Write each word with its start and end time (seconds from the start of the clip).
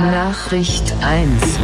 Nachricht 0.00 0.94
1. 1.02 1.58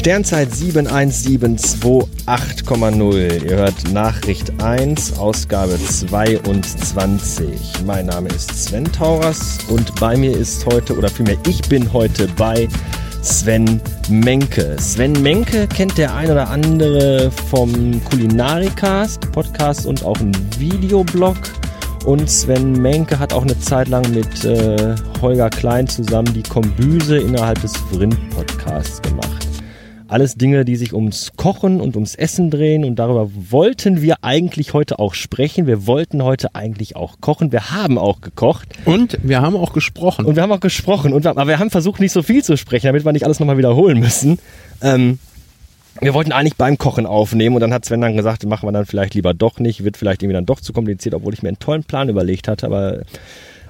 Sternzeit 0.00 0.48
71728,0. 0.50 3.44
Ihr 3.44 3.56
hört 3.58 3.92
Nachricht 3.92 4.50
1, 4.62 5.18
Ausgabe 5.18 5.78
22. 5.78 7.84
Mein 7.84 8.06
Name 8.06 8.30
ist 8.30 8.64
Sven 8.64 8.90
Tauras 8.90 9.58
und 9.68 9.94
bei 10.00 10.16
mir 10.16 10.34
ist 10.34 10.64
heute, 10.64 10.96
oder 10.96 11.10
vielmehr 11.10 11.36
ich 11.46 11.60
bin 11.68 11.92
heute 11.92 12.28
bei 12.28 12.66
Sven 13.20 13.78
Menke. 14.08 14.78
Sven 14.80 15.12
Menke 15.22 15.66
kennt 15.66 15.98
der 15.98 16.14
ein 16.14 16.30
oder 16.30 16.48
andere 16.48 17.30
vom 17.50 18.02
Kulinarikast, 18.06 19.30
Podcast 19.32 19.84
und 19.84 20.02
auch 20.02 20.18
ein 20.18 20.32
Videoblog. 20.58 21.36
Und 22.06 22.30
Sven 22.30 22.72
Menke 22.72 23.18
hat 23.18 23.34
auch 23.34 23.42
eine 23.42 23.60
Zeit 23.60 23.88
lang 23.88 24.10
mit 24.14 24.46
äh, 24.46 24.94
Holger 25.20 25.50
Klein 25.50 25.86
zusammen 25.86 26.32
die 26.32 26.42
Kombüse 26.42 27.18
innerhalb 27.18 27.60
des 27.60 27.74
Vrind-Podcasts 27.92 29.02
gemacht. 29.02 29.49
Alles 30.10 30.34
Dinge, 30.34 30.64
die 30.64 30.74
sich 30.74 30.92
ums 30.92 31.30
Kochen 31.36 31.80
und 31.80 31.94
ums 31.94 32.16
Essen 32.16 32.50
drehen 32.50 32.84
und 32.84 32.96
darüber 32.96 33.30
wollten 33.32 34.02
wir 34.02 34.16
eigentlich 34.22 34.74
heute 34.74 34.98
auch 34.98 35.14
sprechen. 35.14 35.68
Wir 35.68 35.86
wollten 35.86 36.24
heute 36.24 36.56
eigentlich 36.56 36.96
auch 36.96 37.20
kochen. 37.20 37.52
Wir 37.52 37.70
haben 37.70 37.96
auch 37.96 38.20
gekocht. 38.20 38.68
Und 38.86 39.18
wir 39.22 39.40
haben 39.40 39.54
auch 39.54 39.72
gesprochen. 39.72 40.26
Und 40.26 40.34
wir 40.34 40.42
haben 40.42 40.50
auch 40.50 40.58
gesprochen. 40.58 41.12
Und 41.12 41.22
wir, 41.22 41.30
aber 41.30 41.46
wir 41.46 41.60
haben 41.60 41.70
versucht, 41.70 42.00
nicht 42.00 42.10
so 42.10 42.24
viel 42.24 42.42
zu 42.42 42.56
sprechen, 42.56 42.88
damit 42.88 43.04
wir 43.04 43.12
nicht 43.12 43.24
alles 43.24 43.38
nochmal 43.38 43.56
wiederholen 43.56 44.00
müssen. 44.00 44.40
Ähm, 44.82 45.20
wir 46.00 46.12
wollten 46.12 46.32
eigentlich 46.32 46.56
beim 46.56 46.76
Kochen 46.76 47.06
aufnehmen 47.06 47.54
und 47.54 47.60
dann 47.60 47.72
hat 47.72 47.84
Sven 47.84 48.00
dann 48.00 48.16
gesagt, 48.16 48.44
machen 48.46 48.66
wir 48.66 48.72
dann 48.72 48.86
vielleicht 48.86 49.14
lieber 49.14 49.32
doch 49.32 49.60
nicht, 49.60 49.84
wird 49.84 49.96
vielleicht 49.96 50.24
irgendwie 50.24 50.34
dann 50.34 50.46
doch 50.46 50.60
zu 50.60 50.72
kompliziert, 50.72 51.14
obwohl 51.14 51.34
ich 51.34 51.42
mir 51.42 51.50
einen 51.50 51.60
tollen 51.60 51.84
Plan 51.84 52.08
überlegt 52.08 52.48
hatte, 52.48 52.66
aber 52.66 53.02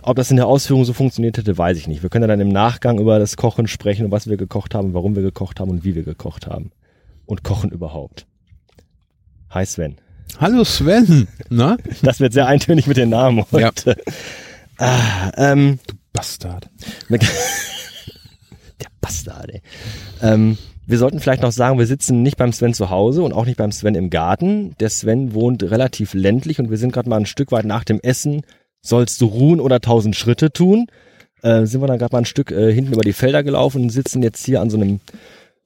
ob 0.02 0.16
das 0.16 0.30
in 0.30 0.36
der 0.36 0.46
Ausführung 0.46 0.84
so 0.84 0.92
funktioniert 0.92 1.38
hätte, 1.38 1.56
weiß 1.56 1.76
ich 1.76 1.88
nicht. 1.88 2.02
Wir 2.02 2.10
können 2.10 2.28
dann 2.28 2.40
im 2.40 2.48
Nachgang 2.48 2.98
über 2.98 3.18
das 3.18 3.36
Kochen 3.36 3.66
sprechen 3.66 4.06
und 4.06 4.12
was 4.12 4.28
wir 4.28 4.36
gekocht 4.36 4.74
haben, 4.74 4.94
warum 4.94 5.14
wir 5.14 5.22
gekocht 5.22 5.60
haben 5.60 5.70
und 5.70 5.84
wie 5.84 5.94
wir 5.94 6.04
gekocht 6.04 6.46
haben. 6.46 6.72
Und 7.26 7.44
kochen 7.44 7.70
überhaupt. 7.70 8.26
Hi 9.50 9.64
Sven. 9.64 9.96
Hallo 10.38 10.64
Sven. 10.64 11.28
Na? 11.48 11.76
Das 12.02 12.20
wird 12.20 12.32
sehr 12.32 12.46
eintönig 12.46 12.86
mit 12.86 12.96
den 12.96 13.10
Namen 13.10 13.44
heute. 13.52 13.90
Ja. 13.90 14.12
Ah, 14.78 15.32
ähm, 15.36 15.78
du 15.86 15.94
Bastard. 16.12 16.70
Der 17.10 17.18
Bastard, 19.00 19.50
ey. 19.50 19.62
Ähm, 20.22 20.56
wir 20.86 20.98
sollten 20.98 21.20
vielleicht 21.20 21.42
noch 21.42 21.52
sagen, 21.52 21.78
wir 21.78 21.86
sitzen 21.86 22.22
nicht 22.22 22.36
beim 22.36 22.52
Sven 22.52 22.74
zu 22.74 22.90
Hause 22.90 23.22
und 23.22 23.32
auch 23.32 23.44
nicht 23.44 23.58
beim 23.58 23.70
Sven 23.70 23.94
im 23.94 24.10
Garten. 24.10 24.74
Der 24.80 24.90
Sven 24.90 25.34
wohnt 25.34 25.62
relativ 25.62 26.14
ländlich 26.14 26.58
und 26.58 26.70
wir 26.70 26.78
sind 26.78 26.92
gerade 26.92 27.08
mal 27.08 27.18
ein 27.18 27.26
Stück 27.26 27.52
weit 27.52 27.64
nach 27.64 27.84
dem 27.84 28.00
Essen 28.00 28.42
sollst 28.80 29.20
du 29.20 29.26
ruhen 29.26 29.60
oder 29.60 29.80
tausend 29.80 30.16
Schritte 30.16 30.52
tun. 30.52 30.86
Äh, 31.42 31.66
sind 31.66 31.80
wir 31.80 31.86
dann 31.86 31.98
gerade 31.98 32.14
mal 32.14 32.20
ein 32.20 32.26
Stück 32.26 32.50
äh, 32.50 32.72
hinten 32.72 32.92
über 32.92 33.02
die 33.02 33.12
Felder 33.12 33.42
gelaufen 33.42 33.82
und 33.82 33.90
sitzen 33.90 34.22
jetzt 34.22 34.44
hier 34.44 34.60
an 34.60 34.70
so 34.70 34.76
einem, 34.76 35.00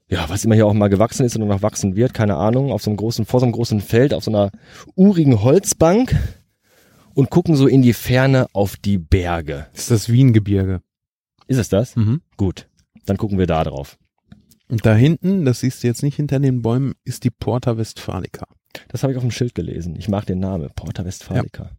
ja, 0.08 0.28
was 0.28 0.44
immer 0.44 0.54
hier 0.54 0.66
auch 0.66 0.72
mal 0.72 0.88
gewachsen 0.88 1.24
ist 1.24 1.36
oder 1.36 1.46
noch 1.46 1.62
wachsen 1.62 1.96
wird, 1.96 2.14
keine 2.14 2.36
Ahnung, 2.36 2.70
auf 2.70 2.82
so 2.82 2.90
einem 2.90 2.96
großen, 2.96 3.24
vor 3.24 3.40
so 3.40 3.46
einem 3.46 3.52
großen 3.52 3.80
Feld, 3.80 4.14
auf 4.14 4.24
so 4.24 4.30
einer 4.30 4.50
urigen 4.94 5.42
Holzbank 5.42 6.14
und 7.14 7.30
gucken 7.30 7.56
so 7.56 7.66
in 7.66 7.82
die 7.82 7.92
Ferne 7.92 8.46
auf 8.52 8.76
die 8.76 8.98
Berge. 8.98 9.66
ist 9.74 9.90
das 9.90 10.08
Wiengebirge. 10.08 10.80
Ist 11.46 11.58
es 11.58 11.68
das? 11.68 11.96
Mhm. 11.96 12.22
Gut, 12.36 12.68
dann 13.06 13.16
gucken 13.16 13.38
wir 13.38 13.46
da 13.46 13.64
drauf. 13.64 13.98
Und 14.68 14.86
da 14.86 14.94
hinten, 14.94 15.44
das 15.44 15.60
siehst 15.60 15.82
du 15.82 15.86
jetzt 15.86 16.02
nicht 16.02 16.16
hinter 16.16 16.40
den 16.40 16.62
Bäumen, 16.62 16.94
ist 17.04 17.24
die 17.24 17.30
Porta 17.30 17.76
Westfalica. 17.76 18.46
Das 18.88 19.02
habe 19.02 19.12
ich 19.12 19.16
auf 19.16 19.22
dem 19.22 19.30
Schild 19.30 19.54
gelesen. 19.54 19.94
Ich 19.96 20.08
mag 20.08 20.26
den 20.26 20.40
Namen, 20.40 20.70
Porta 20.74 21.04
Westfalica. 21.04 21.64
Ja. 21.64 21.70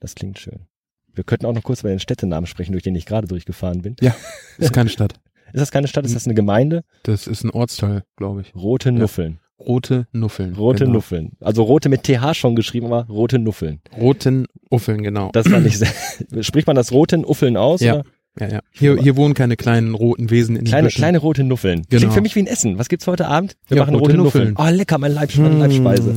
Das 0.00 0.14
klingt 0.14 0.38
schön. 0.38 0.66
Wir 1.14 1.24
könnten 1.24 1.46
auch 1.46 1.52
noch 1.52 1.62
kurz 1.62 1.80
über 1.80 1.90
den 1.90 2.00
Städtenamen 2.00 2.46
sprechen, 2.46 2.72
durch 2.72 2.84
den 2.84 2.94
ich 2.94 3.06
gerade 3.06 3.26
durchgefahren 3.26 3.82
bin. 3.82 3.96
Ja, 4.00 4.14
ist 4.58 4.72
keine 4.72 4.88
Stadt. 4.88 5.14
ist 5.52 5.60
das 5.60 5.70
keine 5.70 5.88
Stadt? 5.88 6.04
Ist 6.04 6.14
das 6.14 6.26
eine 6.26 6.34
Gemeinde? 6.34 6.82
Das 7.02 7.26
ist 7.26 7.44
ein 7.44 7.50
Ortsteil, 7.50 8.04
glaube 8.16 8.42
ich. 8.42 8.54
Rote 8.54 8.92
Nuffeln. 8.92 9.40
Ja. 9.40 9.66
Rote 9.66 10.06
Nuffeln. 10.12 10.54
Rote 10.54 10.84
genau. 10.84 10.94
Nuffeln. 10.94 11.32
Also 11.40 11.62
rote 11.64 11.90
mit 11.90 12.04
TH 12.04 12.34
schon 12.34 12.56
geschrieben, 12.56 12.86
aber 12.86 13.06
rote 13.08 13.38
Nuffeln. 13.38 13.80
Roten 13.94 14.46
Uffeln, 14.70 15.02
genau. 15.02 15.30
Das 15.32 15.50
war 15.50 15.60
nicht 15.60 15.76
sehr, 15.76 15.92
spricht 16.42 16.66
man 16.66 16.76
das 16.76 16.92
roten 16.92 17.26
Uffeln 17.26 17.58
aus? 17.58 17.80
Ja. 17.80 17.96
Oder? 17.96 18.04
Ja, 18.38 18.48
ja. 18.48 18.60
Hier, 18.70 18.96
hier 18.96 19.16
wohnen 19.16 19.34
keine 19.34 19.56
kleinen 19.56 19.94
roten 19.94 20.30
Wesen 20.30 20.56
in 20.56 20.64
kleine, 20.64 20.88
Kleine 20.88 21.18
rote 21.18 21.44
Nuffeln. 21.44 21.82
Genau. 21.88 21.98
Klingt 21.98 22.14
für 22.14 22.20
mich 22.20 22.36
wie 22.36 22.42
ein 22.42 22.46
Essen. 22.46 22.78
Was 22.78 22.88
gibt's 22.88 23.06
heute 23.06 23.26
Abend? 23.26 23.56
Wir 23.66 23.76
ja, 23.76 23.82
machen 23.82 23.96
rote, 23.96 24.12
rote 24.12 24.16
Nuffeln. 24.16 24.48
Nuffeln. 24.52 24.74
Oh, 24.74 24.74
lecker, 24.74 24.98
mein 24.98 25.12
Leib, 25.12 25.36
meine 25.36 25.56
mm. 25.56 25.58
Leibspeise. 25.58 26.14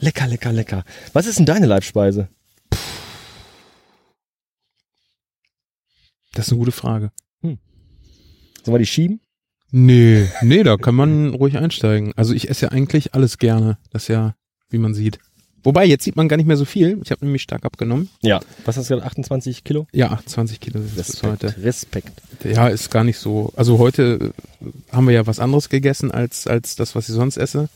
Lecker, 0.00 0.26
lecker, 0.26 0.52
lecker. 0.52 0.84
Was 1.12 1.26
ist 1.26 1.38
denn 1.38 1.46
deine 1.46 1.66
Leibspeise? 1.66 2.28
Das 6.36 6.48
ist 6.48 6.52
eine 6.52 6.58
gute 6.58 6.72
Frage. 6.72 7.12
Hm. 7.40 7.58
Sollen 8.62 8.74
wir 8.74 8.78
die 8.78 8.86
schieben? 8.86 9.20
Nee, 9.72 10.28
nee, 10.42 10.62
da 10.62 10.76
kann 10.76 10.94
man 10.94 11.34
ruhig 11.34 11.56
einsteigen. 11.56 12.12
Also 12.14 12.34
ich 12.34 12.50
esse 12.50 12.66
ja 12.66 12.72
eigentlich 12.72 13.14
alles 13.14 13.38
gerne. 13.38 13.78
Das 13.90 14.02
ist 14.02 14.08
ja, 14.08 14.34
wie 14.68 14.78
man 14.78 14.94
sieht. 14.94 15.18
Wobei, 15.64 15.86
jetzt 15.86 16.04
sieht 16.04 16.14
man 16.14 16.28
gar 16.28 16.36
nicht 16.36 16.46
mehr 16.46 16.58
so 16.58 16.66
viel. 16.66 17.00
Ich 17.02 17.10
habe 17.10 17.24
nämlich 17.24 17.42
stark 17.42 17.64
abgenommen. 17.64 18.10
Ja. 18.22 18.40
Was 18.66 18.76
hast 18.76 18.90
du 18.90 18.94
gesagt? 18.94 19.10
28 19.10 19.64
Kilo? 19.64 19.86
Ja, 19.92 20.12
28 20.12 20.60
Kilo 20.60 20.78
das 20.94 21.08
ist 21.08 21.22
heute. 21.22 21.56
Respekt. 21.62 22.20
Ja, 22.44 22.68
ist 22.68 22.90
gar 22.90 23.02
nicht 23.02 23.18
so. 23.18 23.52
Also 23.56 23.78
heute 23.78 24.32
äh, 24.60 24.70
haben 24.92 25.06
wir 25.06 25.14
ja 25.14 25.26
was 25.26 25.40
anderes 25.40 25.70
gegessen 25.70 26.10
als, 26.10 26.46
als 26.46 26.76
das, 26.76 26.94
was 26.94 27.08
ich 27.08 27.14
sonst 27.14 27.38
esse. 27.38 27.70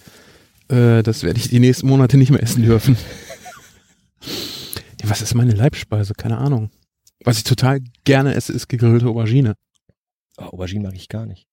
Äh, 0.68 1.02
das 1.02 1.22
werde 1.22 1.40
ich 1.40 1.48
die 1.48 1.60
nächsten 1.60 1.88
Monate 1.88 2.18
nicht 2.18 2.30
mehr 2.30 2.42
essen 2.42 2.62
dürfen. 2.62 2.96
was 5.02 5.22
ist 5.22 5.34
meine 5.34 5.54
Leibspeise? 5.54 6.12
Keine 6.14 6.36
Ahnung. 6.36 6.70
Was 7.24 7.38
ich 7.38 7.44
total 7.44 7.80
gerne 8.04 8.34
esse, 8.34 8.52
ist 8.52 8.68
gegrillte 8.68 9.06
Aubergine. 9.06 9.54
Oh, 10.38 10.44
Aubergine 10.44 10.84
mag 10.84 10.94
ich 10.94 11.08
gar 11.08 11.26
nicht. 11.26 11.46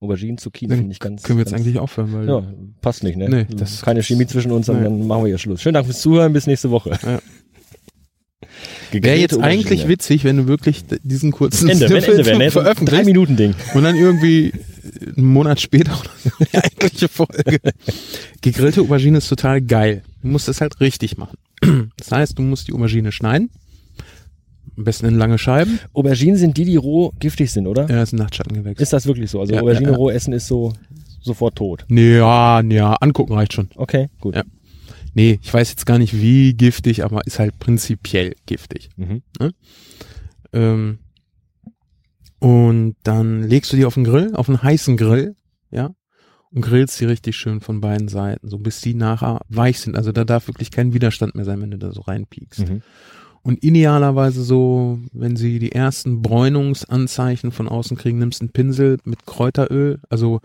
Aubergine, 0.00 0.36
Zucchini 0.36 0.74
finde 0.74 0.92
ich 0.92 1.00
ganz. 1.00 1.22
Können 1.22 1.38
wir 1.38 1.44
jetzt 1.44 1.52
ganz, 1.52 1.62
eigentlich 1.62 1.78
aufhören, 1.78 2.12
weil. 2.12 2.28
Ja, 2.28 2.42
passt 2.82 3.02
nicht, 3.02 3.16
ne? 3.16 3.28
Nee, 3.28 3.46
das 3.48 3.80
Keine 3.80 4.02
Chemie 4.02 4.26
zwischen 4.26 4.52
uns, 4.52 4.68
nee. 4.68 4.74
dann 4.74 5.06
machen 5.06 5.22
wir 5.22 5.28
hier 5.28 5.38
Schluss. 5.38 5.62
Schönen 5.62 5.74
Dank 5.74 5.86
fürs 5.86 6.00
Zuhören, 6.00 6.34
bis 6.34 6.46
nächste 6.46 6.70
Woche. 6.70 6.98
Ja. 7.02 7.20
Wäre 8.92 9.16
jetzt 9.16 9.38
eigentlich 9.38 9.88
witzig, 9.88 10.24
wenn 10.24 10.36
du 10.36 10.46
wirklich 10.46 10.84
diesen 11.02 11.32
kurzen 11.32 11.68
Ende, 11.68 11.88
wenn 11.88 12.04
Ende 12.04 12.26
wäre, 12.26 12.38
ne? 12.38 12.50
veröffentlicht. 12.50 13.00
Drei 13.00 13.04
Minuten 13.04 13.36
Ding. 13.36 13.54
Und 13.74 13.84
dann 13.84 13.96
irgendwie 13.96 14.52
einen 15.16 15.26
Monat 15.26 15.60
später 15.60 15.98
oder 15.98 16.10
so 16.22 16.30
die 16.44 16.56
eigentliche 16.56 17.08
Folge. 17.08 17.58
Gegrillte 18.42 18.82
Aubergine 18.82 19.18
ist 19.18 19.28
total 19.28 19.60
geil. 19.60 20.02
Du 20.22 20.28
musst 20.28 20.46
das 20.46 20.60
halt 20.60 20.80
richtig 20.80 21.16
machen. 21.16 21.36
Das 21.96 22.12
heißt, 22.12 22.38
du 22.38 22.42
musst 22.42 22.68
die 22.68 22.72
Aubergine 22.72 23.12
schneiden. 23.12 23.50
Am 24.76 24.84
besten 24.84 25.06
in 25.06 25.14
lange 25.14 25.38
Scheiben. 25.38 25.78
Auberginen 25.94 26.36
sind 26.36 26.56
die, 26.58 26.64
die 26.64 26.76
roh 26.76 27.12
giftig 27.18 27.50
sind, 27.50 27.66
oder? 27.66 27.82
Ja, 27.82 27.96
das 27.96 28.10
ist 28.10 28.12
ein 28.12 28.18
Nachtschattengewächs. 28.18 28.80
Ist 28.80 28.92
das 28.92 29.06
wirklich 29.06 29.30
so? 29.30 29.40
Also 29.40 29.54
ja, 29.54 29.62
Aubergine 29.62 29.86
ja, 29.86 29.92
ja. 29.92 29.96
roh 29.96 30.10
essen 30.10 30.34
ist 30.34 30.46
so 30.46 30.74
sofort 31.20 31.56
tot. 31.56 31.86
Ja, 31.88 32.60
ja, 32.60 32.94
angucken 33.00 33.32
reicht 33.32 33.54
schon. 33.54 33.70
Okay, 33.74 34.08
gut. 34.20 34.36
Ja. 34.36 34.44
Nee, 35.14 35.38
ich 35.42 35.52
weiß 35.52 35.70
jetzt 35.70 35.86
gar 35.86 35.98
nicht, 35.98 36.20
wie 36.20 36.52
giftig, 36.52 37.02
aber 37.04 37.26
ist 37.26 37.38
halt 37.38 37.58
prinzipiell 37.58 38.34
giftig. 38.44 38.90
Mhm. 38.96 39.22
Ne? 39.40 39.52
Ähm, 40.52 40.98
und 42.38 42.96
dann 43.02 43.42
legst 43.42 43.72
du 43.72 43.76
die 43.76 43.86
auf 43.86 43.94
den 43.94 44.04
Grill, 44.04 44.34
auf 44.34 44.48
einen 44.48 44.62
heißen 44.62 44.96
Grill, 44.98 45.34
ja, 45.70 45.94
und 46.52 46.62
grillst 46.62 47.00
die 47.00 47.04
richtig 47.04 47.36
schön 47.36 47.60
von 47.60 47.80
beiden 47.80 48.08
Seiten, 48.08 48.48
so 48.48 48.58
bis 48.58 48.80
die 48.80 48.94
nachher 48.94 49.40
weich 49.48 49.80
sind. 49.80 49.96
Also 49.96 50.12
da 50.12 50.24
darf 50.24 50.48
wirklich 50.48 50.70
kein 50.70 50.94
Widerstand 50.94 51.34
mehr 51.34 51.44
sein, 51.44 51.60
wenn 51.60 51.70
du 51.70 51.78
da 51.78 51.92
so 51.92 52.02
reinpiekst. 52.02 52.68
Mhm. 52.68 52.82
Und 53.42 53.62
idealerweise 53.62 54.42
so, 54.42 54.98
wenn 55.12 55.36
sie 55.36 55.60
die 55.60 55.72
ersten 55.72 56.20
Bräunungsanzeichen 56.20 57.52
von 57.52 57.68
außen 57.68 57.96
kriegen, 57.96 58.18
nimmst 58.18 58.40
einen 58.40 58.50
Pinsel 58.50 58.98
mit 59.04 59.24
Kräuteröl. 59.24 60.00
Also 60.08 60.40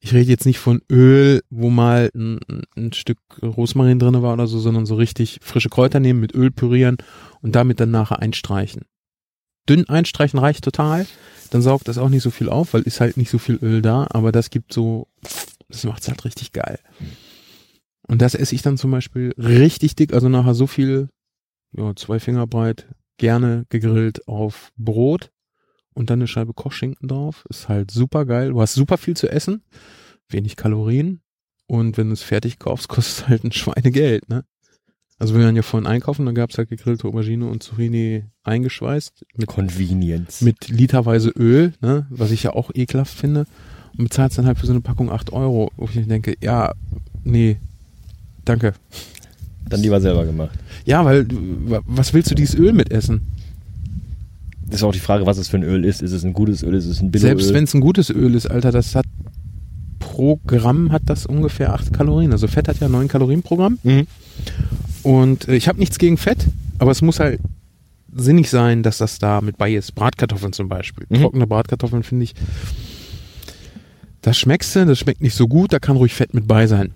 ich 0.00 0.12
rede 0.12 0.28
jetzt 0.28 0.44
nicht 0.44 0.58
von 0.58 0.82
Öl, 0.90 1.42
wo 1.48 1.70
mal 1.70 2.10
ein, 2.14 2.40
ein 2.76 2.92
Stück 2.92 3.18
Rosmarin 3.40 3.98
drinne 3.98 4.20
war 4.22 4.34
oder 4.34 4.48
so, 4.48 4.58
sondern 4.58 4.84
so 4.84 4.96
richtig 4.96 5.38
frische 5.42 5.70
Kräuter 5.70 6.00
nehmen, 6.00 6.20
mit 6.20 6.34
Öl 6.34 6.50
pürieren 6.50 6.98
und 7.40 7.54
damit 7.54 7.80
dann 7.80 7.90
nachher 7.92 8.18
einstreichen. 8.18 8.82
Dünn 9.68 9.88
einstreichen 9.88 10.38
reicht 10.38 10.64
total. 10.64 11.06
Dann 11.50 11.62
saugt 11.62 11.88
das 11.88 11.98
auch 11.98 12.08
nicht 12.08 12.22
so 12.22 12.30
viel 12.30 12.48
auf, 12.48 12.74
weil 12.74 12.82
ist 12.82 13.00
halt 13.00 13.16
nicht 13.16 13.30
so 13.30 13.38
viel 13.38 13.56
Öl 13.56 13.82
da, 13.82 14.06
aber 14.10 14.32
das 14.32 14.50
gibt 14.50 14.72
so, 14.72 15.08
das 15.68 15.84
macht's 15.84 16.08
halt 16.08 16.24
richtig 16.24 16.52
geil. 16.52 16.78
Und 18.08 18.22
das 18.22 18.34
esse 18.34 18.54
ich 18.54 18.62
dann 18.62 18.78
zum 18.78 18.90
Beispiel 18.90 19.34
richtig 19.38 19.94
dick, 19.96 20.12
also 20.12 20.28
nachher 20.28 20.54
so 20.54 20.66
viel 20.66 21.08
ja, 21.72 21.94
zwei 21.96 22.18
Finger 22.18 22.46
breit, 22.46 22.88
gerne 23.18 23.66
gegrillt 23.68 24.26
auf 24.28 24.72
Brot 24.76 25.30
und 25.94 26.10
dann 26.10 26.18
eine 26.18 26.26
Scheibe 26.26 26.54
Kochschinken 26.54 27.08
drauf. 27.08 27.44
Ist 27.48 27.68
halt 27.68 27.90
super 27.90 28.24
geil. 28.26 28.50
Du 28.50 28.60
hast 28.60 28.74
super 28.74 28.98
viel 28.98 29.16
zu 29.16 29.30
essen, 29.30 29.62
wenig 30.28 30.56
Kalorien 30.56 31.22
Und 31.66 31.96
wenn 31.96 32.08
du 32.08 32.14
es 32.14 32.22
fertig 32.22 32.58
kaufst, 32.58 32.88
kostet 32.88 33.24
es 33.24 33.28
halt 33.28 33.44
ein 33.44 33.52
Schweinegeld, 33.52 34.28
ne? 34.28 34.44
Also 35.22 35.36
wir 35.36 35.44
waren 35.44 35.54
ja 35.54 35.62
vorhin 35.62 35.86
einkaufen, 35.86 36.26
dann 36.26 36.34
gab's 36.34 36.58
halt 36.58 36.68
gegrillte 36.68 37.06
Aubergine 37.06 37.46
und 37.46 37.62
Zucchini 37.62 38.24
eingeschweißt. 38.42 39.24
Mit 39.36 39.46
Convenience. 39.46 40.40
Mit 40.40 40.66
literweise 40.66 41.30
Öl, 41.30 41.74
ne? 41.80 42.06
was 42.10 42.32
ich 42.32 42.42
ja 42.42 42.54
auch 42.54 42.72
ekelhaft 42.74 43.16
finde. 43.16 43.46
Und 43.96 44.02
bezahlst 44.06 44.38
dann 44.38 44.46
halt 44.46 44.58
für 44.58 44.66
so 44.66 44.72
eine 44.72 44.80
Packung 44.80 45.12
acht 45.12 45.32
Euro, 45.32 45.70
wo 45.76 45.84
ich 45.84 46.08
denke, 46.08 46.34
ja, 46.42 46.72
nee, 47.22 47.58
danke. 48.44 48.74
Dann 49.68 49.80
lieber 49.80 50.00
selber 50.00 50.24
gemacht. 50.24 50.58
Ja, 50.86 51.04
weil 51.04 51.28
was 51.86 52.12
willst 52.12 52.32
du 52.32 52.34
dieses 52.34 52.56
Öl 52.56 52.72
mitessen? 52.72 53.20
Das 54.66 54.80
ist 54.80 54.82
auch 54.82 54.90
die 54.90 54.98
Frage, 54.98 55.24
was 55.24 55.38
es 55.38 55.46
für 55.46 55.56
ein 55.58 55.62
Öl 55.62 55.84
ist. 55.84 56.02
Ist 56.02 56.10
es 56.10 56.24
ein 56.24 56.32
gutes 56.32 56.64
Öl? 56.64 56.74
Ist 56.74 56.86
es 56.86 57.00
ein 57.00 57.12
Billoöl? 57.12 57.28
Selbst 57.28 57.54
wenn 57.54 57.62
es 57.62 57.74
ein 57.74 57.80
gutes 57.80 58.10
Öl 58.10 58.34
ist, 58.34 58.50
Alter, 58.50 58.72
das 58.72 58.96
hat 58.96 59.06
pro 60.00 60.40
Gramm 60.48 60.90
hat 60.90 61.02
das 61.06 61.26
ungefähr 61.26 61.72
acht 61.72 61.92
Kalorien. 61.92 62.32
Also 62.32 62.48
Fett 62.48 62.66
hat 62.66 62.80
ja 62.80 62.88
neun 62.88 63.06
Kalorien 63.06 63.42
pro 63.42 63.54
Gramm. 63.54 63.78
Mhm. 63.84 64.08
Und 65.02 65.48
äh, 65.48 65.54
ich 65.54 65.68
habe 65.68 65.78
nichts 65.78 65.98
gegen 65.98 66.16
Fett, 66.16 66.46
aber 66.78 66.90
es 66.90 67.02
muss 67.02 67.20
halt 67.20 67.40
sinnig 68.14 68.50
sein, 68.50 68.82
dass 68.82 68.98
das 68.98 69.18
da 69.18 69.40
mit 69.40 69.56
bei 69.58 69.72
ist. 69.72 69.94
Bratkartoffeln 69.94 70.52
zum 70.52 70.68
Beispiel. 70.68 71.06
Mhm. 71.08 71.22
Trockene 71.22 71.46
Bratkartoffeln 71.46 72.02
finde 72.02 72.24
ich, 72.24 72.34
das 74.20 74.38
schmeckst 74.38 74.76
du, 74.76 74.86
das 74.86 74.98
schmeckt 74.98 75.20
nicht 75.20 75.34
so 75.34 75.48
gut, 75.48 75.72
da 75.72 75.78
kann 75.78 75.96
ruhig 75.96 76.14
Fett 76.14 76.34
mit 76.34 76.46
bei 76.46 76.66
sein. 76.66 76.92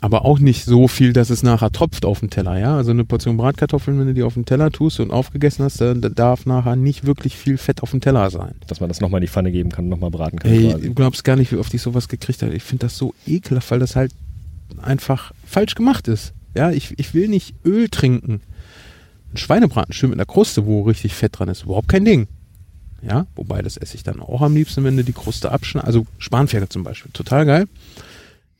Aber 0.00 0.24
auch 0.24 0.38
nicht 0.38 0.64
so 0.64 0.86
viel, 0.88 1.12
dass 1.12 1.30
es 1.30 1.42
nachher 1.42 1.70
tropft 1.70 2.04
auf 2.04 2.20
dem 2.20 2.28
Teller, 2.28 2.58
ja. 2.58 2.76
Also 2.76 2.90
eine 2.90 3.04
Portion 3.04 3.36
Bratkartoffeln, 3.36 3.98
wenn 3.98 4.08
du 4.08 4.14
die 4.14 4.22
auf 4.22 4.34
den 4.34 4.44
Teller 4.44 4.70
tust 4.70 5.00
und 5.00 5.10
aufgegessen 5.10 5.64
hast, 5.64 5.80
dann 5.80 6.00
darf 6.14 6.46
nachher 6.46 6.76
nicht 6.76 7.06
wirklich 7.06 7.36
viel 7.36 7.56
Fett 7.56 7.82
auf 7.82 7.92
dem 7.92 8.00
Teller 8.00 8.28
sein. 8.30 8.54
Dass 8.66 8.80
man 8.80 8.88
das 8.88 9.00
nochmal 9.00 9.20
in 9.20 9.26
die 9.26 9.30
Pfanne 9.32 9.52
geben 9.52 9.70
kann, 9.70 9.88
nochmal 9.88 10.10
braten 10.10 10.40
kann. 10.40 10.50
Ey, 10.50 10.74
du 10.78 10.92
glaubst 10.92 11.24
gar 11.24 11.36
nicht, 11.36 11.52
wie 11.52 11.56
oft 11.56 11.72
ich 11.72 11.80
sowas 11.80 12.08
gekriegt 12.08 12.42
habe. 12.42 12.52
Ich 12.52 12.64
finde 12.64 12.86
das 12.86 12.98
so 12.98 13.14
ekelhaft, 13.26 13.70
weil 13.70 13.78
das 13.78 13.96
halt 13.96 14.12
einfach 14.82 15.32
falsch 15.46 15.74
gemacht 15.74 16.08
ist. 16.08 16.34
Ja, 16.54 16.70
ich, 16.70 16.98
ich 16.98 17.14
will 17.14 17.28
nicht 17.28 17.54
Öl 17.64 17.88
trinken. 17.88 18.40
Ein 19.32 19.36
Schweinebraten 19.36 19.92
schön 19.92 20.10
mit 20.10 20.18
einer 20.18 20.26
Kruste, 20.26 20.66
wo 20.66 20.82
richtig 20.82 21.14
Fett 21.14 21.38
dran 21.38 21.48
ist, 21.48 21.64
überhaupt 21.64 21.88
kein 21.88 22.04
Ding. 22.04 22.28
Ja, 23.02 23.26
wobei 23.34 23.60
das 23.60 23.76
esse 23.76 23.96
ich 23.96 24.02
dann 24.02 24.20
auch 24.20 24.40
am 24.40 24.54
liebsten, 24.54 24.84
wenn 24.84 24.96
du 24.96 25.04
die 25.04 25.12
Kruste 25.12 25.52
abschneidest. 25.52 25.86
Also 25.86 26.06
Spanferkel 26.18 26.68
zum 26.68 26.84
Beispiel, 26.84 27.10
total 27.12 27.44
geil. 27.44 27.66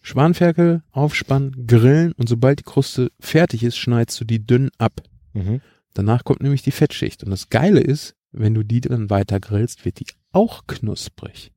Spanferkel 0.02 0.82
aufspannen, 0.92 1.66
grillen 1.66 2.12
und 2.12 2.28
sobald 2.28 2.58
die 2.58 2.64
Kruste 2.64 3.10
fertig 3.20 3.62
ist, 3.62 3.78
schneidest 3.78 4.20
du 4.20 4.24
die 4.24 4.44
dünn 4.44 4.70
ab. 4.76 5.00
Mhm. 5.32 5.62
Danach 5.94 6.24
kommt 6.24 6.42
nämlich 6.42 6.62
die 6.62 6.72
Fettschicht. 6.72 7.24
Und 7.24 7.30
das 7.30 7.48
Geile 7.48 7.80
ist, 7.80 8.14
wenn 8.32 8.52
du 8.52 8.64
die 8.64 8.82
dann 8.82 9.08
weiter 9.08 9.40
grillst, 9.40 9.84
wird 9.84 10.00
die 10.00 10.06
auch 10.32 10.66
knusprig. 10.66 11.52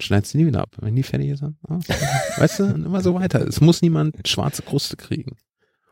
Schneidest 0.00 0.34
du 0.34 0.38
die 0.38 0.46
wieder 0.46 0.62
ab. 0.62 0.74
Wenn 0.80 0.96
die 0.96 1.04
fertig 1.04 1.28
ist, 1.28 1.42
dann, 1.42 1.56
ah, 1.68 1.78
weißt 2.38 2.60
du, 2.60 2.64
immer 2.64 3.02
so 3.02 3.14
weiter. 3.14 3.46
Es 3.46 3.60
muss 3.60 3.82
niemand 3.82 4.26
schwarze 4.26 4.62
Kruste 4.62 4.96
kriegen. 4.96 5.36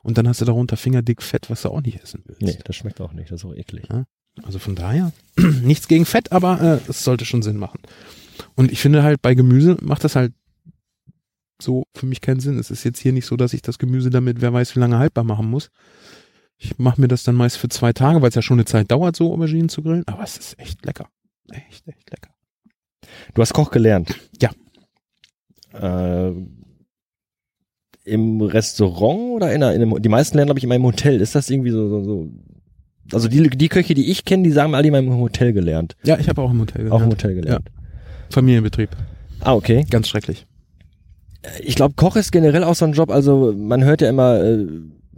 Und 0.02 0.19
dann 0.19 0.26
hast 0.26 0.41
du 0.41 0.44
darunter 0.44 0.76
fingerdick 0.76 1.23
Fett, 1.23 1.50
was 1.50 1.62
du 1.62 1.69
auch 1.69 1.82
nicht 1.82 2.02
essen 2.02 2.23
willst. 2.25 2.43
Nee, 2.43 2.58
das 2.64 2.76
schmeckt 2.76 3.00
auch 3.00 3.12
nicht, 3.12 3.31
das 3.31 3.41
ist 3.41 3.44
auch 3.44 3.55
eklig. 3.55 3.85
Ja? 3.91 4.05
Also 4.43 4.58
von 4.58 4.75
daher, 4.75 5.12
nichts 5.62 5.88
gegen 5.88 6.06
Fett, 6.06 6.32
aber 6.32 6.61
äh, 6.61 6.91
es 6.91 7.05
sollte 7.05 7.25
schon 7.25 7.43
Sinn 7.43 7.56
machen. 7.56 7.81
Und 8.55 8.73
ich 8.73 8.81
finde 8.81 9.02
halt, 9.02 9.20
bei 9.20 9.35
Gemüse 9.35 9.76
macht 9.81 10.05
das 10.05 10.17
halt 10.17 10.32
so 11.61 11.85
für 11.94 12.06
mich 12.06 12.20
keinen 12.20 12.41
Sinn. 12.41 12.58
Es 12.58 12.70
ist 12.70 12.85
jetzt 12.85 12.99
hier 12.99 13.12
nicht 13.12 13.26
so, 13.26 13.37
dass 13.37 13.52
ich 13.52 13.62
das 13.62 13.79
Gemüse 13.79 14.11
damit, 14.11 14.41
wer 14.41 14.52
weiß, 14.52 14.76
wie 14.76 14.81
lange 14.81 14.99
haltbar 14.99 15.25
machen 15.25 15.50
muss. 15.50 15.70
Ich 16.56 16.79
mache 16.79 17.00
mir 17.00 17.08
das 17.08 17.23
dann 17.23 17.37
meist 17.37 17.56
für 17.56 17.69
zwei 17.69 17.93
Tage, 17.93 18.23
weil 18.23 18.29
es 18.29 18.35
ja 18.35 18.43
schon 18.43 18.58
eine 18.58 18.64
Zeit 18.64 18.91
dauert, 18.91 19.17
so 19.17 19.32
Auberginen 19.32 19.69
zu 19.69 19.82
grillen. 19.82 20.06
Aber 20.06 20.23
es 20.23 20.37
ist 20.37 20.58
echt 20.58 20.85
lecker. 20.85 21.08
Echt, 21.50 21.87
echt 21.88 22.11
lecker. 22.11 22.31
Du 23.35 23.43
hast 23.43 23.55
Koch 23.55 23.70
gelernt. 23.70 24.14
Ja. 24.41 24.50
Äh, 25.73 26.32
im 28.05 28.41
Restaurant 28.41 29.37
oder 29.37 29.52
in, 29.52 29.62
einer, 29.62 29.75
in 29.75 29.82
einem, 29.82 30.02
die 30.02 30.08
meisten 30.08 30.37
lernen, 30.37 30.49
glaube 30.49 30.58
ich, 30.58 30.64
in 30.64 30.69
meinem 30.69 30.85
Hotel. 30.85 31.20
Ist 31.20 31.35
das 31.35 31.50
irgendwie 31.50 31.70
so, 31.70 31.88
so, 31.88 32.02
so 32.02 32.29
also 33.12 33.29
die, 33.29 33.49
die 33.50 33.69
Köche, 33.69 33.94
die 33.94 34.11
ich 34.11 34.25
kenne, 34.25 34.44
die 34.44 34.50
sagen 34.50 34.75
alle, 34.75 34.85
die 34.85 34.97
haben 34.97 35.06
im 35.06 35.19
Hotel 35.19 35.52
gelernt. 35.52 35.97
Ja, 36.05 36.19
ich 36.19 36.29
habe 36.29 36.41
auch 36.41 36.50
im 36.50 36.61
Hotel 36.61 36.85
gelernt. 36.85 36.93
Auch 36.93 37.05
im 37.05 37.11
Hotel 37.11 37.35
gelernt. 37.35 37.64
Ja. 37.67 37.82
Familienbetrieb. 38.31 38.91
Ah, 39.41 39.55
okay. 39.55 39.85
Ganz 39.91 40.08
schrecklich. 40.08 40.47
Ich 41.62 41.75
glaube, 41.75 41.94
Koch 41.97 42.17
ist 42.17 42.32
generell 42.32 42.64
auch 42.64 42.75
so 42.75 42.85
ein 42.85 42.93
Job, 42.93 43.11
also 43.11 43.55
man 43.56 43.82
hört 43.82 44.03
ja 44.03 44.11
immer, 44.11 44.41
äh, 44.43 44.67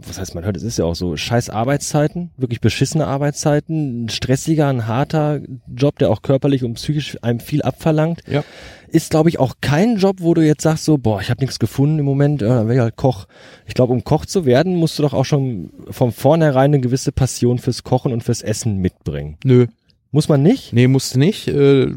was 0.07 0.19
heißt 0.19 0.35
man 0.35 0.43
hört, 0.43 0.57
es 0.57 0.63
ist 0.63 0.77
ja 0.77 0.85
auch 0.85 0.95
so, 0.95 1.15
scheiß 1.15 1.49
Arbeitszeiten, 1.49 2.31
wirklich 2.37 2.61
beschissene 2.61 3.07
Arbeitszeiten, 3.07 4.05
ein 4.05 4.09
stressiger, 4.09 4.67
ein 4.67 4.87
harter 4.87 5.41
Job, 5.67 5.99
der 5.99 6.09
auch 6.09 6.21
körperlich 6.21 6.63
und 6.63 6.75
psychisch 6.75 7.17
einem 7.21 7.39
viel 7.39 7.61
abverlangt. 7.61 8.21
Ja. 8.27 8.43
Ist, 8.89 9.09
glaube 9.09 9.29
ich, 9.29 9.39
auch 9.39 9.55
kein 9.61 9.97
Job, 9.97 10.17
wo 10.19 10.33
du 10.33 10.45
jetzt 10.45 10.61
sagst 10.61 10.85
so, 10.85 10.97
boah, 10.97 11.19
ich 11.19 11.29
habe 11.29 11.41
nichts 11.41 11.57
gefunden 11.57 11.99
im 11.99 12.05
Moment, 12.05 12.41
ja, 12.41 12.49
dann 12.49 12.67
wäre 12.67 12.75
ich 12.75 12.81
halt 12.81 12.95
Koch. 12.95 13.25
Ich 13.65 13.73
glaube, 13.73 13.93
um 13.93 14.03
Koch 14.03 14.25
zu 14.25 14.45
werden, 14.45 14.75
musst 14.75 14.99
du 14.99 15.03
doch 15.03 15.13
auch 15.13 15.25
schon 15.25 15.71
von 15.89 16.11
vornherein 16.11 16.71
eine 16.71 16.79
gewisse 16.79 17.11
Passion 17.11 17.57
fürs 17.57 17.83
Kochen 17.83 18.13
und 18.13 18.23
fürs 18.23 18.41
Essen 18.41 18.77
mitbringen. 18.77 19.37
Nö. 19.43 19.67
Muss 20.11 20.29
man 20.29 20.43
nicht? 20.43 20.73
Nee, 20.73 20.87
musste 20.87 21.17
nicht. 21.17 21.47
Äh, 21.47 21.87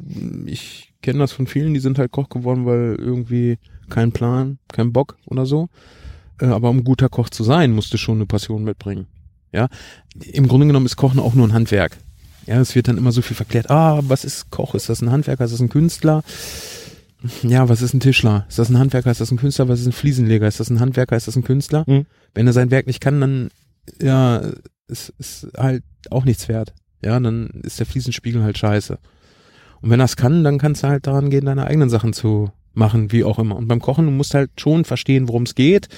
ich 0.47 0.95
kenne 1.03 1.19
das 1.19 1.33
von 1.33 1.47
vielen, 1.47 1.75
die 1.75 1.81
sind 1.81 1.99
halt 1.99 2.13
Koch 2.13 2.31
geworden, 2.31 2.65
weil 2.65 2.97
irgendwie 2.99 3.59
kein 3.91 4.13
Plan, 4.13 4.59
kein 4.69 4.93
Bock 4.93 5.19
oder 5.27 5.45
so. 5.45 5.69
Äh, 6.41 6.47
aber 6.47 6.71
um 6.71 6.85
guter 6.85 7.09
Koch 7.09 7.31
zu 7.31 7.45
sein, 7.45 7.73
musst 7.73 7.93
du 7.93 7.99
schon 7.99 8.17
eine 8.17 8.27
Passion 8.27 8.65
mitbringen. 8.65 9.07
Ja, 9.53 9.69
im 10.33 10.49
Grunde 10.49 10.67
genommen 10.67 10.87
ist 10.87 10.97
Kochen 10.97 11.21
auch 11.21 11.35
nur 11.35 11.47
ein 11.47 11.53
Handwerk. 11.53 11.97
Ja, 12.47 12.61
es 12.61 12.75
wird 12.75 12.89
dann 12.89 12.99
immer 12.99 13.13
so 13.13 13.23
viel 13.23 13.37
verklärt. 13.37 13.71
Ah, 13.71 14.01
was 14.03 14.25
ist 14.25 14.51
Koch? 14.51 14.75
Ist 14.75 14.89
das 14.89 15.03
ein 15.03 15.11
Handwerker? 15.11 15.45
Ist 15.45 15.53
das 15.53 15.61
ein 15.61 15.69
Künstler? 15.69 16.23
Ja, 17.43 17.69
was 17.69 17.83
ist 17.83 17.95
ein 17.95 18.01
Tischler? 18.01 18.47
Ist 18.49 18.59
das 18.59 18.69
ein 18.69 18.79
Handwerker? 18.79 19.11
Ist 19.11 19.21
das 19.21 19.31
ein 19.31 19.39
Künstler? 19.39 19.69
Was 19.69 19.81
ist 19.81 19.87
ein 19.87 19.93
Fliesenleger? 19.93 20.47
Ist 20.47 20.61
das 20.61 20.71
ein 20.71 20.81
Handwerker? 20.81 21.17
Ist 21.17 21.27
das 21.27 21.37
ein 21.37 21.45
Künstler? 21.45 21.85
Mhm. 21.87 22.07
Wenn 22.35 22.47
er 22.47 22.53
sein 22.53 22.71
Werk 22.71 22.87
nicht 22.87 23.01
kann, 23.01 23.21
dann 23.21 23.51
ja, 24.01 24.43
ist, 24.89 25.13
ist 25.19 25.49
halt 25.57 25.83
auch 26.11 26.25
nichts 26.25 26.49
wert. 26.49 26.73
Ja, 27.05 27.19
dann 27.19 27.49
ist 27.63 27.79
der 27.79 27.87
Fliesenspiegel 27.87 28.43
halt 28.43 28.59
scheiße. 28.59 28.99
Und 29.81 29.91
wenn 29.91 30.01
er 30.01 30.05
es 30.05 30.17
kann, 30.17 30.45
dann 30.45 30.59
kannst 30.59 30.83
du 30.83 30.89
halt 30.89 31.07
daran 31.07 31.31
gehen, 31.31 31.47
deine 31.47 31.67
eigenen 31.67 31.91
Sachen 31.91 32.13
zu 32.13 32.51
machen, 32.77 33.13
wie 33.13 33.25
auch 33.25 33.39
immer. 33.39 33.57
Und 33.57 33.69
beim 33.69 33.81
Kochen, 33.81 34.07
du 34.07 34.11
musst 34.11 34.35
halt 34.35 34.51
schon 34.61 34.85
verstehen, 34.85 35.29
worum 35.29 35.45
es 35.45 35.55
geht, 35.55 35.89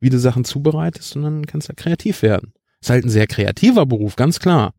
wie 0.00 0.10
du 0.10 0.18
Sachen 0.18 0.44
zubereitest 0.44 1.16
und 1.16 1.22
dann 1.22 1.46
kannst 1.46 1.66
du 1.66 1.70
halt 1.70 1.78
kreativ 1.78 2.22
werden. 2.22 2.52
Ist 2.80 2.90
halt 2.90 3.04
ein 3.04 3.10
sehr 3.10 3.26
kreativer 3.26 3.86
Beruf, 3.86 4.16
ganz 4.16 4.38
klar. 4.38 4.74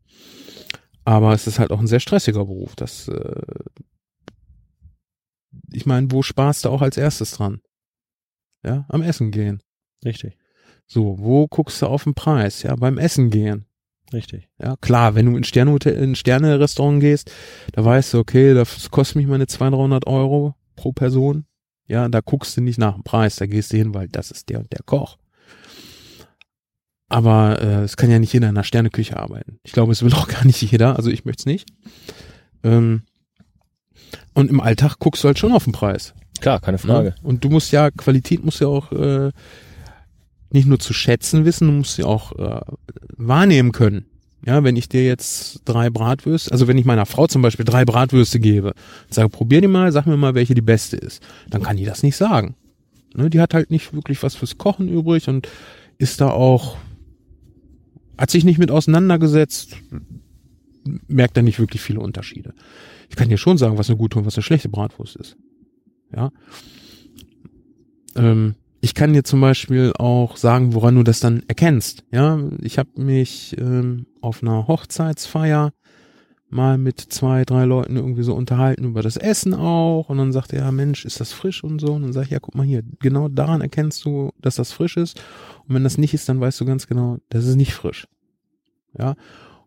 Aber 1.04 1.32
es 1.32 1.46
ist 1.46 1.58
halt 1.58 1.70
auch 1.70 1.80
ein 1.80 1.86
sehr 1.86 2.00
stressiger 2.00 2.44
Beruf. 2.44 2.76
Das, 2.76 3.08
äh, 3.08 3.42
ich 5.72 5.86
meine, 5.86 6.10
wo 6.10 6.22
sparst 6.22 6.64
du 6.64 6.70
auch 6.70 6.82
als 6.82 6.96
erstes 6.96 7.32
dran? 7.32 7.60
Ja, 8.64 8.86
am 8.88 9.02
Essen 9.02 9.30
gehen. 9.30 9.62
Richtig. 10.04 10.36
So, 10.86 11.18
wo 11.18 11.46
guckst 11.46 11.80
du 11.82 11.86
auf 11.86 12.04
den 12.04 12.14
Preis? 12.14 12.62
Ja, 12.62 12.74
beim 12.76 12.98
Essen 12.98 13.30
gehen. 13.30 13.66
Richtig. 14.12 14.48
Ja, 14.58 14.76
klar, 14.80 15.14
wenn 15.14 15.26
du 15.26 15.36
in 15.36 15.44
Sterne, 15.44 15.76
in 15.76 16.14
Sterne-Restaurant 16.16 17.00
gehst, 17.00 17.30
da 17.72 17.84
weißt 17.84 18.14
du, 18.14 18.18
okay, 18.18 18.54
das 18.54 18.90
kostet 18.90 19.16
mich 19.16 19.26
meine 19.26 19.46
200, 19.46 19.78
300 19.78 20.06
Euro 20.06 20.54
pro 20.74 20.92
Person. 20.92 21.46
Ja, 21.90 22.08
da 22.08 22.20
guckst 22.20 22.56
du 22.56 22.60
nicht 22.60 22.78
nach 22.78 22.94
dem 22.94 23.02
Preis, 23.02 23.34
da 23.34 23.46
gehst 23.46 23.72
du 23.72 23.76
hin, 23.76 23.94
weil 23.94 24.06
das 24.06 24.30
ist 24.30 24.48
der 24.48 24.60
und 24.60 24.72
der 24.72 24.84
Koch. 24.84 25.18
Aber 27.08 27.60
äh, 27.60 27.82
es 27.82 27.96
kann 27.96 28.12
ja 28.12 28.20
nicht 28.20 28.32
jeder 28.32 28.48
in 28.48 28.56
einer 28.56 28.62
Sterneküche 28.62 29.18
arbeiten. 29.18 29.58
Ich 29.64 29.72
glaube, 29.72 29.90
es 29.90 30.04
will 30.04 30.14
auch 30.14 30.28
gar 30.28 30.44
nicht 30.44 30.62
jeder, 30.62 30.94
also 30.94 31.10
ich 31.10 31.24
möchte 31.24 31.40
es 31.40 31.46
nicht. 31.46 31.68
Ähm, 32.62 33.02
und 34.34 34.50
im 34.50 34.60
Alltag 34.60 35.00
guckst 35.00 35.24
du 35.24 35.26
halt 35.26 35.40
schon 35.40 35.50
auf 35.50 35.64
den 35.64 35.72
Preis. 35.72 36.14
Klar, 36.40 36.60
keine 36.60 36.78
Frage. 36.78 37.08
Ja? 37.08 37.14
Und 37.24 37.42
du 37.42 37.50
musst 37.50 37.72
ja, 37.72 37.90
Qualität 37.90 38.44
musst 38.44 38.60
ja 38.60 38.68
auch 38.68 38.92
äh, 38.92 39.32
nicht 40.50 40.68
nur 40.68 40.78
zu 40.78 40.92
schätzen 40.92 41.44
wissen, 41.44 41.66
du 41.66 41.72
musst 41.72 41.96
sie 41.96 42.04
auch 42.04 42.38
äh, 42.38 42.60
wahrnehmen 43.16 43.72
können. 43.72 44.06
Ja, 44.46 44.64
wenn 44.64 44.76
ich 44.76 44.88
dir 44.88 45.04
jetzt 45.04 45.62
drei 45.66 45.90
Bratwürste, 45.90 46.50
also 46.52 46.66
wenn 46.66 46.78
ich 46.78 46.86
meiner 46.86 47.04
Frau 47.04 47.26
zum 47.26 47.42
Beispiel 47.42 47.64
drei 47.66 47.84
Bratwürste 47.84 48.40
gebe 48.40 48.72
sage, 49.10 49.28
probier 49.28 49.60
die 49.60 49.68
mal, 49.68 49.92
sag 49.92 50.06
mir 50.06 50.16
mal, 50.16 50.34
welche 50.34 50.54
die 50.54 50.62
beste 50.62 50.96
ist, 50.96 51.22
dann 51.50 51.62
kann 51.62 51.76
die 51.76 51.84
das 51.84 52.02
nicht 52.02 52.16
sagen. 52.16 52.56
Ne, 53.14 53.28
die 53.28 53.40
hat 53.40 53.54
halt 53.54 53.70
nicht 53.70 53.92
wirklich 53.92 54.22
was 54.22 54.34
fürs 54.34 54.56
Kochen 54.56 54.88
übrig 54.88 55.28
und 55.28 55.48
ist 55.98 56.20
da 56.20 56.30
auch, 56.30 56.76
hat 58.16 58.30
sich 58.30 58.44
nicht 58.44 58.58
mit 58.58 58.70
auseinandergesetzt, 58.70 59.76
merkt 61.08 61.36
da 61.36 61.42
nicht 61.42 61.58
wirklich 61.58 61.82
viele 61.82 62.00
Unterschiede. 62.00 62.54
Ich 63.10 63.16
kann 63.16 63.28
dir 63.28 63.38
schon 63.38 63.58
sagen, 63.58 63.76
was 63.76 63.90
eine 63.90 63.98
gute 63.98 64.18
und 64.18 64.26
was 64.26 64.36
eine 64.36 64.42
schlechte 64.42 64.68
Bratwurst 64.68 65.16
ist. 65.16 65.36
Ja. 66.14 66.30
Ähm, 68.16 68.54
ich 68.80 68.94
kann 68.94 69.12
dir 69.12 69.24
zum 69.24 69.40
Beispiel 69.40 69.92
auch 69.98 70.36
sagen, 70.36 70.74
woran 70.74 70.94
du 70.94 71.02
das 71.02 71.20
dann 71.20 71.42
erkennst. 71.48 72.04
Ja, 72.12 72.40
ich 72.62 72.78
habe 72.78 72.90
mich 72.96 73.56
ähm, 73.58 74.06
auf 74.20 74.42
einer 74.42 74.66
Hochzeitsfeier 74.66 75.72
mal 76.48 76.78
mit 76.78 77.00
zwei, 77.00 77.44
drei 77.44 77.64
Leuten 77.64 77.96
irgendwie 77.96 78.24
so 78.24 78.34
unterhalten 78.34 78.84
über 78.84 79.02
das 79.02 79.16
Essen 79.16 79.54
auch 79.54 80.08
und 80.08 80.18
dann 80.18 80.32
sagt 80.32 80.52
er, 80.52 80.64
ja 80.64 80.72
Mensch, 80.72 81.04
ist 81.04 81.20
das 81.20 81.32
frisch 81.32 81.62
und 81.62 81.80
so 81.80 81.92
und 81.92 82.02
dann 82.02 82.12
sag 82.12 82.24
ich, 82.24 82.30
ja 82.30 82.40
guck 82.40 82.56
mal 82.56 82.66
hier, 82.66 82.82
genau 82.98 83.28
daran 83.28 83.60
erkennst 83.60 84.04
du, 84.04 84.30
dass 84.40 84.56
das 84.56 84.72
frisch 84.72 84.96
ist 84.96 85.20
und 85.68 85.74
wenn 85.74 85.84
das 85.84 85.96
nicht 85.96 86.12
ist, 86.12 86.28
dann 86.28 86.40
weißt 86.40 86.60
du 86.60 86.64
ganz 86.64 86.88
genau, 86.88 87.18
das 87.28 87.46
ist 87.46 87.54
nicht 87.54 87.72
frisch. 87.72 88.08
Ja, 88.98 89.14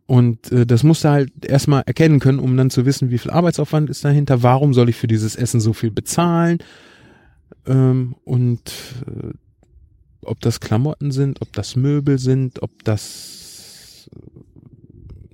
und 0.05 0.51
äh, 0.51 0.65
das 0.65 0.84
musst 0.84 1.05
du 1.05 1.10
halt 1.10 1.32
erstmal 1.46 1.84
erkennen 1.86 2.20
können, 2.20 2.39
um 2.39 2.58
dann 2.58 2.70
zu 2.70 2.86
wissen, 2.86 3.10
wie 3.10 3.17
viel 3.17 3.32
Arbeitsaufwand 3.32 3.89
ist 3.89 4.03
dahinter, 4.03 4.43
warum 4.43 4.74
soll 4.74 4.89
ich 4.89 4.98
für 4.98 5.08
dieses 5.08 5.38
Essen 5.38 5.62
so 5.62 5.72
viel 5.72 5.91
bezahlen, 5.91 6.58
ähm, 7.66 8.16
und 8.24 8.62
äh, 9.08 9.34
ob 10.22 10.40
das 10.40 10.60
Klamotten 10.60 11.12
sind, 11.12 11.42
ob 11.42 11.52
das 11.54 11.76
Möbel 11.76 12.18
sind, 12.18 12.62
ob 12.62 12.84
das 12.84 14.10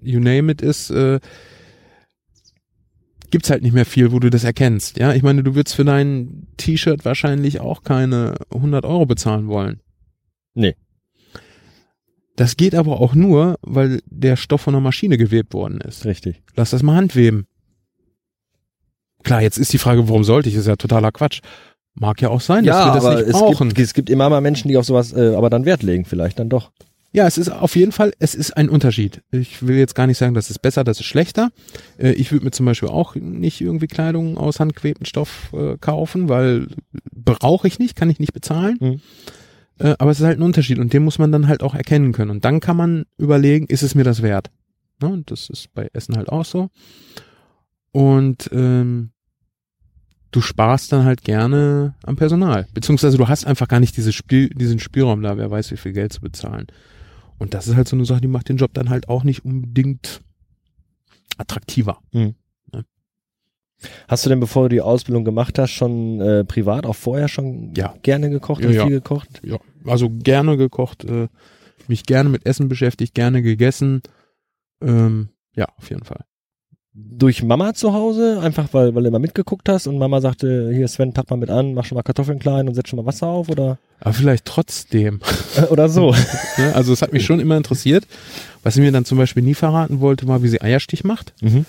you 0.02 0.20
name 0.20 0.52
it 0.52 0.62
ist, 0.62 0.90
äh, 0.90 1.20
gibt's 3.32 3.50
halt 3.50 3.62
nicht 3.62 3.74
mehr 3.74 3.86
viel, 3.86 4.12
wo 4.12 4.20
du 4.20 4.30
das 4.30 4.44
erkennst. 4.44 4.98
Ja, 4.98 5.14
ich 5.14 5.24
meine, 5.24 5.44
du 5.44 5.56
würdest 5.56 5.76
für 5.76 5.86
dein 5.86 6.48
T-Shirt 6.58 7.06
wahrscheinlich 7.06 7.60
auch 7.60 7.84
keine 7.84 8.36
100 8.52 8.86
Euro 8.86 9.06
bezahlen 9.06 9.48
wollen. 9.48 9.82
Nee. 10.56 10.76
Das 12.36 12.58
geht 12.58 12.74
aber 12.74 13.02
auch 13.02 13.14
nur, 13.16 13.60
weil 13.62 14.02
der 14.06 14.36
Stoff 14.36 14.62
von 14.62 14.74
der 14.74 14.82
Maschine 14.82 15.18
gewebt 15.18 15.54
worden 15.54 15.82
ist. 15.82 16.06
Richtig. 16.06 16.42
Lass 16.56 16.72
das 16.72 16.84
mal 16.84 16.96
handweben. 16.96 17.46
Klar, 19.24 19.42
jetzt 19.42 19.58
ist 19.58 19.74
die 19.74 19.78
Frage, 19.78 20.08
warum 20.08 20.24
sollte 20.24 20.48
ich? 20.48 20.56
Das 20.56 20.62
ist 20.62 20.68
ja 20.68 20.78
totaler 20.78 21.12
Quatsch. 21.12 21.42
Mag 21.96 22.22
ja 22.22 22.30
auch 22.30 22.42
sein, 22.42 22.64
dass 22.66 22.86
wir 22.86 22.94
das 22.94 23.06
aber 23.06 23.16
nicht 23.16 23.28
es 23.28 23.34
brauchen. 23.34 23.70
gibt, 23.70 23.80
es 23.80 23.94
gibt 23.94 24.10
immer 24.10 24.30
mal 24.30 24.42
Menschen, 24.42 24.68
die 24.70 24.78
auf 24.78 24.86
sowas 24.86 25.12
äh, 25.14 25.34
aber 25.36 25.50
dann 25.50 25.66
Wert 25.66 25.84
legen, 25.84 26.06
vielleicht 26.06 26.40
dann 26.40 26.50
doch. 26.50 26.72
Ja, 27.12 27.26
es 27.26 27.40
ist 27.40 27.50
auf 27.50 27.76
jeden 27.76 27.92
Fall, 27.92 28.14
es 28.20 28.36
ist 28.36 28.56
ein 28.56 28.70
Unterschied. 28.70 29.24
Ich 29.32 29.66
will 29.66 29.78
jetzt 29.78 29.96
gar 29.96 30.06
nicht 30.06 30.20
sagen, 30.20 30.36
das 30.36 30.52
ist 30.52 30.60
besser, 30.62 30.84
das 30.84 31.00
ist 31.00 31.08
schlechter. 31.08 31.50
Äh, 31.98 32.12
Ich 32.12 32.32
würde 32.32 32.46
mir 32.46 32.52
zum 32.52 32.68
Beispiel 32.68 32.90
auch 32.90 33.16
nicht 33.16 33.60
irgendwie 33.62 33.88
Kleidung 33.88 34.38
aus 34.38 34.60
handgewebtem 34.60 35.06
Stoff 35.06 35.52
äh, 35.54 35.76
kaufen, 35.80 36.30
weil 36.30 36.68
brauche 37.12 37.68
ich 37.68 37.80
nicht, 37.80 37.96
kann 37.96 38.10
ich 38.12 38.20
nicht 38.20 38.34
bezahlen. 38.34 38.78
Mhm. 38.80 39.02
Äh, 39.80 39.96
Aber 39.98 40.12
es 40.12 40.20
ist 40.20 40.26
halt 40.26 40.38
ein 40.40 40.44
Unterschied 40.44 40.78
und 40.78 40.94
den 40.94 41.04
muss 41.04 41.18
man 41.18 41.32
dann 41.32 41.48
halt 41.48 41.64
auch 41.64 41.74
erkennen 41.74 42.12
können. 42.12 42.30
Und 42.30 42.46
dann 42.46 42.60
kann 42.60 42.78
man 42.78 43.06
überlegen, 43.18 43.66
ist 43.66 43.82
es 43.82 43.96
mir 43.96 44.04
das 44.04 44.22
wert? 44.22 44.52
Ne? 45.02 45.10
Und 45.10 45.32
das 45.32 45.50
ist 45.50 45.74
bei 45.74 45.90
Essen 45.94 46.16
halt 46.16 46.30
auch 46.30 46.46
so. 46.46 46.70
Und 47.92 48.50
ähm, 48.54 49.10
du 50.32 50.42
sparst 50.42 50.92
dann 50.92 51.06
halt 51.06 51.24
gerne 51.24 51.96
am 52.04 52.16
Personal. 52.16 52.68
Beziehungsweise 52.74 53.18
du 53.18 53.28
hast 53.28 53.46
einfach 53.46 53.68
gar 53.68 53.80
nicht 53.80 53.98
dieses 53.98 54.14
Spiel, 54.16 54.50
diesen 54.50 54.80
Spielraum 54.80 55.22
da, 55.22 55.38
wer 55.38 55.50
weiß, 55.50 55.72
wie 55.72 55.78
viel 55.78 55.94
Geld 55.94 56.14
zu 56.14 56.22
bezahlen. 56.22 56.68
Und 57.38 57.54
das 57.54 57.68
ist 57.68 57.76
halt 57.76 57.88
so 57.88 57.96
eine 57.96 58.06
Sache, 58.06 58.22
die 58.22 58.28
macht 58.28 58.50
den 58.50 58.58
Job 58.58 58.74
dann 58.74 58.90
halt 58.90 59.08
auch 59.10 59.24
nicht 59.24 59.46
unbedingt 59.46 60.22
attraktiver. 61.38 62.00
Hast 64.10 64.26
du 64.26 64.30
denn, 64.30 64.42
bevor 64.42 64.64
du 64.64 64.70
die 64.76 64.82
Ausbildung 64.82 65.24
gemacht 65.24 65.58
hast, 65.58 65.72
schon 65.72 66.20
äh, 66.20 66.44
privat, 66.44 66.86
auch 66.86 66.98
vorher 66.98 67.30
schon 67.30 67.74
Ja. 67.76 67.96
gerne 68.02 68.30
gekocht 68.30 68.62
Ja, 68.62 68.68
und 68.68 68.74
ja. 68.76 68.84
viel 68.84 68.96
gekocht? 68.98 69.40
Ja, 69.42 69.58
also 69.86 70.10
gerne 70.10 70.58
gekocht, 70.58 71.06
äh, 71.06 71.30
mich 71.88 72.04
gerne 72.04 72.28
mit 72.30 72.46
Essen 72.46 72.68
beschäftigt, 72.68 73.16
gerne 73.16 73.42
gegessen. 73.42 74.02
Ähm, 74.82 75.30
ja, 75.56 75.66
auf 75.78 75.90
jeden 75.90 76.04
Fall. 76.04 76.26
Durch 77.12 77.44
Mama 77.44 77.74
zu 77.74 77.94
Hause, 77.94 78.40
einfach 78.42 78.68
weil, 78.74 78.96
weil 78.96 79.04
du 79.04 79.10
immer 79.10 79.20
mitgeguckt 79.20 79.68
hast 79.68 79.88
und 79.88 79.98
Mama 79.98 80.22
sagte, 80.22 80.72
hier 80.74 80.88
Sven, 80.88 81.12
pack 81.14 81.30
mal 81.30 81.36
mit 81.38 81.50
an, 81.50 81.74
mach 81.74 81.84
schon 81.86 81.96
mal 81.98 82.04
Kartoffeln 82.04 82.40
klein 82.40 82.68
und 82.68 82.76
setz 82.76 82.90
schon 82.90 82.98
mal 82.98 83.06
Wasser 83.06 83.28
auf 83.28 83.50
oder, 83.50 83.78
Aber 84.00 84.14
vielleicht 84.14 84.46
trotzdem. 84.46 85.20
äh, 85.58 85.64
oder 85.64 85.90
so. 85.90 86.12
ne? 86.58 86.74
Also 86.76 86.94
es 86.94 87.02
hat 87.02 87.12
mich 87.14 87.26
schon 87.26 87.40
immer 87.40 87.58
interessiert. 87.58 88.08
Was 88.64 88.74
sie 88.76 88.82
mir 88.82 88.92
dann 88.92 89.06
zum 89.06 89.18
Beispiel 89.18 89.44
nie 89.44 89.54
verraten 89.54 90.00
wollte, 90.00 90.28
war, 90.28 90.44
wie 90.44 90.48
sie 90.50 90.62
Eierstich 90.62 91.04
macht. 91.04 91.34
mhm. 91.42 91.66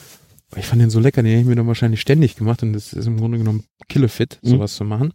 Ich 0.57 0.67
fand 0.67 0.83
den 0.83 0.91
so 0.91 0.99
lecker, 0.99 1.23
den 1.23 1.31
hätte 1.31 1.43
ich 1.43 1.47
mir 1.47 1.55
dann 1.55 1.69
wahrscheinlich 1.69 2.01
ständig 2.01 2.35
gemacht 2.35 2.65
und 2.65 2.73
das 2.73 2.93
ist 2.93 3.07
im 3.07 3.19
Grunde 3.19 3.39
genommen 3.39 3.63
killefit, 3.89 4.39
Mhm. 4.43 4.49
sowas 4.49 4.75
zu 4.75 4.85
machen. 4.85 5.13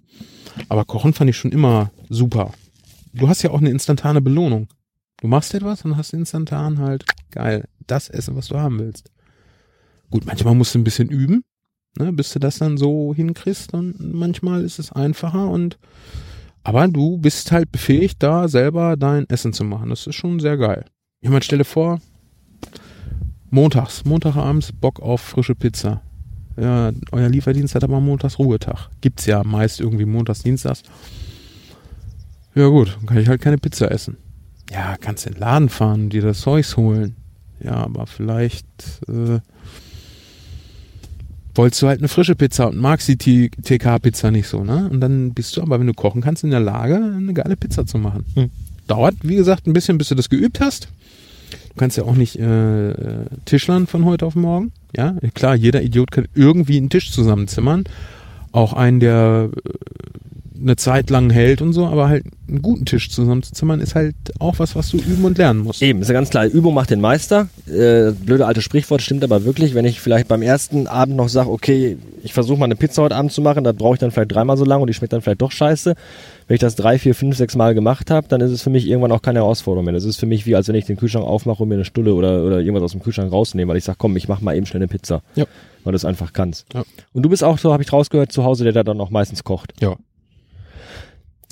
Aber 0.69 0.85
kochen 0.85 1.13
fand 1.13 1.29
ich 1.29 1.35
schon 1.37 1.51
immer 1.51 1.91
super. 2.09 2.51
Du 3.13 3.27
hast 3.27 3.41
ja 3.43 3.51
auch 3.51 3.59
eine 3.59 3.69
instantane 3.69 4.21
Belohnung. 4.21 4.67
Du 5.21 5.27
machst 5.27 5.53
etwas 5.53 5.83
und 5.83 5.97
hast 5.97 6.13
instantan 6.13 6.79
halt 6.79 7.03
geil 7.31 7.65
das 7.87 8.09
Essen, 8.09 8.35
was 8.35 8.47
du 8.47 8.57
haben 8.57 8.79
willst. 8.79 9.11
Gut, 10.09 10.25
manchmal 10.25 10.55
musst 10.55 10.75
du 10.75 10.79
ein 10.79 10.83
bisschen 10.83 11.09
üben, 11.09 11.43
ne, 11.97 12.13
bis 12.13 12.31
du 12.31 12.39
das 12.39 12.57
dann 12.59 12.77
so 12.77 13.13
hinkriegst 13.15 13.73
und 13.73 14.13
manchmal 14.13 14.63
ist 14.63 14.79
es 14.79 14.91
einfacher 14.91 15.49
und 15.49 15.77
aber 16.63 16.87
du 16.87 17.17
bist 17.17 17.51
halt 17.51 17.71
befähigt, 17.71 18.23
da 18.23 18.47
selber 18.47 18.97
dein 18.97 19.29
Essen 19.29 19.53
zu 19.53 19.63
machen. 19.63 19.91
Das 19.91 20.07
ist 20.07 20.15
schon 20.15 20.39
sehr 20.39 20.57
geil. 20.57 20.85
Ich 21.21 21.29
meine, 21.29 21.43
stelle 21.43 21.63
vor, 21.63 22.01
montags, 23.51 24.03
Montagabends 24.03 24.71
Bock 24.71 24.99
auf 24.99 25.21
frische 25.21 25.53
Pizza. 25.53 26.01
Ja, 26.57 26.91
euer 27.11 27.29
Lieferdienst 27.29 27.75
hat 27.75 27.83
aber 27.83 27.99
montags 27.99 28.39
Ruhetag. 28.39 28.89
Gibt's 29.01 29.27
ja 29.27 29.43
meist 29.43 29.79
irgendwie 29.79 30.05
montags, 30.05 30.41
dienstags. 30.41 30.81
Ja 32.55 32.67
gut, 32.67 32.97
dann 32.97 33.05
kann 33.05 33.17
ich 33.17 33.27
halt 33.27 33.41
keine 33.41 33.57
Pizza 33.57 33.91
essen. 33.91 34.17
Ja, 34.71 34.95
kannst 34.99 35.27
in 35.27 35.33
den 35.33 35.41
Laden 35.41 35.69
fahren 35.69 36.05
und 36.05 36.09
dir 36.09 36.21
das 36.23 36.41
Zeugs 36.41 36.77
holen. 36.77 37.15
Ja, 37.59 37.75
aber 37.75 38.07
vielleicht 38.07 38.65
äh, 39.07 39.39
wolltest 41.55 41.81
du 41.81 41.87
halt 41.87 41.99
eine 41.99 42.07
frische 42.07 42.35
Pizza 42.35 42.67
und 42.67 42.77
magst 42.77 43.07
die 43.07 43.17
TK-Pizza 43.17 44.31
nicht 44.31 44.47
so, 44.47 44.63
ne? 44.63 44.89
Und 44.91 44.99
dann 44.99 45.33
bist 45.33 45.55
du 45.55 45.61
aber, 45.61 45.79
wenn 45.79 45.87
du 45.87 45.93
kochen 45.93 46.21
kannst, 46.21 46.43
in 46.43 46.51
der 46.51 46.59
Lage, 46.59 46.95
eine 46.95 47.33
geile 47.33 47.55
Pizza 47.55 47.85
zu 47.85 47.97
machen. 47.97 48.25
Hm. 48.35 48.49
Dauert, 48.87 49.15
wie 49.23 49.35
gesagt, 49.35 49.65
ein 49.65 49.73
bisschen, 49.73 49.97
bis 49.97 50.09
du 50.09 50.15
das 50.15 50.29
geübt 50.29 50.59
hast. 50.59 50.89
Du 51.69 51.79
kannst 51.79 51.97
ja 51.97 52.03
auch 52.03 52.15
nicht 52.15 52.37
äh, 52.37 52.93
Tischlern 53.45 53.87
von 53.87 54.05
heute 54.05 54.25
auf 54.25 54.35
morgen. 54.35 54.71
Ja, 54.95 55.15
klar, 55.33 55.55
jeder 55.55 55.81
Idiot 55.81 56.11
kann 56.11 56.27
irgendwie 56.33 56.77
einen 56.77 56.89
Tisch 56.89 57.11
zusammenzimmern. 57.11 57.85
Auch 58.51 58.73
einen, 58.73 58.99
der 58.99 59.49
äh, 59.55 59.59
eine 60.59 60.75
Zeit 60.75 61.09
lang 61.09 61.29
hält 61.29 61.61
und 61.61 61.73
so, 61.73 61.85
aber 61.85 62.09
halt 62.09 62.25
einen 62.47 62.61
guten 62.61 62.85
Tisch 62.85 63.09
zusammenzuzimmern 63.09 63.79
ist 63.79 63.95
halt 63.95 64.15
auch 64.39 64.59
was, 64.59 64.75
was 64.75 64.89
du 64.89 64.97
üben 64.97 65.25
und 65.25 65.37
lernen 65.37 65.61
musst. 65.61 65.81
Eben, 65.81 66.01
ist 66.01 66.07
ja 66.07 66.13
ganz 66.13 66.29
klar, 66.29 66.45
Übung 66.45 66.73
macht 66.73 66.89
den 66.91 67.01
Meister. 67.01 67.47
Äh, 67.67 68.11
blöde 68.11 68.45
alte 68.45 68.61
Sprichwort 68.61 69.01
stimmt 69.01 69.23
aber 69.23 69.45
wirklich, 69.45 69.73
wenn 69.73 69.85
ich 69.85 69.99
vielleicht 69.99 70.27
beim 70.27 70.41
ersten 70.41 70.87
Abend 70.87 71.15
noch 71.15 71.29
sage, 71.29 71.49
okay, 71.49 71.97
ich 72.23 72.33
versuche 72.33 72.57
mal 72.57 72.65
eine 72.65 72.75
Pizza 72.75 73.03
heute 73.03 73.15
Abend 73.15 73.31
zu 73.31 73.41
machen, 73.41 73.63
dann 73.63 73.75
brauche 73.75 73.95
ich 73.95 73.99
dann 73.99 74.11
vielleicht 74.11 74.31
dreimal 74.31 74.57
so 74.57 74.65
lange 74.65 74.81
und 74.81 74.87
die 74.87 74.93
schmeckt 74.93 75.13
dann 75.13 75.21
vielleicht 75.21 75.41
doch 75.41 75.51
scheiße. 75.51 75.95
Wenn 76.47 76.55
ich 76.55 76.61
das 76.61 76.75
drei, 76.75 76.99
vier, 76.99 77.15
fünf, 77.15 77.35
sechs 77.35 77.55
Mal 77.55 77.73
gemacht 77.73 78.11
habe, 78.11 78.27
dann 78.27 78.41
ist 78.41 78.51
es 78.51 78.61
für 78.61 78.69
mich 78.69 78.87
irgendwann 78.87 79.11
auch 79.11 79.21
keine 79.21 79.39
Herausforderung 79.39 79.85
mehr. 79.85 79.93
Das 79.93 80.05
ist 80.05 80.17
für 80.17 80.25
mich 80.25 80.45
wie, 80.45 80.55
als 80.55 80.67
wenn 80.67 80.75
ich 80.75 80.85
den 80.85 80.97
Kühlschrank 80.97 81.25
aufmache 81.25 81.63
und 81.63 81.69
mir 81.69 81.75
eine 81.75 81.85
Stulle 81.85 82.13
oder, 82.13 82.43
oder 82.43 82.59
irgendwas 82.59 82.83
aus 82.83 82.91
dem 82.91 83.01
Kühlschrank 83.01 83.31
rausnehme, 83.31 83.69
weil 83.69 83.77
ich 83.77 83.83
sage, 83.83 83.97
komm, 83.99 84.15
ich 84.15 84.27
mach 84.27 84.41
mal 84.41 84.55
eben 84.55 84.65
schnell 84.65 84.81
eine 84.81 84.87
Pizza. 84.87 85.21
Ja. 85.35 85.45
Weil 85.83 85.91
du 85.91 85.97
es 85.97 86.05
einfach 86.05 86.33
kannst. 86.33 86.65
Ja. 86.73 86.83
Und 87.13 87.23
du 87.23 87.29
bist 87.29 87.43
auch 87.43 87.57
so, 87.57 87.73
habe 87.73 87.83
ich 87.83 87.91
rausgehört, 87.91 88.31
zu 88.31 88.43
Hause, 88.43 88.63
der 88.63 88.73
da 88.73 88.83
dann 88.83 89.01
auch 89.01 89.09
meistens 89.09 89.43
kocht. 89.43 89.73
Ja. 89.79 89.95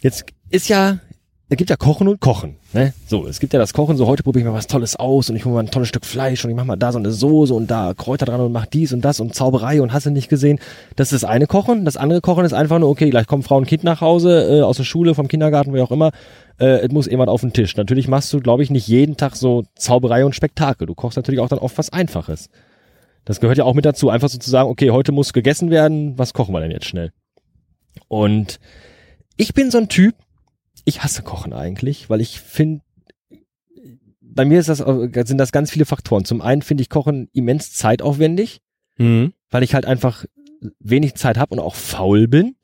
Jetzt 0.03 0.25
ist 0.49 0.67
ja, 0.67 0.99
es 1.47 1.55
gibt 1.55 1.69
ja 1.69 1.77
Kochen 1.77 2.09
und 2.09 2.19
Kochen. 2.19 2.57
Ne? 2.73 2.93
So, 3.07 3.25
es 3.25 3.39
gibt 3.39 3.53
ja 3.53 3.59
das 3.59 3.71
Kochen, 3.71 3.95
so 3.95 4.05
heute 4.05 4.21
probiere 4.21 4.41
ich 4.41 4.51
mal 4.51 4.57
was 4.57 4.67
Tolles 4.67 4.97
aus 4.97 5.29
und 5.29 5.37
ich 5.37 5.45
hole 5.45 5.55
mal 5.55 5.61
ein 5.61 5.71
tolles 5.71 5.87
Stück 5.87 6.05
Fleisch 6.05 6.43
und 6.43 6.51
ich 6.51 6.57
mache 6.57 6.65
mal 6.65 6.75
da 6.75 6.91
so 6.91 6.99
eine 6.99 7.11
Soße 7.11 7.53
und 7.53 7.71
da 7.71 7.93
Kräuter 7.93 8.25
dran 8.25 8.41
und 8.41 8.51
mach 8.51 8.65
dies 8.65 8.91
und 8.91 8.99
das 8.99 9.21
und 9.21 9.33
Zauberei 9.33 9.81
und 9.81 9.93
hast 9.93 10.05
du 10.05 10.09
nicht 10.09 10.27
gesehen. 10.27 10.59
Das 10.97 11.13
ist 11.13 11.23
das 11.23 11.29
eine 11.29 11.47
Kochen. 11.47 11.85
Das 11.85 11.95
andere 11.95 12.19
Kochen 12.19 12.43
ist 12.43 12.51
einfach 12.51 12.79
nur, 12.79 12.89
okay, 12.89 13.09
gleich 13.09 13.27
kommt 13.27 13.45
Frau 13.45 13.55
und 13.55 13.65
Kind 13.65 13.85
nach 13.85 14.01
Hause, 14.01 14.59
äh, 14.59 14.61
aus 14.61 14.75
der 14.75 14.83
Schule, 14.83 15.15
vom 15.15 15.29
Kindergarten, 15.29 15.73
wie 15.73 15.79
auch 15.79 15.91
immer. 15.91 16.11
Äh, 16.59 16.85
es 16.85 16.91
muss 16.91 17.05
jemand 17.05 17.29
auf 17.29 17.39
den 17.39 17.53
Tisch. 17.53 17.77
Natürlich 17.77 18.09
machst 18.09 18.33
du, 18.33 18.41
glaube 18.41 18.61
ich, 18.61 18.71
nicht 18.71 18.89
jeden 18.89 19.15
Tag 19.15 19.37
so 19.37 19.63
Zauberei 19.75 20.25
und 20.25 20.35
Spektakel. 20.35 20.85
Du 20.85 20.95
kochst 20.95 21.15
natürlich 21.15 21.39
auch 21.39 21.47
dann 21.47 21.59
oft 21.59 21.77
was 21.77 21.93
Einfaches. 21.93 22.49
Das 23.23 23.39
gehört 23.39 23.57
ja 23.57 23.63
auch 23.63 23.73
mit 23.73 23.85
dazu, 23.85 24.09
einfach 24.09 24.27
so 24.27 24.37
zu 24.37 24.49
sagen, 24.49 24.69
okay, 24.69 24.91
heute 24.91 25.13
muss 25.13 25.31
gegessen 25.31 25.69
werden, 25.69 26.17
was 26.17 26.33
kochen 26.33 26.53
wir 26.53 26.59
denn 26.59 26.71
jetzt 26.71 26.87
schnell? 26.87 27.13
Und 28.09 28.59
ich 29.37 29.53
bin 29.53 29.71
so 29.71 29.77
ein 29.77 29.89
Typ, 29.89 30.15
ich 30.85 31.03
hasse 31.03 31.21
Kochen 31.23 31.53
eigentlich, 31.53 32.09
weil 32.09 32.21
ich 32.21 32.39
finde, 32.39 32.81
bei 34.21 34.45
mir 34.45 34.59
ist 34.59 34.69
das, 34.69 34.79
sind 34.79 35.37
das 35.37 35.51
ganz 35.51 35.69
viele 35.71 35.85
Faktoren. 35.85 36.25
Zum 36.25 36.41
einen 36.41 36.61
finde 36.61 36.81
ich 36.81 36.89
Kochen 36.89 37.29
immens 37.33 37.73
zeitaufwendig, 37.73 38.61
Mhm. 38.97 39.33
weil 39.49 39.63
ich 39.63 39.73
halt 39.73 39.85
einfach 39.85 40.25
wenig 40.79 41.15
Zeit 41.15 41.37
habe 41.37 41.53
und 41.55 41.59
auch 41.59 41.75
faul 41.75 42.27
bin. 42.27 42.55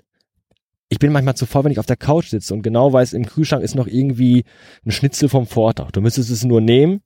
Ich 0.89 0.99
bin 0.99 1.11
manchmal 1.11 1.35
zu 1.35 1.45
faul, 1.45 1.63
wenn 1.65 1.71
ich 1.71 1.79
auf 1.79 1.85
der 1.85 1.97
Couch 1.97 2.29
sitze 2.29 2.53
und 2.53 2.61
genau 2.61 2.91
weiß, 2.93 3.13
im 3.13 3.25
Kühlschrank 3.25 3.63
ist 3.63 3.75
noch 3.75 3.87
irgendwie 3.87 4.43
ein 4.85 4.91
Schnitzel 4.91 5.29
vom 5.29 5.45
Vortag. 5.47 5.91
Du 5.91 6.01
müsstest 6.01 6.29
es 6.31 6.43
nur 6.43 6.61
nehmen, 6.61 7.01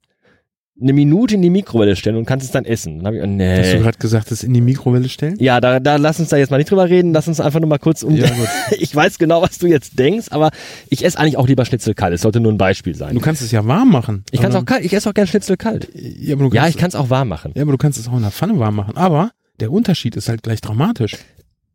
eine 0.82 0.94
Minute 0.94 1.36
in 1.36 1.42
die 1.44 1.52
Mikrowelle 1.52 1.96
stellen 1.96 2.16
und 2.16 2.26
kannst 2.26 2.46
es 2.46 2.52
dann 2.52 2.66
essen. 2.66 2.98
Dann 2.98 3.08
hab 3.08 3.14
ich, 3.14 3.22
oh, 3.22 3.28
nee. 3.28 3.58
Hast 3.60 3.74
du 3.74 3.80
gerade 3.80 3.98
gesagt, 4.00 4.32
das 4.32 4.44
in 4.44 4.54
die 4.54 4.62
Mikrowelle 4.62 5.08
stellen? 5.08 5.36
Ja, 5.40 5.62
da, 5.62 5.80
da 5.80 5.98
lass 5.98 6.20
uns 6.20 6.30
da 6.30 6.38
jetzt 6.38 6.50
mal 6.50 6.58
nicht 6.58 6.72
drüber 6.72 6.90
reden. 6.90 7.14
Lass 7.14 7.28
uns 7.28 7.40
einfach 7.40 7.60
nur 7.60 7.70
mal 7.70 7.78
kurz 7.78 8.02
um. 8.02 8.16
Ja, 8.16 8.28
ich 8.72 8.96
weiß 8.96 9.20
genau, 9.20 9.42
was 9.44 9.60
du 9.60 9.68
jetzt 9.68 10.00
denkst, 10.00 10.28
aber 10.32 10.50
ich 10.90 11.06
esse 11.06 11.20
eigentlich 11.20 11.38
auch 11.38 11.48
lieber 11.48 11.66
Schnitzel 11.66 11.94
kalt. 11.94 12.14
Es 12.14 12.22
sollte 12.22 12.40
nur 12.40 12.52
ein 12.52 12.58
Beispiel 12.58 12.96
sein. 12.96 13.14
Du 13.14 13.22
kannst 13.22 13.42
es 13.44 13.52
ja 13.52 13.66
warm 13.68 13.92
machen. 13.92 14.24
ich 14.32 14.42
kann 14.42 14.50
es 14.50 14.56
auch 14.58 14.66
kalt. 14.66 14.84
Ich 14.84 14.94
esse 14.94 15.10
auch 15.10 15.14
gern 15.14 15.28
Schnitzel 15.28 15.58
kalt. 15.58 15.90
Ja, 15.94 16.36
aber 16.36 16.50
du 16.50 16.56
Ja, 16.56 16.68
ich 16.68 16.78
kann 16.78 16.90
es 16.90 16.96
auch 16.96 17.10
warm 17.12 17.28
machen. 17.28 17.52
ja, 17.56 17.62
aber 17.62 17.72
du 17.72 17.78
kannst 17.78 18.00
es 18.00 18.08
auch 18.08 18.16
in 18.16 18.22
der 18.24 18.32
Pfanne 18.32 18.58
warm 18.58 18.76
machen. 18.76 18.98
Aber 18.98 19.32
der 19.60 19.72
Unterschied 19.72 20.16
ist 20.16 20.28
halt 20.28 20.42
gleich 20.42 20.62
dramatisch. 20.62 21.18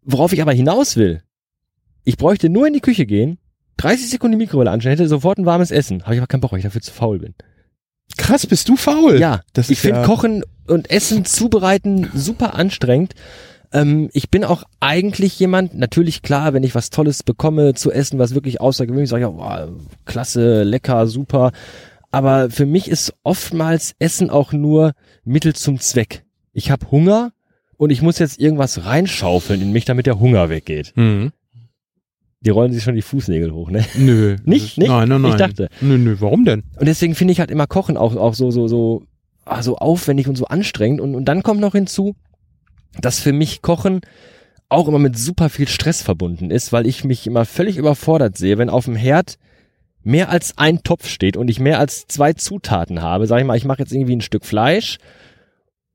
Worauf 0.03 0.33
ich 0.33 0.43
aber 0.43 0.53
hinaus 0.53 0.97
will, 0.97 1.23
ich 2.03 2.17
bräuchte 2.17 2.49
nur 2.49 2.67
in 2.67 2.73
die 2.73 2.81
Küche 2.81 3.07
gehen, 3.07 3.39
30 3.77 4.11
Sekunden 4.11 4.39
die 4.39 4.45
Mikrowelle 4.45 4.71
anstellen, 4.73 4.97
hätte 4.97 5.09
sofort 5.09 5.39
ein 5.39 5.47
warmes 5.47 5.71
Essen. 5.71 6.03
Habe 6.03 6.15
ich 6.15 6.21
aber 6.21 6.27
keinen 6.27 6.41
Bock, 6.41 6.51
weil 6.51 6.59
ich 6.59 6.65
dafür 6.65 6.81
zu 6.81 6.93
faul 6.93 7.21
bin. 7.21 7.35
Krass, 8.17 8.47
bist 8.47 8.69
du 8.69 8.77
faul? 8.77 9.19
Ja, 9.21 9.41
das 9.53 9.71
ich 9.71 9.81
finde 9.81 10.01
ja- 10.01 10.07
Kochen 10.07 10.45
und 10.67 10.91
Essen 10.91 11.25
zubereiten 11.25 12.11
super 12.15 12.55
anstrengend. 12.55 13.15
Ähm, 13.73 14.09
ich 14.13 14.31
bin 14.31 14.45
auch 14.45 14.65
eigentlich 14.81 15.39
jemand, 15.39 15.75
natürlich 15.75 16.23
klar, 16.23 16.55
wenn 16.55 16.63
ich 16.63 16.75
was 16.75 16.91
Tolles 16.91 17.23
bekomme 17.23 17.75
zu 17.75 17.93
essen, 17.93 18.19
was 18.19 18.35
wirklich 18.35 18.61
außergewöhnlich 18.61 19.05
ist, 19.05 19.11
sage 19.11 19.25
ich, 19.25 19.31
ja, 19.31 19.37
wow, 19.37 19.69
klasse, 20.07 20.63
lecker, 20.63 21.07
super. 21.07 21.53
Aber 22.11 22.51
für 22.51 22.65
mich 22.65 22.89
ist 22.89 23.13
oftmals 23.23 23.95
Essen 23.99 24.31
auch 24.31 24.53
nur 24.53 24.93
Mittel 25.25 25.55
zum 25.55 25.79
Zweck. 25.79 26.25
Ich 26.55 26.71
habe 26.71 26.91
Hunger 26.91 27.33
und 27.77 27.91
ich 27.91 28.01
muss 28.01 28.19
jetzt 28.19 28.41
irgendwas 28.41 28.87
reinschaufeln 28.87 29.61
in 29.61 29.73
mich, 29.73 29.85
damit 29.85 30.07
der 30.07 30.19
Hunger 30.19 30.49
weggeht. 30.49 30.93
Mhm. 30.97 31.33
Die 32.41 32.51
rollen 32.51 32.73
sich 32.73 32.85
schon 32.85 32.95
die 32.95 33.03
Fußnägel 33.03 33.53
hoch, 33.53 33.71
ne? 33.71 33.85
Nö. 33.97 34.37
Nicht? 34.45 34.79
Nicht? 34.79 34.89
Nein, 34.89 35.09
nein, 35.09 35.23
nein. 35.23 35.33
Ich 35.33 35.37
dachte. 35.37 35.69
Nö, 35.81 35.99
nö, 35.99 36.17
warum 36.21 36.45
denn? 36.45 36.63
Und 36.79 36.87
deswegen 36.87 37.15
finde 37.15 37.33
ich 37.33 37.41
halt 37.41 37.51
immer 37.51 37.67
Kochen 37.67 37.97
auch, 37.97 38.15
auch 38.17 38.35
so, 38.35 38.51
so, 38.51 38.69
so, 38.69 39.03
ah, 39.45 39.63
so 39.63 39.77
aufwendig 39.77 40.29
und 40.29 40.37
so 40.37 40.47
anstrengend. 40.47 41.01
Und, 41.01 41.15
und 41.15 41.25
dann 41.25 41.43
kommt 41.43 41.61
noch 41.61 41.73
hinzu, 41.73 42.15
dass 43.01 43.19
für 43.19 43.33
mich 43.33 43.61
Kochen 43.63 44.01
auch 44.69 44.87
immer 44.87 44.99
mit 44.99 45.19
super 45.19 45.49
viel 45.49 45.67
Stress 45.67 46.03
verbunden 46.03 46.51
ist, 46.51 46.73
weil 46.73 46.87
ich 46.87 47.05
mich 47.05 47.27
immer 47.27 47.45
völlig 47.45 47.77
überfordert 47.77 48.37
sehe, 48.37 48.59
wenn 48.59 48.71
auf 48.71 48.85
dem 48.85 48.97
Herd 48.97 49.39
mehr 50.05 50.31
als 50.31 50.57
ein 50.59 50.83
Topf 50.83 51.09
steht 51.09 51.37
und 51.37 51.49
ich 51.49 51.59
mehr 51.59 51.79
als 51.79 52.07
zwei 52.07 52.35
Zutaten 52.35 53.03
habe. 53.03 53.27
Sag 53.27 53.41
ich 53.41 53.47
mal, 53.47 53.57
ich 53.57 53.65
mache 53.65 53.81
jetzt 53.81 53.93
irgendwie 53.93 54.15
ein 54.15 54.21
Stück 54.21 54.45
Fleisch 54.45 54.99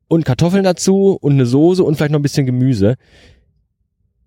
und 0.08 0.26
Kartoffeln 0.26 0.64
dazu 0.64 1.18
und 1.22 1.34
eine 1.34 1.46
Soße 1.46 1.84
und 1.84 1.96
vielleicht 1.96 2.12
noch 2.12 2.20
ein 2.20 2.24
bisschen 2.24 2.46
Gemüse 2.46 2.96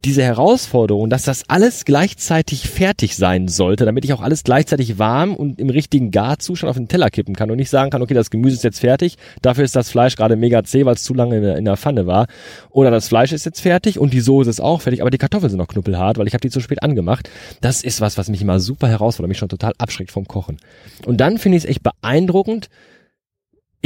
diese 0.07 0.23
Herausforderung, 0.23 1.11
dass 1.11 1.25
das 1.25 1.43
alles 1.49 1.85
gleichzeitig 1.85 2.69
fertig 2.69 3.17
sein 3.17 3.49
sollte, 3.49 3.85
damit 3.85 4.05
ich 4.05 4.13
auch 4.13 4.21
alles 4.21 4.45
gleichzeitig 4.45 5.01
warm 5.01 5.35
und 5.35 5.59
im 5.59 5.69
richtigen 5.69 6.13
Garzustand 6.13 6.71
auf 6.71 6.77
den 6.77 6.87
Teller 6.87 7.11
kippen 7.11 7.35
kann 7.35 7.51
und 7.51 7.57
nicht 7.57 7.71
sagen 7.71 7.91
kann, 7.91 8.03
okay, 8.03 8.15
das 8.15 8.31
Gemüse 8.31 8.55
ist 8.55 8.63
jetzt 8.63 8.79
fertig, 8.79 9.17
dafür 9.43 9.65
ist 9.65 9.75
das 9.75 9.91
Fleisch 9.91 10.15
gerade 10.15 10.37
mega 10.37 10.63
zäh, 10.63 10.85
weil 10.85 10.95
es 10.95 11.03
zu 11.03 11.13
lange 11.13 11.39
in 11.39 11.43
der, 11.43 11.57
in 11.57 11.65
der, 11.65 11.77
Pfanne 11.77 12.07
war. 12.07 12.29
Oder 12.71 12.93
das 12.93 13.09
Fleisch 13.09 13.33
ist 13.33 13.47
jetzt 13.47 13.61
fertig 13.61 13.99
und 13.99 14.13
die 14.13 14.21
Soße 14.21 14.49
ist 14.49 14.61
auch 14.61 14.81
fertig, 14.81 15.01
aber 15.01 15.11
die 15.11 15.19
Kartoffeln 15.19 15.51
sind 15.51 15.59
noch 15.59 15.67
knuppelhart, 15.67 16.19
weil 16.19 16.29
ich 16.29 16.35
habe 16.35 16.41
die 16.41 16.51
zu 16.51 16.61
spät 16.61 16.85
angemacht. 16.85 17.29
Das 17.61 17.83
ist 17.83 18.01
was, 18.01 18.17
was 18.17 18.29
mich 18.29 18.41
immer 18.41 18.61
super 18.61 18.87
herausfordert, 18.87 19.29
mich 19.29 19.39
schon 19.39 19.49
total 19.49 19.73
abschreckt 19.77 20.13
vom 20.13 20.29
Kochen. 20.29 20.59
Und 21.05 21.21
dann 21.21 21.39
finde 21.39 21.59
ich 21.59 21.65
es 21.65 21.69
echt 21.69 21.83
beeindruckend, 21.83 22.69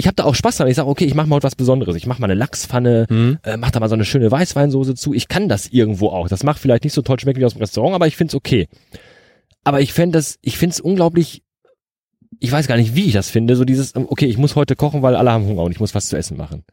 ich 0.00 0.07
habe 0.07 0.16
da 0.16 0.25
auch 0.25 0.35
Spaß 0.35 0.57
dran. 0.57 0.69
Ich 0.69 0.76
sage, 0.76 0.88
okay, 0.88 1.04
ich 1.04 1.14
mache 1.14 1.28
mal 1.28 1.37
heute 1.37 1.45
was 1.45 1.57
Besonderes. 1.57 1.95
Ich 1.95 2.07
mache 2.07 2.23
mal 2.23 2.26
eine 2.26 2.35
Lachspfanne, 2.35 3.07
mhm. 3.11 3.38
äh, 3.42 3.59
mach 3.59 3.71
da 3.71 3.80
mal 3.80 3.88
so 3.90 3.95
eine 3.95 4.07
schöne 4.07 4.30
Weißweinsoße 4.30 4.95
zu. 4.95 5.12
Ich 5.12 5.28
kann 5.28 5.49
das 5.49 5.66
irgendwo 5.69 6.09
auch. 6.09 6.26
Das 6.26 6.42
macht 6.42 6.59
vielleicht 6.59 6.85
nicht 6.85 6.95
so 6.95 7.02
toll 7.02 7.21
schmecken 7.21 7.38
wie 7.38 7.45
aus 7.45 7.52
dem 7.52 7.61
Restaurant, 7.61 7.95
aber 7.95 8.07
ich 8.07 8.16
find's 8.16 8.35
okay. 8.35 8.66
Aber 9.62 9.83
ich 9.83 9.92
fände 9.92 10.16
das, 10.16 10.38
ich 10.40 10.57
find's 10.57 10.80
unglaublich, 10.80 11.42
ich 12.38 12.50
weiß 12.50 12.66
gar 12.66 12.78
nicht, 12.78 12.95
wie 12.95 13.04
ich 13.04 13.12
das 13.12 13.28
finde, 13.28 13.57
so 13.57 13.66
dieses, 13.66 13.95
ähm, 13.95 14.07
okay, 14.09 14.25
ich 14.25 14.38
muss 14.38 14.57
heute 14.57 14.75
kochen, 14.75 15.02
weil 15.02 15.16
alle 15.16 15.33
haben 15.33 15.45
Hunger 15.45 15.64
und 15.64 15.73
ich 15.73 15.80
muss 15.80 15.95
was 15.95 16.09
zu 16.09 16.16
essen 16.16 16.38
machen. 16.38 16.64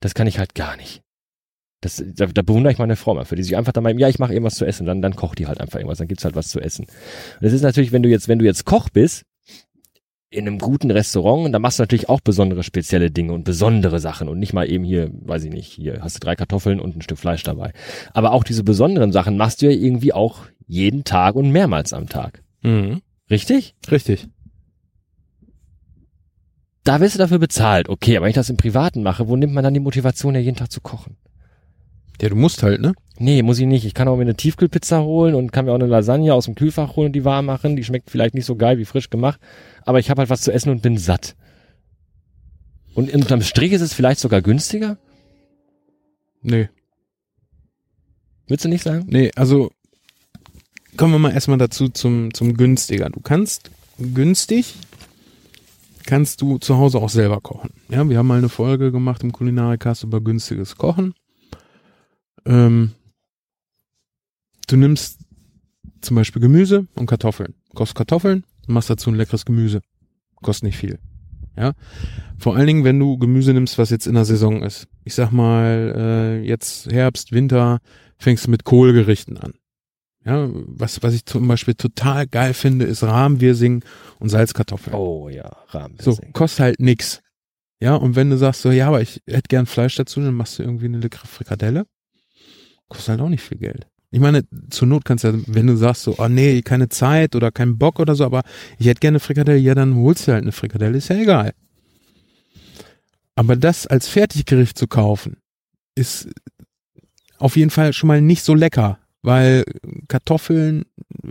Das 0.00 0.12
kann 0.12 0.26
ich 0.26 0.38
halt 0.38 0.54
gar 0.54 0.76
nicht. 0.76 1.00
Das, 1.80 2.04
da, 2.06 2.26
da 2.26 2.42
bewundere 2.42 2.70
ich 2.70 2.78
meine 2.78 2.96
Frau 2.96 3.14
mal 3.14 3.24
für, 3.24 3.36
die 3.36 3.42
sich 3.42 3.56
einfach 3.56 3.72
dann 3.72 3.82
mal, 3.82 3.98
ja, 3.98 4.10
ich 4.10 4.18
mache 4.18 4.34
irgendwas 4.34 4.56
zu 4.56 4.66
essen, 4.66 4.84
dann, 4.84 5.00
dann 5.00 5.16
kocht 5.16 5.38
die 5.38 5.46
halt 5.46 5.58
einfach 5.58 5.78
irgendwas, 5.78 5.96
dann 5.96 6.08
gibt's 6.08 6.24
halt 6.24 6.36
was 6.36 6.48
zu 6.48 6.60
essen. 6.60 6.84
Und 6.84 7.42
das 7.42 7.54
ist 7.54 7.62
natürlich, 7.62 7.92
wenn 7.92 8.02
du 8.02 8.10
jetzt, 8.10 8.28
wenn 8.28 8.38
du 8.38 8.44
jetzt 8.44 8.66
Koch 8.66 8.90
bist, 8.90 9.24
in 10.30 10.46
einem 10.46 10.58
guten 10.58 10.90
Restaurant 10.92 11.46
und 11.46 11.52
da 11.52 11.58
machst 11.58 11.78
du 11.78 11.82
natürlich 11.82 12.08
auch 12.08 12.20
besondere 12.20 12.62
spezielle 12.62 13.10
Dinge 13.10 13.32
und 13.32 13.44
besondere 13.44 13.98
Sachen 13.98 14.28
und 14.28 14.38
nicht 14.38 14.52
mal 14.52 14.70
eben 14.70 14.84
hier, 14.84 15.10
weiß 15.12 15.44
ich 15.44 15.52
nicht, 15.52 15.66
hier 15.66 15.98
hast 16.02 16.16
du 16.16 16.20
drei 16.20 16.36
Kartoffeln 16.36 16.78
und 16.78 16.96
ein 16.96 17.02
Stück 17.02 17.18
Fleisch 17.18 17.42
dabei. 17.42 17.72
Aber 18.14 18.32
auch 18.32 18.44
diese 18.44 18.62
besonderen 18.62 19.10
Sachen 19.10 19.36
machst 19.36 19.60
du 19.60 19.66
ja 19.66 19.72
irgendwie 19.72 20.12
auch 20.12 20.46
jeden 20.66 21.02
Tag 21.02 21.34
und 21.34 21.50
mehrmals 21.50 21.92
am 21.92 22.08
Tag. 22.08 22.44
Mhm. 22.62 23.02
Richtig? 23.28 23.74
Richtig. 23.90 24.28
Da 26.84 27.00
wirst 27.00 27.16
du 27.16 27.18
dafür 27.18 27.40
bezahlt. 27.40 27.88
Okay, 27.88 28.16
aber 28.16 28.24
wenn 28.24 28.30
ich 28.30 28.36
das 28.36 28.50
im 28.50 28.56
Privaten 28.56 29.02
mache, 29.02 29.28
wo 29.28 29.36
nimmt 29.36 29.52
man 29.52 29.64
dann 29.64 29.74
die 29.74 29.80
Motivation, 29.80 30.34
ja 30.34 30.40
jeden 30.40 30.56
Tag 30.56 30.70
zu 30.70 30.80
kochen? 30.80 31.16
Ja, 32.20 32.28
du 32.28 32.36
musst 32.36 32.62
halt, 32.62 32.80
ne? 32.80 32.94
Nee, 33.22 33.42
muss 33.42 33.58
ich 33.58 33.66
nicht. 33.66 33.84
Ich 33.84 33.92
kann 33.92 34.08
auch 34.08 34.16
mir 34.16 34.22
eine 34.22 34.34
Tiefkühlpizza 34.34 35.02
holen 35.02 35.34
und 35.34 35.52
kann 35.52 35.66
mir 35.66 35.72
auch 35.72 35.76
eine 35.76 35.86
Lasagne 35.86 36.32
aus 36.32 36.46
dem 36.46 36.54
Kühlfach 36.54 36.96
holen 36.96 37.08
und 37.08 37.12
die 37.12 37.26
warm 37.26 37.44
machen. 37.44 37.76
Die 37.76 37.84
schmeckt 37.84 38.10
vielleicht 38.10 38.34
nicht 38.34 38.46
so 38.46 38.56
geil 38.56 38.78
wie 38.78 38.86
frisch 38.86 39.10
gemacht, 39.10 39.38
aber 39.84 39.98
ich 39.98 40.08
habe 40.08 40.20
halt 40.20 40.30
was 40.30 40.40
zu 40.40 40.50
essen 40.50 40.70
und 40.70 40.80
bin 40.80 40.96
satt. 40.96 41.36
Und 42.94 43.12
unterm 43.12 43.42
Strich 43.42 43.72
ist 43.72 43.82
es 43.82 43.92
vielleicht 43.92 44.20
sogar 44.20 44.40
günstiger? 44.40 44.96
Nee. 46.40 46.70
Würdest 48.46 48.64
du 48.64 48.70
nicht 48.70 48.84
sagen? 48.84 49.04
Nee, 49.06 49.30
also 49.36 49.70
kommen 50.96 51.12
wir 51.12 51.18
mal 51.18 51.34
erstmal 51.34 51.58
dazu 51.58 51.90
zum, 51.90 52.32
zum 52.32 52.56
günstiger. 52.56 53.10
Du 53.10 53.20
kannst 53.20 53.70
günstig 53.98 54.76
kannst 56.06 56.40
du 56.40 56.56
zu 56.56 56.78
Hause 56.78 56.98
auch 56.98 57.10
selber 57.10 57.42
kochen. 57.42 57.70
Ja, 57.90 58.08
wir 58.08 58.16
haben 58.16 58.26
mal 58.26 58.38
eine 58.38 58.48
Folge 58.48 58.90
gemacht 58.90 59.22
im 59.22 59.32
Kulinarikast 59.32 60.04
über 60.04 60.22
günstiges 60.22 60.76
Kochen. 60.76 61.12
Ähm, 62.46 62.92
du 64.70 64.76
nimmst 64.76 65.20
zum 66.00 66.16
Beispiel 66.16 66.40
Gemüse 66.40 66.86
und 66.94 67.06
Kartoffeln. 67.06 67.54
Kostet 67.74 67.96
Kartoffeln, 67.96 68.44
machst 68.66 68.90
dazu 68.90 69.10
ein 69.10 69.16
leckeres 69.16 69.44
Gemüse. 69.44 69.82
Kostet 70.36 70.64
nicht 70.64 70.78
viel. 70.78 70.98
Ja. 71.56 71.72
Vor 72.38 72.56
allen 72.56 72.66
Dingen, 72.66 72.84
wenn 72.84 72.98
du 72.98 73.18
Gemüse 73.18 73.52
nimmst, 73.52 73.76
was 73.76 73.90
jetzt 73.90 74.06
in 74.06 74.14
der 74.14 74.24
Saison 74.24 74.62
ist. 74.62 74.88
Ich 75.04 75.14
sag 75.14 75.30
mal, 75.30 75.94
äh, 75.96 76.46
jetzt 76.46 76.90
Herbst, 76.90 77.32
Winter, 77.32 77.80
fängst 78.18 78.46
du 78.46 78.50
mit 78.50 78.64
Kohlgerichten 78.64 79.36
an. 79.36 79.54
Ja, 80.24 80.48
was, 80.52 81.02
was 81.02 81.14
ich 81.14 81.24
zum 81.24 81.48
Beispiel 81.48 81.74
total 81.74 82.26
geil 82.26 82.54
finde, 82.54 82.84
ist 82.84 83.02
Rahmwirsing 83.02 83.84
und 84.18 84.28
Salzkartoffeln. 84.28 84.94
Oh 84.94 85.28
ja, 85.28 85.50
Rahmwirsing. 85.68 86.14
So, 86.14 86.32
kostet 86.32 86.60
halt 86.60 86.80
nix. 86.80 87.22
Ja, 87.80 87.94
und 87.94 88.16
wenn 88.16 88.28
du 88.28 88.36
sagst 88.36 88.60
so, 88.60 88.70
ja, 88.70 88.88
aber 88.88 89.00
ich 89.00 89.22
hätte 89.26 89.48
gern 89.48 89.64
Fleisch 89.64 89.96
dazu, 89.96 90.20
dann 90.20 90.34
machst 90.34 90.58
du 90.58 90.62
irgendwie 90.62 90.84
eine 90.84 90.98
leckere 90.98 91.26
Frikadelle. 91.26 91.86
Kostet 92.88 93.10
halt 93.10 93.20
auch 93.22 93.30
nicht 93.30 93.42
viel 93.42 93.58
Geld. 93.58 93.86
Ich 94.12 94.18
meine, 94.18 94.42
zur 94.70 94.88
Not 94.88 95.04
kannst 95.04 95.24
du 95.24 95.28
ja, 95.28 95.34
wenn 95.46 95.68
du 95.68 95.76
sagst 95.76 96.02
so, 96.02 96.16
oh 96.18 96.28
nee, 96.28 96.62
keine 96.62 96.88
Zeit 96.88 97.36
oder 97.36 97.52
keinen 97.52 97.78
Bock 97.78 98.00
oder 98.00 98.16
so, 98.16 98.24
aber 98.24 98.42
ich 98.78 98.86
hätte 98.86 99.00
gerne 99.00 99.16
eine 99.16 99.20
Frikadelle, 99.20 99.58
ja, 99.58 99.74
dann 99.74 99.94
holst 99.94 100.26
du 100.26 100.32
halt 100.32 100.42
eine 100.42 100.52
Frikadelle, 100.52 100.98
ist 100.98 101.08
ja 101.08 101.16
egal. 101.16 101.52
Aber 103.36 103.56
das 103.56 103.86
als 103.86 104.08
Fertiggericht 104.08 104.76
zu 104.76 104.88
kaufen, 104.88 105.36
ist 105.94 106.28
auf 107.38 107.56
jeden 107.56 107.70
Fall 107.70 107.92
schon 107.92 108.08
mal 108.08 108.20
nicht 108.20 108.42
so 108.42 108.54
lecker, 108.54 108.98
weil 109.22 109.64
Kartoffeln 110.08 110.84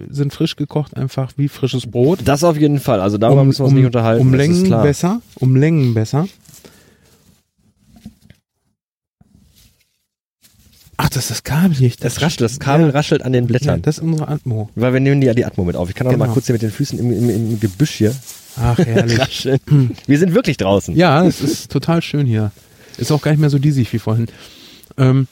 sind 0.09 0.33
frisch 0.33 0.55
gekocht, 0.55 0.95
einfach 0.95 1.33
wie 1.35 1.49
frisches 1.49 1.85
Brot. 1.85 2.19
Das 2.23 2.43
auf 2.43 2.57
jeden 2.57 2.79
Fall, 2.79 3.01
also 3.01 3.17
darüber 3.17 3.41
um, 3.41 3.47
müssen 3.47 3.59
wir 3.59 3.65
uns 3.65 3.73
um, 3.73 3.77
nicht 3.77 3.85
unterhalten. 3.85 4.21
Um 4.21 4.33
Längen 4.33 4.69
besser, 4.69 5.21
um 5.35 5.55
Längen 5.55 5.93
besser. 5.93 6.27
Ach, 11.01 11.07
das 11.07 11.23
ist 11.23 11.31
das 11.31 11.43
Kabel 11.45 11.77
hier. 11.77 11.89
Das, 11.91 12.15
das 12.15 12.21
raschelt, 12.21 12.41
das 12.41 12.59
Kabel 12.59 12.87
ja. 12.87 12.91
raschelt 12.91 13.21
an 13.21 13.31
den 13.31 13.47
Blättern. 13.47 13.77
Ja, 13.77 13.81
das 13.81 13.99
ist 13.99 14.03
unsere 14.03 14.27
Atmo. 14.27 14.69
Weil 14.75 14.91
wir 14.91 14.99
nehmen 14.99 15.21
die, 15.21 15.33
die 15.33 15.45
Atmo 15.45 15.63
mit 15.63 15.77
auf. 15.77 15.87
Ich 15.87 15.95
kann 15.95 16.05
auch 16.07 16.11
genau. 16.11 16.25
noch 16.25 16.27
mal 16.27 16.33
kurz 16.33 16.47
hier 16.47 16.53
mit 16.53 16.61
den 16.61 16.71
Füßen 16.71 16.99
im, 16.99 17.13
im, 17.13 17.29
im 17.29 17.59
Gebüsch 17.61 17.91
hier. 17.91 18.13
Ach, 18.57 18.77
herrlich. 18.77 19.17
rascheln. 19.17 19.61
Wir 20.07 20.19
sind 20.19 20.33
wirklich 20.33 20.57
draußen. 20.57 20.93
Ja, 20.97 21.23
es 21.25 21.39
ist 21.39 21.71
total 21.71 22.01
schön 22.01 22.27
hier. 22.27 22.51
Ist 22.97 23.13
auch 23.13 23.21
gar 23.21 23.31
nicht 23.31 23.39
mehr 23.39 23.49
so 23.49 23.59
diesig 23.59 23.93
wie 23.93 23.99
vorhin. 23.99 24.27
Ähm, 24.97 25.29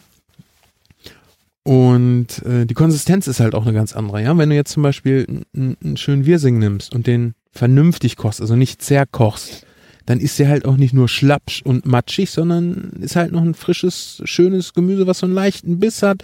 und 1.63 2.45
äh, 2.45 2.65
die 2.65 2.73
Konsistenz 2.73 3.27
ist 3.27 3.41
halt 3.41 3.53
auch 3.53 3.63
eine 3.63 3.73
ganz 3.73 3.91
andere. 3.91 4.23
Ja, 4.23 4.37
wenn 4.37 4.49
du 4.49 4.55
jetzt 4.55 4.71
zum 4.71 4.83
Beispiel 4.83 5.43
einen 5.53 5.97
schönen 5.97 6.25
Wirsing 6.25 6.59
nimmst 6.59 6.95
und 6.95 7.07
den 7.07 7.33
vernünftig 7.51 8.15
kochst, 8.15 8.39
also 8.39 8.55
nicht 8.55 8.81
zerkochst, 8.81 9.66
dann 10.07 10.21
ist 10.21 10.39
der 10.39 10.47
halt 10.47 10.65
auch 10.65 10.77
nicht 10.77 10.93
nur 10.93 11.09
schlappsch 11.09 11.61
und 11.61 11.85
matschig, 11.85 12.31
sondern 12.31 12.93
ist 13.01 13.17
halt 13.17 13.33
noch 13.33 13.41
ein 13.41 13.53
frisches, 13.53 14.21
schönes 14.23 14.73
Gemüse, 14.73 15.05
was 15.05 15.19
so 15.19 15.25
einen 15.25 15.35
leichten 15.35 15.79
Biss 15.79 16.01
hat, 16.01 16.23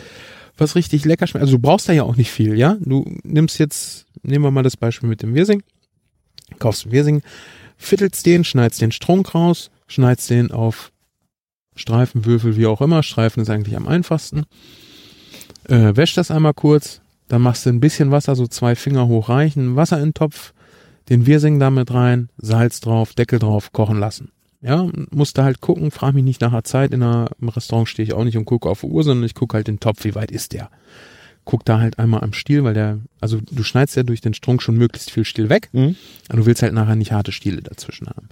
was 0.58 0.76
richtig 0.76 1.04
lecker 1.04 1.28
schmeckt. 1.28 1.44
Also 1.44 1.58
du 1.58 1.62
brauchst 1.62 1.90
da 1.90 1.94
ja 1.94 2.04
auch 2.04 2.16
nicht 2.16 2.32
viel, 2.32 2.58
ja? 2.58 2.78
Du 2.80 3.06
nimmst 3.24 3.60
jetzt, 3.60 4.06
nehmen 4.24 4.46
wir 4.46 4.52
mal 4.52 4.64
das 4.64 4.78
Beispiel 4.78 5.10
mit 5.10 5.22
dem 5.22 5.36
Wirsing, 5.36 5.64
kaufst 6.60 6.92
Wirsing, 6.92 7.24
viertelst 7.76 8.26
den, 8.26 8.46
schneidest 8.46 8.80
den 8.80 8.94
Strunk 8.94 9.36
raus, 9.36 9.70
schneidest 9.88 10.30
den 10.30 10.52
auf 10.52 10.94
Streifen, 11.76 12.24
Würfel, 12.24 12.56
wie 12.56 12.68
auch 12.68 12.80
immer. 12.80 13.04
Streifen 13.04 13.44
ist 13.44 13.50
eigentlich 13.50 13.76
am 13.76 13.90
einfachsten. 13.90 14.46
Äh, 15.68 15.94
wäsch 15.98 16.14
das 16.14 16.32
einmal 16.32 16.54
kurz, 16.54 17.02
dann 17.28 17.42
machst 17.42 17.66
du 17.66 17.70
ein 17.70 17.82
bisschen 17.82 18.12
Wasser, 18.12 18.38
so 18.38 18.48
zwei 18.48 18.78
Finger 18.78 19.10
hoch 19.10 19.28
reichen, 19.28 19.76
Wasser 19.76 19.98
in 19.98 20.10
den 20.10 20.14
Topf, 20.14 20.54
den 21.10 21.26
Wirsing 21.26 21.60
damit 21.60 21.94
rein, 21.94 22.30
Salz 22.38 22.80
drauf, 22.80 23.14
Deckel 23.14 23.40
drauf, 23.40 23.72
kochen 23.72 24.00
lassen. 24.00 24.32
Ja, 24.62 24.90
musste 25.12 25.44
halt 25.44 25.60
gucken, 25.60 25.92
frag 25.92 26.14
mich 26.14 26.24
nicht 26.24 26.40
nach 26.40 26.52
der 26.52 26.64
Zeit, 26.64 26.94
in 26.94 27.04
einer, 27.04 27.30
im 27.42 27.50
Restaurant 27.50 27.90
stehe 27.90 28.08
ich 28.08 28.14
auch 28.14 28.24
nicht 28.24 28.38
und 28.38 28.46
gucke 28.46 28.70
auf 28.70 28.80
die 28.80 28.88
Uhr, 28.88 29.04
sondern 29.04 29.26
ich 29.26 29.36
gucke 29.36 29.56
halt 29.56 29.68
den 29.68 29.82
Topf, 29.82 30.06
wie 30.06 30.16
weit 30.16 30.32
ist 30.32 30.54
der. 30.54 30.70
Guck 31.44 31.66
da 31.66 31.82
halt 31.82 32.00
einmal 32.00 32.24
am 32.24 32.32
Stiel, 32.32 32.64
weil 32.64 32.74
der, 32.74 33.00
also 33.20 33.42
du 33.42 33.64
schneidest 33.64 33.98
ja 33.98 34.04
durch 34.04 34.22
den 34.22 34.34
Strunk 34.34 34.62
schon 34.62 34.78
möglichst 34.78 35.12
viel 35.12 35.26
Stiel 35.26 35.50
weg, 35.50 35.68
mhm. 35.74 35.98
aber 36.30 36.38
du 36.38 36.46
willst 36.46 36.62
halt 36.62 36.72
nachher 36.72 36.96
nicht 36.96 37.12
harte 37.12 37.34
Stiele 37.34 37.62
dazwischen 37.62 38.08
haben. 38.08 38.30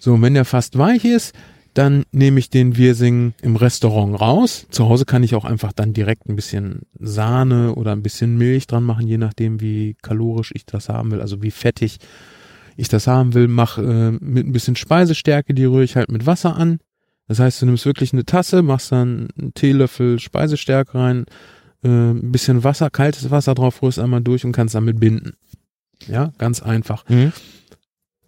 So, 0.00 0.14
und 0.14 0.22
wenn 0.22 0.32
der 0.32 0.46
fast 0.46 0.78
weich 0.78 1.04
ist, 1.04 1.34
dann 1.76 2.04
nehme 2.10 2.38
ich 2.38 2.48
den 2.48 2.78
Wirsing 2.78 3.34
im 3.42 3.56
Restaurant 3.56 4.18
raus. 4.18 4.66
Zu 4.70 4.88
Hause 4.88 5.04
kann 5.04 5.22
ich 5.22 5.34
auch 5.34 5.44
einfach 5.44 5.72
dann 5.72 5.92
direkt 5.92 6.26
ein 6.26 6.36
bisschen 6.36 6.82
Sahne 6.98 7.74
oder 7.74 7.92
ein 7.92 8.02
bisschen 8.02 8.38
Milch 8.38 8.66
dran 8.66 8.82
machen, 8.82 9.06
je 9.06 9.18
nachdem, 9.18 9.60
wie 9.60 9.94
kalorisch 10.00 10.52
ich 10.54 10.64
das 10.64 10.88
haben 10.88 11.10
will, 11.10 11.20
also 11.20 11.42
wie 11.42 11.50
fettig 11.50 11.98
ich 12.76 12.88
das 12.88 13.06
haben 13.06 13.34
will. 13.34 13.46
Mach 13.46 13.76
äh, 13.76 14.12
mit 14.12 14.46
ein 14.46 14.52
bisschen 14.52 14.76
Speisestärke, 14.76 15.52
die 15.52 15.66
rühre 15.66 15.84
ich 15.84 15.96
halt 15.96 16.10
mit 16.10 16.24
Wasser 16.24 16.56
an. 16.56 16.78
Das 17.28 17.40
heißt, 17.40 17.60
du 17.60 17.66
nimmst 17.66 17.84
wirklich 17.84 18.12
eine 18.12 18.24
Tasse, 18.24 18.62
machst 18.62 18.92
dann 18.92 19.28
einen 19.38 19.52
Teelöffel 19.52 20.18
Speisestärke 20.18 20.96
rein, 20.98 21.26
äh, 21.84 21.88
ein 21.88 22.32
bisschen 22.32 22.64
Wasser, 22.64 22.88
kaltes 22.88 23.30
Wasser 23.30 23.54
drauf, 23.54 23.82
rührst 23.82 23.98
einmal 23.98 24.22
durch 24.22 24.46
und 24.46 24.52
kannst 24.52 24.74
damit 24.74 24.98
binden. 24.98 25.34
Ja, 26.06 26.32
ganz 26.38 26.62
einfach. 26.62 27.06
Mhm. 27.08 27.32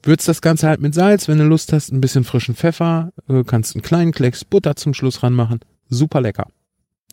Würzt 0.08 0.26
das 0.26 0.40
Ganze 0.40 0.66
halt 0.66 0.80
mit 0.80 0.94
Salz, 0.94 1.28
wenn 1.28 1.36
du 1.36 1.44
Lust 1.44 1.70
hast, 1.70 1.92
ein 1.92 2.00
bisschen 2.00 2.24
frischen 2.24 2.54
Pfeffer, 2.54 3.12
äh, 3.28 3.44
kannst 3.44 3.76
einen 3.76 3.82
kleinen 3.82 4.12
Klecks 4.12 4.42
Butter 4.42 4.74
zum 4.74 4.94
Schluss 4.94 5.22
ranmachen. 5.22 5.60
Super 5.90 6.22
lecker. 6.22 6.46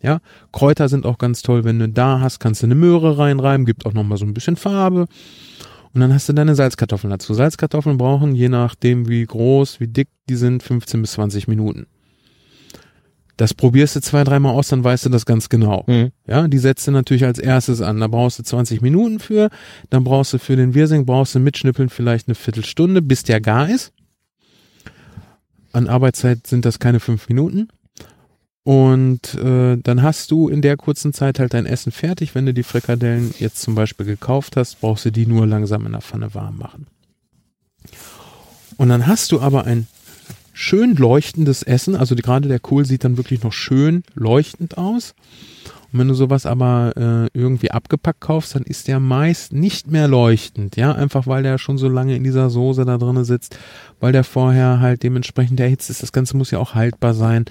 Ja, 0.01 0.21
Kräuter 0.53 0.87
sind 0.87 1.05
auch 1.05 1.17
ganz 1.17 1.41
toll, 1.41 1.65
wenn 1.65 1.77
du 1.77 1.89
da 1.89 2.21
hast, 2.21 2.39
kannst 2.39 2.61
du 2.61 2.67
eine 2.67 2.75
Möhre 2.75 3.17
reinreiben, 3.17 3.65
gibt 3.65 3.85
auch 3.85 3.91
nochmal 3.91 4.17
so 4.17 4.23
ein 4.23 4.33
bisschen 4.33 4.55
Farbe. 4.55 5.07
Und 5.93 5.99
dann 5.99 6.13
hast 6.13 6.29
du 6.29 6.33
deine 6.33 6.55
Salzkartoffeln 6.55 7.11
dazu. 7.11 7.33
Salzkartoffeln 7.33 7.97
brauchen, 7.97 8.33
je 8.33 8.47
nachdem 8.47 9.09
wie 9.09 9.25
groß, 9.25 9.81
wie 9.81 9.89
dick 9.89 10.07
die 10.29 10.37
sind, 10.37 10.63
15 10.63 11.01
bis 11.01 11.11
20 11.11 11.49
Minuten. 11.49 11.87
Das 13.37 13.53
probierst 13.53 13.95
du 13.95 14.01
zwei, 14.01 14.23
dreimal 14.23 14.53
aus, 14.53 14.69
dann 14.69 14.83
weißt 14.83 15.05
du 15.05 15.09
das 15.09 15.25
ganz 15.25 15.49
genau. 15.49 15.83
Mhm. 15.87 16.11
Ja, 16.27 16.47
die 16.47 16.57
setzt 16.57 16.87
du 16.87 16.91
natürlich 16.91 17.25
als 17.25 17.37
erstes 17.37 17.81
an. 17.81 17.99
Da 17.99 18.07
brauchst 18.07 18.39
du 18.39 18.43
20 18.43 18.81
Minuten 18.81 19.19
für. 19.19 19.49
Dann 19.89 20.03
brauchst 20.03 20.33
du 20.33 20.39
für 20.39 20.55
den 20.55 20.73
Wirsing, 20.73 21.05
brauchst 21.05 21.35
du 21.35 21.39
mitschnippeln 21.39 21.89
vielleicht 21.89 22.27
eine 22.27 22.35
Viertelstunde, 22.35 23.01
bis 23.01 23.23
der 23.23 23.41
gar 23.41 23.69
ist. 23.69 23.91
An 25.73 25.89
Arbeitszeit 25.89 26.47
sind 26.47 26.63
das 26.63 26.79
keine 26.79 27.01
fünf 27.01 27.27
Minuten. 27.27 27.67
Und 28.63 29.35
äh, 29.35 29.77
dann 29.77 30.01
hast 30.01 30.31
du 30.31 30.49
in 30.49 30.63
der 30.63 30.75
kurzen 30.75 31.13
Zeit 31.13 31.37
halt 31.37 31.53
dein 31.53 31.67
Essen 31.67 31.91
fertig. 31.91 32.33
Wenn 32.33 32.47
du 32.47 32.53
die 32.53 32.63
Frikadellen 32.63 33.33
jetzt 33.37 33.61
zum 33.61 33.75
Beispiel 33.75 34.07
gekauft 34.07 34.55
hast, 34.57 34.79
brauchst 34.79 35.05
du 35.05 35.11
die 35.11 35.27
nur 35.27 35.45
langsam 35.45 35.85
in 35.85 35.91
der 35.91 36.01
Pfanne 36.01 36.33
warm 36.33 36.57
machen. 36.57 36.87
Und 38.77 38.89
dann 38.89 39.05
hast 39.05 39.31
du 39.31 39.39
aber 39.39 39.65
ein 39.65 39.87
schön 40.55 40.95
leuchtendes 40.95 41.61
Essen. 41.63 41.95
Also 41.95 42.15
die, 42.15 42.23
gerade 42.23 42.47
der 42.47 42.59
Kohl 42.59 42.85
sieht 42.85 43.03
dann 43.03 43.17
wirklich 43.17 43.43
noch 43.43 43.53
schön 43.53 44.03
leuchtend 44.15 44.77
aus. 44.77 45.13
Und 45.91 45.99
wenn 45.99 46.07
du 46.07 46.13
sowas 46.13 46.45
aber 46.45 46.93
äh, 46.95 47.37
irgendwie 47.37 47.71
abgepackt 47.71 48.21
kaufst, 48.21 48.55
dann 48.55 48.63
ist 48.63 48.87
der 48.87 48.99
meist 48.99 49.53
nicht 49.53 49.91
mehr 49.91 50.07
leuchtend, 50.07 50.77
ja, 50.77 50.93
einfach 50.93 51.27
weil 51.27 51.43
der 51.43 51.57
schon 51.57 51.77
so 51.77 51.87
lange 51.87 52.15
in 52.15 52.23
dieser 52.23 52.49
Soße 52.49 52.85
da 52.85 52.97
drinne 52.97 53.25
sitzt, 53.25 53.57
weil 53.99 54.11
der 54.11 54.23
vorher 54.23 54.79
halt 54.79 55.03
dementsprechend 55.03 55.59
erhitzt 55.59 55.89
ist. 55.89 56.01
Das 56.01 56.11
Ganze 56.11 56.37
muss 56.37 56.51
ja 56.51 56.59
auch 56.59 56.73
haltbar 56.73 57.13
sein. 57.13 57.45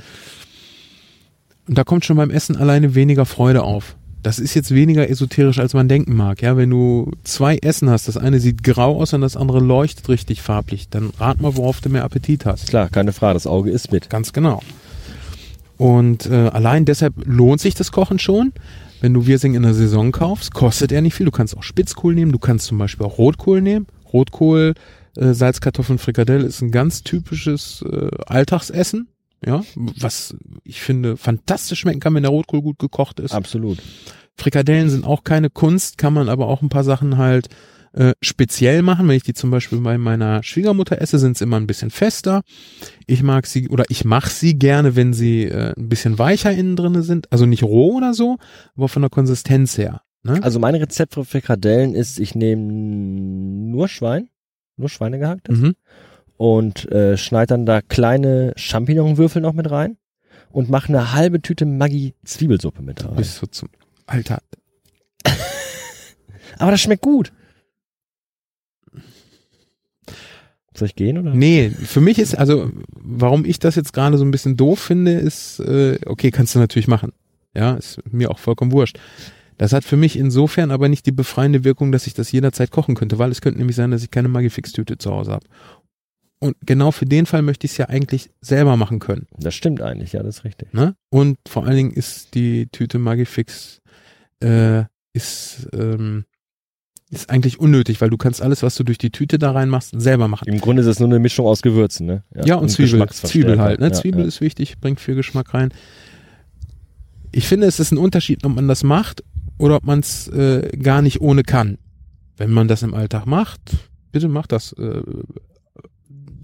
Und 1.69 1.79
da 1.79 1.85
kommt 1.85 2.05
schon 2.05 2.17
beim 2.17 2.31
Essen 2.31 2.57
alleine 2.57 2.95
weniger 2.95 3.27
Freude 3.27 3.63
auf 3.63 3.97
das 4.25 4.39
ist 4.39 4.55
jetzt 4.55 4.75
weniger 4.75 5.09
esoterisch, 5.09 5.59
als 5.59 5.75
man 5.75 5.87
denken 5.87 6.17
mag. 6.17 6.41
Ja, 6.41 6.57
wenn 6.57 6.71
du 6.71 7.13
zwei 7.25 7.59
Essen 7.59 7.91
hast, 7.91 8.09
das 8.09 8.17
eine 8.17 8.41
sieht 8.41 8.65
grau 8.65 9.01
aus 9.01 9.13
und 9.13 9.21
das 9.21 9.37
andere 9.37 9.61
leuchtet 9.61 10.09
richtig 10.09 10.41
farblich, 10.41 10.89
dann 10.89 11.11
rat 11.19 11.43
mal, 11.43 11.57
worauf 11.57 11.83
du 11.83 11.91
mehr 11.91 12.05
Appetit 12.05 12.47
hast. 12.47 12.69
Klar, 12.69 12.89
keine 12.89 13.13
Frage, 13.13 13.35
das 13.35 13.47
Auge 13.47 13.71
ist 13.71 13.93
mit. 13.93 14.09
Ganz 14.09 14.33
genau. 14.33 14.63
Und 15.77 16.25
äh, 16.27 16.49
allein 16.49 16.87
deshalb 16.87 17.15
lohnt 17.27 17.61
sich 17.61 17.75
das 17.75 17.93
Kochen 17.93 18.19
schon. 18.19 18.53
Wenn 19.03 19.13
du 19.13 19.27
Wirsing 19.27 19.55
in 19.55 19.63
der 19.63 19.75
Saison 19.75 20.11
kaufst, 20.11 20.55
kostet 20.55 20.91
er 20.91 21.03
nicht 21.03 21.15
viel. 21.15 21.27
Du 21.27 21.33
kannst 21.33 21.55
auch 21.55 21.63
Spitzkohl 21.63 22.15
nehmen, 22.15 22.33
du 22.33 22.39
kannst 22.39 22.67
zum 22.67 22.79
Beispiel 22.79 23.05
auch 23.05 23.19
Rotkohl 23.19 23.61
nehmen. 23.61 23.87
Rotkohl, 24.11 24.73
äh, 25.17 25.35
Salzkartoffeln, 25.35 25.99
Frikadelle 25.99 26.47
ist 26.47 26.63
ein 26.63 26.71
ganz 26.71 27.03
typisches 27.03 27.85
äh, 27.87 28.09
Alltagsessen 28.27 29.09
ja, 29.47 29.63
was 29.75 30.37
ich 30.65 30.81
finde 30.81 31.17
fantastisch 31.17 31.81
schmecken 31.81 32.01
kann, 32.01 32.15
wenn 32.15 32.23
der 32.23 32.31
Rotkohl 32.31 32.63
gut 32.63 32.79
gekocht 32.79 33.21
ist. 33.21 33.33
Absolut. 33.33 33.79
Frikadellen 34.37 34.91
sind 34.91 35.05
auch 35.05 35.25
keine 35.25 35.51
Kunst, 35.51 35.99
kann 35.99 36.13
man 36.13 36.29
aber 36.29 36.49
auch 36.49 36.63
ein 36.63 36.69
paar 36.69 36.85
Sachen 36.85 37.19
halt 37.19 37.49
äh, 37.93 38.15
speziell 38.21 38.83
machen. 38.83 39.07
Wenn 39.09 39.17
ich 39.17 39.23
die 39.23 39.35
zum 39.35 39.51
Beispiel 39.51 39.79
bei 39.81 39.99
meiner 39.99 40.43
Schwiegermutter 40.43 41.01
esse, 41.01 41.19
sind 41.19 41.39
sie 41.39 41.45
immer 41.45 41.59
ein 41.59 41.67
bisschen 41.67 41.91
fester. 41.91 42.43
Ich 43.07 43.23
mag 43.23 43.47
sie 43.47 43.69
oder 43.69 43.85
ich 43.89 44.05
mache 44.05 44.31
sie 44.31 44.59
gerne, 44.59 44.97
wenn 44.97 45.13
sie 45.13 45.45
äh, 45.45 45.75
ein 45.77 45.89
bisschen 45.89 46.19
weicher 46.19 46.53
innen 46.53 46.77
drinne 46.77 47.03
sind. 47.03 47.31
Also 47.31 47.47
nicht 47.47 47.63
roh 47.63 47.97
oder 47.97 48.15
so, 48.15 48.39
aber 48.77 48.89
von 48.89 49.03
der 49.03 49.11
Konsistenz 49.11 49.79
her. 49.79 50.03
Ne? 50.25 50.43
Also 50.43 50.59
mein 50.59 50.75
Rezept 50.75 51.15
für 51.15 51.25
Frikadellen 51.25 51.95
ist, 51.95 52.19
ich 52.19 52.35
nehme 52.35 52.63
nur 52.63 53.89
Schwein, 53.89 54.29
nur 54.77 54.89
Schweine 54.89 55.19
gehackt. 55.19 55.51
Mhm 55.51 55.77
und 56.37 56.91
äh, 56.91 57.17
schneid 57.17 57.51
dann 57.51 57.67
da 57.67 57.81
kleine 57.81 58.53
Champignonwürfel 58.57 59.41
noch 59.41 59.53
mit 59.53 59.71
rein 59.71 59.97
und 60.51 60.71
mach 60.71 60.89
eine 60.89 61.13
halbe 61.13 61.41
Tüte 61.41 61.67
Maggi 61.67 62.15
Zwiebelsuppe 62.25 62.83
mit 62.83 63.05
rein. 63.05 63.17
Bist 63.17 63.41
du 63.43 63.47
zum 63.47 63.69
Alter. 64.07 64.43
Aber 66.59 66.71
das 66.71 66.81
schmeckt 66.81 67.03
gut. 67.03 67.33
Soll 70.77 70.89
ich 70.89 70.97
gehen 70.97 71.19
oder? 71.19 71.33
Nee, 71.35 71.71
für 71.71 72.01
mich 72.01 72.19
ist, 72.19 72.37
also, 72.37 72.71
warum 72.89 73.45
ich 73.45 73.61
das 73.61 73.77
jetzt 73.77 73.93
gerade 73.93 74.19
so 74.19 74.25
ein 74.25 74.33
bisschen 74.33 74.57
doof 74.57 74.81
finde, 74.81 75.13
ist, 75.13 75.61
äh, 75.61 75.99
okay, 76.07 76.33
kannst 76.33 76.55
du 76.55 76.59
natürlich 76.59 76.89
machen. 76.89 77.13
Ja, 77.55 77.75
ist 77.75 78.01
mir 78.11 78.31
auch 78.31 78.41
vollkommen 78.41 78.73
wurscht. 78.73 78.99
Das 79.57 79.73
hat 79.73 79.85
für 79.85 79.97
mich 79.97 80.19
insofern 80.19 80.73
aber 80.73 80.89
nicht 80.89 81.07
die 81.07 81.13
befreiende 81.13 81.63
Wirkung, 81.63 81.93
dass 81.93 82.09
ich 82.09 82.15
das 82.15 82.33
jederzeit 82.33 82.73
kochen 82.73 82.97
könnte, 82.97 83.19
weil 83.21 83.31
es 83.31 83.41
könnte 83.41 83.59
nämlich 83.59 83.77
sein, 83.77 83.93
dass 83.93 84.03
ich 84.03 84.11
keine 84.11 84.27
Magifix-Tüte 84.27 84.99
zu 84.99 85.13
Hause 85.13 85.31
habe. 85.33 85.47
Und 86.45 86.59
genau 86.61 86.91
für 86.91 87.07
den 87.07 87.25
Fall 87.25 87.41
möchte 87.41 87.65
ich 87.65 87.71
es 87.71 87.79
ja 87.79 87.89
eigentlich 87.89 88.29
selber 88.43 88.77
machen 88.77 88.99
können. 88.99 89.27
Das 89.39 89.55
stimmt 89.55 89.81
eigentlich, 89.81 90.13
ja, 90.13 90.23
das 90.23 90.41
ist 90.41 90.45
richtig. 90.45 90.75
Ne? 90.75 90.95
Und 91.09 91.39
vor 91.49 91.65
allen 91.65 91.77
Dingen 91.77 91.91
ist 91.91 92.35
die 92.35 92.67
Tüte 92.67 92.99
Magifix 92.99 93.81
äh, 94.41 94.85
ist, 95.15 95.71
ähm, 95.73 96.27
ist 97.09 97.31
eigentlich 97.31 97.61
unnötig, 97.61 98.03
weil 98.03 98.11
du 98.11 98.19
kannst 98.19 98.43
alles, 98.43 98.63
was 98.63 98.75
du 98.75 98.85
durch 98.85 98.99
die 98.99 99.09
Tüte 99.09 99.39
da 99.39 99.53
reinmachst, 99.53 99.99
selber 99.99 100.29
machen. 100.29 100.47
Im 100.47 100.61
Grunde 100.61 100.83
ist 100.83 100.87
es 100.87 101.01
nur 101.01 101.09
eine 101.09 101.19
Mischung 101.19 101.47
aus 101.47 101.63
Gewürzen, 101.63 102.05
ne? 102.05 102.25
Ja, 102.35 102.45
ja 102.45 102.55
und, 102.57 102.65
und 102.65 102.69
Zwiebel, 102.69 103.09
Zwiebel 103.09 103.59
halt. 103.59 103.81
Ne? 103.81 103.87
Ja, 103.87 103.93
Zwiebel 103.95 104.21
ja. 104.21 104.27
ist 104.27 104.43
wichtig, 104.43 104.79
bringt 104.81 105.01
viel 105.01 105.15
Geschmack 105.15 105.55
rein. 105.55 105.73
Ich 107.33 107.49
finde, 107.49 107.67
es 107.69 107.81
ist 107.81 107.91
ein 107.91 107.97
Unterschied, 107.97 108.45
ob 108.45 108.55
man 108.55 108.69
das 108.69 108.85
macht 108.85 109.25
oder 109.57 109.77
ob 109.77 109.85
man 109.85 110.01
es 110.01 110.29
äh, 110.29 110.77
gar 110.77 111.01
nicht 111.01 111.23
ohne 111.23 111.43
kann. 111.43 111.79
Wenn 112.37 112.51
man 112.51 112.69
das 112.69 112.83
im 112.83 112.93
Alltag 112.93 113.25
macht, 113.25 113.63
bitte 114.13 114.29
mach 114.29 114.47
das. 114.47 114.75
Äh, 114.75 115.01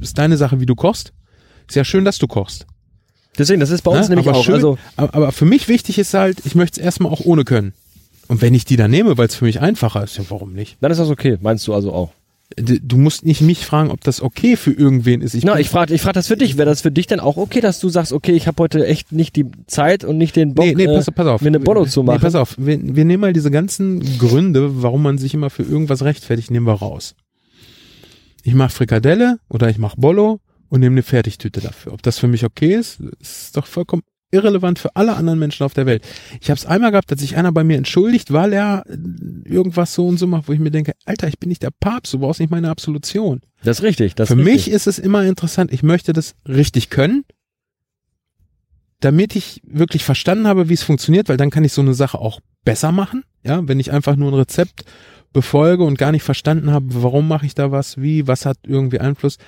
ist 0.00 0.18
deine 0.18 0.36
Sache, 0.36 0.60
wie 0.60 0.66
du 0.66 0.74
kochst. 0.74 1.12
Ist 1.68 1.76
ja 1.76 1.84
schön, 1.84 2.04
dass 2.04 2.18
du 2.18 2.26
kochst. 2.26 2.66
Deswegen, 3.38 3.60
das 3.60 3.70
ist 3.70 3.82
bei 3.82 3.90
uns 3.92 4.08
ja, 4.08 4.14
nämlich 4.14 4.28
auch. 4.28 4.44
Schön, 4.44 4.54
also, 4.54 4.78
aber, 4.96 5.32
für 5.32 5.44
mich 5.44 5.68
wichtig 5.68 5.98
ist 5.98 6.14
halt, 6.14 6.38
ich 6.44 6.54
möchte 6.54 6.80
es 6.80 6.84
erstmal 6.84 7.12
auch 7.12 7.20
ohne 7.20 7.44
können. 7.44 7.72
Und 8.28 8.42
wenn 8.42 8.54
ich 8.54 8.64
die 8.64 8.76
dann 8.76 8.90
nehme, 8.90 9.18
weil 9.18 9.26
es 9.26 9.34
für 9.34 9.44
mich 9.44 9.60
einfacher 9.60 10.04
ist, 10.04 10.16
ja, 10.18 10.24
warum 10.28 10.52
nicht? 10.52 10.76
Dann 10.80 10.92
ist 10.92 10.98
das 10.98 11.10
okay, 11.10 11.38
meinst 11.40 11.66
du 11.66 11.74
also 11.74 11.92
auch? 11.92 12.10
Du 12.56 12.96
musst 12.96 13.24
nicht 13.24 13.42
mich 13.42 13.64
fragen, 13.64 13.90
ob 13.90 14.00
das 14.02 14.20
okay 14.20 14.56
für 14.56 14.72
irgendwen 14.72 15.22
ist. 15.22 15.34
Ich, 15.34 15.44
no, 15.44 15.54
ich 15.54 15.68
frage 15.68 15.94
ich 15.94 16.02
frag 16.02 16.14
das 16.14 16.26
für 16.26 16.36
dich. 16.36 16.56
Wäre 16.56 16.68
das 16.68 16.80
für 16.80 16.90
dich 16.90 17.06
denn 17.06 17.20
auch 17.20 17.36
okay, 17.36 17.60
dass 17.60 17.78
du 17.78 17.88
sagst, 17.88 18.12
okay, 18.12 18.32
ich 18.32 18.48
habe 18.48 18.60
heute 18.60 18.84
echt 18.84 19.12
nicht 19.12 19.36
die 19.36 19.46
Zeit 19.68 20.04
und 20.04 20.18
nicht 20.18 20.34
den 20.34 20.54
Bock, 20.54 20.66
nee, 20.66 20.74
nee, 20.74 20.86
pass, 20.86 21.08
pass 21.12 21.26
auf. 21.28 21.42
mir 21.42 21.48
eine 21.48 21.60
Bollo 21.60 21.86
zu 21.86 22.02
machen? 22.02 22.16
Nee, 22.16 22.22
pass 22.22 22.34
auf. 22.34 22.56
Wir, 22.58 22.78
wir 22.82 23.04
nehmen 23.04 23.20
mal 23.20 23.32
diese 23.32 23.52
ganzen 23.52 24.18
Gründe, 24.18 24.82
warum 24.82 25.02
man 25.02 25.16
sich 25.16 25.32
immer 25.32 25.48
für 25.48 25.62
irgendwas 25.62 26.02
rechtfertigt, 26.02 26.50
nehmen 26.50 26.66
wir 26.66 26.74
raus. 26.74 27.14
Ich 28.42 28.54
mache 28.54 28.70
Frikadelle 28.70 29.38
oder 29.48 29.68
ich 29.68 29.78
mache 29.78 29.96
Bollo 29.98 30.40
und 30.68 30.80
nehme 30.80 30.94
eine 30.94 31.02
Fertigtüte 31.02 31.60
dafür. 31.60 31.92
Ob 31.92 32.02
das 32.02 32.18
für 32.18 32.28
mich 32.28 32.44
okay 32.44 32.74
ist, 32.74 33.00
ist 33.20 33.56
doch 33.56 33.66
vollkommen 33.66 34.02
irrelevant 34.30 34.78
für 34.78 34.94
alle 34.94 35.16
anderen 35.16 35.38
Menschen 35.38 35.64
auf 35.64 35.74
der 35.74 35.86
Welt. 35.86 36.06
Ich 36.40 36.50
habe 36.50 36.58
es 36.58 36.66
einmal 36.66 36.92
gehabt, 36.92 37.10
dass 37.10 37.20
sich 37.20 37.36
einer 37.36 37.52
bei 37.52 37.64
mir 37.64 37.76
entschuldigt, 37.76 38.32
weil 38.32 38.52
er 38.52 38.84
äh, 38.86 38.96
irgendwas 39.48 39.94
so 39.94 40.06
und 40.06 40.18
so 40.18 40.26
macht, 40.26 40.48
wo 40.48 40.52
ich 40.52 40.60
mir 40.60 40.70
denke, 40.70 40.92
Alter, 41.04 41.28
ich 41.28 41.38
bin 41.38 41.48
nicht 41.48 41.62
der 41.62 41.72
Papst, 41.72 42.12
du 42.12 42.18
brauchst 42.20 42.40
nicht 42.40 42.50
meine 42.50 42.70
Absolution. 42.70 43.40
Das 43.64 43.78
ist 43.78 43.82
richtig. 43.82 44.14
Das 44.14 44.28
für 44.28 44.34
ist 44.34 44.44
mich 44.44 44.54
richtig. 44.54 44.74
ist 44.74 44.86
es 44.86 44.98
immer 44.98 45.24
interessant, 45.24 45.72
ich 45.72 45.82
möchte 45.82 46.12
das 46.12 46.34
richtig 46.46 46.90
können, 46.90 47.24
damit 49.00 49.34
ich 49.34 49.62
wirklich 49.64 50.04
verstanden 50.04 50.46
habe, 50.46 50.68
wie 50.68 50.74
es 50.74 50.82
funktioniert, 50.82 51.28
weil 51.28 51.36
dann 51.36 51.50
kann 51.50 51.64
ich 51.64 51.72
so 51.72 51.80
eine 51.80 51.94
Sache 51.94 52.18
auch 52.18 52.40
besser 52.64 52.92
machen. 52.92 53.24
Ja, 53.42 53.66
wenn 53.66 53.80
ich 53.80 53.90
einfach 53.90 54.16
nur 54.16 54.30
ein 54.30 54.34
Rezept 54.34 54.84
befolge 55.32 55.84
und 55.84 55.98
gar 55.98 56.12
nicht 56.12 56.22
verstanden 56.22 56.70
habe, 56.70 56.86
warum 56.90 57.28
mache 57.28 57.46
ich 57.46 57.54
da 57.54 57.70
was, 57.70 58.00
wie, 58.00 58.26
was 58.26 58.46
hat 58.46 58.58
irgendwie 58.66 59.00
Einfluss, 59.00 59.38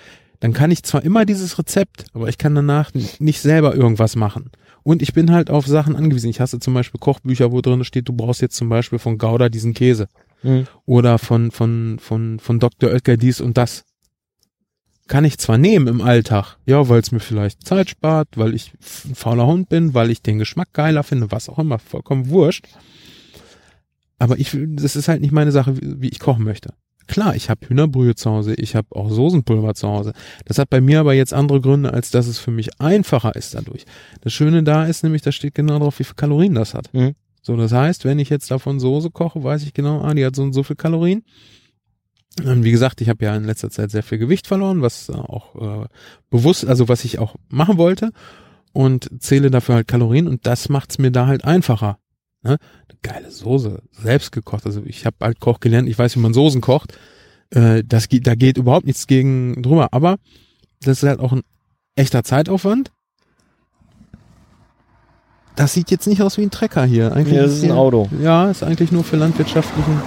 dann 0.40 0.52
kann 0.52 0.70
ich 0.70 0.82
zwar 0.82 1.04
immer 1.04 1.24
dieses 1.24 1.58
Rezept, 1.58 2.06
aber 2.14 2.28
ich 2.28 2.38
kann 2.38 2.54
danach 2.54 2.92
nicht 2.94 3.40
selber 3.40 3.74
irgendwas 3.74 4.16
machen. 4.16 4.50
Und 4.82 5.00
ich 5.00 5.12
bin 5.12 5.30
halt 5.30 5.50
auf 5.50 5.66
Sachen 5.66 5.94
angewiesen. 5.94 6.30
Ich 6.30 6.40
hasse 6.40 6.58
zum 6.58 6.74
Beispiel 6.74 6.98
Kochbücher, 6.98 7.52
wo 7.52 7.60
drin 7.60 7.84
steht, 7.84 8.08
du 8.08 8.12
brauchst 8.12 8.42
jetzt 8.42 8.56
zum 8.56 8.68
Beispiel 8.68 8.98
von 8.98 9.18
Gouda 9.18 9.48
diesen 9.48 9.74
Käse. 9.74 10.08
Mhm. 10.42 10.66
Oder 10.86 11.18
von, 11.18 11.50
von, 11.50 11.98
von, 12.00 12.40
von 12.40 12.58
Dr. 12.58 12.90
Oetker 12.90 13.16
dies 13.16 13.40
und 13.40 13.56
das. 13.56 13.84
Kann 15.08 15.24
ich 15.24 15.38
zwar 15.38 15.58
nehmen 15.58 15.88
im 15.88 16.00
Alltag, 16.00 16.56
ja, 16.64 16.88
weil 16.88 17.00
es 17.00 17.12
mir 17.12 17.20
vielleicht 17.20 17.66
Zeit 17.66 17.90
spart, 17.90 18.28
weil 18.36 18.54
ich 18.54 18.72
ein 19.04 19.14
fauler 19.14 19.46
Hund 19.46 19.68
bin, 19.68 19.94
weil 19.94 20.10
ich 20.10 20.22
den 20.22 20.38
Geschmack 20.38 20.72
geiler 20.72 21.02
finde, 21.02 21.30
was 21.30 21.48
auch 21.48 21.58
immer, 21.58 21.78
vollkommen 21.78 22.30
wurscht. 22.30 22.66
Aber 24.22 24.38
ich, 24.38 24.56
das 24.56 24.94
ist 24.94 25.08
halt 25.08 25.20
nicht 25.20 25.32
meine 25.32 25.50
Sache, 25.50 25.74
wie, 25.82 26.08
ich 26.08 26.20
kochen 26.20 26.44
möchte. 26.44 26.74
Klar, 27.08 27.34
ich 27.34 27.50
habe 27.50 27.66
Hühnerbrühe 27.66 28.14
zu 28.14 28.30
Hause, 28.30 28.54
ich 28.54 28.76
habe 28.76 28.86
auch 28.94 29.10
Soßenpulver 29.10 29.74
zu 29.74 29.88
Hause. 29.88 30.12
Das 30.44 30.58
hat 30.58 30.70
bei 30.70 30.80
mir 30.80 31.00
aber 31.00 31.12
jetzt 31.12 31.34
andere 31.34 31.60
Gründe, 31.60 31.92
als 31.92 32.12
dass 32.12 32.28
es 32.28 32.38
für 32.38 32.52
mich 32.52 32.80
einfacher 32.80 33.34
ist 33.34 33.56
dadurch. 33.56 33.84
Das 34.20 34.32
Schöne 34.32 34.62
da 34.62 34.84
ist 34.86 35.02
nämlich, 35.02 35.22
da 35.22 35.32
steht 35.32 35.56
genau 35.56 35.80
drauf, 35.80 35.98
wie 35.98 36.04
viel 36.04 36.14
Kalorien 36.14 36.54
das 36.54 36.72
hat. 36.72 36.94
Mhm. 36.94 37.16
So, 37.42 37.56
das 37.56 37.72
heißt, 37.72 38.04
wenn 38.04 38.20
ich 38.20 38.30
jetzt 38.30 38.48
davon 38.48 38.78
Soße 38.78 39.10
koche, 39.10 39.42
weiß 39.42 39.64
ich 39.64 39.74
genau, 39.74 40.02
ah, 40.02 40.14
die 40.14 40.24
hat 40.24 40.36
so 40.36 40.44
und 40.44 40.52
so 40.52 40.62
viel 40.62 40.76
Kalorien. 40.76 41.24
Und 42.44 42.62
wie 42.62 42.70
gesagt, 42.70 43.00
ich 43.00 43.08
habe 43.08 43.24
ja 43.24 43.34
in 43.34 43.42
letzter 43.42 43.70
Zeit 43.70 43.90
sehr 43.90 44.04
viel 44.04 44.18
Gewicht 44.18 44.46
verloren, 44.46 44.82
was 44.82 45.10
auch 45.10 45.82
äh, 45.82 45.88
bewusst, 46.30 46.64
also 46.64 46.86
was 46.86 47.04
ich 47.04 47.18
auch 47.18 47.34
machen 47.48 47.76
wollte 47.76 48.12
und 48.72 49.10
zähle 49.18 49.50
dafür 49.50 49.74
halt 49.74 49.88
Kalorien 49.88 50.28
und 50.28 50.46
das 50.46 50.68
macht's 50.68 50.98
mir 50.98 51.10
da 51.10 51.26
halt 51.26 51.44
einfacher. 51.44 51.98
Ne? 52.42 52.58
Eine 52.88 52.98
geile 53.02 53.30
Soße, 53.30 53.82
selbst 53.92 54.32
gekocht. 54.32 54.66
Also 54.66 54.82
ich 54.84 55.06
habe 55.06 55.16
halt 55.20 55.40
Koch 55.40 55.60
gelernt, 55.60 55.88
ich 55.88 55.98
weiß, 55.98 56.16
wie 56.16 56.20
man 56.20 56.34
Soßen 56.34 56.60
kocht. 56.60 56.98
Äh, 57.50 57.82
das 57.86 58.08
geht, 58.08 58.26
da 58.26 58.34
geht 58.34 58.58
überhaupt 58.58 58.86
nichts 58.86 59.06
gegen 59.06 59.62
drüber. 59.62 59.88
Aber 59.92 60.16
das 60.80 61.02
ist 61.02 61.08
halt 61.08 61.20
auch 61.20 61.32
ein 61.32 61.42
echter 61.94 62.24
Zeitaufwand. 62.24 62.90
Das 65.54 65.74
sieht 65.74 65.90
jetzt 65.90 66.06
nicht 66.06 66.22
aus 66.22 66.38
wie 66.38 66.42
ein 66.42 66.50
Trecker 66.50 66.84
hier. 66.84 67.12
Eigentlich 67.12 67.36
Ja, 67.36 67.42
das 67.42 67.52
ist 67.52 67.64
ein 67.64 67.72
Auto. 67.72 68.08
Ja, 68.20 68.50
ist 68.50 68.62
eigentlich 68.62 68.90
nur 68.90 69.04
für 69.04 69.16
landwirtschaftlichen 69.16 70.00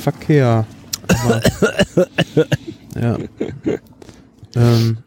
Verkehr. 0.00 0.66
Ja. 3.00 3.16
Ähm, 4.54 4.98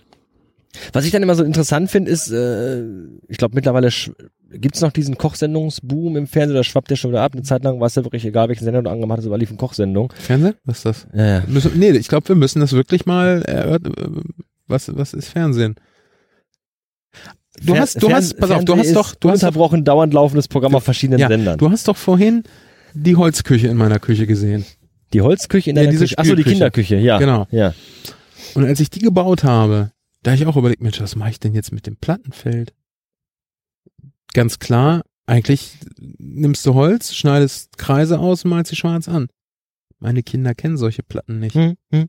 Was 0.92 1.06
ich 1.06 1.12
dann 1.12 1.22
immer 1.24 1.36
so 1.36 1.44
interessant 1.44 1.92
finde, 1.92 2.10
ist, 2.10 2.32
äh, 2.32 2.84
ich 3.28 3.38
glaube 3.38 3.56
mittlerweile 3.56 3.90
gibt 4.60 4.76
es 4.76 4.82
noch 4.82 4.92
diesen 4.92 5.18
Kochsendungsboom 5.18 6.18
im 6.18 6.28
Fernsehen, 6.28 6.56
da 6.56 6.64
schwappt 6.64 6.90
der 6.92 6.96
schon 6.96 7.12
wieder 7.12 7.22
ab. 7.22 7.34
Eine 7.34 7.44
Zeit 7.44 7.64
lang 7.64 7.80
war 7.80 7.88
es 7.88 7.96
ja 7.96 8.04
wirklich 8.04 8.26
egal, 8.26 8.50
welchen 8.50 8.64
Sender 8.64 8.82
du 8.82 8.90
angemacht 8.90 9.20
hast, 9.20 9.26
aber 9.28 9.38
liefen 9.38 9.58
Kochsendungen. 9.58 10.12
Fernsehen? 10.18 10.56
Was 10.64 10.78
ist 10.78 10.86
das? 10.86 11.08
Ja, 11.14 11.26
ja. 11.26 11.44
Müssen, 11.48 11.78
nee, 11.78 11.92
ich 11.92 12.08
glaube, 12.08 12.28
wir 12.30 12.36
müssen 12.36 12.60
das 12.60 12.74
wirklich 12.74 13.06
mal 13.06 13.42
erörtern. 13.44 14.24
Was, 14.68 14.96
was 14.96 15.14
ist 15.14 15.30
Fernsehen? 15.30 15.76
Du 17.64 17.74
Fer- 17.74 17.80
hast, 17.80 18.02
du 18.04 18.12
hast, 18.12 18.38
pass 18.38 18.52
auf, 18.52 18.66
du 18.66 18.74
Fernsehen 18.74 18.96
hast 18.98 19.14
doch, 19.14 19.16
du 19.16 19.30
hast 19.30 19.44
doch, 19.44 19.48
ununterbrochen 19.48 19.84
dauernd 19.86 20.14
laufendes 20.14 20.48
Programm 20.48 20.76
auf 20.76 20.84
verschiedenen 20.84 21.20
ja, 21.20 21.28
Sendern. 21.30 21.58
du 21.58 21.70
hast 21.72 21.88
doch 21.88 21.96
vorhin 21.96 22.44
die 22.94 23.16
Holzküche 23.16 23.68
in 23.68 23.78
meiner 23.78 24.00
Küche 24.00 24.28
gesehen. 24.28 24.66
die 25.14 25.22
Holzküche 25.22 25.70
in 25.70 25.76
Ja, 25.78 25.84
deiner 25.84 25.92
diese 25.92 26.06
Küche. 26.06 26.18
Achso, 26.18 26.36
die. 26.36 26.44
Kinderküche, 26.44 26.98
ja. 26.98 27.18
Genau. 27.20 27.48
Ja. 27.52 27.74
Und 28.56 28.66
als 28.66 28.80
ich 28.82 28.90
die 28.90 29.00
gebaut 29.00 29.44
habe, 29.46 29.92
da 30.24 30.32
habe 30.32 30.42
ich 30.42 30.48
auch 30.48 30.58
überlegt, 30.58 30.82
Mensch, 30.82 31.00
was 31.00 31.16
mache 31.16 31.30
ich 31.32 31.40
denn 31.40 31.54
jetzt 31.54 31.72
mit 31.72 31.88
dem 31.88 31.96
Plattenfeld? 31.98 32.74
Ganz 34.36 34.60
klar, 34.60 35.04
eigentlich 35.28 35.78
nimmst 36.18 36.66
du 36.66 36.74
Holz, 36.74 37.14
schneidest 37.14 37.78
Kreise 37.78 38.20
aus 38.20 38.44
und 38.44 38.50
malst 38.50 38.70
sie 38.70 38.76
schwarz 38.76 39.08
an. 39.08 39.28
Meine 40.00 40.24
Kinder 40.24 40.54
kennen 40.54 40.76
solche 40.76 41.04
Platten 41.04 41.40
nicht. 41.40 41.56
Hm, 41.56 41.76
hm. 41.90 42.08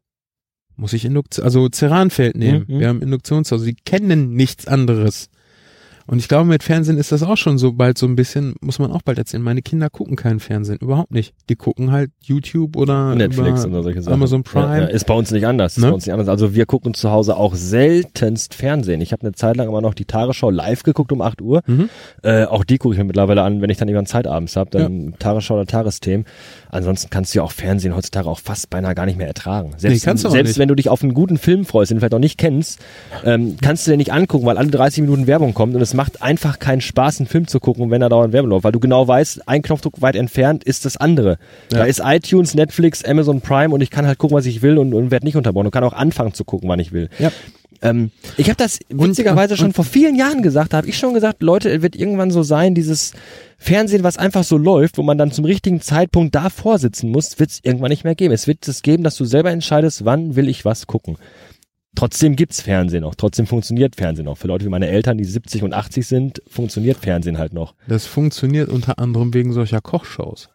Muss 0.75 0.93
ich 0.93 1.05
Induktion, 1.05 1.45
also 1.45 1.69
Ceranfeld 1.69 2.37
nehmen. 2.37 2.65
Mhm. 2.67 2.81
Wir 2.81 2.89
haben 2.89 3.01
Induktionshaus. 3.01 3.63
Sie 3.63 3.77
kennen 3.77 4.35
nichts 4.35 4.67
anderes. 4.67 5.29
Und 6.07 6.19
ich 6.19 6.29
glaube, 6.29 6.45
mit 6.49 6.63
Fernsehen 6.63 6.99
ist 6.99 7.11
das 7.13 7.23
auch 7.23 7.37
schon 7.37 7.59
so 7.59 7.73
bald 7.73 7.99
so 7.99 8.07
ein 8.07 8.15
bisschen, 8.17 8.55
muss 8.61 8.79
man 8.79 8.93
auch 8.93 9.03
bald 9.03 9.19
erzählen. 9.19 9.43
Meine 9.43 9.63
Kinder 9.63 9.91
gucken 9.91 10.17
keinen 10.17 10.39
Fernsehen, 10.41 10.79
überhaupt 10.81 11.11
nicht. 11.11 11.35
Die 11.49 11.57
gucken 11.57 11.91
halt 11.91 12.11
YouTube 12.23 12.77
oder 12.77 13.15
Netflix 13.15 13.65
oder 13.67 13.83
solche 13.83 14.03
Sachen. 14.03 14.15
Amazon 14.15 14.43
Prime. 14.45 14.67
Ja, 14.67 14.81
ja, 14.83 14.87
ist 14.87 15.07
bei 15.07 15.15
uns 15.15 15.31
nicht 15.31 15.47
anders. 15.47 15.77
Ist 15.77 15.83
Ne? 15.83 15.89
bei 15.89 15.95
uns 15.95 16.07
nicht 16.07 16.13
anders. 16.13 16.29
Also 16.29 16.55
wir 16.55 16.67
gucken 16.67 16.95
zu 16.95 17.11
Hause 17.11 17.37
auch 17.37 17.55
seltenst 17.55 18.55
Fernsehen. 18.55 19.01
Ich 19.01 19.13
habe 19.13 19.23
eine 19.23 19.33
Zeit 19.33 19.57
lang 19.57 19.69
immer 19.69 19.81
noch 19.81 19.95
die 19.95 20.05
Tagesschau 20.05 20.51
live 20.51 20.83
geguckt 20.85 21.11
um 21.13 21.21
8 21.23 21.43
Uhr. 21.43 21.63
Mhm. 21.67 21.89
Äh, 22.23 22.45
auch 22.45 22.65
die 22.65 22.79
gucke 22.79 22.95
ich 22.95 22.99
mir 22.99 23.05
mittlerweile 23.05 23.43
an, 23.43 23.61
wenn 23.61 23.71
ich 23.71 23.77
dann 23.79 23.89
irgendwann 23.89 24.07
Zeit 24.07 24.27
abends 24.27 24.57
habe, 24.57 24.71
dann 24.71 25.15
Tagesschau 25.19 25.55
oder 25.55 25.67
Tagesthemen. 25.67 26.25
Ansonsten 26.71 27.11
kannst 27.11 27.35
du 27.35 27.39
ja 27.39 27.43
auch 27.43 27.53
Fernsehen 27.53 27.97
heutzutage 27.97 28.29
auch 28.29 28.39
fast 28.39 28.71
beinahe 28.71 28.95
gar 28.95 29.07
nicht 29.07 29.19
mehr 29.19 29.27
ertragen. 29.27 29.73
Selbst, 29.77 30.05
kannst 30.05 30.25
du 30.25 30.29
auch 30.29 30.33
selbst 30.33 30.59
wenn 30.59 30.69
du 30.69 30.75
dich 30.75 30.89
auf 30.89 31.03
einen 31.03 31.15
guten 31.15 31.39
Film 31.39 31.65
freust, 31.65 31.91
den 31.91 31.97
du 31.97 32.01
vielleicht 32.01 32.13
noch 32.13 32.19
nicht 32.19 32.39
kennst, 32.39 32.81
ähm, 33.25 33.57
kannst 33.61 33.87
du 33.87 33.91
den 33.91 33.99
nicht 33.99 34.13
angucken, 34.13 34.47
weil 34.47 34.59
alle 34.59 34.71
30 34.71 35.03
Minuten 35.03 35.27
Werbung 35.27 35.53
kommt 35.55 35.75
und 35.75 35.81
es 35.81 35.95
macht 35.97 36.23
einfach 36.23 36.59
keinen 36.59 36.81
Spaß, 36.81 37.19
einen 37.21 37.27
Film 37.27 37.49
zu 37.49 37.59
gucken, 37.59 37.91
wenn 37.91 38.01
da 38.01 38.09
dauernd 38.09 38.33
Werbung 38.33 38.51
läuft, 38.51 38.65
weil 38.65 38.73
du 38.73 38.81
genau 38.81 39.09
weißt, 39.09 39.49
ein 39.49 39.63
Knopfdruck 39.63 40.01
weit 40.03 40.15
entfernt 40.17 40.63
ist 40.65 40.85
das 40.85 40.97
andere. 40.97 41.39
Ja. 41.73 41.79
Da 41.79 41.85
ist 41.85 42.01
iTunes, 42.05 42.55
Netflix, 42.55 43.05
Amazon 43.05 43.41
Prime 43.41 43.75
und 43.75 43.81
ich 43.81 43.91
kann 43.91 44.07
halt 44.07 44.19
gucken, 44.19 44.37
was 44.37 44.47
ich 44.47 44.63
will 44.63 44.79
und, 44.79 44.95
und 44.95 45.11
werde 45.11 45.27
nicht 45.27 45.37
unterbrochen 45.37 45.67
und 45.67 45.73
kann 45.73 45.85
auch 45.85 45.93
anfangen 45.93 46.35
zu 46.35 46.45
gucken, 46.45 46.69
wann 46.69 46.79
ich 46.79 46.93
will. 46.93 47.09
Ja. 47.19 47.33
Ähm, 47.83 48.11
ich 48.37 48.49
habe 48.49 48.57
das 48.57 48.79
witzigerweise 48.89 49.55
und- 49.55 49.59
schon 49.59 49.73
vor 49.73 49.85
vielen 49.85 50.17
Jahren 50.17 50.43
gesagt, 50.43 50.73
da 50.73 50.79
habe 50.79 50.89
ich 50.89 50.97
schon 50.97 51.15
gesagt, 51.15 51.43
Leute, 51.43 51.69
es 51.71 51.83
wird 51.83 51.95
irgendwann 51.97 52.31
so 52.31 52.43
sein, 52.43 52.75
dieses 52.75 53.13
Fernsehen, 53.59 54.03
was 54.03 54.17
einfach 54.19 54.45
so 54.45 54.57
läuft, 54.57 54.97
wo 54.99 55.03
man 55.03 55.19
dann 55.19 55.31
zum 55.33 55.45
richtigen 55.45 55.81
Zeitpunkt 55.81 56.35
davor 56.35 56.79
sitzen 56.79 57.11
muss, 57.11 57.39
wird 57.39 57.51
es 57.51 57.61
irgendwann 57.63 57.91
nicht 57.91 58.05
mehr 58.05 58.15
geben. 58.15 58.33
Es 58.33 58.47
wird 58.47 58.67
es 58.69 58.83
geben, 58.83 59.03
dass 59.03 59.17
du 59.17 59.25
selber 59.25 59.51
entscheidest, 59.51 60.05
wann 60.05 60.37
will 60.37 60.49
ich 60.49 60.65
was 60.65 60.87
gucken. 60.87 61.17
Trotzdem 61.97 62.37
gibt's 62.37 62.61
Fernsehen 62.61 63.03
noch, 63.03 63.15
trotzdem 63.15 63.47
funktioniert 63.47 63.97
Fernsehen 63.97 64.27
noch. 64.27 64.37
Für 64.39 64.49
Leute 64.49 64.65
wie 64.67 64.69
meine 64.69 64.87
Eltern, 64.87 65.17
die 65.19 65.25
70 65.25 65.63
und 65.65 65.73
80 65.73 66.07
sind, 66.07 66.43
funktioniert 66.47 66.99
Fernsehen 66.99 67.39
halt 67.39 67.53
noch. 67.55 67.75
Das 67.89 68.07
funktioniert 68.07 68.69
unter 68.69 68.99
anderem 68.99 69.33
wegen 69.35 69.53
solcher 69.53 69.81
Kochshows, 69.81 70.51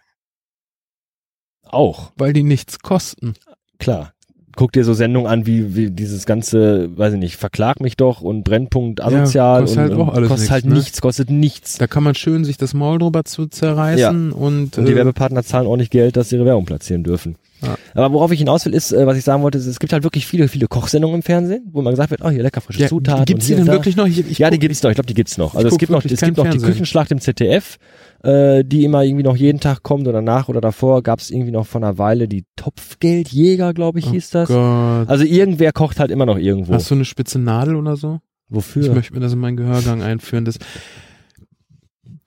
Auch, 1.63 2.11
weil 2.15 2.31
die 2.33 2.43
nichts 2.43 2.79
kosten. 2.79 3.33
klar. 3.79 4.13
Guck 4.57 4.73
dir 4.73 4.83
so 4.83 4.93
Sendungen 4.93 5.31
an, 5.31 5.45
wie, 5.45 5.77
wie 5.77 5.91
dieses 5.91 6.25
ganze, 6.25 6.95
weiß 6.97 7.13
ich 7.13 7.19
nicht, 7.19 7.37
verklag 7.37 7.79
mich 7.79 7.95
doch 7.95 8.19
und 8.19 8.43
Brennpunkt 8.43 9.01
asozial 9.01 9.61
kostet 9.61 9.77
und, 9.77 9.83
halt 9.83 9.93
und 9.93 10.01
auch 10.01 10.13
alles 10.13 10.27
kostet 10.27 10.39
nichts, 10.41 10.51
halt 10.51 10.65
ne? 10.65 10.73
nichts, 10.73 11.01
kostet 11.01 11.29
nichts. 11.29 11.77
Da 11.77 11.87
kann 11.87 12.03
man 12.03 12.15
schön 12.15 12.43
sich 12.43 12.57
das 12.57 12.73
Maul 12.73 12.99
drüber 12.99 13.23
zu 13.23 13.47
zerreißen 13.47 14.33
und, 14.33 14.77
Und 14.77 14.85
die 14.85 14.91
äh, 14.91 14.95
Werbepartner 14.95 15.43
zahlen 15.43 15.67
ordentlich 15.67 15.89
Geld, 15.89 16.17
dass 16.17 16.29
sie 16.29 16.35
ihre 16.35 16.43
Werbung 16.43 16.65
platzieren 16.65 17.05
dürfen. 17.05 17.37
Ja. 17.61 17.77
Aber 17.93 18.13
worauf 18.13 18.31
ich 18.31 18.39
hinaus 18.39 18.65
will, 18.65 18.73
ist, 18.73 18.91
äh, 18.91 19.05
was 19.05 19.17
ich 19.17 19.23
sagen 19.23 19.43
wollte, 19.43 19.57
ist, 19.57 19.65
es 19.65 19.79
gibt 19.79 19.93
halt 19.93 20.03
wirklich 20.03 20.25
viele, 20.25 20.47
viele 20.47 20.67
Kochsendungen 20.67 21.17
im 21.17 21.23
Fernsehen, 21.23 21.69
wo 21.71 21.81
man 21.81 21.93
gesagt 21.93 22.11
wird, 22.11 22.21
oh, 22.23 22.29
hier 22.29 22.43
lecker 22.43 22.61
frische 22.61 22.81
ja, 22.81 22.87
Zutaten. 22.87 23.25
gibt's 23.25 23.47
die 23.47 23.55
denn 23.55 23.65
da. 23.65 23.73
wirklich 23.73 23.95
noch? 23.95 24.07
Ich, 24.07 24.19
ich 24.19 24.39
ja, 24.39 24.49
die 24.49 24.59
gibt's 24.59 24.81
noch. 24.83 24.89
Ich 24.89 24.95
glaube, 24.95 25.07
die 25.07 25.13
gibt's 25.13 25.37
noch. 25.37 25.55
Also 25.55 25.67
ich 25.67 25.73
es 25.73 25.77
gibt 25.77 25.91
noch, 25.91 26.03
es 26.03 26.21
gibt 26.21 26.37
noch 26.37 26.49
die. 26.49 26.57
Küchenschlacht 26.57 27.11
im 27.11 27.19
ZDF, 27.19 27.77
äh, 28.23 28.63
die 28.63 28.83
immer 28.83 29.03
irgendwie 29.03 29.23
noch 29.23 29.35
jeden 29.35 29.59
Tag 29.59 29.83
kommt 29.83 30.07
oder 30.07 30.21
nach 30.21 30.49
oder 30.49 30.61
davor. 30.61 31.03
Gab's 31.03 31.29
irgendwie 31.29 31.51
noch 31.51 31.67
vor 31.67 31.81
einer 31.81 31.97
Weile 31.97 32.27
die 32.27 32.45
Topfgeldjäger, 32.55 33.73
glaube 33.73 33.99
ich, 33.99 34.07
Oh 34.07 34.11
hieß 34.11 34.29
das. 34.31 34.49
Gott. 34.49 35.09
Also 35.09 35.23
irgendwer 35.23 35.71
kocht 35.71 35.99
halt 35.99 36.11
immer 36.11 36.25
noch 36.25 36.37
irgendwo. 36.37 36.73
Hast 36.73 36.89
du 36.89 36.95
eine 36.95 37.05
spitze 37.05 37.39
Nadel 37.39 37.75
oder 37.75 37.95
so? 37.95 38.19
Ich 38.49 38.55
Wofür? 38.55 38.93
möchte 38.93 39.13
mir 39.13 39.21
das 39.21 39.33
in 39.33 39.39
meinen 39.39 39.57
Gehörgang 39.57 40.01
einführen. 40.01 40.45
Das, 40.45 40.57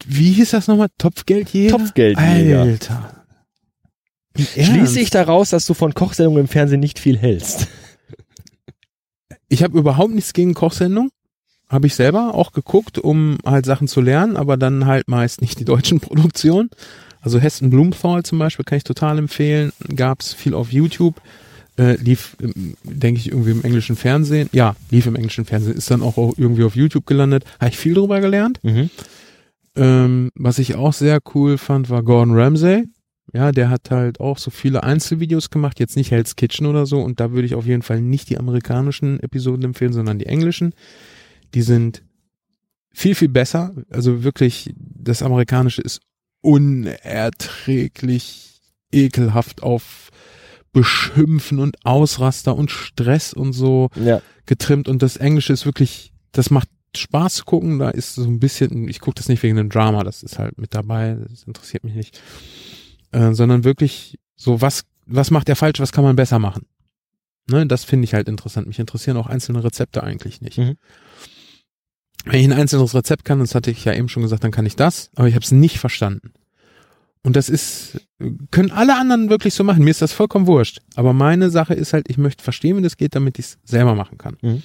wie 0.07 0.33
hieß 0.33 0.51
das 0.51 0.69
nochmal? 0.69 0.89
Topfgeldjäger? 0.99 1.77
Topfgeldjäger. 1.77 2.61
Alter. 2.61 3.24
Schließe 4.37 5.01
ich 5.01 5.11
daraus, 5.11 5.51
dass 5.51 5.67
du 5.67 5.75
von 5.75 5.95
Kochsendungen 5.95 6.43
im 6.43 6.49
Fernsehen 6.49 6.81
nicht 6.81 6.99
viel 6.99 7.17
hältst. 7.17 7.69
Ich 9.49 9.63
habe 9.63 9.79
überhaupt 9.79 10.13
nichts 10.15 10.33
gegen 10.33 10.55
Kochsendung. 10.55 11.11
Habe 11.69 11.87
ich 11.87 11.95
selber 11.95 12.35
auch 12.35 12.53
geguckt, 12.53 12.99
um 12.99 13.39
halt 13.45 13.65
Sachen 13.65 13.89
zu 13.89 14.01
lernen, 14.01 14.37
aber 14.37 14.57
dann 14.57 14.87
halt 14.87 15.09
meist 15.09 15.41
nicht 15.41 15.61
die 15.61 15.65
deutschen 15.65 16.01
Produktionen. 16.01 16.71
Also 17.21 17.39
Hessen 17.39 17.71
Blumenthal 17.71 18.23
zum 18.23 18.39
Beispiel 18.39 18.65
kann 18.65 18.79
ich 18.79 18.85
total 18.85 19.19
empfehlen. 19.19 19.73
Gab's 19.95 20.35
viel 20.35 20.55
auf 20.55 20.73
YouTube. 20.73 21.21
Äh, 21.77 21.97
lief, 21.97 22.37
ähm, 22.41 22.77
denke 22.85 23.19
ich, 23.19 23.33
irgendwie 23.33 23.51
im 23.51 23.65
englischen 23.65 23.97
Fernsehen. 23.97 24.49
Ja, 24.53 24.77
lief 24.91 25.07
im 25.07 25.17
englischen 25.17 25.45
Fernsehen. 25.45 25.77
Ist 25.77 25.91
dann 25.91 26.03
auch 26.03 26.17
irgendwie 26.37 26.65
auf 26.65 26.77
YouTube 26.77 27.07
gelandet. 27.07 27.45
Habe 27.59 27.71
ich 27.71 27.79
viel 27.79 27.95
drüber 27.95 28.21
gelernt. 28.21 28.61
Mhm. 28.63 28.91
Ähm, 29.77 30.31
was 30.35 30.59
ich 30.59 30.77
auch 30.77 30.93
sehr 30.93 31.21
cool 31.35 31.59
fand, 31.59 31.91
war 31.91 32.03
Gordon 32.03 32.37
Ramsay. 32.37 32.85
Ja, 33.35 33.51
der 33.53 33.69
hat 33.69 33.91
halt 33.91 34.21
auch 34.21 34.39
so 34.39 34.51
viele 34.53 34.85
Einzelvideos 34.85 35.51
gemacht, 35.51 35.81
jetzt 35.81 35.97
nicht 35.97 36.13
Hell's 36.13 36.37
Kitchen 36.37 36.67
oder 36.67 36.87
so. 36.87 37.01
Und 37.01 37.19
da 37.19 37.33
würde 37.33 37.47
ich 37.47 37.57
auf 37.57 37.67
jeden 37.67 37.83
Fall 37.83 38.01
nicht 38.01 38.31
die 38.31 38.39
amerikanischen 38.39 39.19
Episoden 39.21 39.65
empfehlen, 39.65 39.93
sondern 39.93 40.21
die 40.21 40.27
englischen. 40.27 40.73
Die 41.53 41.63
sind 41.63 42.05
viel, 42.93 43.17
viel 43.17 43.29
besser. 43.29 43.75
Also 43.91 44.23
wirklich, 44.23 44.73
das 44.77 45.21
amerikanische 45.23 45.83
ist 45.83 46.01
unerträglich 46.43 48.61
ekelhaft 48.93 49.63
auf 49.63 50.11
Beschimpfen 50.73 51.59
und 51.59 51.77
Ausraster 51.85 52.57
und 52.57 52.71
Stress 52.71 53.33
und 53.33 53.53
so 53.53 53.89
Ja. 53.97 54.21
getrimmt 54.47 54.89
und 54.89 55.03
das 55.03 55.17
Englische 55.17 55.53
ist 55.53 55.67
wirklich, 55.67 56.13
das 56.33 56.51
macht 56.51 56.69
Spaß 56.97 57.35
zu 57.35 57.45
gucken, 57.45 57.79
da 57.79 57.91
ist 57.91 58.15
so 58.15 58.25
ein 58.25 58.41
bisschen, 58.41 58.89
ich 58.89 59.01
gucke 59.01 59.17
das 59.17 59.29
nicht 59.29 59.43
wegen 59.43 59.59
einem 59.59 59.71
Drama, 59.71 60.05
das 60.05 60.23
ist 60.23 60.39
halt 60.39 60.59
mit 60.59 60.75
dabei, 60.75 61.17
das 61.29 61.45
interessiert 61.45 61.85
mich 61.85 61.95
nicht, 61.95 62.21
äh, 63.15 63.33
sondern 63.33 63.65
wirklich 63.65 64.19
so, 64.37 64.61
was, 64.61 64.85
was 65.07 65.31
macht 65.31 65.49
er 65.49 65.57
falsch, 65.57 65.81
was 65.81 65.93
kann 65.93 66.05
man 66.05 66.17
besser 66.17 66.39
machen? 66.39 66.67
Ne, 67.49 67.67
das 67.67 67.85
finde 67.85 68.05
ich 68.05 68.15
halt 68.15 68.29
interessant. 68.29 68.67
Mich 68.67 68.79
interessieren 68.79 69.17
auch 69.17 69.27
einzelne 69.27 69.63
Rezepte 69.63 70.03
eigentlich 70.03 70.41
nicht. 70.41 70.59
Mhm. 70.59 70.77
Wenn 72.25 72.41
ich 72.41 72.47
ein 72.47 72.59
einzelnes 72.59 72.95
Rezept 72.95 73.25
kann, 73.25 73.39
das 73.39 73.55
hatte 73.55 73.71
ich 73.71 73.85
ja 73.85 73.93
eben 73.93 74.09
schon 74.09 74.23
gesagt, 74.23 74.45
dann 74.45 74.51
kann 74.51 74.67
ich 74.67 74.77
das, 74.77 75.11
aber 75.15 75.29
ich 75.29 75.35
habe 75.35 75.45
es 75.45 75.53
nicht 75.53 75.79
verstanden. 75.79 76.33
Und 77.23 77.37
das 77.37 77.49
ist, 77.49 78.01
können 78.51 78.71
alle 78.71 78.99
anderen 78.99 79.31
wirklich 79.31 79.55
so 79.55 79.63
machen. 79.63 79.85
Mir 79.85 79.91
ist 79.91 80.03
das 80.03 80.13
vollkommen 80.13 80.47
wurscht. 80.47 80.81
Aber 80.95 81.13
meine 81.13 81.51
Sache 81.51 81.75
ist 81.75 81.93
halt, 81.93 82.11
ich 82.11 82.19
möchte 82.19 82.43
verstehen, 82.43 82.77
wie 82.77 82.83
das 82.83 82.97
geht, 82.97 83.15
damit 83.15 83.39
ich 83.39 83.47
es 83.47 83.59
selber 83.65 83.95
machen 83.95 84.19
kann. 84.19 84.37
Mhm. 84.43 84.63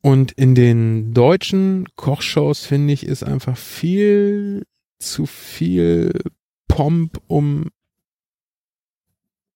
Und 0.00 0.32
in 0.32 0.54
den 0.54 1.14
deutschen 1.14 1.86
Kochshows, 1.96 2.66
finde 2.66 2.92
ich, 2.92 3.06
ist 3.06 3.24
einfach 3.24 3.56
viel 3.56 4.64
zu 4.98 5.26
viel 5.26 6.12
Pomp 6.76 7.22
um, 7.26 7.70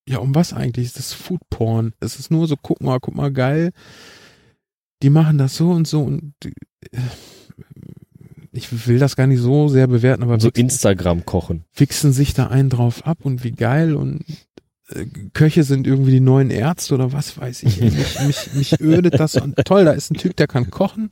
ja, 0.08 0.16
um 0.20 0.34
was 0.34 0.54
eigentlich? 0.54 0.86
Ist 0.86 0.98
das 0.98 1.12
Food 1.12 1.42
Porn? 1.50 1.92
Es 2.00 2.18
ist 2.18 2.30
nur 2.30 2.46
so, 2.46 2.56
guck 2.56 2.80
mal, 2.80 2.98
guck 2.98 3.14
mal, 3.14 3.30
geil. 3.30 3.72
Die 5.02 5.10
machen 5.10 5.36
das 5.36 5.54
so 5.54 5.70
und 5.70 5.86
so 5.86 6.00
und 6.02 6.32
äh, 6.44 6.98
ich 8.52 8.86
will 8.88 8.98
das 8.98 9.16
gar 9.16 9.26
nicht 9.26 9.40
so 9.40 9.68
sehr 9.68 9.86
bewerten, 9.86 10.22
aber 10.22 10.40
So 10.40 10.48
wichsen, 10.48 10.60
Instagram 10.62 11.26
kochen. 11.26 11.64
wichsen 11.74 12.14
sich 12.14 12.32
da 12.32 12.46
einen 12.46 12.70
drauf 12.70 13.06
ab 13.06 13.18
und 13.22 13.44
wie 13.44 13.52
geil 13.52 13.94
und 13.94 14.24
äh, 14.88 15.04
Köche 15.34 15.62
sind 15.62 15.86
irgendwie 15.86 16.12
die 16.12 16.20
neuen 16.20 16.48
Ärzte 16.48 16.94
oder 16.94 17.12
was 17.12 17.36
weiß 17.36 17.64
ich. 17.64 17.80
Mich, 17.82 18.18
mich, 18.26 18.54
mich 18.54 18.80
ödet 18.80 19.20
das 19.20 19.36
und 19.36 19.56
toll, 19.66 19.84
da 19.84 19.92
ist 19.92 20.10
ein 20.10 20.16
Typ, 20.16 20.36
der 20.36 20.46
kann 20.46 20.70
kochen, 20.70 21.10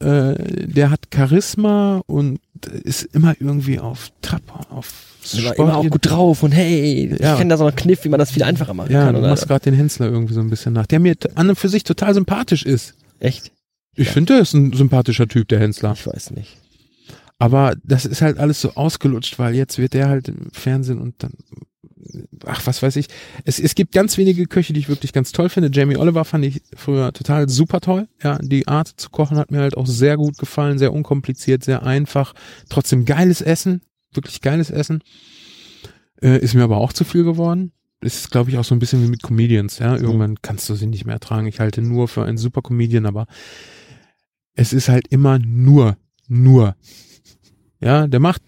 äh, 0.00 0.34
der 0.66 0.90
hat 0.90 1.06
Charisma 1.14 2.02
und 2.06 2.40
ist 2.66 3.04
immer 3.04 3.36
irgendwie 3.38 3.78
auf 3.78 4.10
Trab, 4.20 4.66
auf 4.72 5.11
Immer, 5.36 5.56
immer 5.58 5.76
auch 5.76 5.88
gut 5.88 6.08
drauf 6.10 6.42
und 6.42 6.52
hey, 6.52 7.08
Ja. 7.20 7.32
ich 7.32 7.38
kenne 7.38 7.50
da 7.50 7.56
so 7.56 7.66
einen 7.66 7.76
Kniff, 7.76 8.04
wie 8.04 8.08
man 8.08 8.18
das 8.18 8.30
viel 8.30 8.42
einfacher 8.42 8.74
machen 8.74 8.92
Ja, 8.92 9.04
kann. 9.04 9.14
du 9.14 9.20
Oder? 9.20 9.28
machst 9.30 9.46
gerade 9.46 9.62
den 9.64 9.74
Hensler 9.74 10.06
irgendwie 10.10 10.34
so 10.34 10.40
ein 10.40 10.50
bisschen 10.50 10.72
nach, 10.72 10.86
der 10.86 10.98
mir 11.00 11.14
an 11.34 11.48
und 11.50 11.56
für 11.56 11.68
sich 11.68 11.84
total 11.84 12.14
sympathisch 12.14 12.64
ist. 12.64 12.94
Echt? 13.20 13.52
Ich 13.94 14.08
Ja. 14.08 14.12
finde, 14.14 14.34
der 14.34 14.42
ist 14.42 14.54
ein 14.54 14.72
sympathischer 14.72 15.28
Typ, 15.28 15.48
der 15.48 15.60
Hensler. 15.60 15.92
Ich 15.92 16.06
weiß 16.06 16.32
nicht. 16.32 16.56
Aber 17.38 17.74
das 17.84 18.04
ist 18.06 18.22
halt 18.22 18.38
alles 18.38 18.60
so 18.60 18.74
ausgelutscht, 18.74 19.38
weil 19.38 19.54
jetzt 19.54 19.78
wird 19.78 19.94
der 19.94 20.08
halt 20.08 20.28
im 20.28 20.50
Fernsehen 20.52 21.00
und 21.00 21.14
dann, 21.22 21.32
ach, 22.46 22.62
was 22.66 22.82
weiß 22.82 22.96
ich. 22.96 23.06
Es, 23.44 23.58
es 23.58 23.74
gibt 23.74 23.92
ganz 23.92 24.16
wenige 24.16 24.46
Köche, 24.46 24.72
die 24.72 24.80
ich 24.80 24.88
wirklich 24.88 25.12
ganz 25.12 25.32
toll 25.32 25.48
finde. 25.48 25.70
Jamie 25.72 25.96
Oliver 25.96 26.24
fand 26.24 26.44
ich 26.44 26.62
früher 26.76 27.12
total 27.12 27.48
super 27.48 27.80
toll. 27.80 28.06
Ja, 28.22 28.38
die 28.40 28.68
Art 28.68 28.88
zu 28.96 29.10
kochen 29.10 29.38
hat 29.38 29.50
mir 29.50 29.58
halt 29.58 29.76
auch 29.76 29.86
sehr 29.86 30.16
gut 30.16 30.38
gefallen, 30.38 30.78
sehr 30.78 30.92
unkompliziert, 30.92 31.64
sehr 31.64 31.82
einfach. 31.84 32.34
Trotzdem 32.68 33.04
geiles 33.04 33.40
Essen, 33.40 33.82
wirklich 34.14 34.40
geiles 34.40 34.70
Essen. 34.70 35.02
Äh, 36.20 36.38
ist 36.38 36.54
mir 36.54 36.64
aber 36.64 36.78
auch 36.78 36.92
zu 36.92 37.04
viel 37.04 37.24
geworden. 37.24 37.72
Ist, 38.00 38.30
glaube 38.30 38.50
ich, 38.50 38.58
auch 38.58 38.64
so 38.64 38.74
ein 38.74 38.78
bisschen 38.78 39.02
wie 39.02 39.08
mit 39.08 39.22
Comedians, 39.22 39.78
ja. 39.78 39.96
Irgendwann 39.96 40.42
kannst 40.42 40.68
du 40.68 40.74
sie 40.74 40.86
nicht 40.86 41.04
mehr 41.04 41.14
ertragen. 41.14 41.46
Ich 41.46 41.60
halte 41.60 41.82
nur 41.82 42.08
für 42.08 42.24
einen 42.24 42.38
super 42.38 42.62
Comedian, 42.62 43.06
aber 43.06 43.26
es 44.54 44.72
ist 44.72 44.88
halt 44.88 45.08
immer 45.08 45.38
nur, 45.38 45.96
nur 46.28 46.74
ja, 47.82 48.06
der 48.06 48.20
macht 48.20 48.42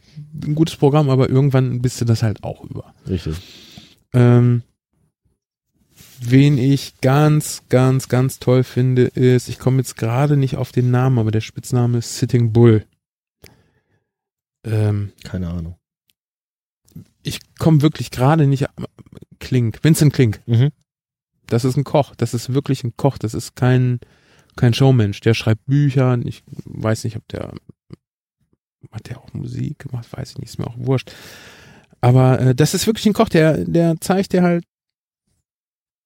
ein 0.44 0.54
gutes 0.54 0.76
Programm, 0.76 1.10
aber 1.10 1.28
irgendwann 1.28 1.82
bist 1.82 2.00
du 2.00 2.04
das 2.04 2.22
halt 2.22 2.44
auch 2.44 2.62
über. 2.64 2.94
Richtig. 3.08 3.34
Ähm, 4.12 4.62
wen 6.20 6.56
ich 6.56 7.00
ganz, 7.00 7.62
ganz, 7.68 8.08
ganz 8.08 8.38
toll 8.38 8.62
finde, 8.62 9.06
ist, 9.06 9.48
ich 9.48 9.58
komme 9.58 9.78
jetzt 9.78 9.96
gerade 9.96 10.36
nicht 10.36 10.56
auf 10.56 10.70
den 10.70 10.92
Namen, 10.92 11.18
aber 11.18 11.32
der 11.32 11.40
Spitzname 11.40 11.98
ist 11.98 12.16
Sitting 12.16 12.52
Bull. 12.52 12.84
Ähm, 14.64 15.12
Keine 15.22 15.48
Ahnung. 15.48 15.76
Ich 17.22 17.40
komme 17.58 17.82
wirklich 17.82 18.10
gerade 18.10 18.46
nicht. 18.46 18.66
Klink, 19.40 19.80
Vincent 19.82 20.12
Klink. 20.12 20.40
Mhm. 20.46 20.70
Das 21.46 21.64
ist 21.64 21.76
ein 21.76 21.84
Koch. 21.84 22.14
Das 22.14 22.34
ist 22.34 22.54
wirklich 22.54 22.84
ein 22.84 22.96
Koch. 22.96 23.18
Das 23.18 23.34
ist 23.34 23.56
kein, 23.56 24.00
kein 24.56 24.74
Showmensch. 24.74 25.20
Der 25.20 25.34
schreibt 25.34 25.66
Bücher. 25.66 26.18
Ich 26.24 26.42
weiß 26.64 27.04
nicht, 27.04 27.16
ob 27.16 27.26
der 27.28 27.52
hat 28.92 29.08
der 29.08 29.18
auch 29.18 29.32
Musik 29.32 29.80
gemacht? 29.80 30.06
Weiß 30.12 30.32
ich 30.32 30.38
nicht, 30.38 30.50
ist 30.50 30.58
mir 30.58 30.66
auch 30.66 30.76
wurscht. 30.76 31.12
Aber 32.00 32.40
äh, 32.40 32.54
das 32.54 32.74
ist 32.74 32.86
wirklich 32.86 33.06
ein 33.06 33.12
Koch, 33.12 33.28
der, 33.28 33.64
der 33.64 34.00
zeigt 34.00 34.32
dir 34.32 34.42
halt 34.42 34.64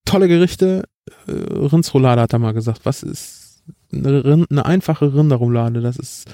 tolle 0.05 0.27
Gerichte. 0.27 0.85
Äh, 1.27 1.31
Rindsroulade 1.31 2.21
hat 2.21 2.33
er 2.33 2.39
mal 2.39 2.53
gesagt. 2.53 2.85
Was 2.85 3.03
ist 3.03 3.63
eine, 3.91 4.23
Rind, 4.23 4.49
eine 4.49 4.65
einfache 4.65 5.13
Rinderroulade? 5.13 5.81
Das 5.81 5.97
ist 5.97 6.33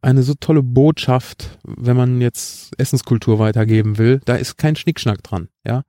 eine 0.00 0.22
so 0.22 0.34
tolle 0.34 0.62
Botschaft, 0.62 1.58
wenn 1.64 1.96
man 1.96 2.20
jetzt 2.20 2.72
Essenskultur 2.78 3.38
weitergeben 3.38 3.98
will. 3.98 4.20
Da 4.24 4.36
ist 4.36 4.56
kein 4.56 4.76
Schnickschnack 4.76 5.22
dran, 5.22 5.48
ja. 5.66 5.82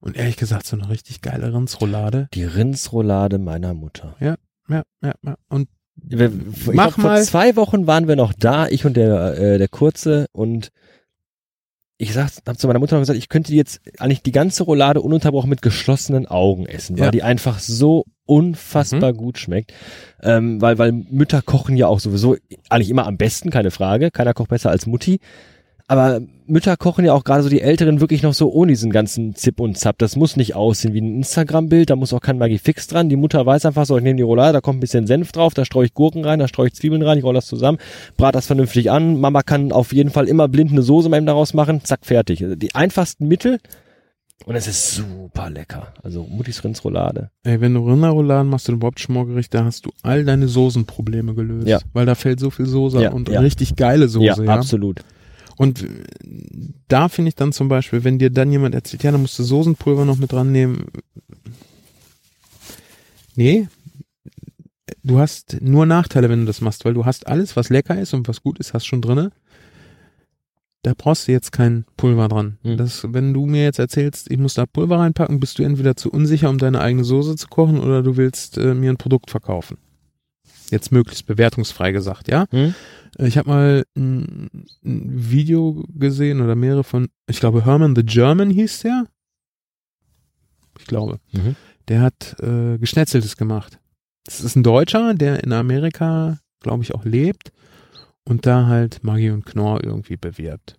Und 0.00 0.16
ehrlich 0.16 0.36
gesagt, 0.36 0.66
so 0.66 0.76
eine 0.76 0.88
richtig 0.88 1.20
geile 1.20 1.52
Rindsroulade. 1.52 2.28
Die 2.34 2.44
Rindsroulade 2.44 3.38
meiner 3.38 3.74
Mutter. 3.74 4.14
Ja, 4.20 4.36
ja, 4.68 4.82
ja, 5.02 5.14
ja. 5.22 5.34
Und 5.48 5.68
wir, 5.96 6.30
Mach 6.72 6.94
glaub, 6.94 6.98
mal. 6.98 7.16
Vor 7.16 7.24
zwei 7.24 7.56
Wochen 7.56 7.86
waren 7.86 8.06
wir 8.06 8.16
noch 8.16 8.32
da, 8.32 8.68
ich 8.68 8.84
und 8.84 8.96
der, 8.96 9.38
äh, 9.38 9.58
der 9.58 9.68
Kurze 9.68 10.26
und 10.32 10.70
ich 11.98 12.12
sag, 12.12 12.30
hab 12.46 12.58
zu 12.58 12.66
meiner 12.66 12.78
Mutter 12.78 12.98
gesagt, 12.98 13.18
ich 13.18 13.28
könnte 13.28 13.54
jetzt 13.54 13.80
eigentlich 13.98 14.22
die 14.22 14.32
ganze 14.32 14.64
Roulade 14.64 15.00
ununterbrochen 15.00 15.48
mit 15.48 15.62
geschlossenen 15.62 16.26
Augen 16.26 16.66
essen, 16.66 16.98
weil 16.98 17.06
ja. 17.06 17.10
die 17.10 17.22
einfach 17.22 17.58
so 17.58 18.04
unfassbar 18.26 19.12
mhm. 19.12 19.16
gut 19.16 19.38
schmeckt. 19.38 19.72
Ähm, 20.22 20.60
weil, 20.60 20.78
weil 20.78 20.92
Mütter 20.92 21.40
kochen 21.40 21.76
ja 21.76 21.86
auch 21.86 22.00
sowieso 22.00 22.36
eigentlich 22.68 22.90
immer 22.90 23.06
am 23.06 23.16
besten, 23.16 23.50
keine 23.50 23.70
Frage. 23.70 24.10
Keiner 24.10 24.34
kocht 24.34 24.50
besser 24.50 24.70
als 24.70 24.86
Mutti. 24.86 25.20
Aber 25.88 26.20
Mütter 26.46 26.76
kochen 26.76 27.04
ja 27.04 27.12
auch 27.12 27.22
gerade 27.22 27.44
so 27.44 27.48
die 27.48 27.60
Älteren 27.60 28.00
wirklich 28.00 28.22
noch 28.22 28.34
so 28.34 28.50
ohne 28.50 28.72
diesen 28.72 28.90
ganzen 28.90 29.36
Zip 29.36 29.60
und 29.60 29.78
Zap. 29.78 29.98
Das 29.98 30.16
muss 30.16 30.36
nicht 30.36 30.54
aussehen 30.54 30.94
wie 30.94 31.00
ein 31.00 31.16
Instagram-Bild, 31.18 31.90
da 31.90 31.96
muss 31.96 32.12
auch 32.12 32.20
kein 32.20 32.38
Magifix 32.38 32.88
dran. 32.88 33.08
Die 33.08 33.16
Mutter 33.16 33.46
weiß 33.46 33.66
einfach 33.66 33.86
so, 33.86 33.96
ich 33.96 34.02
nehme 34.02 34.16
die 34.16 34.22
Roulade, 34.22 34.54
da 34.54 34.60
kommt 34.60 34.78
ein 34.78 34.80
bisschen 34.80 35.06
Senf 35.06 35.30
drauf, 35.30 35.54
da 35.54 35.64
streue 35.64 35.86
ich 35.86 35.94
Gurken 35.94 36.24
rein, 36.24 36.40
da 36.40 36.48
streue 36.48 36.68
ich 36.68 36.74
Zwiebeln 36.74 37.02
rein, 37.02 37.18
ich 37.18 37.24
rolle 37.24 37.38
das 37.38 37.46
zusammen, 37.46 37.78
brat 38.16 38.34
das 38.34 38.46
vernünftig 38.46 38.90
an. 38.90 39.20
Mama 39.20 39.42
kann 39.42 39.70
auf 39.70 39.92
jeden 39.92 40.10
Fall 40.10 40.28
immer 40.28 40.48
blind 40.48 40.72
eine 40.72 40.82
Soße 40.82 41.08
eben 41.08 41.26
daraus 41.26 41.54
machen, 41.54 41.84
zack, 41.84 42.04
fertig. 42.04 42.42
Also 42.42 42.56
die 42.56 42.74
einfachsten 42.74 43.28
Mittel, 43.28 43.58
und 44.44 44.54
es 44.54 44.66
ist 44.66 44.94
super 44.94 45.48
lecker. 45.48 45.94
Also 46.02 46.24
Muttis 46.28 46.62
Rindsroulade. 46.62 47.30
Ey, 47.42 47.60
wenn 47.60 47.72
du 47.72 47.80
Rinderrouladen 47.80 48.48
machst 48.48 48.68
du 48.68 48.72
überhaupt 48.72 49.00
Schmorgericht, 49.00 49.54
da 49.54 49.64
hast 49.64 49.86
du 49.86 49.90
all 50.02 50.24
deine 50.24 50.46
Soßenprobleme 50.46 51.34
gelöst. 51.34 51.66
Ja. 51.66 51.78
Weil 51.94 52.06
da 52.06 52.14
fällt 52.14 52.38
so 52.38 52.50
viel 52.50 52.66
Soße 52.66 53.02
ja, 53.02 53.12
und 53.12 53.30
ja. 53.30 53.40
richtig 53.40 53.76
geile 53.76 54.08
Soße. 54.08 54.24
Ja, 54.24 54.42
ja, 54.42 54.54
absolut. 54.54 55.02
Und 55.56 55.86
da 56.88 57.08
finde 57.08 57.30
ich 57.30 57.34
dann 57.34 57.52
zum 57.52 57.68
Beispiel, 57.68 58.04
wenn 58.04 58.18
dir 58.18 58.30
dann 58.30 58.52
jemand 58.52 58.74
erzählt, 58.74 59.02
ja, 59.02 59.12
dann 59.12 59.22
musst 59.22 59.38
du 59.38 59.42
Soßenpulver 59.42 60.04
noch 60.04 60.18
mit 60.18 60.32
dran 60.32 60.52
nehmen. 60.52 60.86
Nee, 63.34 63.68
du 65.02 65.18
hast 65.18 65.58
nur 65.60 65.86
Nachteile, 65.86 66.28
wenn 66.28 66.40
du 66.40 66.46
das 66.46 66.60
machst, 66.60 66.84
weil 66.84 66.94
du 66.94 67.04
hast 67.04 67.26
alles, 67.26 67.56
was 67.56 67.70
lecker 67.70 67.98
ist 67.98 68.12
und 68.12 68.28
was 68.28 68.42
gut 68.42 68.58
ist, 68.58 68.74
hast 68.74 68.86
schon 68.86 69.02
drinne. 69.02 69.32
Da 70.82 70.92
brauchst 70.96 71.26
du 71.26 71.32
jetzt 71.32 71.52
kein 71.52 71.84
Pulver 71.96 72.28
dran. 72.28 72.58
Mhm. 72.62 72.76
Das, 72.76 73.06
wenn 73.12 73.34
du 73.34 73.46
mir 73.46 73.64
jetzt 73.64 73.78
erzählst, 73.78 74.30
ich 74.30 74.38
muss 74.38 74.54
da 74.54 74.66
Pulver 74.66 74.98
reinpacken, 74.98 75.40
bist 75.40 75.58
du 75.58 75.64
entweder 75.64 75.96
zu 75.96 76.10
unsicher, 76.10 76.48
um 76.48 76.58
deine 76.58 76.80
eigene 76.80 77.04
Soße 77.04 77.36
zu 77.36 77.48
kochen, 77.48 77.80
oder 77.80 78.02
du 78.02 78.16
willst 78.16 78.56
äh, 78.58 78.74
mir 78.74 78.90
ein 78.90 78.96
Produkt 78.96 79.30
verkaufen. 79.30 79.78
Jetzt 80.70 80.92
möglichst 80.92 81.26
bewertungsfrei 81.26 81.92
gesagt, 81.92 82.28
ja. 82.28 82.46
Mhm. 82.50 82.74
Ich 83.18 83.38
habe 83.38 83.48
mal 83.48 83.84
ein, 83.96 84.48
ein, 84.84 85.30
Video 85.30 85.84
gesehen 85.88 86.40
oder 86.40 86.54
mehrere 86.54 86.84
von, 86.84 87.08
ich 87.28 87.40
glaube 87.40 87.64
Herman 87.64 87.94
the 87.94 88.04
German 88.04 88.50
hieß 88.50 88.80
der. 88.80 89.06
Ich 90.78 90.86
glaube. 90.86 91.18
Mhm. 91.32 91.56
Der 91.88 92.00
hat 92.00 92.36
äh, 92.40 92.78
Geschnetzeltes 92.78 93.36
gemacht. 93.36 93.78
Das 94.24 94.40
ist 94.40 94.56
ein 94.56 94.64
Deutscher, 94.64 95.14
der 95.14 95.44
in 95.44 95.52
Amerika, 95.52 96.38
glaube 96.60 96.82
ich, 96.82 96.94
auch 96.94 97.04
lebt 97.04 97.52
und 98.24 98.44
da 98.44 98.66
halt 98.66 99.04
Maggi 99.04 99.30
und 99.30 99.46
Knorr 99.46 99.84
irgendwie 99.84 100.16
bewirbt. 100.16 100.76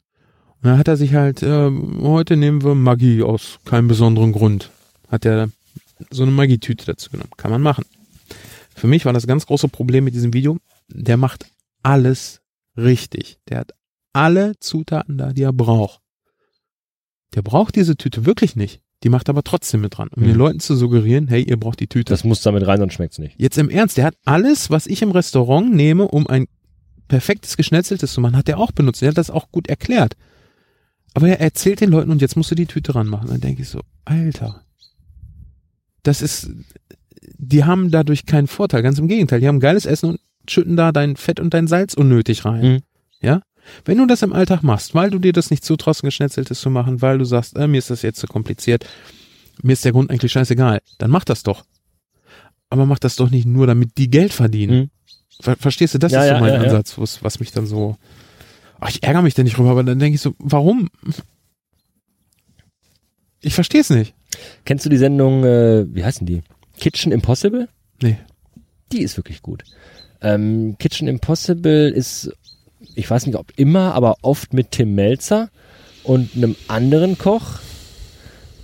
Und 0.58 0.66
dann 0.66 0.78
hat 0.78 0.88
er 0.88 0.98
sich 0.98 1.14
halt, 1.14 1.44
äh, 1.44 1.72
heute 2.02 2.36
nehmen 2.36 2.64
wir 2.64 2.76
Maggi 2.76 3.24
aus 3.24 3.60
keinem 3.64 3.88
besonderen 3.88 4.34
Grund. 4.34 4.70
Hat 5.08 5.26
er 5.26 5.50
so 6.10 6.24
eine 6.24 6.32
Maggi-Tüte 6.32 6.86
dazu 6.86 7.10
genommen. 7.10 7.32
Kann 7.38 7.52
man 7.52 7.62
machen. 7.62 7.86
Für 8.78 8.88
mich 8.88 9.06
war 9.06 9.14
das 9.14 9.26
ganz 9.26 9.48
große 9.48 9.70
Problem 9.70 10.04
mit 10.04 10.14
diesem 10.14 10.34
Video. 10.34 10.60
Der 10.88 11.18
macht 11.18 11.48
alles 11.82 12.42
richtig. 12.78 13.40
Der 13.50 13.60
hat 13.60 13.72
alle 14.14 14.54
Zutaten 14.60 15.18
da, 15.18 15.34
die 15.34 15.42
er 15.42 15.52
braucht. 15.52 16.00
Der 17.34 17.42
braucht 17.42 17.76
diese 17.76 17.98
Tüte 17.98 18.28
wirklich 18.28 18.56
nicht. 18.56 18.82
Die 19.04 19.10
macht 19.10 19.30
aber 19.30 19.44
trotzdem 19.44 19.82
mit 19.82 19.98
dran, 19.98 20.10
um 20.16 20.22
mhm. 20.22 20.28
den 20.28 20.36
Leuten 20.36 20.60
zu 20.60 20.76
suggerieren, 20.76 21.28
hey, 21.28 21.42
ihr 21.42 21.58
braucht 21.60 21.80
die 21.80 21.88
Tüte. 21.88 22.14
Das 22.14 22.24
muss 22.24 22.42
damit 22.42 22.68
rein, 22.68 22.80
sonst 22.80 22.94
schmeckt's 22.94 23.18
nicht. 23.18 23.36
Jetzt 23.40 23.58
im 23.58 23.70
Ernst, 23.70 23.98
der 23.98 24.06
hat 24.06 24.16
alles, 24.26 24.70
was 24.70 24.86
ich 24.86 25.02
im 25.02 25.12
Restaurant 25.12 25.74
nehme, 25.74 26.08
um 26.08 26.28
ein 26.28 26.48
perfektes 27.08 27.58
Geschnetzeltes 27.58 28.14
zu 28.14 28.22
machen, 28.22 28.38
hat 28.38 28.48
er 28.48 28.60
auch 28.60 28.72
benutzt. 28.72 29.02
Er 29.02 29.10
hat 29.10 29.18
das 29.18 29.32
auch 29.32 29.52
gut 29.52 29.68
erklärt. 29.68 30.16
Aber 31.16 31.30
er 31.30 31.42
erzählt 31.42 31.82
den 31.82 31.90
Leuten 31.90 32.12
und 32.12 32.22
jetzt 32.22 32.36
musst 32.36 32.52
du 32.52 32.56
die 32.56 32.68
Tüte 32.68 32.94
ranmachen. 32.94 33.30
Dann 33.30 33.42
denke 33.42 33.64
ich 33.64 33.70
so, 33.70 33.82
Alter, 34.06 34.62
das 36.04 36.22
ist, 36.22 36.52
die 37.38 37.66
haben 37.66 37.92
dadurch 37.92 38.26
keinen 38.26 38.48
Vorteil. 38.48 38.84
Ganz 38.84 39.00
im 39.00 39.08
Gegenteil, 39.08 39.40
die 39.40 39.48
haben 39.48 39.60
geiles 39.60 39.86
Essen 39.86 40.12
und 40.12 40.20
schütten 40.50 40.76
da 40.76 40.92
dein 40.92 41.16
Fett 41.16 41.40
und 41.40 41.54
dein 41.54 41.68
Salz 41.68 41.94
unnötig 41.94 42.46
rein. 42.46 42.62
Mhm. 42.64 42.80
Ja? 43.22 43.42
Wenn 43.86 43.98
du 43.98 44.06
das 44.06 44.22
im 44.22 44.34
Alltag 44.34 44.64
machst, 44.64 44.96
weil 44.96 45.10
du 45.10 45.20
dir 45.20 45.34
das 45.34 45.52
nicht 45.52 45.64
zutraust, 45.64 46.04
ein 46.04 46.08
geschnetzeltes 46.08 46.62
zu 46.62 46.70
machen, 46.70 47.02
weil 47.02 47.18
du 47.18 47.26
sagst, 47.26 47.58
äh, 47.58 47.68
mir 47.68 47.78
ist 47.78 47.90
das 47.90 48.02
jetzt 48.02 48.20
zu 48.20 48.28
kompliziert, 48.28 48.86
mir 49.62 49.74
ist 49.74 49.84
der 49.84 49.92
Grund 49.92 50.10
eigentlich 50.10 50.32
scheißegal, 50.32 50.82
dann 50.98 51.12
mach 51.12 51.26
das 51.26 51.44
doch. 51.44 51.66
Aber 52.70 52.86
mach 52.86 53.00
das 53.00 53.16
doch 53.16 53.30
nicht 53.30 53.46
nur, 53.46 53.68
damit 53.68 53.98
die 53.98 54.10
Geld 54.10 54.34
verdienen. 54.34 54.80
Mhm. 54.80 54.90
Ver 55.40 55.56
verstehst 55.56 55.94
du, 55.94 56.00
das 56.00 56.12
ja, 56.12 56.22
ist 56.22 56.28
so 56.28 56.34
ja, 56.34 56.40
mein 56.40 56.54
ja, 56.54 56.62
Ansatz, 56.62 56.98
was, 56.98 57.24
was 57.24 57.40
mich 57.40 57.52
dann 57.52 57.66
so. 57.66 57.98
Ach, 58.80 58.90
ich 58.90 59.04
ärgere 59.04 59.22
mich 59.22 59.34
da 59.34 59.44
nicht 59.44 59.58
drüber, 59.58 59.72
aber 59.72 59.84
dann 59.84 60.00
denke 60.00 60.16
ich 60.16 60.22
so, 60.22 60.36
warum? 60.40 60.90
Ich 63.42 63.54
verstehe 63.54 63.82
es 63.82 63.90
nicht. 63.90 64.14
Kennst 64.66 64.86
du 64.86 64.90
die 64.90 64.98
Sendung, 64.98 65.44
äh, 65.44 65.86
wie 65.94 66.04
heißen 66.04 66.26
die? 66.26 66.42
Kitchen 66.78 67.12
Impossible? 67.12 67.68
Nee. 68.02 68.18
Die 68.92 69.02
ist 69.02 69.18
wirklich 69.18 69.42
gut. 69.42 69.64
Ähm, 70.22 70.76
Kitchen 70.80 71.08
Impossible 71.08 71.90
ist, 71.90 72.32
ich 72.96 73.10
weiß 73.10 73.26
nicht 73.26 73.36
ob 73.36 73.52
immer, 73.56 73.94
aber 73.94 74.18
oft 74.22 74.54
mit 74.54 74.72
Tim 74.72 74.96
Melzer 74.96 75.50
und 76.04 76.36
einem 76.36 76.56
anderen 76.68 77.18
Koch. 77.18 77.60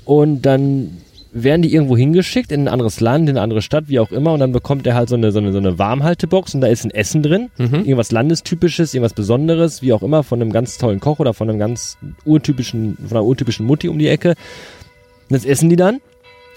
Und 0.06 0.42
dann 0.44 0.98
werden 1.34 1.64
die 1.64 1.74
irgendwo 1.74 1.98
hingeschickt 1.98 2.52
in 2.52 2.62
ein 2.62 2.68
anderes 2.68 3.00
Land, 3.00 3.28
in 3.28 3.36
eine 3.36 3.42
andere 3.42 3.62
Stadt, 3.62 3.86
wie 3.88 4.00
auch 4.00 4.12
immer, 4.12 4.34
und 4.34 4.40
dann 4.40 4.52
bekommt 4.52 4.86
er 4.86 4.94
halt 4.94 5.10
so 5.10 5.16
eine, 5.16 5.32
so 5.32 5.40
eine, 5.40 5.52
so 5.52 5.58
eine 5.58 5.80
Warmhaltebox 5.80 6.54
und 6.54 6.62
da 6.62 6.68
ist 6.68 6.86
ein 6.86 6.92
Essen 6.92 7.24
drin, 7.24 7.50
mhm. 7.58 7.76
irgendwas 7.76 8.12
Landestypisches, 8.12 8.94
irgendwas 8.94 9.14
Besonderes, 9.14 9.82
wie 9.82 9.94
auch 9.94 10.04
immer, 10.04 10.24
von 10.24 10.42
einem 10.42 10.52
ganz 10.52 10.78
tollen 10.78 11.00
Koch 11.00 11.20
oder 11.20 11.34
von 11.34 11.50
einem 11.50 11.58
ganz 11.58 11.98
urtypischen, 12.26 12.98
von 12.98 13.18
einer 13.18 13.26
urtypischen 13.26 13.66
Mutti 13.66 13.90
um 13.90 13.98
die 13.98 14.10
Ecke. 14.10 14.30
Und 14.30 15.32
das 15.32 15.46
essen 15.46 15.70
die 15.70 15.76
dann 15.76 16.02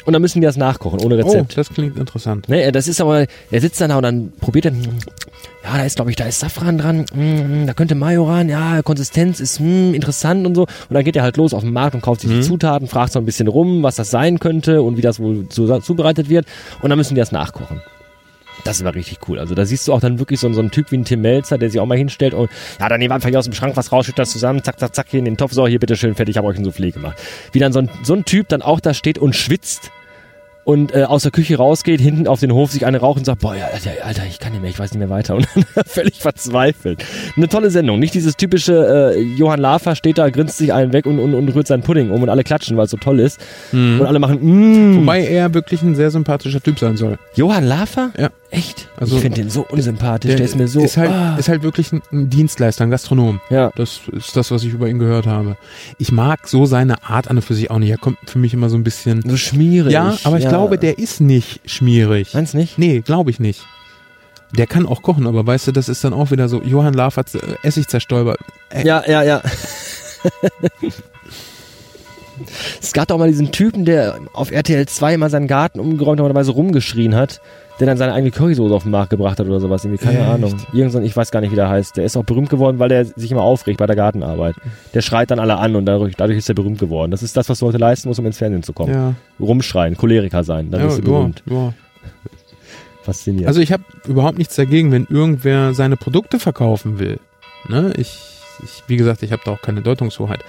und 0.07 0.13
dann 0.13 0.23
müssen 0.23 0.41
die 0.41 0.47
das 0.47 0.57
nachkochen, 0.57 1.01
ohne 1.01 1.19
Rezept. 1.19 1.53
Oh, 1.53 1.57
das 1.57 1.69
klingt 1.69 1.99
interessant. 1.99 2.49
Ne, 2.49 2.71
das 2.73 2.89
ist 2.89 3.01
aber, 3.01 3.27
er 3.51 3.61
sitzt 3.61 3.81
dann 3.81 3.91
da 3.91 3.97
und 3.97 4.03
dann 4.03 4.33
probiert 4.41 4.67
er, 4.67 4.73
ja, 4.73 5.79
da 5.79 5.85
ist, 5.85 5.97
glaube 5.97 6.11
ich, 6.11 6.17
da 6.17 6.25
ist 6.25 6.39
Safran 6.39 6.79
dran, 6.79 7.07
mm, 7.13 7.67
da 7.67 7.75
könnte 7.75 7.97
Mayo 7.97 8.25
ran, 8.25 8.49
ja, 8.49 8.83
Konsistenz 8.83 9.41
ist 9.41 9.61
mm, 9.61 9.95
interessant 9.95 10.47
und 10.47 10.55
so. 10.55 10.63
Und 10.63 10.95
dann 10.95 11.05
geht 11.05 11.17
er 11.17 11.25
halt 11.25 11.37
los 11.37 11.53
auf 11.53 11.63
den 11.63 11.73
Markt 11.73 11.97
und 11.97 12.03
kauft 12.03 12.21
sich 12.21 12.31
mhm. 12.31 12.37
die 12.37 12.43
Zutaten, 12.43 12.87
fragt 12.87 13.13
so 13.13 13.19
ein 13.19 13.27
bisschen 13.27 13.49
rum, 13.49 13.83
was 13.83 13.97
das 13.97 14.11
sein 14.11 14.39
könnte 14.39 14.83
und 14.83 14.97
wie 14.97 15.03
das 15.03 15.19
wohl 15.19 15.49
zu, 15.49 15.67
zubereitet 15.81 16.29
wird. 16.29 16.47
Und 16.83 16.91
dann 16.91 16.99
müssen 16.99 17.15
die 17.15 17.21
das 17.21 17.33
nachkochen. 17.33 17.81
Das 18.65 18.83
war 18.85 18.95
richtig 18.95 19.19
cool. 19.29 19.39
Also 19.39 19.55
da 19.55 19.65
siehst 19.65 19.87
du 19.87 19.93
auch 19.93 20.01
dann 20.01 20.19
wirklich 20.19 20.41
so, 20.41 20.53
so 20.53 20.61
einen 20.61 20.71
Typ 20.71 20.91
wie 20.91 20.97
ein 20.97 21.05
Tim 21.05 21.21
Melzer, 21.21 21.59
der 21.59 21.71
sich 21.71 21.81
auch 21.81 21.87
mal 21.87 21.99
hinstellt 21.99 22.35
und 22.35 22.51
ja, 22.81 22.89
dann 22.89 22.99
nehmen 22.99 23.11
wir 23.11 23.15
einfach 23.15 23.29
hier 23.29 23.39
aus 23.39 23.45
dem 23.45 23.55
Schrank 23.55 23.77
was 23.77 23.93
raus, 23.93 24.07
schüttet 24.07 24.21
das 24.21 24.31
zusammen, 24.31 24.63
zack, 24.65 24.81
zack, 24.81 24.95
zack, 24.95 25.07
hier 25.09 25.21
in 25.21 25.25
den 25.25 25.37
Topf, 25.37 25.53
so, 25.53 25.67
hier 25.67 25.79
bitteschön, 25.79 26.15
fertig, 26.15 26.35
ich 26.35 26.39
habe 26.39 26.49
euch 26.49 26.59
ein 26.59 26.65
Soufflé 26.65 26.93
gemacht. 26.93 27.17
Wie 27.53 27.59
dann 27.59 27.73
so 27.73 27.81
ein, 27.81 27.89
so 28.03 28.15
ein 28.15 28.25
Typ 28.25 28.49
dann 28.49 28.63
auch 28.63 28.81
da 28.81 28.95
steht 28.95 29.19
und 29.19 29.37
schwitzt 29.37 29.91
und 30.67 30.93
äh, 30.93 31.05
aus 31.05 31.23
der 31.23 31.31
Küche 31.31 31.59
rausgeht, 31.59 32.01
hinten 32.01 32.27
auf 32.27 32.41
den 32.41 32.53
Hof 32.53 32.73
sich 32.73 32.87
eine 32.87 32.99
raucht 32.99 33.19
und 33.19 33.25
sagt, 33.25 33.41
boah, 33.41 33.55
ja, 33.55 33.67
Alter, 34.03 34.27
ich 34.29 34.41
kann 34.41 34.51
nicht 34.51 34.61
mehr, 34.61 34.69
ich 34.69 34.79
weiß 34.81 34.91
nicht 34.91 34.99
mehr 34.99 35.09
weiter. 35.09 35.37
Und 35.37 35.47
dann 35.55 35.65
völlig 35.87 36.17
verzweifelt. 36.17 37.05
Eine 37.37 37.49
tolle 37.49 37.71
Sendung. 37.71 38.01
Nicht 38.01 38.15
dieses 38.15 38.37
typische 38.37 39.15
äh, 39.15 39.21
Johann 39.21 39.61
Lafer 39.61 39.95
steht 39.95 40.19
da, 40.19 40.29
grinst 40.29 40.59
sich 40.59 40.73
einen 40.73 40.93
weg 40.93 41.07
und, 41.07 41.21
und, 41.21 41.35
und 41.35 41.49
rührt 41.55 41.69
seinen 41.69 41.83
Pudding 41.83 42.11
um 42.11 42.23
und 42.23 42.29
alle 42.29 42.43
klatschen, 42.43 42.77
weil 42.77 42.87
es 42.87 42.91
so 42.91 42.97
toll 42.97 43.21
ist. 43.21 43.39
Mhm. 43.71 44.01
Und 44.01 44.07
alle 44.07 44.19
machen, 44.19 44.41
mm. 44.41 44.97
Wobei 45.03 45.25
er 45.25 45.55
wirklich 45.55 45.83
ein 45.83 45.95
sehr 45.95 46.11
sympathischer 46.11 46.61
Typ 46.61 46.81
sein 46.81 46.97
soll. 46.97 47.17
Johann 47.37 47.65
Lafer? 47.65 48.11
Ja. 48.19 48.31
Echt? 48.51 48.89
Also, 48.97 49.17
ich 49.17 49.23
finde 49.23 49.41
den 49.43 49.51
so 49.51 49.67
unsympathisch. 49.69 50.29
Der, 50.29 50.37
der, 50.37 50.47
ist 50.47 50.57
mir 50.57 50.69
so. 50.69 50.81
Ist 50.81 50.97
halt, 50.97 51.11
ah. 51.11 51.37
ist 51.37 51.49
halt 51.49 51.63
wirklich 51.63 51.93
ein, 51.93 52.31
Dienstleister, 52.31 52.85
ein 52.85 52.91
Gastronom. 52.91 53.41
Ja. 53.51 53.71
Das 53.77 54.01
ist 54.13 54.37
das, 54.37 54.51
was 54.51 54.63
ich 54.63 54.73
über 54.73 54.89
ihn 54.89 54.99
gehört 54.99 55.27
habe. 55.27 55.57
Ich 55.99 56.13
mag 56.13 56.47
so 56.47 56.65
seine 56.65 57.03
Art 57.05 57.29
an 57.29 57.37
und 57.37 57.43
für 57.43 57.55
sich 57.55 57.71
auch 57.71 57.79
nicht. 57.79 57.91
Er 57.91 57.99
kommt 57.99 58.19
für 58.27 58.39
mich 58.39 58.55
immer 58.55 58.69
so 58.69 58.77
ein 58.77 58.85
bisschen. 58.85 59.23
So 59.29 59.37
schmierig. 59.37 59.93
Ja, 59.93 60.17
aber 60.25 60.39
ich 60.39 60.45
ja. 60.45 60.51
Glaube, 60.57 60.79
der 60.79 60.99
ist 60.99 61.21
nicht 61.21 61.61
schmierig. 61.69 62.35
Meinst 62.35 62.55
nicht? 62.55 62.79
Nee, 62.79 63.01
glaube 63.01 63.31
ich 63.31 63.41
nicht. 63.41 63.65
Der 64.57 64.67
kann 64.67 64.87
auch 64.87 65.03
kochen, 65.03 65.27
aber 65.27 65.47
weißt 65.47 65.69
du, 65.69 65.73
das 65.73 65.89
ist 65.89 66.05
dann 66.05 66.13
auch 66.13 66.31
wieder 66.31 66.49
so, 66.49 66.63
Johann 66.63 66.95
Lafert, 66.95 67.35
äh, 67.35 67.41
Essigzerstäuber. 67.63 68.37
Äh, 68.71 68.87
ja, 68.87 69.03
ja, 69.07 69.23
ja. 69.23 69.43
es 72.81 72.93
gab 72.93 73.09
doch 73.09 73.19
mal 73.19 73.29
diesen 73.29 73.51
Typen, 73.53 73.85
der 73.85 74.19
auf 74.33 74.53
RTL 74.53 74.87
2 74.87 75.17
mal 75.17 75.31
seinen 75.31 75.49
Garten 75.49 75.81
umgeräumt 75.81 76.21
hat 76.21 76.25
und 76.25 76.31
dabei 76.31 76.45
so 76.45 76.53
rumgeschrien 76.53 77.15
hat 77.15 77.41
der 77.79 77.87
dann 77.87 77.99
seine 77.99 78.15
eigene 78.15 78.31
Currysoße 78.31 78.75
auf 78.75 78.85
den 78.85 78.93
Markt 78.93 79.11
gebracht 79.11 79.39
hat 79.39 79.47
oder 79.47 79.61
sowas. 79.61 79.85
Irgendwie, 79.85 80.03
keine 80.03 80.21
Echt? 80.21 80.29
Ahnung. 80.29 80.55
Irgend 80.73 80.95
ich 81.05 81.17
weiß 81.17 81.31
gar 81.31 81.41
nicht, 81.41 81.51
wie 81.51 81.57
der 81.57 81.69
heißt. 81.69 81.97
Der 81.97 82.05
ist 82.05 82.17
auch 82.17 82.25
berühmt 82.25 82.49
geworden, 82.49 82.79
weil 82.79 82.89
der 82.89 83.05
sich 83.05 83.31
immer 83.31 83.43
aufregt 83.43 83.79
bei 83.79 83.87
der 83.87 83.97
Gartenarbeit. 83.97 84.55
Der 84.95 85.03
schreit 85.03 85.31
dann 85.31 85.39
alle 85.39 85.59
an 85.59 85.77
und 85.77 85.85
dadurch, 85.85 86.15
dadurch 86.17 86.39
ist 86.39 86.49
er 86.49 86.55
berühmt 86.55 86.79
geworden. 86.79 87.11
Das 87.11 87.23
ist 87.23 87.37
das, 87.37 87.49
was 87.49 87.59
du 87.59 87.67
heute 87.67 87.79
leisten 87.79 88.09
musst, 88.09 88.19
um 88.19 88.27
ins 88.27 88.39
Fernsehen 88.39 88.63
zu 88.63 88.73
kommen. 88.73 88.93
Ja. 88.93 89.15
Rumschreien, 89.39 89.97
Choleriker 89.97 90.43
sein, 90.43 90.71
dann 90.71 90.81
ja, 90.81 90.87
bist 90.87 90.99
du 90.99 91.03
berühmt. 91.03 91.43
Ja. 91.47 91.75
Faszinierend. 93.03 93.49
Also 93.49 93.61
ich 93.61 93.73
habe 93.73 93.85
überhaupt 94.09 94.39
nichts 94.39 94.57
dagegen, 94.57 94.91
wenn 94.91 95.07
irgendwer 95.09 95.75
seine 95.75 95.97
Produkte 95.97 96.39
verkaufen 96.39 96.99
will. 96.99 97.21
Ne? 97.69 97.93
Ich, 97.97 98.19
ich, 98.65 98.83
wie 98.87 98.97
gesagt, 98.97 99.23
ich 99.23 99.33
habe 99.33 99.43
da 99.45 99.53
auch 99.53 99.61
keine 99.61 99.83
Deutungshoheit. 99.83 100.41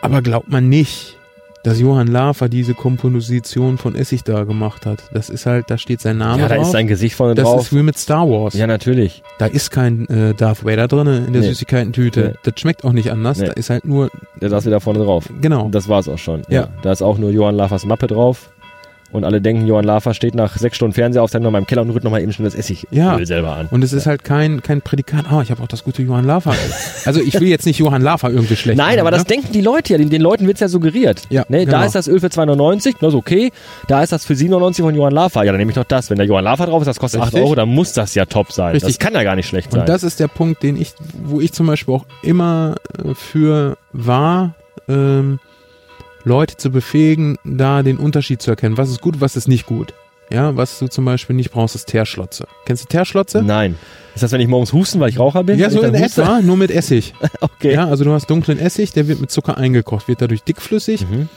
Aber 0.00 0.20
glaubt 0.20 0.48
man 0.48 0.68
nicht, 0.68 1.16
dass 1.64 1.80
Johann 1.80 2.06
Lafer 2.06 2.48
diese 2.48 2.74
Komposition 2.74 3.78
von 3.78 3.96
Essig 3.96 4.22
da 4.22 4.44
gemacht 4.44 4.86
hat. 4.86 5.02
Das 5.12 5.30
ist 5.30 5.46
halt, 5.46 5.64
da 5.68 5.78
steht 5.78 6.00
sein 6.00 6.18
Name 6.18 6.42
ja, 6.42 6.48
drauf. 6.48 6.56
da 6.58 6.62
ist 6.62 6.70
sein 6.72 6.86
Gesicht 6.86 7.16
vorne 7.16 7.34
das 7.34 7.44
drauf. 7.44 7.56
Das 7.56 7.66
ist 7.66 7.76
wie 7.76 7.82
mit 7.82 7.98
Star 7.98 8.28
Wars. 8.28 8.54
Ja, 8.54 8.66
natürlich. 8.66 9.22
Da 9.38 9.46
ist 9.46 9.70
kein 9.70 10.06
äh, 10.08 10.34
Darth 10.34 10.64
Vader 10.64 10.86
drin 10.86 11.06
in 11.06 11.32
der 11.32 11.42
nee. 11.42 11.48
Süßigkeiten-Tüte. 11.48 12.20
Nee. 12.20 12.38
Das 12.42 12.60
schmeckt 12.60 12.84
auch 12.84 12.92
nicht 12.92 13.10
anders. 13.10 13.38
Nee. 13.38 13.46
Da 13.46 13.52
ist 13.52 13.70
halt 13.70 13.84
nur... 13.84 14.10
Der 14.40 14.50
saß 14.50 14.66
wieder 14.66 14.80
vorne 14.80 15.00
drauf. 15.00 15.28
Genau. 15.40 15.68
Das 15.70 15.88
war's 15.88 16.08
auch 16.08 16.18
schon. 16.18 16.42
Ja. 16.48 16.62
ja. 16.62 16.68
Da 16.82 16.92
ist 16.92 17.02
auch 17.02 17.18
nur 17.18 17.30
Johann 17.30 17.56
Lafers 17.56 17.86
Mappe 17.86 18.06
drauf 18.06 18.50
und 19.14 19.22
alle 19.22 19.40
denken, 19.40 19.64
Johann 19.66 19.84
Lafer 19.84 20.12
steht 20.12 20.34
nach 20.34 20.56
sechs 20.56 20.74
Stunden 20.74 20.92
Fernsehaufzeichnung 20.92 21.52
mal 21.52 21.58
im 21.58 21.68
Keller 21.68 21.82
und 21.82 21.90
rührt 21.90 22.02
nochmal 22.02 22.20
eben 22.20 22.32
schon 22.32 22.44
das 22.44 22.56
Essig 22.56 22.88
ja. 22.90 23.24
selber 23.24 23.54
an. 23.54 23.68
Und 23.70 23.84
es 23.84 23.92
ist 23.92 24.06
halt 24.06 24.24
kein, 24.24 24.60
kein 24.60 24.82
Prädikat, 24.82 25.26
oh, 25.30 25.40
ich 25.40 25.52
habe 25.52 25.62
auch 25.62 25.68
das 25.68 25.84
gute 25.84 26.02
Johann 26.02 26.24
Lafer. 26.24 26.52
also 27.04 27.20
ich 27.20 27.34
will 27.34 27.46
jetzt 27.46 27.64
nicht 27.64 27.78
Johann 27.78 28.02
Lafer 28.02 28.30
irgendwie 28.30 28.56
schlecht 28.56 28.76
Nein, 28.76 28.96
machen, 28.96 29.00
aber 29.00 29.12
ne? 29.12 29.18
das 29.18 29.26
denken 29.26 29.52
die 29.52 29.60
Leute 29.60 29.92
ja, 29.92 29.98
den, 29.98 30.10
den 30.10 30.20
Leuten 30.20 30.48
wird's 30.48 30.58
ja 30.58 30.66
suggeriert. 30.66 31.22
Ja, 31.30 31.44
ne? 31.48 31.64
genau. 31.64 31.78
Da 31.78 31.84
ist 31.84 31.94
das 31.94 32.08
Öl 32.08 32.18
für 32.18 32.26
2,99, 32.26 32.96
das 33.00 33.10
ist 33.10 33.14
okay. 33.14 33.52
Da 33.86 34.02
ist 34.02 34.12
das 34.12 34.24
für 34.24 34.34
7,99 34.34 34.82
von 34.82 34.94
Johann 34.96 35.12
Lafer. 35.12 35.44
Ja, 35.44 35.52
dann 35.52 35.60
nehme 35.60 35.70
ich 35.70 35.76
doch 35.76 35.84
das. 35.84 36.10
Wenn 36.10 36.18
der 36.18 36.26
Johann 36.26 36.42
Lafer 36.42 36.66
drauf 36.66 36.82
ist, 36.82 36.88
das 36.88 36.98
kostet 36.98 37.22
Richtig. 37.22 37.38
8 37.38 37.44
Euro, 37.44 37.54
dann 37.54 37.68
muss 37.68 37.92
das 37.92 38.16
ja 38.16 38.24
top 38.24 38.50
sein. 38.50 38.72
Richtig. 38.72 38.96
Das 38.96 38.98
kann 38.98 39.14
ja 39.14 39.22
gar 39.22 39.36
nicht 39.36 39.46
schlecht 39.46 39.70
sein. 39.70 39.82
Und 39.82 39.88
das 39.88 40.02
ist 40.02 40.18
der 40.18 40.28
Punkt, 40.28 40.64
den 40.64 40.76
ich, 40.76 40.92
wo 41.22 41.40
ich 41.40 41.52
zum 41.52 41.68
Beispiel 41.68 41.94
auch 41.94 42.06
immer 42.22 42.74
äh, 42.98 43.14
für 43.14 43.76
war, 43.92 44.56
ähm, 44.88 45.38
Leute 46.24 46.56
zu 46.56 46.70
befähigen, 46.70 47.36
da 47.44 47.82
den 47.82 47.98
Unterschied 47.98 48.40
zu 48.42 48.50
erkennen. 48.50 48.78
Was 48.78 48.90
ist 48.90 49.00
gut, 49.00 49.20
was 49.20 49.36
ist 49.36 49.48
nicht 49.48 49.66
gut. 49.66 49.94
Ja, 50.30 50.56
was 50.56 50.78
du 50.78 50.88
zum 50.88 51.04
Beispiel 51.04 51.36
nicht 51.36 51.50
brauchst, 51.50 51.74
ist 51.74 51.86
Teerschlotze. 51.86 52.46
Kennst 52.64 52.84
du 52.84 52.88
Teerschlotze? 52.88 53.42
Nein. 53.42 53.76
Ist 54.14 54.22
das, 54.22 54.32
wenn 54.32 54.40
ich 54.40 54.48
morgens 54.48 54.72
husten, 54.72 55.00
weil 55.00 55.10
ich 55.10 55.18
Raucher 55.18 55.44
bin? 55.44 55.58
Ja, 55.58 55.68
so 55.70 55.82
in 55.82 55.94
etwa, 55.94 56.40
nur 56.40 56.56
mit 56.56 56.70
Essig. 56.70 57.14
okay. 57.40 57.74
Ja, 57.74 57.88
also 57.88 58.04
du 58.04 58.12
hast 58.12 58.30
dunklen 58.30 58.58
Essig, 58.58 58.92
der 58.92 59.06
wird 59.06 59.20
mit 59.20 59.30
Zucker 59.30 59.58
eingekocht, 59.58 60.08
wird 60.08 60.22
dadurch 60.22 60.42
dickflüssig 60.42 61.02
mhm. 61.02 61.28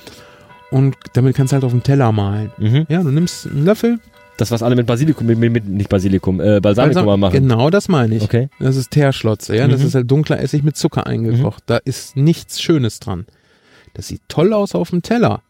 und 0.72 0.96
damit 1.14 1.36
kannst 1.36 1.52
du 1.52 1.56
halt 1.56 1.66
auf 1.66 1.72
dem 1.72 1.84
Teller 1.84 2.12
malen. 2.12 2.52
Mhm. 2.58 2.86
Ja, 2.88 3.04
du 3.04 3.12
nimmst 3.12 3.48
einen 3.48 3.66
Löffel. 3.66 4.00
Das, 4.38 4.52
was 4.52 4.62
alle 4.62 4.76
mit 4.76 4.86
Basilikum, 4.86 5.26
mit, 5.26 5.40
mit 5.40 5.68
nicht 5.68 5.90
Basilikum, 5.90 6.40
äh, 6.40 6.60
Balsamico 6.60 7.00
Balsam 7.02 7.20
machen. 7.20 7.34
Genau, 7.34 7.72
das 7.72 7.88
meine 7.90 8.16
ich. 8.16 8.24
Okay. 8.24 8.50
Das 8.60 8.76
ist 8.76 8.92
Teerschlotze, 8.92 9.56
ja. 9.56 9.68
Mhm. 9.68 9.72
Das 9.72 9.84
ist 9.84 9.96
halt 9.96 10.10
dunkler 10.10 10.40
Essig 10.40 10.64
mit 10.64 10.78
Zucker 10.78 11.08
eingekocht. 11.08 11.62
Mhm. 11.62 11.66
Da 11.66 11.78
ist 11.78 12.16
nichts 12.16 12.62
Schönes 12.62 13.00
dran. 13.00 13.26
Das 13.98 14.08
sieht 14.08 14.22
toll 14.28 14.54
aus 14.54 14.76
auf 14.76 14.92
dem 14.92 15.02
Teller. 15.02 15.42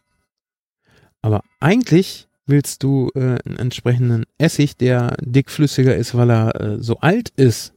Aber 1.20 1.42
eigentlich 1.60 2.28
willst 2.46 2.82
du 2.82 3.10
äh, 3.14 3.36
einen 3.44 3.58
entsprechenden 3.58 4.24
Essig, 4.38 4.78
der 4.78 5.18
dickflüssiger 5.20 5.94
ist, 5.94 6.14
weil 6.14 6.30
er 6.30 6.60
äh, 6.60 6.82
so 6.82 6.98
alt 7.00 7.28
ist. 7.36 7.74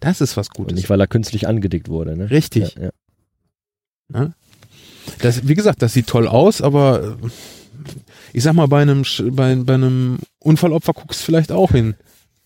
Das 0.00 0.20
ist 0.20 0.36
was 0.36 0.50
Gutes. 0.50 0.72
Und 0.72 0.74
nicht, 0.74 0.90
weil 0.90 1.00
er 1.00 1.06
künstlich 1.06 1.46
angedickt 1.46 1.88
wurde. 1.88 2.16
Ne? 2.16 2.28
Richtig. 2.30 2.74
Ja, 2.74 2.90
ja. 4.12 4.32
Das, 5.20 5.46
wie 5.46 5.54
gesagt, 5.54 5.82
das 5.82 5.92
sieht 5.92 6.08
toll 6.08 6.26
aus, 6.26 6.60
aber 6.60 7.16
äh, 7.22 7.28
ich 8.32 8.42
sag 8.42 8.54
mal, 8.54 8.66
bei 8.66 8.82
einem, 8.82 9.04
bei, 9.30 9.54
bei 9.54 9.74
einem 9.74 10.18
Unfallopfer 10.40 10.94
guckst 10.94 11.20
du 11.20 11.24
vielleicht 11.26 11.52
auch 11.52 11.70
hin. 11.70 11.94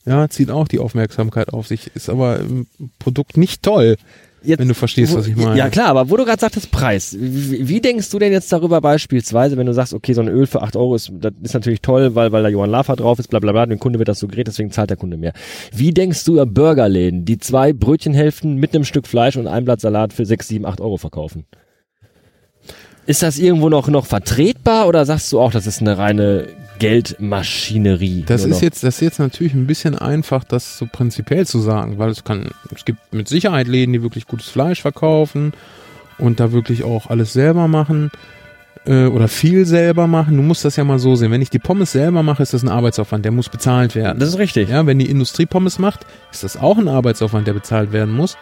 Ja, 0.05 0.29
zieht 0.29 0.51
auch 0.51 0.69
die 0.69 0.79
Aufmerksamkeit 0.79 1.55
auf 1.55 1.67
sich, 1.67 1.91
ist 1.95 2.11
aber 2.11 2.41
im 2.41 2.67
Produkt 2.99 3.39
nicht 3.39 3.63
toll. 3.63 3.97
Jetzt, 4.43 4.59
wenn 4.59 4.69
du 4.69 4.75
verstehst, 4.75 5.13
wo, 5.13 5.19
was 5.19 5.27
ich 5.27 5.37
meine. 5.37 5.57
Ja 5.57 5.69
klar, 5.69 5.89
aber 5.89 6.09
wo 6.09 6.17
du 6.17 6.25
gerade 6.25 6.41
sagtest, 6.41 6.71
Preis. 6.71 7.15
Wie, 7.19 7.69
wie, 7.69 7.81
denkst 7.81 8.09
du 8.11 8.19
denn 8.19 8.33
jetzt 8.33 8.51
darüber 8.53 8.81
beispielsweise, 8.81 9.57
wenn 9.57 9.67
du 9.67 9.75
sagst, 9.75 9.93
okay, 9.93 10.15
so 10.15 10.23
ein 10.23 10.29
Öl 10.29 10.47
für 10.47 10.63
8 10.63 10.77
Euro 10.77 10.95
ist, 10.95 11.13
das 11.21 11.33
ist 11.43 11.55
natürlich 11.55 11.83
toll, 11.83 12.15
weil, 12.15 12.33
weil 12.33 12.43
da 12.43 12.49
Johann 12.49 12.71
Lafer 12.71 12.97
drauf 12.97 13.19
ist, 13.19 13.29
bla 13.29 13.39
bla 13.39 13.53
bla, 13.53 13.67
dem 13.67 13.79
Kunde 13.79 13.99
wird 13.99 14.09
das 14.09 14.19
so 14.19 14.29
gerät, 14.29 14.47
deswegen 14.47 14.71
zahlt 14.71 14.91
der 14.91 14.97
Kunde 14.97 15.19
mehr. 15.19 15.33
Wie 15.73 15.93
denkst 15.93 16.25
du 16.25 16.35
über 16.35 16.47
Burgerläden, 16.47 17.25
die 17.25 17.39
zwei 17.39 17.73
Brötchenhälften 17.73 18.57
mit 18.57 18.75
einem 18.75 18.85
Stück 18.85 19.07
Fleisch 19.07 19.37
und 19.37 19.47
ein 19.47 19.65
Blatt 19.65 19.81
Salat 19.81 20.13
für 20.13 20.25
6, 20.25 20.49
7, 20.49 20.65
8 20.65 20.81
Euro 20.81 20.97
verkaufen? 20.97 21.45
Ist 23.07 23.23
das 23.23 23.39
irgendwo 23.39 23.69
noch, 23.69 23.89
noch 23.89 24.07
vertretbar 24.07 24.87
oder 24.87 25.05
sagst 25.05 25.33
du 25.33 25.41
auch, 25.41 25.51
das 25.51 25.67
ist 25.67 25.81
eine 25.81 25.99
reine 25.99 26.47
Geldmaschinerie. 26.81 28.25
Das 28.27 28.45
ist 28.45 28.63
jetzt, 28.63 28.83
das 28.83 28.97
ist 28.97 29.01
jetzt 29.03 29.19
natürlich 29.21 29.55
ein 29.55 29.67
bisschen 29.67 29.97
einfach, 29.97 30.43
das 30.43 30.79
so 30.79 30.89
prinzipiell 30.91 31.47
zu 31.47 31.61
sagen, 31.61 31.99
weil 31.99 32.11
es 32.11 32.25
kann, 32.25 32.49
es 32.75 32.85
gibt 32.85 32.99
mit 33.13 33.29
Sicherheit 33.29 33.69
Läden, 33.69 33.93
die 33.93 34.03
wirklich 34.03 34.27
gutes 34.27 34.49
Fleisch 34.49 34.81
verkaufen 34.83 35.53
und 36.19 36.41
da 36.41 36.53
wirklich 36.53 36.83
auch 36.83 37.09
alles 37.09 37.33
selber 37.35 37.69
machen 37.69 38.11
äh, 38.87 39.05
oder 39.05 39.29
viel 39.29 39.67
selber 39.67 40.07
machen. 40.07 40.37
Du 40.37 40.43
musst 40.43 40.65
das 40.65 40.77
ja 40.77 40.85
mal 40.85 40.99
so 40.99 41.15
sehen. 41.17 41.31
Wenn 41.31 41.43
ich 41.43 41.51
die 41.51 41.59
Pommes 41.59 41.93
selber 41.93 42.23
mache, 42.23 42.43
ist 42.43 42.55
das 42.55 42.63
ein 42.63 42.69
Arbeitsaufwand, 42.69 43.25
der 43.27 43.33
muss 43.33 43.51
bezahlt 43.51 43.95
werden. 43.95 44.19
Das 44.19 44.31
ist 44.31 44.39
richtig. 44.39 44.71
Ja, 44.71 44.87
wenn 44.87 44.99
die 44.99 45.11
Industrie 45.11 45.47
Pommes 45.47 45.79
macht, 45.79 46.01
ist 46.33 46.45
das 46.45 46.57
auch 46.57 46.79
ein 46.79 46.89
Arbeitsaufwand, 46.89 47.47
der 47.47 47.53
bezahlt 47.53 47.93
werden 47.93 48.15
muss. 48.15 48.39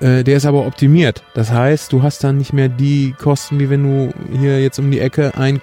Äh, 0.00 0.24
der 0.24 0.38
ist 0.38 0.46
aber 0.46 0.66
optimiert. 0.66 1.22
Das 1.34 1.52
heißt, 1.52 1.92
du 1.92 2.02
hast 2.02 2.24
dann 2.24 2.38
nicht 2.38 2.54
mehr 2.54 2.70
die 2.70 3.14
Kosten, 3.18 3.60
wie 3.60 3.68
wenn 3.68 3.82
du 3.82 4.14
hier 4.38 4.62
jetzt 4.62 4.78
um 4.78 4.90
die 4.90 5.00
Ecke 5.00 5.36
ein 5.36 5.60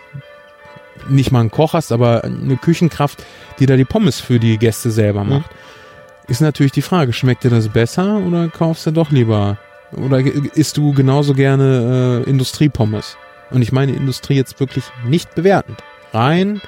nicht 1.09 1.31
mal 1.31 1.41
einen 1.41 1.51
Koch 1.51 1.73
hast, 1.73 1.91
aber 1.91 2.23
eine 2.23 2.57
Küchenkraft, 2.57 3.23
die 3.59 3.65
da 3.65 3.75
die 3.75 3.85
Pommes 3.85 4.19
für 4.19 4.39
die 4.39 4.57
Gäste 4.57 4.91
selber 4.91 5.23
mhm. 5.23 5.29
macht. 5.29 5.51
Mhm. 5.51 6.31
Ist 6.31 6.41
natürlich 6.41 6.73
die 6.73 6.81
Frage, 6.81 7.13
schmeckt 7.13 7.43
dir 7.43 7.49
das 7.49 7.69
besser 7.69 8.17
oder 8.17 8.49
kaufst 8.49 8.85
du 8.85 8.91
doch 8.91 9.11
lieber 9.11 9.57
oder 9.93 10.19
isst 10.19 10.75
du 10.77 10.93
genauso 10.93 11.33
gerne 11.33 12.23
äh, 12.25 12.29
Industriepommes? 12.29 13.17
Und 13.49 13.61
ich 13.61 13.71
meine 13.71 13.93
Industrie 13.93 14.35
jetzt 14.35 14.59
wirklich 14.59 14.83
nicht 15.05 15.33
bewertend. 15.35 15.81
Rein 16.13 16.61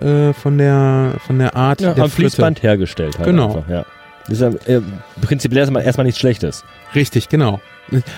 äh, 0.00 0.32
von 0.32 0.58
der 0.58 1.14
von 1.26 1.38
der 1.38 1.56
Art 1.56 1.80
ja, 1.80 1.94
der 1.94 2.04
am 2.04 2.10
Fließband 2.10 2.62
hergestellt 2.62 3.18
halt 3.18 3.26
Genau. 3.26 3.56
Einfach, 3.56 3.68
ja. 3.68 3.86
Das 4.28 4.40
ist 4.40 4.40
ja 4.40 4.74
äh, 4.74 4.82
prinzipiell 5.20 5.60
erstmal, 5.60 5.82
erstmal 5.82 6.04
nichts 6.04 6.20
Schlechtes. 6.20 6.64
Richtig, 6.94 7.28
genau. 7.28 7.60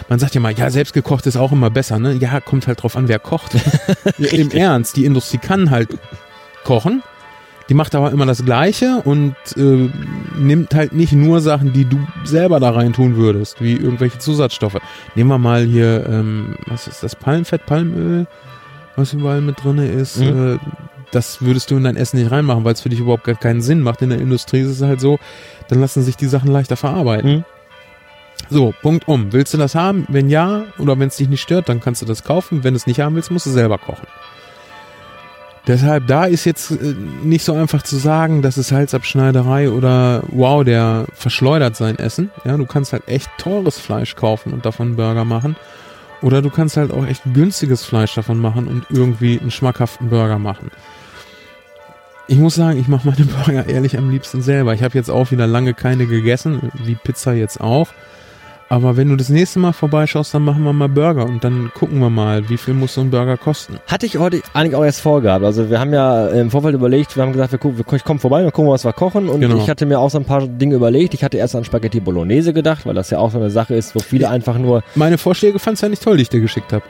Man 0.08 0.18
sagt 0.18 0.34
ja 0.34 0.40
mal, 0.40 0.54
ja, 0.54 0.70
selbstgekocht 0.70 1.26
ist 1.26 1.36
auch 1.36 1.52
immer 1.52 1.70
besser, 1.70 1.98
ne? 1.98 2.14
Ja, 2.14 2.40
kommt 2.40 2.66
halt 2.66 2.82
drauf 2.82 2.96
an, 2.96 3.08
wer 3.08 3.18
kocht. 3.18 3.52
Im 4.18 4.50
Ernst, 4.50 4.96
die 4.96 5.04
Industrie 5.04 5.38
kann 5.38 5.70
halt 5.70 5.90
kochen. 6.64 7.02
Die 7.68 7.74
macht 7.74 7.94
aber 7.94 8.10
immer 8.12 8.24
das 8.24 8.42
Gleiche 8.42 9.02
und 9.04 9.36
äh, 9.56 9.90
nimmt 10.38 10.74
halt 10.74 10.94
nicht 10.94 11.12
nur 11.12 11.42
Sachen, 11.42 11.74
die 11.74 11.84
du 11.84 11.98
selber 12.24 12.60
da 12.60 12.70
rein 12.70 12.94
tun 12.94 13.16
würdest, 13.16 13.60
wie 13.60 13.74
irgendwelche 13.74 14.18
Zusatzstoffe. 14.18 14.78
Nehmen 15.14 15.28
wir 15.28 15.38
mal 15.38 15.64
hier, 15.64 16.06
ähm, 16.08 16.56
was 16.66 16.86
ist 16.86 17.02
das, 17.02 17.14
Palmfett, 17.14 17.66
Palmöl, 17.66 18.26
was 18.96 19.12
überall 19.12 19.42
mit 19.42 19.62
drinne 19.62 19.86
ist. 19.86 20.18
Mhm. 20.18 20.54
Äh, 20.54 20.58
das 21.10 21.42
würdest 21.42 21.70
du 21.70 21.76
in 21.76 21.84
dein 21.84 21.96
Essen 21.96 22.18
nicht 22.18 22.30
reinmachen, 22.30 22.64
weil 22.64 22.74
es 22.74 22.80
für 22.80 22.88
dich 22.88 23.00
überhaupt 23.00 23.24
gar 23.24 23.34
keinen 23.34 23.60
Sinn 23.60 23.80
macht. 23.80 24.02
In 24.02 24.10
der 24.10 24.20
Industrie 24.20 24.60
ist 24.60 24.68
es 24.68 24.82
halt 24.82 25.00
so, 25.00 25.18
dann 25.68 25.80
lassen 25.80 26.02
sich 26.02 26.16
die 26.16 26.26
Sachen 26.26 26.50
leichter 26.50 26.76
verarbeiten. 26.76 27.36
Mhm. 27.38 27.44
So, 28.50 28.72
Punkt 28.82 29.08
um. 29.08 29.32
Willst 29.32 29.52
du 29.52 29.58
das 29.58 29.74
haben? 29.74 30.06
Wenn 30.08 30.28
ja, 30.28 30.64
oder 30.78 30.98
wenn 30.98 31.08
es 31.08 31.16
dich 31.16 31.28
nicht 31.28 31.42
stört, 31.42 31.68
dann 31.68 31.80
kannst 31.80 32.02
du 32.02 32.06
das 32.06 32.24
kaufen. 32.24 32.64
Wenn 32.64 32.74
du 32.74 32.78
es 32.78 32.86
nicht 32.86 33.00
haben 33.00 33.14
willst, 33.14 33.30
musst 33.30 33.46
du 33.46 33.50
selber 33.50 33.78
kochen. 33.78 34.06
Deshalb, 35.66 36.06
da 36.06 36.24
ist 36.24 36.46
jetzt 36.46 36.70
äh, 36.70 36.94
nicht 37.22 37.44
so 37.44 37.52
einfach 37.52 37.82
zu 37.82 37.96
sagen, 37.96 38.40
das 38.40 38.56
ist 38.56 38.72
Halsabschneiderei 38.72 39.70
oder 39.70 40.22
wow, 40.28 40.64
der 40.64 41.04
verschleudert 41.12 41.76
sein 41.76 41.98
Essen. 41.98 42.30
Ja, 42.44 42.56
du 42.56 42.64
kannst 42.64 42.94
halt 42.94 43.06
echt 43.06 43.28
teures 43.36 43.78
Fleisch 43.78 44.16
kaufen 44.16 44.54
und 44.54 44.64
davon 44.64 44.96
Burger 44.96 45.26
machen. 45.26 45.56
Oder 46.22 46.40
du 46.40 46.48
kannst 46.48 46.78
halt 46.78 46.90
auch 46.90 47.06
echt 47.06 47.22
günstiges 47.34 47.84
Fleisch 47.84 48.14
davon 48.14 48.38
machen 48.38 48.66
und 48.66 48.86
irgendwie 48.88 49.38
einen 49.38 49.50
schmackhaften 49.50 50.08
Burger 50.08 50.38
machen. 50.38 50.70
Ich 52.30 52.36
muss 52.36 52.56
sagen, 52.56 52.78
ich 52.78 52.88
mache 52.88 53.08
meine 53.08 53.24
Burger 53.24 53.66
ehrlich 53.66 53.96
am 53.96 54.10
liebsten 54.10 54.42
selber. 54.42 54.74
Ich 54.74 54.82
habe 54.82 54.94
jetzt 54.98 55.10
auch 55.10 55.30
wieder 55.30 55.46
lange 55.46 55.72
keine 55.72 56.06
gegessen, 56.06 56.70
wie 56.84 56.94
Pizza 56.94 57.32
jetzt 57.32 57.58
auch. 57.58 57.88
Aber 58.68 58.98
wenn 58.98 59.08
du 59.08 59.16
das 59.16 59.30
nächste 59.30 59.58
Mal 59.60 59.72
vorbeischaust, 59.72 60.34
dann 60.34 60.44
machen 60.44 60.62
wir 60.62 60.74
mal 60.74 60.90
Burger 60.90 61.24
und 61.24 61.42
dann 61.42 61.70
gucken 61.72 62.00
wir 62.00 62.10
mal, 62.10 62.50
wie 62.50 62.58
viel 62.58 62.74
muss 62.74 62.92
so 62.92 63.00
ein 63.00 63.10
Burger 63.10 63.38
kosten. 63.38 63.78
Hatte 63.86 64.04
ich 64.04 64.18
heute 64.18 64.42
eigentlich 64.52 64.74
auch 64.74 64.84
erst 64.84 65.00
vorgehabt. 65.00 65.42
Also 65.42 65.70
wir 65.70 65.80
haben 65.80 65.94
ja 65.94 66.28
im 66.28 66.50
Vorfeld 66.50 66.74
überlegt, 66.74 67.16
wir 67.16 67.22
haben 67.22 67.32
gesagt, 67.32 67.52
wir, 67.52 67.58
gucken, 67.58 67.82
ich 67.96 68.04
komme 68.04 68.20
vorbei, 68.20 68.44
wir 68.44 68.52
gucken, 68.52 68.70
was 68.70 68.84
wir 68.84 68.92
kochen. 68.92 69.30
Und 69.30 69.40
genau. 69.40 69.56
ich 69.56 69.70
hatte 69.70 69.86
mir 69.86 69.98
auch 69.98 70.10
so 70.10 70.18
ein 70.18 70.26
paar 70.26 70.46
Dinge 70.46 70.74
überlegt. 70.74 71.14
Ich 71.14 71.24
hatte 71.24 71.38
erst 71.38 71.56
an 71.56 71.64
Spaghetti 71.64 72.00
Bolognese 72.00 72.52
gedacht, 72.52 72.84
weil 72.84 72.94
das 72.94 73.08
ja 73.08 73.16
auch 73.16 73.30
so 73.30 73.38
eine 73.38 73.48
Sache 73.48 73.74
ist, 73.74 73.94
wo 73.94 74.00
viele 74.00 74.24
ja. 74.24 74.30
einfach 74.30 74.58
nur... 74.58 74.82
Meine 74.96 75.16
Vorschläge 75.16 75.58
fandst 75.58 75.80
du 75.80 75.86
ja 75.86 75.90
nicht 75.90 76.02
toll, 76.02 76.18
die 76.18 76.24
ich 76.24 76.28
dir 76.28 76.40
geschickt 76.40 76.74
habe. 76.74 76.84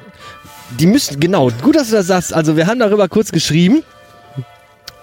Die 0.80 0.86
müssen, 0.86 1.20
genau, 1.20 1.50
gut, 1.62 1.76
dass 1.76 1.90
du 1.90 1.94
das 1.94 2.08
sagst. 2.08 2.34
Also 2.34 2.56
wir 2.56 2.66
haben 2.66 2.80
darüber 2.80 3.06
kurz 3.06 3.30
geschrieben. 3.30 3.84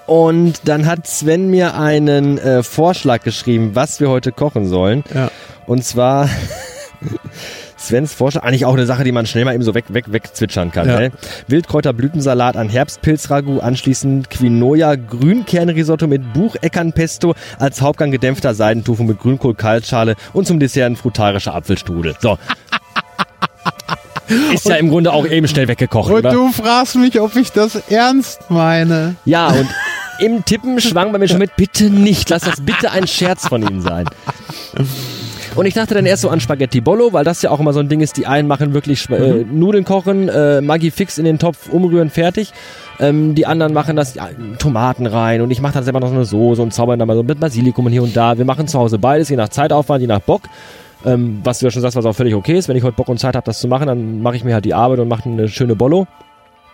Und 0.05 0.67
dann 0.67 0.85
hat 0.85 1.07
Sven 1.07 1.49
mir 1.49 1.75
einen 1.75 2.37
äh, 2.37 2.63
Vorschlag 2.63 3.23
geschrieben, 3.23 3.71
was 3.73 3.99
wir 3.99 4.09
heute 4.09 4.31
kochen 4.31 4.67
sollen. 4.67 5.03
Ja. 5.13 5.31
Und 5.65 5.83
zwar 5.83 6.29
Svens 7.77 8.13
Vorschlag, 8.13 8.43
eigentlich 8.43 8.65
auch 8.65 8.73
eine 8.73 8.85
Sache, 8.85 9.03
die 9.03 9.11
man 9.11 9.25
schnell 9.25 9.45
mal 9.45 9.53
eben 9.53 9.63
so 9.63 9.73
weg, 9.73 9.85
weg, 9.89 10.05
wegzwitschern 10.07 10.71
kann. 10.71 10.87
Ja. 10.87 10.99
Ne? 10.99 11.11
Wildkräuterblütensalat 11.47 12.57
an 12.57 12.69
Herbstpilzragout, 12.69 13.59
anschließend 13.59 14.29
Quinoa 14.29 14.95
Grünkernrisotto 14.95 16.07
mit 16.07 16.33
Bucheckernpesto, 16.33 17.35
als 17.59 17.81
Hauptgang 17.81 18.11
gedämpfter 18.11 18.53
Seidentofu 18.53 19.03
mit 19.03 19.19
Grünkohl-Kaltschale 19.19 20.15
und 20.33 20.47
zum 20.47 20.59
Dessert 20.59 20.85
ein 20.85 20.95
frutarischer 20.95 21.53
Apfelstrudel. 21.53 22.15
So. 22.19 22.37
Ist 24.53 24.67
ja 24.67 24.75
im 24.75 24.89
Grunde 24.89 25.13
auch 25.13 25.27
eben 25.27 25.47
schnell 25.47 25.67
weggekocht. 25.67 26.11
Und 26.11 26.19
oder? 26.19 26.31
du 26.31 26.51
fragst 26.51 26.95
mich, 26.95 27.19
ob 27.19 27.35
ich 27.35 27.51
das 27.51 27.75
ernst 27.89 28.49
meine. 28.49 29.15
Ja, 29.25 29.49
und 29.49 29.67
im 30.19 30.45
Tippen 30.45 30.79
schwang 30.79 31.11
bei 31.11 31.17
mir 31.17 31.27
schon 31.27 31.39
mit, 31.39 31.55
bitte 31.55 31.89
nicht, 31.89 32.29
lass 32.29 32.43
das 32.43 32.61
bitte 32.61 32.91
ein 32.91 33.07
Scherz 33.07 33.47
von 33.47 33.61
Ihnen 33.61 33.81
sein. 33.81 34.05
Und 35.55 35.65
ich 35.65 35.73
dachte 35.73 35.93
dann 35.93 36.05
erst 36.05 36.21
so 36.21 36.29
an 36.29 36.41
Spaghetti 36.41 36.81
Bollo, 36.81 37.13
weil 37.13 37.23
das 37.23 37.41
ja 37.41 37.49
auch 37.49 37.61
immer 37.61 37.71
so 37.71 37.79
ein 37.79 37.87
Ding 37.87 38.01
ist, 38.01 38.17
die 38.17 38.27
einen 38.27 38.47
machen 38.47 38.73
wirklich 38.73 39.09
äh, 39.09 39.43
mhm. 39.43 39.57
Nudeln 39.57 39.85
kochen, 39.85 40.27
äh, 40.27 40.59
Maggi 40.59 40.91
fix 40.91 41.17
in 41.17 41.23
den 41.23 41.39
Topf, 41.39 41.69
umrühren, 41.69 42.09
fertig. 42.09 42.51
Ähm, 42.99 43.35
die 43.35 43.45
anderen 43.45 43.73
machen 43.73 43.95
das, 43.95 44.15
ja, 44.15 44.29
Tomaten 44.59 45.05
rein 45.05 45.41
und 45.41 45.51
ich 45.51 45.61
mache 45.61 45.75
dann 45.75 45.83
selber 45.83 46.01
noch 46.01 46.09
so 46.09 46.15
eine 46.15 46.25
Soße 46.25 46.61
und 46.61 46.73
zaubern 46.73 46.99
dann 46.99 47.07
mal 47.07 47.15
so 47.15 47.23
mit 47.23 47.39
Basilikum 47.39 47.85
und 47.85 47.93
hier 47.93 48.03
und 48.03 48.15
da. 48.15 48.37
Wir 48.37 48.45
machen 48.45 48.67
zu 48.67 48.77
Hause 48.77 48.99
beides, 48.99 49.29
je 49.29 49.37
nach 49.37 49.49
Zeitaufwand, 49.49 50.01
je 50.01 50.07
nach 50.07 50.19
Bock. 50.19 50.43
Ähm, 51.05 51.41
was 51.43 51.59
du 51.59 51.65
ja 51.65 51.71
schon 51.71 51.81
sagst, 51.81 51.95
was 51.95 52.05
auch 52.05 52.13
völlig 52.13 52.35
okay 52.35 52.57
ist. 52.57 52.67
Wenn 52.67 52.75
ich 52.75 52.83
heute 52.83 52.95
Bock 52.95 53.09
und 53.09 53.19
Zeit 53.19 53.35
habe, 53.35 53.45
das 53.45 53.59
zu 53.59 53.67
machen, 53.67 53.87
dann 53.87 54.21
mache 54.21 54.35
ich 54.35 54.43
mir 54.43 54.53
halt 54.53 54.65
die 54.65 54.73
Arbeit 54.73 54.99
und 54.99 55.07
mache 55.07 55.29
eine 55.29 55.47
schöne 55.47 55.75
Bollo. 55.75 56.07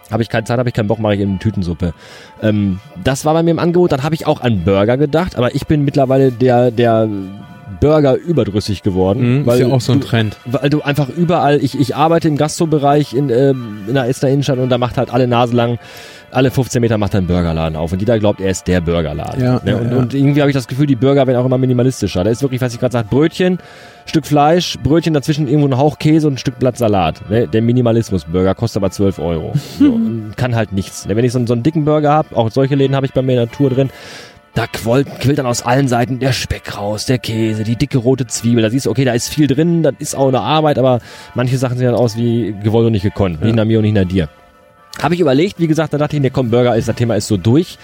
Habe 0.09 0.23
ich 0.23 0.29
keine 0.29 0.43
Zeit, 0.43 0.59
habe 0.59 0.69
ich 0.69 0.75
keinen 0.75 0.87
Bock, 0.87 0.99
mache 0.99 1.15
ich 1.15 1.21
in 1.21 1.39
Tütensuppe. 1.39 1.93
Ähm, 2.41 2.79
das 3.03 3.25
war 3.25 3.33
bei 3.33 3.43
mir 3.43 3.51
im 3.51 3.59
Angebot. 3.59 3.91
Dann 3.91 4.03
habe 4.03 4.15
ich 4.15 4.27
auch 4.27 4.41
an 4.41 4.63
Burger 4.63 4.97
gedacht, 4.97 5.37
aber 5.37 5.55
ich 5.55 5.67
bin 5.67 5.83
mittlerweile 5.83 6.31
der, 6.31 6.71
der 6.71 7.07
Burger 7.79 8.15
überdrüssig 8.15 8.83
geworden. 8.83 9.39
Mhm, 9.39 9.45
weil 9.45 9.59
ist 9.59 9.67
ja 9.67 9.73
auch 9.73 9.81
so 9.81 9.93
ein 9.93 10.01
Trend. 10.01 10.37
weil 10.45 10.69
du 10.69 10.81
einfach 10.81 11.09
überall, 11.09 11.63
ich, 11.63 11.79
ich 11.79 11.95
arbeite 11.95 12.27
im 12.27 12.37
Gastrobereich 12.37 13.13
in, 13.13 13.29
ähm, 13.29 13.83
in 13.87 13.93
der 13.93 14.07
Essener 14.07 14.31
Innenstadt 14.31 14.59
und 14.59 14.69
da 14.69 14.77
macht 14.77 14.97
halt 14.97 15.13
alle 15.13 15.27
Nase 15.27 15.55
lang, 15.55 15.79
alle 16.31 16.51
15 16.51 16.81
Meter 16.81 16.97
macht 16.97 17.13
er 17.13 17.19
einen 17.19 17.27
Burgerladen 17.27 17.75
auf 17.75 17.91
und 17.91 17.99
jeder 17.99 18.17
glaubt, 18.19 18.41
er 18.41 18.51
ist 18.51 18.67
der 18.67 18.81
Burgerladen. 18.81 19.43
Ja, 19.43 19.61
ne? 19.63 19.77
und, 19.77 19.91
ja. 19.91 19.97
und 19.97 20.13
irgendwie 20.13 20.41
habe 20.41 20.49
ich 20.49 20.55
das 20.55 20.67
Gefühl, 20.67 20.87
die 20.87 20.95
Burger 20.95 21.27
werden 21.27 21.37
auch 21.37 21.45
immer 21.45 21.57
minimalistischer. 21.57 22.23
Da 22.23 22.29
ist 22.29 22.41
wirklich, 22.41 22.61
was 22.61 22.73
ich 22.73 22.79
gerade 22.79 22.93
sage, 22.93 23.07
Brötchen, 23.09 23.59
Stück 24.05 24.25
Fleisch, 24.25 24.77
Brötchen 24.81 25.13
dazwischen 25.13 25.47
irgendwo 25.47 25.67
ein 25.67 25.77
Hauch 25.77 25.99
Käse 25.99 26.27
und 26.27 26.35
ein 26.35 26.37
Stück 26.37 26.59
Blatt 26.59 26.77
Salat. 26.77 27.29
Ne? 27.29 27.47
Der 27.47 27.61
Minimalismus-Burger 27.61 28.55
kostet 28.55 28.81
aber 28.81 28.91
12 28.91 29.19
Euro. 29.19 29.53
So, 29.79 29.99
kann 30.35 30.55
halt 30.55 30.73
nichts. 30.73 31.07
Ne? 31.07 31.15
Wenn 31.15 31.25
ich 31.25 31.31
so, 31.31 31.43
so 31.45 31.53
einen 31.53 31.63
dicken 31.63 31.85
Burger 31.85 32.11
habe, 32.11 32.35
auch 32.35 32.51
solche 32.51 32.75
Läden 32.75 32.95
habe 32.95 33.05
ich 33.05 33.13
bei 33.13 33.23
mir 33.23 33.31
in 33.31 33.37
der 33.37 33.51
Tour 33.51 33.71
drin, 33.71 33.89
da 34.53 34.67
quollt, 34.67 35.07
quillt 35.19 35.39
dann 35.39 35.45
aus 35.45 35.63
allen 35.63 35.87
Seiten 35.87 36.19
der 36.19 36.33
Speck 36.33 36.77
raus, 36.77 37.05
der 37.05 37.19
Käse, 37.19 37.63
die 37.63 37.75
dicke 37.75 37.97
rote 37.97 38.27
Zwiebel. 38.27 38.61
Da 38.61 38.69
siehst 38.69 38.85
du, 38.85 38.91
okay, 38.91 39.05
da 39.05 39.13
ist 39.13 39.29
viel 39.29 39.47
drin, 39.47 39.81
das 39.81 39.93
ist 39.99 40.15
auch 40.15 40.27
eine 40.27 40.41
Arbeit, 40.41 40.77
aber 40.77 40.99
manche 41.35 41.57
Sachen 41.57 41.77
sehen 41.77 41.87
dann 41.87 41.95
aus 41.95 42.17
wie 42.17 42.53
gewollt 42.63 42.85
und 42.85 42.91
nicht 42.91 43.03
gekonnt. 43.03 43.39
Ja. 43.39 43.45
Nicht 43.45 43.55
nach 43.55 43.65
mir 43.65 43.79
und 43.79 43.85
nicht 43.85 43.95
nach 43.95 44.05
dir. 44.05 44.29
Habe 45.01 45.15
ich 45.15 45.19
überlegt, 45.19 45.59
wie 45.59 45.67
gesagt, 45.67 45.93
da 45.93 45.97
dachte 45.97 46.15
ich, 46.15 46.21
der 46.21 46.31
komm, 46.31 46.51
Burger 46.51 46.75
ist, 46.75 46.87
das 46.87 46.95
Thema 46.95 47.15
ist 47.15 47.27
so 47.27 47.37
durch. 47.37 47.77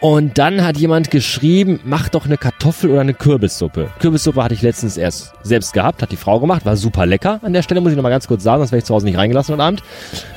Und 0.00 0.38
dann 0.38 0.64
hat 0.64 0.78
jemand 0.78 1.10
geschrieben, 1.10 1.80
mach 1.84 2.08
doch 2.08 2.24
eine 2.24 2.38
Kartoffel- 2.38 2.90
oder 2.90 3.02
eine 3.02 3.12
Kürbissuppe. 3.12 3.90
Kürbissuppe 3.98 4.42
hatte 4.42 4.54
ich 4.54 4.62
letztens 4.62 4.96
erst 4.96 5.32
selbst 5.42 5.74
gehabt, 5.74 6.00
hat 6.00 6.10
die 6.10 6.16
Frau 6.16 6.40
gemacht, 6.40 6.64
war 6.64 6.76
super 6.76 7.04
lecker. 7.04 7.40
An 7.42 7.52
der 7.52 7.62
Stelle 7.62 7.82
muss 7.82 7.90
ich 7.90 7.96
nochmal 7.96 8.12
ganz 8.12 8.26
kurz 8.26 8.42
sagen, 8.42 8.60
sonst 8.60 8.72
wäre 8.72 8.78
ich 8.78 8.84
zu 8.86 8.94
Hause 8.94 9.04
nicht 9.04 9.18
reingelassen 9.18 9.54
heute 9.54 9.62
Abend. 9.62 9.82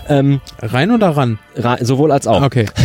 Ähm, 0.10 0.42
Rein 0.62 0.92
oder 0.92 1.10
ran? 1.10 1.40
Rein, 1.56 1.86
sowohl 1.86 2.12
als 2.12 2.28
auch. 2.28 2.42
Okay. 2.42 2.66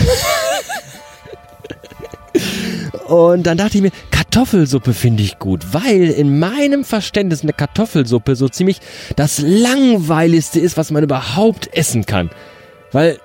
Und 3.08 3.46
dann 3.46 3.56
dachte 3.56 3.78
ich 3.78 3.82
mir, 3.82 3.90
Kartoffelsuppe 4.10 4.92
finde 4.92 5.22
ich 5.22 5.38
gut, 5.38 5.72
weil 5.72 6.10
in 6.10 6.38
meinem 6.38 6.84
Verständnis 6.84 7.42
eine 7.42 7.54
Kartoffelsuppe 7.54 8.36
so 8.36 8.48
ziemlich 8.48 8.80
das 9.16 9.38
langweiligste 9.40 10.60
ist, 10.60 10.76
was 10.76 10.90
man 10.90 11.02
überhaupt 11.02 11.74
essen 11.74 12.04
kann. 12.04 12.30
Weil 12.92 13.18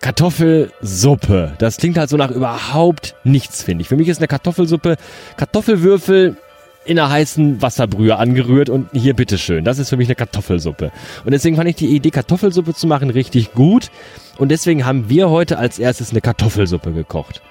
Kartoffelsuppe, 0.00 1.54
das 1.58 1.76
klingt 1.76 1.98
halt 1.98 2.08
so 2.08 2.16
nach 2.16 2.30
überhaupt 2.30 3.14
nichts, 3.24 3.62
finde 3.62 3.82
ich. 3.82 3.88
Für 3.88 3.96
mich 3.96 4.08
ist 4.08 4.18
eine 4.18 4.28
Kartoffelsuppe 4.28 4.96
Kartoffelwürfel 5.36 6.36
in 6.84 6.98
einer 6.98 7.10
heißen 7.10 7.60
Wasserbrühe 7.60 8.16
angerührt 8.16 8.70
und 8.70 8.88
hier 8.92 9.14
bitteschön. 9.14 9.64
Das 9.64 9.78
ist 9.78 9.90
für 9.90 9.98
mich 9.98 10.08
eine 10.08 10.14
Kartoffelsuppe. 10.14 10.90
Und 11.24 11.32
deswegen 11.32 11.56
fand 11.56 11.68
ich 11.68 11.76
die 11.76 11.88
Idee, 11.88 12.10
Kartoffelsuppe 12.10 12.74
zu 12.74 12.86
machen, 12.86 13.10
richtig 13.10 13.52
gut. 13.52 13.90
Und 14.38 14.48
deswegen 14.48 14.86
haben 14.86 15.10
wir 15.10 15.28
heute 15.28 15.58
als 15.58 15.78
erstes 15.78 16.12
eine 16.12 16.22
Kartoffelsuppe 16.22 16.92
gekocht. 16.92 17.42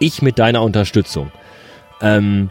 Ich 0.00 0.22
mit 0.22 0.40
deiner 0.40 0.62
Unterstützung. 0.62 1.30
Ähm, 2.00 2.50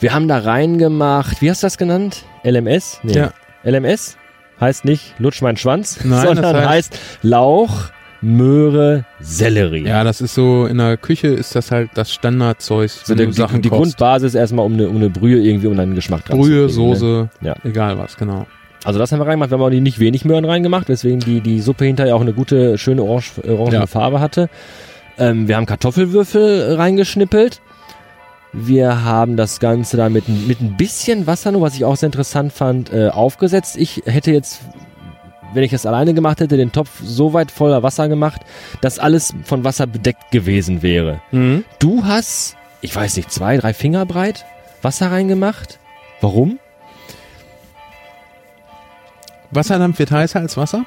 wir 0.00 0.12
haben 0.12 0.26
da 0.28 0.38
reingemacht, 0.38 1.42
wie 1.42 1.50
hast 1.50 1.62
du 1.62 1.66
das 1.66 1.78
genannt? 1.78 2.24
LMS? 2.42 3.00
Nee. 3.02 3.12
Ja. 3.12 3.32
LMS 3.64 4.17
heißt 4.60 4.84
nicht 4.84 5.14
lutsch 5.18 5.42
mein 5.42 5.56
Schwanz, 5.56 6.00
Nein, 6.04 6.26
sondern 6.26 6.56
heißt, 6.56 6.68
heißt 6.68 7.00
Lauch, 7.22 7.90
Möhre, 8.20 9.04
Sellerie. 9.20 9.86
Ja, 9.86 10.02
das 10.02 10.20
ist 10.20 10.34
so, 10.34 10.66
in 10.66 10.78
der 10.78 10.96
Küche 10.96 11.28
ist 11.28 11.54
das 11.54 11.70
halt 11.70 11.90
das 11.94 12.12
Standardzeug. 12.12 12.90
So 12.90 13.14
die, 13.14 13.26
die, 13.26 13.60
die 13.60 13.68
Grundbasis 13.68 14.34
erstmal 14.34 14.66
um 14.66 14.72
eine, 14.72 14.88
um 14.88 14.96
eine 14.96 15.08
Brühe 15.08 15.40
irgendwie, 15.40 15.68
um 15.68 15.78
einen 15.78 15.94
Geschmack 15.94 16.24
dran 16.24 16.38
Brühe, 16.38 16.62
ne? 16.62 16.68
Soße, 16.68 17.04
ne? 17.04 17.30
ja. 17.40 17.54
egal 17.64 17.98
was, 17.98 18.16
genau. 18.16 18.46
Also 18.84 18.98
das 18.98 19.12
haben 19.12 19.20
wir 19.20 19.26
reingemacht, 19.26 19.50
wir 19.50 19.58
haben 19.58 19.64
auch 19.64 19.70
nicht 19.70 19.98
wenig 19.98 20.24
Möhren 20.24 20.44
reingemacht, 20.44 20.88
weswegen 20.88 21.20
die, 21.20 21.40
die 21.40 21.60
Suppe 21.60 21.84
hinterher 21.84 22.16
auch 22.16 22.20
eine 22.20 22.32
gute, 22.32 22.78
schöne 22.78 23.02
orange, 23.02 23.32
orange 23.46 23.74
ja. 23.74 23.86
Farbe 23.86 24.20
hatte. 24.20 24.48
Ähm, 25.18 25.48
wir 25.48 25.56
haben 25.56 25.66
Kartoffelwürfel 25.66 26.74
reingeschnippelt. 26.74 27.60
Wir 28.52 29.04
haben 29.04 29.36
das 29.36 29.60
Ganze 29.60 29.96
da 29.96 30.08
mit, 30.08 30.28
mit 30.28 30.60
ein 30.60 30.76
bisschen 30.76 31.26
Wasser, 31.26 31.52
nur 31.52 31.62
was 31.62 31.74
ich 31.74 31.84
auch 31.84 31.96
sehr 31.96 32.08
interessant 32.08 32.52
fand, 32.52 32.92
äh, 32.92 33.08
aufgesetzt. 33.08 33.76
Ich 33.76 34.02
hätte 34.06 34.32
jetzt, 34.32 34.60
wenn 35.52 35.62
ich 35.62 35.70
das 35.70 35.84
alleine 35.84 36.14
gemacht 36.14 36.40
hätte, 36.40 36.56
den 36.56 36.72
Topf 36.72 36.90
so 37.02 37.32
weit 37.34 37.50
voller 37.50 37.82
Wasser 37.82 38.08
gemacht, 38.08 38.40
dass 38.80 38.98
alles 38.98 39.34
von 39.44 39.64
Wasser 39.64 39.86
bedeckt 39.86 40.30
gewesen 40.30 40.82
wäre. 40.82 41.20
Mhm. 41.30 41.64
Du 41.78 42.04
hast, 42.04 42.56
ich 42.80 42.94
weiß 42.94 43.16
nicht, 43.16 43.30
zwei, 43.30 43.58
drei 43.58 43.74
Finger 43.74 44.06
breit 44.06 44.44
Wasser 44.82 45.10
reingemacht. 45.10 45.78
Warum? 46.20 46.58
Wasserdampf 49.50 49.98
wird 49.98 50.10
heißer 50.10 50.40
als 50.40 50.56
Wasser. 50.56 50.84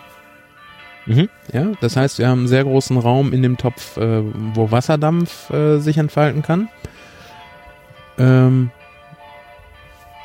Mhm. 1.06 1.30
Ja, 1.52 1.72
das 1.82 1.96
heißt, 1.96 2.20
wir 2.20 2.28
haben 2.28 2.40
einen 2.40 2.48
sehr 2.48 2.64
großen 2.64 2.98
Raum 2.98 3.34
in 3.34 3.42
dem 3.42 3.58
Topf, 3.58 3.98
äh, 3.98 4.22
wo 4.54 4.72
Wasserdampf 4.72 5.50
äh, 5.50 5.80
sich 5.80 5.98
entfalten 5.98 6.42
kann. 6.42 6.70
Ähm, 8.22 8.72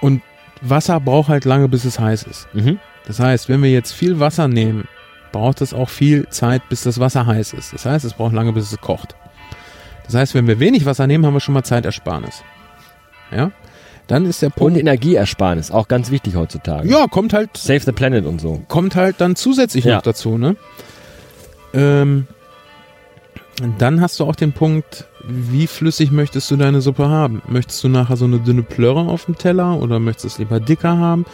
und 0.00 0.22
Wasser 0.60 1.00
braucht 1.00 1.28
halt 1.28 1.44
lange, 1.44 1.68
bis 1.68 1.84
es 1.84 1.98
heiß 1.98 2.24
ist. 2.24 2.48
Mhm. 2.52 2.78
Das 3.06 3.20
heißt, 3.20 3.48
wenn 3.48 3.62
wir 3.62 3.70
jetzt 3.70 3.92
viel 3.92 4.20
Wasser 4.20 4.48
nehmen, 4.48 4.86
braucht 5.32 5.60
es 5.60 5.72
auch 5.72 5.88
viel 5.88 6.28
Zeit, 6.28 6.68
bis 6.68 6.82
das 6.82 7.00
Wasser 7.00 7.26
heiß 7.26 7.52
ist. 7.54 7.72
Das 7.72 7.86
heißt, 7.86 8.04
es 8.04 8.14
braucht 8.14 8.32
lange, 8.34 8.52
bis 8.52 8.70
es 8.70 8.80
kocht. 8.80 9.14
Das 10.04 10.14
heißt, 10.14 10.34
wenn 10.34 10.46
wir 10.46 10.60
wenig 10.60 10.86
Wasser 10.86 11.06
nehmen, 11.06 11.26
haben 11.26 11.34
wir 11.34 11.40
schon 11.40 11.54
mal 11.54 11.64
Zeitersparnis. 11.64 12.42
Ja? 13.30 13.50
Dann 14.06 14.24
ist 14.24 14.42
der 14.42 14.50
Punkt. 14.50 14.74
Und 14.74 14.80
Energieersparnis, 14.80 15.70
auch 15.70 15.88
ganz 15.88 16.10
wichtig 16.10 16.36
heutzutage. 16.36 16.88
Ja, 16.88 17.06
kommt 17.08 17.32
halt. 17.32 17.56
Save 17.56 17.80
the 17.80 17.92
Planet 17.92 18.24
und 18.24 18.40
so. 18.40 18.62
Kommt 18.68 18.94
halt 18.94 19.16
dann 19.20 19.34
zusätzlich 19.34 19.84
ja. 19.84 19.96
noch 19.96 20.02
dazu, 20.02 20.38
ne? 20.38 20.56
Ähm, 21.74 22.28
dann 23.78 24.00
hast 24.00 24.20
du 24.20 24.24
auch 24.24 24.36
den 24.36 24.52
Punkt, 24.52 25.06
wie 25.28 25.66
flüssig 25.66 26.10
möchtest 26.10 26.50
du 26.50 26.56
deine 26.56 26.80
Suppe 26.80 27.08
haben? 27.08 27.42
Möchtest 27.48 27.82
du 27.82 27.88
nachher 27.88 28.16
so 28.16 28.24
eine 28.24 28.38
dünne 28.38 28.62
Plörre 28.62 29.00
auf 29.00 29.24
dem 29.24 29.36
Teller 29.36 29.80
oder 29.80 29.98
möchtest 29.98 30.24
du 30.24 30.28
es 30.28 30.38
lieber 30.38 30.60
dicker 30.60 30.98
haben? 30.98 31.24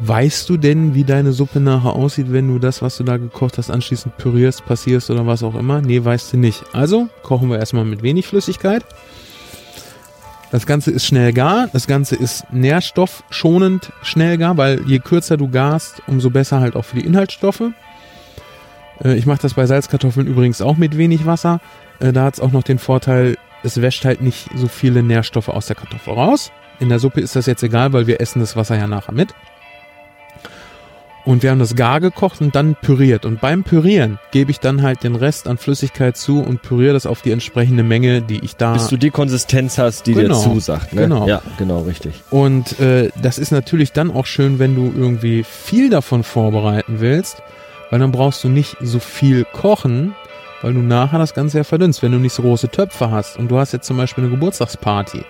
Weißt 0.00 0.48
du 0.48 0.56
denn, 0.56 0.94
wie 0.94 1.04
deine 1.04 1.32
Suppe 1.32 1.60
nachher 1.60 1.94
aussieht, 1.94 2.32
wenn 2.32 2.48
du 2.48 2.58
das, 2.58 2.82
was 2.82 2.96
du 2.96 3.04
da 3.04 3.16
gekocht 3.18 3.58
hast, 3.58 3.70
anschließend 3.70 4.16
pürierst, 4.16 4.64
passierst 4.64 5.10
oder 5.10 5.26
was 5.26 5.42
auch 5.42 5.54
immer? 5.54 5.80
Nee, 5.80 6.04
weißt 6.04 6.32
du 6.32 6.38
nicht. 6.38 6.64
Also 6.72 7.08
kochen 7.22 7.50
wir 7.50 7.58
erstmal 7.58 7.84
mit 7.84 8.02
wenig 8.02 8.26
Flüssigkeit. 8.26 8.84
Das 10.50 10.66
Ganze 10.66 10.90
ist 10.90 11.06
schnell 11.06 11.32
gar. 11.32 11.68
Das 11.72 11.86
Ganze 11.86 12.16
ist 12.16 12.44
nährstoffschonend 12.52 13.92
schnell 14.02 14.36
gar, 14.38 14.56
weil 14.56 14.82
je 14.86 14.98
kürzer 14.98 15.36
du 15.36 15.48
garst, 15.48 16.02
umso 16.06 16.30
besser 16.30 16.60
halt 16.60 16.76
auch 16.76 16.84
für 16.84 16.96
die 16.96 17.06
Inhaltsstoffe. 17.06 17.62
Äh, 19.02 19.16
ich 19.16 19.26
mache 19.26 19.40
das 19.42 19.54
bei 19.54 19.66
Salzkartoffeln 19.66 20.26
übrigens 20.26 20.60
auch 20.60 20.76
mit 20.76 20.98
wenig 20.98 21.26
Wasser. 21.26 21.60
Äh, 22.02 22.12
da 22.12 22.24
hat 22.24 22.34
es 22.34 22.40
auch 22.40 22.50
noch 22.52 22.62
den 22.64 22.78
Vorteil, 22.78 23.36
es 23.62 23.80
wäscht 23.80 24.04
halt 24.04 24.20
nicht 24.20 24.48
so 24.54 24.66
viele 24.68 25.02
Nährstoffe 25.02 25.48
aus 25.48 25.66
der 25.66 25.76
Kartoffel 25.76 26.14
raus. 26.14 26.50
In 26.80 26.88
der 26.88 26.98
Suppe 26.98 27.20
ist 27.20 27.36
das 27.36 27.46
jetzt 27.46 27.62
egal, 27.62 27.92
weil 27.92 28.06
wir 28.08 28.20
essen 28.20 28.40
das 28.40 28.56
Wasser 28.56 28.76
ja 28.76 28.88
nachher 28.88 29.12
mit. 29.12 29.34
Und 31.24 31.44
wir 31.44 31.50
haben 31.52 31.60
das 31.60 31.76
gar 31.76 32.00
gekocht 32.00 32.40
und 32.40 32.56
dann 32.56 32.74
püriert. 32.74 33.24
Und 33.24 33.40
beim 33.40 33.62
Pürieren 33.62 34.18
gebe 34.32 34.50
ich 34.50 34.58
dann 34.58 34.82
halt 34.82 35.04
den 35.04 35.14
Rest 35.14 35.46
an 35.46 35.56
Flüssigkeit 35.56 36.16
zu 36.16 36.40
und 36.40 36.62
püriere 36.62 36.94
das 36.94 37.06
auf 37.06 37.22
die 37.22 37.30
entsprechende 37.30 37.84
Menge, 37.84 38.22
die 38.22 38.44
ich 38.44 38.56
da. 38.56 38.72
Bis 38.72 38.88
du 38.88 38.96
die 38.96 39.10
Konsistenz 39.10 39.78
hast, 39.78 40.08
die 40.08 40.14
Genau. 40.14 40.34
dir 40.42 40.50
zusagt. 40.50 40.92
Ne? 40.92 41.02
Genau. 41.02 41.28
Ja, 41.28 41.40
genau, 41.58 41.82
richtig. 41.82 42.14
Und 42.30 42.80
äh, 42.80 43.10
das 43.22 43.38
ist 43.38 43.52
natürlich 43.52 43.92
dann 43.92 44.10
auch 44.10 44.26
schön, 44.26 44.58
wenn 44.58 44.74
du 44.74 44.92
irgendwie 44.96 45.44
viel 45.44 45.90
davon 45.90 46.24
vorbereiten 46.24 46.96
willst, 46.98 47.40
weil 47.90 48.00
dann 48.00 48.10
brauchst 48.10 48.42
du 48.42 48.48
nicht 48.48 48.76
so 48.80 48.98
viel 48.98 49.44
kochen, 49.44 50.16
weil 50.62 50.74
du 50.74 50.80
nachher 50.80 51.18
das 51.18 51.34
Ganze 51.34 51.58
ja 51.58 51.64
verdünnst. 51.64 52.02
Wenn 52.02 52.12
du 52.12 52.18
nicht 52.18 52.32
so 52.32 52.42
große 52.42 52.70
Töpfe 52.70 53.10
hast 53.10 53.36
und 53.38 53.48
du 53.48 53.58
hast 53.58 53.72
jetzt 53.72 53.86
zum 53.86 53.96
Beispiel 53.96 54.24
eine 54.24 54.32
Geburtstagsparty, 54.32 55.24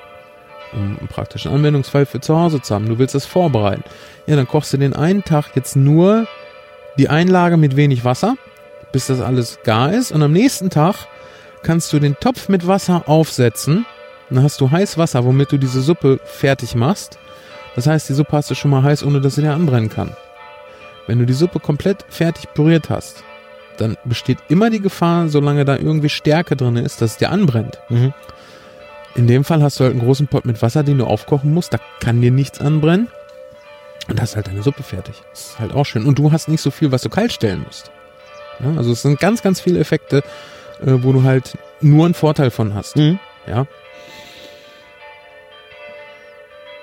um 0.72 0.96
einen 0.98 1.08
praktischen 1.08 1.52
Anwendungsfall 1.52 2.06
für 2.06 2.20
zu 2.20 2.38
Hause 2.38 2.62
zu 2.62 2.74
haben, 2.74 2.88
du 2.88 2.98
willst 2.98 3.14
das 3.14 3.26
vorbereiten, 3.26 3.84
ja, 4.26 4.36
dann 4.36 4.46
kochst 4.46 4.72
du 4.72 4.76
den 4.76 4.94
einen 4.94 5.24
Tag 5.24 5.56
jetzt 5.56 5.74
nur 5.74 6.26
die 6.98 7.08
Einlage 7.08 7.56
mit 7.56 7.76
wenig 7.76 8.04
Wasser, 8.04 8.36
bis 8.92 9.06
das 9.06 9.20
alles 9.20 9.58
gar 9.64 9.92
ist 9.92 10.12
und 10.12 10.22
am 10.22 10.32
nächsten 10.32 10.70
Tag 10.70 11.08
kannst 11.62 11.92
du 11.92 11.98
den 11.98 12.16
Topf 12.20 12.48
mit 12.48 12.66
Wasser 12.66 13.04
aufsetzen 13.06 13.86
dann 14.34 14.44
hast 14.44 14.60
du 14.60 14.70
heiß 14.70 14.96
Wasser, 14.96 15.24
womit 15.24 15.52
du 15.52 15.58
diese 15.58 15.82
Suppe 15.82 16.18
fertig 16.24 16.74
machst. 16.74 17.18
Das 17.74 17.86
heißt, 17.86 18.08
die 18.08 18.14
Suppe 18.14 18.32
hast 18.32 18.50
du 18.50 18.54
schon 18.54 18.70
mal 18.70 18.82
heiß, 18.82 19.04
ohne 19.04 19.20
dass 19.20 19.34
sie 19.34 19.42
dir 19.42 19.52
anbrennen 19.52 19.90
kann. 19.90 20.16
Wenn 21.06 21.18
du 21.18 21.26
die 21.26 21.32
Suppe 21.32 21.60
komplett 21.60 22.04
fertig 22.08 22.52
püriert 22.54 22.88
hast, 22.88 23.24
dann 23.78 23.96
besteht 24.04 24.38
immer 24.48 24.70
die 24.70 24.80
Gefahr, 24.80 25.28
solange 25.28 25.64
da 25.64 25.76
irgendwie 25.76 26.08
Stärke 26.08 26.56
drin 26.56 26.76
ist, 26.76 27.00
dass 27.00 27.12
es 27.12 27.16
dir 27.18 27.30
anbrennt. 27.30 27.78
Mhm. 27.88 28.12
In 29.14 29.26
dem 29.26 29.44
Fall 29.44 29.62
hast 29.62 29.78
du 29.78 29.84
halt 29.84 29.92
einen 29.92 30.02
großen 30.02 30.26
Pot 30.28 30.44
mit 30.46 30.62
Wasser, 30.62 30.82
den 30.82 30.98
du 30.98 31.04
aufkochen 31.06 31.52
musst. 31.52 31.72
Da 31.74 31.78
kann 32.00 32.20
dir 32.20 32.30
nichts 32.30 32.60
anbrennen. 32.60 33.08
Und 34.08 34.20
hast 34.20 34.36
halt 34.36 34.48
deine 34.48 34.62
Suppe 34.62 34.82
fertig. 34.82 35.14
Das 35.30 35.50
ist 35.50 35.58
halt 35.58 35.72
auch 35.74 35.84
schön. 35.86 36.06
Und 36.06 36.18
du 36.18 36.32
hast 36.32 36.48
nicht 36.48 36.60
so 36.60 36.70
viel, 36.70 36.90
was 36.90 37.02
du 37.02 37.08
kalt 37.08 37.32
stellen 37.32 37.62
musst. 37.64 37.90
Ja, 38.60 38.76
also 38.76 38.92
es 38.92 39.02
sind 39.02 39.20
ganz, 39.20 39.42
ganz 39.42 39.60
viele 39.60 39.78
Effekte, 39.78 40.18
äh, 40.80 40.92
wo 41.02 41.12
du 41.12 41.22
halt 41.22 41.56
nur 41.80 42.04
einen 42.06 42.14
Vorteil 42.14 42.50
von 42.50 42.74
hast. 42.74 42.96
Mhm. 42.96 43.18
Ja, 43.46 43.66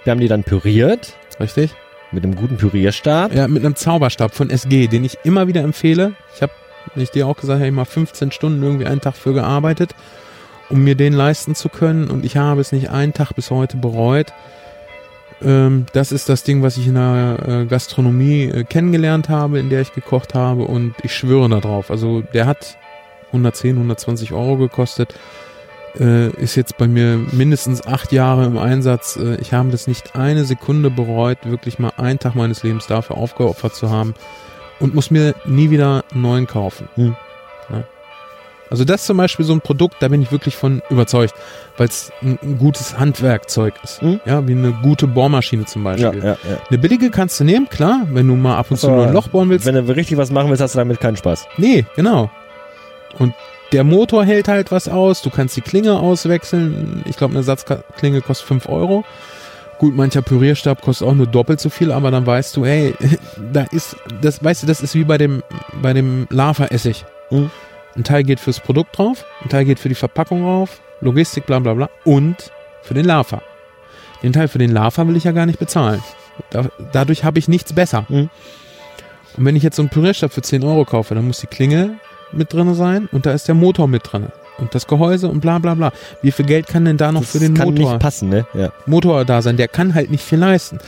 Wir 0.03 0.11
haben 0.11 0.19
die 0.19 0.27
dann 0.27 0.43
püriert 0.43 1.13
richtig? 1.39 1.71
mit 2.11 2.23
einem 2.23 2.35
guten 2.35 2.57
Pürierstab. 2.57 3.35
Ja, 3.35 3.47
mit 3.47 3.63
einem 3.63 3.75
Zauberstab 3.75 4.33
von 4.33 4.49
SG, 4.49 4.87
den 4.87 5.03
ich 5.03 5.19
immer 5.23 5.47
wieder 5.47 5.61
empfehle. 5.61 6.13
Ich 6.35 6.41
habe, 6.41 6.51
ich 6.95 7.11
dir 7.11 7.27
auch 7.27 7.37
gesagt, 7.37 7.59
habe 7.59 7.67
ich 7.67 7.73
mal 7.73 7.85
15 7.85 8.31
Stunden 8.31 8.63
irgendwie 8.63 8.85
einen 8.85 9.01
Tag 9.01 9.15
für 9.15 9.33
gearbeitet, 9.33 9.95
um 10.69 10.83
mir 10.83 10.95
den 10.95 11.13
leisten 11.13 11.55
zu 11.55 11.69
können. 11.69 12.09
Und 12.09 12.25
ich 12.25 12.37
habe 12.37 12.61
es 12.61 12.71
nicht 12.71 12.89
einen 12.89 13.13
Tag 13.13 13.33
bis 13.33 13.51
heute 13.51 13.77
bereut. 13.77 14.33
Ähm, 15.41 15.85
das 15.93 16.11
ist 16.11 16.29
das 16.29 16.43
Ding, 16.43 16.63
was 16.63 16.77
ich 16.77 16.87
in 16.87 16.95
der 16.95 17.37
äh, 17.47 17.65
Gastronomie 17.65 18.43
äh, 18.43 18.63
kennengelernt 18.63 19.29
habe, 19.29 19.59
in 19.59 19.69
der 19.69 19.81
ich 19.81 19.93
gekocht 19.93 20.33
habe. 20.33 20.63
Und 20.63 20.95
ich 21.03 21.13
schwöre 21.13 21.49
darauf. 21.49 21.91
Also 21.91 22.21
der 22.21 22.45
hat 22.45 22.77
110, 23.27 23.75
120 23.75 24.33
Euro 24.33 24.57
gekostet. 24.57 25.15
Äh, 25.99 26.29
ist 26.41 26.55
jetzt 26.55 26.77
bei 26.77 26.87
mir 26.87 27.19
mindestens 27.31 27.85
acht 27.85 28.11
Jahre 28.11 28.45
im 28.45 28.57
Einsatz. 28.57 29.17
Äh, 29.17 29.35
ich 29.41 29.53
habe 29.53 29.69
das 29.69 29.87
nicht 29.87 30.15
eine 30.15 30.45
Sekunde 30.45 30.91
bereut, 30.91 31.39
wirklich 31.45 31.79
mal 31.79 31.93
einen 31.97 32.19
Tag 32.19 32.35
meines 32.35 32.63
Lebens 32.63 32.87
dafür 32.87 33.17
aufgeopfert 33.17 33.75
zu 33.75 33.89
haben 33.89 34.13
und 34.79 34.95
muss 34.95 35.11
mir 35.11 35.35
nie 35.45 35.69
wieder 35.69 36.03
einen 36.11 36.21
neuen 36.21 36.47
kaufen. 36.47 36.87
Hm. 36.95 37.15
Ja. 37.69 37.83
Also 38.69 38.85
das 38.85 39.01
ist 39.01 39.07
zum 39.07 39.17
Beispiel 39.17 39.45
so 39.45 39.53
ein 39.53 39.61
Produkt, 39.61 39.95
da 39.99 40.07
bin 40.09 40.21
ich 40.21 40.31
wirklich 40.31 40.55
von 40.55 40.81
überzeugt, 40.89 41.33
weil 41.77 41.87
es 41.87 42.11
ein, 42.21 42.37
gutes 42.59 42.99
Handwerkzeug 42.99 43.73
ist. 43.83 44.01
Hm. 44.01 44.19
Ja, 44.25 44.47
wie 44.47 44.51
eine 44.51 44.73
gute 44.83 45.07
Bohrmaschine 45.07 45.65
zum 45.65 45.83
Beispiel. 45.83 46.19
ja, 46.23 46.31
ja. 46.31 46.37
Eine 46.69 46.77
billige 46.77 47.09
kannst 47.09 47.39
du 47.39 47.43
nehmen, 47.43 47.67
klar, 47.67 48.01
wenn 48.11 48.27
du 48.27 48.35
mal 48.35 48.57
ab 48.57 48.67
und 48.69 48.77
zu 48.77 48.89
nur 48.89 49.07
ein 49.07 49.13
Loch 49.13 49.29
bohren 49.29 49.49
willst. 49.49 49.65
Wenn 49.65 49.75
du 49.75 49.95
richtig 49.95 50.17
was 50.17 50.31
machen 50.31 50.49
willst, 50.49 50.61
hast 50.61 50.75
du 50.75 50.79
damit 50.79 50.99
keinen 50.99 51.17
Spaß. 51.17 51.47
Nee, 51.57 51.85
genau. 51.95 52.29
Und 53.17 53.33
der 53.71 53.83
Motor 53.83 54.23
hält 54.25 54.47
halt 54.47 54.71
was 54.71 54.87
aus. 54.87 55.21
Du 55.21 55.29
kannst 55.29 55.55
die 55.55 55.61
Klinge 55.61 55.99
auswechseln. 55.99 57.03
Ich 57.07 57.17
glaube, 57.17 57.31
eine 57.31 57.39
Ersatzklinge 57.39 58.21
kostet 58.21 58.47
5 58.47 58.69
Euro. 58.69 59.03
Gut, 59.79 59.95
mancher 59.95 60.21
Pürierstab 60.21 60.81
kostet 60.81 61.07
auch 61.07 61.15
nur 61.15 61.25
doppelt 61.25 61.61
so 61.61 61.69
viel, 61.69 61.93
aber 61.93 62.11
dann 62.11 62.25
weißt 62.25 62.57
du, 62.57 62.65
ey, 62.65 62.93
da 63.53 63.63
ist, 63.71 63.95
das, 64.21 64.43
weißt 64.43 64.63
du, 64.63 64.67
das 64.67 64.81
ist 64.81 64.93
wie 64.93 65.05
bei 65.05 65.17
dem, 65.17 65.41
bei 65.81 65.93
dem 65.93 66.27
Lava-Essig. 66.29 67.05
Mhm. 67.31 67.49
Ein 67.95 68.03
Teil 68.03 68.23
geht 68.23 68.41
fürs 68.41 68.59
Produkt 68.59 68.97
drauf, 68.97 69.25
ein 69.41 69.49
Teil 69.49 69.63
geht 69.63 69.79
für 69.79 69.89
die 69.89 69.95
Verpackung 69.95 70.43
drauf, 70.43 70.81
Logistik, 70.99 71.45
bla, 71.45 71.59
bla, 71.59 71.73
bla, 71.73 71.89
und 72.03 72.51
für 72.83 72.93
den 72.93 73.05
Lava. 73.05 73.41
Den 74.21 74.33
Teil 74.33 74.49
für 74.49 74.57
den 74.57 74.71
Lava 74.71 75.07
will 75.07 75.15
ich 75.15 75.23
ja 75.23 75.31
gar 75.31 75.45
nicht 75.45 75.59
bezahlen. 75.59 76.03
Da, 76.49 76.65
dadurch 76.91 77.23
habe 77.23 77.39
ich 77.39 77.47
nichts 77.47 77.71
besser. 77.71 78.05
Mhm. 78.09 78.29
Und 79.37 79.45
wenn 79.45 79.55
ich 79.55 79.63
jetzt 79.63 79.77
so 79.77 79.81
einen 79.81 79.89
Pürierstab 79.89 80.33
für 80.33 80.41
10 80.41 80.61
Euro 80.65 80.83
kaufe, 80.83 81.15
dann 81.15 81.25
muss 81.25 81.39
die 81.39 81.47
Klinge 81.47 81.99
mit 82.33 82.51
drin 82.51 82.73
sein 82.73 83.07
und 83.13 83.25
da 83.25 83.31
ist 83.31 83.47
der 83.47 83.55
Motor 83.55 83.87
mit 83.87 84.11
drin. 84.11 84.27
Und 84.59 84.75
das 84.75 84.87
Gehäuse 84.87 85.27
und 85.29 85.39
bla 85.39 85.59
bla 85.59 85.75
bla. 85.75 85.91
Wie 86.21 86.31
viel 86.31 86.45
Geld 86.45 86.67
kann 86.67 86.85
denn 86.85 86.97
da 86.97 87.11
noch 87.11 87.21
Das 87.21 87.31
für 87.31 87.39
den 87.39 87.53
kann 87.53 87.69
Motor, 87.69 87.91
nicht 87.91 87.99
passen, 87.99 88.29
ne? 88.29 88.45
Ja. 88.53 88.71
Motor 88.85 89.25
da 89.25 89.41
sein? 89.41 89.57
Der 89.57 89.67
kann 89.67 89.93
halt 89.95 90.11
nicht 90.11 90.23
viel 90.23 90.39
leisten. 90.39 90.79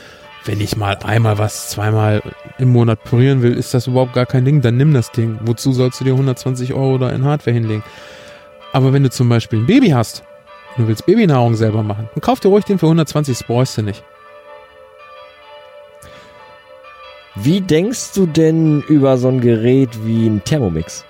Wenn 0.43 0.59
ich 0.59 0.75
mal 0.75 0.97
einmal 1.03 1.37
was, 1.37 1.69
zweimal 1.69 2.21
im 2.57 2.69
Monat 2.69 3.03
pürieren 3.03 3.43
will, 3.43 3.53
ist 3.53 3.73
das 3.73 3.87
überhaupt 3.87 4.13
gar 4.13 4.25
kein 4.25 4.43
Ding. 4.43 4.61
Dann 4.61 4.75
nimm 4.75 4.93
das 4.93 5.11
Ding. 5.11 5.39
Wozu 5.41 5.71
sollst 5.71 5.99
du 5.99 6.03
dir 6.03 6.13
120 6.13 6.73
Euro 6.73 6.97
da 6.97 7.09
in 7.11 7.23
Hardware 7.23 7.53
hinlegen? 7.53 7.83
Aber 8.73 8.93
wenn 8.93 9.03
du 9.03 9.09
zum 9.09 9.29
Beispiel 9.29 9.59
ein 9.59 9.67
Baby 9.67 9.89
hast 9.89 10.23
und 10.75 10.83
du 10.83 10.87
willst 10.87 11.05
Babynahrung 11.05 11.55
selber 11.55 11.83
machen, 11.83 12.09
dann 12.13 12.21
kauf 12.21 12.39
dir 12.39 12.47
ruhig 12.47 12.65
den 12.65 12.79
für 12.79 12.87
120, 12.87 13.37
das 13.37 13.47
brauchst 13.47 13.77
du 13.77 13.83
nicht. 13.83 14.03
Wie 17.35 17.61
denkst 17.61 18.13
du 18.13 18.25
denn 18.25 18.81
über 18.81 19.17
so 19.17 19.29
ein 19.29 19.41
Gerät 19.41 19.89
wie 20.05 20.27
ein 20.27 20.43
Thermomix? 20.43 21.05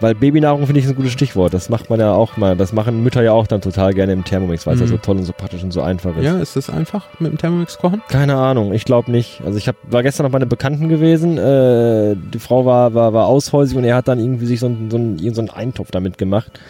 Weil 0.00 0.14
Babynahrung 0.14 0.66
finde 0.66 0.80
ich 0.80 0.86
ein 0.86 0.94
gutes 0.94 1.12
Stichwort. 1.12 1.54
Das 1.54 1.70
macht 1.70 1.88
man 1.88 1.98
ja 2.00 2.12
auch 2.12 2.36
mal. 2.36 2.54
Das 2.56 2.72
machen 2.74 3.02
Mütter 3.02 3.22
ja 3.22 3.32
auch 3.32 3.46
dann 3.46 3.62
total 3.62 3.94
gerne 3.94 4.12
im 4.12 4.24
Thermomix, 4.24 4.66
weil 4.66 4.74
es 4.74 4.80
ja 4.80 4.86
Mhm. 4.86 4.90
so 4.90 4.96
toll 4.98 5.16
und 5.16 5.24
so 5.24 5.32
praktisch 5.32 5.62
und 5.62 5.72
so 5.72 5.80
einfach 5.80 6.14
ist. 6.16 6.24
Ja, 6.24 6.36
ist 6.38 6.54
das 6.54 6.68
einfach 6.68 7.06
mit 7.18 7.32
dem 7.32 7.38
Thermomix 7.38 7.78
kochen? 7.78 8.02
Keine 8.08 8.36
Ahnung, 8.36 8.74
ich 8.74 8.84
glaube 8.84 9.10
nicht. 9.10 9.40
Also 9.44 9.56
ich 9.56 9.68
hab, 9.68 9.76
war 9.88 10.02
gestern 10.02 10.24
noch 10.24 10.32
bei 10.32 10.36
einem 10.36 10.50
Bekannten 10.50 10.88
gewesen. 10.90 11.38
Äh, 11.38 12.14
die 12.34 12.38
Frau 12.38 12.66
war, 12.66 12.92
war, 12.94 13.14
war 13.14 13.26
aushäusig 13.26 13.76
und 13.78 13.84
er 13.84 13.96
hat 13.96 14.08
dann 14.08 14.18
irgendwie 14.20 14.44
sich 14.46 14.60
so, 14.60 14.66
einen- 14.66 14.90
so, 14.90 14.96
einen- 14.98 15.34
so 15.34 15.40
einen 15.40 15.50
Eintopf 15.50 15.90
damit 15.90 16.18
gemacht. 16.18 16.60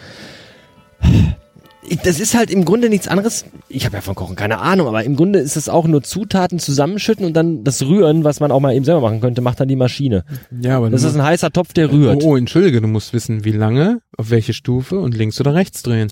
Das 2.03 2.19
ist 2.19 2.35
halt 2.35 2.49
im 2.51 2.65
Grunde 2.65 2.89
nichts 2.89 3.07
anderes. 3.07 3.45
Ich 3.69 3.85
habe 3.85 3.95
ja 3.95 4.01
von 4.01 4.13
Kochen 4.15 4.35
keine 4.35 4.59
Ahnung, 4.59 4.87
aber 4.87 5.03
im 5.05 5.15
Grunde 5.15 5.39
ist 5.39 5.55
es 5.55 5.69
auch 5.69 5.87
nur 5.87 6.03
Zutaten 6.03 6.59
zusammenschütten 6.59 7.25
und 7.25 7.33
dann 7.33 7.63
das 7.63 7.81
Rühren, 7.83 8.23
was 8.25 8.39
man 8.41 8.51
auch 8.51 8.59
mal 8.59 8.73
eben 8.75 8.83
selber 8.83 9.01
machen 9.01 9.21
könnte, 9.21 9.41
macht 9.41 9.59
dann 9.59 9.67
die 9.69 9.75
Maschine. 9.77 10.25
Ja, 10.61 10.77
aber 10.77 10.89
Das 10.89 11.03
ist 11.03 11.15
ein 11.15 11.23
heißer 11.23 11.51
Topf, 11.51 11.73
der 11.73 11.91
rührt. 11.91 12.23
Oh, 12.23 12.31
oh, 12.31 12.35
entschuldige, 12.35 12.81
du 12.81 12.87
musst 12.87 13.13
wissen, 13.13 13.45
wie 13.45 13.51
lange, 13.53 14.01
auf 14.17 14.29
welche 14.31 14.53
Stufe 14.53 14.99
und 14.99 15.15
links 15.15 15.39
oder 15.39 15.53
rechts 15.55 15.81
drehen. 15.83 16.11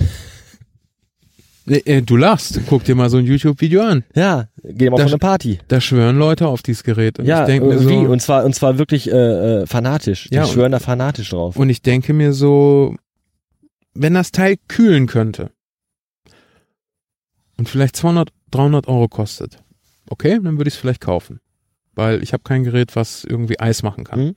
Äh, 1.68 1.78
äh, 1.96 2.00
Du 2.02 2.16
lachst, 2.16 2.60
guck 2.68 2.84
dir 2.84 2.94
mal 2.94 3.10
so 3.10 3.16
ein 3.16 3.24
YouTube-Video 3.24 3.82
an. 3.82 4.04
Ja, 4.14 4.46
geh 4.62 4.88
mal 4.88 4.98
Das- 4.98 5.06
auf 5.06 5.12
eine 5.12 5.18
Party. 5.18 5.58
Da 5.66 5.80
schwören 5.80 6.16
Leute 6.16 6.46
auf 6.46 6.62
dieses 6.62 6.84
Gerät. 6.84 7.18
Und 7.18 7.26
Ja, 7.26 7.40
ich 7.40 7.46
denke 7.46 7.66
mir 7.66 7.74
äh, 7.74 7.78
so, 7.78 7.88
wie? 7.90 7.94
Und 8.06 8.22
zwar, 8.22 8.44
und 8.44 8.54
zwar 8.54 8.78
wirklich 8.78 9.10
äh, 9.10 9.66
fanatisch. 9.66 10.28
Die 10.30 10.36
Ja, 10.36 10.44
und- 10.44 10.50
schwören 10.52 10.70
da 10.70 10.78
fanatisch 10.78 11.30
drauf. 11.30 11.56
und 11.56 11.68
ich 11.68 11.82
denke 11.82 12.12
mir 12.12 12.32
so, 12.32 12.94
wenn 13.96 14.14
das 14.14 14.32
Teil 14.32 14.56
kühlen 14.68 15.06
könnte 15.06 15.50
und 17.56 17.68
vielleicht 17.68 17.96
200, 17.96 18.30
300 18.50 18.88
Euro 18.88 19.08
kostet, 19.08 19.62
okay, 20.08 20.38
dann 20.42 20.58
würde 20.58 20.68
ich 20.68 20.74
es 20.74 20.80
vielleicht 20.80 21.00
kaufen. 21.00 21.40
Weil 21.94 22.22
ich 22.22 22.32
habe 22.32 22.42
kein 22.42 22.64
Gerät, 22.64 22.94
was 22.94 23.24
irgendwie 23.24 23.58
Eis 23.58 23.82
machen 23.82 24.04
kann. 24.04 24.20
Mhm. 24.20 24.36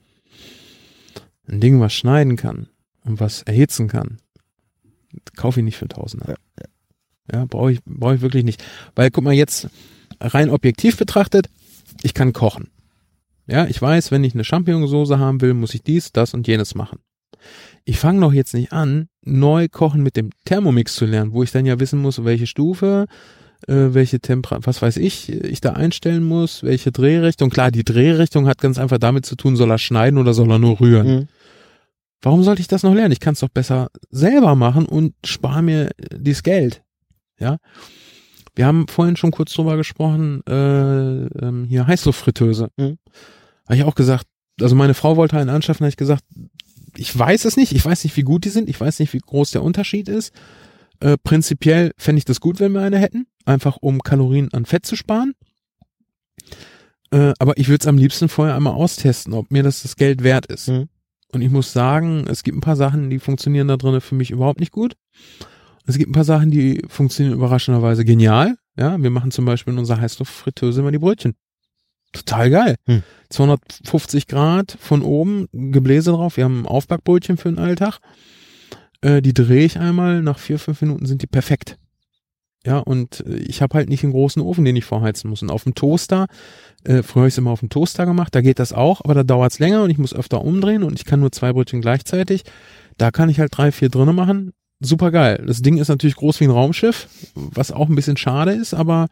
Ein 1.46 1.60
Ding, 1.60 1.80
was 1.80 1.92
schneiden 1.92 2.36
kann 2.36 2.68
und 3.04 3.20
was 3.20 3.42
erhitzen 3.42 3.88
kann, 3.88 4.18
kaufe 5.36 5.60
ich 5.60 5.64
nicht 5.64 5.76
für 5.76 5.82
einen 5.82 5.90
Tausender. 5.90 6.36
Ja, 6.58 6.64
Ja, 7.32 7.44
brauche 7.44 7.72
ich, 7.72 7.80
brauche 7.84 8.14
ich 8.14 8.20
wirklich 8.20 8.44
nicht. 8.44 8.64
Weil, 8.94 9.10
guck 9.10 9.24
mal, 9.24 9.34
jetzt 9.34 9.68
rein 10.20 10.48
objektiv 10.48 10.96
betrachtet, 10.96 11.50
ich 12.02 12.14
kann 12.14 12.32
kochen. 12.32 12.70
Ja, 13.46 13.66
ich 13.66 13.80
weiß, 13.82 14.10
wenn 14.10 14.24
ich 14.24 14.34
eine 14.34 14.44
Champignonsauce 14.44 15.18
haben 15.18 15.40
will, 15.40 15.54
muss 15.54 15.74
ich 15.74 15.82
dies, 15.82 16.12
das 16.12 16.34
und 16.34 16.46
jenes 16.46 16.74
machen. 16.74 17.00
Ich 17.84 17.98
fange 17.98 18.20
doch 18.20 18.32
jetzt 18.32 18.54
nicht 18.54 18.72
an, 18.72 19.08
neu 19.22 19.68
kochen 19.68 20.02
mit 20.02 20.16
dem 20.16 20.30
Thermomix 20.44 20.94
zu 20.94 21.06
lernen, 21.06 21.32
wo 21.32 21.42
ich 21.42 21.52
dann 21.52 21.66
ja 21.66 21.80
wissen 21.80 22.00
muss, 22.00 22.24
welche 22.24 22.46
Stufe, 22.46 23.06
äh, 23.66 23.88
welche 23.90 24.20
Temperatur, 24.20 24.66
was 24.66 24.82
weiß 24.82 24.96
ich, 24.96 25.30
ich 25.30 25.60
da 25.60 25.72
einstellen 25.72 26.24
muss, 26.24 26.62
welche 26.62 26.92
Drehrichtung. 26.92 27.50
Klar, 27.50 27.70
die 27.70 27.84
Drehrichtung 27.84 28.46
hat 28.46 28.58
ganz 28.58 28.78
einfach 28.78 28.98
damit 28.98 29.26
zu 29.26 29.36
tun, 29.36 29.56
soll 29.56 29.70
er 29.70 29.78
schneiden 29.78 30.18
oder 30.18 30.34
soll 30.34 30.50
er 30.50 30.58
nur 30.58 30.80
rühren. 30.80 31.06
Mhm. 31.06 31.28
Warum 32.22 32.42
sollte 32.42 32.60
ich 32.60 32.68
das 32.68 32.82
noch 32.82 32.94
lernen? 32.94 33.12
Ich 33.12 33.20
kann 33.20 33.32
es 33.32 33.40
doch 33.40 33.48
besser 33.48 33.88
selber 34.10 34.54
machen 34.54 34.86
und 34.86 35.14
spare 35.24 35.62
mir 35.62 35.90
dieses 36.14 36.42
Geld. 36.42 36.82
Ja. 37.38 37.56
Wir 38.54 38.66
haben 38.66 38.88
vorhin 38.88 39.16
schon 39.16 39.30
kurz 39.30 39.54
drüber 39.54 39.76
gesprochen, 39.76 40.42
äh, 40.46 41.26
ähm, 41.26 41.64
hier 41.68 41.86
Heißluftfritteuse. 41.86 42.68
Mhm. 42.76 42.98
Habe 43.64 43.76
ich 43.76 43.84
auch 43.84 43.94
gesagt, 43.94 44.26
also 44.60 44.74
meine 44.76 44.94
Frau 44.94 45.16
wollte 45.16 45.38
einen 45.38 45.48
anschaffen, 45.48 45.84
habe 45.84 45.90
ich 45.90 45.96
gesagt, 45.96 46.24
ich 46.96 47.16
weiß 47.16 47.44
es 47.44 47.56
nicht, 47.56 47.72
ich 47.72 47.84
weiß 47.84 48.04
nicht, 48.04 48.16
wie 48.16 48.22
gut 48.22 48.44
die 48.44 48.50
sind, 48.50 48.68
ich 48.68 48.80
weiß 48.80 48.98
nicht, 48.98 49.12
wie 49.12 49.18
groß 49.18 49.52
der 49.52 49.62
Unterschied 49.62 50.08
ist. 50.08 50.32
Äh, 51.00 51.16
prinzipiell 51.22 51.92
fände 51.96 52.18
ich 52.18 52.24
das 52.24 52.40
gut, 52.40 52.60
wenn 52.60 52.72
wir 52.72 52.82
eine 52.82 52.98
hätten, 52.98 53.26
einfach 53.44 53.78
um 53.80 54.00
Kalorien 54.02 54.52
an 54.52 54.66
Fett 54.66 54.84
zu 54.86 54.96
sparen. 54.96 55.34
Äh, 57.10 57.32
aber 57.38 57.56
ich 57.58 57.68
würde 57.68 57.82
es 57.82 57.88
am 57.88 57.98
liebsten 57.98 58.28
vorher 58.28 58.54
einmal 58.54 58.74
austesten, 58.74 59.32
ob 59.32 59.50
mir 59.50 59.62
das 59.62 59.82
das 59.82 59.96
Geld 59.96 60.22
wert 60.22 60.46
ist. 60.46 60.68
Mhm. 60.68 60.88
Und 61.32 61.42
ich 61.42 61.50
muss 61.50 61.72
sagen, 61.72 62.26
es 62.28 62.42
gibt 62.42 62.58
ein 62.58 62.62
paar 62.62 62.76
Sachen, 62.76 63.10
die 63.10 63.18
funktionieren 63.18 63.68
da 63.68 63.76
drin 63.76 64.00
für 64.00 64.14
mich 64.14 64.30
überhaupt 64.30 64.60
nicht 64.60 64.72
gut. 64.72 64.96
Es 65.86 65.96
gibt 65.96 66.10
ein 66.10 66.14
paar 66.14 66.24
Sachen, 66.24 66.50
die 66.50 66.82
funktionieren 66.88 67.36
überraschenderweise 67.36 68.04
genial. 68.04 68.56
Ja, 68.76 69.00
wir 69.00 69.10
machen 69.10 69.30
zum 69.30 69.44
Beispiel 69.44 69.72
in 69.72 69.78
unserer 69.78 70.00
Heißluftfritteuse 70.00 70.80
immer 70.80 70.92
die 70.92 70.98
Brötchen. 70.98 71.34
Total 72.12 72.50
geil. 72.50 72.76
Hm. 72.86 73.02
250 73.30 74.26
Grad 74.26 74.76
von 74.80 75.02
oben, 75.02 75.46
Gebläse 75.52 76.10
drauf. 76.10 76.36
Wir 76.36 76.44
haben 76.44 76.62
ein 76.62 76.66
Aufbackbrötchen 76.66 77.36
für 77.36 77.48
den 77.48 77.58
Alltag. 77.58 78.00
Äh, 79.00 79.22
die 79.22 79.34
drehe 79.34 79.64
ich 79.64 79.78
einmal, 79.78 80.22
nach 80.22 80.38
vier, 80.38 80.58
fünf 80.58 80.80
Minuten 80.82 81.06
sind 81.06 81.22
die 81.22 81.26
perfekt. 81.26 81.76
Ja, 82.66 82.78
und 82.78 83.24
äh, 83.26 83.36
ich 83.36 83.62
habe 83.62 83.76
halt 83.76 83.88
nicht 83.88 84.02
einen 84.02 84.12
großen 84.12 84.42
Ofen, 84.42 84.64
den 84.64 84.76
ich 84.76 84.84
vorheizen 84.84 85.30
muss. 85.30 85.42
Und 85.42 85.50
auf 85.50 85.64
dem 85.64 85.74
Toaster, 85.74 86.26
äh, 86.84 87.02
früher 87.02 87.22
habe 87.22 87.28
ich 87.28 87.34
es 87.34 87.38
immer 87.38 87.50
auf 87.50 87.60
dem 87.60 87.70
Toaster 87.70 88.04
gemacht, 88.04 88.34
da 88.34 88.40
geht 88.40 88.58
das 88.58 88.72
auch, 88.72 89.00
aber 89.02 89.14
da 89.14 89.22
dauert 89.22 89.52
es 89.52 89.58
länger 89.58 89.82
und 89.82 89.90
ich 89.90 89.98
muss 89.98 90.14
öfter 90.14 90.42
umdrehen 90.42 90.82
und 90.82 90.98
ich 90.98 91.06
kann 91.06 91.20
nur 91.20 91.32
zwei 91.32 91.52
Brötchen 91.52 91.80
gleichzeitig. 91.80 92.42
Da 92.98 93.10
kann 93.10 93.30
ich 93.30 93.40
halt 93.40 93.56
drei, 93.56 93.72
vier 93.72 93.88
drinnen 93.88 94.14
machen. 94.14 94.52
Super 94.80 95.10
geil. 95.10 95.42
Das 95.46 95.62
Ding 95.62 95.78
ist 95.78 95.88
natürlich 95.88 96.16
groß 96.16 96.40
wie 96.40 96.44
ein 96.44 96.50
Raumschiff, 96.50 97.08
was 97.34 97.72
auch 97.72 97.88
ein 97.88 97.94
bisschen 97.94 98.16
schade 98.16 98.52
ist, 98.52 98.74
aber 98.74 99.08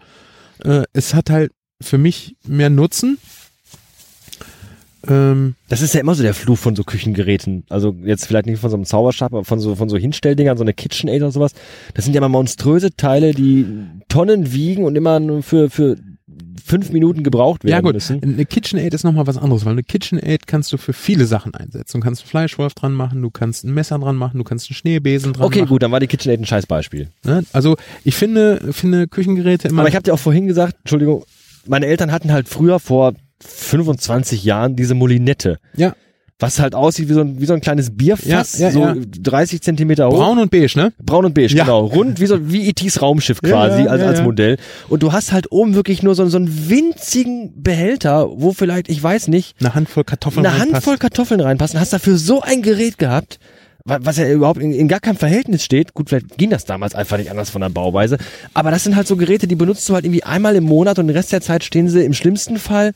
äh, 0.64 0.82
es 0.92 1.14
hat 1.14 1.30
halt 1.30 1.52
für 1.80 1.98
mich 1.98 2.36
mehr 2.46 2.70
Nutzen. 2.70 3.18
Ähm, 5.06 5.54
das 5.68 5.80
ist 5.80 5.94
ja 5.94 6.00
immer 6.00 6.14
so 6.14 6.22
der 6.22 6.34
Fluch 6.34 6.58
von 6.58 6.74
so 6.74 6.82
Küchengeräten. 6.82 7.64
Also 7.68 7.94
jetzt 8.04 8.26
vielleicht 8.26 8.46
nicht 8.46 8.60
von 8.60 8.70
so 8.70 8.76
einem 8.76 8.84
Zauberstab, 8.84 9.32
aber 9.32 9.44
von 9.44 9.60
so, 9.60 9.74
von 9.76 9.88
so 9.88 9.96
Hinstelldingern, 9.96 10.56
so 10.56 10.64
eine 10.64 10.74
KitchenAid 10.74 11.22
oder 11.22 11.30
sowas. 11.30 11.52
Das 11.94 12.04
sind 12.04 12.14
ja 12.14 12.18
immer 12.18 12.28
monströse 12.28 12.94
Teile, 12.96 13.32
die 13.32 13.64
Tonnen 14.08 14.52
wiegen 14.52 14.84
und 14.84 14.96
immer 14.96 15.20
nur 15.20 15.42
für, 15.42 15.70
für 15.70 15.96
fünf 16.64 16.90
Minuten 16.90 17.22
gebraucht 17.22 17.64
werden 17.64 17.72
ja, 17.72 17.80
gut. 17.80 17.94
müssen. 17.94 18.22
Eine 18.22 18.44
KitchenAid 18.44 18.92
ist 18.92 19.04
nochmal 19.04 19.26
was 19.26 19.38
anderes, 19.38 19.64
weil 19.64 19.72
eine 19.72 19.82
KitchenAid 19.82 20.46
kannst 20.46 20.72
du 20.72 20.76
für 20.76 20.92
viele 20.92 21.26
Sachen 21.26 21.54
einsetzen. 21.54 22.00
Du 22.00 22.04
kannst 22.04 22.22
einen 22.22 22.28
Fleischwolf 22.28 22.74
dran 22.74 22.92
machen, 22.92 23.22
du 23.22 23.30
kannst 23.30 23.64
ein 23.64 23.72
Messer 23.72 23.98
dran 23.98 24.16
machen, 24.16 24.38
du 24.38 24.44
kannst 24.44 24.68
einen 24.68 24.74
Schneebesen 24.74 25.32
dran 25.32 25.46
okay, 25.46 25.60
machen. 25.60 25.62
Okay, 25.62 25.68
gut, 25.74 25.82
dann 25.82 25.92
war 25.92 26.00
die 26.00 26.08
KitchenAid 26.08 26.40
ein 26.40 26.46
scheiß 26.46 26.66
Beispiel. 26.66 27.08
Ne? 27.24 27.44
Also 27.52 27.76
ich 28.04 28.16
finde, 28.16 28.72
finde 28.72 29.08
Küchengeräte 29.08 29.68
immer. 29.68 29.80
Aber 29.80 29.88
ich 29.88 29.94
habe 29.94 30.02
dir 30.02 30.12
auch 30.12 30.18
vorhin 30.18 30.46
gesagt, 30.46 30.76
Entschuldigung, 30.80 31.24
meine 31.68 31.86
Eltern 31.86 32.12
hatten 32.12 32.32
halt 32.32 32.48
früher 32.48 32.80
vor 32.80 33.14
25 33.44 34.44
Jahren 34.44 34.76
diese 34.76 34.94
Molinette. 34.94 35.58
Ja. 35.76 35.94
Was 36.40 36.60
halt 36.60 36.76
aussieht 36.76 37.08
wie 37.08 37.14
so 37.14 37.20
ein, 37.20 37.40
wie 37.40 37.46
so 37.46 37.54
ein 37.54 37.60
kleines 37.60 37.96
Bierfass, 37.96 38.58
ja, 38.58 38.68
ja, 38.68 38.70
so 38.70 38.80
ja. 38.80 38.94
30 38.94 39.60
Zentimeter 39.60 40.06
hoch. 40.08 40.18
Braun 40.18 40.38
und 40.38 40.52
beige, 40.52 40.78
ne? 40.78 40.92
Braun 41.04 41.24
und 41.24 41.34
beige, 41.34 41.52
genau. 41.52 41.86
Rund 41.86 42.20
wie 42.20 42.26
so, 42.26 42.52
wie 42.52 42.68
E.T.'s 42.68 43.02
Raumschiff 43.02 43.40
quasi 43.42 43.88
als, 43.88 44.02
als 44.02 44.22
Modell. 44.22 44.56
Und 44.88 45.02
du 45.02 45.12
hast 45.12 45.32
halt 45.32 45.50
oben 45.50 45.74
wirklich 45.74 46.04
nur 46.04 46.14
so, 46.14 46.24
so 46.28 46.36
einen 46.36 46.70
winzigen 46.70 47.60
Behälter, 47.60 48.28
wo 48.30 48.52
vielleicht, 48.52 48.88
ich 48.88 49.02
weiß 49.02 49.26
nicht. 49.26 49.56
Eine 49.58 49.74
Handvoll 49.74 50.04
Kartoffeln 50.04 50.46
Eine 50.46 50.54
reinpassen. 50.54 50.74
Handvoll 50.74 50.98
Kartoffeln 50.98 51.40
reinpassen. 51.40 51.80
Hast 51.80 51.92
dafür 51.92 52.16
so 52.16 52.40
ein 52.40 52.62
Gerät 52.62 52.98
gehabt 52.98 53.40
was 53.88 54.16
ja 54.16 54.28
überhaupt 54.30 54.60
in, 54.60 54.72
in, 54.72 54.88
gar 54.88 55.00
keinem 55.00 55.16
Verhältnis 55.16 55.64
steht. 55.64 55.94
Gut, 55.94 56.08
vielleicht 56.08 56.36
ging 56.38 56.50
das 56.50 56.64
damals 56.64 56.94
einfach 56.94 57.18
nicht 57.18 57.30
anders 57.30 57.50
von 57.50 57.60
der 57.60 57.68
Bauweise. 57.68 58.18
Aber 58.54 58.70
das 58.70 58.84
sind 58.84 58.96
halt 58.96 59.06
so 59.06 59.16
Geräte, 59.16 59.46
die 59.46 59.54
benutzt 59.54 59.88
du 59.88 59.94
halt 59.94 60.04
irgendwie 60.04 60.24
einmal 60.24 60.56
im 60.56 60.64
Monat 60.64 60.98
und 60.98 61.06
den 61.08 61.16
Rest 61.16 61.32
der 61.32 61.40
Zeit 61.40 61.64
stehen 61.64 61.88
sie 61.88 62.04
im 62.04 62.12
schlimmsten 62.12 62.58
Fall 62.58 62.92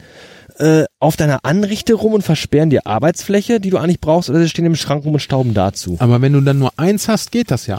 äh, 0.59 0.85
auf 0.99 1.17
deiner 1.17 1.45
Anrichte 1.45 1.95
rum 1.95 2.13
und 2.13 2.23
versperren 2.23 2.71
dir 2.71 2.87
Arbeitsfläche, 2.87 3.61
die 3.61 3.71
du 3.71 3.79
eigentlich 3.79 4.01
brauchst, 4.01 4.31
oder 4.31 4.41
sie 4.41 4.49
stehen 4.49 4.67
im 4.67 4.77
Schrank 4.77 5.05
rum 5.05 5.15
und 5.15 5.21
stauben 5.21 5.55
dazu. 5.55 5.97
Aber 5.99 6.21
wenn 6.21 6.33
du 6.33 6.41
dann 6.41 6.59
nur 6.59 6.73
eins 6.77 7.09
hast, 7.09 7.33
geht 7.33 7.51
das 7.51 7.67
ja. 7.67 7.79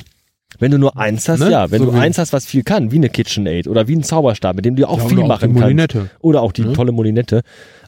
Wenn 0.60 0.72
du 0.72 0.78
nur 0.78 0.98
eins 0.98 1.28
hast, 1.28 1.40
ne? 1.40 1.50
ja. 1.50 1.72
Wenn 1.72 1.80
so 1.80 1.92
du 1.92 1.98
eins 1.98 2.18
hast, 2.18 2.34
was 2.34 2.46
viel 2.46 2.64
kann, 2.64 2.92
wie 2.92 2.98
eine 2.98 3.10
KitchenAid 3.10 3.68
oder 3.68 3.88
wie 3.88 3.96
ein 3.96 4.04
Zauberstab, 4.04 4.56
mit 4.56 4.66
dem 4.66 4.76
du 4.76 4.88
auch 4.88 5.00
ja, 5.00 5.08
viel 5.08 5.18
machen 5.18 5.40
kannst. 5.40 5.62
Molinette. 5.62 6.10
Oder 6.20 6.42
auch 6.42 6.52
die 6.52 6.64
ja. 6.64 6.74
tolle 6.74 6.92
Molinette. 6.92 7.42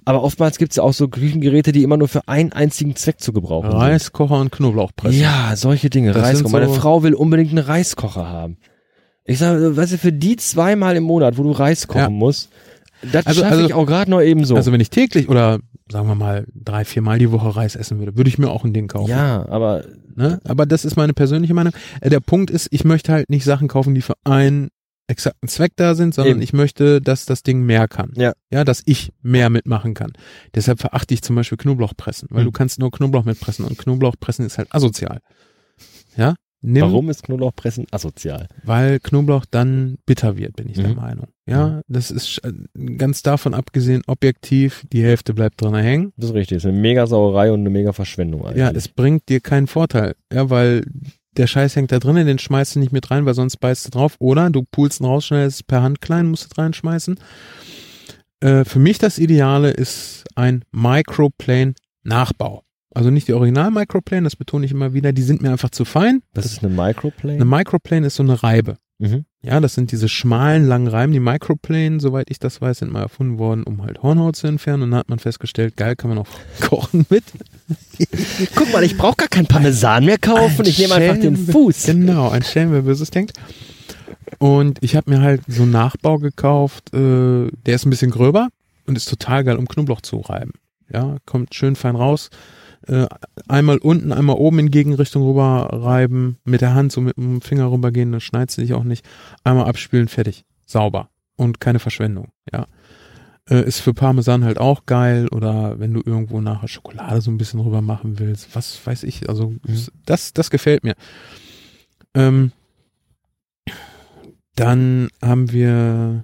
Aber 0.06 0.24
oftmals 0.24 0.58
gibt 0.58 0.72
es 0.72 0.78
ja 0.78 0.84
auch 0.84 0.94
so 0.94 1.08
Küchengeräte, 1.08 1.72
die 1.72 1.84
immer 1.84 1.98
nur 1.98 2.08
für 2.08 2.28
einen 2.28 2.54
einzigen 2.54 2.96
Zweck 2.96 3.20
zu 3.20 3.34
gebrauchen 3.34 3.72
sind. 3.72 3.80
Reiskocher 3.80 4.40
und 4.40 4.52
Knoblauchpresse. 4.52 5.18
Ja, 5.18 5.56
solche 5.56 5.90
Dinge. 5.90 6.14
Das 6.14 6.24
Reiskocher. 6.24 6.50
So 6.50 6.58
Meine 6.58 6.70
Frau 6.70 7.04
will 7.04 7.16
unbedingt 7.16 7.50
einen 7.50 7.66
Reiskocher 7.66 8.28
haben. 8.28 8.58
Ich 9.26 9.40
sage, 9.40 9.76
weißt 9.76 9.94
du, 9.94 9.98
für 9.98 10.14
die 10.14 10.36
zweimal 10.36 10.96
im 10.96 11.04
Monat, 11.04 11.38
wo 11.38 11.44
du 11.44 11.52
Reis 11.52 11.88
kochen 11.88 12.00
ja. 12.00 12.10
musst, 12.10 12.50
das 13.12 13.26
also, 13.26 13.42
schaffe 13.42 13.56
also, 13.56 13.66
ich 13.66 13.74
auch 13.74 13.86
gerade 13.86 14.10
noch 14.12 14.22
eben 14.22 14.46
so. 14.46 14.56
Also 14.56 14.72
wenn 14.72 14.80
ich 14.80 14.90
täglich 14.90 15.30
oder 15.30 15.60
sagen 15.92 16.08
wir 16.08 16.16
mal 16.16 16.46
drei, 16.54 16.86
viermal 16.86 17.20
die 17.20 17.32
Woche 17.32 17.56
Reis 17.56 17.76
essen 17.76 18.00
würde, 18.00 18.18
würde 18.18 18.30
ich 18.30 18.38
mir 18.38 18.50
auch 18.50 18.64
ein 18.64 18.74
Ding 18.74 18.88
kaufen. 18.88 19.10
Ja, 19.10 19.48
aber 19.50 19.84
ne? 20.16 20.40
Aber 20.46 20.66
das 20.66 20.86
ist 20.86 20.96
meine 20.96 21.14
persönliche 21.14 21.54
Meinung. 21.54 21.74
Äh, 22.02 22.10
der 22.10 22.20
Punkt 22.20 22.50
ist, 22.50 22.68
ich 22.72 22.84
möchte 22.84 23.12
halt 23.12 23.30
nicht 23.30 23.44
Sachen 23.44 23.68
kaufen, 23.68 23.94
die 23.94 24.02
für 24.02 24.16
einen 24.24 24.70
exakten 25.08 25.48
Zweck 25.48 25.74
da 25.76 25.96
sind, 25.96 26.14
sondern 26.14 26.36
Eben. 26.36 26.42
ich 26.42 26.54
möchte, 26.54 27.02
dass 27.02 27.26
das 27.26 27.44
Ding 27.44 27.62
mehr 27.62 27.88
kann. 27.88 28.12
Ja. 28.16 28.34
Ja, 28.52 28.64
dass 28.64 28.82
ich 28.86 29.14
mehr 29.22 29.50
mitmachen 29.50 29.94
kann. 29.94 30.14
Deshalb 30.56 30.80
verachte 30.80 31.14
ich 31.14 31.22
zum 31.22 31.36
Beispiel 31.36 31.58
Knoblauchpressen, 31.58 32.30
weil 32.32 32.42
mhm. 32.42 32.48
du 32.48 32.52
kannst 32.52 32.80
nur 32.80 32.92
Knoblauch 32.92 33.26
mitpressen 33.26 33.66
und 33.66 33.78
Knoblauchpressen 33.78 34.46
ist 34.46 34.58
halt 34.58 34.74
asozial. 34.74 35.20
Ja? 36.18 36.36
Nimm, 36.68 36.82
Warum 36.82 37.10
ist 37.12 37.22
Knoblauchpressen 37.22 37.86
asozial? 37.92 38.48
Weil 38.64 39.00
Knoblauch 39.00 39.46
dann 39.46 39.98
bitter 40.08 40.36
wird, 40.36 40.56
bin 40.56 40.68
ich 40.68 40.78
mhm. 40.78 40.84
der 40.84 40.96
Meinung. 40.96 41.28
Ja, 41.48 41.68
mhm. 41.68 41.82
das 41.88 42.10
ist 42.10 42.40
äh, 42.44 42.54
ganz 42.98 43.22
davon 43.22 43.54
abgesehen 43.54 44.02
objektiv, 44.08 44.84
die 44.92 45.04
Hälfte 45.04 45.36
bleibt 45.36 45.62
dran 45.62 45.76
hängen. 45.76 46.12
Das 46.18 46.30
ist 46.30 46.36
richtig, 46.36 46.58
das 46.58 46.64
ist 46.64 46.70
eine 46.70 46.80
mega 46.80 47.06
Sauerei 47.06 47.52
und 47.52 47.60
eine 47.60 47.70
mega 47.70 47.94
Verschwendung 47.94 48.46
eigentlich. 48.46 48.58
Ja, 48.58 48.72
es 48.72 48.88
bringt 48.88 49.30
dir 49.30 49.42
keinen 49.42 49.68
Vorteil, 49.68 50.16
ja, 50.34 50.50
weil 50.50 50.86
der 51.38 51.48
Scheiß 51.48 51.76
hängt 51.76 51.92
da 51.92 52.00
drinnen, 52.00 52.28
den 52.28 52.40
schmeißt 52.40 52.76
du 52.76 52.80
nicht 52.80 52.92
mit 52.92 53.12
rein, 53.12 53.26
weil 53.26 53.34
sonst 53.34 53.58
beißt 53.58 53.88
du 53.88 53.92
drauf. 53.92 54.16
Oder 54.20 54.50
du 54.50 54.64
pulst 54.64 55.02
ihn 55.02 55.06
raus, 55.06 55.26
schnell 55.26 55.48
ist 55.48 55.68
per 55.68 55.82
Hand 55.82 56.02
klein, 56.02 56.28
musst 56.28 56.52
du 56.52 56.62
reinschmeißen. 56.62 57.20
Äh, 58.42 58.66
für 58.66 58.80
mich 58.80 58.98
das 58.98 59.18
Ideale 59.18 59.72
ist 59.72 60.24
ein 60.36 60.64
Microplane 60.72 61.74
Nachbau. 62.04 62.64
Also 62.94 63.10
nicht 63.10 63.28
die 63.28 63.34
Original-Microplane, 63.34 64.24
das 64.24 64.38
betone 64.38 64.66
ich 64.66 64.72
immer 64.72 64.94
wieder, 64.94 65.12
die 65.12 65.22
sind 65.22 65.42
mir 65.42 65.52
einfach 65.52 65.70
zu 65.70 65.84
fein. 65.84 66.22
Was 66.34 66.46
ist 66.46 66.64
eine 66.64 66.74
Microplane? 66.74 67.36
Eine 67.36 67.46
Microplane 67.46 68.08
ist 68.08 68.16
so 68.16 68.24
eine 68.24 68.42
Reibe. 68.42 68.78
Mhm. 69.00 69.26
Ja, 69.46 69.60
das 69.60 69.76
sind 69.76 69.92
diese 69.92 70.10
schmalen, 70.10 70.66
langen 70.66 70.88
Reiben. 70.88 71.14
Die 71.14 71.20
Microplane, 71.20 72.00
soweit 72.00 72.32
ich 72.32 72.40
das 72.40 72.62
weiß, 72.62 72.80
sind 72.80 72.92
mal 72.92 73.04
erfunden 73.04 73.38
worden, 73.38 73.64
um 73.64 73.84
halt 73.84 74.02
Hornhaut 74.02 74.36
zu 74.36 74.48
entfernen. 74.48 74.84
Und 74.84 74.92
dann 74.92 75.00
hat 75.02 75.10
man 75.10 75.20
festgestellt, 75.20 75.78
geil, 75.78 75.96
kann 75.96 76.10
man 76.10 76.18
auch 76.18 76.28
kochen 76.62 77.06
mit. 77.12 77.24
Guck 78.56 78.74
mal, 78.74 78.84
ich 78.84 78.98
brauche 78.98 79.18
gar 79.18 79.28
keinen 79.28 79.46
Parmesan 79.46 80.06
mehr 80.06 80.18
kaufen. 80.18 80.62
Ein 80.62 80.68
ich 80.68 80.80
nehme 80.80 80.96
einfach 80.96 81.22
den 81.22 81.38
Fuß. 81.38 81.86
Genau, 81.86 82.30
ein 82.30 82.42
Schelm, 82.42 82.72
wer 82.72 82.82
böses 82.82 83.12
denkt. 83.12 83.34
Und 84.40 84.80
ich 84.82 84.96
habe 84.96 85.12
mir 85.12 85.22
halt 85.22 85.42
so 85.48 85.62
einen 85.62 85.72
Nachbau 85.72 86.18
gekauft, 86.18 86.92
äh, 86.94 87.48
der 87.66 87.76
ist 87.76 87.86
ein 87.86 87.92
bisschen 87.92 88.10
gröber 88.10 88.50
und 88.88 88.98
ist 88.98 89.08
total 89.08 89.44
geil, 89.44 89.58
um 89.58 89.68
Knoblauch 89.68 90.02
zu 90.02 90.18
reiben. 90.18 90.54
Ja, 90.92 91.18
kommt 91.26 91.54
schön 91.54 91.76
fein 91.76 91.96
raus 91.96 92.30
äh, 92.88 93.08
einmal 93.48 93.78
unten, 93.78 94.12
einmal 94.12 94.36
oben 94.36 94.60
in 94.60 94.72
Gegenrichtung 94.72 95.24
rüber 95.24 95.70
reiben, 95.72 96.38
mit 96.44 96.62
der 96.62 96.74
Hand 96.74 96.92
so 96.92 97.02
mit 97.02 97.18
dem 97.18 97.42
Finger 97.42 97.72
rübergehen, 97.72 98.12
dann 98.12 98.22
schneidest 98.22 98.58
du 98.58 98.62
dich 98.62 98.74
auch 98.74 98.84
nicht. 98.84 99.06
Einmal 99.44 99.66
abspülen, 99.66 100.08
fertig. 100.08 100.46
Sauber. 100.66 101.10
Und 101.38 101.60
keine 101.60 101.80
Verschwendung, 101.80 102.30
ja. 102.52 102.68
Äh, 103.50 103.68
ist 103.68 103.80
für 103.80 103.94
Parmesan 103.94 104.44
halt 104.44 104.58
auch 104.58 104.86
geil 104.86 105.28
oder 105.28 105.80
wenn 105.80 105.94
du 105.94 106.02
irgendwo 106.04 106.42
nachher 106.42 106.68
Schokolade 106.68 107.22
so 107.22 107.30
ein 107.30 107.38
bisschen 107.38 107.60
rüber 107.60 107.82
machen 107.82 108.18
willst, 108.18 108.56
was 108.56 108.86
weiß 108.86 109.04
ich, 109.04 109.30
also 109.30 109.50
mhm. 109.50 109.88
das, 110.06 110.34
das 110.34 110.50
gefällt 110.50 110.84
mir. 110.84 110.96
Ähm, 112.16 112.52
dann 114.56 115.10
haben 115.22 115.52
wir 115.52 116.24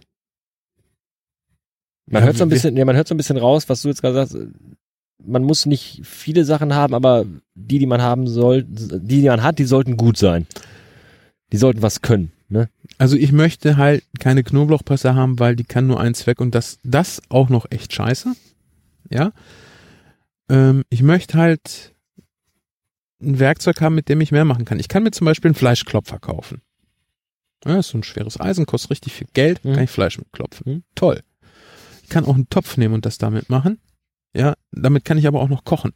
man 2.07 2.23
hört 2.23 2.37
so 2.37 2.43
ein 2.43 2.49
bisschen, 2.49 2.75
ja, 2.75 2.85
man 2.85 2.95
hört 2.95 3.07
so 3.07 3.13
ein 3.13 3.17
bisschen 3.17 3.37
raus, 3.37 3.69
was 3.69 3.81
du 3.81 3.89
jetzt 3.89 4.01
gerade 4.01 4.15
sagst 4.15 4.37
man 5.25 5.43
muss 5.43 5.65
nicht 5.65 6.01
viele 6.03 6.45
Sachen 6.45 6.73
haben, 6.73 6.93
aber 6.93 7.25
die, 7.55 7.79
die 7.79 7.85
man 7.85 8.01
haben 8.01 8.27
soll, 8.27 8.63
die, 8.63 9.21
die 9.21 9.27
man 9.27 9.43
hat, 9.43 9.59
die 9.59 9.65
sollten 9.65 9.97
gut 9.97 10.17
sein. 10.17 10.47
Die 11.51 11.57
sollten 11.57 11.81
was 11.81 12.01
können. 12.01 12.31
Ne? 12.49 12.69
Also 12.97 13.15
ich 13.17 13.31
möchte 13.31 13.77
halt 13.77 14.03
keine 14.19 14.43
Knoblauchpresse 14.43 15.15
haben, 15.15 15.39
weil 15.39 15.55
die 15.55 15.63
kann 15.63 15.87
nur 15.87 15.99
einen 15.99 16.15
Zweck 16.15 16.39
und 16.41 16.53
das, 16.55 16.79
das 16.83 17.21
auch 17.29 17.49
noch 17.49 17.65
echt 17.69 17.93
scheiße. 17.93 18.33
Ja. 19.09 19.31
Ähm, 20.49 20.83
ich 20.89 21.01
möchte 21.01 21.37
halt 21.37 21.93
ein 23.21 23.39
Werkzeug 23.39 23.81
haben, 23.81 23.95
mit 23.95 24.09
dem 24.09 24.21
ich 24.21 24.31
mehr 24.31 24.45
machen 24.45 24.65
kann. 24.65 24.79
Ich 24.79 24.87
kann 24.87 25.03
mir 25.03 25.11
zum 25.11 25.25
Beispiel 25.25 25.49
einen 25.49 25.55
Fleischklopfer 25.55 26.19
kaufen. 26.19 26.61
Ja, 27.65 27.77
ist 27.77 27.89
so 27.89 27.97
ein 27.99 28.03
schweres 28.03 28.39
Eisen, 28.39 28.65
kostet 28.65 28.91
richtig 28.91 29.13
viel 29.13 29.27
Geld, 29.33 29.63
Mhm. 29.63 29.73
kann 29.75 29.83
ich 29.83 29.91
Fleisch 29.91 30.17
mitklopfen. 30.17 30.73
Mhm. 30.73 30.83
Toll. 30.95 31.21
Ich 32.03 32.09
kann 32.09 32.25
auch 32.25 32.33
einen 32.35 32.49
Topf 32.49 32.77
nehmen 32.77 32.95
und 32.95 33.05
das 33.05 33.17
damit 33.17 33.49
machen. 33.49 33.79
Ja, 34.33 34.55
damit 34.71 35.05
kann 35.05 35.17
ich 35.17 35.27
aber 35.27 35.41
auch 35.41 35.49
noch 35.49 35.63
kochen. 35.63 35.93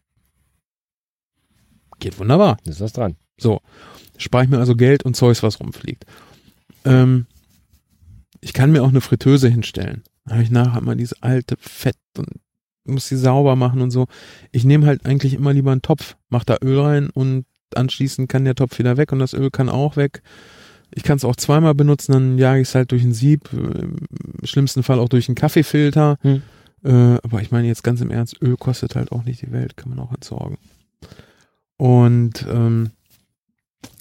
Geht 2.00 2.20
wunderbar. 2.20 2.58
Ist 2.66 2.82
was 2.82 2.94
dran. 2.94 3.16
So, 3.38 3.62
spare 4.18 4.44
ich 4.44 4.50
mir 4.50 4.60
also 4.60 4.76
Geld 4.76 5.04
und 5.04 5.16
Zeugs, 5.16 5.44
was 5.44 5.60
rumfliegt. 5.60 6.06
Ähm, 6.84 7.26
ich 8.42 8.54
kann 8.54 8.72
mir 8.72 8.84
auch 8.84 8.90
eine 8.90 9.02
Fritteuse 9.02 9.48
hinstellen. 9.48 10.04
Da 10.26 10.34
habe 10.34 10.44
ich 10.44 10.52
nachher 10.52 10.82
mal 10.82 10.96
diese 10.96 11.16
alte 11.22 11.56
Fett 11.60 11.98
und 12.18 12.28
muss 12.86 13.08
sie 13.08 13.18
sauber 13.18 13.56
machen 13.56 13.82
und 13.82 13.92
so. 13.92 14.08
Ich 14.52 14.64
nehme 14.64 14.86
halt 14.86 15.06
eigentlich 15.06 15.34
immer 15.34 15.54
lieber 15.54 15.72
einen 15.72 15.82
Topf, 15.82 16.16
mach 16.30 16.44
da 16.44 16.58
Öl 16.62 16.80
rein 16.80 17.10
und 17.10 17.46
anschließend 17.76 18.30
kann 18.30 18.46
der 18.46 18.56
Topf 18.56 18.78
wieder 18.78 18.98
weg 18.98 19.12
und 19.12 19.20
das 19.20 19.34
Öl 19.34 19.50
kann 19.50 19.70
auch 19.70 19.98
weg. 19.98 20.22
Ich 20.94 21.04
kann 21.04 21.18
es 21.18 21.26
auch 21.26 21.36
zweimal 21.36 21.74
benutzen, 21.74 22.14
dann 22.14 22.38
jage 22.38 22.62
ich 22.62 22.70
es 22.70 22.76
halt 22.76 22.92
durch 22.92 23.04
ein 23.04 23.14
Sieb, 23.14 23.50
äh, 23.54 23.58
im 23.58 23.98
schlimmsten 24.44 24.84
Fall 24.84 25.00
auch 25.00 25.10
durch 25.10 25.28
einen 25.28 25.36
Kaffeefilter. 25.36 26.18
Hm. 26.22 26.42
Äh, 26.86 27.20
aber 27.24 27.42
ich 27.42 27.52
meine 27.52 27.68
jetzt 27.68 27.84
ganz 27.84 28.00
im 28.02 28.12
Ernst, 28.12 28.42
Öl 28.42 28.56
kostet 28.58 28.96
halt 28.96 29.12
auch 29.12 29.24
nicht 29.24 29.42
die 29.42 29.52
Welt, 29.52 29.76
kann 29.76 29.90
man 29.90 30.00
auch 30.00 30.14
entsorgen. 30.14 30.58
Und 31.78 32.46
ähm, 32.48 32.92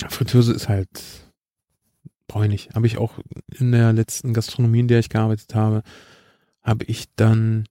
Fritteuse 0.08 0.52
ist 0.52 0.68
halt 0.68 1.24
brauche 2.34 2.46
ich 2.46 2.50
nicht. 2.50 2.74
Habe 2.74 2.88
ich 2.88 2.98
auch 2.98 3.20
in 3.56 3.70
der 3.70 3.92
letzten 3.92 4.34
Gastronomie, 4.34 4.80
in 4.80 4.88
der 4.88 4.98
ich 4.98 5.08
gearbeitet 5.08 5.54
habe, 5.54 5.84
habe 6.62 6.84
ich 6.86 7.06
dann 7.14 7.68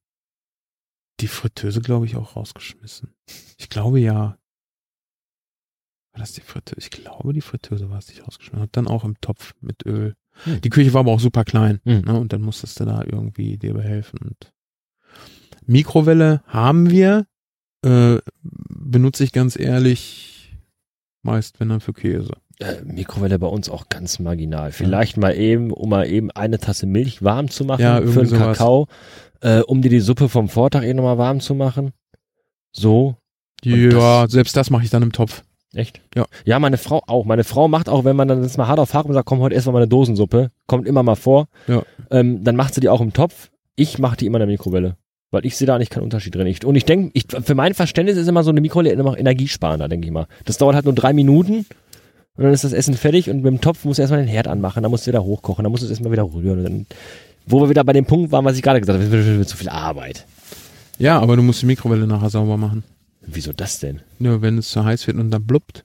die 1.19 1.27
Fritteuse, 1.27 1.81
glaube 1.81 2.05
ich, 2.05 2.15
auch 2.15 2.37
rausgeschmissen. 2.37 3.13
Ich 3.57 3.67
glaube 3.69 3.99
ja. 3.99 4.37
War 6.13 6.19
das 6.19 6.31
die 6.31 6.41
Fritteuse? 6.41 6.79
Ich 6.79 6.91
glaube, 6.91 7.33
die 7.33 7.41
Fritteuse 7.41 7.89
war 7.89 7.97
es, 7.97 8.05
die 8.05 8.13
ich 8.13 8.25
rausgeschmissen 8.25 8.61
habe. 8.61 8.71
Dann 8.71 8.87
auch 8.87 9.03
im 9.03 9.19
Topf 9.19 9.53
mit 9.59 9.85
Öl. 9.85 10.15
Hm. 10.45 10.61
Die 10.61 10.69
Küche 10.69 10.93
war 10.93 11.01
aber 11.01 11.11
auch 11.11 11.19
super 11.19 11.43
klein. 11.43 11.81
Hm. 11.83 12.01
Ne? 12.01 12.17
Und 12.17 12.31
dann 12.31 12.41
musstest 12.41 12.79
du 12.79 12.85
da 12.85 13.03
irgendwie 13.03 13.57
dir 13.57 13.73
behelfen. 13.73 14.19
Und 14.19 14.52
Mikrowelle 15.67 16.41
haben 16.47 16.89
wir. 16.89 17.25
Äh, 17.85 18.19
benutze 18.43 19.23
ich 19.23 19.33
ganz 19.33 19.59
ehrlich 19.59 20.55
meist, 21.21 21.59
wenn 21.59 21.69
dann 21.69 21.81
für 21.81 21.93
Käse. 21.93 22.31
Äh, 22.59 22.81
Mikrowelle 22.85 23.39
bei 23.39 23.47
uns 23.47 23.69
auch 23.69 23.89
ganz 23.89 24.19
marginal. 24.19 24.71
Vielleicht 24.71 25.17
mal 25.17 25.35
eben, 25.35 25.71
um 25.71 25.89
mal 25.89 26.07
eben 26.07 26.31
eine 26.31 26.59
Tasse 26.59 26.85
Milch 26.85 27.23
warm 27.23 27.49
zu 27.49 27.65
machen 27.65 27.81
Ja, 27.81 28.01
für 28.01 28.21
einen 28.21 28.29
sowas. 28.29 28.57
Kakao, 28.57 28.87
äh, 29.41 29.59
um 29.61 29.81
dir 29.81 29.89
die 29.89 29.99
Suppe 29.99 30.29
vom 30.29 30.47
Vortag 30.49 30.83
eh 30.83 30.93
nochmal 30.93 31.17
warm 31.17 31.39
zu 31.41 31.55
machen. 31.55 31.91
So, 32.71 33.15
Ja, 33.63 34.27
selbst 34.29 34.55
das 34.55 34.69
mache 34.69 34.83
ich 34.83 34.89
dann 34.89 35.03
im 35.03 35.11
Topf. 35.11 35.43
echt? 35.73 35.99
Ja. 36.15 36.25
Ja, 36.45 36.59
meine 36.59 36.77
Frau 36.77 37.01
auch. 37.07 37.25
Meine 37.25 37.43
Frau 37.43 37.67
macht 37.67 37.89
auch, 37.89 38.05
wenn 38.05 38.15
man 38.15 38.27
dann 38.27 38.43
jetzt 38.43 38.57
mal 38.57 38.67
hart 38.67 38.79
auf 38.79 38.93
hart 38.93 39.07
und 39.07 39.13
sagt, 39.13 39.25
komm, 39.27 39.39
heute 39.39 39.55
essen 39.55 39.67
wir 39.69 39.73
mal 39.73 39.79
eine 39.79 39.87
Dosensuppe, 39.87 40.51
kommt 40.67 40.87
immer 40.87 41.03
mal 41.03 41.15
vor, 41.15 41.47
Ja. 41.67 41.83
ähm, 42.11 42.43
dann 42.43 42.55
macht 42.55 42.75
sie 42.75 42.81
die 42.81 42.89
auch 42.89 43.01
im 43.01 43.11
Topf. 43.13 43.49
Ich 43.75 43.97
mache 43.99 44.15
die 44.17 44.25
immer 44.27 44.37
in 44.37 44.41
der 44.41 44.47
Mikrowelle. 44.47 44.95
Weil 45.33 45.47
ich 45.47 45.57
sehe 45.57 45.65
da 45.65 45.75
eigentlich 45.75 45.89
keinen 45.89 46.03
Unterschied 46.03 46.35
drin. 46.35 46.45
Ich, 46.45 46.63
und 46.63 46.75
ich 46.75 46.85
denke, 46.85 47.09
ich, 47.15 47.25
für 47.27 47.55
mein 47.55 47.73
Verständnis 47.73 48.17
ist 48.17 48.27
immer 48.27 48.43
so 48.43 48.51
eine 48.51 48.61
Mikrowelle 48.61 48.91
immer 48.91 49.17
energiesparender, 49.17 49.89
denke 49.89 50.05
ich 50.05 50.13
mal. 50.13 50.27
Das 50.45 50.59
dauert 50.59 50.75
halt 50.75 50.85
nur 50.85 50.93
drei 50.93 51.11
Minuten 51.11 51.65
und 52.35 52.43
dann 52.43 52.53
ist 52.53 52.63
das 52.63 52.71
Essen 52.71 52.93
fertig 52.93 53.31
und 53.31 53.37
mit 53.37 53.45
dem 53.45 53.59
Topf 53.59 53.83
musst 53.83 53.97
du 53.97 54.03
erstmal 54.03 54.21
den 54.21 54.29
Herd 54.29 54.47
anmachen, 54.47 54.83
dann 54.83 54.91
musst 54.91 55.07
du 55.07 55.11
wieder 55.11 55.23
hochkochen, 55.23 55.63
dann 55.63 55.71
musst 55.71 55.81
du 55.81 55.85
es 55.85 55.89
erstmal 55.89 56.11
wieder 56.11 56.31
rühren. 56.31 56.59
Und 56.59 56.63
dann, 56.63 56.85
wo 57.47 57.61
wir 57.61 57.69
wieder 57.69 57.83
bei 57.83 57.93
dem 57.93 58.05
Punkt 58.05 58.31
waren, 58.31 58.45
was 58.45 58.55
ich 58.55 58.61
gerade 58.61 58.79
gesagt 58.79 58.99
habe, 58.99 59.09
das 59.09 59.25
wird 59.25 59.49
zu 59.49 59.57
viel 59.57 59.69
Arbeit. 59.69 60.27
Ja, 60.99 61.19
aber 61.19 61.35
du 61.35 61.41
musst 61.41 61.63
die 61.63 61.65
Mikrowelle 61.65 62.05
nachher 62.05 62.29
sauber 62.29 62.57
machen. 62.57 62.83
Wieso 63.25 63.53
das 63.53 63.79
denn? 63.79 64.01
Ja, 64.19 64.39
wenn 64.43 64.59
es 64.59 64.69
zu 64.69 64.85
heiß 64.85 65.07
wird 65.07 65.17
und 65.17 65.31
dann 65.31 65.47
blubbt. 65.47 65.83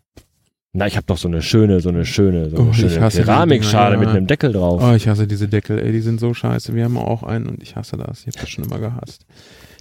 Na, 0.74 0.86
ich 0.86 0.96
habe 0.96 1.06
doch 1.06 1.16
so 1.18 1.28
eine 1.28 1.40
schöne, 1.42 1.80
so 1.80 1.88
eine 1.88 2.04
schöne, 2.04 2.50
so 2.50 2.56
eine 2.58 2.68
Oh, 2.68 2.72
schöne 2.72 3.08
Keramikschale 3.08 3.94
ja. 3.94 4.00
mit 4.00 4.08
einem 4.10 4.26
Deckel 4.26 4.52
drauf. 4.52 4.82
Oh, 4.84 4.94
ich 4.94 5.08
hasse 5.08 5.26
diese 5.26 5.48
Deckel, 5.48 5.78
ey, 5.78 5.92
die 5.92 6.00
sind 6.00 6.20
so 6.20 6.34
scheiße. 6.34 6.74
Wir 6.74 6.84
haben 6.84 6.98
auch 6.98 7.22
einen 7.22 7.46
und 7.46 7.62
ich 7.62 7.74
hasse 7.76 7.96
das. 7.96 8.20
Ich 8.20 8.26
habe 8.28 8.38
das 8.40 8.50
schon 8.50 8.64
immer 8.64 8.78
gehasst. 8.78 9.24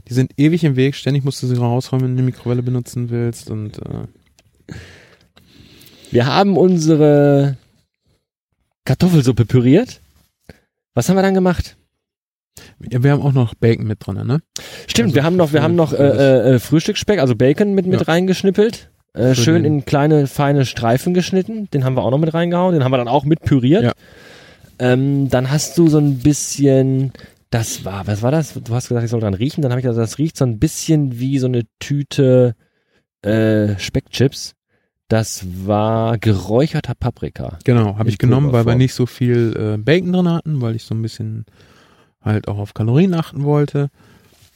Die 0.08 0.14
sind 0.14 0.32
ewig 0.38 0.64
im 0.64 0.78
Weg, 0.78 0.96
ständig 0.96 1.26
musst 1.26 1.44
du 1.44 1.48
sie 1.48 1.58
rausräumen, 1.58 2.06
wenn 2.06 2.16
du 2.16 2.20
eine 2.22 2.26
Mikrowelle 2.28 2.64
benutzen 2.64 3.10
willst 3.10 3.52
und 3.52 3.80
äh, 3.80 4.74
Wir 6.12 6.26
haben 6.26 6.56
unsere 6.58 7.58
Kartoffelsuppe 8.86 9.46
püriert. 9.46 10.00
Was 10.94 11.10
haben 11.10 11.18
wir 11.18 11.22
dann 11.24 11.34
gemacht? 11.34 11.76
ja, 12.90 13.04
wir 13.04 13.12
haben 13.12 13.22
auch 13.22 13.34
noch 13.34 13.54
Bacon 13.56 13.86
mit 13.86 14.06
drin, 14.06 14.26
ne? 14.26 14.40
Stimmt, 14.88 15.08
Also 15.10 15.16
wir 15.16 15.24
haben 15.26 15.36
noch, 15.36 15.52
wir 15.54 15.62
haben 15.62 15.76
noch 15.76 15.90
für 15.90 15.98
äh, 15.98 16.56
äh, 16.56 16.60
Frühstücksspeck, 16.60 17.20
also 17.20 17.36
Bacon 17.36 17.74
mit 17.76 17.86
mit 17.86 18.00
Ja. 18.00 18.06
reingeschnippelt. 18.08 18.90
Äh, 19.18 19.36
schön 19.36 19.66
in 19.66 19.86
kleine, 19.86 20.28
feine 20.28 20.66
Streifen 20.66 21.14
geschnitten. 21.14 21.70
Den 21.72 21.84
haben 21.84 21.96
wir 21.96 22.04
auch 22.04 22.12
noch 22.12 22.20
mit 22.20 22.34
reingehauen. 22.34 22.74
Den 22.74 22.84
haben 22.84 22.92
wir 22.92 22.98
dann 22.98 23.08
auch 23.08 23.26
mit 23.26 23.42
püriert. 23.42 23.84
Ja. 23.84 23.94
Ähm, 24.80 25.30
dann 25.30 25.50
hast 25.50 25.78
du 25.78 25.88
so 25.88 25.98
ein 25.98 26.20
bisschen, 26.20 27.12
das 27.50 27.84
war, 27.84 28.06
was 28.06 28.22
war 28.22 28.32
das? 28.32 28.54
Du 28.54 28.74
hast 28.76 28.90
gesagt, 28.90 29.04
ich 29.04 29.12
soll 29.12 29.20
dran 29.20 29.34
riechen. 29.34 29.62
Dann 29.62 29.72
habe 29.72 29.80
ich 29.80 29.86
gesagt, 29.86 30.02
das 30.02 30.18
riecht 30.20 30.38
so 30.38 30.46
ein 30.46 30.60
bisschen 30.60 31.20
wie 31.20 31.40
so 31.40 31.48
eine 31.48 31.64
Tüte 31.80 32.56
äh, 33.24 33.78
Speckchips. 33.80 34.54
Das 35.08 35.46
war 35.66 36.18
geräucherter 36.18 36.94
Paprika. 36.94 37.58
Genau, 37.64 37.98
habe 37.98 38.10
ich 38.10 38.18
genommen, 38.18 38.52
weil 38.52 38.66
wir 38.66 38.76
nicht 38.76 38.94
so 38.94 39.06
viel 39.06 39.56
äh, 39.58 39.78
Bacon 39.78 40.12
drin 40.12 40.30
hatten, 40.30 40.62
weil 40.62 40.76
ich 40.76 40.84
so 40.84 40.94
ein 40.94 41.02
bisschen 41.02 41.46
halt 42.22 42.48
auch 42.48 42.58
auf 42.58 42.74
Kalorien 42.74 43.14
achten 43.14 43.46
wollte. 43.46 43.90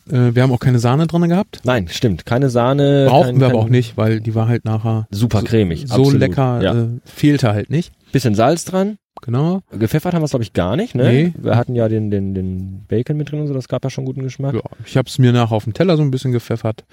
Äh, 0.09 0.35
wir 0.35 0.43
haben 0.43 0.51
auch 0.51 0.59
keine 0.59 0.79
Sahne 0.79 1.07
drin 1.07 1.27
gehabt. 1.29 1.61
Nein, 1.63 1.87
stimmt. 1.89 2.25
Keine 2.25 2.49
Sahne. 2.49 3.05
Brauchten 3.07 3.31
kein, 3.33 3.39
wir 3.39 3.47
aber 3.47 3.59
auch 3.59 3.69
nicht, 3.69 3.97
weil 3.97 4.19
die 4.21 4.33
war 4.35 4.47
halt 4.47 4.65
nachher 4.65 5.07
Super 5.11 5.39
so- 5.41 5.45
cremig. 5.45 5.85
so 5.87 5.95
absolut. 5.95 6.19
lecker, 6.19 6.61
Ja. 6.61 6.73
äh, 6.83 6.87
fehlte 7.05 7.51
halt 7.53 7.69
nicht. 7.69 7.91
Bisschen 8.11 8.35
Salz 8.35 8.65
dran. 8.65 8.97
Genau. 9.21 9.61
Gepfeffert 9.77 10.13
haben 10.13 10.21
wir 10.21 10.25
es, 10.25 10.31
glaube 10.31 10.43
ich, 10.43 10.53
gar 10.53 10.75
nicht, 10.75 10.95
ne? 10.95 11.03
Nee. 11.11 11.33
Wir 11.37 11.55
hatten 11.55 11.75
ja 11.75 11.87
den, 11.87 12.09
den, 12.09 12.33
den 12.33 12.85
Bacon 12.87 13.17
mit 13.17 13.31
drin 13.31 13.41
und 13.41 13.47
so, 13.47 13.53
das 13.53 13.67
gab 13.67 13.83
ja 13.83 13.89
schon 13.89 14.05
guten 14.05 14.23
Geschmack. 14.23 14.55
Ja, 14.55 14.61
ich 14.85 14.97
habe 14.97 15.07
es 15.07 15.19
mir 15.19 15.31
nachher 15.31 15.55
auf 15.55 15.65
den 15.65 15.73
Teller 15.73 15.95
so 15.97 16.01
ein 16.01 16.09
bisschen 16.11 16.31
gepfeffert. 16.31 16.85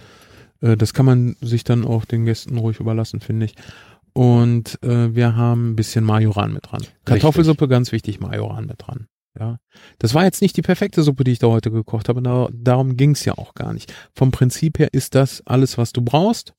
Äh, 0.60 0.76
das 0.76 0.92
kann 0.92 1.06
man 1.06 1.36
sich 1.40 1.64
dann 1.64 1.84
auch 1.86 2.04
den 2.04 2.24
Gästen 2.26 2.58
ruhig 2.58 2.80
überlassen, 2.80 3.20
finde 3.20 3.46
ich. 3.46 3.54
Und 4.12 4.78
äh, 4.82 5.14
wir 5.14 5.36
haben 5.36 5.70
ein 5.70 5.76
bisschen 5.76 6.04
Majoran 6.04 6.52
mit 6.52 6.70
dran. 6.70 6.82
Kartoffelsuppe, 7.04 7.68
ganz 7.68 7.92
wichtig, 7.92 8.20
Majoran 8.20 8.66
mit 8.66 8.76
dran. 8.78 9.06
Ja, 9.38 9.58
das 9.98 10.14
war 10.14 10.24
jetzt 10.24 10.42
nicht 10.42 10.56
die 10.56 10.62
perfekte 10.62 11.02
Suppe, 11.02 11.24
die 11.24 11.32
ich 11.32 11.38
da 11.38 11.46
heute 11.48 11.70
gekocht 11.70 12.08
habe. 12.08 12.22
Da, 12.22 12.48
darum 12.52 12.96
ging's 12.96 13.24
ja 13.24 13.34
auch 13.38 13.54
gar 13.54 13.72
nicht. 13.72 13.92
Vom 14.14 14.30
Prinzip 14.30 14.78
her 14.78 14.88
ist 14.92 15.14
das 15.14 15.42
alles, 15.46 15.78
was 15.78 15.92
du 15.92 16.02
brauchst. 16.02 16.54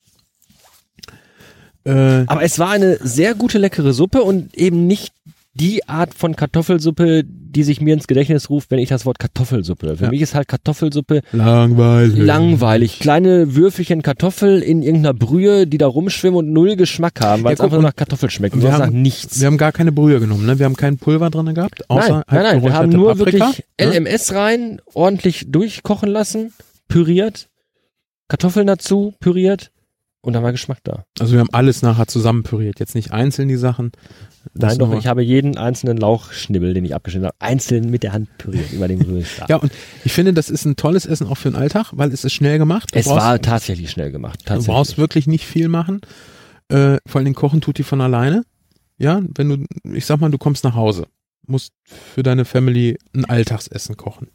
Äh, 1.84 2.26
Aber 2.28 2.44
es 2.44 2.60
war 2.60 2.72
eine 2.72 2.98
sehr 3.06 3.36
gute, 3.36 3.58
leckere 3.58 3.94
Suppe 3.94 4.24
und 4.24 4.56
eben 4.56 4.88
nicht 4.88 5.14
die 5.60 5.88
Art 5.90 6.14
von 6.14 6.36
Kartoffelsuppe, 6.36 7.24
die 7.26 7.64
sich 7.64 7.82
mir 7.82 7.94
ins 7.94 8.08
Gedächtnis 8.08 8.50
ruft, 8.50 8.72
wenn 8.72 8.80
ich 8.80 8.90
das 8.90 9.06
Wort 9.06 9.20
Kartoffelsuppe. 9.20 9.98
Für 9.98 10.06
Ja. 10.06 10.10
mich 10.10 10.22
ist 10.22 10.36
halt 10.36 10.48
Kartoffelsuppe 10.48 11.22
langweilig. 11.32 12.18
langweilig. 12.18 13.00
Kleine 13.00 13.56
Würfelchen 13.56 14.02
Kartoffel 14.02 14.62
in 14.62 14.82
irgendeiner 14.82 15.14
Brühe, 15.14 15.68
die 15.68 15.78
da 15.78 15.88
rumschwimmen 15.88 16.38
und 16.38 16.54
null 16.54 16.76
Geschmack 16.76 17.20
haben, 17.22 17.44
weil 17.44 17.52
Ja, 17.52 17.56
es 17.56 17.60
einfach 17.62 17.78
nur 17.78 17.84
nach 17.84 17.96
Kartoffel 17.96 18.30
schmeckt 18.30 18.56
und 18.56 18.62
wir 18.62 18.70
sonst 18.70 18.80
nach 18.80 18.88
haben- 18.88 19.02
nichts. 19.02 19.40
Wir 19.40 19.48
haben 19.48 19.58
gar 19.58 19.72
keine 19.72 19.92
Brühe 19.92 20.20
genommen, 20.20 20.46
ne? 20.46 20.60
Wir 20.60 20.66
haben 20.66 20.76
kein 20.76 20.98
Pulver 20.98 21.30
drin 21.30 21.54
gehabt, 21.54 21.90
außer 21.90 22.10
nein, 22.10 22.24
nein, 22.30 22.38
halt 22.46 22.54
nein, 22.56 22.64
wir 22.64 22.74
haben 22.74 22.90
nur 22.90 23.16
Paprika, 23.16 23.48
wirklich 23.48 23.66
ne? 23.80 23.86
LMS 23.98 24.34
rein, 24.34 24.82
ordentlich 24.94 25.46
durchkochen 25.50 26.10
lassen, 26.10 26.54
püriert, 26.88 27.50
Kartoffeln 28.28 28.68
dazu, 28.68 29.14
püriert 29.20 29.72
und 30.22 30.34
dann 30.34 30.44
war 30.44 30.52
Geschmack 30.52 30.80
da. 30.84 31.06
Also 31.20 31.34
wir 31.34 31.40
haben 31.40 31.50
alles 31.54 31.82
nachher 31.82 32.08
zusammen 32.08 32.44
püriert, 32.44 32.80
jetzt 32.80 32.96
nicht 32.96 33.12
einzeln 33.12 33.48
die 33.48 33.56
Sachen. 33.56 33.92
Nein, 34.54 34.78
doch, 34.78 34.94
ich 34.94 35.08
habe 35.08 35.22
jeden 35.22 35.58
einzelnen 35.58 35.98
Lauchschnibbel, 35.98 36.74
den 36.74 36.86
ich 36.86 36.96
abgeschnitten 36.96 37.28
habe, 37.28 37.36
einzeln 37.40 37.90
mit 37.90 38.04
der 38.04 38.14
Hand 38.14 38.30
püriert 38.38 38.72
über 38.72 38.88
dem 38.88 39.02
Rührei. 39.02 39.46
Ja, 39.48 39.58
und 39.58 39.72
ich 40.04 40.12
finde, 40.14 40.34
das 40.34 40.50
ist 40.50 40.66
ein 40.66 40.76
tolles 40.76 41.06
Essen 41.06 41.28
auch 41.28 41.38
für 41.38 41.50
den 41.50 41.56
Alltag, 41.56 41.92
weil 41.94 42.12
es 42.12 42.24
ist 42.26 42.34
schnell 42.34 42.58
gemacht. 42.58 42.94
Du 42.94 43.00
es 43.00 43.06
brauchst, 43.06 43.18
war 43.26 43.42
tatsächlich 43.42 43.92
schnell 43.92 44.12
gemacht. 44.12 44.42
du 44.42 44.46
Tatsächlich. 44.46 44.68
brauchst 44.76 44.98
wirklich 44.98 45.28
nicht 45.28 45.46
viel 45.46 45.68
machen. 45.68 46.02
Äh, 46.70 46.98
vor 47.06 47.22
allem 47.22 47.34
kochen 47.34 47.62
tut 47.62 47.78
die 47.78 47.84
von 47.84 48.02
alleine. 48.02 48.44
Ja, 48.98 49.22
wenn 49.36 49.50
du, 49.50 49.66
ich 49.96 50.06
sag 50.06 50.20
mal, 50.20 50.30
du 50.30 50.38
kommst 50.38 50.64
nach 50.64 50.76
Hause, 50.76 51.08
musst 51.48 51.72
für 51.86 52.24
deine 52.24 52.44
Family 52.44 52.98
ein 53.14 53.26
Alltagsessen 53.26 53.96
kochen. 53.96 54.28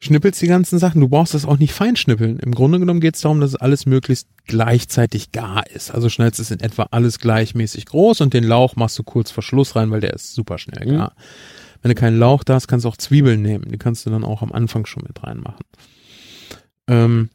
Schnippelst 0.00 0.40
die 0.40 0.46
ganzen 0.46 0.78
Sachen, 0.78 1.00
du 1.00 1.08
brauchst 1.08 1.34
das 1.34 1.44
auch 1.44 1.58
nicht 1.58 1.72
fein 1.72 1.96
schnippeln. 1.96 2.38
Im 2.38 2.54
Grunde 2.54 2.78
genommen 2.78 3.00
geht 3.00 3.16
es 3.16 3.22
darum, 3.22 3.40
dass 3.40 3.50
es 3.50 3.56
alles 3.56 3.84
möglichst 3.84 4.28
gleichzeitig 4.46 5.32
gar 5.32 5.68
ist. 5.70 5.90
Also 5.90 6.08
schneidest 6.08 6.38
es 6.38 6.52
in 6.52 6.60
etwa 6.60 6.86
alles 6.92 7.18
gleichmäßig 7.18 7.86
groß 7.86 8.20
und 8.20 8.32
den 8.32 8.44
Lauch 8.44 8.76
machst 8.76 8.96
du 8.98 9.02
kurz 9.02 9.32
vor 9.32 9.42
Schluss 9.42 9.74
rein, 9.74 9.90
weil 9.90 10.00
der 10.00 10.14
ist 10.14 10.34
super 10.34 10.58
schnell 10.58 10.86
Mhm. 10.86 10.96
gar. 10.98 11.16
Wenn 11.82 11.88
du 11.88 11.94
keinen 11.96 12.18
Lauch 12.18 12.44
da 12.44 12.54
hast, 12.54 12.68
kannst 12.68 12.84
du 12.84 12.88
auch 12.88 12.96
Zwiebeln 12.96 13.42
nehmen. 13.42 13.70
Die 13.70 13.78
kannst 13.78 14.06
du 14.06 14.10
dann 14.10 14.24
auch 14.24 14.42
am 14.42 14.52
Anfang 14.52 14.86
schon 14.86 15.02
mit 15.04 15.20
reinmachen. 15.22 15.64
Ähm, 16.86 17.30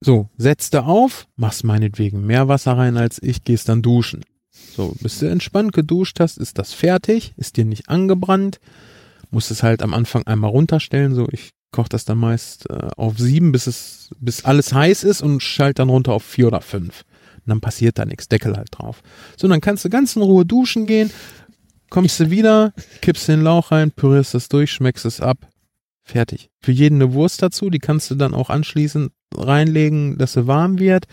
so, 0.00 0.28
setzt 0.36 0.74
du 0.74 0.84
auf, 0.84 1.26
machst 1.34 1.64
meinetwegen 1.64 2.24
mehr 2.24 2.46
Wasser 2.46 2.76
rein 2.76 2.96
als 2.96 3.20
ich, 3.20 3.42
gehst 3.42 3.68
dann 3.68 3.82
duschen. 3.82 4.24
So, 4.76 4.94
bis 5.00 5.18
du 5.18 5.26
entspannt 5.26 5.72
geduscht 5.72 6.20
hast, 6.20 6.38
ist 6.38 6.58
das 6.58 6.72
fertig, 6.72 7.34
ist 7.36 7.56
dir 7.56 7.64
nicht 7.64 7.88
angebrannt, 7.88 8.60
musst 9.30 9.50
es 9.50 9.62
halt 9.62 9.82
am 9.82 9.94
Anfang 9.94 10.26
einmal 10.26 10.50
runterstellen, 10.50 11.14
so 11.14 11.26
ich 11.30 11.50
koche 11.72 11.88
das 11.90 12.04
dann 12.04 12.18
meist 12.18 12.68
äh, 12.70 12.88
auf 12.96 13.18
sieben, 13.18 13.52
bis 13.52 13.66
es, 13.66 14.10
bis 14.20 14.44
alles 14.44 14.72
heiß 14.72 15.04
ist 15.04 15.22
und 15.22 15.42
schalt 15.42 15.78
dann 15.78 15.90
runter 15.90 16.12
auf 16.12 16.24
vier 16.24 16.46
oder 16.46 16.60
fünf. 16.60 17.04
Und 17.36 17.46
dann 17.46 17.60
passiert 17.60 17.98
da 17.98 18.04
nichts, 18.04 18.28
Deckel 18.28 18.56
halt 18.56 18.68
drauf. 18.70 19.02
So, 19.36 19.48
dann 19.48 19.60
kannst 19.60 19.84
du 19.84 19.90
ganz 19.90 20.16
in 20.16 20.22
Ruhe 20.22 20.44
duschen 20.44 20.86
gehen, 20.86 21.10
kommst 21.90 22.20
du 22.20 22.30
wieder, 22.30 22.72
kippst 23.00 23.28
den 23.28 23.42
Lauch 23.42 23.70
rein, 23.70 23.90
pürierst 23.90 24.34
es 24.34 24.48
durch, 24.48 24.72
schmeckst 24.72 25.04
es 25.04 25.20
ab, 25.20 25.48
fertig. 26.04 26.50
Für 26.60 26.72
jeden 26.72 26.96
eine 26.96 27.12
Wurst 27.12 27.42
dazu, 27.42 27.70
die 27.70 27.78
kannst 27.78 28.10
du 28.10 28.14
dann 28.14 28.34
auch 28.34 28.50
anschließend 28.50 29.12
reinlegen, 29.34 30.18
dass 30.18 30.32
sie 30.32 30.46
warm 30.46 30.78
wird. 30.78 31.06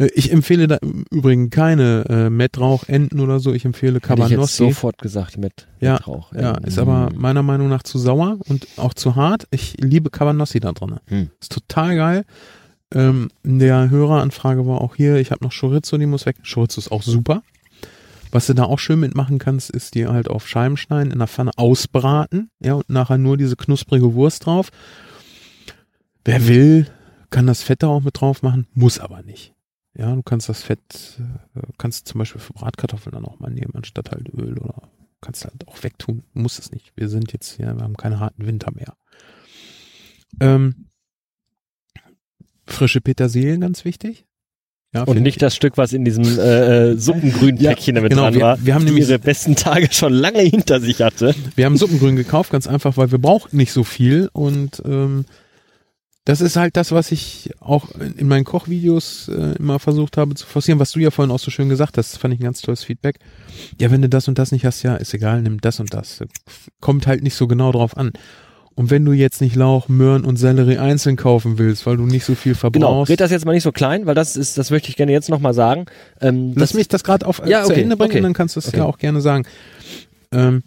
Äh, 0.00 0.08
ich 0.14 0.32
empfehle 0.32 0.66
da 0.66 0.76
im 0.76 1.04
Übrigen 1.10 1.50
keine 1.50 2.04
äh, 2.08 2.30
Mettrauchenten 2.30 3.20
oder 3.20 3.38
so. 3.38 3.52
Ich 3.52 3.64
empfehle 3.64 4.00
Cabanossi. 4.00 4.32
Hätte 4.32 4.42
ich 4.42 4.48
jetzt 4.48 4.56
sofort 4.56 4.98
gesagt 4.98 5.38
mit 5.38 5.68
ja, 5.80 5.94
Mettrauch. 5.94 6.32
Ja, 6.32 6.56
ist 6.58 6.78
aber 6.78 7.10
meiner 7.14 7.42
Meinung 7.42 7.68
nach 7.68 7.82
zu 7.82 7.98
sauer 7.98 8.38
und 8.48 8.66
auch 8.76 8.94
zu 8.94 9.14
hart. 9.14 9.46
Ich 9.50 9.76
liebe 9.78 10.10
Cabanossi 10.10 10.60
da 10.60 10.72
drin. 10.72 10.96
Hm. 11.06 11.30
Ist 11.40 11.52
total 11.52 11.96
geil. 11.96 12.24
Ähm, 12.92 13.28
der 13.44 13.90
Höreranfrage 13.90 14.66
war 14.66 14.80
auch 14.80 14.96
hier, 14.96 15.16
ich 15.16 15.30
habe 15.30 15.44
noch 15.44 15.52
Chorizo, 15.52 15.96
die 15.96 16.06
muss 16.06 16.26
weg. 16.26 16.36
Chorizo 16.42 16.80
ist 16.80 16.90
auch 16.90 17.02
super. 17.02 17.42
Was 18.32 18.46
du 18.46 18.54
da 18.54 18.64
auch 18.64 18.78
schön 18.78 19.00
mitmachen 19.00 19.38
kannst, 19.38 19.70
ist 19.70 19.94
die 19.94 20.06
halt 20.06 20.28
auf 20.28 20.48
Scheiben 20.48 20.76
schneiden, 20.76 21.12
in 21.12 21.18
der 21.18 21.26
Pfanne 21.26 21.50
ausbraten, 21.56 22.50
ja, 22.60 22.74
und 22.74 22.88
nachher 22.88 23.18
nur 23.18 23.36
diese 23.36 23.56
knusprige 23.56 24.14
Wurst 24.14 24.46
drauf. 24.46 24.70
Wer 26.24 26.46
will, 26.46 26.86
kann 27.30 27.48
das 27.48 27.62
Fett 27.62 27.82
da 27.82 27.88
auch 27.88 28.02
mit 28.02 28.20
drauf 28.20 28.42
machen, 28.42 28.68
muss 28.72 29.00
aber 29.00 29.22
nicht. 29.22 29.52
Ja, 29.96 30.14
du 30.14 30.22
kannst 30.22 30.48
das 30.48 30.62
Fett, 30.62 31.20
äh, 31.54 31.60
kannst 31.78 32.06
zum 32.06 32.18
Beispiel 32.18 32.40
für 32.40 32.52
Bratkartoffeln 32.52 33.12
dann 33.12 33.24
auch 33.24 33.40
mal 33.40 33.50
nehmen, 33.50 33.74
anstatt 33.74 34.10
halt 34.12 34.28
Öl 34.32 34.58
oder 34.58 34.88
kannst 35.20 35.44
halt 35.44 35.66
auch 35.66 35.82
wegtun. 35.82 36.22
Muss 36.32 36.58
es 36.58 36.70
nicht. 36.70 36.92
Wir 36.96 37.08
sind 37.08 37.32
jetzt 37.32 37.56
hier, 37.56 37.74
wir 37.74 37.82
haben 37.82 37.96
keine 37.96 38.20
harten 38.20 38.46
Winter 38.46 38.72
mehr. 38.72 38.94
Ähm, 40.40 40.86
frische 42.66 43.00
Petersilie, 43.00 43.58
ganz 43.58 43.84
wichtig. 43.84 44.26
Ja, 44.92 45.04
und 45.04 45.20
nicht 45.20 45.40
das 45.40 45.54
Stück, 45.54 45.76
was 45.76 45.92
in 45.92 46.04
diesem 46.04 46.24
äh, 46.24 46.90
äh 46.90 46.96
Suppengrün-Päckchen 46.96 47.94
ja, 47.94 48.00
damit 48.00 48.10
genau, 48.10 48.22
dran 48.22 48.34
wir, 48.34 48.40
war, 48.40 48.64
wir 48.64 48.74
haben 48.74 48.84
nämlich 48.84 49.08
ihre 49.08 49.20
besten 49.20 49.54
Tage 49.54 49.88
schon 49.92 50.12
lange 50.12 50.40
hinter 50.40 50.80
sich 50.80 51.00
hatte. 51.00 51.34
Wir 51.54 51.66
haben 51.66 51.76
Suppengrün 51.76 52.16
gekauft, 52.16 52.50
ganz 52.50 52.66
einfach, 52.66 52.96
weil 52.96 53.12
wir 53.12 53.18
brauchen 53.18 53.56
nicht 53.56 53.72
so 53.72 53.84
viel 53.84 54.30
und 54.32 54.82
ähm, 54.84 55.26
das 56.24 56.40
ist 56.40 56.56
halt 56.56 56.76
das, 56.76 56.92
was 56.92 57.12
ich 57.12 57.50
auch 57.60 57.88
in 58.16 58.28
meinen 58.28 58.44
Kochvideos 58.44 59.28
äh, 59.28 59.54
immer 59.58 59.78
versucht 59.78 60.16
habe 60.16 60.34
zu 60.34 60.46
forcieren, 60.46 60.78
was 60.78 60.92
du 60.92 61.00
ja 61.00 61.10
vorhin 61.10 61.32
auch 61.32 61.38
so 61.38 61.50
schön 61.50 61.68
gesagt 61.68 61.96
hast. 61.96 62.12
Das 62.12 62.20
fand 62.20 62.34
ich 62.34 62.40
ein 62.40 62.44
ganz 62.44 62.60
tolles 62.60 62.84
Feedback. 62.84 63.18
Ja, 63.80 63.90
wenn 63.90 64.02
du 64.02 64.08
das 64.08 64.28
und 64.28 64.38
das 64.38 64.52
nicht 64.52 64.66
hast, 64.66 64.82
ja, 64.82 64.96
ist 64.96 65.14
egal, 65.14 65.42
nimm 65.42 65.60
das 65.60 65.80
und 65.80 65.94
das. 65.94 66.22
Kommt 66.80 67.06
halt 67.06 67.22
nicht 67.22 67.34
so 67.34 67.46
genau 67.46 67.72
drauf 67.72 67.96
an. 67.96 68.12
Und 68.74 68.90
wenn 68.90 69.04
du 69.04 69.12
jetzt 69.12 69.40
nicht 69.40 69.56
Lauch, 69.56 69.88
Möhren 69.88 70.24
und 70.24 70.36
Sellerie 70.36 70.78
einzeln 70.78 71.16
kaufen 71.16 71.58
willst, 71.58 71.86
weil 71.86 71.96
du 71.96 72.04
nicht 72.04 72.24
so 72.24 72.34
viel 72.34 72.54
verbrauchst. 72.54 72.80
Genau, 72.80 73.02
red 73.02 73.20
das 73.20 73.30
jetzt 73.30 73.44
mal 73.44 73.52
nicht 73.52 73.62
so 73.62 73.72
klein, 73.72 74.06
weil 74.06 74.14
das 74.14 74.36
ist, 74.36 74.56
das 74.56 74.70
möchte 74.70 74.88
ich 74.88 74.96
gerne 74.96 75.12
jetzt 75.12 75.28
nochmal 75.28 75.54
sagen. 75.54 75.86
Ähm, 76.20 76.52
Lass 76.54 76.74
mich 76.74 76.88
das 76.88 77.02
gerade 77.02 77.26
auf 77.26 77.40
äh, 77.40 77.50
ja, 77.50 77.64
okay, 77.64 77.74
zu 77.74 77.80
Ende 77.80 77.96
bringen, 77.96 78.12
okay. 78.12 78.22
dann 78.22 78.32
kannst 78.32 78.56
du 78.56 78.60
es 78.60 78.68
okay. 78.68 78.78
ja 78.78 78.84
auch 78.84 78.98
gerne 78.98 79.20
sagen. 79.20 79.44
Ähm, 80.32 80.62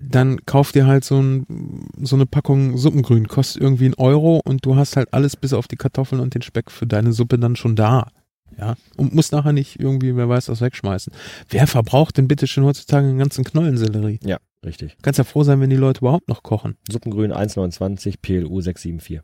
dann 0.00 0.44
kauf 0.46 0.72
dir 0.72 0.86
halt 0.86 1.04
so, 1.04 1.20
ein, 1.20 1.86
so 2.00 2.16
eine 2.16 2.26
Packung 2.26 2.76
Suppengrün, 2.76 3.28
kostet 3.28 3.62
irgendwie 3.62 3.86
einen 3.86 3.94
Euro 3.94 4.40
und 4.44 4.64
du 4.64 4.76
hast 4.76 4.96
halt 4.96 5.12
alles 5.12 5.36
bis 5.36 5.52
auf 5.52 5.68
die 5.68 5.76
Kartoffeln 5.76 6.20
und 6.20 6.34
den 6.34 6.42
Speck 6.42 6.70
für 6.70 6.86
deine 6.86 7.12
Suppe 7.12 7.38
dann 7.38 7.56
schon 7.56 7.76
da. 7.76 8.10
Ja, 8.56 8.76
und 8.96 9.14
musst 9.14 9.32
nachher 9.32 9.52
nicht 9.52 9.78
irgendwie, 9.78 10.16
wer 10.16 10.28
weiß, 10.28 10.48
was 10.48 10.60
wegschmeißen. 10.60 11.12
Wer 11.48 11.66
verbraucht 11.66 12.16
denn 12.16 12.26
bitte 12.26 12.46
schon 12.46 12.64
heutzutage 12.64 13.06
einen 13.06 13.18
ganzen 13.18 13.44
Knollensellerie? 13.44 14.18
Ja, 14.24 14.38
richtig. 14.64 14.96
Kannst 15.02 15.18
ja 15.18 15.24
froh 15.24 15.44
sein, 15.44 15.60
wenn 15.60 15.70
die 15.70 15.76
Leute 15.76 16.00
überhaupt 16.00 16.28
noch 16.28 16.42
kochen. 16.42 16.76
Suppengrün 16.90 17.32
1,29, 17.32 18.16
PLU 18.20 18.60
674. 18.60 19.20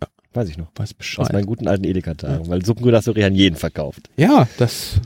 Ja. 0.00 0.08
Weiß 0.32 0.48
ich 0.48 0.58
noch. 0.58 0.70
Weiß 0.76 0.94
Bescheid. 0.94 1.26
Aus 1.26 1.32
meinen 1.32 1.46
guten 1.46 1.66
alten 1.66 1.84
Edeka-Tagen, 1.84 2.44
ja. 2.44 2.50
weil 2.50 2.64
Suppengrün 2.64 2.94
hast 2.94 3.08
du 3.08 3.12
an 3.12 3.34
jeden 3.34 3.56
verkauft. 3.56 4.08
Ja, 4.16 4.46
das 4.58 5.00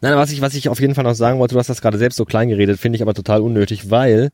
Nein, 0.00 0.16
was 0.16 0.32
ich, 0.32 0.40
was 0.40 0.54
ich 0.54 0.68
auf 0.68 0.80
jeden 0.80 0.94
Fall 0.94 1.04
noch 1.04 1.14
sagen 1.14 1.38
wollte, 1.38 1.54
du 1.54 1.58
hast 1.58 1.68
das 1.68 1.80
gerade 1.80 1.98
selbst 1.98 2.16
so 2.16 2.24
klein 2.24 2.48
geredet, 2.48 2.78
finde 2.78 2.96
ich 2.96 3.02
aber 3.02 3.14
total 3.14 3.40
unnötig, 3.40 3.90
weil 3.90 4.30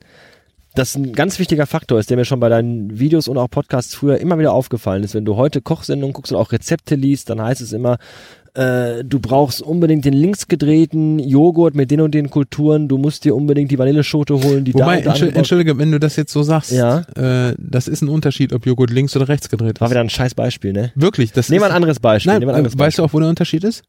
das 0.75 0.95
ein 0.95 1.13
ganz 1.13 1.39
wichtiger 1.39 1.67
Faktor 1.67 1.99
ist, 1.99 2.11
der 2.11 2.17
mir 2.17 2.25
schon 2.25 2.41
bei 2.41 2.49
deinen 2.49 2.99
Videos 2.99 3.29
und 3.29 3.39
auch 3.39 3.49
Podcasts 3.49 3.95
früher 3.95 4.19
immer 4.19 4.39
wieder 4.39 4.53
aufgefallen 4.53 5.03
ist. 5.03 5.15
Wenn 5.15 5.25
du 5.25 5.37
heute 5.37 5.61
Kochsendungen 5.63 6.13
guckst 6.13 6.33
und 6.33 6.39
auch 6.39 6.53
Rezepte 6.53 6.95
liest, 6.95 7.31
dann 7.31 7.41
heißt 7.41 7.63
es 7.63 7.73
immer, 7.73 7.97
äh, 8.57 9.05
du 9.05 9.21
brauchst 9.21 9.63
unbedingt 9.63 10.05
den 10.05 10.15
linksgedrehten 10.15 11.19
Joghurt 11.19 11.75
mit 11.75 11.91
den 11.91 12.01
und 12.01 12.15
den 12.15 12.31
Kulturen, 12.31 12.89
du 12.89 12.99
musst 12.99 13.25
dir 13.25 13.35
unbedingt 13.35 13.71
die 13.71 13.79
Vanilleschote 13.79 14.35
holen, 14.43 14.65
die 14.65 14.75
Wobei, 14.75 15.01
da 15.01 15.11
Entschuldige, 15.11 15.39
Entschuldige, 15.39 15.79
wenn 15.79 15.93
du 15.93 16.01
das 16.01 16.17
jetzt 16.17 16.33
so 16.33 16.43
sagst, 16.43 16.73
ja? 16.73 17.01
äh, 17.17 17.55
das 17.59 17.89
ist 17.89 18.03
ein 18.03 18.09
Unterschied, 18.09 18.53
ob 18.53 18.67
Joghurt 18.67 18.91
links 18.91 19.17
oder 19.17 19.29
rechts 19.29 19.49
gedreht 19.49 19.77
ist. 19.77 19.81
War 19.81 19.91
wieder 19.91 20.01
ein 20.01 20.11
scheiß 20.11 20.35
Beispiel, 20.35 20.73
ne? 20.73 20.93
Wirklich, 20.95 21.33
das 21.33 21.49
Nehmen 21.49 21.63
wir 21.63 21.67
ein 21.67 21.73
anderes 21.73 22.01
Beispiel. 22.01 22.33
Nein, 22.33 22.43
ein 22.43 22.49
anderes 22.49 22.77
Beispiel. 22.77 22.87
weißt 22.87 22.99
du 22.99 23.03
auch, 23.05 23.13
wo 23.13 23.21
der 23.21 23.29
Unterschied 23.29 23.65
ist? 23.65 23.83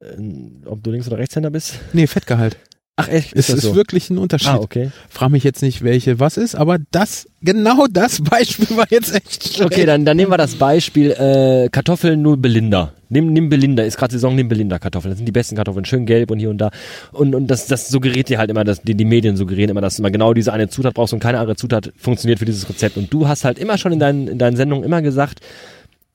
Äh, 0.00 0.66
ob 0.66 0.82
du 0.82 0.90
Links- 0.90 1.06
oder 1.06 1.18
Rechtshänder 1.18 1.50
bist? 1.50 1.78
Nee, 1.92 2.06
Fettgehalt. 2.06 2.56
Ach 2.96 3.08
echt? 3.08 3.32
Ist 3.32 3.48
es 3.48 3.56
ist 3.56 3.62
so? 3.62 3.74
wirklich 3.74 4.10
ein 4.10 4.18
Unterschied. 4.18 4.50
Ah, 4.50 4.58
okay. 4.58 4.90
Frag 5.08 5.30
mich 5.30 5.42
jetzt 5.42 5.62
nicht, 5.62 5.82
welche 5.82 6.20
was 6.20 6.36
ist, 6.36 6.54
aber 6.54 6.76
das, 6.90 7.26
genau 7.40 7.86
das 7.90 8.20
Beispiel 8.22 8.76
war 8.76 8.86
jetzt 8.90 9.14
echt 9.14 9.54
schlecht. 9.54 9.62
Okay, 9.62 9.86
dann, 9.86 10.04
dann 10.04 10.18
nehmen 10.18 10.30
wir 10.30 10.36
das 10.36 10.56
Beispiel 10.56 11.12
äh, 11.12 11.70
Kartoffeln 11.70 12.20
nur 12.20 12.36
Belinda. 12.36 12.92
Nimm, 13.08 13.32
nimm 13.32 13.48
Belinda, 13.48 13.84
ist 13.84 13.96
gerade 13.96 14.12
Saison, 14.12 14.34
nimm 14.34 14.48
Belinda 14.48 14.78
Kartoffeln. 14.78 15.12
Das 15.12 15.18
sind 15.18 15.24
die 15.24 15.32
besten 15.32 15.56
Kartoffeln, 15.56 15.86
schön 15.86 16.04
gelb 16.04 16.30
und 16.30 16.40
hier 16.40 16.50
und 16.50 16.58
da. 16.58 16.70
Und, 17.12 17.34
und 17.34 17.46
das, 17.46 17.66
das 17.66 17.88
suggeriert 17.88 18.28
dir 18.28 18.38
halt 18.38 18.50
immer, 18.50 18.64
dass 18.64 18.82
die, 18.82 18.94
die 18.94 19.06
Medien 19.06 19.36
suggerieren 19.36 19.70
immer, 19.70 19.80
dass 19.80 19.96
du 19.96 20.02
immer 20.02 20.10
genau 20.10 20.34
diese 20.34 20.52
eine 20.52 20.68
Zutat 20.68 20.92
brauchst 20.92 21.14
und 21.14 21.20
keine 21.20 21.38
andere 21.38 21.56
Zutat 21.56 21.92
funktioniert 21.96 22.38
für 22.38 22.44
dieses 22.44 22.68
Rezept. 22.68 22.98
Und 22.98 23.10
du 23.12 23.26
hast 23.26 23.44
halt 23.46 23.58
immer 23.58 23.78
schon 23.78 23.92
in 23.92 23.98
deinen, 23.98 24.28
in 24.28 24.38
deinen 24.38 24.56
Sendungen 24.56 24.84
immer 24.84 25.00
gesagt, 25.00 25.40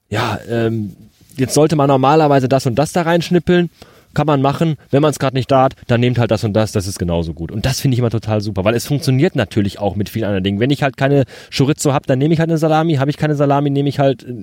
ja, 0.07 0.39
ähm, 0.47 0.95
jetzt 1.37 1.53
sollte 1.53 1.75
man 1.75 1.87
normalerweise 1.87 2.47
das 2.49 2.65
und 2.65 2.75
das 2.75 2.91
da 2.91 3.03
reinschnippeln 3.03 3.69
kann 4.15 4.25
man 4.25 4.41
machen. 4.41 4.77
Wenn 4.89 5.01
man 5.01 5.11
es 5.11 5.19
gerade 5.19 5.35
nicht 5.35 5.51
da 5.51 5.63
hat, 5.63 5.75
dann 5.87 5.99
nehmt 5.99 6.17
halt 6.17 6.31
das 6.31 6.43
und 6.43 6.53
das, 6.53 6.71
das 6.71 6.87
ist 6.87 6.97
genauso 6.97 7.33
gut. 7.33 7.51
Und 7.51 7.65
das 7.65 7.81
finde 7.81 7.93
ich 7.93 7.99
immer 7.99 8.09
total 8.09 8.41
super, 8.41 8.63
weil 8.63 8.73
es 8.73 8.87
funktioniert 8.87 9.35
natürlich 9.35 9.79
auch 9.79 9.95
mit 9.95 10.09
vielen 10.09 10.25
anderen 10.25 10.43
Dingen. 10.43 10.59
Wenn 10.59 10.71
ich 10.71 10.81
halt 10.81 10.97
keine 10.97 11.25
Chorizo 11.55 11.93
habe, 11.93 12.07
dann 12.07 12.17
nehme 12.17 12.33
ich 12.33 12.39
halt 12.39 12.49
eine 12.49 12.57
Salami. 12.57 12.95
Habe 12.95 13.11
ich 13.11 13.17
keine 13.17 13.35
Salami, 13.35 13.69
nehme 13.69 13.89
ich 13.89 13.99
halt, 13.99 14.23
äh, 14.23 14.33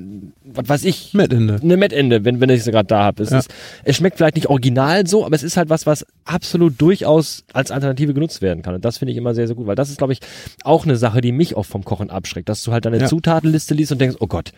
was 0.44 0.68
weiß 0.68 0.84
ich, 0.84 1.14
Mettende. 1.14 1.58
eine 1.60 1.76
Mettende, 1.76 2.24
wenn, 2.24 2.40
wenn 2.40 2.50
ich 2.50 2.62
sie 2.62 2.70
gerade 2.70 2.86
da 2.86 3.02
habe. 3.02 3.22
Es, 3.22 3.30
ja. 3.30 3.40
es 3.84 3.96
schmeckt 3.96 4.18
vielleicht 4.18 4.36
nicht 4.36 4.48
original 4.48 5.06
so, 5.06 5.24
aber 5.26 5.34
es 5.34 5.42
ist 5.42 5.56
halt 5.56 5.70
was, 5.70 5.86
was 5.86 6.06
absolut 6.24 6.80
durchaus 6.80 7.44
als 7.52 7.70
Alternative 7.70 8.14
genutzt 8.14 8.42
werden 8.42 8.62
kann. 8.62 8.74
Und 8.74 8.84
das 8.84 8.98
finde 8.98 9.12
ich 9.12 9.18
immer 9.18 9.34
sehr, 9.34 9.46
sehr 9.46 9.56
gut, 9.56 9.66
weil 9.66 9.76
das 9.76 9.90
ist, 9.90 9.98
glaube 9.98 10.12
ich, 10.12 10.20
auch 10.64 10.84
eine 10.84 10.96
Sache, 10.96 11.20
die 11.20 11.32
mich 11.32 11.56
oft 11.56 11.70
vom 11.70 11.84
Kochen 11.84 12.10
abschreckt, 12.10 12.48
dass 12.48 12.62
du 12.62 12.72
halt 12.72 12.84
deine 12.84 12.98
ja. 12.98 13.06
Zutatenliste 13.06 13.74
liest 13.74 13.92
und 13.92 14.00
denkst, 14.00 14.16
oh 14.20 14.26
Gott, 14.26 14.52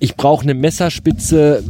ich 0.00 0.16
brauche 0.16 0.42
eine 0.42 0.54
Messerspitze 0.54 1.64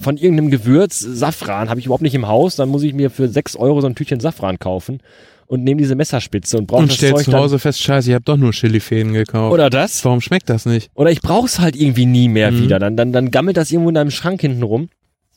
von 0.00 0.16
irgendeinem 0.16 0.50
Gewürz, 0.50 1.00
Safran, 1.00 1.70
habe 1.70 1.80
ich 1.80 1.86
überhaupt 1.86 2.02
nicht 2.02 2.14
im 2.14 2.28
Haus, 2.28 2.56
dann 2.56 2.68
muss 2.68 2.82
ich 2.82 2.94
mir 2.94 3.10
für 3.10 3.28
sechs 3.28 3.56
Euro 3.56 3.80
so 3.80 3.86
ein 3.86 3.94
Tütchen 3.94 4.20
Safran 4.20 4.58
kaufen 4.58 5.00
und 5.46 5.64
nehme 5.64 5.80
diese 5.80 5.94
Messerspitze 5.94 6.58
und 6.58 6.66
brauche 6.66 6.86
das 6.86 6.96
stellst 6.96 7.24
Zeug 7.24 7.24
zu 7.24 7.38
Hause 7.38 7.58
fest, 7.58 7.80
scheiße, 7.80 8.10
ich 8.10 8.14
habe 8.14 8.24
doch 8.24 8.36
nur 8.36 8.52
Chilifäden 8.52 9.12
gekauft. 9.12 9.52
Oder 9.52 9.70
das? 9.70 10.04
Warum 10.04 10.20
schmeckt 10.20 10.48
das 10.48 10.66
nicht? 10.66 10.90
Oder 10.94 11.10
ich 11.10 11.20
brauch's 11.20 11.58
halt 11.58 11.76
irgendwie 11.76 12.06
nie 12.06 12.28
mehr 12.28 12.50
mhm. 12.50 12.62
wieder. 12.62 12.78
Dann, 12.78 12.96
dann, 12.96 13.12
dann 13.12 13.30
gammelt 13.30 13.56
das 13.56 13.70
irgendwo 13.70 13.90
in 13.90 13.94
deinem 13.94 14.10
Schrank 14.10 14.40
hinten 14.40 14.62
rum, 14.62 14.88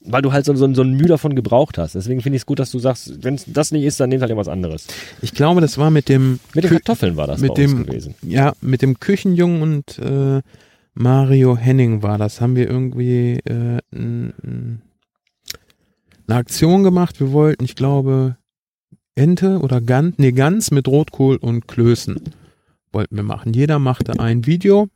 weil 0.01 0.21
du 0.21 0.31
halt 0.31 0.45
so, 0.45 0.55
so, 0.55 0.73
so 0.73 0.81
ein 0.81 0.93
Mühe 0.93 1.07
davon 1.07 1.35
gebraucht 1.35 1.77
hast. 1.77 1.95
Deswegen 1.95 2.21
finde 2.21 2.37
ich 2.37 2.41
es 2.41 2.45
gut, 2.45 2.59
dass 2.59 2.71
du 2.71 2.79
sagst, 2.79 3.23
wenn 3.23 3.39
das 3.47 3.71
nicht 3.71 3.83
ist, 3.83 3.99
dann 3.99 4.09
nehmt 4.09 4.21
halt 4.21 4.29
irgendwas 4.29 4.51
anderes. 4.51 4.87
Ich 5.21 5.33
glaube, 5.33 5.61
das 5.61 5.77
war 5.77 5.91
mit 5.91 6.09
dem 6.09 6.39
mit 6.53 6.63
den 6.63 6.71
Kartoffeln 6.71 7.17
war 7.17 7.27
das 7.27 7.41
mit 7.41 7.57
dem, 7.57 7.85
gewesen. 7.85 8.15
Ja, 8.21 8.53
mit 8.61 8.81
dem 8.81 8.99
Küchenjungen 8.99 9.61
und 9.61 9.99
äh, 9.99 10.41
Mario 10.99 11.55
Henning 11.55 12.01
war 12.01 12.17
das. 12.17 12.41
Haben 12.41 12.55
wir 12.55 12.67
irgendwie 12.67 13.39
äh, 13.45 13.79
eine 13.91 14.81
Aktion 16.27 16.83
gemacht. 16.83 17.19
Wir 17.19 17.31
wollten, 17.31 17.63
ich 17.63 17.75
glaube, 17.75 18.37
Ente 19.13 19.59
oder 19.59 19.79
Gans, 19.79 20.15
nee, 20.17 20.31
Gans 20.31 20.71
mit 20.71 20.87
Rotkohl 20.87 21.37
und 21.37 21.67
Klößen 21.67 22.19
wollten 22.91 23.15
wir 23.15 23.23
machen. 23.23 23.53
Jeder 23.53 23.77
machte 23.77 24.19
ein 24.19 24.47
Video 24.47 24.87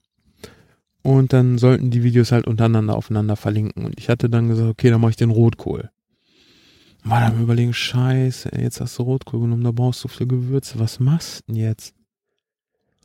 und 1.03 1.33
dann 1.33 1.59
sollten 1.59 1.91
die 1.91 2.03
Videos 2.03 2.31
halt 2.31 2.47
untereinander 2.47 2.95
aufeinander 2.95 3.35
verlinken. 3.35 3.85
Und 3.85 3.99
ich 3.99 4.09
hatte 4.09 4.27
dann 4.27 4.47
gesagt, 4.47 4.69
okay, 4.69 4.89
dann 4.89 5.01
mache 5.01 5.11
ich 5.11 5.17
den 5.17 5.29
Rotkohl. 5.29 5.91
War 7.03 7.21
dann 7.21 7.41
überlegen, 7.41 7.73
scheiße, 7.73 8.49
jetzt 8.59 8.81
hast 8.81 8.97
du 8.97 9.03
Rotkohl 9.03 9.41
genommen, 9.41 9.63
da 9.63 9.71
brauchst 9.71 10.03
du 10.03 10.07
für 10.07 10.25
Gewürze. 10.25 10.79
Was 10.79 10.99
machst 10.99 11.41
du 11.41 11.53
denn 11.53 11.61
jetzt? 11.61 11.93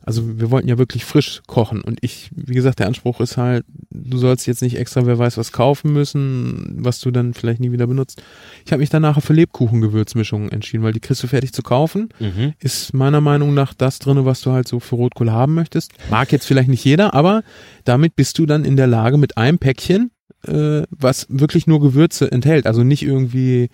Also 0.07 0.39
wir 0.39 0.51
wollten 0.51 0.69
ja 0.69 0.77
wirklich 0.77 1.03
frisch 1.03 1.41
kochen 1.47 1.81
und 1.81 1.99
ich, 2.01 2.29
wie 2.33 2.53
gesagt, 2.53 2.79
der 2.79 2.87
Anspruch 2.87 3.19
ist 3.19 3.35
halt, 3.35 3.65
du 3.89 4.17
sollst 4.17 4.47
jetzt 4.47 4.61
nicht 4.61 4.77
extra, 4.77 5.05
wer 5.05 5.19
weiß 5.19 5.37
was 5.37 5.51
kaufen 5.51 5.91
müssen, 5.91 6.77
was 6.79 7.01
du 7.01 7.11
dann 7.11 7.33
vielleicht 7.33 7.59
nie 7.59 7.73
wieder 7.73 7.87
benutzt. 7.87 8.23
Ich 8.65 8.71
habe 8.71 8.79
mich 8.79 8.89
dann 8.89 9.01
nachher 9.01 9.19
für 9.19 9.33
Lebkuchengewürzmischungen 9.33 10.49
entschieden, 10.49 10.83
weil 10.83 10.93
die 10.93 11.01
kriegst 11.01 11.23
du 11.23 11.27
fertig 11.27 11.51
zu 11.51 11.61
kaufen. 11.61 12.07
Mhm. 12.19 12.53
Ist 12.61 12.93
meiner 12.93 13.19
Meinung 13.19 13.53
nach 13.53 13.73
das 13.73 13.99
drinne, 13.99 14.23
was 14.23 14.39
du 14.39 14.53
halt 14.53 14.69
so 14.69 14.79
für 14.79 14.95
Rotkohl 14.95 15.29
haben 15.29 15.53
möchtest. 15.55 15.91
Mag 16.09 16.31
jetzt 16.31 16.45
vielleicht 16.45 16.69
nicht 16.69 16.85
jeder, 16.85 17.13
aber 17.13 17.43
damit 17.83 18.15
bist 18.15 18.39
du 18.39 18.45
dann 18.45 18.63
in 18.63 18.77
der 18.77 18.87
Lage 18.87 19.17
mit 19.17 19.37
einem 19.37 19.59
Päckchen, 19.59 20.11
äh, 20.47 20.83
was 20.89 21.27
wirklich 21.29 21.67
nur 21.67 21.81
Gewürze 21.81 22.31
enthält, 22.31 22.65
also 22.65 22.81
nicht 22.81 23.03
irgendwie 23.03 23.67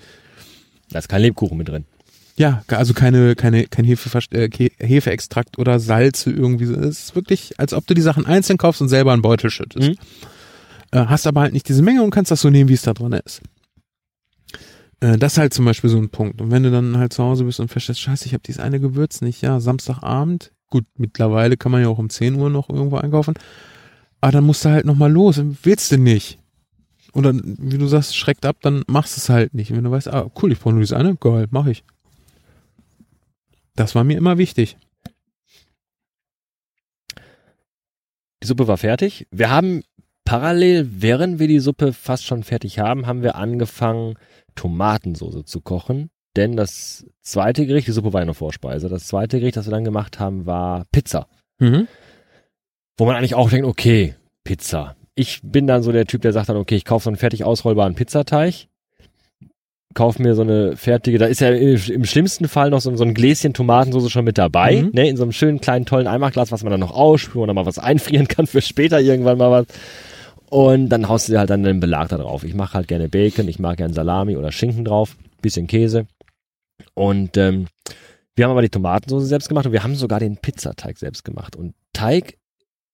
da 0.94 1.00
ist 1.00 1.10
kein 1.10 1.22
Lebkuchen 1.22 1.58
mit 1.58 1.70
drin. 1.70 1.86
Ja, 2.36 2.64
also 2.68 2.94
keine, 2.94 3.36
keine, 3.36 3.68
kein 3.68 3.86
Hefe, 3.86 4.20
äh, 4.32 4.50
Hefeextrakt 4.80 5.60
oder 5.60 5.80
Salze 5.80 6.32
irgendwie. 6.32 6.66
Es 6.66 7.00
ist 7.00 7.16
wirklich, 7.16 7.60
als 7.60 7.74
ob 7.74 7.86
du 7.86 7.94
die 7.94 8.02
Sachen 8.02 8.26
einzeln 8.26 8.58
kaufst 8.58 8.82
und 8.82 8.90
selber 8.90 9.14
einen 9.14 9.22
Beutel 9.22 9.50
schüttest. 9.52 9.90
Mhm. 9.90 9.96
äh, 10.92 11.06
hast 11.06 11.28
aber 11.28 11.42
halt 11.42 11.54
nicht 11.54 11.70
diese 11.70 11.84
Menge 11.84 12.04
und 12.04 12.10
kannst 12.10 12.32
das 12.32 12.42
so 12.42 12.50
nehmen, 12.50 12.70
wie 12.70 12.74
es 12.74 12.82
da 12.82 12.94
drin 12.94 13.14
ist. 13.14 13.42
Äh, 15.00 15.18
das 15.18 15.34
ist 15.34 15.38
halt 15.38 15.54
zum 15.54 15.66
Beispiel 15.66 15.90
so 15.90 15.98
ein 15.98 16.10
Punkt. 16.10 16.42
Und 16.42 16.50
wenn 16.50 16.64
du 16.64 16.72
dann 16.72 16.98
halt 16.98 17.14
zu 17.14 17.24
Hause 17.24 17.44
bist 17.44 17.60
und 17.60 17.68
feststellst, 17.68 18.02
scheiße, 18.02 18.26
ich 18.26 18.34
habe 18.34 18.44
dieses 18.46 18.62
eine 18.62 18.80
Gewürz 18.80 19.22
nicht, 19.22 19.42
ja, 19.42 19.60
Samstagabend, 19.60 20.52
gut, 20.70 20.86
mittlerweile 20.98 21.58
kann 21.58 21.72
man 21.72 21.82
ja 21.82 21.90
auch 21.90 22.00
um 22.00 22.10
10 22.10 22.36
Uhr 22.36 22.50
noch 22.50 22.70
irgendwo 22.70 22.98
einkaufen, 22.98 23.36
aber 24.22 24.32
dann 24.32 24.46
musst 24.46 24.66
du 24.66 24.70
halt 24.70 24.86
nochmal 24.86 25.12
los, 25.12 25.40
willst 25.64 25.92
du 25.92 25.98
nicht. 25.98 26.40
Und 27.12 27.24
dann, 27.24 27.56
wie 27.60 27.78
du 27.78 27.86
sagst, 27.86 28.16
schreckt 28.18 28.46
ab, 28.46 28.56
dann 28.62 28.84
machst 28.88 29.16
du 29.16 29.20
es 29.20 29.30
halt 29.30 29.54
nicht. 29.54 29.70
Und 29.70 29.78
wenn 29.78 29.84
du 29.84 29.92
weißt, 29.92 30.08
ah, 30.08 30.32
cool, 30.42 30.52
ich 30.52 30.60
brauche 30.60 30.74
nur 30.74 30.82
dieses 30.82 30.98
eine, 30.98 31.16
geil, 31.16 31.48
mach 31.52 31.68
ich. 31.68 31.84
Das 33.76 33.96
war 33.96 34.04
mir 34.04 34.18
immer 34.18 34.38
wichtig. 34.38 34.78
Die 38.44 38.48
Suppe 38.48 38.68
war 38.68 38.78
fertig. 38.78 39.28
Wir 39.32 39.50
haben 39.50 39.84
parallel, 40.26 40.88
während 41.02 41.40
wir 41.40 41.48
die 41.48 41.60
Suppe 41.60 41.94
fast 41.94 42.26
schon 42.26 42.44
fertig 42.44 42.80
haben, 42.80 43.08
haben 43.08 43.24
wir 43.24 43.36
angefangen, 43.36 44.16
Tomatensoße 44.56 45.46
zu 45.46 45.62
kochen. 45.62 46.10
Denn 46.36 46.56
das 46.56 47.06
zweite 47.22 47.66
Gericht, 47.66 47.88
die 47.88 47.92
Suppe 47.92 48.14
war 48.14 48.22
eine 48.22 48.34
Vorspeise. 48.34 48.90
Das 48.90 49.08
zweite 49.08 49.40
Gericht, 49.40 49.58
das 49.58 49.68
wir 49.68 49.72
dann 49.72 49.84
gemacht 49.84 50.20
haben, 50.20 50.46
war 50.46 50.86
Pizza. 50.92 51.28
Mhm. 51.60 51.88
Wo 52.98 53.06
man 53.06 53.16
eigentlich 53.16 53.36
auch 53.36 53.50
denkt, 53.50 53.68
okay, 53.68 54.16
Pizza. 54.44 54.96
Ich 55.16 55.42
bin 55.44 55.68
dann 55.68 55.84
so 55.84 55.92
der 55.92 56.06
Typ, 56.06 56.22
der 56.22 56.34
sagt 56.34 56.50
dann, 56.50 56.58
okay, 56.58 56.76
ich 56.76 56.86
kaufe 56.86 57.04
so 57.04 57.10
einen 57.10 57.18
fertig 57.18 57.44
ausrollbaren 57.44 57.96
Pizzateig, 57.96 58.68
kaufe 59.94 60.22
mir 60.22 60.36
so 60.36 60.42
eine 60.42 60.76
fertige, 60.76 61.18
da 61.18 61.26
ist 61.26 61.42
ja 61.42 61.50
im 61.50 62.06
schlimmsten 62.06 62.48
Fall 62.48 62.70
noch 62.70 62.82
so, 62.82 62.96
so 62.96 63.04
ein 63.04 63.14
Gläschen 63.14 63.54
Tomatensauce 63.54 64.12
schon 64.12 64.26
mit 64.26 64.38
dabei, 64.38 64.84
mhm. 64.84 64.92
ne, 64.94 65.10
in 65.10 65.18
so 65.18 65.24
einem 65.24 65.32
schönen 65.32 65.62
kleinen 65.62 65.86
tollen 65.86 66.08
Eimerglas, 66.08 66.52
was 66.52 66.64
man 66.64 66.72
dann 66.72 66.80
noch 66.80 66.92
ausspüren 66.92 67.44
oder 67.44 67.54
mal 67.54 67.66
was 67.66 67.80
einfrieren 67.80 68.28
kann 68.30 68.48
für 68.48 68.62
später 68.62 69.00
irgendwann 69.00 69.38
mal 69.38 69.52
was. 69.52 69.66
Und 70.50 70.90
dann 70.90 71.10
haust 71.10 71.28
du 71.28 71.34
dir 71.34 71.40
halt 71.40 71.50
dann 71.50 71.64
den 71.64 71.80
Belag 71.80 72.10
da 72.10 72.18
drauf. 72.18 72.44
Ich 72.44 72.54
mache 72.54 72.76
halt 72.76 72.88
gerne 72.88 73.10
Bacon, 73.10 73.48
ich 73.48 73.58
mag 73.58 73.78
gerne 73.78 73.94
Salami 73.94 74.38
oder 74.38 74.52
Schinken 74.52 74.86
drauf, 74.86 75.18
bisschen 75.42 75.66
Käse. 75.68 76.06
Und 76.94 77.38
ähm, 77.38 77.68
wir 78.36 78.46
haben 78.46 78.52
aber 78.52 78.62
die 78.62 78.70
Tomatensauce 78.70 79.28
selbst 79.28 79.50
gemacht 79.50 79.66
und 79.66 79.72
wir 79.72 79.84
haben 79.84 79.96
sogar 79.96 80.20
den 80.20 80.38
Pizzateig 80.38 80.98
selbst 80.98 81.24
gemacht. 81.24 81.56
Und 81.56 81.74
Teig 81.92 82.36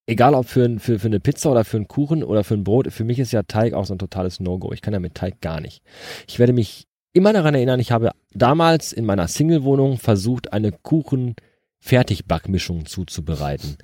egal 0.10 0.34
ob 0.34 0.48
für, 0.48 0.80
für, 0.80 1.00
für 1.00 1.08
eine 1.08 1.20
Pizza 1.20 1.52
oder 1.52 1.64
für 1.64 1.78
einen 1.78 1.88
Kuchen 1.88 2.24
oder 2.24 2.44
für 2.44 2.56
ein 2.56 2.64
Brot, 2.64 2.92
für 2.92 3.04
mich 3.04 3.20
ist 3.20 3.32
ja 3.32 3.44
Teig 3.44 3.74
auch 3.74 3.86
so 3.86 3.94
ein 3.94 4.00
totales 4.00 4.40
No-Go. 4.40 4.74
Ich 4.74 4.82
kann 4.82 4.94
ja 4.94 5.00
mit 5.00 5.14
Teig 5.14 5.40
gar 5.40 5.62
nicht. 5.62 5.84
Ich 6.28 6.40
werde 6.40 6.54
mich 6.54 6.88
immer 7.14 7.34
daran 7.34 7.56
erinnern, 7.56 7.80
ich 7.80 7.92
habe 7.92 8.12
damals 8.34 8.94
in 8.94 9.06
meiner 9.06 9.28
Single-Wohnung 9.28 9.98
versucht, 9.98 10.54
eine 10.54 10.72
Kuchen-Fertigbackmischung 10.72 12.86
zuzubereiten. 12.86 13.78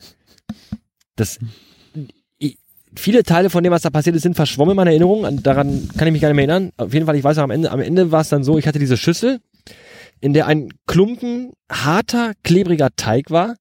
Das, 1.15 1.39
viele 2.95 3.23
Teile 3.23 3.49
von 3.49 3.63
dem, 3.63 3.71
was 3.71 3.81
da 3.81 3.89
passiert 3.89 4.15
ist, 4.15 4.21
sind 4.23 4.35
verschwommen 4.35 4.71
in 4.71 4.77
meiner 4.77 4.91
Erinnerung. 4.91 5.43
Daran 5.43 5.89
kann 5.97 6.07
ich 6.07 6.13
mich 6.13 6.21
gar 6.21 6.29
nicht 6.29 6.35
mehr 6.35 6.47
erinnern. 6.47 6.71
Auf 6.77 6.93
jeden 6.93 7.05
Fall, 7.05 7.15
ich 7.15 7.23
weiß 7.23 7.37
auch 7.39 7.43
am 7.43 7.51
Ende, 7.51 7.71
am 7.71 7.79
Ende 7.79 8.11
war 8.11 8.21
es 8.21 8.29
dann 8.29 8.43
so, 8.43 8.57
ich 8.57 8.67
hatte 8.67 8.79
diese 8.79 8.97
Schüssel, 8.97 9.39
in 10.21 10.33
der 10.33 10.47
ein 10.47 10.69
Klumpen 10.87 11.51
harter, 11.69 12.33
klebriger 12.43 12.89
Teig 12.95 13.31
war 13.31 13.55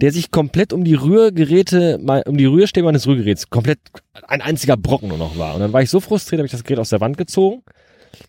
der 0.00 0.12
sich 0.12 0.30
komplett 0.30 0.72
um 0.72 0.82
die 0.82 0.94
Rührgeräte, 0.94 2.00
um 2.26 2.38
die 2.38 2.46
Rührstäbe 2.46 2.86
meines 2.86 3.06
Rührgeräts, 3.06 3.50
komplett 3.50 3.80
ein 4.26 4.40
einziger 4.40 4.78
Brocken 4.78 5.08
nur 5.08 5.18
noch 5.18 5.36
war. 5.36 5.54
Und 5.54 5.60
dann 5.60 5.74
war 5.74 5.82
ich 5.82 5.90
so 5.90 6.00
frustriert, 6.00 6.40
habe 6.40 6.46
ich 6.46 6.52
das 6.52 6.64
Gerät 6.64 6.78
aus 6.78 6.88
der 6.88 7.00
Wand 7.00 7.18
gezogen 7.18 7.62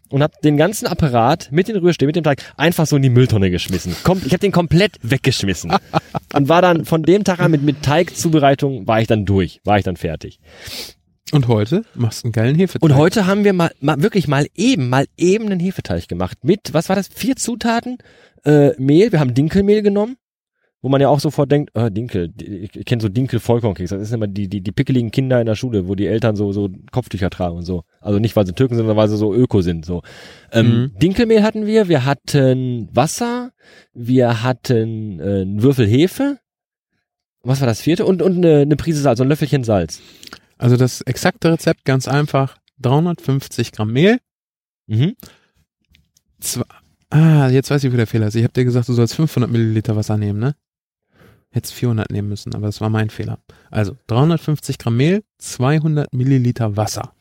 und 0.10 0.24
habe 0.24 0.34
den 0.44 0.58
ganzen 0.58 0.88
Apparat 0.88 1.50
mit 1.52 1.68
den 1.68 1.78
Rührstäben, 1.78 2.08
mit 2.08 2.16
dem 2.16 2.24
Teig 2.24 2.44
einfach 2.58 2.86
so 2.86 2.96
in 2.96 3.02
die 3.02 3.10
Mülltonne 3.10 3.50
geschmissen. 3.52 3.96
Kom 4.04 4.22
ich 4.26 4.34
habe 4.34 4.40
den 4.40 4.52
komplett 4.52 4.98
weggeschmissen 5.02 5.74
und 6.34 6.50
war 6.50 6.62
dann 6.62 6.86
von 6.86 7.04
dem 7.04 7.24
Tag 7.24 7.40
an 7.40 7.52
mit, 7.52 7.64
mit 7.64 7.82
Teigzubereitung 7.82 8.88
war 8.88 9.02
ich 9.02 9.08
dann 9.08 9.26
durch, 9.26 9.62
war 9.64 9.78
ich 9.78 9.84
dann 9.84 9.98
fertig. 9.98 10.40
Und 11.32 11.48
heute 11.48 11.86
machst 11.96 12.24
du 12.24 12.28
einen 12.28 12.34
geilen 12.34 12.56
Hefeteig. 12.56 12.84
Und 12.84 12.96
heute 12.96 13.26
haben 13.26 13.46
wir 13.46 13.54
mal, 13.54 13.72
mal 13.80 14.02
wirklich 14.02 14.28
mal 14.28 14.48
eben, 14.54 14.90
mal 14.90 15.06
eben 15.18 15.46
einen 15.46 15.62
Hefeteig 15.62 16.08
gemacht 16.08 16.44
mit, 16.44 16.74
was 16.74 16.90
war 16.90 16.96
das, 16.96 17.08
vier 17.08 17.38
Zutaten, 17.38 18.00
äh, 18.44 18.72
Mehl, 18.78 19.12
wir 19.12 19.20
haben 19.20 19.34
Dinkelmehl 19.34 19.82
genommen, 19.82 20.18
wo 20.82 20.90
man 20.90 21.00
ja 21.00 21.08
auch 21.08 21.20
sofort 21.20 21.52
denkt, 21.52 21.76
äh, 21.76 21.90
Dinkel, 21.90 22.34
ich, 22.42 22.86
kenne 22.86 23.02
so 23.02 23.08
Dinkel 23.08 23.40
Vollkornkeks, 23.40 23.92
das 23.92 24.10
sind 24.10 24.18
immer 24.18 24.28
die, 24.28 24.50
die, 24.50 24.62
die 24.62 24.72
pickeligen 24.72 25.12
Kinder 25.12 25.40
in 25.40 25.46
der 25.46 25.56
Schule, 25.56 25.88
wo 25.88 25.96
die 25.96 26.08
Eltern 26.08 26.36
so, 26.36 26.52
so 26.52 26.70
Kopftücher 26.92 27.30
tragen 27.30 27.56
und 27.56 27.66
so. 27.66 27.84
Also 28.02 28.20
nicht, 28.20 28.36
weil 28.36 28.46
sie 28.46 28.54
Türken 28.54 28.76
sind, 28.76 28.86
sondern 28.86 28.98
weil 28.98 29.10
sie 29.10 29.18
so 29.18 29.34
Öko 29.34 29.62
sind, 29.62 29.86
so. 29.86 30.02
Ähm, 30.52 30.68
mhm. 30.68 31.00
Dinkelmehl 31.00 31.44
hatten 31.44 31.66
wir, 31.66 31.88
wir 31.88 32.04
hatten 32.06 32.90
Wasser, 32.92 33.52
wir 33.94 34.44
hatten 34.44 35.20
äh, 35.20 35.42
einen 35.42 35.64
Würfel 35.64 35.88
Hefe, 35.88 36.40
was 37.44 37.62
war 37.62 37.68
das 37.68 37.82
vierte? 37.82 38.06
Und, 38.06 38.22
und 38.22 38.38
eine, 38.38 38.60
eine 38.62 38.76
Prise 38.76 39.02
Salz, 39.02 39.18
so 39.18 39.24
ein 39.24 39.30
Löffelchen 39.30 39.64
Salz. 39.64 40.02
Also 40.58 40.78
das 40.78 41.02
exakte 41.02 41.52
Rezept, 41.52 41.86
ganz 41.86 42.08
einfach, 42.08 42.58
350 42.82 43.72
Gramm 43.72 43.94
Mehl, 43.94 44.20
mhm. 44.88 45.16
Zwei, 46.40 46.64
Ah, 47.12 47.50
jetzt 47.50 47.70
weiß 47.70 47.84
ich, 47.84 47.92
wo 47.92 47.98
der 47.98 48.08
Fehler 48.08 48.28
ist. 48.28 48.36
Ich 48.36 48.44
habe 48.44 48.54
dir 48.54 48.64
gesagt, 48.64 48.88
du 48.88 48.94
sollst 48.94 49.16
500 49.16 49.52
Milliliter 49.52 49.98
Wasser 49.98 50.18
nehmen, 50.18 50.40
ne? 50.40 50.56
Hättest 51.52 51.74
400 51.74 52.10
nehmen 52.10 52.30
müssen, 52.30 52.56
aber 52.56 52.68
das 52.68 52.80
war 52.80 52.90
mein 52.90 53.10
Fehler. 53.10 53.40
Also 53.70 53.98
350 54.08 54.78
Gramm 54.78 54.96
Mehl, 54.96 55.24
200 55.38 56.14
Milliliter 56.14 56.78
Wasser. 56.78 57.14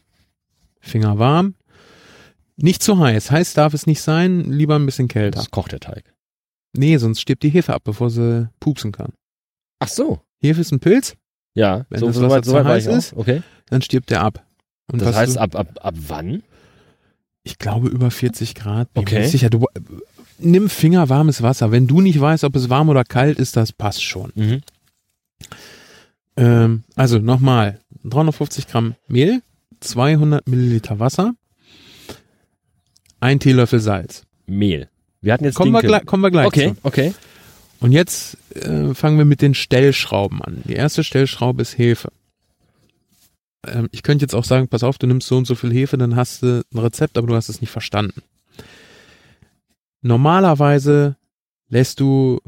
Finger 0.81 1.18
warm. 1.18 1.55
Nicht 2.57 2.83
zu 2.83 2.99
heiß. 2.99 3.31
Heiß 3.31 3.55
darf 3.55 3.74
es 3.74 3.87
nicht 3.87 4.03
sein, 4.03 4.45
lieber 4.51 4.76
ein 4.76 4.87
bisschen 4.87 5.09
kälter. 5.09 5.39
Das 5.39 5.51
kocht 5.51 5.72
der 5.72 5.81
Teig. 5.81 6.12
Nee, 6.72 6.99
sonst 6.99 7.20
stirbt 7.20 7.43
die 7.43 7.49
Hefe 7.49 7.74
ab, 7.74 7.83
bevor 7.85 8.11
sie 8.11 8.49
pupsen 8.61 8.93
kann. 8.93 9.12
Ach 9.78 9.89
so. 9.89 10.20
Hefe 10.41 10.61
ist 10.61 10.72
ein 10.72 10.81
Pilz. 10.81 11.16
Ja, 11.55 11.87
wenn 11.89 12.01
so, 12.01 12.07
das 12.07 12.20
Wasser 12.20 12.45
so 12.45 12.53
zu 12.53 12.64
heiß 12.64 12.87
ist, 12.87 13.12
okay. 13.14 13.43
dann 13.66 13.83
stirbt 13.83 14.11
der 14.11 14.22
ab. 14.22 14.45
Und 14.93 15.03
das 15.03 15.16
heißt, 15.16 15.39
ab, 15.39 15.57
ab, 15.57 15.78
ab 15.81 15.95
wann? 16.09 16.43
Ich 17.43 17.59
glaube 17.59 17.89
über 17.89 18.11
40 18.11 18.55
Grad. 18.55 18.93
Bin 18.93 19.03
okay. 19.03 19.26
sicher. 19.26 19.51
Du, 19.51 19.66
nimm 20.39 20.68
fingerwarmes 20.68 21.43
Wasser. 21.43 21.72
Wenn 21.72 21.87
du 21.87 22.01
nicht 22.01 22.20
weißt, 22.20 22.45
ob 22.45 22.55
es 22.57 22.68
warm 22.68 22.89
oder 22.89 23.05
kalt 23.05 23.39
ist, 23.39 23.57
das 23.57 23.72
passt 23.72 24.03
schon. 24.03 24.33
Mhm. 24.35 24.61
Ähm, 26.37 26.85
also 26.95 27.18
nochmal, 27.18 27.81
350 28.05 28.66
Gramm 28.68 28.95
Mehl, 29.09 29.43
200 29.81 30.47
Milliliter 30.49 30.99
Wasser, 30.99 31.35
ein 33.20 33.41
Teelöffel 33.41 33.81
Salz. 33.81 34.24
Mehl. 34.47 34.89
Wir 35.20 35.33
hatten 35.35 35.45
jetzt 35.45 35.55
kommen, 35.55 35.72
wir 35.72 35.83
gleich, 35.83 36.07
kommen 36.07 36.22
wir 36.22 36.31
gleich 36.31 36.47
Okay, 36.47 36.74
zu. 36.74 36.76
okay. 36.83 37.14
Und 37.81 37.93
jetzt 37.93 38.37
äh, 38.55 38.95
fangen 38.95 39.18
wir 39.18 39.24
mit 39.24 39.43
den 39.43 39.55
Stellschrauben 39.55 40.43
an. 40.43 40.62
Die 40.64 40.74
erste 40.74 41.03
Stellschraube 41.05 41.62
ist 41.62 41.78
Hefe. 41.78 42.11
Ähm, 43.66 43.89
ich 43.93 44.03
könnte 44.03 44.22
jetzt 44.24 44.35
auch 44.35 44.45
sagen, 44.45 44.68
pass 44.68 44.83
auf, 44.83 44.99
du 44.99 45.07
nimmst 45.07 45.28
so 45.28 45.37
und 45.37 45.47
so 45.47 45.55
viel 45.55 45.72
Hefe, 45.72 45.97
dann 45.99 46.16
hast 46.16 46.43
du 46.43 46.62
ein 46.72 46.78
Rezept, 46.78 47.16
aber 47.18 47.26
du 47.26 47.35
hast 47.35 47.49
es 47.49 47.61
nicht 47.61 47.70
verstanden. 47.70 48.22
Normalerweise 50.03 51.16
lässt 51.68 52.01
du, 52.01 52.41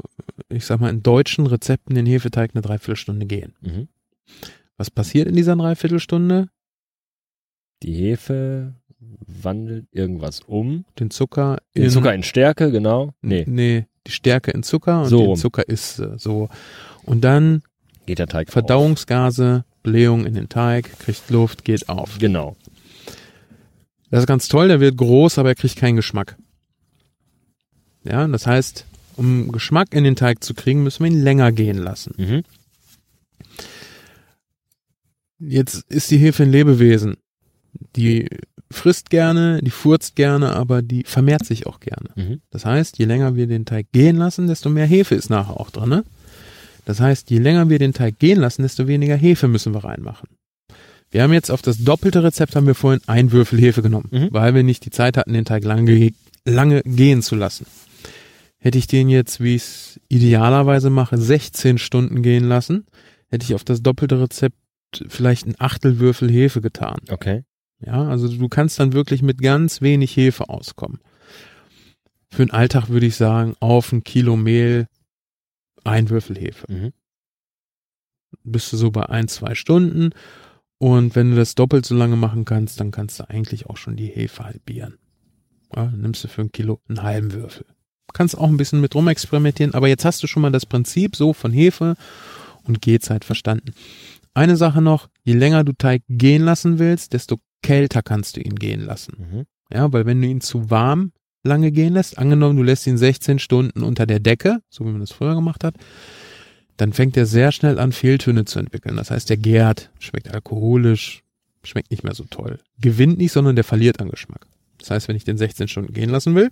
ich 0.49 0.65
sag 0.65 0.79
mal, 0.79 0.89
in 0.89 1.03
deutschen 1.03 1.47
Rezepten 1.47 1.95
den 1.95 2.05
Hefeteig 2.05 2.51
eine 2.53 2.61
Dreiviertelstunde 2.61 3.25
gehen. 3.25 3.53
Mhm. 3.61 3.87
Was 4.77 4.89
passiert 4.89 5.27
in 5.27 5.35
dieser 5.35 5.55
Dreiviertelstunde? 5.55 6.49
Die 7.83 7.93
Hefe 7.93 8.73
wandelt 9.43 9.87
irgendwas 9.91 10.39
um. 10.41 10.85
Den 10.99 11.11
Zucker 11.11 11.57
in, 11.73 11.83
den 11.83 11.91
Zucker 11.91 12.13
in 12.13 12.23
Stärke, 12.23 12.71
genau. 12.71 13.13
Nee. 13.21 13.43
Nee, 13.47 13.85
die 14.07 14.11
Stärke 14.11 14.51
in 14.51 14.63
Zucker 14.63 15.03
und 15.03 15.09
so 15.09 15.27
den 15.27 15.35
Zucker 15.35 15.67
ist 15.67 15.99
äh, 15.99 16.17
so. 16.17 16.49
Und 17.03 17.21
dann 17.23 17.61
geht 18.05 18.19
der 18.19 18.27
Teig 18.27 18.49
Verdauungsgase, 18.49 19.65
auf. 19.65 19.83
Blähung 19.83 20.25
in 20.25 20.33
den 20.33 20.49
Teig, 20.49 20.97
kriegt 20.99 21.29
Luft, 21.29 21.65
geht 21.65 21.89
auf. 21.89 22.17
Genau. 22.19 22.55
Das 24.09 24.21
ist 24.21 24.27
ganz 24.27 24.47
toll, 24.47 24.69
der 24.69 24.79
wird 24.79 24.95
groß, 24.95 25.37
aber 25.37 25.49
er 25.49 25.55
kriegt 25.55 25.75
keinen 25.75 25.95
Geschmack. 25.95 26.37
Ja, 28.03 28.27
das 28.27 28.47
heißt, 28.47 28.85
um 29.15 29.51
Geschmack 29.51 29.93
in 29.93 30.03
den 30.03 30.15
Teig 30.15 30.43
zu 30.43 30.53
kriegen, 30.53 30.83
müssen 30.83 31.03
wir 31.03 31.11
ihn 31.11 31.21
länger 31.21 31.51
gehen 31.51 31.77
lassen. 31.77 32.13
Mhm. 32.17 32.43
Jetzt 35.39 35.83
ist 35.89 36.11
die 36.11 36.17
Hefe 36.17 36.43
ein 36.43 36.51
Lebewesen. 36.51 37.17
Die 37.95 38.27
frisst 38.71 39.09
gerne, 39.09 39.59
die 39.61 39.71
furzt 39.71 40.15
gerne, 40.15 40.53
aber 40.55 40.81
die 40.81 41.03
vermehrt 41.03 41.45
sich 41.45 41.67
auch 41.67 41.79
gerne. 41.79 42.09
Mhm. 42.15 42.41
Das 42.49 42.65
heißt, 42.65 42.97
je 42.97 43.05
länger 43.05 43.35
wir 43.35 43.47
den 43.47 43.65
Teig 43.65 43.91
gehen 43.91 44.17
lassen, 44.17 44.47
desto 44.47 44.69
mehr 44.69 44.85
Hefe 44.85 45.15
ist 45.15 45.29
nachher 45.29 45.59
auch 45.59 45.69
drin. 45.69 45.89
Ne? 45.89 46.03
Das 46.85 46.99
heißt, 46.99 47.29
je 47.29 47.39
länger 47.39 47.69
wir 47.69 47.79
den 47.79 47.93
Teig 47.93 48.19
gehen 48.19 48.39
lassen, 48.39 48.63
desto 48.63 48.87
weniger 48.87 49.15
Hefe 49.15 49.47
müssen 49.47 49.73
wir 49.73 49.83
reinmachen. 49.83 50.29
Wir 51.11 51.21
haben 51.21 51.33
jetzt 51.33 51.51
auf 51.51 51.61
das 51.61 51.77
doppelte 51.77 52.23
Rezept 52.23 52.55
haben 52.55 52.65
wir 52.65 52.75
vorhin 52.75 53.01
ein 53.05 53.31
Würfel 53.31 53.59
Hefe 53.59 53.83
genommen, 53.83 54.09
mhm. 54.11 54.27
weil 54.31 54.55
wir 54.55 54.63
nicht 54.63 54.83
die 54.85 54.89
Zeit 54.89 55.15
hatten, 55.15 55.33
den 55.33 55.45
Teig 55.45 55.63
lange, 55.63 56.11
lange 56.43 56.81
gehen 56.83 57.21
zu 57.21 57.35
lassen. 57.35 57.67
Hätte 58.57 58.77
ich 58.77 58.87
den 58.87 59.09
jetzt, 59.09 59.39
wie 59.39 59.55
ich 59.55 59.61
es 59.61 59.99
idealerweise 60.07 60.89
mache, 60.89 61.17
16 61.17 61.77
Stunden 61.77 62.23
gehen 62.23 62.45
lassen, 62.45 62.85
hätte 63.29 63.45
ich 63.45 63.53
auf 63.53 63.63
das 63.63 63.83
doppelte 63.83 64.21
Rezept 64.21 64.55
vielleicht 65.07 65.45
ein 65.45 65.55
Achtelwürfel 65.59 66.31
Hefe 66.31 66.61
getan. 66.61 66.99
Okay. 67.09 67.43
Ja, 67.85 68.07
also 68.07 68.27
du 68.27 68.49
kannst 68.49 68.79
dann 68.79 68.93
wirklich 68.93 69.21
mit 69.21 69.41
ganz 69.41 69.81
wenig 69.81 70.15
Hefe 70.15 70.49
auskommen. 70.49 70.99
Für 72.31 72.45
den 72.45 72.51
Alltag 72.51 72.89
würde 72.89 73.05
ich 73.05 73.15
sagen, 73.15 73.55
auf 73.59 73.91
ein 73.91 74.03
Kilo 74.03 74.35
Mehl 74.35 74.87
ein 75.83 76.09
Würfel 76.09 76.37
Hefe. 76.37 76.71
Mhm. 76.71 76.93
Bist 78.43 78.71
du 78.73 78.77
so 78.77 78.89
bei 78.89 79.07
ein, 79.09 79.27
zwei 79.27 79.53
Stunden 79.53 80.11
Und 80.83 81.15
wenn 81.15 81.31
du 81.31 81.37
das 81.37 81.55
doppelt 81.55 81.85
so 81.85 81.95
lange 81.95 82.17
machen 82.17 82.43
kannst, 82.43 82.77
dann 82.81 82.91
kannst 82.91 83.17
du 83.17 83.29
eigentlich 83.29 83.67
auch 83.67 83.77
schon 83.77 83.95
die 83.95 84.07
Hefe 84.07 84.43
halbieren. 84.43 84.97
Ja, 85.73 85.85
nimmst 85.85 86.25
du 86.25 86.27
für 86.27 86.41
ein 86.41 86.51
Kilo 86.51 86.81
einen 86.89 87.03
halben 87.03 87.31
Würfel. 87.31 87.65
Kannst 88.11 88.37
auch 88.37 88.49
ein 88.49 88.57
bisschen 88.57 88.81
mit 88.81 88.93
rumexperimentieren, 88.93 89.73
aber 89.73 89.87
jetzt 89.87 90.03
hast 90.03 90.21
du 90.21 90.27
schon 90.27 90.41
mal 90.41 90.51
das 90.51 90.65
Prinzip 90.65 91.15
so 91.15 91.31
von 91.31 91.53
Hefe 91.53 91.95
und 92.63 92.81
Gehzeit 92.81 93.23
verstanden. 93.23 93.73
Eine 94.33 94.57
Sache 94.57 94.81
noch, 94.81 95.07
je 95.23 95.35
länger 95.35 95.63
du 95.63 95.71
Teig 95.71 96.03
gehen 96.09 96.43
lassen 96.43 96.79
willst, 96.79 97.13
desto 97.13 97.37
kälter 97.63 98.03
kannst 98.03 98.37
du 98.37 98.41
ihn 98.41 98.55
gehen 98.55 98.81
lassen. 98.81 99.15
Mhm. 99.17 99.43
Ja, 99.73 99.91
weil 99.91 100.05
wenn 100.05 100.21
du 100.21 100.27
ihn 100.27 100.41
zu 100.41 100.69
warm 100.69 101.11
lange 101.43 101.71
gehen 101.71 101.93
lässt, 101.93 102.17
angenommen 102.17 102.55
du 102.55 102.63
lässt 102.63 102.85
ihn 102.85 102.97
16 102.97 103.39
Stunden 103.39 103.81
unter 103.81 104.05
der 104.05 104.19
Decke, 104.19 104.59
so 104.69 104.85
wie 104.85 104.91
man 104.91 105.01
das 105.01 105.11
früher 105.11 105.35
gemacht 105.35 105.63
hat, 105.63 105.75
dann 106.77 106.93
fängt 106.93 107.17
er 107.17 107.25
sehr 107.25 107.51
schnell 107.51 107.79
an, 107.79 107.91
Fehltöne 107.91 108.45
zu 108.45 108.59
entwickeln. 108.59 108.97
Das 108.97 109.11
heißt, 109.11 109.29
der 109.29 109.37
gärt, 109.37 109.91
schmeckt 109.99 110.33
alkoholisch, 110.33 111.23
schmeckt 111.63 111.91
nicht 111.91 112.03
mehr 112.03 112.15
so 112.15 112.25
toll. 112.29 112.59
Gewinnt 112.79 113.17
nicht, 113.17 113.31
sondern 113.31 113.55
der 113.55 113.63
verliert 113.63 114.01
an 114.01 114.09
Geschmack. 114.09 114.47
Das 114.79 114.91
heißt, 114.91 115.07
wenn 115.07 115.15
ich 115.15 115.23
den 115.23 115.37
16 115.37 115.67
Stunden 115.67 115.93
gehen 115.93 116.09
lassen 116.09 116.35
will, 116.35 116.51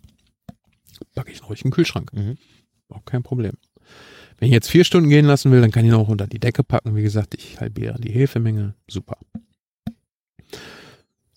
packe 1.16 1.32
ich 1.32 1.40
ihn 1.40 1.46
ruhig 1.46 1.62
in 1.62 1.70
den 1.70 1.74
Kühlschrank. 1.74 2.14
Mhm. 2.14 2.38
Auch 2.90 3.06
kein 3.06 3.24
Problem. 3.24 3.54
Wenn 4.38 4.48
ich 4.48 4.54
jetzt 4.54 4.70
vier 4.70 4.84
Stunden 4.84 5.10
gehen 5.10 5.26
lassen 5.26 5.52
will, 5.52 5.62
dann 5.62 5.72
kann 5.72 5.86
ich 5.86 5.92
ihn 5.92 5.96
auch 5.96 6.08
unter 6.08 6.28
die 6.28 6.40
Decke 6.40 6.64
packen. 6.64 6.96
Wie 6.96 7.04
gesagt, 7.04 7.36
ich 7.36 7.60
halbiere 7.60 8.00
die 8.00 8.12
Hefemenge. 8.12 8.76
Super. 8.88 9.18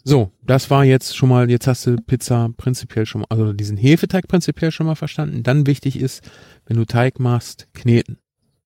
So, 0.06 0.30
das 0.42 0.70
war 0.70 0.84
jetzt 0.84 1.16
schon 1.16 1.30
mal, 1.30 1.50
jetzt 1.50 1.66
hast 1.66 1.86
du 1.86 1.96
Pizza 1.96 2.50
prinzipiell 2.58 3.06
schon 3.06 3.22
mal, 3.22 3.26
also 3.30 3.54
diesen 3.54 3.78
Hefeteig 3.78 4.28
prinzipiell 4.28 4.70
schon 4.70 4.86
mal 4.86 4.96
verstanden. 4.96 5.42
Dann 5.42 5.66
wichtig 5.66 5.98
ist, 5.98 6.30
wenn 6.66 6.76
du 6.76 6.84
Teig 6.84 7.18
machst, 7.18 7.68
kneten. 7.72 8.18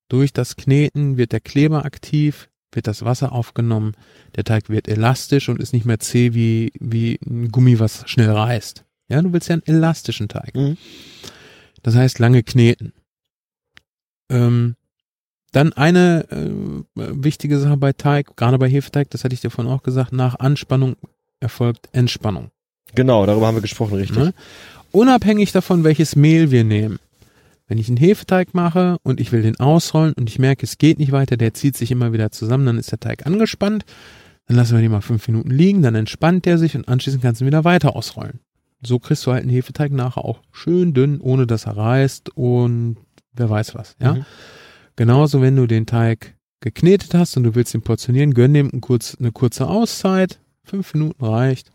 Durch 0.08 0.32
das 0.32 0.56
Kneten 0.56 1.16
wird 1.16 1.30
der 1.30 1.40
Kleber 1.40 1.84
aktiv, 1.84 2.48
wird 2.72 2.88
das 2.88 3.04
Wasser 3.04 3.30
aufgenommen, 3.30 3.92
der 4.34 4.42
Teig 4.42 4.68
wird 4.68 4.88
elastisch 4.88 5.48
und 5.48 5.60
ist 5.60 5.72
nicht 5.72 5.86
mehr 5.86 6.00
zäh 6.00 6.34
wie, 6.34 6.72
wie 6.80 7.20
ein 7.24 7.50
Gummi, 7.50 7.78
was 7.78 8.08
schnell 8.10 8.30
reißt. 8.30 8.84
Ja, 9.08 9.22
du 9.22 9.32
willst 9.32 9.48
ja 9.48 9.54
einen 9.54 9.66
elastischen 9.66 10.28
Teig. 10.28 10.56
Mhm. 10.56 10.76
Das 11.82 11.94
heißt 11.94 12.18
lange 12.18 12.42
kneten. 12.42 12.92
Ähm, 14.28 14.74
dann 15.52 15.72
eine 15.72 16.28
äh, 16.30 16.50
wichtige 16.94 17.58
Sache 17.58 17.76
bei 17.76 17.92
Teig, 17.92 18.36
gerade 18.36 18.58
bei 18.58 18.68
Hefeteig, 18.68 19.08
das 19.10 19.22
hatte 19.22 19.34
ich 19.34 19.40
dir 19.40 19.50
vorhin 19.50 19.72
auch 19.72 19.82
gesagt, 19.82 20.12
nach 20.12 20.38
Anspannung 20.40 20.96
erfolgt 21.40 21.88
Entspannung. 21.92 22.50
Genau, 22.94 23.26
darüber 23.26 23.46
haben 23.46 23.56
wir 23.56 23.62
gesprochen, 23.62 23.94
richtig. 23.94 24.18
Ne? 24.18 24.34
Unabhängig 24.92 25.52
davon, 25.52 25.84
welches 25.84 26.16
Mehl 26.16 26.50
wir 26.50 26.64
nehmen. 26.64 26.98
Wenn 27.66 27.78
ich 27.78 27.88
einen 27.88 27.98
Hefeteig 27.98 28.54
mache 28.54 28.96
und 29.02 29.20
ich 29.20 29.30
will 29.30 29.42
den 29.42 29.60
ausrollen 29.60 30.14
und 30.14 30.28
ich 30.30 30.38
merke, 30.38 30.64
es 30.64 30.78
geht 30.78 30.98
nicht 30.98 31.12
weiter, 31.12 31.36
der 31.36 31.52
zieht 31.52 31.76
sich 31.76 31.90
immer 31.90 32.14
wieder 32.14 32.30
zusammen, 32.30 32.64
dann 32.64 32.78
ist 32.78 32.90
der 32.90 33.00
Teig 33.00 33.26
angespannt. 33.26 33.84
Dann 34.46 34.56
lassen 34.56 34.74
wir 34.74 34.80
den 34.80 34.90
mal 34.90 35.02
fünf 35.02 35.28
Minuten 35.28 35.50
liegen, 35.50 35.82
dann 35.82 35.94
entspannt 35.94 36.46
der 36.46 36.56
sich 36.56 36.74
und 36.74 36.88
anschließend 36.88 37.22
kannst 37.22 37.40
du 37.40 37.44
ihn 37.44 37.48
wieder 37.48 37.64
weiter 37.64 37.94
ausrollen. 37.94 38.40
So 38.80 38.98
kriegst 38.98 39.26
du 39.26 39.32
halt 39.32 39.42
einen 39.42 39.50
Hefeteig 39.50 39.92
nachher 39.92 40.24
auch 40.24 40.40
schön 40.52 40.94
dünn, 40.94 41.20
ohne 41.20 41.46
dass 41.46 41.66
er 41.66 41.76
reißt 41.76 42.30
und 42.34 42.96
wer 43.34 43.50
weiß 43.50 43.74
was, 43.74 43.96
ja. 44.00 44.14
Mhm. 44.14 44.24
Genauso, 44.96 45.42
wenn 45.42 45.54
du 45.54 45.66
den 45.66 45.86
Teig 45.86 46.34
geknetet 46.60 47.14
hast 47.14 47.36
und 47.36 47.44
du 47.44 47.54
willst 47.54 47.74
ihn 47.74 47.82
portionieren, 47.82 48.34
gönn 48.34 48.54
dem 48.54 48.80
kurz, 48.80 49.16
eine 49.20 49.30
kurze 49.30 49.68
Auszeit. 49.68 50.40
Fünf 50.68 50.94
Minuten 50.94 51.24
reicht. 51.24 51.70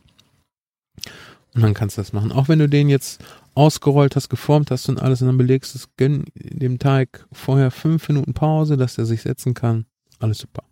Und 1.55 1.61
dann 1.61 1.73
kannst 1.73 1.97
du 1.97 2.01
das 2.01 2.13
machen. 2.13 2.31
Auch 2.31 2.47
wenn 2.47 2.59
du 2.59 2.67
den 2.67 2.89
jetzt 2.89 3.23
ausgerollt 3.55 4.15
hast, 4.15 4.29
geformt 4.29 4.71
hast 4.71 4.89
und 4.89 4.99
alles 4.99 5.21
und 5.21 5.27
dann 5.27 5.37
belegst 5.37 5.75
es, 5.75 5.95
gönn 5.97 6.25
dem 6.35 6.79
Teig 6.79 7.27
vorher 7.31 7.71
fünf 7.71 8.07
Minuten 8.07 8.33
Pause, 8.33 8.77
dass 8.77 8.95
der 8.95 9.05
sich 9.05 9.21
setzen 9.21 9.53
kann. 9.53 9.85
Alles 10.19 10.39
super. 10.39 10.63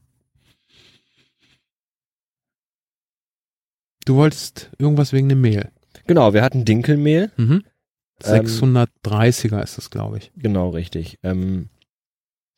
Du 4.05 4.15
wolltest 4.15 4.71
irgendwas 4.79 5.13
wegen 5.13 5.29
dem 5.29 5.41
Mehl. 5.41 5.71
Genau, 6.07 6.33
wir 6.33 6.41
hatten 6.41 6.65
Dinkelmehl. 6.65 7.31
Mhm. 7.37 7.63
Ähm, 8.23 8.45
630er 8.45 9.61
ist 9.61 9.77
das, 9.77 9.89
glaube 9.89 10.17
ich. 10.17 10.31
Genau, 10.35 10.69
richtig. 10.69 11.19
Ähm, 11.23 11.69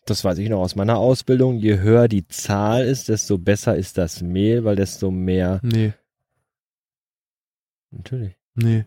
das 0.06 0.24
weiß 0.24 0.38
ich 0.38 0.50
noch 0.50 0.60
aus 0.60 0.76
meiner 0.76 0.98
Ausbildung. 0.98 1.58
Je 1.58 1.80
höher 1.80 2.08
die 2.08 2.28
Zahl 2.28 2.86
ist, 2.86 3.10
desto 3.10 3.38
besser 3.38 3.76
ist 3.76 3.98
das 3.98 4.22
Mehl, 4.22 4.64
weil 4.64 4.76
desto 4.76 5.12
mehr. 5.12 5.60
Nee, 5.64 5.94
Natürlich. 7.92 8.34
nee. 8.56 8.86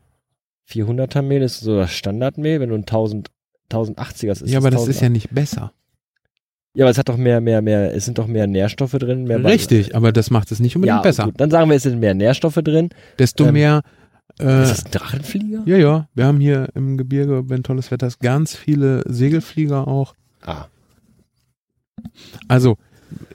400er 0.69 1.23
Mehl 1.23 1.43
ist 1.43 1.61
so 1.61 1.77
das 1.77 1.93
Standardmehl. 1.93 2.61
Wenn 2.61 2.71
du 2.71 2.75
ein 2.75 2.81
1000, 2.83 3.31
1080er 3.71 4.33
ist, 4.33 4.49
ja, 4.49 4.59
aber 4.59 4.71
das 4.71 4.89
ist 4.89 5.01
ja 5.01 5.09
nicht 5.09 5.31
besser. 5.33 5.73
Ja, 6.75 6.85
aber 6.85 6.91
es 6.91 6.99
hat 6.99 7.09
doch 7.09 7.17
mehr, 7.17 7.41
mehr, 7.41 7.63
mehr, 7.63 7.95
es 7.95 8.05
sind 8.05 8.19
doch 8.19 8.27
mehr 8.27 8.47
Nährstoffe 8.47 8.93
drin. 8.93 9.25
Mehr 9.25 9.43
Richtig, 9.43 9.95
aber 9.97 10.13
das 10.13 10.31
macht 10.31 10.53
es 10.53 10.61
nicht 10.61 10.77
unbedingt 10.77 10.99
ja, 10.99 11.03
besser. 11.03 11.25
Gut, 11.25 11.41
dann 11.41 11.51
sagen 11.51 11.71
wir, 11.71 11.77
es 11.77 11.85
sind 11.85 12.01
mehr 12.01 12.15
Nährstoffe 12.15 12.57
drin. 12.63 12.91
Desto 13.19 13.47
Ähm, 13.47 13.55
mehr. 13.55 13.83
Äh, 14.39 14.65
ist 14.65 14.71
das 14.71 14.85
ein 14.85 14.91
Drachenflieger? 14.91 15.63
ja, 15.65 15.77
ja. 15.79 16.09
Wir 16.15 16.27
haben 16.27 16.39
hier 16.41 16.69
im 16.75 16.99
Gebirge, 16.99 17.49
wenn 17.49 17.63
tolles 17.63 17.91
Wetter 17.91 18.09
ist, 18.09 18.21
ganz 18.21 18.55
viele 18.55 19.03
Segelflieger 19.07 19.89
auch. 19.89 20.15
Ah, 20.45 20.67
Also 22.49 22.77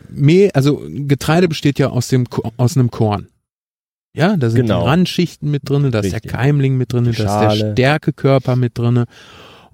Mehl, 0.10 0.52
also 0.54 0.82
Getreide 0.90 1.48
besteht 1.48 1.80
ja 1.80 1.90
aus 1.90 2.08
dem 2.10 2.26
aus 2.58 2.76
einem 2.78 2.92
Korn. 2.92 3.28
Ja, 4.14 4.36
da 4.36 4.50
sind 4.50 4.64
Genau. 4.64 4.82
die 4.82 4.88
Randschichten 4.90 5.50
mit 5.50 5.70
drinne, 5.70 5.90
da 5.90 6.00
ist 6.00 6.12
der 6.12 6.20
Keimling 6.20 6.78
mit 6.78 6.92
drinne, 6.92 7.12
Die 7.12 7.18
da 7.24 7.52
ist 7.54 7.62
der. 7.62 7.72
Stärkekörper 7.74 8.56
mit 8.58 8.78
drinne. 8.78 9.06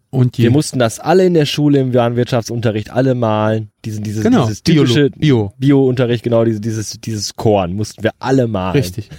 Und 0.09 0.37
wir 0.37 0.51
mussten 0.51 0.79
das 0.79 0.99
alle 0.99 1.25
in 1.25 1.33
der 1.33 1.45
Schule 1.45 1.79
im 1.79 1.93
Warenwirtschaftsunterricht 1.93 2.91
alle 2.91 3.13
malen. 3.15 3.71
Diesen, 3.83 4.03
dieses, 4.03 4.23
genau, 4.23 4.43
dieses 4.43 4.63
typische 4.63 5.09
Biolo, 5.09 5.47
Bio, 5.49 5.53
Bio-Unterricht, 5.57 6.23
genau, 6.23 6.45
dieses, 6.45 6.61
dieses, 6.61 6.91
dieses 7.01 7.35
Korn 7.35 7.73
mussten 7.73 8.03
wir 8.03 8.11
alle 8.19 8.47
malen. 8.47 8.73
richtig. 8.77 9.09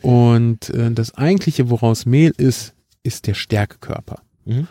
Und 0.00 0.70
äh, 0.70 0.92
das 0.92 1.14
eigentliche, 1.16 1.68
woraus 1.70 2.06
Mehl 2.06 2.32
ist, 2.36 2.74
ist 3.02 3.26
der 3.26 3.34
Stärkekörper. 3.34 4.22
Mhm. 4.44 4.66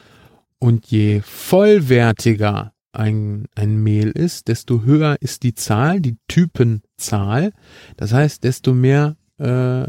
Und 0.60 0.88
je 0.88 1.22
vollwertiger 1.24 2.72
ein, 2.98 3.48
ein 3.56 3.78
Mehl 3.78 4.10
ist, 4.10 4.48
desto 4.48 4.84
höher 4.84 5.18
ist 5.19 5.44
die 5.44 5.53
Zahl, 5.53 6.02
die 6.02 6.18
Typenzahl. 6.28 7.53
Das 7.95 8.11
heißt, 8.11 8.44
desto 8.44 8.74
mehr 8.74 9.15
äh, 9.38 9.86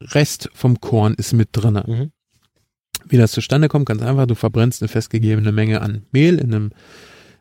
Rest 0.00 0.50
vom 0.52 0.80
Korn 0.80 1.14
ist 1.14 1.32
mit 1.32 1.50
drinne. 1.52 1.84
Mhm. 1.86 2.12
Wie 3.08 3.16
das 3.16 3.32
zustande 3.32 3.68
kommt, 3.68 3.86
ganz 3.86 4.02
einfach, 4.02 4.26
du 4.26 4.34
verbrennst 4.34 4.82
eine 4.82 4.88
festgegebene 4.88 5.52
Menge 5.52 5.80
an 5.80 6.02
Mehl 6.12 6.38
in 6.38 6.54
einem, 6.54 6.70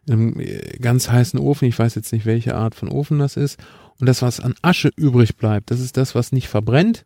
in 0.08 0.14
einem 0.14 0.40
äh, 0.40 0.78
ganz 0.80 1.10
heißen 1.10 1.40
Ofen. 1.40 1.68
Ich 1.68 1.78
weiß 1.78 1.96
jetzt 1.96 2.14
nicht, 2.14 2.26
welche 2.26 2.56
Art 2.56 2.76
von 2.76 2.90
Ofen 2.90 3.20
das 3.20 3.38
ist. 3.38 3.60
Und 4.00 4.08
das, 4.08 4.22
was 4.22 4.40
an 4.40 4.56
Asche 4.62 4.92
übrig 4.96 5.36
bleibt, 5.36 5.72
das 5.72 5.80
ist 5.80 5.98
das, 5.98 6.16
was 6.16 6.32
nicht 6.32 6.48
verbrennt. 6.48 7.06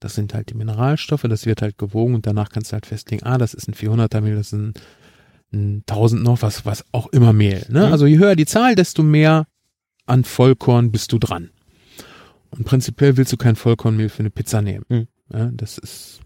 Das 0.00 0.14
sind 0.14 0.34
halt 0.34 0.50
die 0.50 0.54
Mineralstoffe, 0.54 1.22
das 1.22 1.46
wird 1.46 1.62
halt 1.62 1.78
gewogen 1.78 2.14
und 2.14 2.26
danach 2.26 2.50
kannst 2.50 2.70
du 2.70 2.74
halt 2.74 2.84
festlegen, 2.84 3.24
ah, 3.24 3.38
das 3.38 3.54
ist 3.54 3.68
ein 3.68 3.74
400er 3.74 4.20
Mehl, 4.20 4.34
das 4.34 4.48
ist 4.48 4.52
ein 4.52 4.74
1000 5.52 6.22
noch, 6.22 6.42
was, 6.42 6.64
was 6.64 6.84
auch 6.92 7.08
immer 7.08 7.32
Mehl. 7.32 7.64
Ne? 7.68 7.86
Mhm. 7.86 7.92
Also 7.92 8.06
je 8.06 8.18
höher 8.18 8.36
die 8.36 8.46
Zahl, 8.46 8.74
desto 8.74 9.02
mehr 9.02 9.46
an 10.06 10.24
Vollkorn 10.24 10.90
bist 10.90 11.12
du 11.12 11.18
dran. 11.18 11.50
Und 12.50 12.64
prinzipiell 12.64 13.16
willst 13.16 13.32
du 13.32 13.36
kein 13.36 13.56
Vollkornmehl 13.56 14.08
für 14.08 14.20
eine 14.20 14.30
Pizza 14.30 14.62
nehmen. 14.62 14.84
Mhm. 14.88 15.06
Ja, 15.32 15.50
das 15.52 15.78
ist 15.78 16.20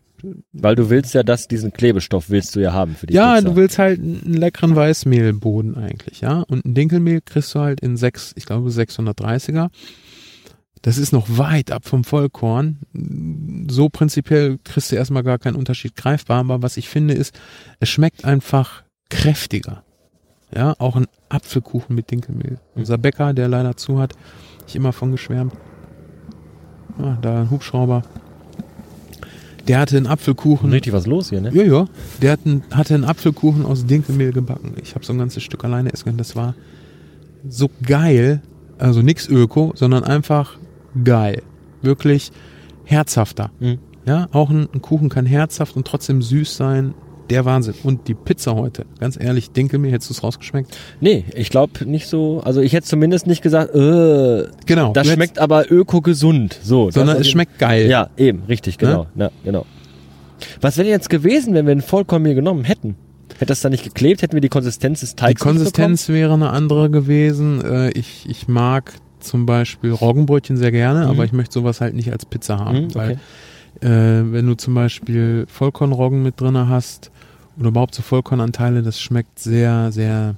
Weil 0.53 0.75
du 0.75 0.91
willst 0.91 1.15
ja 1.15 1.23
das, 1.23 1.47
diesen 1.47 1.73
Klebestoff 1.73 2.31
willst 2.31 2.57
du 2.57 2.61
ja 2.61 2.73
haben 2.73 2.97
für 2.97 3.07
die 3.07 3.15
ja, 3.15 3.37
Pizza. 3.37 3.49
du 3.49 3.57
willst 3.57 3.79
halt 3.79 4.01
einen 4.01 4.35
leckeren 4.35 4.75
Weißmehlboden 4.75 5.77
eigentlich, 5.77 6.21
ja. 6.21 6.41
Und 6.41 6.65
ein 6.65 6.75
Dinkelmehl 6.75 7.21
kriegst 7.21 7.55
du 7.55 7.61
halt 7.61 7.81
in 7.81 7.97
sechs, 7.97 8.33
ich 8.37 8.47
glaube 8.47 8.71
630er. 8.71 9.69
Das 10.83 10.99
ist 10.99 11.13
noch 11.13 11.27
weit 11.29 11.71
ab 11.73 11.87
vom 11.87 12.05
Vollkorn. 12.05 12.79
So 13.69 13.89
prinzipiell 13.89 14.59
kriegst 14.63 14.93
du 14.93 14.97
erstmal 14.97 15.23
gar 15.23 15.39
keinen 15.39 15.57
Unterschied 15.57 15.97
greifbar, 15.97 16.41
aber 16.41 16.63
was 16.63 16.77
ich 16.77 16.89
finde 16.89 17.15
ist, 17.15 17.39
es 17.81 17.89
schmeckt 17.89 18.25
einfach 18.25 18.85
kräftiger. 19.11 19.83
Ja, 20.55 20.75
auch 20.79 20.97
ein 20.97 21.07
Apfelkuchen 21.29 21.95
mit 21.95 22.11
Dinkelmehl. 22.11 22.59
Unser 22.75 22.99
Bäcker, 22.99 23.35
der 23.35 23.49
leider 23.49 23.77
zu 23.77 23.99
hat, 23.99 24.15
ich 24.67 24.77
immer 24.77 24.93
von 24.93 25.13
geschwärmt. 25.13 25.53
Ah, 26.99 27.17
da 27.21 27.41
ein 27.43 27.51
Hubschrauber. 27.51 28.03
Der 29.69 29.81
hatte 29.81 29.97
einen 29.97 30.07
Apfelkuchen. 30.07 30.71
Richtig 30.71 30.93
was 30.93 31.07
los 31.07 31.31
hier, 31.31 31.41
ne? 31.41 31.51
Ja, 31.53 31.65
ja. 31.65 31.87
Der 32.23 32.33
hat 32.33 32.41
einen, 32.45 32.63
hatte 32.71 32.95
einen 32.95 33.05
Apfelkuchen 33.05 33.67
aus 33.67 33.87
Dinkelmehl 33.87 34.33
gebacken. 34.33 34.75
Ich 34.81 34.95
habe 34.95 35.05
so 35.05 35.13
ein 35.13 35.19
ganzes 35.19 35.43
Stück 35.43 35.65
alleine 35.65 35.93
essen 35.93 36.05
können. 36.05 36.19
Das 36.19 36.37
war 36.37 36.55
so 37.49 37.69
geil. 37.83 38.43
Also 38.79 39.03
nix 39.03 39.29
Öko, 39.29 39.73
sondern 39.75 40.05
einfach 40.05 40.57
geil. 41.03 41.43
Wirklich 41.83 42.31
herzhafter. 42.85 43.51
Mhm. 43.59 43.79
Ja, 44.07 44.29
auch 44.31 44.51
ein, 44.51 44.69
ein 44.73 44.83
Kuchen 44.83 45.09
kann 45.09 45.27
herzhaft 45.27 45.77
und 45.77 45.87
trotzdem 45.87 46.23
süß 46.23 46.57
sein. 46.57 46.95
Der 47.31 47.45
Wahnsinn. 47.45 47.75
Und 47.83 48.09
die 48.09 48.15
Pizza 48.15 48.55
heute, 48.55 48.85
ganz 49.01 49.19
ehrlich, 49.21 49.51
Dinkelmehl, 49.51 49.93
hättest 49.93 50.11
du 50.11 50.15
es 50.15 50.23
rausgeschmeckt? 50.23 50.77
Nee, 51.01 51.25
ich 51.35 51.51
glaube 51.51 51.85
nicht 51.85 52.07
so. 52.07 52.41
Also 52.45 52.61
ich 52.61 52.73
hätte 52.73 52.87
zumindest 52.87 53.27
nicht 53.27 53.43
gesagt, 53.43 53.75
äh, 53.75 54.45
Genau. 54.67 54.93
das 54.93 55.09
schmeckt 55.09 55.39
aber 55.39 55.71
öko-gesund. 55.71 56.59
So, 56.63 56.91
sondern 56.91 57.17
es 57.21 57.29
schmeckt 57.29 57.59
geil. 57.59 57.89
Ja, 57.89 58.11
eben, 58.17 58.43
richtig, 58.49 58.79
genau. 58.79 59.07
Ja, 59.17 59.31
genau. 59.45 59.67
Was 60.61 60.77
wäre 60.77 60.89
jetzt 60.89 61.11
gewesen, 61.11 61.55
wenn 61.55 61.67
wir 61.67 61.73
ein 61.73 61.83
Vollkornmehl 61.83 62.35
genommen 62.35 62.65
hätten? 62.65 62.97
Hätte 63.35 63.47
das 63.47 63.61
da 63.61 63.69
nicht 63.69 63.85
geklebt? 63.85 64.23
Hätten 64.23 64.35
wir 64.35 64.41
die 64.41 64.49
Konsistenz 64.49 65.01
des 65.01 65.11
Die 65.11 65.17
Teigs 65.17 65.41
nicht 65.45 65.53
Konsistenz 65.53 66.09
wäre 66.09 66.35
eine 66.35 66.51
andere 66.51 66.91
gewesen. 66.91 67.63
Äh, 67.63 67.91
Ich, 67.91 68.27
ich 68.29 68.49
mag 68.49 68.93
zum 69.21 69.47
Beispiel 69.47 69.91
Roggenbrötchen 69.91 70.57
sehr 70.57 70.71
gerne, 70.71 71.05
mhm. 71.05 71.11
aber 71.11 71.25
ich 71.25 71.33
möchte 71.33 71.55
sowas 71.55 71.81
halt 71.81 71.95
nicht 71.95 72.13
als 72.13 72.25
Pizza 72.25 72.59
haben, 72.59 72.83
mhm, 72.83 72.85
okay. 72.85 72.95
weil 72.95 73.11
äh, 73.81 74.33
wenn 74.33 74.47
du 74.47 74.55
zum 74.55 74.75
Beispiel 74.75 75.45
Vollkornroggen 75.49 76.23
mit 76.23 76.41
drinne 76.41 76.69
hast 76.69 77.11
oder 77.59 77.69
überhaupt 77.69 77.95
so 77.95 78.03
Vollkornanteile, 78.03 78.83
das 78.83 79.01
schmeckt 79.01 79.39
sehr, 79.39 79.93
sehr 79.93 80.37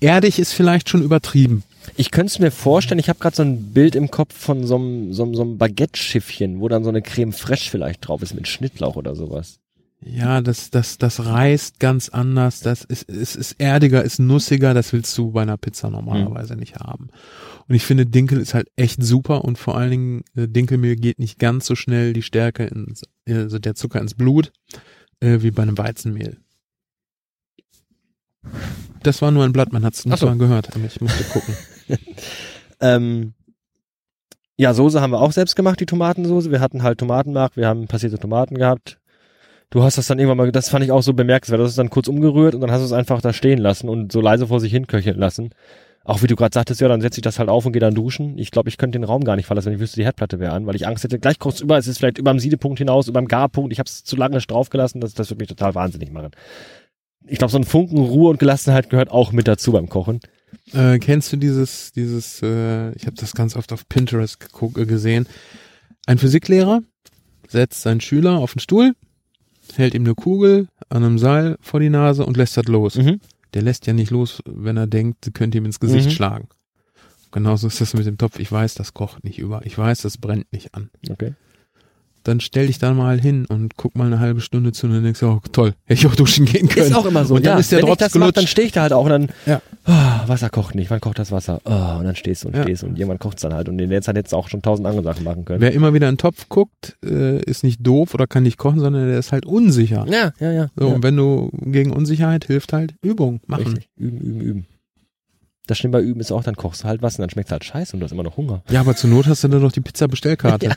erdig 0.00 0.38
ist 0.38 0.52
vielleicht 0.52 0.88
schon 0.88 1.02
übertrieben. 1.02 1.62
Ich 1.96 2.10
könnte 2.10 2.30
es 2.30 2.38
mir 2.38 2.50
vorstellen, 2.50 2.98
ich 2.98 3.08
habe 3.08 3.18
gerade 3.18 3.36
so 3.36 3.42
ein 3.42 3.72
Bild 3.72 3.94
im 3.94 4.10
Kopf 4.10 4.34
von 4.36 4.66
so 4.66 4.76
einem, 4.76 5.12
so, 5.12 5.32
so 5.34 5.42
einem 5.42 5.58
Baguette-Schiffchen, 5.58 6.60
wo 6.60 6.68
dann 6.68 6.84
so 6.84 6.90
eine 6.90 7.02
Creme 7.02 7.32
fraiche 7.32 7.70
vielleicht 7.70 8.06
drauf 8.06 8.22
ist 8.22 8.34
mit 8.34 8.48
Schnittlauch 8.48 8.96
oder 8.96 9.14
sowas. 9.14 9.58
Ja, 10.02 10.40
das, 10.40 10.70
das, 10.70 10.96
das 10.96 11.26
reißt 11.26 11.78
ganz 11.78 12.08
anders, 12.08 12.60
das 12.60 12.84
ist, 12.84 13.02
ist, 13.02 13.36
ist 13.36 13.56
erdiger, 13.58 14.02
ist 14.02 14.18
nussiger, 14.18 14.72
das 14.72 14.94
willst 14.94 15.16
du 15.18 15.32
bei 15.32 15.42
einer 15.42 15.58
Pizza 15.58 15.90
normalerweise 15.90 16.54
mhm. 16.54 16.60
nicht 16.60 16.76
haben. 16.76 17.08
Und 17.68 17.74
ich 17.74 17.84
finde, 17.84 18.06
Dinkel 18.06 18.40
ist 18.40 18.54
halt 18.54 18.68
echt 18.76 19.02
super 19.02 19.44
und 19.44 19.58
vor 19.58 19.76
allen 19.76 19.90
Dingen, 19.90 20.24
äh, 20.36 20.48
Dinkelmehl 20.48 20.96
geht 20.96 21.18
nicht 21.18 21.38
ganz 21.38 21.66
so 21.66 21.74
schnell 21.74 22.14
die 22.14 22.22
Stärke, 22.22 22.64
ins, 22.64 23.02
also 23.28 23.58
der 23.58 23.74
Zucker 23.74 24.00
ins 24.00 24.14
Blut, 24.14 24.52
äh, 25.20 25.42
wie 25.42 25.50
bei 25.50 25.62
einem 25.62 25.78
Weizenmehl. 25.78 26.38
Das 29.02 29.22
war 29.22 29.30
nur 29.30 29.44
ein 29.44 29.52
Blatt, 29.52 29.72
man 29.72 29.84
hat 29.84 29.94
es 29.94 30.04
nicht 30.04 30.18
so. 30.18 30.26
mal 30.26 30.38
gehört, 30.38 30.74
aber 30.74 30.84
ich 30.84 31.00
musste 31.00 31.24
gucken. 31.24 31.56
ähm, 32.80 33.34
ja, 34.56 34.74
Soße 34.74 35.00
haben 35.00 35.12
wir 35.12 35.20
auch 35.20 35.32
selbst 35.32 35.56
gemacht, 35.56 35.80
die 35.80 35.86
Tomatensoße. 35.86 36.50
Wir 36.50 36.60
hatten 36.60 36.82
halt 36.82 36.98
Tomatenmark, 36.98 37.56
wir 37.56 37.66
haben 37.66 37.86
passierte 37.86 38.18
Tomaten 38.18 38.56
gehabt. 38.56 38.98
Du 39.70 39.82
hast 39.82 39.96
das 39.96 40.08
dann 40.08 40.18
irgendwann 40.18 40.36
mal, 40.36 40.52
das 40.52 40.68
fand 40.68 40.84
ich 40.84 40.90
auch 40.90 41.02
so 41.02 41.14
bemerkenswert, 41.14 41.60
du 41.60 41.64
hast 41.64 41.70
es 41.70 41.76
dann 41.76 41.90
kurz 41.90 42.08
umgerührt 42.08 42.54
und 42.54 42.60
dann 42.60 42.72
hast 42.72 42.80
du 42.80 42.86
es 42.86 42.92
einfach 42.92 43.22
da 43.22 43.32
stehen 43.32 43.58
lassen 43.58 43.88
und 43.88 44.10
so 44.10 44.20
leise 44.20 44.48
vor 44.48 44.60
sich 44.60 44.72
hin 44.72 44.88
köcheln 44.88 45.18
lassen. 45.18 45.50
Auch 46.02 46.22
wie 46.22 46.26
du 46.26 46.34
gerade 46.34 46.54
sagtest, 46.54 46.80
ja, 46.80 46.88
dann 46.88 47.02
setze 47.02 47.18
ich 47.18 47.22
das 47.22 47.38
halt 47.38 47.50
auf 47.50 47.66
und 47.66 47.72
gehe 47.72 47.80
dann 47.80 47.94
duschen. 47.94 48.38
Ich 48.38 48.50
glaube, 48.50 48.70
ich 48.70 48.78
könnte 48.78 48.98
den 48.98 49.04
Raum 49.04 49.22
gar 49.22 49.36
nicht 49.36 49.46
verlassen, 49.46 49.66
wenn 49.66 49.74
ich 49.74 49.80
wüsste, 49.80 49.96
die 49.96 50.04
Herdplatte 50.04 50.40
wäre 50.40 50.52
an, 50.52 50.66
weil 50.66 50.74
ich 50.74 50.86
Angst 50.86 51.04
hätte, 51.04 51.18
gleich 51.18 51.36
es 51.44 51.60
über, 51.60 51.76
es 51.76 51.86
ist 51.86 51.98
vielleicht 51.98 52.18
über 52.18 52.32
dem 52.32 52.38
Siedepunkt 52.38 52.78
hinaus, 52.78 53.08
über 53.08 53.20
dem 53.20 53.28
Garpunkt. 53.28 53.72
Ich 53.72 53.78
habe 53.78 53.86
es 53.86 54.02
zu 54.02 54.16
lange 54.16 54.38
draufgelassen, 54.38 55.00
das, 55.00 55.12
das 55.12 55.30
würde 55.30 55.42
mich 55.42 55.48
total 55.48 55.74
wahnsinnig 55.74 56.10
machen. 56.10 56.30
Ich 57.26 57.38
glaube, 57.38 57.50
so 57.50 57.58
ein 57.58 57.64
Funken 57.64 57.98
Ruhe 57.98 58.30
und 58.30 58.38
Gelassenheit 58.38 58.88
gehört 58.88 59.10
auch 59.10 59.32
mit 59.32 59.46
dazu 59.46 59.72
beim 59.72 59.88
Kochen. 59.90 60.20
Äh, 60.72 60.98
kennst 60.98 61.32
du 61.32 61.36
dieses, 61.36 61.92
dieses, 61.92 62.42
äh, 62.42 62.92
ich 62.92 63.06
habe 63.06 63.16
das 63.16 63.34
ganz 63.34 63.54
oft 63.54 63.72
auf 63.72 63.88
Pinterest 63.88 64.38
äh, 64.42 64.86
gesehen. 64.86 65.26
Ein 66.06 66.18
Physiklehrer 66.18 66.80
setzt 67.46 67.82
seinen 67.82 68.00
Schüler 68.00 68.38
auf 68.38 68.54
den 68.54 68.60
Stuhl, 68.60 68.92
hält 69.74 69.94
ihm 69.94 70.04
eine 70.04 70.14
Kugel 70.14 70.68
an 70.88 71.04
einem 71.04 71.18
Seil 71.18 71.56
vor 71.60 71.80
die 71.80 71.90
Nase 71.90 72.24
und 72.24 72.36
lässt 72.36 72.56
das 72.56 72.66
los. 72.66 72.96
Mhm. 72.96 73.20
Der 73.54 73.62
lässt 73.62 73.86
ja 73.86 73.92
nicht 73.92 74.10
los, 74.10 74.42
wenn 74.46 74.76
er 74.76 74.86
denkt, 74.86 75.24
sie 75.24 75.32
könnte 75.32 75.58
ihm 75.58 75.64
ins 75.64 75.80
Gesicht 75.80 76.06
mhm. 76.06 76.12
schlagen. 76.12 76.48
Genauso 77.32 77.68
ist 77.68 77.80
das 77.80 77.94
mit 77.94 78.06
dem 78.06 78.18
Topf. 78.18 78.38
Ich 78.38 78.50
weiß, 78.50 78.74
das 78.74 78.92
kocht 78.94 79.24
nicht 79.24 79.38
über. 79.38 79.64
Ich 79.64 79.78
weiß, 79.78 80.02
das 80.02 80.18
brennt 80.18 80.52
nicht 80.52 80.74
an. 80.74 80.90
Okay 81.08 81.34
dann 82.24 82.40
stell 82.40 82.66
dich 82.66 82.78
da 82.78 82.92
mal 82.92 83.20
hin 83.20 83.46
und 83.46 83.76
guck 83.76 83.96
mal 83.96 84.06
eine 84.06 84.20
halbe 84.20 84.40
Stunde 84.40 84.72
zu 84.72 84.86
und 84.86 84.92
dann 84.92 85.04
denkst 85.04 85.20
du, 85.20 85.26
oh 85.26 85.40
toll, 85.52 85.74
hätte 85.84 86.00
ich 86.00 86.06
auch 86.06 86.14
duschen 86.14 86.44
gehen 86.44 86.68
können. 86.68 86.86
Ist 86.86 86.94
auch 86.94 87.06
immer 87.06 87.24
so. 87.24 87.34
Und 87.34 87.46
dann 87.46 87.54
ja. 87.54 87.60
ist 87.60 87.72
der 87.72 87.78
Wenn 87.78 87.86
Drops 87.86 88.02
ich 88.02 88.12
das 88.12 88.14
mach, 88.14 88.32
dann 88.32 88.46
stehe 88.46 88.66
ich 88.66 88.72
da 88.72 88.82
halt 88.82 88.92
auch 88.92 89.04
und 89.04 89.10
dann, 89.10 89.28
ja. 89.46 89.62
Oh, 89.86 90.28
Wasser 90.28 90.50
kocht 90.50 90.74
nicht, 90.74 90.90
wann 90.90 91.00
kocht 91.00 91.18
das 91.18 91.32
Wasser? 91.32 91.60
Oh, 91.64 91.98
und 91.98 92.04
dann 92.04 92.16
stehst 92.16 92.44
du 92.44 92.48
und 92.48 92.56
ja. 92.56 92.62
stehst 92.62 92.84
und 92.84 92.98
irgendwann 92.98 93.18
kocht 93.18 93.38
es 93.38 93.42
dann 93.42 93.54
halt. 93.54 93.68
Und 93.68 93.78
in 93.80 93.90
der 93.90 94.02
Zeit 94.02 94.16
hättest 94.16 94.32
du 94.32 94.36
auch 94.36 94.48
schon 94.48 94.62
tausend 94.62 94.86
andere 94.86 95.02
Sachen 95.02 95.24
machen 95.24 95.44
können. 95.44 95.60
Wer 95.60 95.72
immer 95.72 95.94
wieder 95.94 96.08
einen 96.08 96.18
Topf 96.18 96.48
guckt, 96.48 96.96
äh, 97.04 97.40
ist 97.42 97.64
nicht 97.64 97.86
doof 97.86 98.14
oder 98.14 98.26
kann 98.26 98.42
nicht 98.42 98.58
kochen, 98.58 98.80
sondern 98.80 99.08
der 99.08 99.18
ist 99.18 99.32
halt 99.32 99.46
unsicher. 99.46 100.06
Ja, 100.08 100.32
ja, 100.40 100.52
ja. 100.52 100.68
So, 100.76 100.88
ja. 100.88 100.94
und 100.94 101.02
wenn 101.02 101.16
du 101.16 101.50
gegen 101.52 101.92
Unsicherheit 101.92 102.44
hilft 102.44 102.72
halt 102.72 102.94
Übung 103.02 103.40
machen. 103.46 103.64
Richtig. 103.64 103.88
Üben, 103.96 104.18
üben, 104.18 104.40
üben. 104.40 104.66
Das 105.66 105.78
Schlimme 105.78 105.98
bei 105.98 106.02
Üben 106.02 106.20
ist 106.20 106.32
auch, 106.32 106.42
dann 106.42 106.56
kochst 106.56 106.82
du 106.82 106.88
halt 106.88 107.00
was 107.00 107.16
und 107.16 107.22
dann 107.22 107.30
schmeckt 107.30 107.52
halt 107.52 107.64
scheiße 107.64 107.94
und 107.94 108.00
du 108.00 108.04
hast 108.04 108.12
immer 108.12 108.24
noch 108.24 108.36
Hunger. 108.36 108.62
Ja, 108.70 108.80
aber 108.80 108.96
zur 108.96 109.08
Not 109.08 109.26
hast 109.28 109.44
du 109.44 109.48
dann 109.48 109.62
noch 109.62 109.72
die 109.72 109.80
Pizza-Bestellkarte. 109.80 110.66
ja. 110.66 110.74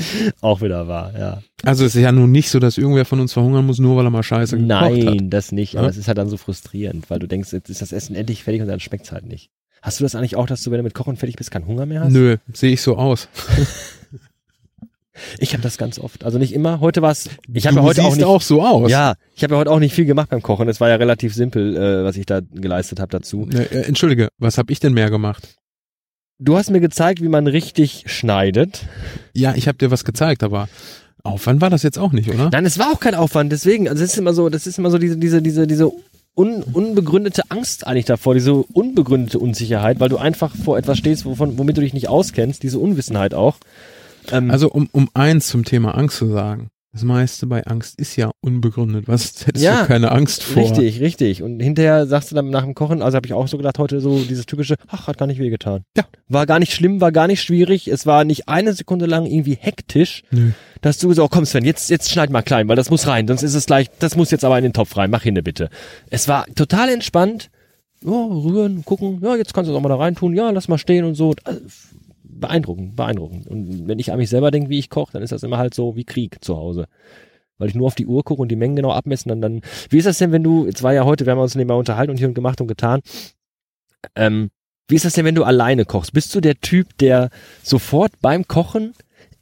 Auch 0.40 0.60
wieder 0.60 0.88
wahr, 0.88 1.12
ja. 1.18 1.42
Also 1.62 1.84
es 1.84 1.94
ist 1.94 2.02
ja 2.02 2.12
nun 2.12 2.30
nicht 2.30 2.50
so, 2.50 2.58
dass 2.58 2.78
irgendwer 2.78 3.04
von 3.04 3.20
uns 3.20 3.32
verhungern 3.32 3.66
muss, 3.66 3.78
nur 3.78 3.96
weil 3.96 4.06
er 4.06 4.10
mal 4.10 4.22
scheiße 4.22 4.56
gekocht 4.56 4.68
Nein, 4.68 5.06
hat. 5.06 5.14
Nein, 5.14 5.30
das 5.30 5.52
nicht. 5.52 5.76
Aber 5.76 5.86
ja? 5.86 5.90
es 5.90 5.96
ist 5.96 6.08
halt 6.08 6.18
dann 6.18 6.28
so 6.28 6.36
frustrierend, 6.36 7.10
weil 7.10 7.18
du 7.18 7.26
denkst, 7.26 7.52
jetzt 7.52 7.70
ist 7.70 7.82
das 7.82 7.92
Essen 7.92 8.14
endlich 8.14 8.44
fertig 8.44 8.62
und 8.62 8.68
dann 8.68 8.80
schmeckt 8.80 9.06
es 9.06 9.12
halt 9.12 9.26
nicht. 9.26 9.50
Hast 9.82 10.00
du 10.00 10.04
das 10.04 10.14
eigentlich 10.14 10.36
auch, 10.36 10.46
dass 10.46 10.62
du, 10.62 10.70
wenn 10.70 10.78
du 10.78 10.84
mit 10.84 10.94
Kochen 10.94 11.16
fertig 11.16 11.36
bist, 11.36 11.50
keinen 11.50 11.66
Hunger 11.66 11.86
mehr 11.86 12.00
hast? 12.00 12.12
Nö, 12.12 12.36
sehe 12.52 12.72
ich 12.72 12.82
so 12.82 12.96
aus. 12.96 13.28
ich 15.38 15.52
habe 15.52 15.62
das 15.62 15.78
ganz 15.78 15.98
oft. 15.98 16.24
Also 16.24 16.38
nicht 16.38 16.52
immer. 16.52 16.80
Heute 16.80 17.02
war 17.02 17.12
es. 17.12 17.30
Ich 17.52 17.66
habe 17.66 17.76
ja 17.76 17.82
heute 17.82 18.02
auch 18.02 18.16
nicht 18.16 18.24
auch 18.24 18.42
so 18.42 18.62
aus. 18.62 18.90
Ja, 18.90 19.14
ich 19.34 19.42
habe 19.44 19.54
ja 19.54 19.60
heute 19.60 19.70
auch 19.70 19.78
nicht 19.78 19.94
viel 19.94 20.06
gemacht 20.06 20.30
beim 20.30 20.42
Kochen. 20.42 20.68
Es 20.68 20.80
war 20.80 20.88
ja 20.88 20.96
relativ 20.96 21.34
simpel, 21.34 21.76
äh, 21.76 22.04
was 22.04 22.16
ich 22.16 22.26
da 22.26 22.40
geleistet 22.40 23.00
habe 23.00 23.10
dazu. 23.10 23.48
Äh, 23.50 23.82
Entschuldige, 23.82 24.28
was 24.38 24.58
habe 24.58 24.72
ich 24.72 24.80
denn 24.80 24.92
mehr 24.92 25.10
gemacht? 25.10 25.55
Du 26.38 26.56
hast 26.56 26.70
mir 26.70 26.80
gezeigt, 26.80 27.22
wie 27.22 27.28
man 27.28 27.46
richtig 27.46 28.04
schneidet. 28.06 28.86
Ja, 29.32 29.54
ich 29.54 29.68
habe 29.68 29.78
dir 29.78 29.90
was 29.90 30.04
gezeigt, 30.04 30.42
aber 30.42 30.68
Aufwand 31.22 31.62
war 31.62 31.70
das 31.70 31.82
jetzt 31.82 31.98
auch 31.98 32.12
nicht, 32.12 32.28
oder? 32.28 32.50
Nein, 32.52 32.66
es 32.66 32.78
war 32.78 32.92
auch 32.92 33.00
kein 33.00 33.14
Aufwand. 33.14 33.50
Deswegen, 33.52 33.88
also 33.88 34.04
es 34.04 34.12
ist 34.12 34.18
immer 34.18 34.34
so, 34.34 34.50
das 34.50 34.66
ist 34.66 34.78
immer 34.78 34.90
so 34.90 34.98
diese, 34.98 35.16
diese, 35.16 35.40
diese, 35.40 35.66
diese 35.66 35.90
un, 36.34 36.62
unbegründete 36.62 37.42
Angst 37.48 37.86
eigentlich 37.86 38.04
davor, 38.04 38.34
diese 38.34 38.52
unbegründete 38.52 39.38
Unsicherheit, 39.38 39.98
weil 39.98 40.10
du 40.10 40.18
einfach 40.18 40.54
vor 40.54 40.76
etwas 40.76 40.98
stehst, 40.98 41.24
wovon, 41.24 41.56
womit 41.56 41.78
du 41.78 41.80
dich 41.80 41.94
nicht 41.94 42.08
auskennst, 42.08 42.62
diese 42.62 42.78
Unwissenheit 42.78 43.32
auch. 43.32 43.56
Ähm, 44.30 44.50
also 44.50 44.70
um, 44.70 44.90
um 44.92 45.08
eins 45.14 45.46
zum 45.46 45.64
Thema 45.64 45.96
Angst 45.96 46.18
zu 46.18 46.28
sagen. 46.28 46.68
Das 46.96 47.04
meiste 47.04 47.46
bei 47.46 47.62
Angst 47.64 48.00
ist 48.00 48.16
ja 48.16 48.30
unbegründet. 48.40 49.06
Was 49.06 49.46
hättest 49.46 49.62
ja, 49.62 49.82
du 49.82 49.86
keine 49.86 50.12
Angst 50.12 50.42
vor? 50.42 50.62
Richtig, 50.62 50.98
richtig. 51.02 51.42
Und 51.42 51.60
hinterher 51.60 52.06
sagst 52.06 52.30
du 52.30 52.34
dann 52.34 52.48
nach 52.48 52.62
dem 52.62 52.74
Kochen, 52.74 53.02
also 53.02 53.16
habe 53.16 53.26
ich 53.26 53.34
auch 53.34 53.48
so 53.48 53.58
gedacht, 53.58 53.78
heute 53.78 54.00
so 54.00 54.18
dieses 54.20 54.46
typische, 54.46 54.76
ach, 54.88 55.06
hat 55.06 55.18
gar 55.18 55.26
nicht 55.26 55.38
wehgetan. 55.38 55.84
Ja. 55.94 56.04
War 56.28 56.46
gar 56.46 56.58
nicht 56.58 56.72
schlimm, 56.72 57.02
war 57.02 57.12
gar 57.12 57.26
nicht 57.26 57.42
schwierig. 57.42 57.86
Es 57.88 58.06
war 58.06 58.24
nicht 58.24 58.48
eine 58.48 58.72
Sekunde 58.72 59.04
lang 59.04 59.26
irgendwie 59.26 59.58
hektisch, 59.60 60.22
Nö. 60.30 60.52
dass 60.80 60.96
du 60.96 61.12
so, 61.12 61.24
oh, 61.24 61.28
komm 61.28 61.44
Sven, 61.44 61.66
jetzt, 61.66 61.90
jetzt 61.90 62.10
schneid 62.10 62.30
mal 62.30 62.40
klein, 62.40 62.66
weil 62.66 62.76
das 62.76 62.88
muss 62.88 63.06
rein, 63.06 63.28
sonst 63.28 63.42
ist 63.42 63.54
es 63.54 63.66
gleich, 63.66 63.90
das 63.98 64.16
muss 64.16 64.30
jetzt 64.30 64.46
aber 64.46 64.56
in 64.56 64.64
den 64.64 64.72
Topf 64.72 64.96
rein, 64.96 65.10
mach 65.10 65.22
hin 65.22 65.38
bitte. 65.44 65.68
Es 66.08 66.28
war 66.28 66.46
total 66.54 66.88
entspannt. 66.88 67.50
Oh, 68.06 68.40
rühren, 68.40 68.86
gucken, 68.86 69.20
ja, 69.22 69.36
jetzt 69.36 69.52
kannst 69.52 69.68
du 69.68 69.74
es 69.74 69.78
auch 69.78 69.82
mal 69.82 69.90
da 69.90 69.96
rein 69.96 70.14
tun, 70.14 70.34
ja, 70.34 70.48
lass 70.48 70.68
mal 70.68 70.78
stehen 70.78 71.04
und 71.04 71.14
so. 71.14 71.34
Also, 71.44 71.60
beeindruckend, 72.40 72.96
beeindruckend. 72.96 73.46
Und 73.46 73.88
wenn 73.88 73.98
ich 73.98 74.12
an 74.12 74.18
mich 74.18 74.30
selber 74.30 74.50
denke, 74.50 74.70
wie 74.70 74.78
ich 74.78 74.90
koche, 74.90 75.12
dann 75.12 75.22
ist 75.22 75.32
das 75.32 75.42
immer 75.42 75.58
halt 75.58 75.74
so 75.74 75.96
wie 75.96 76.04
Krieg 76.04 76.44
zu 76.44 76.56
Hause. 76.56 76.86
Weil 77.58 77.68
ich 77.68 77.74
nur 77.74 77.86
auf 77.86 77.94
die 77.94 78.06
Uhr 78.06 78.22
gucke 78.22 78.42
und 78.42 78.48
die 78.48 78.56
Mengen 78.56 78.76
genau 78.76 78.92
abmessen, 78.92 79.28
dann, 79.28 79.40
dann, 79.40 79.60
wie 79.90 79.98
ist 79.98 80.06
das 80.06 80.18
denn, 80.18 80.32
wenn 80.32 80.42
du, 80.42 80.66
jetzt 80.66 80.82
war 80.82 80.92
ja 80.92 81.04
heute, 81.04 81.26
wir 81.26 81.32
haben 81.32 81.38
uns 81.40 81.54
nebenbei 81.54 81.74
unterhalten 81.74 82.10
und 82.10 82.18
hier 82.18 82.28
und 82.28 82.34
gemacht 82.34 82.60
und 82.60 82.66
getan, 82.66 83.00
ähm, 84.14 84.50
wie 84.88 84.94
ist 84.94 85.04
das 85.04 85.14
denn, 85.14 85.24
wenn 85.24 85.34
du 85.34 85.44
alleine 85.44 85.84
kochst? 85.84 86.12
Bist 86.12 86.34
du 86.34 86.40
der 86.40 86.60
Typ, 86.60 86.96
der 86.98 87.30
sofort 87.62 88.12
beim 88.20 88.46
Kochen 88.46 88.92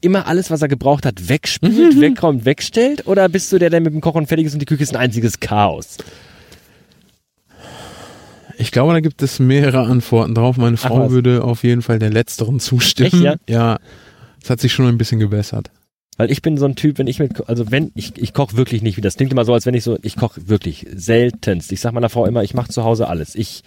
immer 0.01 0.27
alles, 0.27 0.51
was 0.51 0.63
er 0.63 0.69
gebraucht 0.69 1.05
hat, 1.07 1.29
wegspült, 1.29 2.01
wegräumt, 2.01 2.45
wegstellt? 2.45 3.07
Oder 3.07 3.29
bist 3.29 3.53
du 3.53 3.59
der, 3.59 3.71
der 3.71 3.81
mit 3.81 3.93
dem 3.93 4.01
Kochen 4.01 4.27
fertig 4.27 4.47
ist 4.47 4.55
und 4.55 4.61
die 4.61 4.67
Küche 4.67 4.83
ist 4.83 4.95
ein 4.95 5.01
einziges 5.01 5.41
Chaos? 5.41 5.99
Ich 8.59 8.73
glaube, 8.73 8.93
da 8.93 9.01
gibt 9.01 9.23
es 9.23 9.39
mehrere 9.39 9.81
Antworten 9.87 10.35
drauf. 10.35 10.57
Meine 10.57 10.77
Frau 10.77 11.07
Ach, 11.07 11.11
würde 11.11 11.45
auf 11.45 11.65
jeden 11.65 11.83
Fall 11.83 11.99
der 11.99 12.11
letzteren 12.11 12.61
zustimmen. 12.61 13.13
Echt, 13.13 13.23
ja? 13.23 13.37
ja, 13.49 13.79
es 14.43 14.51
hat 14.51 14.61
sich 14.61 14.73
schon 14.73 14.87
ein 14.87 14.99
bisschen 14.99 15.21
gebessert. 15.21 15.71
Weil 16.17 16.31
ich 16.31 16.43
bin 16.43 16.57
so 16.57 16.65
ein 16.65 16.77
Typ, 16.77 16.99
wenn 16.99 17.09
ich 17.09 17.19
mit, 17.19 17.49
also 17.49 17.71
wenn, 17.73 17.91
ich, 17.95 18.17
ich 18.17 18.33
koche 18.33 18.57
wirklich 18.57 18.83
nicht, 18.83 18.97
wie 18.97 19.01
das 19.01 19.17
klingt 19.17 19.33
immer 19.33 19.45
so, 19.45 19.53
als 19.53 19.67
wenn 19.67 19.75
ich 19.75 19.83
so, 19.83 19.99
ich 20.03 20.17
koche 20.17 20.49
wirklich 20.49 20.87
seltenst. 20.95 21.73
Ich 21.73 21.81
sag 21.81 21.93
meiner 21.93 22.09
Frau 22.09 22.25
immer, 22.27 22.45
ich 22.45 22.55
mache 22.55 22.71
zu 22.71 22.85
Hause 22.85 23.09
alles. 23.09 23.35
Ich, 23.35 23.65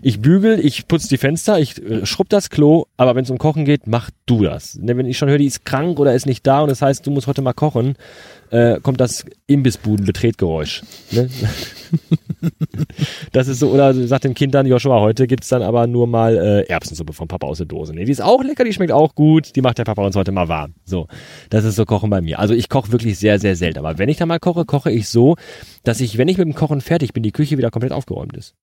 ich 0.00 0.20
bügel, 0.20 0.58
ich 0.64 0.88
putze 0.88 1.08
die 1.08 1.18
Fenster, 1.18 1.58
ich 1.58 1.82
äh, 1.82 2.06
schrubb 2.06 2.30
das 2.30 2.48
Klo, 2.48 2.86
aber 2.96 3.16
wenn 3.16 3.24
es 3.24 3.30
um 3.30 3.36
Kochen 3.36 3.66
geht, 3.66 3.86
mach 3.86 4.10
du 4.24 4.42
das. 4.44 4.76
Ne, 4.76 4.96
wenn 4.96 5.06
ich 5.06 5.18
schon 5.18 5.28
höre, 5.28 5.38
die 5.38 5.46
ist 5.46 5.66
krank 5.66 5.98
oder 5.98 6.14
ist 6.14 6.24
nicht 6.24 6.46
da 6.46 6.62
und 6.62 6.70
das 6.70 6.80
heißt, 6.80 7.06
du 7.06 7.10
musst 7.10 7.26
heute 7.26 7.42
mal 7.42 7.52
kochen, 7.52 7.96
äh, 8.50 8.80
kommt 8.80 9.00
das 9.00 9.26
Imbissbuden-Betretgeräusch. 9.46 10.82
Ne? 11.10 11.28
das 13.32 13.48
ist 13.48 13.60
so, 13.60 13.70
oder 13.70 13.92
sagt 13.94 14.24
dem 14.24 14.34
Kind 14.34 14.54
dann, 14.54 14.66
Joshua, 14.66 15.00
heute 15.00 15.26
gibt's 15.26 15.48
dann 15.48 15.62
aber 15.62 15.86
nur 15.86 16.06
mal 16.06 16.36
äh, 16.36 16.62
Erbsensuppe 16.68 17.12
vom 17.12 17.28
Papa 17.28 17.46
aus 17.46 17.58
der 17.58 17.66
Dose. 17.66 17.94
Nee, 17.94 18.04
die 18.04 18.12
ist 18.12 18.22
auch 18.22 18.42
lecker, 18.42 18.64
die 18.64 18.72
schmeckt 18.72 18.92
auch 18.92 19.14
gut, 19.14 19.54
die 19.56 19.62
macht 19.62 19.78
der 19.78 19.84
Papa 19.84 20.04
uns 20.04 20.16
heute 20.16 20.32
mal 20.32 20.48
warm. 20.48 20.74
So, 20.84 21.06
das 21.50 21.64
ist 21.64 21.76
so 21.76 21.84
Kochen 21.84 22.10
bei 22.10 22.20
mir. 22.20 22.38
Also 22.38 22.54
ich 22.54 22.68
koche 22.68 22.92
wirklich 22.92 23.18
sehr, 23.18 23.38
sehr 23.38 23.56
selten. 23.56 23.78
Aber 23.78 23.98
wenn 23.98 24.08
ich 24.08 24.16
da 24.16 24.26
mal 24.26 24.38
koche, 24.38 24.64
koche 24.64 24.90
ich 24.90 25.08
so, 25.08 25.36
dass 25.82 26.00
ich, 26.00 26.18
wenn 26.18 26.28
ich 26.28 26.38
mit 26.38 26.46
dem 26.46 26.54
Kochen 26.54 26.80
fertig 26.80 27.12
bin, 27.12 27.22
die 27.22 27.32
Küche 27.32 27.58
wieder 27.58 27.70
komplett 27.70 27.92
aufgeräumt 27.92 28.36
ist. 28.36 28.54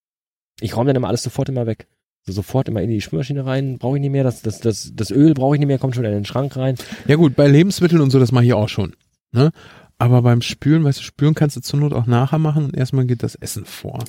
Ich 0.60 0.76
räume 0.76 0.88
dann 0.88 0.95
immer 0.95 1.08
alles 1.08 1.24
sofort 1.24 1.49
immer 1.49 1.66
weg. 1.66 1.88
So 2.26 2.34
sofort 2.34 2.68
immer 2.68 2.82
in 2.82 2.90
die 2.90 2.99
Spülmaschine 2.99 3.45
rein, 3.45 3.78
brauche 3.78 3.98
ich 3.98 4.02
nicht 4.02 4.12
mehr. 4.12 4.24
Das, 4.24 4.41
das, 4.41 4.60
das, 4.60 4.91
das 4.94 5.12
Öl 5.12 5.34
brauche 5.34 5.56
ich 5.56 5.60
nicht 5.60 5.68
mehr, 5.68 5.80
kommt 5.80 5.95
schon 5.95 6.04
in 6.04 6.12
den 6.12 6.26
Schrank 6.26 6.58
rein. 6.58 6.76
Ja 7.08 7.16
gut, 7.16 7.36
bei 7.36 7.48
Lebensmitteln 7.48 8.02
und 8.02 8.10
so, 8.10 8.20
das 8.20 8.34
mache 8.34 8.45
ich 8.45 8.54
auch 8.54 8.68
schon. 8.68 8.94
Ne? 9.32 9.52
Aber 9.99 10.22
beim 10.22 10.41
Spülen, 10.41 10.84
weißt 10.84 10.99
du, 10.99 11.03
Spülen 11.03 11.34
kannst 11.34 11.56
du 11.56 11.61
zur 11.61 11.80
Not 11.80 11.94
auch 11.94 12.06
nachher 12.06 12.38
machen 12.40 12.65
und 12.65 12.78
erstmal 12.78 13.06
geht 13.06 13.24
das 13.24 13.36
Essen 13.36 13.65
vor. 13.65 14.03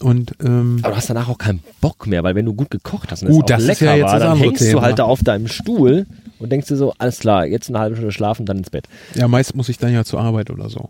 Und, 0.00 0.32
ähm, 0.42 0.78
Aber 0.82 0.92
du 0.92 0.96
hast 0.96 1.10
danach 1.10 1.28
auch 1.28 1.38
keinen 1.38 1.62
Bock 1.80 2.06
mehr, 2.06 2.24
weil 2.24 2.34
wenn 2.34 2.46
du 2.46 2.54
gut 2.54 2.70
gekocht 2.70 3.12
hast 3.12 3.22
und 3.22 3.28
uh, 3.28 3.32
es 3.32 3.42
auch 3.42 3.46
das 3.46 3.64
lecker 3.66 3.84
ja 3.84 3.96
jetzt 3.96 4.06
war, 4.06 4.18
dann 4.18 4.38
hängst 4.38 4.62
Thema. 4.62 4.80
du 4.80 4.86
halt 4.86 4.98
da 4.98 5.04
auf 5.04 5.22
deinem 5.22 5.46
Stuhl 5.46 6.06
und 6.38 6.50
denkst 6.50 6.68
dir 6.68 6.76
so, 6.76 6.94
alles 6.98 7.18
klar, 7.18 7.44
jetzt 7.46 7.68
eine 7.68 7.78
halbe 7.78 7.96
Stunde 7.96 8.12
schlafen, 8.12 8.46
dann 8.46 8.58
ins 8.58 8.70
Bett. 8.70 8.88
Ja, 9.14 9.28
meist 9.28 9.54
muss 9.54 9.68
ich 9.68 9.76
dann 9.76 9.92
ja 9.92 10.04
zur 10.04 10.20
Arbeit 10.20 10.50
oder 10.50 10.70
so. 10.70 10.88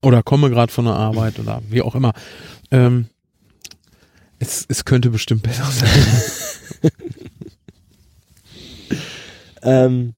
Oder 0.00 0.22
komme 0.22 0.48
gerade 0.48 0.72
von 0.72 0.84
der 0.84 0.94
Arbeit 0.94 1.38
oder 1.40 1.60
wie 1.68 1.82
auch 1.82 1.94
immer. 1.96 2.12
Ähm, 2.70 3.06
Es, 4.38 4.64
es 4.68 4.84
könnte 4.84 5.10
bestimmt 5.10 5.42
besser 5.42 5.64
sein. 5.64 6.90
ähm, 9.62 10.14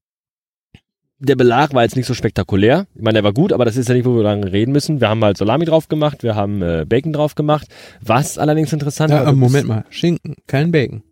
der 1.25 1.37
Belag 1.37 1.75
war 1.75 1.83
jetzt 1.83 1.97
nicht 1.97 2.07
so 2.07 2.15
spektakulär. 2.15 2.87
Ich 2.95 3.03
meine, 3.03 3.15
der 3.15 3.25
war 3.25 3.33
gut, 3.33 3.53
aber 3.53 3.65
das 3.65 3.77
ist 3.77 3.89
ja 3.89 3.95
nicht, 3.95 4.05
wo 4.05 4.15
wir 4.17 4.23
lange 4.23 4.51
reden 4.53 4.73
müssen. 4.73 5.01
Wir 5.01 5.09
haben 5.09 5.23
halt 5.25 5.37
Salami 5.37 5.65
drauf 5.65 5.89
gemacht, 5.89 6.23
wir 6.23 6.35
haben 6.35 6.63
äh, 6.63 6.85
Bacon 6.89 7.13
drauf 7.13 7.35
gemacht. 7.35 7.69
Was 8.01 8.39
allerdings 8.39 8.73
interessant 8.73 9.11
ja, 9.11 9.25
war. 9.25 9.33
Moment 9.33 9.67
mal, 9.69 9.85
Schinken, 9.91 10.37
kein 10.47 10.71
Bacon. 10.73 11.03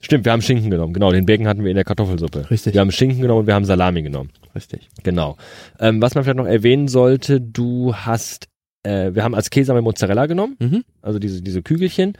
Stimmt, 0.00 0.24
wir 0.24 0.32
haben 0.32 0.42
Schinken 0.42 0.70
genommen. 0.70 0.92
Genau, 0.92 1.10
den 1.10 1.26
Bacon 1.26 1.48
hatten 1.48 1.64
wir 1.64 1.70
in 1.70 1.74
der 1.74 1.84
Kartoffelsuppe. 1.84 2.50
Richtig. 2.50 2.74
Wir 2.74 2.80
haben 2.80 2.92
Schinken 2.92 3.20
genommen 3.20 3.40
und 3.40 3.46
wir 3.48 3.54
haben 3.54 3.64
Salami 3.64 4.02
genommen. 4.02 4.30
Richtig. 4.54 4.88
Genau. 5.02 5.36
Ähm, 5.80 6.00
was 6.00 6.14
man 6.14 6.22
vielleicht 6.22 6.36
noch 6.38 6.46
erwähnen 6.46 6.86
sollte, 6.86 7.40
du 7.40 7.94
hast, 7.94 8.46
äh, 8.84 9.12
wir 9.14 9.24
haben 9.24 9.34
als 9.34 9.50
Käse 9.50 9.72
haben 9.72 9.78
wir 9.78 9.82
Mozzarella 9.82 10.26
genommen, 10.26 10.56
Mhm. 10.60 10.84
also 11.02 11.18
diese, 11.18 11.42
diese 11.42 11.62
Kügelchen. 11.62 12.12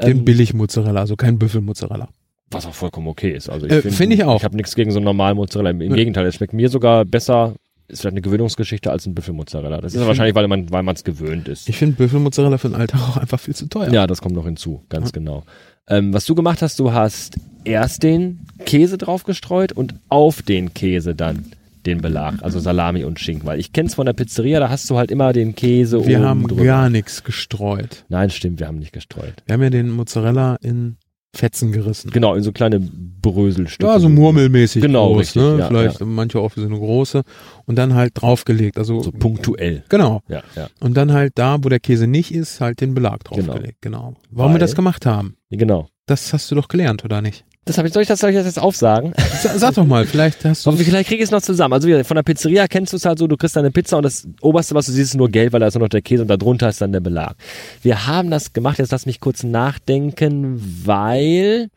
Den 0.00 0.18
Ähm, 0.18 0.24
Billig-Mozzarella, 0.24 1.00
also 1.00 1.16
kein 1.16 1.38
Büffel-Mozzarella. 1.40 2.08
Was 2.50 2.66
auch 2.66 2.74
vollkommen 2.74 3.08
okay 3.08 3.30
ist. 3.32 3.48
Also 3.48 3.66
Äh, 3.66 3.82
find 3.82 4.12
ich 4.12 4.22
auch. 4.24 4.36
Ich 4.38 4.44
habe 4.44 4.56
nichts 4.56 4.74
gegen 4.74 4.90
so 4.90 4.98
einen 4.98 5.04
normalen 5.04 5.36
Mozzarella. 5.36 5.70
Im, 5.70 5.80
im 5.80 5.90
Ja. 5.90 5.96
Gegenteil, 5.96 6.26
es 6.26 6.36
schmeckt 6.36 6.52
mir 6.52 6.68
sogar 6.68 7.04
besser. 7.04 7.54
Ist 7.88 8.00
vielleicht 8.00 8.14
eine 8.14 8.22
Gewöhnungsgeschichte 8.22 8.90
als 8.90 9.04
ein 9.06 9.14
Büffelmozzarella. 9.14 9.80
Das 9.80 9.92
ist 9.92 9.96
Ich 9.96 10.00
ja 10.02 10.06
wahrscheinlich, 10.08 10.34
weil 10.34 10.48
man 10.48 10.70
weil 10.70 10.82
man 10.82 10.94
es 10.94 11.04
gewöhnt 11.04 11.48
ist. 11.48 11.68
Ich 11.68 11.76
finde 11.76 11.96
Büffel-Mozzarella 11.96 12.56
für 12.58 12.68
den 12.68 12.76
Alltag 12.76 13.00
auch 13.02 13.16
einfach 13.18 13.38
viel 13.38 13.54
zu 13.54 13.66
teuer. 13.68 13.90
Ja, 13.92 14.06
das 14.06 14.22
kommt 14.22 14.34
noch 14.34 14.44
hinzu, 14.46 14.82
ganz 14.88 15.08
Ja. 15.08 15.12
genau. 15.12 15.44
Ähm, 15.88 16.14
was 16.14 16.24
du 16.24 16.34
gemacht 16.34 16.62
hast, 16.62 16.78
du 16.78 16.92
hast 16.92 17.36
erst 17.64 18.02
den 18.02 18.40
Käse 18.64 18.96
drauf 18.96 19.24
gestreut 19.24 19.72
und 19.72 19.94
auf 20.08 20.40
den 20.40 20.72
Käse 20.72 21.14
dann 21.14 21.44
den 21.84 22.00
Belag, 22.00 22.36
also 22.40 22.58
Salami 22.58 23.04
und 23.04 23.20
Schinken. 23.20 23.46
Weil 23.46 23.60
ich 23.60 23.74
kenn's 23.74 23.94
von 23.94 24.06
der 24.06 24.14
Pizzeria, 24.14 24.60
da 24.60 24.70
hast 24.70 24.88
du 24.88 24.96
halt 24.96 25.10
immer 25.10 25.34
den 25.34 25.54
Käse 25.54 26.06
Wir 26.06 26.16
oben 26.20 26.26
haben 26.26 26.48
drüber. 26.48 26.64
gar 26.64 26.88
nichts 26.88 27.22
gestreut. 27.22 28.06
Nein, 28.08 28.30
stimmt, 28.30 28.60
wir 28.60 28.66
haben 28.68 28.78
nicht 28.78 28.94
gestreut. 28.94 29.34
Wir 29.44 29.52
haben 29.52 29.62
ja 29.62 29.68
den 29.68 29.90
Mozzarella 29.90 30.56
in 30.62 30.96
Fetzen 31.34 31.72
gerissen. 31.72 32.10
Genau, 32.10 32.34
in 32.34 32.42
so 32.42 32.52
kleine 32.52 32.80
Bröselstücke. 32.80 33.90
Ja, 33.90 33.98
so 33.98 34.08
murmelmäßig 34.08 34.82
Genau, 34.82 35.08
groß, 35.08 35.20
richtig, 35.20 35.42
ne? 35.42 35.56
ja, 35.58 35.68
Vielleicht 35.68 36.00
manche 36.00 36.38
auch 36.40 36.54
wie 36.56 36.60
so 36.60 36.66
eine 36.66 36.78
große. 36.78 37.22
Und 37.66 37.76
dann 37.76 37.94
halt 37.94 38.12
draufgelegt. 38.14 38.78
Also 38.78 39.02
So 39.02 39.12
punktuell. 39.12 39.82
genau. 39.88 40.22
Ja, 40.28 40.42
ja. 40.56 40.68
Und 40.80 40.94
dann 40.96 41.12
halt 41.12 41.32
da, 41.36 41.58
wo 41.62 41.68
der 41.68 41.80
Käse 41.80 42.06
nicht 42.06 42.32
ist, 42.34 42.60
halt 42.60 42.80
den 42.80 42.94
Belag 42.94 43.24
draufgelegt. 43.24 43.78
Genau. 43.80 44.14
Warum 44.30 44.52
wir 44.52 44.54
Weil- 44.54 44.60
das 44.60 44.74
gemacht 44.74 45.06
haben, 45.06 45.36
Genau. 45.50 45.88
das 46.06 46.32
hast 46.32 46.50
du 46.50 46.54
doch 46.54 46.68
gelernt, 46.68 47.04
oder 47.04 47.20
nicht? 47.22 47.44
Das 47.66 47.78
hab 47.78 47.86
ich, 47.86 47.92
soll 47.94 48.02
ich 48.02 48.08
das, 48.08 48.20
soll 48.20 48.28
ich 48.30 48.36
das 48.36 48.44
jetzt 48.44 48.58
aufsagen? 48.58 49.14
Sa- 49.42 49.56
Sag 49.58 49.74
doch 49.74 49.86
mal, 49.86 50.04
vielleicht 50.04 50.44
hast 50.44 50.66
du. 50.66 50.72
Vielleicht 50.72 51.08
kriege 51.08 51.22
ich 51.22 51.28
es 51.28 51.30
noch 51.30 51.40
zusammen. 51.40 51.72
Also 51.72 51.88
wie 51.88 52.04
von 52.04 52.14
der 52.14 52.22
Pizzeria 52.22 52.66
kennst 52.68 52.92
du 52.92 52.98
es 52.98 53.06
halt 53.06 53.18
so, 53.18 53.26
du 53.26 53.36
kriegst 53.38 53.56
deine 53.56 53.70
Pizza 53.70 53.96
und 53.96 54.02
das 54.02 54.28
oberste, 54.42 54.74
was 54.74 54.84
du 54.86 54.92
siehst, 54.92 55.12
ist 55.12 55.16
nur 55.16 55.30
gelb, 55.30 55.54
weil 55.54 55.60
da 55.60 55.68
ist 55.68 55.74
nur 55.74 55.82
noch 55.84 55.88
der 55.88 56.02
Käse 56.02 56.22
und 56.22 56.28
da 56.28 56.36
drunter 56.36 56.68
ist 56.68 56.80
dann 56.82 56.92
der 56.92 57.00
Belag. 57.00 57.36
Wir 57.82 58.06
haben 58.06 58.30
das 58.30 58.52
gemacht, 58.52 58.78
jetzt 58.78 58.92
lass 58.92 59.06
mich 59.06 59.18
kurz 59.20 59.44
nachdenken, 59.44 60.60
weil 60.84 61.68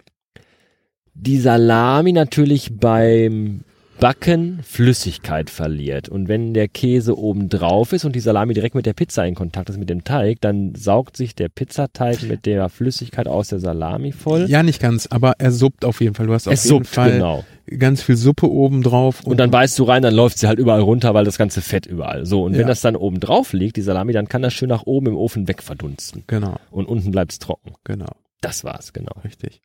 die 1.14 1.40
Salami 1.40 2.12
natürlich 2.12 2.72
beim 2.78 3.62
Backen 4.00 4.60
Flüssigkeit 4.64 5.50
verliert. 5.50 6.08
Und 6.08 6.28
wenn 6.28 6.54
der 6.54 6.68
Käse 6.68 7.18
oben 7.18 7.50
drauf 7.50 7.94
ist 7.94 8.06
und 8.06 8.16
die 8.16 8.20
Salami 8.20 8.54
direkt 8.54 8.76
mit 8.76 8.86
der 8.86 8.94
Pizza 8.94 9.26
in 9.26 9.34
Kontakt 9.34 9.70
ist, 9.70 9.78
mit 9.78 9.90
dem 9.90 10.04
Teig, 10.04 10.40
dann 10.42 10.76
saugt 10.76 11.18
sich 11.18 11.34
der 11.34 11.50
Pizzateig 11.50 12.22
mit 12.24 12.46
der 12.46 12.70
Flüssigkeit 12.70 13.28
aus 13.28 13.48
der 13.48 13.60
Salami 13.60 14.12
voll. 14.12 14.46
ja, 14.50 14.62
nicht 14.62 14.80
ganz, 14.80 15.08
aber 15.08 15.34
er 15.40 15.52
suppt 15.52 15.84
auf 15.84 16.00
jeden 16.00 16.14
Fall. 16.14 16.28
Du 16.28 16.34
hast 16.34 16.48
auf 16.48 16.54
es 16.54 16.64
jeden 16.66 16.78
suppt, 16.84 16.88
Fall 16.88 17.14
genau. 17.14 17.44
ganz 17.80 18.04
viel 18.04 18.18
Suppe 18.18 18.50
oben 18.52 18.84
drauf. 18.84 19.24
Und 19.24 19.38
dann 19.38 19.50
beißt 19.50 19.78
du 19.80 19.84
rein, 19.86 20.04
dann 20.04 20.14
läuft 20.14 20.38
sie 20.38 20.48
halt 20.48 20.60
überall 20.60 20.82
runter, 20.82 21.16
weil 21.16 21.26
das 21.26 21.40
ganze 21.40 21.62
Fett 21.62 21.88
überall. 21.88 22.26
So, 22.28 22.44
und 22.44 22.54
wenn 22.54 22.62
Ja. 22.62 22.68
das 22.68 22.82
dann 22.82 22.96
oben 22.96 23.20
drauf 23.20 23.52
liegt, 23.54 23.78
die 23.78 23.82
Salami, 23.82 24.14
dann 24.14 24.28
kann 24.28 24.44
das 24.44 24.54
schön 24.54 24.70
nach 24.70 24.84
oben 24.86 25.08
im 25.08 25.18
Ofen 25.18 25.48
wegverdunsten. 25.48 26.24
Genau, 26.28 26.58
Und 26.70 26.86
unten 26.88 27.10
bleibt's 27.10 27.40
trocken. 27.40 27.74
genau, 27.84 28.12
Das 28.42 28.64
war's, 28.64 28.94
genau. 28.94 29.14
richtig. 29.24 29.62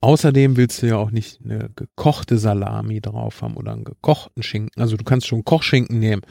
Außerdem 0.00 0.56
willst 0.56 0.80
du 0.80 0.86
ja 0.86 0.96
auch 0.96 1.10
nicht 1.10 1.40
eine 1.44 1.70
gekochte 1.74 2.38
Salami 2.38 3.00
drauf 3.00 3.42
haben 3.42 3.56
oder 3.56 3.72
einen 3.72 3.82
gekochten 3.82 4.44
Schinken. 4.44 4.80
Also 4.80 4.96
du 4.96 5.02
kannst 5.02 5.26
schon 5.26 5.44
Kochschinken 5.44 5.98
nehmen, 5.98 6.22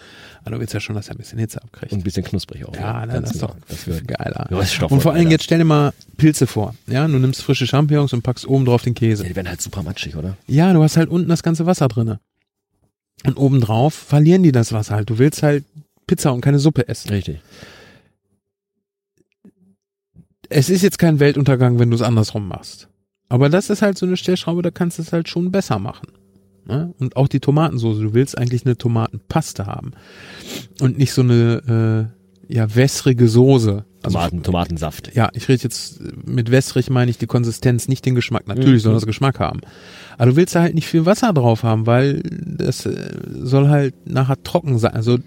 aber 0.44 0.52
du 0.52 0.60
willst 0.61 0.73
ja 0.73 0.80
schon, 0.80 0.95
dass 0.95 1.10
er 1.10 1.15
ein 1.15 1.18
bisschen 1.18 1.38
Hitze 1.38 1.61
abkriegt. 1.61 1.91
Und 1.91 1.99
ein 1.99 2.03
bisschen 2.03 2.23
knusprig 2.23 2.64
auch. 2.65 2.73
ja, 2.73 3.02
dann 3.06 3.10
Ganz 3.23 3.31
ist 3.31 3.44
doch 3.44 3.57
Das 3.68 3.85
wird 3.85 4.07
geiler. 4.07 4.48
Röststoff 4.52 4.89
Und 4.89 5.02
vor 5.02 5.11
Alter. 5.14 5.30
jetzt 5.30 5.44
stell 5.44 5.57
dir 5.57 5.65
mal 5.65 5.94
Pilze 6.15 6.48
vor. 6.48 6.76
Ja, 6.88 7.06
du 7.06 7.19
nimmst 7.19 7.44
frische 7.44 7.68
Champignons 7.68 8.14
und 8.14 8.22
packst 8.22 8.48
oben 8.48 8.64
drauf 8.64 8.84
den 8.84 8.94
Käse. 8.94 9.23
Ja, 9.23 9.30
die 9.30 9.35
werden 9.35 9.49
halt 9.49 9.61
super 9.61 9.84
matschig, 9.84 10.15
oder? 10.15 10.38
Ja, 10.48 10.72
du 10.72 10.81
hast 10.81 10.95
halt 10.95 11.10
unten 11.10 11.27
das 11.27 11.44
ganze 11.44 11.65
Wasser 11.65 11.89
drinne. 11.89 12.22
Und 13.26 13.35
obendrauf 13.35 13.94
verlieren 13.94 14.44
die 14.44 14.53
das 14.53 14.72
Wasser 14.72 14.95
halt. 14.95 15.10
Du 15.10 15.18
willst 15.18 15.44
halt 15.44 15.65
Pizza 16.06 16.31
und 16.31 16.39
keine 16.39 16.60
Suppe 16.60 16.88
essen. 16.88 17.10
Richtig. 17.10 17.41
Es 20.49 20.69
ist 20.69 20.84
jetzt 20.84 20.99
kein 20.99 21.19
Weltuntergang, 21.19 21.80
wenn 21.80 21.89
du 21.89 21.95
es 21.95 22.02
andersrum 22.02 22.48
machst. 22.48 22.88
Aber 23.30 23.49
das 23.49 23.70
ist 23.70 23.82
halt 23.82 23.98
so 23.98 24.06
eine 24.06 24.18
Stellschraube, 24.18 24.62
da 24.62 24.72
kannst 24.72 24.98
du 24.98 25.02
es 25.02 25.12
halt 25.14 25.28
schon 25.30 25.52
besser 25.52 25.80
machen. 25.80 26.08
Ne? 26.66 26.94
Und 26.99 27.16
auch 27.16 27.28
die 27.28 27.40
Tomatensoße. 27.40 28.02
Du 28.02 28.14
willst 28.14 28.38
eigentlich 28.38 28.66
eine 28.66 28.78
Tomatenpaste 28.78 29.66
haben. 29.66 29.91
Und 30.82 30.98
nicht 30.98 31.14
so 31.14 31.22
eine, 31.22 32.10
äh, 32.49 32.54
ja, 32.54 32.74
wässrige 32.76 33.28
Soße. 33.28 33.86
Also, 34.04 34.18
Tomaten, 34.18 34.44
Tomatensaft. 34.44 35.14
ja, 35.16 35.30
ich 35.34 35.49
rede 35.49 35.64
jetzt 35.64 35.99
mit 36.26 36.49
wässrig 36.52 36.90
meine 36.90 37.12
ich 37.12 37.18
die 37.18 37.26
Konsistenz, 37.26 37.90
nicht 37.90 38.06
den 38.06 38.16
Geschmack. 38.16 38.48
Natürlich 38.48 38.82
Mhm. 38.84 38.86
soll 38.86 38.94
das 38.94 39.06
Geschmack 39.06 39.40
haben. 39.40 39.60
Aber 40.18 40.32
du 40.32 40.36
willst 40.38 40.56
da 40.56 40.62
halt 40.62 40.76
nicht 40.76 40.88
viel 40.88 41.06
Wasser 41.06 41.34
drauf 41.34 41.64
haben, 41.64 41.86
weil 41.88 42.22
das 42.24 42.86
äh, 42.86 42.95
soll 43.41 43.68
halt 43.68 43.94
nachher 44.08 44.41
trocken 44.44 44.78
sein. 44.78 44.94
Also 44.94 45.18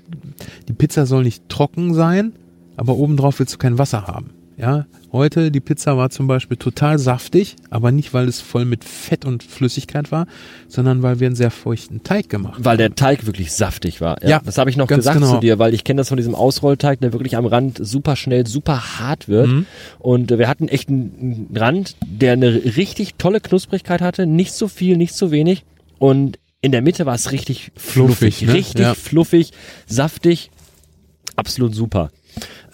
die 0.69 0.73
Pizza 0.73 1.05
soll 1.05 1.25
nicht 1.25 1.47
trocken 1.51 1.93
sein, 1.93 2.33
aber 2.77 2.95
obendrauf 2.97 3.39
willst 3.39 3.53
du 3.55 3.59
kein 3.59 3.77
Wasser 3.77 4.07
haben. 4.07 4.31
Ja, 4.61 4.85
heute 5.11 5.51
die 5.51 5.61
Pizza 5.61 5.97
war 5.97 6.11
zum 6.11 6.27
Beispiel 6.27 6.59
total 6.59 6.99
saftig, 6.99 7.57
aber 7.70 7.93
nicht 7.93 8.12
weil 8.12 8.28
es 8.28 8.41
voll 8.41 8.66
mit 8.66 8.85
Fett 8.85 9.24
und 9.24 9.43
Flüssigkeit 9.43 10.12
war, 10.12 10.27
sondern 10.69 11.03
weil 11.03 11.19
wir 11.19 11.28
einen 11.28 11.37
sehr 11.37 11.51
feuchten 11.51 12.03
Teig 12.03 12.28
gemacht 12.28 12.55
haben. 12.55 12.65
Weil 12.65 12.77
der 12.77 12.95
Teig 12.95 13.24
wirklich 13.24 13.53
saftig 13.53 14.01
war. 14.01 14.23
Ja, 14.23 14.41
das 14.45 14.59
habe 14.59 14.69
ich 14.69 14.77
noch 14.77 14.87
gesagt 14.87 15.19
genau. 15.19 15.35
zu 15.35 15.41
dir, 15.41 15.59
weil 15.59 15.73
ich 15.73 15.85
kenne 15.85 15.99
das 16.01 16.09
von 16.09 16.19
diesem 16.19 16.35
Ausrollteig, 16.35 17.01
der 17.01 17.12
wirklich 17.15 17.37
am 17.37 17.47
Rand 17.47 17.78
super 17.81 18.16
schnell, 18.16 18.47
super 18.47 18.99
hart 18.99 19.28
wird. 19.28 19.49
Mhm. 19.49 19.66
Und 19.99 20.31
äh, 20.31 20.39
wir 20.39 20.49
hatten 20.49 20.69
echt 20.69 20.91
einen 20.91 21.49
Rand, 21.55 21.97
der 22.05 22.35
eine 22.35 22.77
richtig 22.77 23.15
tolle 23.15 23.41
Knusprigkeit 23.41 24.03
hatte. 24.03 24.27
Nicht 24.27 24.53
so 24.53 24.69
viel, 24.69 24.99
nicht 24.99 25.15
so 25.15 25.31
wenig. 25.31 25.65
Und 25.99 26.39
in 26.61 26.73
der 26.73 26.82
Mitte 26.82 27.07
war 27.07 27.15
es 27.15 27.32
richtig 27.32 27.73
fluffig. 27.77 28.37
Fluffig, 28.37 28.43
ne? 28.43 28.55
Richtig 28.55 28.81
Ja. 28.82 28.95
fluffig, 28.95 29.53
saftig. 29.87 30.51
Absolut 31.37 31.74
super. 31.74 32.11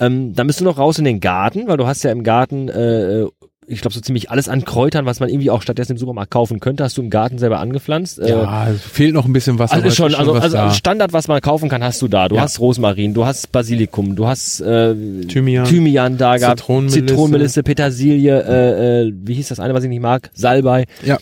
Ähm, 0.01 0.35
dann 0.35 0.47
bist 0.47 0.61
du 0.61 0.65
noch 0.65 0.79
raus 0.79 0.99
in 0.99 1.05
den 1.05 1.21
Garten, 1.21 1.69
weil 1.69 1.77
du 1.77 1.87
hast 1.87 2.03
ja 2.03 2.11
im 2.13 2.23
Garten, 2.23 2.69
äh, 2.69 3.25
ich 3.69 3.81
glaube, 3.81 3.95
so 3.95 4.01
ziemlich 4.01 4.31
alles 4.31 4.49
an 4.49 4.65
Kräutern, 4.65 5.07
was 5.07 5.19
man 5.19 5.29
irgendwie 5.29 5.51
auch 5.51 5.61
stattdessen 5.63 5.93
im 5.93 5.99
Supermarkt 5.99 6.31
kaufen 6.31 6.61
könnte, 6.61 6.85
hast 6.85 6.97
du 6.99 7.03
im 7.03 7.11
Garten 7.11 7.39
selber 7.39 7.59
angepflanzt. 7.59 8.21
Äh, 8.21 8.29
Ja, 8.31 8.69
es 8.69 8.83
fehlt 8.83 9.13
noch 9.15 9.25
ein 9.25 9.33
bisschen 9.33 9.59
Wasser. 9.59 9.75
also 9.75 9.91
schon, 9.91 10.13
ist 10.13 10.19
also, 10.19 10.35
was 10.35 10.43
also 10.45 10.57
da. 10.57 10.71
Standard, 10.71 11.13
was 11.13 11.27
man 11.29 11.41
kaufen 11.41 11.69
kann, 11.69 11.83
hast 11.83 12.01
du 12.03 12.09
da. 12.09 12.29
Du 12.29 12.37
Ja. 12.37 12.43
hast 12.43 12.61
Rosmarin, 12.61 13.13
du 13.15 13.27
hast 13.27 13.51
Basilikum, 13.51 14.15
du 14.15 14.27
hast 14.27 14.61
äh, 14.61 14.95
Thymian. 15.27 15.65
Thymian 15.65 16.17
da 16.17 16.37
gehabt, 16.37 16.61
Zitronenmelisse. 16.61 17.07
Zitronenmelisse, 17.07 17.63
Petersilie, 17.65 18.41
äh, 18.41 19.07
äh, 19.09 19.13
wie 19.25 19.35
hieß 19.35 19.49
das 19.49 19.59
eine, 19.61 19.75
was 19.75 19.83
ich 19.83 19.91
nicht 19.91 20.03
mag? 20.03 20.31
Salbei. 20.35 20.85
Ja. 21.05 21.19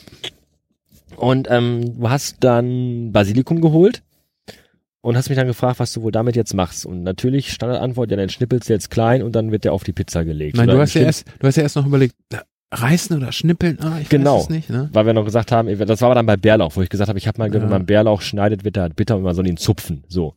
Und 1.16 1.46
ähm, 1.48 1.98
du 1.98 2.10
hast 2.10 2.38
dann 2.40 3.12
Basilikum 3.12 3.60
geholt 3.60 4.02
und 5.04 5.18
hast 5.18 5.28
mich 5.28 5.36
dann 5.36 5.46
gefragt, 5.46 5.80
was 5.80 5.92
du 5.92 6.02
wohl 6.02 6.12
damit 6.12 6.34
jetzt 6.34 6.54
machst. 6.54 6.86
Und 6.86 7.02
natürlich 7.02 7.52
Standardantwort, 7.52 8.10
ja, 8.10 8.16
dann 8.16 8.30
schnippelst 8.30 8.70
du 8.70 8.72
jetzt 8.72 8.90
klein 8.90 9.22
und 9.22 9.36
dann 9.36 9.52
wird 9.52 9.64
der 9.64 9.74
auf 9.74 9.84
die 9.84 9.92
Pizza 9.92 10.24
gelegt. 10.24 10.56
Nein, 10.56 10.66
du 10.68 10.78
hast 10.78 10.94
ja 10.94 11.02
erst, 11.02 11.26
du 11.40 11.46
hast 11.46 11.56
ja 11.56 11.62
erst 11.62 11.76
noch 11.76 11.84
überlegt, 11.84 12.14
reißen 12.72 13.14
oder 13.14 13.30
schnippeln, 13.30 13.78
ah, 13.82 13.98
ich 14.00 14.08
Genau. 14.08 14.36
weiß 14.38 14.42
es 14.44 14.48
nicht, 14.48 14.70
ne? 14.70 14.88
weil 14.94 15.04
wir 15.04 15.12
noch 15.12 15.26
gesagt 15.26 15.52
haben, 15.52 15.68
das 15.78 16.00
war 16.00 16.06
aber 16.06 16.14
dann 16.14 16.24
bei 16.26 16.38
Bärlauch, 16.38 16.74
wo 16.74 16.80
ich 16.82 16.88
gesagt 16.88 17.08
habe, 17.08 17.18
ich 17.18 17.28
habe 17.28 17.38
mal, 17.38 17.48
gehört, 17.48 17.64
Ja. 17.64 17.70
wenn 17.70 17.78
man 17.80 17.86
Bärlauch 17.86 18.22
schneidet, 18.22 18.64
wird 18.64 18.78
er 18.78 18.88
bitter 18.88 19.16
und 19.16 19.22
man 19.22 19.34
soll 19.34 19.46
ihn 19.46 19.58
zupfen, 19.58 20.04
so. 20.08 20.34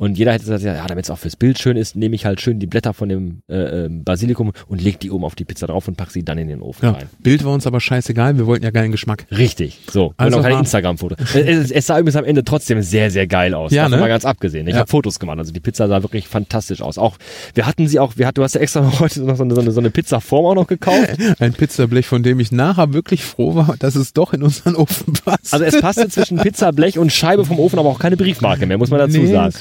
Und 0.00 0.16
jeder 0.16 0.32
hätte 0.32 0.44
gesagt, 0.44 0.62
ja, 0.62 0.86
damit 0.86 1.04
es 1.04 1.10
auch 1.10 1.18
fürs 1.18 1.36
Bild 1.36 1.58
schön 1.58 1.76
ist, 1.76 1.94
nehme 1.94 2.14
ich 2.14 2.24
halt 2.24 2.40
schön 2.40 2.58
die 2.58 2.66
Blätter 2.66 2.94
von 2.94 3.10
dem 3.10 3.42
äh, 3.50 3.84
ähm, 3.84 4.02
Basilikum 4.02 4.52
und 4.66 4.80
leg 4.80 4.98
die 4.98 5.10
oben 5.10 5.24
auf 5.24 5.34
die 5.34 5.44
Pizza 5.44 5.66
drauf 5.66 5.88
und 5.88 5.98
pack 5.98 6.10
sie 6.10 6.22
dann 6.24 6.38
in 6.38 6.48
den 6.48 6.62
Ofen 6.62 6.86
Ja, 6.86 6.92
rein. 6.92 7.04
Bild 7.18 7.44
war 7.44 7.52
uns 7.52 7.66
aber 7.66 7.80
scheißegal, 7.80 8.38
wir 8.38 8.46
wollten 8.46 8.64
ja 8.64 8.70
geilen 8.70 8.92
Geschmack. 8.92 9.26
Richtig, 9.30 9.78
so. 9.90 10.14
Also 10.16 10.38
und 10.38 10.42
auch 10.42 10.48
kein 10.48 10.58
Instagram-Foto. 10.60 11.16
es, 11.22 11.34
es, 11.34 11.70
es 11.70 11.86
sah 11.86 11.98
übrigens 11.98 12.16
am 12.16 12.24
Ende 12.24 12.44
trotzdem 12.44 12.80
sehr, 12.80 13.10
sehr 13.10 13.26
geil 13.26 13.52
aus. 13.52 13.72
Ja, 13.72 13.82
Davon 13.82 13.98
ne? 13.98 14.04
mal 14.04 14.08
ganz 14.08 14.24
abgesehen. 14.24 14.66
Ich 14.68 14.72
Ja. 14.72 14.80
habe 14.80 14.88
Fotos 14.88 15.20
gemacht, 15.20 15.38
also 15.38 15.52
die 15.52 15.60
Pizza 15.60 15.86
sah 15.86 16.02
wirklich 16.02 16.28
fantastisch 16.28 16.80
aus. 16.80 16.96
Auch, 16.96 17.18
wir 17.52 17.66
hatten 17.66 17.86
sie 17.86 17.98
auch, 18.00 18.16
wir 18.16 18.26
hat, 18.26 18.38
du 18.38 18.42
hast 18.42 18.54
ja 18.54 18.62
extra 18.62 18.80
noch 18.82 19.00
heute 19.00 19.20
noch 19.20 19.36
so 19.36 19.42
eine, 19.42 19.54
so 19.54 19.60
eine, 19.60 19.70
so 19.70 19.80
eine 19.80 19.90
Pizzaform 19.90 20.46
auch 20.46 20.54
noch 20.54 20.66
gekauft. 20.66 21.18
Ein 21.40 21.52
Pizzablech, 21.52 22.06
von 22.06 22.22
dem 22.22 22.40
ich 22.40 22.52
nachher 22.52 22.94
wirklich 22.94 23.22
froh 23.22 23.54
war, 23.54 23.76
dass 23.78 23.96
es 23.96 24.14
doch 24.14 24.32
in 24.32 24.42
unseren 24.42 24.76
Ofen 24.76 25.12
passt. 25.12 25.52
Also 25.52 25.66
es 25.66 25.78
passte 25.78 26.08
zwischen 26.08 26.38
Pizzablech 26.38 26.98
und 26.98 27.12
Scheibe 27.12 27.44
vom 27.44 27.58
Ofen 27.60 27.78
aber 27.78 27.90
auch 27.90 27.98
keine 27.98 28.16
Briefmarke 28.16 28.64
mehr, 28.64 28.78
muss 28.78 28.88
man 28.88 29.00
dazu 29.00 29.18
nee, 29.18 29.26
sagen. 29.30 29.52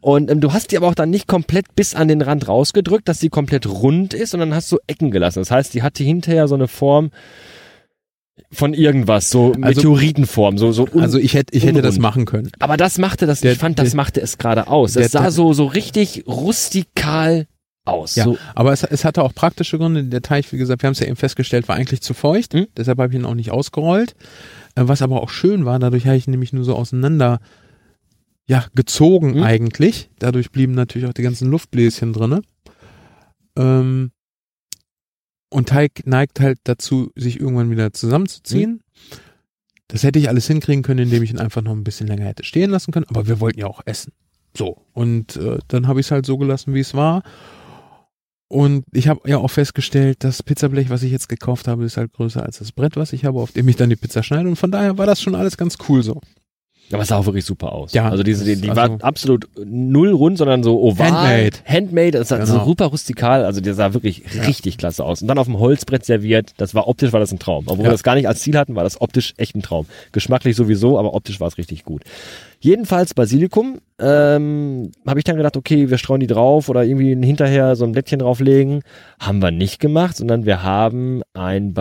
Und 0.00 0.30
ähm, 0.30 0.40
du 0.40 0.52
hast 0.52 0.70
die 0.72 0.76
aber 0.76 0.88
auch 0.88 0.94
dann 0.94 1.10
nicht 1.10 1.26
komplett 1.26 1.74
bis 1.76 1.94
an 1.94 2.08
den 2.08 2.22
Rand 2.22 2.46
rausgedrückt, 2.48 3.08
dass 3.08 3.20
sie 3.20 3.28
komplett 3.28 3.66
rund 3.66 4.14
ist, 4.14 4.30
sondern 4.30 4.54
hast 4.54 4.68
so 4.68 4.78
Ecken 4.86 5.10
gelassen. 5.10 5.40
Das 5.40 5.50
heißt, 5.50 5.74
die 5.74 5.82
hatte 5.82 6.02
hinterher 6.04 6.48
so 6.48 6.54
eine 6.54 6.68
Form 6.68 7.10
von 8.52 8.72
irgendwas, 8.72 9.30
so 9.30 9.48
Also- 9.60 9.80
Meteoritenform, 9.80 10.58
so 10.58 10.72
so 10.72 10.86
also 10.94 11.18
ich 11.18 11.34
hätte, 11.34 11.54
ich 11.56 11.64
hätte 11.64 11.82
das 11.82 11.96
unrund. 11.96 12.02
machen 12.02 12.24
können. 12.24 12.50
Aber 12.60 12.76
das 12.76 12.96
machte 12.98 13.26
das, 13.26 13.40
Der- 13.40 13.52
ich 13.52 13.58
fand, 13.58 13.78
das 13.78 13.90
der- 13.90 13.96
machte 13.96 14.20
es 14.20 14.38
gerade 14.38 14.68
aus. 14.68 14.96
Es 14.96 15.12
sah 15.12 15.22
der- 15.22 15.30
so 15.32 15.52
so 15.52 15.66
richtig 15.66 16.24
rustikal 16.26 17.46
aus. 17.84 18.14
Ja, 18.16 18.24
so. 18.24 18.38
aber 18.54 18.72
es, 18.72 18.84
es 18.84 19.04
hatte 19.04 19.22
auch 19.22 19.34
praktische 19.34 19.76
Gründe. 19.78 20.04
Der 20.04 20.22
Teich, 20.22 20.50
wie 20.52 20.58
gesagt, 20.58 20.82
wir 20.82 20.86
haben 20.86 20.92
es 20.92 21.00
ja 21.00 21.06
eben 21.06 21.16
festgestellt, 21.16 21.68
war 21.68 21.76
eigentlich 21.76 22.00
zu 22.00 22.14
feucht. 22.14 22.54
Hm? 22.54 22.66
Deshalb 22.76 22.98
habe 22.98 23.12
ich 23.12 23.18
ihn 23.18 23.24
auch 23.26 23.34
nicht 23.34 23.50
ausgerollt. 23.50 24.14
Äh, 24.76 24.82
Was 24.84 25.02
aber 25.02 25.22
auch 25.22 25.30
schön 25.30 25.64
war, 25.64 25.78
dadurch 25.78 26.06
habe 26.06 26.16
ich 26.16 26.26
ihn 26.26 26.30
nämlich 26.30 26.52
nur 26.52 26.64
so 26.64 26.74
auseinander 26.76 27.40
ja, 28.48 28.66
gezogen 28.74 29.34
Hm? 29.34 29.42
eigentlich. 29.42 30.10
Dadurch 30.18 30.50
blieben 30.50 30.72
natürlich 30.72 31.06
auch 31.06 31.12
die 31.12 31.22
ganzen 31.22 31.50
Luftbläschen 31.50 32.12
drinne. 32.12 32.42
Ähm, 33.56 34.10
und 35.50 35.68
Teig 35.68 36.06
neigt 36.06 36.40
halt 36.40 36.58
dazu, 36.64 37.10
sich 37.14 37.40
irgendwann 37.40 37.70
wieder 37.70 37.92
zusammenzuziehen. 37.92 38.82
Das 39.88 40.02
hätte 40.02 40.18
ich 40.18 40.28
alles 40.28 40.46
hinkriegen 40.46 40.82
können, 40.82 41.04
indem 41.04 41.22
ich 41.22 41.30
ihn 41.30 41.38
einfach 41.38 41.62
noch 41.62 41.72
ein 41.72 41.84
bisschen 41.84 42.06
länger 42.06 42.26
hätte 42.26 42.44
stehen 42.44 42.70
lassen 42.70 42.92
können. 42.92 43.06
Aber 43.08 43.26
wir 43.26 43.40
wollten 43.40 43.60
ja 43.60 43.66
auch 43.66 43.80
essen. 43.86 44.12
So. 44.56 44.82
Und 44.92 45.36
äh, 45.36 45.58
dann 45.68 45.86
habe 45.86 46.00
ich 46.00 46.06
es 46.06 46.10
halt 46.10 46.26
so 46.26 46.36
gelassen, 46.36 46.74
wie 46.74 46.80
es 46.80 46.94
war. 46.94 47.22
Und 48.48 48.84
ich 48.92 49.08
habe 49.08 49.28
ja 49.28 49.38
auch 49.38 49.50
festgestellt, 49.50 50.24
das 50.24 50.42
Pizzablech, 50.42 50.88
was 50.88 51.02
ich 51.02 51.12
jetzt 51.12 51.28
gekauft 51.28 51.68
habe, 51.68 51.84
ist 51.84 51.98
halt 51.98 52.12
größer 52.12 52.42
als 52.42 52.58
das 52.58 52.72
Brett, 52.72 52.96
was 52.96 53.12
ich 53.12 53.24
habe, 53.26 53.40
auf 53.40 53.52
dem 53.52 53.68
ich 53.68 53.76
dann 53.76 53.90
die 53.90 53.96
Pizza 53.96 54.22
schneide. 54.22 54.48
Und 54.48 54.56
von 54.56 54.70
daher 54.70 54.96
war 54.96 55.06
das 55.06 55.20
schon 55.20 55.34
alles 55.34 55.56
ganz 55.58 55.76
cool 55.88 56.02
so. 56.02 56.20
Aber 56.92 57.02
es 57.02 57.08
sah 57.08 57.16
auch 57.18 57.26
wirklich 57.26 57.44
super 57.44 57.72
aus. 57.72 57.92
Ja, 57.92 58.08
also 58.08 58.22
diese, 58.22 58.44
die, 58.44 58.60
die 58.60 58.68
das- 58.68 58.76
war 58.76 58.84
also- 58.90 58.98
absolut 59.04 59.48
null 59.62 60.10
rund, 60.12 60.38
sondern 60.38 60.62
so 60.62 60.80
oval. 60.80 61.06
Handmade. 61.12 61.56
Handmade, 61.66 62.10
das 62.12 62.28
sah 62.28 62.38
Genau. 62.38 62.64
super 62.64 62.86
rustikal, 62.86 63.44
also 63.44 63.60
der 63.60 63.74
sah 63.74 63.92
wirklich 63.94 64.22
richtig 64.46 64.78
klasse 64.78 65.04
aus. 65.04 65.20
Und 65.22 65.28
dann 65.28 65.38
auf 65.38 65.46
dem 65.46 65.58
Holzbrett 65.58 66.04
serviert, 66.04 66.52
das 66.56 66.74
war 66.74 66.88
optisch 66.88 67.12
war 67.12 67.20
das 67.20 67.32
ein 67.32 67.38
Traum. 67.38 67.64
Obwohl 67.66 67.78
wir 67.84 67.84
Ja. 67.86 67.92
das 67.92 68.02
gar 68.02 68.14
nicht 68.14 68.26
als 68.28 68.40
Ziel 68.40 68.56
hatten, 68.56 68.74
war 68.74 68.84
das 68.84 69.00
optisch 69.00 69.34
echt 69.36 69.54
ein 69.54 69.62
Traum. 69.62 69.86
Geschmacklich 70.12 70.56
sowieso, 70.56 70.98
aber 70.98 71.14
optisch 71.14 71.40
war 71.40 71.48
es 71.48 71.58
richtig 71.58 71.84
gut. 71.84 72.02
Jedenfalls 72.60 73.14
Basilikum, 73.14 73.78
ähm, 74.00 74.90
habe 75.06 75.20
ich 75.20 75.24
dann 75.24 75.36
gedacht, 75.36 75.56
okay, 75.56 75.90
wir 75.90 75.98
streuen 75.98 76.20
die 76.20 76.26
drauf 76.26 76.68
oder 76.68 76.84
irgendwie 76.84 77.10
hinterher 77.26 77.76
so 77.76 77.84
ein 77.84 77.92
Blättchen 77.92 78.18
drauflegen. 78.18 78.82
Haben 79.20 79.40
wir 79.40 79.50
nicht 79.52 79.78
gemacht, 79.80 80.16
sondern 80.16 80.44
wir 80.44 80.62
haben 80.62 81.22
ein 81.34 81.72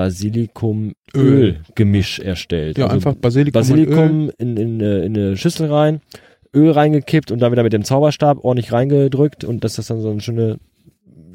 Basilikum-Öl-Gemisch 1.13 2.19
erstellt. 2.19 2.77
Ja, 2.77 2.85
Also 2.85 2.95
einfach 2.95 3.15
Basilikum. 3.15 3.59
Basilikum 3.61 4.31
in, 4.37 4.57
in, 4.57 4.81
eine- 4.81 5.03
in 5.05 5.17
eine 5.17 5.37
Schüssel 5.37 5.71
rein, 5.71 6.01
Öl 6.53 6.71
reingekippt 6.71 7.31
und 7.31 7.39
dann 7.39 7.51
wieder 7.51 7.63
mit 7.63 7.73
dem 7.73 7.83
Zauberstab 7.83 8.43
ordentlich 8.43 8.71
reingedrückt 8.71 9.43
und 9.43 9.63
dass 9.63 9.75
das 9.75 9.87
dann 9.87 10.01
so 10.01 10.09
eine 10.09 10.21
schöne 10.21 10.57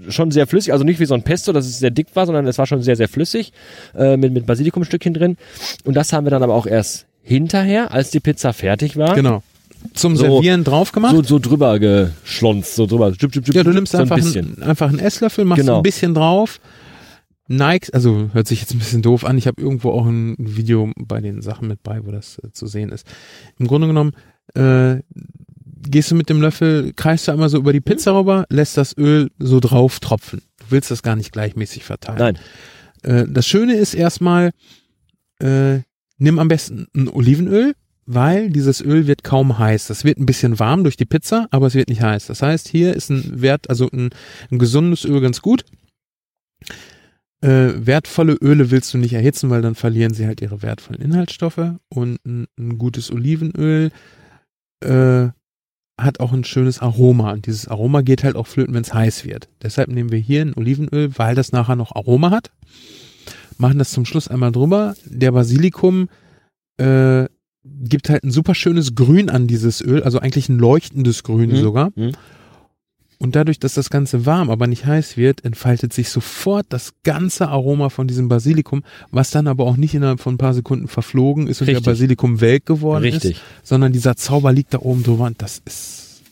schon 0.09 0.33
sehr 0.33 0.49
flüssig, 0.49 0.73
also 0.73 0.85
nicht 0.85 0.99
wie 0.99 1.05
so 1.05 1.15
ein 1.15 1.23
Pesto, 1.23 1.53
dass 1.53 1.65
es 1.65 1.79
sehr 1.79 1.93
dick 1.93 2.09
war, 2.15 2.27
sondern 2.27 2.45
es 2.49 2.59
war 2.59 2.67
schon 2.67 2.83
sehr, 2.83 2.97
sehr 2.97 3.07
flüssig, 3.09 3.53
äh, 3.97 4.17
mit, 4.17 4.33
mit 4.33 4.47
Basilikumstückchen 4.47 5.15
drin. 5.15 5.37
Und 5.85 5.95
das 5.97 6.13
haben 6.13 6.27
wir 6.27 6.31
dann 6.33 6.43
aber 6.43 6.55
auch 6.55 6.67
erst 6.67 7.07
hinterher, 7.23 7.93
als 7.93 8.11
die 8.11 8.21
Pizza 8.21 8.53
fertig 8.53 8.97
war, 8.97 9.15
Genau. 9.15 9.43
Zum 9.95 10.15
So- 10.17 10.23
Servieren 10.25 10.63
drauf 10.63 10.93
gemacht. 10.93 11.13
so, 11.15 11.23
so 11.25 11.39
drüber 11.41 11.79
geschlonzt, 11.81 12.77
so 12.77 12.87
drüber. 12.87 13.09
Jup, 13.11 13.35
jup, 13.35 13.47
jup, 13.49 13.55
ja, 13.55 13.65
du 13.65 13.71
nimmst 13.73 13.91
so 13.93 13.99
einfach, 13.99 14.17
ein 14.17 14.25
einen, 14.37 14.63
einfach 14.63 14.89
einen 14.89 15.01
Esslöffel, 15.01 15.45
machst 15.45 15.61
Genau. 15.63 15.79
ein 15.79 15.83
bisschen 15.83 16.15
drauf, 16.15 16.61
neigst, 17.49 17.93
also 17.93 18.31
hört 18.33 18.47
sich 18.47 18.61
jetzt 18.61 18.73
ein 18.75 18.79
bisschen 18.79 19.03
doof 19.03 19.25
an. 19.25 19.37
Ich 19.39 19.49
habe 19.49 19.61
irgendwo 19.61 19.91
auch 19.91 20.07
ein 20.07 20.37
Video 20.39 20.93
bei 20.97 21.21
den 21.21 21.43
Sachen 21.43 21.67
mit 21.67 21.83
bei, 21.83 22.05
wo 22.07 22.13
das 22.13 22.39
äh, 22.45 22.53
zu 22.53 22.67
sehen 22.69 22.91
ist. 22.91 23.07
Im 23.59 23.67
Grunde 23.67 23.89
genommen 23.89 24.13
äh, 24.55 25.01
gehst 25.85 26.13
du 26.13 26.15
mit 26.15 26.29
dem 26.29 26.41
Löffel, 26.41 26.93
kreist 26.95 27.27
du 27.27 27.33
einmal 27.33 27.49
so 27.49 27.59
über 27.59 27.73
die 27.73 27.81
Pizza 27.81 28.17
rüber, 28.17 28.47
lässt 28.51 28.77
das 28.77 28.97
Öl 28.97 29.31
so 29.41 29.59
drauf 29.59 29.99
tropfen. 29.99 30.43
Du 30.61 30.65
willst 30.71 30.93
das 30.93 31.03
gar 31.03 31.17
nicht 31.17 31.33
gleichmäßig 31.33 31.83
verteilen. 31.85 32.19
Nein, 32.19 32.39
Äh, 33.03 33.27
das 33.29 33.49
Schöne 33.49 33.75
ist 33.75 33.95
erstmal, 33.95 34.53
äh, 35.41 35.81
nimm 36.23 36.39
am 36.39 36.49
besten 36.49 36.87
ein 36.95 37.09
Olivenöl, 37.09 37.75
weil 38.07 38.51
dieses 38.51 38.81
Öl 38.81 39.07
wird 39.07 39.25
kaum 39.25 39.59
heiß. 39.59 39.89
Das 39.89 40.05
wird 40.05 40.19
ein 40.19 40.27
bisschen 40.27 40.59
warm 40.59 40.85
durch 40.85 40.97
die 40.97 41.05
Pizza, 41.05 41.49
aber 41.51 41.67
es 41.67 41.75
wird 41.75 41.89
nicht 41.89 42.03
heiß. 42.03 42.27
Das 42.27 42.43
heißt, 42.43 42.69
hier 42.69 42.95
ist 42.95 43.11
ein 43.11 43.43
Wert, 43.43 43.69
also 43.69 43.89
ein, 43.93 44.11
ein 44.51 44.59
gesundes 44.59 45.05
Öl 45.05 45.21
ganz 45.21 45.43
gut. 45.43 45.65
Äh, 47.41 47.87
wertvolle 47.87 48.35
Öle 48.35 48.71
willst 48.71 48.95
du 48.95 48.99
nicht 48.99 49.15
erhitzen, 49.15 49.51
weil 49.51 49.63
dann 49.63 49.75
verlieren 49.75 50.15
sie 50.15 50.27
halt 50.27 50.41
ihre 50.41 50.63
wertvollen 50.63 51.03
Inhaltsstoffe. 51.03 51.75
Und 51.89 52.25
ein, 52.25 52.47
ein 52.57 52.79
gutes 52.79 53.11
Olivenöl 53.11 53.91
äh, 54.81 55.29
hat 56.01 56.21
auch 56.21 56.33
ein 56.33 56.45
schönes 56.45 56.79
Aroma. 56.81 57.33
Und 57.33 57.47
dieses 57.47 57.67
Aroma 57.67 58.03
geht 58.03 58.23
halt 58.23 58.37
auch 58.37 58.47
flöten, 58.47 58.75
wenn 58.75 58.83
es 58.83 58.95
heiß 58.95 59.25
wird. 59.25 59.49
Deshalb 59.61 59.89
nehmen 59.89 60.13
wir 60.13 60.19
hier 60.19 60.43
ein 60.43 60.55
Olivenöl, 60.55 61.19
weil 61.19 61.35
das 61.35 61.51
nachher 61.51 61.77
noch 61.77 61.95
Aroma 61.97 62.31
hat. 62.31 62.53
Machen 63.59 63.79
das 63.79 63.91
zum 63.91 64.05
Schluss 64.05 64.29
einmal 64.29 64.53
drüber. 64.53 64.95
Der 65.05 65.33
Basilikum 65.33 66.09
äh, 66.79 67.27
gibt 67.65 68.09
halt 68.09 68.25
ein 68.25 68.31
super 68.31 68.55
schönes 68.55 68.95
Grün 68.95 69.31
an 69.31 69.47
dieses 69.47 69.81
Öl, 69.81 70.03
also 70.03 70.19
eigentlich 70.19 70.49
ein 70.49 70.59
leuchtendes 70.59 71.23
Grün 71.23 71.51
Mhm. 71.51 71.57
sogar. 71.57 71.93
Mhm. 71.95 72.13
Und 73.19 73.37
dadurch, 73.37 73.61
dass 73.61 73.75
das 73.75 73.89
Ganze 73.89 74.27
warm, 74.27 74.51
aber 74.51 74.67
nicht 74.67 74.85
heiß 74.85 75.17
wird, 75.17 75.45
entfaltet 75.45 75.93
sich 75.93 76.09
sofort 76.09 76.67
das 76.71 76.93
ganze 77.05 77.49
Aroma 77.49 77.89
von 77.89 78.09
diesem 78.09 78.27
Basilikum, 78.27 78.83
was 79.13 79.31
dann 79.31 79.47
aber 79.47 79.65
auch 79.65 79.77
nicht 79.77 79.95
innerhalb 79.95 80.19
von 80.19 80.35
ein 80.35 80.39
paar 80.39 80.55
Sekunden 80.55 80.89
verflogen 80.89 81.47
ist 81.47 81.61
und 81.61 81.69
Richtig. 81.69 81.85
der 81.85 81.91
Basilikum 81.93 82.41
welk 82.41 82.67
geworden 82.67 83.05
richtig. 83.05 83.37
ist, 83.37 83.43
sondern 83.63 83.93
dieser 83.93 84.17
Zauber 84.17 84.53
liegt 84.53 84.75
da 84.75 84.81
oben 84.81 85.05
drüber 85.05 85.27
und 85.27 85.41
das 85.41 85.63
ist 85.65 86.23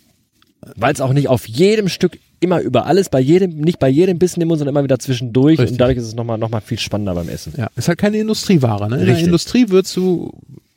Weil 0.75 0.93
es 0.93 1.01
auch 1.01 1.13
nicht 1.13 1.29
auf 1.29 1.47
jedem 1.47 1.89
Stück 1.89 2.19
immer 2.41 2.61
über 2.61 2.87
alles, 2.87 3.09
bei 3.09 3.21
jedem, 3.21 3.57
nicht 3.59 3.79
bei 3.79 3.89
jedem 3.89 4.19
Bissen 4.19 4.41
im 4.41 4.49
Mund, 4.49 4.59
sondern 4.59 4.75
immer 4.75 4.85
wieder 4.85 4.99
zwischendurch 4.99 5.59
Richtig. 5.59 5.73
und 5.73 5.81
dadurch 5.81 5.99
ist 5.99 6.05
es 6.07 6.15
nochmal 6.15 6.39
noch 6.39 6.51
mal 6.51 6.61
viel 6.61 6.79
spannender 6.79 7.15
beim 7.15 7.29
Essen. 7.29 7.53
Ja, 7.57 7.69
ist 7.77 7.89
halt 7.89 7.99
keine 7.99 8.19
Industrieware. 8.19 8.89
Ne? 8.89 8.95
In 8.97 9.01
der 9.01 9.09
Richtig. 9.09 9.27
Industrie 9.27 9.69
würdest 9.69 9.97
du, 9.97 10.33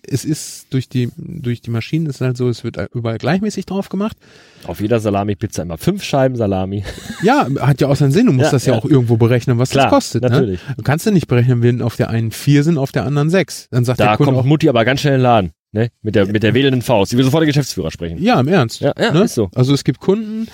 es 0.06 0.26
ist 0.26 0.68
durch 0.72 0.90
die, 0.90 1.10
durch 1.16 1.62
die 1.62 1.70
Maschinen 1.72 2.06
ist 2.08 2.20
halt 2.20 2.36
so, 2.36 2.50
es 2.50 2.64
wird 2.66 2.78
überall 2.94 3.18
gleichmäßig 3.18 3.66
drauf 3.66 3.88
gemacht. 3.90 4.18
Auf 4.66 4.82
jeder 4.82 5.00
Salami-Pizza 5.00 5.64
immer 5.64 5.78
fünf 5.78 6.04
Scheiben 6.04 6.36
Salami. 6.36 6.84
Ja, 7.24 7.48
hat 7.62 7.80
ja 7.80 7.88
auch 7.88 7.96
seinen 7.96 8.12
Sinn. 8.12 8.26
Du 8.26 8.34
musst 8.34 8.48
Ja, 8.48 8.52
das 8.52 8.66
ja, 8.66 8.74
ja. 8.74 8.80
auch 8.80 8.86
irgendwo 8.86 9.16
berechnen, 9.16 9.58
was 9.58 9.70
Klar, 9.70 9.86
das 9.86 9.94
kostet. 9.94 10.24
natürlich. 10.24 10.60
Ne? 10.68 10.76
Du 10.76 10.84
kannst 10.84 11.06
ja 11.06 11.12
nicht 11.14 11.28
berechnen, 11.28 11.64
wenn 11.64 11.82
auf 11.82 11.96
der 11.96 12.10
einen 12.10 12.32
vier 12.32 12.64
sind, 12.66 12.78
auf 12.78 12.92
der 12.92 13.06
anderen 13.06 13.30
sechs. 13.30 13.70
Dann 13.72 13.86
sagt 13.86 14.02
Da 14.02 14.08
der 14.08 14.18
Kunde 14.18 14.34
kommt 14.34 14.40
auch, 14.44 14.46
Mutti 14.46 14.68
aber 14.68 14.84
ganz 14.84 15.00
schnell 15.00 15.14
in 15.14 15.20
den 15.20 15.24
Laden. 15.24 15.52
Ne? 15.72 15.90
Mit 16.02 16.16
der, 16.16 16.26
mit 16.28 16.44
der 16.44 16.54
wedelnden 16.54 16.82
Faust. 16.82 17.14
Die 17.14 17.18
will 17.18 17.24
sofort 17.24 17.42
der 17.42 17.48
Geschäftsführer 17.48 17.90
sprechen. 17.90 18.22
ja, 18.22 18.40
im 18.40 18.48
Ernst. 18.50 18.82
Ja, 18.82 18.94
ja, 19.00 19.12
ne? 19.14 19.24
ist 19.24 19.36
so. 19.36 19.50
Also 19.56 19.74
es 19.74 19.84
gibt 19.86 20.02
Kunden, 20.02 20.48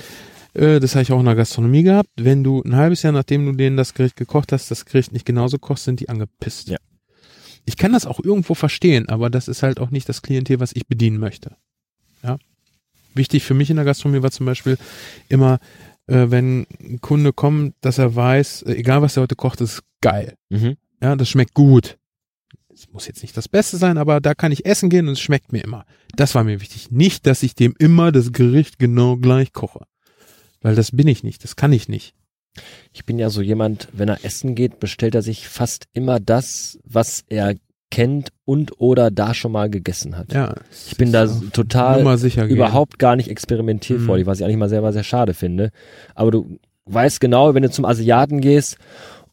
äh, 0.54 0.80
das 0.80 0.96
habe 0.96 1.04
ich 1.04 1.12
auch 1.12 1.20
in 1.20 1.26
der 1.26 1.36
Gastronomie 1.36 1.84
gehabt, 1.84 2.10
wenn 2.18 2.44
du 2.44 2.62
ein 2.64 2.76
halbes 2.76 3.04
Jahr, 3.04 3.14
nachdem 3.14 3.46
du 3.46 3.52
denen 3.54 3.78
das 3.78 3.94
Gericht 3.94 4.16
gekocht 4.16 4.52
hast, 4.52 4.72
das 4.72 4.86
Gericht 4.86 5.12
nicht 5.14 5.26
genauso 5.26 5.58
kochst, 5.58 5.86
sind 5.86 6.00
die 6.00 6.10
angepisst. 6.10 6.70
Ja. 6.70 6.78
Ich 7.66 7.78
kann 7.78 7.94
das 7.94 8.06
auch 8.06 8.20
irgendwo 8.20 8.56
verstehen, 8.56 9.10
aber 9.10 9.30
das 9.30 9.48
ist 9.48 9.64
halt 9.64 9.80
auch 9.80 9.92
nicht 9.92 10.10
das 10.10 10.22
Klientel, 10.22 10.60
was 10.60 10.72
ich 10.74 10.88
bedienen 10.88 11.20
möchte. 11.20 11.56
Ja. 12.24 12.38
Wichtig 13.14 13.44
für 13.44 13.54
mich 13.54 13.70
in 13.70 13.76
der 13.76 13.86
Gastronomie 13.86 14.24
war 14.24 14.32
zum 14.32 14.46
Beispiel 14.46 14.78
immer, 15.30 15.60
äh, 16.08 16.28
wenn 16.30 16.66
ein 16.80 17.02
Kunde 17.02 17.34
kommt, 17.34 17.76
dass 17.82 17.98
er 17.98 18.16
weiß, 18.16 18.64
äh, 18.64 18.74
egal 18.74 19.02
was 19.02 19.18
er 19.18 19.24
heute 19.24 19.36
kocht, 19.36 19.62
ist 19.62 19.84
geil. 20.02 20.36
Mhm. 20.50 20.78
Ja, 21.02 21.16
das 21.16 21.30
schmeckt 21.30 21.54
gut. 21.54 21.98
Es 22.74 22.90
muss 22.92 23.08
jetzt 23.08 23.22
nicht 23.22 23.36
das 23.36 23.50
Beste 23.50 23.78
sein, 23.78 23.98
aber 23.98 24.22
da 24.22 24.34
kann 24.34 24.52
ich 24.52 24.66
essen 24.66 24.90
gehen 24.90 25.08
und 25.08 25.14
es 25.14 25.20
schmeckt 25.20 25.52
mir 25.52 25.64
immer. 25.64 25.86
Das 26.16 26.34
war 26.34 26.44
mir 26.44 26.62
wichtig. 26.62 26.92
Nicht, 26.92 27.26
dass 27.28 27.44
ich 27.44 27.54
dem 27.56 27.76
immer 27.78 28.12
das 28.12 28.32
Gericht 28.32 28.80
genau 28.80 29.18
gleich 29.18 29.52
koche. 29.52 29.86
Weil 30.62 30.76
das 30.76 30.92
bin 30.92 31.08
ich 31.08 31.24
nicht, 31.24 31.44
das 31.44 31.56
kann 31.56 31.74
ich 31.74 31.88
nicht. 31.90 32.14
Ich 32.92 33.06
bin 33.06 33.20
ja 33.20 33.30
so 33.30 33.42
jemand, 33.42 33.88
wenn 33.94 34.10
er 34.10 34.26
essen 34.26 34.56
geht, 34.56 34.80
bestellt 34.80 35.16
er 35.16 35.22
sich 35.22 35.48
fast 35.48 35.86
immer 35.94 36.20
das, 36.20 36.80
was 36.84 37.24
er 37.30 37.56
kennt 37.92 38.32
und 38.46 38.80
oder 38.80 39.12
da 39.12 39.34
schon 39.34 39.52
mal 39.52 39.70
gegessen 39.70 40.18
hat. 40.18 40.34
Ja. 40.34 40.56
Ich 40.88 40.98
bin 40.98 41.12
da 41.12 41.28
total 41.54 42.18
sicher 42.18 42.48
gehen. 42.48 42.56
überhaupt 42.56 43.00
gar 43.00 43.16
nicht 43.16 43.30
experimentierfreudig, 43.30 44.28
was 44.28 44.40
ich 44.40 44.46
eigentlich 44.46 44.58
mal 44.58 44.70
selber 44.70 44.94
sehr 44.94 45.04
schade 45.04 45.34
finde. 45.34 45.72
Aber 46.14 46.32
du 46.32 46.60
weißt 46.86 47.20
genau, 47.20 47.54
wenn 47.56 47.64
du 47.64 47.72
zum 47.72 47.86
Asiaten 47.86 48.42
gehst, 48.42 48.78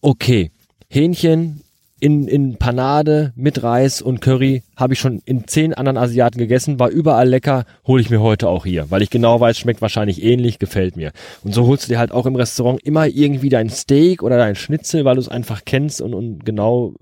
okay, 0.01 0.51
Hähnchen 0.89 1.63
in, 1.99 2.29
in 2.29 2.57
Panade 2.57 3.33
mit 3.37 3.63
Reis 3.63 4.03
und 4.03 4.21
Curry 4.21 4.63
habe 4.77 4.93
ich 4.93 5.01
schon 5.01 5.23
in 5.25 5.47
zehn 5.49 5.73
anderen 5.73 5.97
Asiaten 5.97 6.39
gegessen, 6.39 6.79
war 6.79 6.91
überall 6.91 7.29
lecker, 7.29 7.65
hole 7.87 8.03
ich 8.03 8.11
mir 8.11 8.21
heute 8.21 8.49
auch 8.49 8.67
hier, 8.67 8.91
weil 8.91 9.03
ich 9.03 9.11
genau 9.11 9.41
weiß, 9.41 9.59
schmeckt 9.59 9.81
wahrscheinlich 9.81 10.23
ähnlich, 10.23 10.59
gefällt 10.59 10.97
mir. 10.97 11.13
Und 11.43 11.55
so 11.55 11.67
holst 11.67 11.85
du 11.85 11.93
dir 11.93 11.99
halt 11.99 12.13
auch 12.13 12.27
im 12.27 12.37
Restaurant 12.37 12.83
immer 12.85 13.07
irgendwie 13.07 13.49
dein 13.49 13.71
Steak 13.71 14.23
oder 14.23 14.37
dein 14.37 14.57
Schnitzel, 14.57 15.05
weil 15.05 15.15
du 15.15 15.21
es 15.23 15.29
einfach 15.29 15.63
kennst 15.65 16.03
und, 16.03 16.13
und 16.13 16.45
genau 16.45 16.95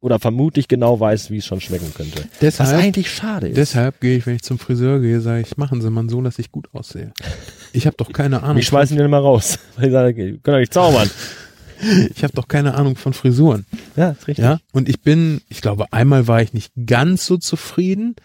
oder 0.00 0.18
vermutlich 0.18 0.68
genau 0.68 1.00
weißt, 1.00 1.30
wie 1.30 1.38
es 1.38 1.46
schon 1.46 1.62
schmecken 1.62 1.92
könnte. 1.94 2.24
Was 2.24 2.38
Deshalb, 2.40 2.82
eigentlich 2.82 3.10
schade 3.10 3.48
ist. 3.48 3.56
deshalb 3.56 4.00
gehe 4.00 4.18
ich, 4.18 4.26
wenn 4.26 4.36
ich 4.36 4.42
zum 4.42 4.58
Friseur 4.58 5.00
gehe, 5.00 5.20
sage 5.20 5.40
ich, 5.40 5.56
machen 5.56 5.80
Sie 5.80 5.90
mal 5.90 6.08
so, 6.10 6.20
dass 6.20 6.38
ich 6.38 6.52
gut 6.52 6.68
aussehe. 6.74 7.12
Ich 7.72 7.86
habe 7.86 7.96
doch 7.96 8.12
keine 8.12 8.42
Ahnung. 8.42 8.56
Die 8.56 8.62
schmeißen 8.62 8.96
den 8.96 9.06
immer 9.06 9.18
raus. 9.18 9.58
Weil 9.76 9.86
die 9.86 9.92
sagen, 9.92 10.16
können 10.16 10.40
doch 10.42 10.58
nicht 10.58 10.74
zaubern. 10.74 11.08
Ich 12.14 12.22
habe 12.22 12.32
doch 12.34 12.48
keine 12.48 12.74
Ahnung 12.74 12.96
von 12.96 13.12
Frisuren. 13.12 13.66
Ja, 13.96 14.10
ist 14.10 14.26
richtig. 14.28 14.44
Ja, 14.44 14.58
und 14.72 14.88
ich 14.88 15.00
bin, 15.00 15.40
ich 15.48 15.60
glaube, 15.60 15.92
einmal 15.92 16.26
war 16.28 16.42
ich 16.42 16.52
nicht 16.52 16.72
ganz 16.86 17.26
so 17.26 17.36
zufrieden. 17.36 18.16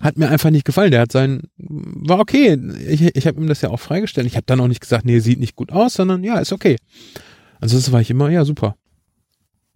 Hat 0.00 0.16
mir 0.18 0.28
einfach 0.28 0.50
nicht 0.50 0.64
gefallen. 0.64 0.90
Der 0.90 1.02
hat 1.02 1.12
sein, 1.12 1.42
war 1.56 2.18
okay. 2.18 2.58
Ich, 2.88 3.02
ich 3.02 3.26
habe 3.26 3.40
ihm 3.40 3.46
das 3.46 3.60
ja 3.60 3.70
auch 3.70 3.80
freigestellt. 3.80 4.26
Ich 4.26 4.36
habe 4.36 4.46
dann 4.46 4.60
auch 4.60 4.68
nicht 4.68 4.80
gesagt, 4.80 5.04
nee, 5.04 5.20
sieht 5.20 5.38
nicht 5.38 5.56
gut 5.56 5.72
aus, 5.72 5.94
sondern 5.94 6.24
ja, 6.24 6.38
ist 6.38 6.52
okay. 6.52 6.76
Ansonsten 7.60 7.92
war 7.92 8.00
ich 8.00 8.10
immer, 8.10 8.28
ja, 8.30 8.44
super. 8.44 8.76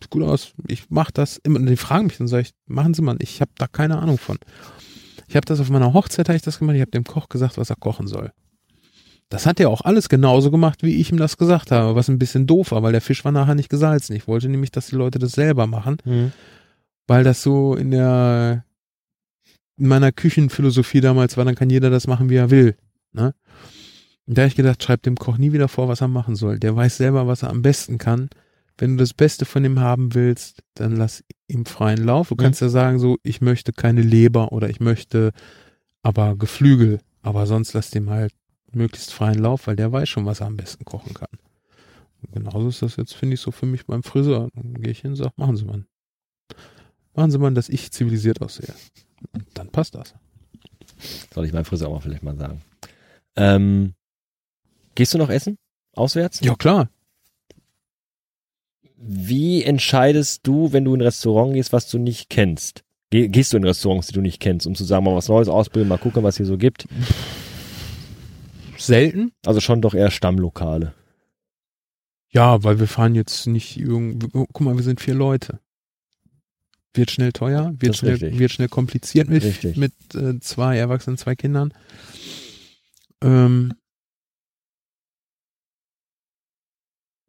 Sieht 0.01 0.11
gut 0.11 0.23
aus. 0.23 0.53
Ich 0.67 0.85
mach 0.89 1.11
das 1.11 1.39
immer. 1.39 1.59
Und 1.59 1.67
die 1.67 1.77
fragen 1.77 2.07
mich 2.07 2.19
dann, 2.19 2.29
sage 2.29 2.43
ich, 2.43 2.51
machen 2.67 2.95
Sie 2.95 3.03
mal. 3.03 3.17
Ich 3.21 3.41
habe 3.41 3.53
da 3.57 3.67
keine 3.67 3.99
Ahnung 3.99 4.19
von. 4.19 4.39
Ich 5.29 5.37
habe 5.37 5.47
das 5.47 5.61
auf 5.61 5.71
meiner 5.71 5.93
Hochzeit, 5.93 6.29
habe 6.29 6.37
ich 6.37 6.43
das 6.43 6.59
gemacht. 6.59 6.77
Ich 6.77 6.81
habe 6.81 6.91
dem 6.91 7.05
Koch 7.05 7.29
gesagt, 7.29 7.59
was 7.59 7.71
er 7.71 7.77
kochen 7.77 8.07
soll. 8.07 8.33
Das 9.31 9.45
hat 9.45 9.61
er 9.61 9.69
auch 9.69 9.83
alles 9.83 10.09
genauso 10.09 10.51
gemacht, 10.51 10.83
wie 10.83 11.01
ich 11.01 11.11
ihm 11.11 11.19
das 11.19 11.37
gesagt 11.37 11.71
habe, 11.71 11.95
was 11.95 12.09
ein 12.09 12.19
bisschen 12.19 12.47
doof 12.47 12.71
war, 12.71 12.83
weil 12.83 12.93
der 12.93 13.03
Fisch 13.03 13.25
war 13.25 13.33
nachher 13.33 13.55
nicht 13.55 13.69
gesalzen. 13.69 14.17
Ich 14.17 14.27
wollte 14.27 14.49
nämlich, 14.49 14.71
dass 14.71 14.87
die 14.87 14.97
Leute 14.97 15.19
das 15.19 15.33
selber 15.33 15.67
machen, 15.67 15.99
mhm. 16.05 16.33
weil 17.07 17.25
das 17.25 17.43
so 17.43 17.75
in 17.75 17.91
der 17.91 18.65
in 19.79 19.87
meiner 19.87 20.13
Küchenphilosophie 20.13 21.01
damals 21.01 21.37
war, 21.37 21.45
dann 21.45 21.55
kann 21.55 21.71
jeder 21.71 21.89
das 21.91 22.07
machen, 22.07 22.31
wie 22.31 22.37
er 22.37 22.51
will. 22.51 22.77
Ne? 23.13 23.35
Und 24.27 24.37
da 24.37 24.43
habe 24.43 24.49
ich 24.49 24.57
gedacht, 24.57 24.83
schreib 24.83 25.03
dem 25.03 25.17
Koch 25.17 25.39
nie 25.39 25.53
wieder 25.53 25.69
vor, 25.69 25.89
was 25.89 26.01
er 26.01 26.09
machen 26.09 26.37
soll. 26.37 26.59
Der 26.59 26.75
weiß 26.75 26.97
selber, 26.97 27.27
was 27.27 27.43
er 27.43 27.51
am 27.51 27.63
besten 27.63 27.99
kann. 27.99 28.29
Wenn 28.77 28.97
du 28.97 29.03
das 29.03 29.15
Beste 29.15 29.45
von 29.45 29.65
ihm 29.65 29.81
haben 29.81 30.15
willst, 30.15 30.63
dann 30.75 30.97
lass 30.97 31.25
ihm 31.47 31.65
freien 31.65 32.05
Lauf. 32.05 32.29
Du 32.29 32.35
mhm. 32.35 32.39
kannst 32.39 32.61
ja 32.61 32.69
sagen, 32.69 32.99
so, 32.99 33.17
ich 33.23 33.41
möchte 33.41 33.73
keine 33.73 34.03
Leber 34.03 34.53
oder 34.53 34.69
ich 34.69 34.81
möchte 34.81 35.33
aber 36.03 36.37
Geflügel, 36.37 37.01
aber 37.23 37.47
sonst 37.47 37.73
lass 37.73 37.91
dem 37.91 38.11
halt 38.11 38.33
möglichst 38.73 39.13
freien 39.13 39.39
Lauf, 39.39 39.67
weil 39.67 39.77
der 39.77 39.93
weiß 39.93 40.09
schon, 40.09 40.27
was 40.27 40.41
er 40.41 40.47
am 40.47 40.57
besten 40.57 40.85
kochen 40.85 41.15
kann. 41.15 41.29
Und 42.23 42.33
genauso 42.33 42.69
ist 42.69 42.83
das 42.83 42.97
jetzt, 42.97 43.15
finde 43.15 43.35
ich, 43.35 43.41
so 43.41 43.51
für 43.51 43.67
mich 43.67 43.87
beim 43.87 44.03
Friseur. 44.03 44.49
Dann 44.55 44.75
gehe 44.75 44.93
ich 44.93 45.01
hin 45.01 45.13
und 45.13 45.17
sage, 45.17 45.33
machen 45.37 45.57
Sie 45.57 45.65
mal. 45.65 45.85
Machen 47.15 47.31
Sie 47.31 47.39
mal, 47.39 47.53
dass 47.55 47.69
ich 47.69 47.91
zivilisiert 47.91 48.41
aussehe. 48.43 48.75
Und 49.33 49.47
dann 49.55 49.69
passt 49.71 49.95
das. 49.95 50.15
Soll 51.33 51.47
ich 51.47 51.53
meinem 51.53 51.65
Friseur 51.65 51.89
auch 51.89 52.03
vielleicht 52.03 52.23
mal 52.23 52.37
sagen. 52.37 52.63
Ähm, 53.37 53.95
gehst 54.95 55.15
du 55.15 55.19
noch 55.19 55.31
essen? 55.31 55.59
Auswärts? 55.95 56.41
Ja, 56.41 56.55
klar. 56.55 56.91
Wie 58.97 59.63
entscheidest 59.63 60.45
du, 60.47 60.73
wenn 60.73 60.85
du 60.85 60.95
in 60.95 61.01
ein 61.01 61.05
Restaurant 61.05 61.55
gehst, 61.55 61.73
was 61.73 61.89
du 61.89 61.99
nicht 61.99 62.31
kennst? 62.31 62.83
Gehst 63.11 63.53
du 63.53 63.57
in 63.57 63.65
Restaurants, 63.65 64.09
die 64.09 64.15
du 64.15 64.21
nicht 64.21 64.41
kennst, 64.41 64.67
um 64.67 64.75
zu 64.75 64.85
sagen, 64.85 65.05
mal 65.05 65.15
was 65.15 65.29
Neues 65.29 65.49
ausbilden, 65.49 65.89
mal 65.89 65.99
gucken, 65.99 66.25
was 66.25 66.37
hier 66.37 66.47
so 66.47 66.59
gibt? 66.59 66.87
Selten. 68.89 69.33
Also 69.47 69.61
schon 69.61 69.81
doch 69.81 69.95
eher 69.95 70.11
Stammlokale. 70.11 70.95
Ja, 72.31 72.63
weil 72.65 72.79
wir 72.81 72.89
fahren 72.89 73.15
jetzt 73.15 73.47
nicht 73.47 73.79
irgendwie, 73.79 74.29
guck 74.33 74.61
mal, 74.61 74.77
wir 74.77 74.83
sind 74.83 75.01
vier 75.01 75.15
Leute. 75.15 75.61
Wird 76.95 77.11
schnell 77.11 77.33
teuer, 77.33 77.73
wird, 77.79 77.97
schnell, 77.97 78.21
wird 78.21 78.51
schnell 78.51 78.69
kompliziert 78.69 79.29
mit, 79.29 79.77
mit 79.77 79.93
äh, 80.15 80.41
zwei 80.41 80.77
Erwachsenen, 80.77 81.17
zwei 81.17 81.37
Kindern. 81.37 81.73
Ähm, 83.23 83.75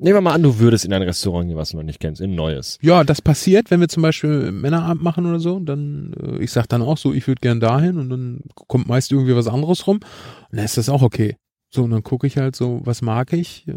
Nehmen 0.02 0.16
wir 0.16 0.22
mal 0.22 0.34
an, 0.34 0.44
du 0.44 0.60
würdest 0.60 0.86
in 0.86 0.94
ein 0.94 1.02
Restaurant 1.02 1.50
gehen, 1.50 1.58
was 1.58 1.72
du 1.72 1.78
noch 1.78 1.84
nicht 1.84 2.00
kennst, 2.00 2.22
in 2.22 2.32
ein 2.32 2.36
neues. 2.36 2.80
Ja, 2.82 3.04
das 3.04 3.22
passiert, 3.22 3.70
wenn 3.70 3.82
wir 3.82 3.90
zum 3.90 4.02
Beispiel 4.02 4.50
Männerabend 4.50 5.04
machen 5.04 5.26
oder 5.26 5.42
so. 5.42 5.60
Dann, 5.60 6.14
äh, 6.14 6.42
ich 6.42 6.52
sag 6.52 6.68
dann 6.68 6.82
auch 6.82 6.98
so, 6.98 7.14
ich 7.14 7.28
würde 7.28 7.42
gern 7.42 7.60
dahin 7.60 7.98
und 7.98 8.10
dann 8.10 8.40
kommt 8.54 8.88
meist 8.88 9.12
irgendwie 9.12 9.36
was 9.36 9.48
anderes 9.48 9.88
rum. 9.88 9.98
Und 9.98 10.58
dann 10.58 10.64
ist 10.64 10.78
das 10.78 10.88
auch 10.88 11.02
okay. 11.02 11.36
So, 11.72 11.84
und 11.84 11.92
dann 11.92 12.04
gucke 12.04 12.28
ich 12.28 12.38
halt 12.38 12.56
so, 12.56 12.82
was 12.84 13.02
mag 13.02 13.34
ich, 13.34 13.68
äh, 13.68 13.74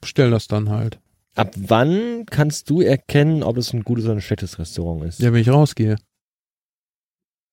bestell 0.00 0.30
das 0.30 0.48
dann 0.48 0.70
halt. 0.70 0.98
Ab 1.36 1.54
wann 1.56 2.26
kannst 2.26 2.68
du 2.68 2.80
erkennen, 2.80 3.44
ob 3.44 3.56
es 3.58 3.72
ein 3.72 3.84
gutes 3.84 4.06
oder 4.06 4.14
ein 4.14 4.20
schlechtes 4.20 4.58
Restaurant 4.58 5.04
ist? 5.04 5.20
Ja, 5.20 5.32
wenn 5.32 5.40
ich 5.40 5.50
rausgehe. 5.50 5.96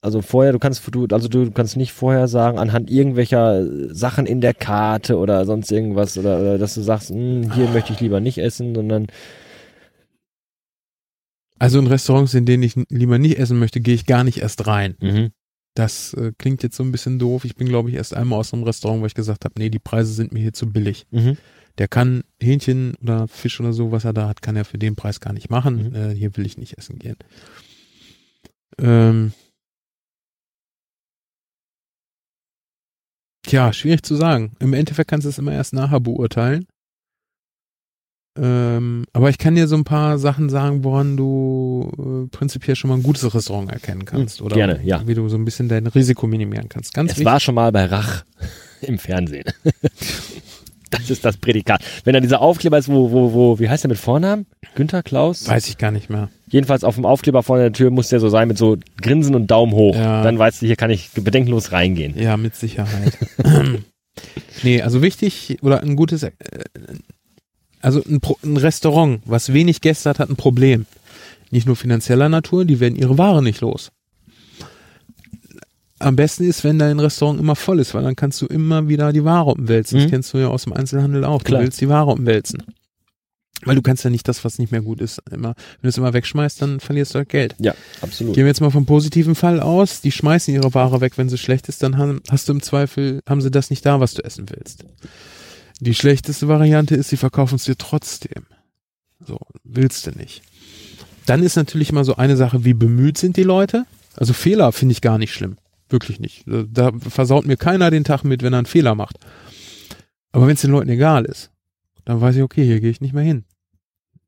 Also 0.01 0.21
vorher, 0.21 0.53
du 0.53 0.59
kannst, 0.59 0.83
du, 0.93 1.07
also 1.11 1.27
du 1.27 1.51
kannst 1.51 1.77
nicht 1.77 1.91
vorher 1.91 2.27
sagen, 2.27 2.59
anhand 2.59 2.91
irgendwelcher 2.91 3.65
Sachen 3.93 4.25
in 4.27 4.39
der 4.39 4.53
Karte 4.53 5.17
oder 5.17 5.45
sonst 5.45 5.71
irgendwas, 5.71 6.17
oder, 6.17 6.39
oder 6.39 6.57
dass 6.57 6.75
du 6.75 6.81
sagst, 6.81 7.09
hm, 7.09 7.51
hier 7.53 7.67
möchte 7.69 7.93
ich 7.93 8.01
lieber 8.01 8.19
nicht 8.19 8.37
essen, 8.37 8.75
sondern. 8.75 9.07
Also 11.57 11.79
in 11.79 11.87
Restaurants, 11.87 12.33
in 12.33 12.45
denen 12.45 12.63
ich 12.63 12.75
lieber 12.89 13.17
nicht 13.17 13.39
essen 13.39 13.57
möchte, 13.57 13.81
gehe 13.81 13.95
ich 13.95 14.05
gar 14.05 14.23
nicht 14.23 14.41
erst 14.41 14.67
rein. 14.67 14.95
Mhm. 14.99 15.31
Das 15.75 16.13
äh, 16.13 16.31
klingt 16.37 16.63
jetzt 16.63 16.77
so 16.77 16.83
ein 16.83 16.91
bisschen 16.91 17.19
doof. 17.19 17.45
Ich 17.45 17.55
bin, 17.55 17.67
glaube 17.67 17.89
ich, 17.89 17.95
erst 17.95 18.13
einmal 18.13 18.39
aus 18.39 18.53
einem 18.53 18.63
Restaurant, 18.63 19.01
wo 19.01 19.05
ich 19.05 19.13
gesagt 19.13 19.45
habe, 19.45 19.55
nee, 19.57 19.69
die 19.69 19.79
Preise 19.79 20.13
sind 20.13 20.31
mir 20.31 20.39
hier 20.39 20.53
zu 20.53 20.71
billig. 20.71 21.05
Mhm. 21.11 21.37
Der 21.77 21.89
kann 21.89 22.23
Hähnchen 22.41 22.95
oder 23.01 23.27
Fisch 23.27 23.59
oder 23.59 23.73
so, 23.73 23.91
was 23.91 24.05
er 24.05 24.13
da 24.13 24.29
hat, 24.29 24.41
kann 24.41 24.55
er 24.55 24.63
für 24.63 24.77
den 24.77 24.95
Preis 24.95 25.19
gar 25.19 25.33
nicht 25.33 25.49
machen. 25.49 25.89
Mhm. 25.89 25.95
Äh, 25.95 26.15
hier 26.15 26.35
will 26.37 26.45
ich 26.45 26.57
nicht 26.57 26.77
essen 26.77 26.97
gehen. 26.97 27.17
Ähm, 28.79 29.33
Tja, 33.45 33.71
schwierig 33.73 34.01
zu 34.01 34.15
sagen. 34.15 34.53
Im 34.59 34.73
Endeffekt 34.73 35.09
kannst 35.09 35.25
du 35.25 35.29
es 35.29 35.37
immer 35.37 35.53
erst 35.53 35.73
nachher 35.73 35.99
beurteilen. 35.99 36.65
Ähm, 38.37 39.05
aber 39.13 39.29
ich 39.29 39.37
kann 39.37 39.55
dir 39.55 39.67
so 39.67 39.75
ein 39.75 39.85
paar 39.85 40.17
Sachen 40.17 40.49
sagen, 40.49 40.83
woran 40.83 41.15
du 41.15 41.89
äh, 41.97 42.35
prinzipiell 42.35 42.75
schon 42.75 42.89
mal 42.89 42.95
ein 42.95 43.03
gutes 43.03 43.33
Restaurant 43.33 43.71
erkennen 43.71 44.05
kannst. 44.05 44.41
Oder 44.41 44.55
Gerne, 44.55 44.81
ja. 44.83 45.07
Wie 45.07 45.13
du 45.13 45.27
so 45.29 45.37
ein 45.37 45.45
bisschen 45.45 45.69
dein 45.69 45.87
Risiko 45.87 46.27
minimieren 46.27 46.67
kannst. 46.67 46.93
Ganz 46.93 47.11
es 47.11 47.17
wichtig. 47.17 47.25
war 47.25 47.39
schon 47.39 47.55
mal 47.55 47.71
bei 47.71 47.85
Rach 47.85 48.25
im 48.81 48.99
Fernsehen. 48.99 49.45
Das 50.91 51.09
ist 51.09 51.25
das 51.25 51.35
Prädikat. 51.37 51.83
Wenn 52.03 52.13
da 52.13 52.19
dieser 52.19 52.41
Aufkleber 52.41 52.77
ist, 52.77 52.87
wo, 52.87 53.11
wo, 53.11 53.33
wo, 53.33 53.59
wie 53.59 53.67
heißt 53.67 53.83
der 53.83 53.89
mit 53.89 53.97
Vornamen? 53.97 54.45
Günther 54.75 55.03
Klaus? 55.03 55.47
Weiß 55.47 55.67
ich 55.67 55.77
gar 55.77 55.91
nicht 55.91 56.09
mehr. 56.09 56.29
Jedenfalls 56.47 56.83
auf 56.83 56.95
dem 56.95 57.05
Aufkleber 57.05 57.43
vor 57.43 57.57
der 57.57 57.73
Tür 57.73 57.89
muss 57.89 58.09
der 58.09 58.19
so 58.19 58.29
sein 58.29 58.47
mit 58.47 58.57
so 58.57 58.77
Grinsen 59.01 59.35
und 59.35 59.47
Daumen 59.47 59.73
hoch. 59.73 59.95
Ja. 59.95 60.23
Dann 60.23 60.37
weißt 60.37 60.61
du, 60.61 60.67
hier 60.67 60.75
kann 60.75 60.91
ich 60.91 61.09
bedenkenlos 61.11 61.71
reingehen. 61.71 62.17
Ja, 62.17 62.37
mit 62.37 62.55
Sicherheit. 62.55 63.17
nee, 64.63 64.81
also 64.81 65.01
wichtig 65.01 65.57
oder 65.61 65.81
ein 65.81 65.95
gutes, 65.95 66.23
äh, 66.23 66.31
also 67.85 68.01
ein, 68.03 68.19
ein 68.43 68.57
Restaurant, 68.57 69.21
was 69.25 69.53
wenig 69.53 69.81
Gäste 69.81 70.09
hat, 70.09 70.19
hat 70.19 70.29
ein 70.29 70.35
Problem. 70.35 70.85
Nicht 71.51 71.67
nur 71.67 71.75
finanzieller 71.75 72.29
Natur, 72.29 72.65
die 72.65 72.79
werden 72.79 72.95
ihre 72.95 73.17
Ware 73.17 73.43
nicht 73.43 73.61
los 73.61 73.91
am 75.99 76.15
besten 76.15 76.43
ist, 76.43 76.63
wenn 76.63 76.77
dein 76.77 76.99
Restaurant 76.99 77.39
immer 77.39 77.55
voll 77.55 77.79
ist, 77.79 77.93
weil 77.93 78.03
dann 78.03 78.15
kannst 78.15 78.41
du 78.41 78.45
immer 78.47 78.87
wieder 78.87 79.13
die 79.13 79.23
Ware 79.23 79.51
umwälzen. 79.51 79.97
Mhm. 79.97 80.03
Das 80.03 80.11
kennst 80.11 80.33
du 80.33 80.37
ja 80.37 80.47
aus 80.47 80.63
dem 80.63 80.73
Einzelhandel 80.73 81.23
auch. 81.23 81.43
Klar. 81.43 81.61
Du 81.61 81.65
willst 81.65 81.81
die 81.81 81.89
Ware 81.89 82.11
umwälzen. 82.11 82.63
Weil 83.63 83.75
du 83.75 83.81
kannst 83.81 84.03
ja 84.03 84.09
nicht 84.09 84.27
das, 84.27 84.43
was 84.43 84.59
nicht 84.59 84.71
mehr 84.71 84.81
gut 84.81 85.01
ist, 85.01 85.21
immer, 85.31 85.55
wenn 85.55 85.83
du 85.83 85.87
es 85.87 85.97
immer 85.97 86.13
wegschmeißt, 86.13 86.61
dann 86.61 86.79
verlierst 86.79 87.15
du 87.15 87.19
halt 87.19 87.29
Geld. 87.29 87.55
Ja, 87.59 87.73
absolut. 88.01 88.35
Gehen 88.35 88.43
wir 88.43 88.49
jetzt 88.49 88.61
mal 88.61 88.69
vom 88.69 88.85
positiven 88.85 89.33
Fall 89.33 89.59
aus. 89.59 90.01
Die 90.01 90.11
schmeißen 90.11 90.53
ihre 90.53 90.73
Ware 90.73 91.01
weg, 91.01 91.13
wenn 91.17 91.29
sie 91.29 91.37
schlecht 91.37 91.67
ist, 91.69 91.81
dann 91.81 91.97
haben, 91.97 92.21
hast 92.29 92.47
du 92.47 92.53
im 92.53 92.61
Zweifel, 92.61 93.21
haben 93.27 93.41
sie 93.41 93.49
das 93.49 93.69
nicht 93.69 93.85
da, 93.85 93.99
was 93.99 94.13
du 94.13 94.23
essen 94.23 94.45
willst. 94.49 94.85
Die 95.79 95.93
schlechteste 95.93 96.47
Variante 96.47 96.95
ist, 96.95 97.09
sie 97.09 97.17
verkaufen 97.17 97.55
es 97.55 97.65
dir 97.65 97.77
trotzdem. 97.77 98.45
So, 99.19 99.39
willst 99.63 100.07
du 100.07 100.11
nicht. 100.11 100.41
Dann 101.25 101.43
ist 101.43 101.55
natürlich 101.55 101.89
immer 101.89 102.03
so 102.03 102.15
eine 102.15 102.37
Sache, 102.37 102.65
wie 102.65 102.73
bemüht 102.73 103.17
sind 103.17 103.37
die 103.37 103.43
Leute. 103.43 103.85
Also 104.15 104.33
Fehler 104.33 104.71
finde 104.71 104.93
ich 104.93 105.01
gar 105.01 105.17
nicht 105.17 105.33
schlimm. 105.33 105.57
Wirklich 105.89 106.19
nicht. 106.19 106.43
Da 106.45 106.91
versaut 106.97 107.45
mir 107.45 107.57
keiner 107.57 107.91
den 107.91 108.03
Tag 108.03 108.23
mit, 108.23 108.41
wenn 108.41 108.53
er 108.53 108.59
einen 108.59 108.65
Fehler 108.65 108.95
macht. 108.95 109.17
Aber 110.31 110.47
wenn 110.47 110.55
es 110.55 110.61
den 110.61 110.71
Leuten 110.71 110.89
egal 110.89 111.25
ist, 111.25 111.51
dann 112.05 112.21
weiß 112.21 112.35
ich, 112.35 112.41
okay, 112.41 112.65
hier 112.65 112.79
gehe 112.79 112.89
ich 112.89 113.01
nicht 113.01 113.13
mehr 113.13 113.23
hin. 113.23 113.45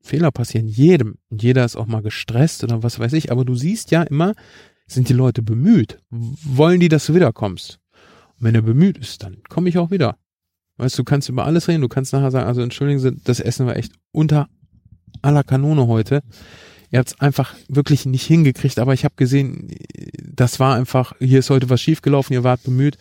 Fehler 0.01 0.31
passieren 0.31 0.67
jedem. 0.67 1.17
Und 1.29 1.43
jeder 1.43 1.65
ist 1.65 1.75
auch 1.75 1.87
mal 1.87 2.01
gestresst 2.01 2.63
oder 2.63 2.83
was 2.83 2.99
weiß 2.99 3.13
ich. 3.13 3.31
Aber 3.31 3.45
du 3.45 3.55
siehst 3.55 3.91
ja 3.91 4.03
immer, 4.03 4.33
sind 4.87 5.09
die 5.09 5.13
Leute 5.13 5.41
bemüht? 5.41 5.99
Wollen 6.09 6.79
die, 6.79 6.89
dass 6.89 7.05
du 7.05 7.13
wiederkommst? 7.13 7.79
Und 8.39 8.45
wenn 8.45 8.55
er 8.55 8.61
bemüht 8.61 8.97
ist, 8.97 9.23
dann 9.23 9.43
komme 9.49 9.69
ich 9.69 9.77
auch 9.77 9.91
wieder. 9.91 10.17
Weißt 10.77 10.97
du, 10.97 11.01
du 11.01 11.05
kannst 11.05 11.29
über 11.29 11.45
alles 11.45 11.67
reden. 11.67 11.81
Du 11.81 11.87
kannst 11.87 12.13
nachher 12.13 12.31
sagen, 12.31 12.47
also 12.47 12.61
entschuldigen 12.61 12.99
Sie, 12.99 13.15
das 13.23 13.39
Essen 13.39 13.65
war 13.65 13.75
echt 13.75 13.93
unter 14.11 14.47
aller 15.21 15.43
Kanone 15.43 15.87
heute. 15.87 16.21
Ihr 16.91 16.99
habt 16.99 17.09
es 17.09 17.19
einfach 17.19 17.55
wirklich 17.67 18.05
nicht 18.05 18.25
hingekriegt, 18.25 18.79
aber 18.79 18.93
ich 18.93 19.03
habe 19.03 19.15
gesehen, 19.17 19.69
das 20.23 20.59
war 20.59 20.75
einfach, 20.75 21.13
hier 21.19 21.39
ist 21.39 21.49
heute 21.49 21.69
was 21.69 21.81
schiefgelaufen, 21.81 22.33
ihr 22.33 22.43
wart 22.43 22.63
bemüht. 22.63 22.97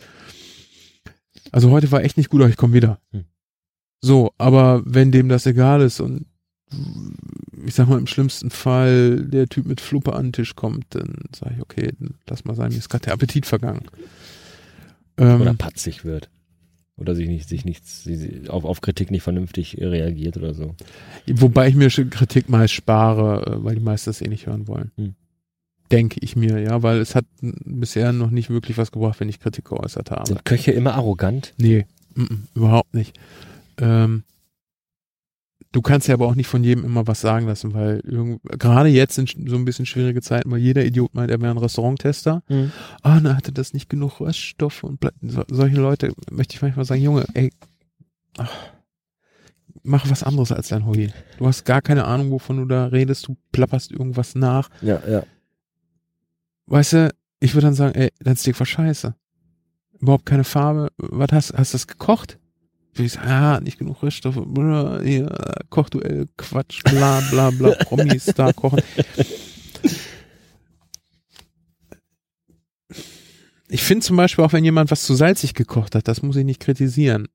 Also 1.51 1.71
heute 1.71 1.91
war 1.91 2.03
echt 2.03 2.17
nicht 2.17 2.29
gut, 2.29 2.41
aber 2.41 2.49
ich 2.49 2.57
komme 2.57 2.73
wieder. 2.73 2.99
Hm. 3.11 3.25
So, 4.01 4.33
aber 4.37 4.81
wenn 4.85 5.11
dem 5.11 5.29
das 5.29 5.45
egal 5.45 5.81
ist 5.81 6.01
und 6.01 6.25
ich 7.65 7.75
sag 7.75 7.87
mal 7.87 7.97
im 7.97 8.07
schlimmsten 8.07 8.49
Fall 8.49 9.23
der 9.23 9.47
Typ 9.47 9.65
mit 9.65 9.79
Fluppe 9.79 10.13
an 10.13 10.27
den 10.27 10.33
Tisch 10.33 10.55
kommt, 10.55 10.83
dann 10.89 11.15
sage 11.33 11.55
ich, 11.55 11.61
okay, 11.61 11.93
lass 12.27 12.43
mal 12.43 12.55
sein, 12.55 12.71
mir 12.71 12.77
ist 12.77 12.89
gerade 12.89 13.05
der 13.05 13.13
Appetit 13.13 13.45
vergangen. 13.45 13.85
Oder 15.17 15.47
ähm, 15.47 15.57
patzig 15.57 16.03
wird. 16.03 16.29
Oder 16.97 17.13
sich 17.13 17.27
nicht, 17.27 17.47
sich 17.47 17.63
nichts, 17.63 18.09
auf, 18.49 18.65
auf 18.65 18.81
Kritik 18.81 19.11
nicht 19.11 19.21
vernünftig 19.21 19.77
reagiert 19.79 20.37
oder 20.37 20.53
so. 20.55 20.75
Wobei 21.27 21.67
ich 21.67 21.75
mir 21.75 21.89
Kritik 21.89 22.49
meist 22.49 22.73
spare, 22.73 23.45
äh, 23.45 23.63
weil 23.63 23.75
die 23.75 23.81
meisten 23.81 24.09
das 24.09 24.21
eh 24.21 24.27
nicht 24.27 24.47
hören 24.47 24.67
wollen. 24.67 24.91
Hm. 24.97 25.15
Denke 25.91 26.19
ich 26.21 26.35
mir, 26.35 26.59
ja, 26.59 26.83
weil 26.83 26.97
es 26.99 27.15
hat 27.15 27.25
bisher 27.39 28.11
noch 28.11 28.31
nicht 28.31 28.49
wirklich 28.49 28.77
was 28.77 28.91
gebracht, 28.91 29.19
wenn 29.19 29.29
ich 29.29 29.39
Kritik 29.39 29.65
geäußert 29.65 30.11
habe. 30.11 30.27
Sind 30.27 30.43
Köche 30.43 30.71
immer 30.71 30.95
arrogant? 30.95 31.53
Nee, 31.57 31.85
m 32.15 32.25
-m, 32.25 32.37
überhaupt 32.55 32.93
nicht. 32.93 33.17
Ähm, 33.79 34.23
Du 35.71 35.81
kannst 35.81 36.07
ja 36.07 36.13
aber 36.13 36.27
auch 36.27 36.35
nicht 36.35 36.47
von 36.47 36.63
jedem 36.63 36.85
immer 36.85 37.07
was 37.07 37.21
sagen 37.21 37.45
lassen, 37.45 37.73
weil 37.73 38.01
gerade 38.57 38.89
jetzt 38.89 39.15
sind 39.15 39.35
so 39.47 39.55
ein 39.55 39.65
bisschen 39.65 39.85
schwierige 39.85 40.21
Zeiten, 40.21 40.49
weil 40.49 40.59
jeder 40.59 40.85
Idiot 40.85 41.13
meint, 41.13 41.29
er 41.29 41.41
wäre 41.41 41.51
ein 41.51 41.57
Restauranttester. 41.57 42.41
Mhm. 42.47 42.71
Ah, 43.03 43.19
na, 43.21 43.35
hatte 43.35 43.51
das 43.51 43.73
nicht 43.73 43.89
genug 43.89 44.19
Röststoffe 44.19 44.83
und 44.83 44.99
so, 45.21 45.43
solche 45.49 45.75
Leute 45.75 46.13
möchte 46.31 46.55
ich 46.55 46.61
manchmal 46.61 46.85
sagen, 46.85 47.01
Junge, 47.01 47.25
ey, 47.33 47.51
ach, 48.37 48.51
mach 49.83 50.09
was 50.09 50.23
anderes 50.23 50.51
als 50.51 50.69
dein 50.69 50.85
Hobby. 50.85 51.11
Du 51.37 51.47
hast 51.47 51.65
gar 51.65 51.81
keine 51.81 52.05
Ahnung, 52.05 52.31
wovon 52.31 52.57
du 52.57 52.65
da 52.65 52.87
redest, 52.87 53.27
du 53.27 53.35
plapperst 53.51 53.91
irgendwas 53.91 54.35
nach. 54.35 54.69
Ja, 54.81 55.01
ja. 55.07 55.23
Weißt 56.67 56.93
du, 56.93 57.13
ich 57.39 57.53
würde 57.53 57.67
dann 57.67 57.73
sagen, 57.75 57.95
ey, 57.95 58.11
dein 58.19 58.35
Steak 58.35 58.59
war 58.59 58.65
scheiße. 58.65 59.15
überhaupt 59.99 60.25
keine 60.25 60.43
Farbe. 60.43 60.91
Was 60.97 61.31
hast, 61.31 61.53
hast 61.53 61.73
du 61.73 61.75
das 61.75 61.87
gekocht? 61.87 62.39
Ich 63.05 63.13
sag, 63.13 63.25
ja, 63.25 63.59
nicht 63.59 63.79
genug 63.79 64.01
Rüststoffe, 64.01 64.41
hier, 65.03 65.29
Kochduell, 65.69 66.27
Quatsch, 66.37 66.83
bla, 66.83 67.21
bla, 67.31 67.51
bla, 67.51 67.71
Promis 67.85 68.25
da 68.25 68.53
kochen. 68.53 68.81
Ich 73.69 73.83
finde 73.83 74.05
zum 74.05 74.15
Beispiel 74.17 74.45
auch, 74.45 74.53
wenn 74.53 74.63
jemand 74.63 74.91
was 74.91 75.03
zu 75.03 75.13
salzig 75.13 75.53
gekocht 75.53 75.95
hat, 75.95 76.07
das 76.07 76.21
muss 76.21 76.37
ich 76.37 76.45
nicht 76.45 76.61
kritisieren. 76.61 77.27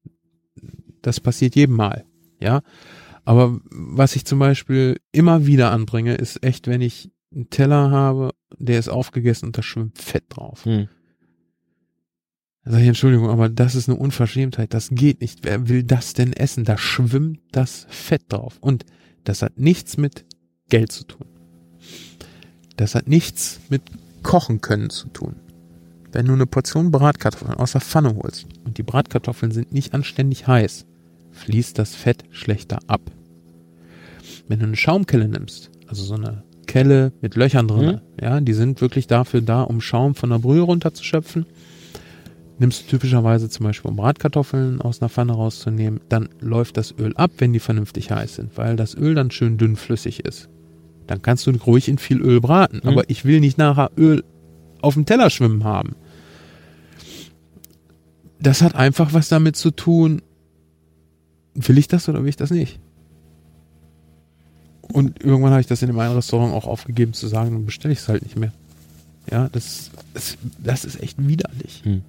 Das 1.03 1.21
passiert 1.21 1.57
jedem 1.57 1.77
Mal, 1.77 2.05
ja. 2.41 2.63
Aber 3.25 3.61
was 3.71 4.17
ich 4.17 4.25
zum 4.25 4.39
Beispiel 4.39 4.99
immer 5.13 5.47
wieder 5.47 5.71
anbringe, 5.71 6.15
ist 6.15 6.43
echt, 6.43 6.67
wenn 6.67 6.81
ich 6.81 7.11
einen 7.35 7.51
Teller 7.51 7.91
habe, 7.91 8.31
der 8.59 8.79
ist 8.79 8.89
aufgegessen 8.89 9.47
und 9.47 9.59
da 9.59 9.63
schwimmt 9.63 9.99
Fett 9.99 10.25
drauf. 10.29 10.65
Hm. 10.65 10.89
Sag 12.65 12.81
ich, 12.81 12.87
Entschuldigung, 12.87 13.29
aber 13.29 13.49
das 13.49 13.75
ist 13.75 13.89
eine 13.89 13.99
Unverschämtheit. 13.99 14.73
Das 14.73 14.91
geht 14.91 15.21
nicht. 15.21 15.41
Wer 15.43 15.69
will 15.69 15.83
das 15.83 16.15
denn 16.15 16.33
essen? 16.33 16.65
Da 16.65 16.79
schwimmt 16.79 17.41
das 17.51 17.87
Fett 17.89 18.23
drauf. 18.29 18.59
Und 18.61 18.85
das 19.25 19.43
hat 19.43 19.59
nichts 19.59 19.97
mit 19.97 20.25
Geld 20.69 20.93
zu 20.93 21.05
tun. 21.05 21.27
Das 22.77 22.95
hat 22.95 23.09
nichts 23.09 23.61
mit 23.69 23.83
Kochen 24.23 24.61
können 24.61 24.91
zu 24.91 25.09
tun. 25.09 25.37
Wenn 26.13 26.27
du 26.27 26.35
eine 26.35 26.47
Portion 26.47 26.91
Bratkartoffeln 26.91 27.55
aus 27.55 27.73
der 27.73 27.81
Pfanne 27.81 28.15
holst 28.15 28.47
und 28.65 28.79
die 28.79 28.83
Bratkartoffeln 28.83 29.51
sind 29.51 29.73
nicht 29.73 29.95
anständig 29.95 30.47
heiß, 30.47 30.87
fließt 31.33 31.79
das 31.79 31.95
Fett 31.95 32.25
schlechter 32.31 32.79
ab. 32.87 33.01
Wenn 34.47 34.61
du 34.61 34.67
eine 34.67 34.77
Schaumkelle 34.77 35.27
nimmst, 35.27 35.71
also 35.87 36.05
so 36.05 36.15
eine 36.15 36.45
Kelle 36.67 37.13
mit 37.23 37.35
Löchern 37.35 37.67
drin, 37.67 37.87
mhm. 37.87 38.01
ja, 38.23 38.41
die 38.41 38.53
sind 38.53 38.81
wirklich 38.81 39.07
dafür 39.07 39.41
da, 39.41 39.63
um 39.63 39.81
Schaum 39.81 40.15
von 40.15 40.31
der 40.31 40.39
Brühe 40.39 40.61
runterzuschöpfen. 40.61 41.47
Nimmst 42.63 42.85
du 42.85 42.91
typischerweise 42.91 43.49
zum 43.49 43.65
Beispiel, 43.65 43.91
um 43.91 43.97
Bratkartoffeln 43.97 44.81
aus 44.81 45.03
einer 45.03 45.09
Pfanne 45.09 45.33
rauszunehmen, 45.33 45.99
dann 46.09 46.29
läuft 46.39 46.77
das 46.77 46.95
Öl 46.97 47.13
ab, 47.17 47.33
wenn 47.39 47.53
die 47.53 47.59
vernünftig 47.59 48.13
heiß 48.13 48.37
sind, 48.37 48.57
weil 48.57 48.77
das 48.77 48.95
Öl 48.95 49.17
dann 49.17 49.33
schön 49.33 49.59
dünnflüssig 49.59 50.21
ist. 50.25 50.49
Dann 51.09 51.23
kannst 51.23 51.45
du 51.45 51.51
ruhig 51.51 51.89
in 51.89 51.99
viel 51.99 52.21
Öl 52.21 52.41
braten, 52.41 52.81
mhm. 52.81 52.89
aber 52.89 53.11
ich 53.11 53.25
will 53.25 53.41
nicht 53.41 53.59
nachher 53.59 53.91
Öl 53.99 54.23
auf 54.81 54.95
dem 54.95 55.07
Teller 55.07 55.29
schwimmen 55.29 55.65
haben. 55.65 55.97
Das 58.39 58.63
hat 58.63 58.77
einfach 58.77 59.13
was 59.13 59.29
damit 59.29 59.57
zu 59.57 59.73
tun, 59.73 60.23
will 61.55 61.79
ich 61.79 61.89
das 61.89 62.09
oder 62.09 62.23
will 62.23 62.29
ich 62.29 62.37
das 62.37 62.53
nicht? 62.53 62.79
Und 64.83 65.21
irgendwann 65.21 65.51
habe 65.51 65.63
ich 65.63 65.67
das 65.67 65.83
in 65.83 65.89
dem 65.89 65.99
einen 65.99 66.15
Restaurant 66.15 66.55
auch 66.55 66.69
aufgegeben 66.69 67.13
zu 67.13 67.27
sagen, 67.27 67.51
dann 67.51 67.67
bestelle 67.67 67.93
ich 67.93 67.99
es 67.99 68.09
halt 68.09 68.23
nicht 68.23 68.39
mehr. 68.39 68.53
Ja, 69.29 69.49
das, 69.49 69.91
das, 70.15 70.39
das 70.63 70.85
ist 70.85 71.03
echt 71.03 71.17
widerlich. 71.27 71.81
Hm. 71.83 72.03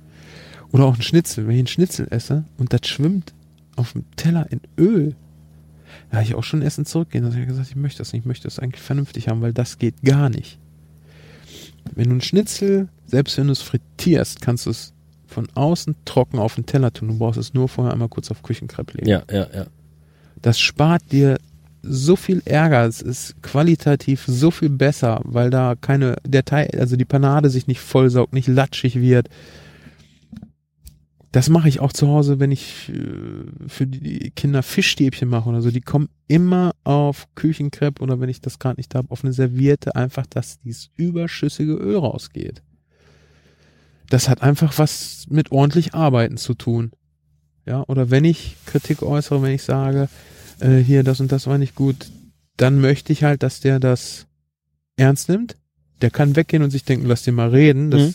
Oder 0.73 0.85
auch 0.85 0.95
ein 0.95 1.01
Schnitzel. 1.01 1.47
Wenn 1.47 1.53
ich 1.53 1.59
einen 1.59 1.67
Schnitzel 1.67 2.07
esse 2.09 2.43
und 2.57 2.73
das 2.73 2.87
schwimmt 2.87 3.33
auf 3.75 3.93
dem 3.93 4.03
Teller 4.17 4.47
in 4.51 4.59
Öl, 4.77 5.15
da 6.09 6.17
habe 6.17 6.25
ich 6.25 6.35
auch 6.35 6.43
schon 6.43 6.61
Essen 6.61 6.85
zurückgehen. 6.85 7.23
Da 7.23 7.31
habe 7.31 7.41
ich 7.41 7.47
gesagt, 7.47 7.69
ich 7.69 7.75
möchte 7.75 7.99
das 7.99 8.11
nicht, 8.11 8.23
ich 8.23 8.27
möchte 8.27 8.45
das 8.45 8.59
eigentlich 8.59 8.81
vernünftig 8.81 9.29
haben, 9.29 9.41
weil 9.41 9.53
das 9.53 9.77
geht 9.77 10.01
gar 10.03 10.29
nicht. 10.29 10.59
Wenn 11.93 12.09
du 12.09 12.15
ein 12.15 12.21
Schnitzel, 12.21 12.89
selbst 13.05 13.37
wenn 13.37 13.47
du 13.47 13.53
es 13.53 13.61
frittierst, 13.61 14.41
kannst 14.41 14.65
du 14.65 14.71
es 14.71 14.93
von 15.27 15.47
außen 15.53 15.95
trocken 16.05 16.39
auf 16.39 16.55
den 16.55 16.65
Teller 16.65 16.91
tun. 16.91 17.09
Du 17.09 17.17
brauchst 17.17 17.39
es 17.39 17.53
nur 17.53 17.69
vorher 17.69 17.93
einmal 17.93 18.09
kurz 18.09 18.31
auf 18.31 18.41
Küchenkrepp 18.41 18.93
legen. 18.93 19.09
Ja, 19.09 19.23
ja, 19.31 19.47
ja. 19.53 19.67
Das 20.41 20.59
spart 20.59 21.03
dir 21.11 21.37
so 21.83 22.15
viel 22.15 22.41
Ärger. 22.45 22.85
Es 22.85 23.01
ist 23.01 23.41
qualitativ 23.43 24.23
so 24.25 24.49
viel 24.49 24.69
besser, 24.69 25.21
weil 25.23 25.49
da 25.49 25.75
keine, 25.79 26.15
der 26.25 26.45
Teil, 26.45 26.69
also 26.79 26.95
die 26.95 27.05
Panade 27.05 27.49
sich 27.49 27.67
nicht 27.67 27.81
vollsaugt, 27.81 28.33
nicht 28.33 28.47
latschig 28.47 28.99
wird. 28.99 29.29
Das 31.34 31.49
mache 31.49 31.68
ich 31.68 31.80
auch 31.80 31.91
zu 31.91 32.07
Hause, 32.10 32.39
wenn 32.39 32.51
ich 32.51 32.89
äh, 32.89 33.68
für 33.68 33.88
die 33.88 34.30
Kinder 34.30 34.61
Fischstäbchen 34.61 35.27
mache 35.27 35.49
oder 35.49 35.64
so. 35.64 35.72
Die 35.72 35.81
kommen 35.81 36.10
immer 36.27 36.76
auf 36.84 37.27
Küchenkrepp 37.34 38.01
oder 38.01 38.19
wenn 38.19 38.30
ich 38.30 38.39
das 38.39 38.60
gerade 38.60 38.80
nicht 38.80 38.93
habe, 38.93 39.10
auf 39.10 39.23
eine 39.23 39.34
Serviette, 39.34 39.95
einfach, 39.95 40.27
dass 40.27 40.60
dieses 40.60 40.91
überschüssige 40.95 41.73
Öl 41.73 41.97
rausgeht. 41.97 42.61
Das 44.11 44.30
hat 44.30 44.43
einfach 44.43 44.77
was 44.77 45.26
mit 45.27 45.51
ordentlich 45.51 45.95
Arbeiten 45.95 46.38
zu 46.38 46.53
tun. 46.53 46.91
Ja, 47.65 47.84
oder 47.88 48.11
wenn 48.11 48.26
ich 48.26 48.55
Kritik 48.68 49.01
äußere, 49.01 49.41
wenn 49.41 49.53
ich 49.53 49.64
sage, 49.64 50.10
äh, 50.60 50.77
hier, 50.77 51.03
das 51.03 51.19
und 51.19 51.31
das 51.31 51.47
war 51.47 51.57
nicht 51.57 51.73
gut, 51.73 52.11
dann 52.57 52.80
möchte 52.80 53.11
ich 53.11 53.23
halt, 53.23 53.41
dass 53.41 53.60
der 53.60 53.80
das 53.80 54.27
ernst 54.97 55.30
nimmt. 55.30 55.57
Der 56.03 56.11
kann 56.11 56.35
weggehen 56.35 56.63
und 56.63 56.69
sich 56.69 56.84
denken, 56.84 57.07
lass 57.07 57.23
den 57.23 57.34
mal 57.34 57.49
reden. 57.49 57.89
Das 57.89 58.01
mhm. 58.01 58.13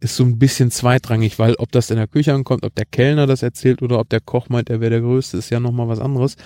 ist 0.00 0.14
so 0.14 0.24
ein 0.24 0.38
bisschen 0.38 0.70
zweitrangig, 0.70 1.38
weil 1.38 1.54
ob 1.54 1.72
das 1.72 1.90
in 1.90 1.96
der 1.96 2.06
Küche 2.06 2.34
ankommt, 2.34 2.64
ob 2.64 2.74
der 2.74 2.84
Kellner 2.84 3.26
das 3.26 3.42
erzählt 3.42 3.80
oder 3.80 3.98
ob 3.98 4.10
der 4.10 4.20
Koch 4.20 4.50
meint, 4.50 4.68
er 4.68 4.80
wäre 4.80 4.90
der 4.90 5.00
Größte, 5.00 5.38
ist 5.38 5.48
ja 5.48 5.58
nochmal 5.58 5.88
was 5.88 6.00
anderes. 6.00 6.36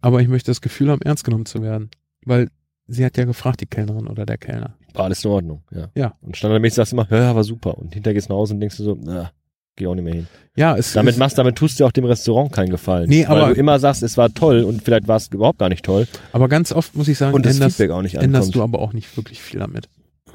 Aber 0.00 0.22
ich 0.22 0.28
möchte 0.28 0.50
das 0.50 0.62
Gefühl 0.62 0.90
haben, 0.90 1.02
ernst 1.02 1.24
genommen 1.24 1.44
zu 1.44 1.62
werden. 1.62 1.90
Weil 2.24 2.48
sie 2.86 3.04
hat 3.04 3.18
ja 3.18 3.24
gefragt, 3.24 3.60
die 3.60 3.66
Kellnerin 3.66 4.06
oder 4.06 4.24
der 4.24 4.38
Kellner. 4.38 4.74
War 4.94 5.04
alles 5.04 5.22
in 5.22 5.30
Ordnung, 5.30 5.62
ja. 5.70 5.90
Ja. 5.94 6.14
Und 6.22 6.36
standardmäßig 6.36 6.76
sagst 6.76 6.92
du 6.92 6.96
immer, 6.96 7.06
ja, 7.10 7.34
war 7.34 7.44
super. 7.44 7.76
Und 7.76 7.92
hinterher 7.92 8.14
gehst 8.14 8.30
du 8.30 8.32
nach 8.32 8.38
Hause 8.38 8.54
und 8.54 8.60
denkst 8.60 8.78
du 8.78 8.84
so, 8.84 8.98
na, 8.98 9.32
geh 9.76 9.86
auch 9.86 9.94
nicht 9.94 10.04
mehr 10.04 10.14
hin. 10.14 10.26
Ja, 10.56 10.76
es 10.76 10.92
Damit 10.92 11.14
es, 11.14 11.18
machst, 11.18 11.38
damit 11.38 11.56
tust 11.56 11.78
du 11.78 11.84
auch 11.84 11.92
dem 11.92 12.04
Restaurant 12.04 12.52
keinen 12.52 12.70
Gefallen. 12.70 13.08
Nee, 13.08 13.24
aber. 13.24 13.42
Weil 13.42 13.54
du 13.54 13.60
immer 13.60 13.78
sagst, 13.78 14.02
es 14.02 14.16
war 14.16 14.32
toll 14.32 14.64
und 14.64 14.82
vielleicht 14.82 15.08
war 15.08 15.16
es 15.16 15.28
überhaupt 15.28 15.58
gar 15.58 15.68
nicht 15.68 15.84
toll. 15.84 16.06
Aber 16.32 16.48
ganz 16.48 16.72
oft 16.72 16.94
muss 16.94 17.08
ich 17.08 17.18
sagen, 17.18 17.34
und 17.34 17.46
das 17.46 17.54
änderst, 17.54 17.76
Feedback 17.76 17.94
auch 17.94 18.02
nicht 18.02 18.16
änderst 18.16 18.54
du 18.54 18.62
aber 18.62 18.80
auch 18.80 18.92
nicht 18.92 19.14
wirklich 19.16 19.42
viel 19.42 19.60
damit. 19.60 19.88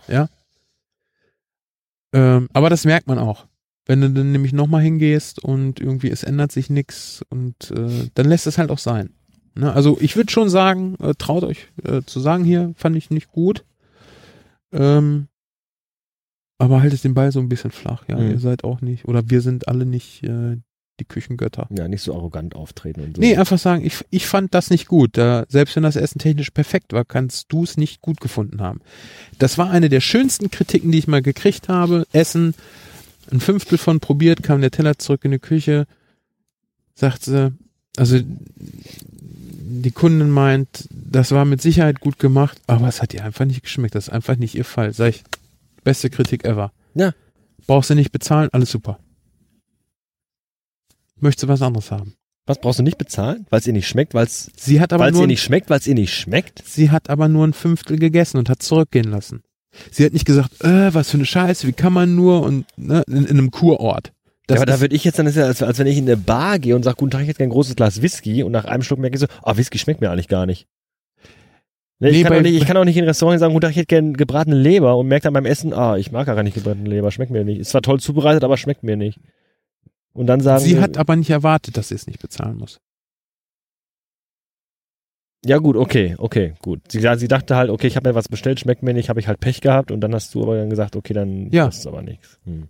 Ja. 0.08 0.30
Ähm, 2.14 2.50
aber 2.54 2.70
das 2.70 2.86
merkt 2.86 3.08
man 3.08 3.20
auch. 3.20 3.48
Wenn 3.86 4.02
du 4.02 4.10
dann 4.10 4.32
nämlich 4.32 4.54
nochmal 4.54 4.82
hingehst 4.82 5.44
und 5.44 5.80
irgendwie 5.80 6.10
es 6.10 6.24
ändert 6.24 6.52
sich 6.52 6.70
nichts 6.70 7.22
und 7.30 7.72
äh, 7.72 8.10
dann 8.14 8.28
lässt 8.28 8.48
es 8.48 8.58
halt 8.58 8.70
auch 8.70 8.80
sein. 8.80 9.14
Ne? 9.56 9.72
Also 9.72 9.98
ich 10.02 10.16
würde 10.16 10.32
schon 10.32 10.50
sagen, 10.50 10.96
äh, 11.00 11.14
traut 11.18 11.44
euch 11.44 11.68
äh, 11.84 12.02
zu 12.06 12.20
sagen 12.20 12.44
hier, 12.44 12.74
fand 12.76 12.96
ich 12.96 13.10
nicht 13.10 13.32
gut. 13.32 13.64
Ähm, 14.72 15.28
aber 16.58 16.82
haltet 16.82 17.04
den 17.04 17.14
Ball 17.14 17.32
so 17.32 17.40
ein 17.40 17.50
bisschen 17.50 17.72
flach, 17.72 18.04
ja. 18.08 18.18
Mhm. 18.18 18.32
Ihr 18.32 18.40
seid 18.40 18.64
auch 18.64 18.82
nicht, 18.82 19.06
oder 19.06 19.30
wir 19.30 19.42
sind 19.42 19.68
alle 19.68 19.86
nicht 19.86 20.24
äh, 20.24 20.58
die 21.00 21.06
Küchengötter. 21.06 21.68
Ja, 21.70 21.88
nicht 21.88 22.02
so 22.02 22.16
arrogant 22.16 22.56
auftreten 22.56 23.02
und 23.02 23.16
so. 23.16 23.22
Nee, 23.22 23.38
einfach 23.38 23.60
sagen, 23.60 23.86
ich, 23.86 24.04
ich 24.10 24.28
fand 24.28 24.54
das 24.54 24.70
nicht 24.70 24.88
gut. 24.88 25.18
Da, 25.18 25.46
selbst 25.48 25.76
wenn 25.76 25.84
das 25.84 25.96
Essen 25.96 26.20
technisch 26.20 26.52
perfekt 26.52 26.94
war, 26.94 27.06
kannst 27.06 27.52
du 27.52 27.64
es 27.64 27.78
nicht 27.78 28.02
gut 28.02 28.20
gefunden 28.20 28.62
haben. 28.62 28.82
Das 29.40 29.58
war 29.58 29.70
eine 29.70 29.90
der 29.90 30.02
schönsten 30.02 30.52
Kritiken, 30.52 30.92
die 30.92 31.00
ich 31.00 31.08
mal 31.08 31.22
gekriegt 31.22 31.70
habe. 31.70 32.06
Essen, 32.12 32.56
ein 33.32 33.40
Fünftel 33.40 33.78
von 33.78 34.00
probiert, 34.00 34.44
kam 34.44 34.62
der 34.62 34.72
Teller 34.72 34.98
zurück 34.98 35.26
in 35.26 35.32
die 35.32 35.40
Küche, 35.40 35.86
sagt 36.96 37.24
sie, 37.24 37.54
also 37.98 38.20
die 39.80 39.92
Kundin 39.92 40.30
meint, 40.30 40.88
das 40.90 41.32
war 41.32 41.46
mit 41.46 41.62
Sicherheit 41.62 42.00
gut 42.00 42.20
gemacht, 42.20 42.60
aber 42.68 42.88
es 42.88 43.02
hat 43.02 43.14
ihr 43.14 43.24
einfach 43.24 43.46
nicht 43.46 43.64
geschmeckt. 43.64 43.96
Das 43.96 44.08
ist 44.08 44.14
einfach 44.14 44.38
nicht 44.38 44.56
ihr 44.56 44.66
Fall. 44.66 44.94
Sag 44.94 45.10
ich, 45.10 45.24
beste 45.84 46.10
Kritik 46.10 46.46
ever. 46.46 46.72
Ja. 46.96 47.14
Brauchst 47.68 47.90
du 47.90 47.96
nicht 47.96 48.12
bezahlen, 48.12 48.50
alles 48.54 48.72
super. 48.72 49.00
Möchtest 51.20 51.44
du 51.44 51.48
was 51.48 51.62
anderes 51.62 51.92
haben? 51.92 52.14
Was 52.46 52.62
brauchst 52.62 52.80
du 52.80 52.84
nicht 52.84 52.98
bezahlen? 52.98 53.46
Weil 53.50 53.60
es 53.60 53.68
ihr 53.68 53.74
nicht 53.74 53.88
schmeckt, 53.88 54.14
weil 54.14 54.26
es 54.26 54.52
sie 54.56 54.80
hat 54.80 54.94
aber 54.94 55.06
weil's 55.06 55.14
nur 55.14 55.24
ihr 55.24 55.28
nicht 55.28 55.44
schmeckt, 55.44 55.70
weil 55.70 55.80
es 55.80 55.88
ihr 55.88 55.96
nicht 55.96 56.14
schmeckt. 56.14 56.64
Sie 56.66 56.92
hat 56.92 57.10
aber 57.10 57.28
nur 57.28 57.46
ein 57.46 57.54
Fünftel 57.54 58.00
gegessen 58.00 58.38
und 58.38 58.50
hat 58.50 58.64
zurückgehen 58.64 59.12
lassen. 59.12 59.42
Sie 59.92 60.06
hat 60.06 60.14
nicht 60.14 60.26
gesagt, 60.26 60.64
äh, 60.64 60.94
was 60.94 61.10
für 61.10 61.18
eine 61.18 61.26
Scheiße, 61.26 61.68
wie 61.68 61.74
kann 61.74 61.92
man 61.94 62.16
nur 62.16 62.44
und 62.44 62.66
ne, 62.78 63.04
in, 63.08 63.26
in 63.26 63.38
einem 63.38 63.52
Kurort. 63.52 64.14
Das 64.48 64.56
ja, 64.56 64.62
aber 64.62 64.72
da 64.72 64.80
würde 64.80 64.96
ich 64.96 65.04
jetzt 65.04 65.20
dann, 65.20 65.30
ja, 65.30 65.44
als, 65.44 65.62
als 65.62 65.78
wenn 65.78 65.88
ich 65.88 65.98
in 65.98 66.06
eine 66.06 66.16
Bar 66.16 66.58
gehe 66.58 66.74
und 66.74 66.84
sage, 66.84 66.96
guten 66.96 67.12
Tag, 67.12 67.22
ich 67.22 67.28
hätte 67.28 67.40
gerne 67.40 67.50
ein 67.50 67.54
großes 67.54 67.76
Glas 67.76 68.02
Whisky 68.02 68.44
und 68.44 68.54
nach 68.54 68.64
einem 68.64 68.82
Schluck 68.82 69.00
merke 69.00 69.16
ich 69.16 69.20
so, 69.20 69.28
ah, 69.44 69.52
oh, 69.52 69.58
Whisky 69.58 69.78
schmeckt 69.78 70.00
mir 70.00 70.10
eigentlich 70.10 70.30
gar 70.30 70.46
nicht. 70.46 70.68
Nee, 72.00 72.12
nee, 72.12 72.18
ich, 72.18 72.24
kann 72.24 72.34
bei, 72.34 72.42
nicht, 72.42 72.56
ich, 72.56 72.66
kann 72.66 72.78
auch 72.78 72.86
nicht, 72.86 72.96
in 72.96 73.04
ein 73.04 73.10
Restaurant 73.10 73.40
sagen, 73.40 73.54
guten 73.54 73.64
Tag, 73.64 73.72
ich 73.72 73.78
hätte 73.78 73.88
gerne 73.88 74.14
gebratene 74.14 74.56
Leber 74.56 74.96
und 74.96 75.08
merke 75.08 75.24
dann 75.24 75.34
beim 75.34 75.46
Essen, 75.46 75.74
ah, 75.74 75.98
ich 75.98 76.12
mag 76.14 76.28
gar 76.28 76.42
nicht 76.44 76.54
gebratene 76.54 76.88
Leber, 76.88 77.12
schmeckt 77.12 77.32
mir 77.32 77.44
nicht. 77.44 77.60
Ist 77.60 77.72
zwar 77.72 77.82
toll 77.82 78.00
zubereitet, 78.00 78.46
aber 78.46 78.56
schmeckt 78.56 78.84
mir 78.84 78.96
nicht. 78.96 79.20
Und 80.18 80.26
dann 80.26 80.42
sagen 80.42 80.64
Sie 80.64 80.82
hat 80.82 80.98
aber 80.98 81.16
nicht 81.16 81.30
erwartet, 81.30 81.78
dass 81.78 81.90
sie 81.90 81.96
es 81.96 82.08
nicht 82.08 82.20
bezahlen 82.20 82.58
muss. 82.58 82.80
Ja 85.46 85.60
gut, 85.60 85.78
okay, 85.78 86.16
okay, 86.18 86.56
gut. 86.60 86.92
Sie, 86.92 87.08
sie 87.18 87.28
dachte 87.28 87.56
halt, 87.56 87.70
okay, 87.70 87.86
ich 87.86 87.96
habe 87.96 88.10
mir 88.10 88.16
was 88.16 88.28
bestellt, 88.28 88.60
schmeckt 88.60 88.82
mir 88.82 88.96
nicht, 88.96 89.10
habe 89.10 89.20
ich 89.20 89.28
halt 89.28 89.40
Pech 89.40 89.62
gehabt 89.62 89.92
und 89.92 90.02
dann 90.02 90.16
hast 90.16 90.34
du 90.34 90.42
aber 90.42 90.58
dann 90.58 90.72
gesagt, 90.72 90.96
okay, 90.96 91.14
dann 91.14 91.52
ja. 91.52 91.68
ist 91.68 91.86
aber 91.86 92.02
nichts. 92.02 92.40
Hm. 92.46 92.68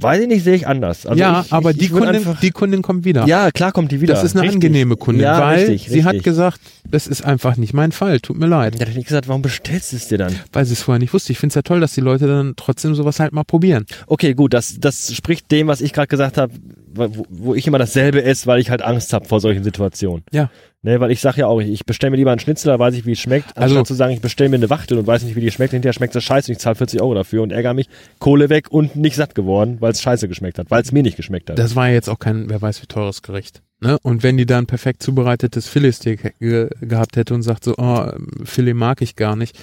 Weiß 0.00 0.20
ich 0.20 0.28
nicht, 0.28 0.44
sehe 0.44 0.54
ich 0.54 0.66
anders. 0.66 1.06
Also 1.06 1.18
ja, 1.18 1.42
ich, 1.44 1.52
aber 1.52 1.72
ich, 1.72 1.78
die, 1.78 1.84
ich 1.86 1.90
Kundin, 1.90 2.24
die 2.40 2.50
Kundin 2.52 2.82
kommt 2.82 3.04
wieder. 3.04 3.26
Ja, 3.26 3.50
klar 3.50 3.72
kommt 3.72 3.90
die 3.90 4.00
wieder. 4.00 4.14
Das 4.14 4.22
ist 4.22 4.36
eine 4.36 4.42
richtig. 4.42 4.56
angenehme 4.56 4.96
Kundin, 4.96 5.24
ja, 5.24 5.40
weil 5.40 5.58
richtig, 5.58 5.88
sie 5.88 5.94
richtig. 5.94 6.04
hat 6.04 6.22
gesagt, 6.22 6.60
das 6.88 7.08
ist 7.08 7.24
einfach 7.24 7.56
nicht 7.56 7.74
mein 7.74 7.90
Fall, 7.90 8.20
tut 8.20 8.38
mir 8.38 8.46
leid. 8.46 8.78
Ja, 8.78 8.86
dann 8.86 8.94
hat 8.94 9.04
gesagt, 9.04 9.26
warum 9.26 9.42
bestellst 9.42 9.92
du 9.92 9.96
es 9.96 10.06
dir 10.06 10.18
dann? 10.18 10.36
Weil 10.52 10.64
sie 10.66 10.74
es 10.74 10.82
vorher 10.82 11.00
nicht 11.00 11.12
wusste. 11.12 11.32
Ich 11.32 11.38
finde 11.38 11.50
es 11.50 11.54
ja 11.56 11.62
toll, 11.62 11.80
dass 11.80 11.94
die 11.94 12.00
Leute 12.00 12.28
dann 12.28 12.54
trotzdem 12.54 12.94
sowas 12.94 13.18
halt 13.18 13.32
mal 13.32 13.42
probieren. 13.42 13.86
Okay, 14.06 14.34
gut, 14.34 14.54
das, 14.54 14.78
das 14.78 15.12
spricht 15.12 15.50
dem, 15.50 15.66
was 15.66 15.80
ich 15.80 15.92
gerade 15.92 16.06
gesagt 16.08 16.38
habe, 16.38 16.52
wo, 16.98 17.26
wo 17.28 17.54
ich 17.54 17.66
immer 17.66 17.78
dasselbe 17.78 18.22
esse, 18.22 18.46
weil 18.46 18.60
ich 18.60 18.70
halt 18.70 18.82
Angst 18.82 19.12
habe 19.12 19.26
vor 19.26 19.40
solchen 19.40 19.64
Situationen. 19.64 20.24
Ja. 20.32 20.50
Ne, 20.82 21.00
weil 21.00 21.10
ich 21.10 21.20
sag 21.20 21.36
ja 21.36 21.48
auch, 21.48 21.60
ich 21.60 21.84
bestelle 21.86 22.12
mir 22.12 22.18
lieber 22.18 22.30
einen 22.30 22.38
Schnitzel, 22.38 22.68
da 22.68 22.78
weiß 22.78 22.94
ich, 22.94 23.04
wie 23.04 23.12
es 23.12 23.18
schmeckt, 23.18 23.48
anstatt 23.56 23.62
Also- 23.62 23.82
zu 23.82 23.94
sagen, 23.94 24.12
ich 24.14 24.20
bestelle 24.20 24.48
mir 24.48 24.56
eine 24.56 24.70
Wachtel 24.70 24.96
und 24.96 25.06
weiß 25.08 25.24
nicht, 25.24 25.34
wie 25.34 25.40
die 25.40 25.50
schmeckt, 25.50 25.72
hinterher 25.72 25.92
schmeckt 25.92 26.12
sie 26.12 26.20
scheiße 26.20 26.50
und 26.50 26.52
ich 26.52 26.58
zahle 26.60 26.76
40 26.76 27.00
Euro 27.00 27.14
dafür 27.14 27.42
und 27.42 27.50
ärgere 27.50 27.74
mich, 27.74 27.88
Kohle 28.20 28.48
weg 28.48 28.70
und 28.70 28.94
nicht 28.94 29.16
satt 29.16 29.34
geworden, 29.34 29.78
weil 29.80 29.90
es 29.90 30.00
scheiße 30.00 30.28
geschmeckt 30.28 30.58
hat, 30.58 30.70
weil 30.70 30.82
es 30.82 30.92
mir 30.92 31.02
nicht 31.02 31.16
geschmeckt 31.16 31.50
hat. 31.50 31.58
Das 31.58 31.74
war 31.74 31.88
ja 31.88 31.94
jetzt 31.94 32.08
auch 32.08 32.20
kein, 32.20 32.48
wer 32.48 32.62
weiß 32.62 32.80
wie 32.82 32.86
teures 32.86 33.22
Gericht. 33.22 33.60
Ne? 33.80 33.98
Und 34.02 34.22
wenn 34.22 34.36
die 34.36 34.46
da 34.46 34.58
ein 34.58 34.66
perfekt 34.66 35.02
zubereitetes 35.02 35.68
Filetsteak 35.68 36.38
ge 36.38 36.68
gehabt 36.80 37.16
hätte 37.16 37.34
und 37.34 37.42
sagt 37.42 37.64
so, 37.64 37.74
oh, 37.76 38.10
Filet 38.44 38.74
mag 38.74 39.02
ich 39.02 39.16
gar 39.16 39.34
nicht, 39.34 39.58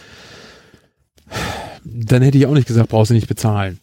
dann 1.85 2.21
hätte 2.21 2.37
ich 2.37 2.45
auch 2.45 2.53
nicht 2.53 2.67
gesagt, 2.67 2.89
brauchst 2.89 3.11
du 3.11 3.13
nicht 3.15 3.27
bezahlen. 3.27 3.79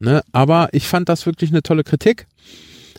Ne? 0.00 0.22
Aber 0.32 0.70
ich 0.72 0.88
fand 0.88 1.08
das 1.08 1.26
wirklich 1.26 1.50
eine 1.50 1.62
tolle 1.62 1.84
Kritik. 1.84 2.26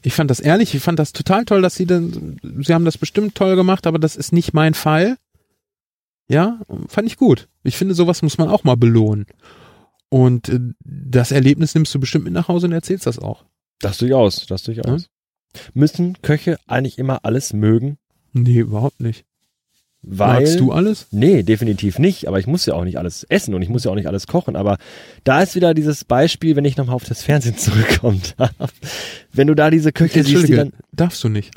Ich 0.03 0.13
fand 0.13 0.31
das 0.31 0.39
ehrlich, 0.39 0.73
ich 0.73 0.81
fand 0.81 0.97
das 0.97 1.11
total 1.11 1.45
toll, 1.45 1.61
dass 1.61 1.75
sie 1.75 1.85
dann, 1.85 2.37
sie 2.61 2.73
haben 2.73 2.85
das 2.85 2.97
bestimmt 2.97 3.35
toll 3.35 3.55
gemacht, 3.55 3.85
aber 3.85 3.99
das 3.99 4.15
ist 4.15 4.31
nicht 4.31 4.53
mein 4.53 4.73
Fall. 4.73 5.17
Ja, 6.27 6.59
fand 6.87 7.07
ich 7.07 7.17
gut. 7.17 7.49
Ich 7.63 7.75
finde, 7.75 7.93
sowas 7.93 8.21
muss 8.21 8.37
man 8.37 8.47
auch 8.47 8.63
mal 8.63 8.77
belohnen. 8.77 9.25
Und 10.09 10.49
äh, 10.49 10.59
das 10.79 11.31
Erlebnis 11.31 11.75
nimmst 11.75 11.93
du 11.93 11.99
bestimmt 11.99 12.25
mit 12.25 12.33
nach 12.33 12.47
Hause 12.47 12.67
und 12.67 12.73
erzählst 12.73 13.05
das 13.05 13.19
auch. 13.19 13.45
Das 13.79 13.97
durchaus, 13.97 14.45
das 14.45 14.63
durchaus. 14.63 15.07
Müssen 15.73 16.21
Köche 16.21 16.57
eigentlich 16.67 16.97
immer 16.97 17.25
alles 17.25 17.53
mögen? 17.53 17.97
Nee, 18.31 18.59
überhaupt 18.59 19.01
nicht. 19.01 19.25
Weil, 20.03 20.41
Magst 20.41 20.59
du 20.59 20.71
alles? 20.71 21.05
Nee, 21.11 21.43
definitiv 21.43 21.99
nicht. 21.99 22.27
Aber 22.27 22.39
ich 22.39 22.47
muss 22.47 22.65
ja 22.65 22.73
auch 22.73 22.83
nicht 22.83 22.97
alles 22.97 23.23
essen 23.29 23.53
und 23.53 23.61
ich 23.61 23.69
muss 23.69 23.83
ja 23.83 23.91
auch 23.91 23.95
nicht 23.95 24.07
alles 24.07 24.25
kochen. 24.25 24.55
Aber 24.55 24.77
da 25.23 25.41
ist 25.43 25.53
wieder 25.55 25.73
dieses 25.75 26.03
Beispiel, 26.05 26.55
wenn 26.55 26.65
ich 26.65 26.75
nochmal 26.75 26.95
auf 26.95 27.03
das 27.03 27.21
Fernsehen 27.21 27.55
zurückkommt. 27.59 28.35
wenn 29.31 29.47
du 29.47 29.53
da 29.55 29.69
diese 29.69 29.91
Köche 29.91 30.23
siehst, 30.23 30.47
die 30.47 30.55
dann. 30.55 30.73
darfst 30.91 31.23
du 31.23 31.29
nicht. 31.29 31.51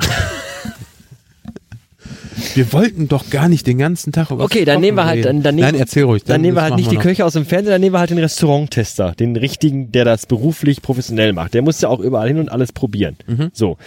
wir 2.55 2.73
wollten 2.73 3.09
doch 3.09 3.31
gar 3.31 3.49
nicht 3.49 3.67
den 3.67 3.79
ganzen 3.79 4.13
Tag 4.13 4.31
über 4.31 4.45
Okay, 4.45 4.65
dann 4.65 4.81
nehmen 4.81 4.97
wir 4.99 5.07
halt- 5.07 5.25
dann- 5.25 5.43
dann 5.43 5.55
nehmen- 5.55 5.71
Nein, 5.73 5.81
erzähl 5.81 6.05
ruhig. 6.05 6.25
Dann 6.25 6.41
nehmen 6.43 6.57
wir 6.57 6.63
halt 6.63 6.77
nicht 6.77 6.91
die 6.91 6.97
machen 6.97 7.03
Köche 7.09 7.25
aus 7.25 7.33
dem 7.33 7.47
Fernsehen, 7.47 7.71
dann 7.71 7.81
nehmen 7.81 7.95
wir 7.95 8.01
halt 8.01 8.11
den 8.11 8.19
Restauranttester, 8.19 9.13
den 9.13 9.37
richtigen, 9.37 9.91
der 9.93 10.05
das 10.05 10.27
beruflich 10.27 10.83
professionell 10.83 11.33
macht. 11.33 11.55
Der 11.55 11.63
muss 11.63 11.81
ja 11.81 11.89
auch 11.89 12.01
überall 12.01 12.29
hin 12.29 12.39
und 12.39 12.51
alles 12.51 12.73
probieren. 12.73 13.17
Mhm. 13.27 13.51
So. 13.55 13.79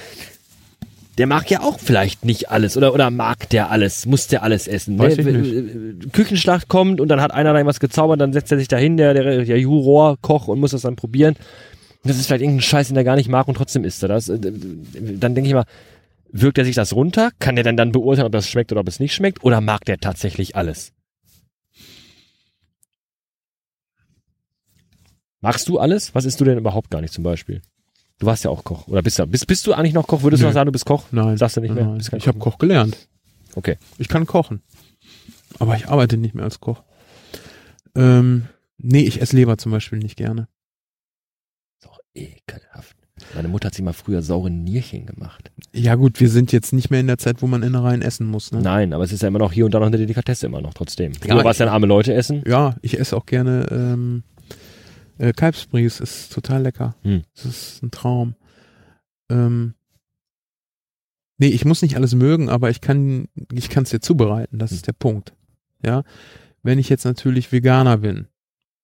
Der 1.18 1.26
mag 1.26 1.50
ja 1.50 1.62
auch 1.62 1.80
vielleicht 1.80 2.26
nicht 2.26 2.52
alles 2.52 2.78
oder, 2.78 2.94
oder 2.94 3.10
mag 3.10 3.50
der 3.50 3.72
alles, 3.72 4.06
muss 4.06 4.28
der 4.28 4.44
alles 4.44 4.68
essen. 4.68 5.00
Weiß 5.00 5.18
ich 5.18 5.26
ne? 5.26 5.96
Küchenschlacht 6.12 6.68
kommt 6.68 7.02
und 7.02 7.08
dann 7.08 7.22
hat 7.22 7.32
einer 7.32 7.54
da 7.54 7.58
irgendwas 7.58 7.80
gezaubert, 7.80 8.22
dann 8.22 8.34
setzt 8.34 8.52
er 8.52 8.60
sich 8.60 8.68
dahin, 8.68 8.98
der, 8.98 9.16
der, 9.16 9.44
der 9.44 9.60
Juror-Koch 9.60 10.48
und 10.48 10.60
muss 10.60 10.72
das 10.72 10.84
dann 10.84 10.96
probieren. 10.96 11.36
Und 12.04 12.10
das 12.10 12.20
ist 12.20 12.28
vielleicht 12.28 12.44
irgendein 12.44 12.62
Scheiß, 12.62 12.90
den 12.90 12.98
er 12.98 13.04
gar 13.04 13.16
nicht 13.16 13.30
mag 13.30 13.48
und 13.48 13.56
trotzdem 13.56 13.84
isst 13.84 14.04
er 14.04 14.10
das. 14.10 14.30
Äh, 14.30 14.40
Dann 14.40 15.34
denke 15.34 15.48
ich 15.48 15.54
mal, 15.54 15.66
wirkt 16.32 16.60
er 16.60 16.66
sich 16.66 16.76
das 16.76 16.94
runter? 16.94 17.32
Kann 17.40 17.56
der 17.56 17.64
dann 17.64 17.78
dann 17.78 17.92
beurteilen, 17.92 18.28
ob 18.28 18.32
das 18.32 18.48
schmeckt 18.48 18.72
oder 18.72 18.82
ob 18.82 18.88
es 18.88 19.00
nicht 19.00 19.16
schmeckt? 19.16 19.44
Oder 19.44 19.60
mag 19.60 19.86
der 19.86 19.98
tatsächlich 19.98 20.56
alles? 20.56 20.94
Magst 25.42 25.68
du 25.68 25.80
alles? 25.80 26.14
Was 26.14 26.26
isst 26.26 26.40
du 26.40 26.46
denn 26.46 26.58
überhaupt 26.60 26.92
gar 26.92 27.02
nicht 27.02 27.14
zum 27.14 27.24
Beispiel? 27.24 27.62
Du 28.20 28.26
warst 28.26 28.44
ja 28.44 28.50
auch 28.50 28.64
Koch. 28.64 28.88
Oder 28.88 29.02
bist 29.04 29.20
du, 29.20 29.28
bist, 29.28 29.46
bist 29.48 29.68
du 29.68 29.74
eigentlich 29.74 29.94
noch 29.94 30.08
Koch? 30.08 30.24
Würdest 30.24 30.42
du 30.42 30.48
noch 30.48 30.54
sagen, 30.54 30.66
du 30.66 30.72
bist 30.72 30.86
Koch? 30.86 31.06
Nein. 31.12 31.38
Sagst 31.38 31.58
du 31.58 31.62
nicht 31.62 31.74
mehr? 31.74 31.86
Nein. 31.86 32.02
Ich 32.18 32.28
habe 32.28 32.40
Koch. 32.40 32.58
Gelernt. 32.58 33.08
Okay. 33.56 33.78
Ich 33.98 34.08
kann 34.08 34.26
kochen. 34.26 34.62
Aber 35.60 35.76
ich 35.76 35.88
arbeite 35.88 36.18
nicht 36.18 36.36
mehr 36.36 36.44
als 36.44 36.60
Koch. 36.60 36.84
Ähm, 37.96 38.48
nee, 38.78 39.02
ich 39.02 39.22
esse 39.22 39.36
Leber 39.36 39.58
zum 39.58 39.72
Beispiel 39.72 40.00
nicht 40.00 40.16
gerne. 40.18 40.48
Ist 41.80 41.86
doch 41.86 42.00
ekelhaft. 42.14 42.96
Meine 43.34 43.48
Mutter 43.48 43.68
hat 43.68 43.74
sich 43.76 43.84
mal 43.84 43.94
früher 43.94 44.22
saure 44.22 44.52
Nierchen 44.52 45.08
gemacht. 45.08 45.52
Ja 45.74 45.96
gut, 45.96 46.20
wir 46.20 46.30
sind 46.30 46.52
jetzt 46.52 46.72
nicht 46.72 46.92
mehr 46.92 47.00
in 47.00 47.08
der 47.08 47.18
Zeit, 47.18 47.42
wo 47.42 47.48
man 47.48 47.64
Innereien 47.64 48.04
essen 48.04 48.28
muss. 48.28 48.52
Ne? 48.52 48.62
Nein, 48.62 48.94
aber 48.94 49.04
es 49.04 49.12
ist 49.12 49.22
ja 49.24 49.28
immer 49.28 49.40
noch 49.40 49.52
hier 49.52 49.66
und 49.66 49.74
da 49.74 49.80
noch 49.80 49.88
eine 49.88 49.98
Delikatesse 49.98 50.46
immer 50.46 50.62
noch 50.62 50.76
trotzdem. 50.76 51.14
Ja, 51.14 51.20
Früher 51.36 51.44
war 51.44 51.52
es 51.52 51.56
ich- 51.58 51.60
dann 51.60 51.70
arme 51.70 51.88
Leute 51.88 52.14
essen. 52.14 52.44
Ja, 52.48 52.76
ich 52.84 53.00
esse 53.00 53.18
auch 53.18 53.26
gerne 53.26 53.68
ähm, 53.72 54.24
äh, 55.18 55.34
Kalbsbries, 55.34 56.00
ist 56.00 56.34
total 56.34 56.64
lecker. 56.64 56.96
Hm. 57.04 57.24
Das 57.36 57.46
ist 57.46 57.84
ein 57.84 57.92
Traum. 57.92 58.36
Ähm, 59.30 59.74
nee, 61.38 61.48
ich 61.48 61.66
muss 61.66 61.82
nicht 61.82 61.96
alles 61.96 62.16
mögen, 62.16 62.50
aber 62.50 62.70
ich 62.70 62.82
kann 62.82 63.28
ich 63.52 63.70
kann 63.70 63.84
es 63.84 63.90
dir 63.90 64.00
zubereiten, 64.00 64.60
das 64.60 64.72
ist 64.72 64.88
der 64.88 64.94
Punkt. 64.94 65.34
Ja, 65.86 66.04
wenn 66.64 66.80
ich 66.80 66.90
jetzt 66.90 67.06
natürlich 67.06 67.52
Veganer 67.52 67.98
bin 67.98 68.28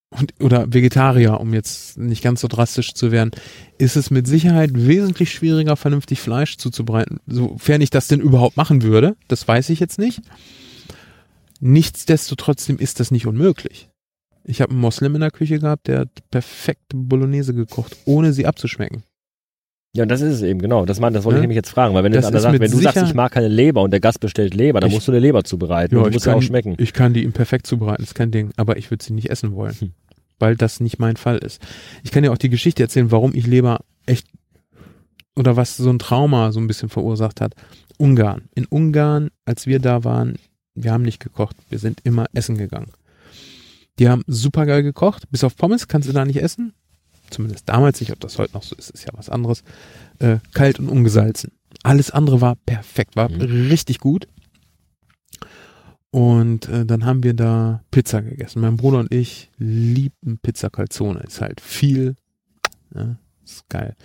und 0.09 0.33
oder 0.39 0.71
Vegetarier, 0.71 1.39
um 1.39 1.53
jetzt 1.53 1.97
nicht 1.97 2.23
ganz 2.23 2.41
so 2.41 2.47
drastisch 2.47 2.93
zu 2.93 3.11
werden, 3.11 3.31
ist 3.77 3.95
es 3.95 4.11
mit 4.11 4.27
Sicherheit 4.27 4.71
wesentlich 4.73 5.31
schwieriger, 5.31 5.75
vernünftig 5.75 6.19
Fleisch 6.19 6.57
zuzubereiten, 6.57 7.19
sofern 7.25 7.81
ich 7.81 7.89
das 7.89 8.07
denn 8.07 8.21
überhaupt 8.21 8.57
machen 8.57 8.83
würde. 8.83 9.15
Das 9.27 9.47
weiß 9.47 9.69
ich 9.69 9.79
jetzt 9.79 9.99
nicht. 9.99 10.21
Nichtsdestotrotz 11.59 12.67
ist 12.69 12.99
das 12.99 13.09
nicht 13.09 13.25
unmöglich. 13.25 13.89
Ich 14.45 14.61
habe 14.61 14.71
einen 14.71 14.81
Moslem 14.81 15.15
in 15.15 15.21
der 15.21 15.31
Küche 15.31 15.59
gehabt, 15.59 15.87
der 15.87 15.99
hat 15.99 16.09
perfekte 16.31 16.95
Bolognese 16.97 17.53
gekocht, 17.53 17.95
ohne 18.05 18.33
sie 18.33 18.45
abzuschmecken. 18.45 19.03
Ja, 19.95 20.03
und 20.03 20.09
das 20.09 20.21
ist 20.21 20.33
es 20.35 20.41
eben, 20.41 20.59
genau. 20.59 20.85
Das, 20.85 20.97
das 20.99 21.23
wollte 21.23 21.29
Ja. 21.29 21.35
ich 21.37 21.41
nämlich 21.41 21.55
jetzt 21.55 21.69
fragen, 21.69 21.93
weil 21.93 22.03
wenn, 22.03 22.11
Das 22.11 22.29
jetzt 22.29 22.41
sagt, 22.41 22.59
wenn 22.59 22.71
du 22.71 22.77
sagst, 22.79 23.03
ich 23.03 23.13
mag 23.13 23.31
keine 23.31 23.47
Leber 23.47 23.83
und 23.83 23.91
der 23.91 23.99
Gast 23.99 24.19
bestellt 24.19 24.53
Leber, 24.55 24.79
dann 24.79 24.89
Ich- 24.89 24.95
musst 24.95 25.07
du 25.07 25.11
eine 25.11 25.19
Leber 25.19 25.43
zubereiten 25.43 25.95
und 25.97 26.05
die 26.09 26.13
muss 26.13 26.25
ja 26.25 26.33
auch 26.33 26.41
schmecken. 26.41 26.75
Ich 26.79 26.93
kann 26.93 27.13
die 27.13 27.23
ihm 27.23 27.31
perfekt 27.31 27.67
zubereiten, 27.67 28.01
ist 28.03 28.15
kein 28.15 28.31
Ding. 28.31 28.51
Aber 28.57 28.77
ich 28.77 28.89
würde 28.89 29.03
sie 29.03 29.13
nicht 29.13 29.29
essen 29.29 29.53
wollen, 29.53 29.73
Hm. 29.79 29.91
weil 30.39 30.55
das 30.55 30.79
nicht 30.79 30.97
mein 30.99 31.15
Fall 31.15 31.37
ist. 31.37 31.61
Ich 32.03 32.11
kann 32.11 32.23
dir 32.23 32.31
auch 32.31 32.37
die 32.39 32.49
Geschichte 32.49 32.81
erzählen, 32.81 33.11
warum 33.11 33.35
ich 33.35 33.45
Leber 33.45 33.81
echt 34.07 34.27
oder 35.35 35.55
was 35.55 35.77
so 35.77 35.89
ein 35.89 35.99
Trauma 35.99 36.51
so 36.51 36.59
ein 36.59 36.67
bisschen 36.67 36.89
verursacht 36.89 37.39
hat. 37.39 37.53
Ungarn. 37.97 38.49
In 38.55 38.65
Ungarn, 38.65 39.29
als 39.45 39.67
wir 39.67 39.79
da 39.79 40.03
waren, 40.03 40.37
wir 40.75 40.91
haben 40.91 41.03
nicht 41.03 41.19
gekocht, 41.19 41.55
wir 41.69 41.77
sind 41.79 42.01
immer 42.03 42.25
essen 42.33 42.57
gegangen. 42.57 42.91
Die 43.99 44.09
haben 44.09 44.23
super 44.27 44.65
geil 44.65 44.83
gekocht, 44.83 45.29
bis 45.31 45.43
auf 45.43 45.55
Pommes 45.55 45.87
kannst 45.87 46.09
du 46.09 46.13
da 46.13 46.25
nicht 46.25 46.41
essen. 46.41 46.73
Zumindest 47.29 47.69
damals 47.69 47.99
nicht, 47.99 48.11
ob 48.11 48.19
das 48.19 48.37
heute 48.37 48.53
noch 48.53 48.63
so 48.63 48.75
ist, 48.75 48.89
ist 48.89 49.05
ja 49.05 49.11
was 49.13 49.29
anderes. 49.29 49.63
Äh, 50.19 50.37
kalt 50.53 50.79
und 50.79 50.89
ungesalzen. 50.89 51.51
Alles 51.83 52.11
andere 52.11 52.41
war 52.41 52.55
perfekt, 52.55 53.15
war 53.15 53.29
Mhm. 53.29 53.41
richtig 53.69 53.99
gut. 53.99 54.27
Und 56.11 56.69
äh, 56.69 56.85
dann 56.85 57.05
haben 57.05 57.23
wir 57.23 57.33
da 57.33 57.83
Pizza 57.89 58.21
gegessen. 58.21 58.61
Mein 58.61 58.77
Bruder 58.77 58.99
und 58.99 59.11
ich 59.13 59.49
lieben 59.57 60.37
Pizza 60.41 60.69
Calzone. 60.69 61.19
Ist 61.21 61.41
halt 61.41 61.59
viel. 61.59 62.15
Ja, 62.93 63.17
ist 63.43 63.67
geil. 63.69 63.95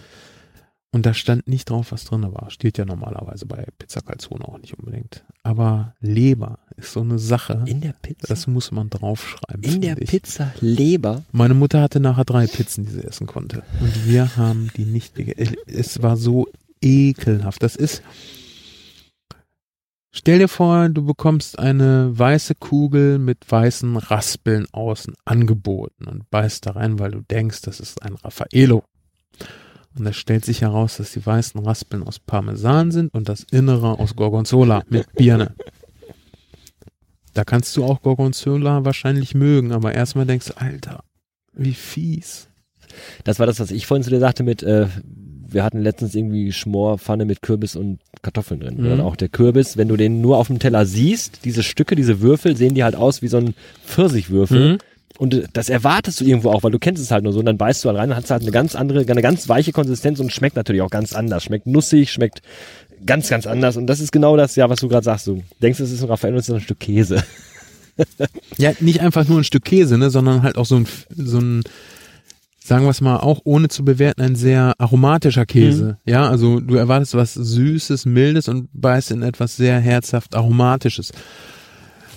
Und 0.90 1.05
da 1.05 1.12
stand 1.12 1.47
nicht 1.47 1.69
drauf, 1.69 1.93
was 1.93 2.05
drin 2.05 2.23
war. 2.23 2.51
Steht 2.51 2.78
ja 2.78 2.86
normalerweise 2.86 3.44
bei 3.44 3.66
Pizza 3.78 4.01
Calzone 4.01 4.48
auch 4.48 4.59
nicht 4.59 4.78
unbedingt. 4.78 5.24
Aber 5.43 5.94
Leber 6.01 6.60
ist 6.77 6.93
so 6.93 7.01
eine 7.01 7.19
Sache. 7.19 7.62
In 7.66 7.82
der 7.82 7.93
Pizza? 8.01 8.27
Das 8.27 8.47
muss 8.47 8.70
man 8.70 8.89
draufschreiben. 8.89 9.62
in 9.62 9.82
der 9.82 10.01
ich. 10.01 10.09
Pizza 10.09 10.52
Leber? 10.60 11.24
Meine 11.31 11.52
Mutter 11.52 11.82
hatte 11.82 12.01
nachher 12.01 12.24
drei 12.24 12.47
Pizzen, 12.47 12.86
die 12.86 12.93
sie 12.93 13.05
essen 13.05 13.27
konnte. 13.27 13.62
Und 13.81 14.06
wir 14.06 14.36
haben 14.36 14.70
die 14.77 14.86
nicht 14.86 15.15
gegessen. 15.15 15.56
Es 15.66 16.02
war 16.02 16.16
so 16.16 16.47
ekelhaft. 16.81 17.62
Das 17.62 17.77
ist. 17.77 18.02
Stell 20.10 20.39
dir 20.39 20.48
vor, 20.48 20.89
du 20.89 21.05
bekommst 21.05 21.59
eine 21.59 22.19
weiße 22.19 22.55
Kugel 22.55 23.19
mit 23.19 23.39
weißen 23.47 23.98
Raspeln 23.98 24.66
außen 24.73 25.15
angeboten 25.27 26.06
und 26.06 26.31
beißt 26.31 26.65
da 26.65 26.73
rein, 26.73 26.98
weil 26.98 27.10
du 27.10 27.20
denkst, 27.20 27.60
das 27.60 27.78
ist 27.78 28.02
ein 28.02 28.15
Raffaello. 28.15 28.85
Und 29.98 30.06
es 30.06 30.16
stellt 30.16 30.44
sich 30.44 30.62
heraus, 30.62 30.98
dass 30.98 31.12
die 31.12 31.24
weißen 31.24 31.60
Raspeln 31.60 32.02
aus 32.02 32.18
Parmesan 32.18 32.90
sind 32.90 33.12
und 33.12 33.28
das 33.28 33.44
Innere 33.50 33.98
aus 33.98 34.16
Gorgonzola 34.16 34.82
mit 34.88 35.12
Birne. 35.14 35.54
Da 37.34 37.44
kannst 37.44 37.76
du 37.76 37.84
auch 37.84 38.02
Gorgonzola 38.02 38.84
wahrscheinlich 38.84 39.34
mögen, 39.34 39.72
aber 39.72 39.94
erstmal 39.94 40.26
denkst 40.26 40.46
du, 40.46 40.60
Alter, 40.60 41.04
wie 41.52 41.74
fies. 41.74 42.48
Das 43.24 43.38
war 43.38 43.46
das, 43.46 43.60
was 43.60 43.70
ich 43.70 43.86
vorhin 43.86 44.02
zu 44.02 44.10
dir 44.10 44.20
sagte 44.20 44.42
mit, 44.42 44.62
äh, 44.62 44.86
wir 45.50 45.64
hatten 45.64 45.80
letztens 45.80 46.14
irgendwie 46.14 46.52
Schmorpfanne 46.52 47.24
mit 47.24 47.42
Kürbis 47.42 47.74
und 47.74 48.00
Kartoffeln 48.22 48.60
drin. 48.60 48.82
Mhm. 48.82 48.92
Oder 48.92 49.04
auch 49.04 49.16
der 49.16 49.28
Kürbis, 49.28 49.76
wenn 49.76 49.88
du 49.88 49.96
den 49.96 50.20
nur 50.20 50.36
auf 50.36 50.48
dem 50.48 50.58
Teller 50.58 50.84
siehst, 50.84 51.44
diese 51.44 51.62
Stücke, 51.62 51.96
diese 51.96 52.20
Würfel, 52.20 52.56
sehen 52.56 52.74
die 52.74 52.84
halt 52.84 52.96
aus 52.96 53.22
wie 53.22 53.28
so 53.28 53.38
ein 53.38 53.54
Pfirsichwürfel. 53.86 54.72
Mhm. 54.72 54.78
Und 55.18 55.34
äh, 55.34 55.44
das 55.52 55.68
erwartest 55.68 56.20
du 56.20 56.24
irgendwo 56.24 56.50
auch, 56.50 56.62
weil 56.62 56.70
du 56.70 56.78
kennst 56.78 57.02
es 57.02 57.10
halt 57.10 57.24
nur 57.24 57.32
so. 57.32 57.40
Und 57.40 57.46
dann 57.46 57.58
beißt 57.58 57.84
du 57.84 57.88
halt 57.88 57.98
rein, 57.98 58.08
dann 58.08 58.16
hat 58.16 58.24
es 58.24 58.30
halt 58.30 58.42
eine 58.42 58.52
ganz 58.52 58.74
andere, 58.74 59.00
eine 59.00 59.22
ganz 59.22 59.48
weiche 59.48 59.72
Konsistenz 59.72 60.20
und 60.20 60.32
schmeckt 60.32 60.56
natürlich 60.56 60.80
auch 60.80 60.90
ganz 60.90 61.12
anders. 61.12 61.44
Schmeckt 61.44 61.66
nussig, 61.66 62.10
schmeckt 62.10 62.40
ganz, 63.04 63.28
ganz 63.28 63.46
anders. 63.46 63.76
Und 63.76 63.86
das 63.86 64.00
ist 64.00 64.12
genau 64.12 64.36
das, 64.36 64.56
ja, 64.56 64.70
was 64.70 64.80
du 64.80 64.88
gerade 64.88 65.04
sagst. 65.04 65.26
Du 65.26 65.42
denkst, 65.60 65.80
es 65.80 65.90
ist 65.90 66.02
ein 66.02 66.08
Raffaello, 66.08 66.38
es 66.38 66.48
ist 66.48 66.54
ein 66.54 66.60
Stück 66.60 66.80
Käse. 66.80 67.22
Ja, 68.58 68.70
nicht 68.78 69.00
einfach 69.00 69.26
nur 69.26 69.38
ein 69.40 69.44
Stück 69.44 69.64
Käse, 69.64 69.98
ne, 69.98 70.08
sondern 70.08 70.44
halt 70.44 70.56
auch 70.56 70.66
so 70.66 70.76
ein, 70.76 70.86
so 71.16 71.38
ein, 71.38 71.64
sagen 72.62 72.84
wir 72.84 72.90
es 72.90 73.00
mal, 73.00 73.16
auch 73.16 73.40
ohne 73.42 73.66
zu 73.66 73.84
bewerten, 73.84 74.22
ein 74.22 74.36
sehr 74.36 74.76
aromatischer 74.78 75.46
Käse. 75.46 75.98
Ja, 76.06 76.28
also 76.28 76.60
du 76.60 76.76
erwartest 76.76 77.14
was 77.14 77.34
Süßes, 77.34 78.06
Mildes 78.06 78.46
und 78.46 78.68
beißt 78.72 79.10
in 79.10 79.22
etwas 79.22 79.56
sehr 79.56 79.80
herzhaft 79.80 80.36
Aromatisches. 80.36 81.10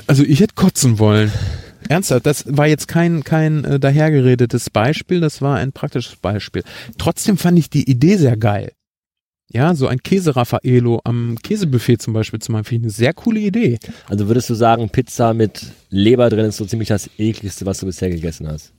Also 0.05 0.21
ich 0.21 0.39
hätte 0.39 0.53
kotzen 0.53 0.99
wollen. 0.99 1.31
Ernsthaft, 1.89 2.25
das 2.25 2.45
war 2.47 2.67
jetzt 2.67 2.87
kein, 2.87 3.23
kein 3.23 3.63
äh, 3.65 3.79
dahergeredetes 3.79 4.69
Beispiel, 4.69 5.19
das 5.19 5.41
war 5.41 5.57
ein 5.57 5.71
praktisches 5.71 6.15
Beispiel. 6.15 6.63
Trotzdem 6.97 7.37
fand 7.37 7.57
ich 7.59 7.69
die 7.69 7.89
Idee 7.89 8.17
sehr 8.17 8.37
geil. 8.37 8.71
Ja, 9.53 9.75
so 9.75 9.87
ein 9.87 10.01
Käse-Raffaello 10.01 11.01
am 11.03 11.37
Käsebuffet 11.43 11.97
zum 12.01 12.13
Beispiel 12.13 12.39
zu 12.39 12.53
machen, 12.53 12.63
finde 12.63 12.79
ich 12.79 12.83
eine 12.85 12.91
sehr 12.91 13.13
coole 13.13 13.41
Idee. 13.41 13.79
Also 14.07 14.27
würdest 14.27 14.49
du 14.49 14.53
sagen, 14.53 14.89
Pizza 14.89 15.33
mit 15.33 15.65
Leber 15.89 16.29
drin 16.29 16.45
ist 16.45 16.57
so 16.57 16.65
ziemlich 16.65 16.87
das 16.87 17.09
ekligste, 17.17 17.65
was 17.65 17.79
du 17.79 17.85
bisher 17.85 18.09
gegessen 18.09 18.47
hast? 18.47 18.71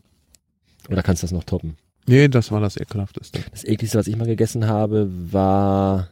Oder 0.88 1.02
kannst 1.02 1.22
du 1.22 1.26
das 1.26 1.32
noch 1.32 1.44
toppen? 1.44 1.76
Nee, 2.06 2.28
das 2.28 2.50
war 2.50 2.60
das 2.60 2.78
ekelhafteste. 2.78 3.40
Das 3.50 3.64
ekligste, 3.64 3.98
was 3.98 4.06
ich 4.06 4.16
mal 4.16 4.26
gegessen 4.26 4.66
habe, 4.66 5.10
war 5.30 6.08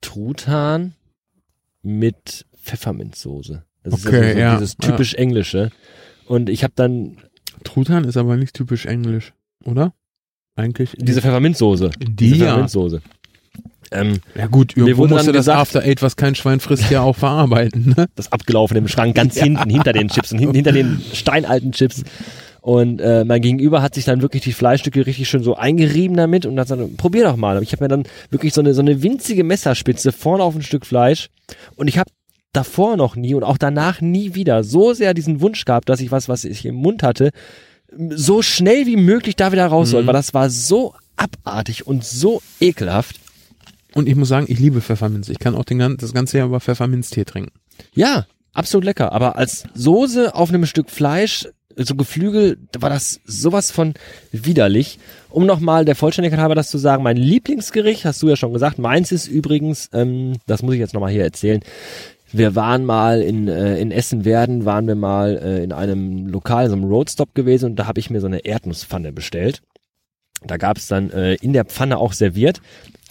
Truthahn 0.00 0.94
mit 1.82 2.46
Pfefferminzsoße. 2.62 3.64
Das 3.82 3.94
ist 3.94 4.06
Okay, 4.06 4.16
also 4.18 4.32
so 4.34 4.38
ja, 4.38 4.54
dieses 4.56 4.76
typisch 4.76 5.14
Englische. 5.14 5.70
Und 6.26 6.48
ich 6.48 6.62
habe 6.62 6.72
dann 6.76 7.16
Truthahn 7.64 8.04
ist 8.04 8.16
aber 8.16 8.36
nicht 8.36 8.54
typisch 8.54 8.86
englisch, 8.86 9.32
oder? 9.64 9.92
Eigentlich. 10.56 10.90
diese 10.98 11.20
Pfefferminzsoße. 11.22 11.90
die 11.98 12.14
Diese 12.14 12.36
ja. 12.36 12.44
Pfefferminzsoße. 12.46 13.02
Ähm, 13.92 14.20
Ja 14.36 14.46
gut, 14.46 14.76
irgendwo 14.76 15.06
musst 15.06 15.26
du 15.26 15.32
das 15.32 15.40
gesagt- 15.46 15.58
After 15.60 15.82
Eight, 15.82 16.02
was 16.02 16.16
kein 16.16 16.34
Schwein 16.34 16.60
frisst, 16.60 16.90
ja 16.90 17.00
auch 17.02 17.16
verarbeiten. 17.16 17.94
Ne? 17.96 18.06
das 18.14 18.30
abgelaufene 18.30 18.78
im 18.78 18.88
Schrank 18.88 19.14
ganz 19.16 19.36
hinten, 19.38 19.68
hinter 19.70 19.92
den 19.92 20.08
Chips 20.08 20.32
und 20.32 20.38
hinten, 20.38 20.54
hinter 20.54 20.72
den 20.72 21.00
steinalten 21.12 21.72
Chips. 21.72 22.04
Und 22.60 23.00
äh, 23.00 23.24
mein 23.24 23.40
Gegenüber 23.40 23.80
hat 23.82 23.94
sich 23.94 24.04
dann 24.04 24.20
wirklich 24.20 24.42
die 24.42 24.52
Fleischstücke 24.52 25.06
richtig 25.06 25.28
schön 25.28 25.42
so 25.42 25.56
eingerieben 25.56 26.16
damit 26.16 26.44
und 26.44 26.58
hat 26.60 26.68
gesagt, 26.68 26.96
probier 26.98 27.24
doch 27.24 27.36
mal. 27.36 27.60
Ich 27.62 27.72
habe 27.72 27.82
mir 27.84 27.88
dann 27.88 28.04
wirklich 28.30 28.52
so 28.52 28.60
eine, 28.60 28.74
so 28.74 28.82
eine 28.82 29.02
winzige 29.02 29.44
Messerspitze 29.44 30.12
vorne 30.12 30.44
auf 30.44 30.54
ein 30.54 30.62
Stück 30.62 30.84
Fleisch 30.84 31.30
und 31.76 31.88
ich 31.88 31.98
habe 31.98 32.10
davor 32.52 32.96
noch 32.96 33.16
nie 33.16 33.34
und 33.34 33.44
auch 33.44 33.58
danach 33.58 34.00
nie 34.00 34.34
wieder 34.34 34.64
so 34.64 34.92
sehr 34.92 35.14
diesen 35.14 35.40
Wunsch 35.40 35.64
gehabt, 35.64 35.88
dass 35.88 36.00
ich 36.00 36.10
was, 36.10 36.28
was 36.28 36.44
ich 36.44 36.64
im 36.66 36.74
Mund 36.74 37.02
hatte, 37.02 37.30
so 38.10 38.42
schnell 38.42 38.86
wie 38.86 38.96
möglich 38.96 39.36
da 39.36 39.52
wieder 39.52 39.66
raus 39.66 39.90
soll, 39.90 40.02
Mhm. 40.02 40.06
weil 40.08 40.14
das 40.14 40.34
war 40.34 40.50
so 40.50 40.94
abartig 41.16 41.86
und 41.86 42.04
so 42.04 42.40
ekelhaft. 42.60 43.16
Und 43.94 44.08
ich 44.08 44.14
muss 44.14 44.28
sagen, 44.28 44.46
ich 44.48 44.58
liebe 44.60 44.80
Pfefferminz. 44.80 45.28
Ich 45.28 45.38
kann 45.40 45.54
auch 45.56 45.64
den, 45.64 45.96
das 45.96 46.12
ganze 46.12 46.38
Jahr 46.38 46.46
über 46.46 46.60
Pfefferminztee 46.60 47.24
trinken. 47.24 47.52
Ja, 47.92 48.26
absolut 48.52 48.84
lecker. 48.84 49.12
Aber 49.12 49.36
als 49.36 49.64
Soße 49.74 50.34
auf 50.34 50.48
einem 50.50 50.66
Stück 50.66 50.90
Fleisch, 50.90 51.48
so 51.76 51.94
Geflügel, 51.96 52.58
da 52.72 52.82
war 52.82 52.90
das 52.90 53.20
sowas 53.24 53.70
von 53.72 53.94
widerlich. 54.32 54.98
Um 55.28 55.46
nochmal 55.46 55.84
der 55.84 55.96
Vollständigkeit 55.96 56.40
halber 56.40 56.54
das 56.54 56.70
zu 56.70 56.78
sagen, 56.78 57.02
mein 57.02 57.16
Lieblingsgericht, 57.16 58.04
hast 58.04 58.22
du 58.22 58.28
ja 58.28 58.36
schon 58.36 58.52
gesagt, 58.52 58.78
meins 58.78 59.10
ist 59.12 59.26
übrigens, 59.26 59.88
ähm, 59.92 60.34
das 60.46 60.62
muss 60.62 60.74
ich 60.74 60.80
jetzt 60.80 60.94
nochmal 60.94 61.12
hier 61.12 61.24
erzählen, 61.24 61.60
wir 62.32 62.54
waren 62.54 62.84
mal 62.84 63.22
in, 63.22 63.48
äh, 63.48 63.78
in 63.78 63.90
Essen-Werden, 63.90 64.64
waren 64.64 64.86
wir 64.86 64.94
mal 64.94 65.36
äh, 65.38 65.62
in 65.64 65.72
einem 65.72 66.26
Lokal, 66.26 66.68
so 66.68 66.74
einem 66.76 66.84
Roadstop 66.84 67.34
gewesen 67.34 67.66
und 67.66 67.76
da 67.76 67.86
habe 67.86 68.00
ich 68.00 68.10
mir 68.10 68.20
so 68.20 68.26
eine 68.26 68.44
Erdnusspfanne 68.44 69.12
bestellt. 69.12 69.62
Da 70.46 70.56
gab 70.56 70.78
es 70.78 70.88
dann 70.88 71.10
äh, 71.10 71.34
in 71.34 71.52
der 71.52 71.64
Pfanne 71.66 71.98
auch 71.98 72.12
serviert, 72.12 72.60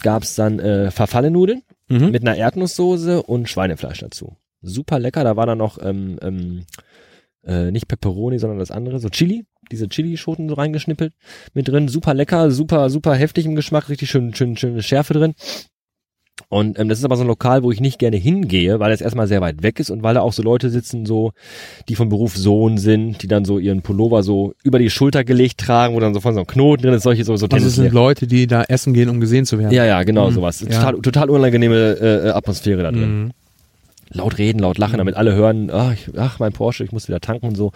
gab 0.02 0.24
es 0.24 0.34
dann 0.34 0.58
äh, 0.58 0.90
Verfallenudeln 0.90 1.62
Mhm. 1.90 2.12
mit 2.12 2.22
einer 2.22 2.36
Erdnusssoße 2.36 3.20
und 3.20 3.48
Schweinefleisch 3.48 3.98
dazu. 3.98 4.36
Super 4.62 5.00
lecker, 5.00 5.24
da 5.24 5.36
war 5.36 5.46
dann 5.46 5.58
noch 5.58 5.78
ähm, 5.82 6.20
ähm, 6.22 6.64
äh, 7.44 7.72
nicht 7.72 7.88
Pepperoni, 7.88 8.38
sondern 8.38 8.60
das 8.60 8.70
andere, 8.70 9.00
so 9.00 9.08
Chili, 9.08 9.44
diese 9.72 9.88
Chili-Schoten 9.88 10.48
so 10.48 10.54
reingeschnippelt 10.54 11.14
mit 11.52 11.66
drin. 11.66 11.88
Super 11.88 12.14
lecker, 12.14 12.52
super, 12.52 12.90
super 12.90 13.16
heftig 13.16 13.44
im 13.44 13.56
Geschmack, 13.56 13.88
richtig 13.88 14.08
schön, 14.08 14.32
schön, 14.34 14.56
schöne 14.56 14.82
Schärfe 14.84 15.14
drin. 15.14 15.34
Und 16.50 16.78
ähm, 16.80 16.88
das 16.88 16.98
ist 16.98 17.04
aber 17.04 17.16
so 17.16 17.22
ein 17.22 17.28
Lokal, 17.28 17.62
wo 17.62 17.70
ich 17.70 17.80
nicht 17.80 18.00
gerne 18.00 18.16
hingehe, 18.16 18.80
weil 18.80 18.90
es 18.90 19.00
erstmal 19.00 19.28
sehr 19.28 19.40
weit 19.40 19.62
weg 19.62 19.78
ist 19.78 19.88
und 19.88 20.02
weil 20.02 20.14
da 20.14 20.20
auch 20.20 20.32
so 20.32 20.42
Leute 20.42 20.68
sitzen, 20.68 21.06
so, 21.06 21.30
die 21.88 21.94
von 21.94 22.08
Beruf 22.08 22.36
Sohn 22.36 22.76
sind, 22.76 23.22
die 23.22 23.28
dann 23.28 23.44
so 23.44 23.58
ihren 23.60 23.82
Pullover 23.82 24.24
so 24.24 24.52
über 24.64 24.80
die 24.80 24.90
Schulter 24.90 25.22
gelegt 25.22 25.58
tragen, 25.60 25.94
wo 25.94 26.00
dann 26.00 26.12
so 26.12 26.20
von 26.20 26.34
so 26.34 26.40
einem 26.40 26.48
Knoten 26.48 26.82
drin 26.82 26.94
ist, 26.94 27.04
solche 27.04 27.22
so, 27.24 27.36
so 27.36 27.46
Also 27.46 27.66
es 27.68 27.76
sind 27.76 27.92
Leute, 27.92 28.26
die 28.26 28.48
da 28.48 28.64
essen 28.64 28.92
gehen, 28.94 29.08
um 29.08 29.20
gesehen 29.20 29.46
zu 29.46 29.60
werden. 29.60 29.72
Ja, 29.72 29.84
ja, 29.84 30.02
genau, 30.02 30.28
Mhm. 30.28 30.34
sowas. 30.34 30.60
Ja. 30.60 30.66
Total, 30.90 31.00
total 31.00 31.30
unangenehme 31.30 31.76
äh, 32.00 32.28
äh, 32.28 32.30
Atmosphäre 32.32 32.82
da 32.82 32.90
drin 32.90 33.24
Mhm. 33.26 33.30
laut 34.12 34.38
reden, 34.38 34.58
laut 34.58 34.76
lachen, 34.76 34.98
damit 34.98 35.14
alle 35.14 35.34
hören, 35.36 35.70
ach, 35.72 35.92
ich, 35.92 36.08
ach 36.18 36.40
mein 36.40 36.52
Porsche, 36.52 36.82
ich 36.82 36.90
muss 36.90 37.06
wieder 37.06 37.20
tanken 37.20 37.46
und 37.46 37.54
so. 37.56 37.70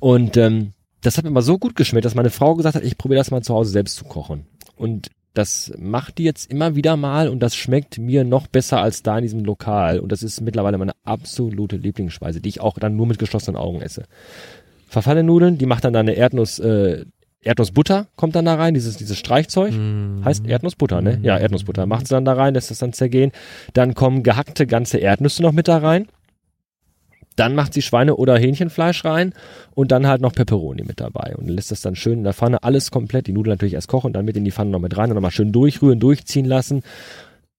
Und 0.00 0.38
ähm, 0.38 0.72
das 1.02 1.18
hat 1.18 1.24
mir 1.26 1.30
mal 1.30 1.42
so 1.42 1.58
gut 1.58 1.76
geschmeckt, 1.76 2.06
dass 2.06 2.14
meine 2.14 2.30
Frau 2.30 2.54
gesagt 2.54 2.76
hat, 2.76 2.82
ich 2.82 2.96
probiere 2.96 3.18
das 3.18 3.30
mal 3.30 3.42
zu 3.42 3.52
Hause 3.52 3.72
selbst 3.72 3.96
zu 3.96 4.06
kochen. 4.06 4.46
Und 4.78 5.08
das 5.36 5.72
macht 5.78 6.18
die 6.18 6.24
jetzt 6.24 6.50
immer 6.50 6.76
wieder 6.76 6.96
mal 6.96 7.28
und 7.28 7.40
das 7.40 7.54
schmeckt 7.54 7.98
mir 7.98 8.24
noch 8.24 8.46
besser 8.46 8.80
als 8.80 9.02
da 9.02 9.18
in 9.18 9.22
diesem 9.22 9.44
Lokal. 9.44 10.00
Und 10.00 10.10
das 10.10 10.22
ist 10.22 10.40
mittlerweile 10.40 10.78
meine 10.78 10.94
absolute 11.04 11.76
Lieblingsspeise, 11.76 12.40
die 12.40 12.48
ich 12.48 12.60
auch 12.60 12.78
dann 12.78 12.96
nur 12.96 13.06
mit 13.06 13.18
geschlossenen 13.18 13.56
Augen 13.56 13.82
esse. 13.82 14.04
Verfallene 14.88 15.26
Nudeln, 15.26 15.58
die 15.58 15.66
macht 15.66 15.84
dann 15.84 15.92
da 15.92 16.00
eine 16.00 16.14
Erdnuss, 16.14 16.58
äh, 16.58 17.04
Erdnussbutter 17.42 18.06
kommt 18.16 18.34
dann 18.34 18.46
da 18.46 18.54
rein, 18.54 18.74
dieses, 18.74 18.96
dieses 18.96 19.18
Streichzeug. 19.18 19.72
Mhm. 19.72 20.24
Heißt 20.24 20.46
Erdnussbutter, 20.46 21.02
ne? 21.02 21.20
Ja, 21.22 21.38
Erdnussbutter. 21.38 21.86
Macht 21.86 22.08
sie 22.08 22.14
dann 22.14 22.24
da 22.24 22.32
rein, 22.32 22.54
lässt 22.54 22.70
das 22.70 22.78
dann 22.78 22.92
zergehen. 22.92 23.30
Dann 23.72 23.94
kommen 23.94 24.22
gehackte 24.22 24.66
ganze 24.66 24.98
Erdnüsse 24.98 25.42
noch 25.42 25.52
mit 25.52 25.68
da 25.68 25.78
rein. 25.78 26.08
Dann 27.36 27.54
macht 27.54 27.74
sie 27.74 27.82
Schweine- 27.82 28.16
oder 28.16 28.38
Hähnchenfleisch 28.38 29.04
rein 29.04 29.34
und 29.74 29.92
dann 29.92 30.06
halt 30.06 30.22
noch 30.22 30.32
Peperoni 30.32 30.82
mit 30.84 31.00
dabei 31.00 31.34
und 31.36 31.48
lässt 31.48 31.70
das 31.70 31.82
dann 31.82 31.94
schön 31.94 32.18
in 32.18 32.24
der 32.24 32.32
Pfanne 32.32 32.62
alles 32.62 32.90
komplett, 32.90 33.26
die 33.26 33.32
Nudeln 33.32 33.52
natürlich 33.52 33.74
erst 33.74 33.88
kochen 33.88 34.08
und 34.08 34.12
dann 34.14 34.24
mit 34.24 34.36
in 34.36 34.44
die 34.44 34.50
Pfanne 34.50 34.70
noch 34.70 34.80
mit 34.80 34.96
rein 34.96 35.10
und 35.10 35.14
nochmal 35.14 35.30
schön 35.30 35.52
durchrühren, 35.52 36.00
durchziehen 36.00 36.46
lassen. 36.46 36.82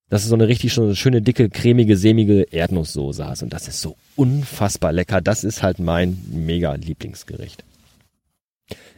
Dass 0.09 0.23
du 0.23 0.29
so 0.29 0.35
eine 0.35 0.47
richtig 0.47 0.71
schon 0.71 0.95
schöne, 0.95 1.21
dicke, 1.21 1.49
cremige, 1.49 1.97
sämige 1.97 2.43
Erdnusssoße 2.43 3.27
hast 3.27 3.43
und 3.43 3.53
das 3.53 3.67
ist 3.67 3.81
so 3.81 3.97
unfassbar 4.15 4.93
lecker. 4.93 5.21
Das 5.21 5.43
ist 5.43 5.63
halt 5.63 5.79
mein 5.79 6.17
mega 6.31 6.73
Lieblingsgericht. 6.73 7.63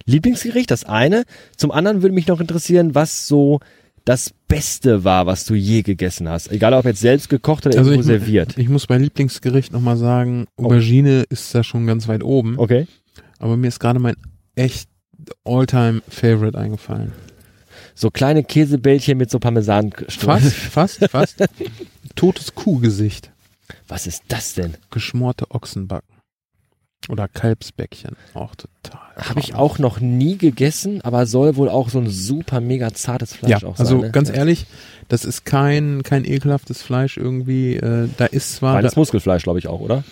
Lieblingsgericht, 0.06 0.72
das 0.72 0.84
eine. 0.85 1.23
Zum 1.57 1.72
anderen 1.72 2.01
würde 2.01 2.15
mich 2.15 2.27
noch 2.27 2.39
interessieren, 2.39 2.95
was 2.95 3.27
so 3.27 3.60
das 4.06 4.34
Beste 4.49 5.05
war, 5.05 5.26
was 5.27 5.45
du 5.45 5.53
je 5.55 5.84
gegessen 5.84 6.27
hast. 6.27 6.51
Egal 6.51 6.73
ob 6.73 6.84
jetzt 6.84 6.99
selbst 6.99 7.30
gekocht 7.30 7.65
oder 7.65 7.77
Also 7.77 7.91
irgendwo 7.91 8.11
ich, 8.11 8.19
serviert. 8.19 8.57
ich 8.57 8.67
muss 8.67 8.88
bei 8.88 8.97
Lieblingsgericht 8.97 9.71
nochmal 9.71 9.95
sagen, 9.95 10.47
Oh. 10.57 10.65
Aubergine 10.65 11.23
ist 11.30 11.55
da 11.55 11.63
schon 11.63 11.88
ganz 11.88 12.09
weit 12.09 12.23
oben. 12.23 12.55
Okay. 12.59 12.88
Aber 13.38 13.55
mir 13.55 13.67
ist 13.69 13.80
gerade 13.80 13.99
mein 13.99 14.15
echt 14.55 14.89
Alltime 15.45 16.01
Favorite 16.09 16.57
eingefallen. 16.57 17.13
So 17.95 18.09
kleine 18.09 18.43
Käsebällchen 18.43 19.17
mit 19.17 19.30
so 19.30 19.39
Parmesan. 19.39 19.91
Fast, 20.09 20.51
fast, 20.53 21.05
fast. 21.09 21.43
Totes 22.15 22.55
Kuhgesicht. 22.55 23.31
Was 23.88 24.07
ist 24.07 24.23
das 24.30 24.55
denn? 24.55 24.73
Geschmorte 24.89 25.45
Ochsenbacken. 25.51 26.09
Oder 27.10 27.27
Kalbsbäckchen. 27.27 28.15
Auch 28.34 28.56
total. 28.56 29.02
Habe 29.18 29.40
ich 29.40 29.56
auch 29.56 29.80
noch 29.80 29.99
nie 29.99 30.38
gegessen, 30.38 31.02
aber 31.02 31.26
soll 31.26 31.56
wohl 31.56 31.68
auch 31.68 31.90
so 31.90 31.99
ein 31.99 32.07
super 32.07 32.61
mega 32.61 32.94
zartes 32.94 33.34
Fleisch 33.34 33.64
Ja, 33.64 33.68
auch 33.68 33.80
also 33.80 33.95
sein. 33.98 34.06
ne? 34.07 34.11
ganz 34.11 34.30
ehrlich, 34.30 34.68
das 35.07 35.26
ist 35.26 35.44
kein, 35.44 36.03
kein 36.03 36.23
ekelhaftes 36.23 36.81
Fleisch 36.81 37.18
irgendwie. 37.18 37.76
Äh, 37.76 38.07
da 38.18 38.26
ist 38.26 38.56
zwar, 38.56 38.73
da, 38.73 38.77
Reines 38.77 38.95
Muskelfleisch, 38.95 39.44
glaube 39.44 39.60
ich 39.60 39.68
auch, 39.68 39.80
oder? 39.81 40.03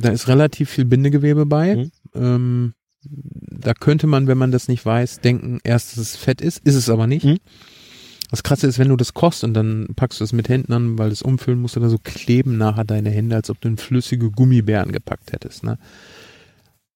da 0.00 0.08
ist 0.10 0.28
relativ 0.28 0.70
viel 0.70 0.84
Bindegewebe 0.86 1.46
bei. 1.46 1.76
Mhm. 1.76 1.90
Ähm, 2.14 2.74
da 3.02 3.74
könnte 3.74 4.06
man, 4.06 4.26
wenn 4.26 4.38
man 4.38 4.50
das 4.50 4.68
nicht 4.68 4.84
weiß, 4.84 5.20
denken, 5.20 5.60
erst, 5.64 5.92
dass 5.92 5.98
es 5.98 6.16
Fett 6.16 6.40
ist, 6.40 6.60
ist 6.64 6.74
es 6.74 6.88
aber 6.88 7.06
nicht. 7.06 7.24
Mhm. 7.24 7.38
Das 8.30 8.42
Krasse 8.42 8.66
ist, 8.68 8.78
wenn 8.78 8.88
du 8.88 8.96
das 8.96 9.12
kochst 9.12 9.42
und 9.42 9.54
dann 9.54 9.88
packst 9.96 10.20
du 10.20 10.24
es 10.24 10.32
mit 10.32 10.48
Händen 10.48 10.72
an, 10.72 10.98
weil 10.98 11.10
es 11.10 11.20
umfüllen 11.20 11.60
musst, 11.60 11.76
oder 11.76 11.90
so 11.90 11.98
kleben 12.02 12.58
nachher 12.58 12.84
deine 12.84 13.10
Hände, 13.10 13.34
als 13.34 13.50
ob 13.50 13.60
du 13.60 13.68
in 13.68 13.76
flüssige 13.76 14.30
Gummibären 14.30 14.92
gepackt 14.92 15.32
hättest. 15.32 15.64
Ne? 15.64 15.78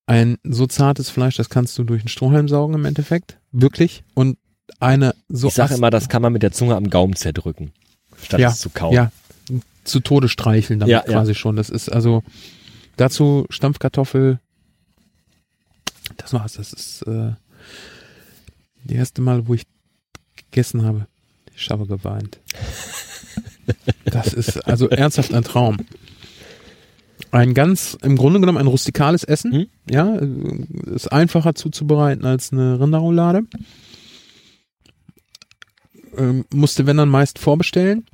Ein 0.06 0.36
so 0.44 0.66
zartes 0.66 1.08
Fleisch, 1.10 1.36
das 1.36 1.48
kannst 1.48 1.78
du 1.78 1.84
durch 1.84 2.02
einen 2.02 2.08
Strohhalm 2.08 2.48
saugen 2.48 2.74
im 2.74 2.84
Endeffekt. 2.84 3.38
Wirklich. 3.52 4.04
Und 4.14 4.38
eine 4.80 5.14
so 5.28 5.48
ich 5.48 5.54
sage 5.54 5.74
immer, 5.74 5.90
das 5.90 6.08
kann 6.08 6.22
man 6.22 6.32
mit 6.32 6.42
der 6.42 6.52
Zunge 6.52 6.76
am 6.76 6.90
Gaumen 6.90 7.16
zerdrücken, 7.16 7.72
statt 8.22 8.40
Ja, 8.40 8.50
es 8.50 8.58
zu 8.58 8.70
kauen. 8.70 8.92
Ja, 8.92 9.10
zu 9.84 10.00
Tode 10.00 10.28
streicheln 10.28 10.80
damit 10.80 10.92
Ja, 10.92 11.00
quasi 11.00 11.34
schon. 11.34 11.56
Das 11.56 11.70
ist 11.70 11.90
also 11.90 12.22
dazu 12.96 13.46
Stampfkartoffel. 13.50 14.40
Das 16.16 16.32
war's. 16.32 16.54
Das 16.54 16.72
ist 16.72 17.02
äh, 17.02 17.32
die 18.84 18.94
erste 18.94 19.22
Mal, 19.22 19.46
wo 19.46 19.54
ich 19.54 19.64
gegessen 20.36 20.84
habe. 20.84 21.06
Ich 21.56 21.68
habe 21.70 21.86
geweint. 21.86 22.40
Das 24.04 24.32
ist 24.32 24.58
also 24.66 24.88
ernsthaft 24.88 25.32
ein 25.32 25.44
Traum. 25.44 25.78
Ein 27.34 27.52
ganz, 27.52 27.98
im 28.00 28.14
Grunde 28.14 28.38
genommen 28.38 28.58
ein 28.58 28.68
rustikales 28.68 29.24
Essen. 29.24 29.50
Mhm. 29.50 29.66
Ja, 29.90 30.14
äh, 30.14 30.94
ist 30.94 31.10
einfacher 31.10 31.56
zuzubereiten 31.56 32.24
als 32.24 32.52
eine 32.52 32.78
Rinderroulade. 32.78 33.42
Ähm, 36.16 36.44
musste, 36.54 36.86
wenn 36.86 36.96
dann 36.96 37.08
meist 37.08 37.40
vorbestellen. 37.40 38.06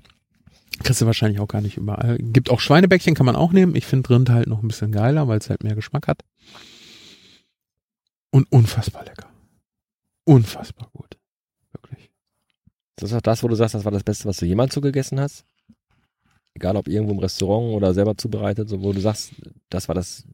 Kriegst 0.82 1.02
du 1.02 1.06
wahrscheinlich 1.06 1.38
auch 1.38 1.48
gar 1.48 1.60
nicht 1.60 1.76
überall. 1.76 2.16
Gibt 2.16 2.48
auch 2.48 2.60
Schweinebäckchen, 2.60 3.14
kann 3.14 3.26
man 3.26 3.36
auch 3.36 3.52
nehmen. 3.52 3.74
Ich 3.74 3.84
finde 3.84 4.08
Rind 4.08 4.30
halt 4.30 4.46
noch 4.46 4.62
ein 4.62 4.68
bisschen 4.68 4.90
geiler, 4.90 5.28
weil 5.28 5.38
es 5.38 5.50
halt 5.50 5.62
mehr 5.64 5.74
Geschmack 5.74 6.08
hat. 6.08 6.22
Und 8.30 8.50
unfassbar 8.50 9.04
lecker. 9.04 9.28
Unfassbar 10.24 10.88
gut. 10.94 11.18
Wirklich. 11.72 12.10
Das 12.96 13.10
ist 13.10 13.16
auch 13.18 13.20
das, 13.20 13.42
wo 13.42 13.48
du 13.48 13.54
sagst, 13.54 13.74
das 13.74 13.84
war 13.84 13.92
das 13.92 14.02
Beste, 14.02 14.24
was 14.24 14.38
du 14.38 14.46
jemals 14.46 14.72
so 14.72 14.80
gegessen 14.80 15.20
hast? 15.20 15.44
Egal 16.54 16.76
ob 16.76 16.88
irgendwo 16.88 17.12
im 17.12 17.20
Restaurant 17.20 17.74
oder 17.74 17.94
selber 17.94 18.16
zubereitet, 18.16 18.68
so 18.68 18.82
wo 18.82 18.92
du 18.92 19.00
sagst, 19.00 19.32
das 19.68 19.88
war 19.88 19.94
das 19.94 20.26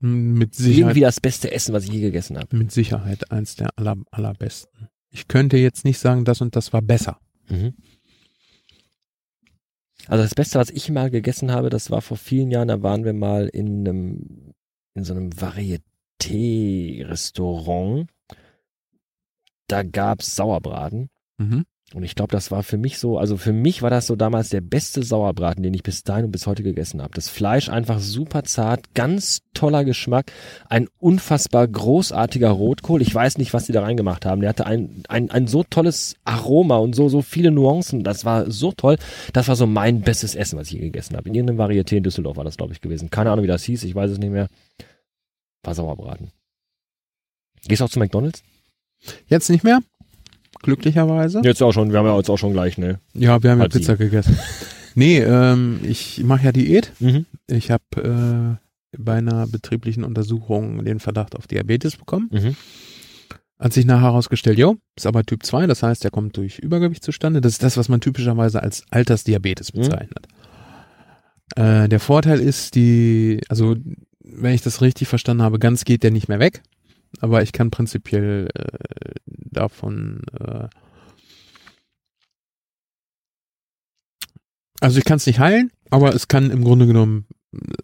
Mit 0.00 0.54
Sicherheit, 0.54 0.78
irgendwie 0.78 1.00
das 1.00 1.20
beste 1.20 1.50
Essen, 1.50 1.72
was 1.72 1.84
ich 1.84 1.92
je 1.92 2.00
gegessen 2.00 2.38
habe. 2.38 2.54
mit 2.56 2.70
Sicherheit 2.70 3.30
eins 3.30 3.56
der 3.56 3.70
aller, 3.76 3.96
allerbesten. 4.10 4.88
Ich 5.10 5.28
könnte 5.28 5.56
jetzt 5.56 5.84
nicht 5.84 5.98
sagen, 5.98 6.24
das 6.24 6.40
und 6.42 6.56
das 6.56 6.72
war 6.72 6.82
besser. 6.82 7.18
Mhm. 7.48 7.74
Also 10.08 10.22
das 10.22 10.34
Beste, 10.34 10.58
was 10.58 10.70
ich 10.70 10.90
mal 10.90 11.10
gegessen 11.10 11.50
habe, 11.50 11.70
das 11.70 11.90
war 11.90 12.02
vor 12.02 12.16
vielen 12.16 12.50
Jahren, 12.50 12.68
da 12.68 12.82
waren 12.82 13.04
wir 13.04 13.12
mal 13.12 13.48
in 13.48 13.88
einem, 13.88 14.54
in 14.94 15.04
so 15.04 15.14
einem 15.14 15.30
Varieté-Restaurant. 15.30 18.08
Da 19.66 19.82
gab's 19.82 20.36
Sauerbraten. 20.36 21.10
Mhm. 21.38 21.64
Und 21.94 22.02
ich 22.02 22.16
glaube, 22.16 22.32
das 22.32 22.50
war 22.50 22.64
für 22.64 22.78
mich 22.78 22.98
so, 22.98 23.16
also 23.16 23.36
für 23.36 23.52
mich 23.52 23.80
war 23.80 23.90
das 23.90 24.08
so 24.08 24.16
damals 24.16 24.48
der 24.48 24.60
beste 24.60 25.04
Sauerbraten, 25.04 25.62
den 25.62 25.72
ich 25.72 25.84
bis 25.84 26.02
dahin 26.02 26.24
und 26.24 26.32
bis 26.32 26.48
heute 26.48 26.64
gegessen 26.64 27.00
habe. 27.00 27.14
Das 27.14 27.28
Fleisch 27.28 27.68
einfach 27.68 28.00
super 28.00 28.42
zart, 28.42 28.92
ganz 28.94 29.42
toller 29.54 29.84
Geschmack, 29.84 30.32
ein 30.68 30.88
unfassbar 30.98 31.66
großartiger 31.68 32.50
Rotkohl. 32.50 33.02
Ich 33.02 33.14
weiß 33.14 33.38
nicht, 33.38 33.54
was 33.54 33.66
die 33.66 33.72
da 33.72 33.82
reingemacht 33.82 34.26
haben. 34.26 34.40
Der 34.40 34.50
hatte 34.50 34.66
ein, 34.66 35.04
ein, 35.08 35.30
ein 35.30 35.46
so 35.46 35.62
tolles 35.62 36.16
Aroma 36.24 36.78
und 36.78 36.96
so, 36.96 37.08
so 37.08 37.22
viele 37.22 37.52
Nuancen. 37.52 38.02
Das 38.02 38.24
war 38.24 38.50
so 38.50 38.72
toll. 38.72 38.96
Das 39.32 39.46
war 39.46 39.54
so 39.54 39.68
mein 39.68 40.00
bestes 40.00 40.34
Essen, 40.34 40.58
was 40.58 40.66
ich 40.66 40.74
je 40.74 40.80
gegessen 40.80 41.16
habe. 41.16 41.28
In 41.28 41.36
irgendeinem 41.36 41.60
Varieté 41.60 41.98
in 41.98 42.02
Düsseldorf 42.02 42.36
war 42.36 42.44
das, 42.44 42.56
glaube 42.56 42.72
ich, 42.72 42.80
gewesen. 42.80 43.10
Keine 43.10 43.30
Ahnung, 43.30 43.44
wie 43.44 43.48
das 43.48 43.62
hieß. 43.62 43.84
Ich 43.84 43.94
weiß 43.94 44.10
es 44.10 44.18
nicht 44.18 44.32
mehr. 44.32 44.48
War 45.62 45.74
Sauerbraten. 45.74 46.32
Gehst 47.68 47.80
du 47.80 47.84
auch 47.84 47.90
zu 47.90 48.00
McDonalds? 48.00 48.42
Jetzt 49.28 49.50
nicht 49.50 49.62
mehr. 49.62 49.80
Glücklicherweise. 50.66 51.40
Jetzt 51.44 51.62
auch 51.62 51.72
schon, 51.72 51.90
wir 51.92 51.98
haben 51.98 52.06
ja 52.06 52.16
jetzt 52.16 52.28
auch 52.30 52.36
schon 52.36 52.52
gleich, 52.52 52.76
ne? 52.78 53.00
Ja, 53.14 53.42
wir 53.42 53.50
haben 53.50 53.58
ja 53.58 53.62
Halb 53.62 53.72
Pizza 53.72 53.96
gegessen. 53.96 54.38
Nee, 54.94 55.18
ähm, 55.20 55.80
ich 55.82 56.22
mache 56.24 56.44
ja 56.44 56.52
Diät. 56.52 56.92
Mhm. 57.00 57.26
Ich 57.48 57.70
habe 57.70 58.58
äh, 58.94 58.98
bei 58.98 59.14
einer 59.14 59.46
betrieblichen 59.46 60.04
Untersuchung 60.04 60.84
den 60.84 61.00
Verdacht 61.00 61.36
auf 61.36 61.46
Diabetes 61.46 61.96
bekommen. 61.96 62.28
Mhm. 62.32 62.56
Hat 63.58 63.72
sich 63.72 63.86
nachher 63.86 64.02
herausgestellt, 64.08 64.58
jo, 64.58 64.76
ist 64.96 65.06
aber 65.06 65.24
Typ 65.24 65.42
2, 65.44 65.66
das 65.66 65.82
heißt, 65.82 66.04
der 66.04 66.10
kommt 66.10 66.36
durch 66.36 66.58
Übergewicht 66.58 67.02
zustande. 67.02 67.40
Das 67.40 67.52
ist 67.52 67.62
das, 67.62 67.76
was 67.78 67.88
man 67.88 68.00
typischerweise 68.02 68.62
als 68.62 68.84
Altersdiabetes 68.90 69.72
Mhm. 69.72 69.80
bezeichnet. 69.80 70.26
Äh, 71.56 71.88
der 71.88 72.00
Vorteil 72.00 72.40
ist, 72.40 72.74
die, 72.74 73.40
also 73.48 73.76
wenn 74.22 74.54
ich 74.54 74.62
das 74.62 74.82
richtig 74.82 75.08
verstanden 75.08 75.42
habe, 75.42 75.58
ganz 75.58 75.84
geht 75.84 76.02
der 76.02 76.10
nicht 76.10 76.28
mehr 76.28 76.40
weg. 76.40 76.62
Aber 77.20 77.42
ich 77.42 77.52
kann 77.52 77.70
prinzipiell 77.70 78.48
äh, 78.54 78.64
davon 79.26 80.22
äh, 80.38 80.68
also 84.80 84.98
ich 84.98 85.04
kann 85.04 85.16
es 85.16 85.26
nicht 85.26 85.38
heilen, 85.38 85.70
aber 85.90 86.14
es 86.14 86.28
kann 86.28 86.50
im 86.50 86.62
Grunde 86.62 86.86
genommen 86.86 87.26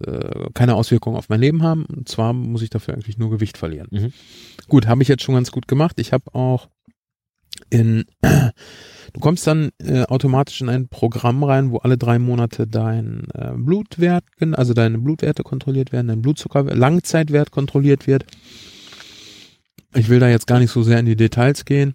äh, 0.06 0.50
keine 0.54 0.74
Auswirkungen 0.74 1.16
auf 1.16 1.28
mein 1.28 1.40
Leben 1.40 1.62
haben. 1.62 1.84
Und 1.86 2.08
zwar 2.08 2.32
muss 2.32 2.62
ich 2.62 2.70
dafür 2.70 2.94
eigentlich 2.94 3.18
nur 3.18 3.30
Gewicht 3.30 3.58
verlieren. 3.58 3.88
Mhm. 3.90 4.12
Gut, 4.68 4.86
habe 4.86 5.02
ich 5.02 5.08
jetzt 5.08 5.22
schon 5.22 5.34
ganz 5.34 5.50
gut 5.50 5.68
gemacht. 5.68 5.98
Ich 5.98 6.12
habe 6.12 6.34
auch 6.34 6.68
in 7.70 8.04
du 8.20 9.20
kommst 9.20 9.46
dann 9.46 9.70
äh, 9.78 10.02
automatisch 10.02 10.60
in 10.60 10.68
ein 10.68 10.88
Programm 10.88 11.42
rein, 11.44 11.70
wo 11.70 11.78
alle 11.78 11.98
drei 11.98 12.18
Monate 12.18 12.66
dein 12.66 13.28
äh, 13.34 13.52
Blutwert, 13.56 14.24
also 14.52 14.74
deine 14.74 14.98
Blutwerte 14.98 15.42
kontrolliert 15.42 15.92
werden, 15.92 16.08
dein 16.08 16.22
Blutzucker, 16.22 16.64
Langzeitwert 16.64 17.50
kontrolliert 17.50 18.06
wird. 18.06 18.24
Ich 19.94 20.08
will 20.08 20.20
da 20.20 20.28
jetzt 20.28 20.46
gar 20.46 20.58
nicht 20.58 20.70
so 20.70 20.82
sehr 20.82 20.98
in 20.98 21.06
die 21.06 21.16
Details 21.16 21.64
gehen. 21.64 21.94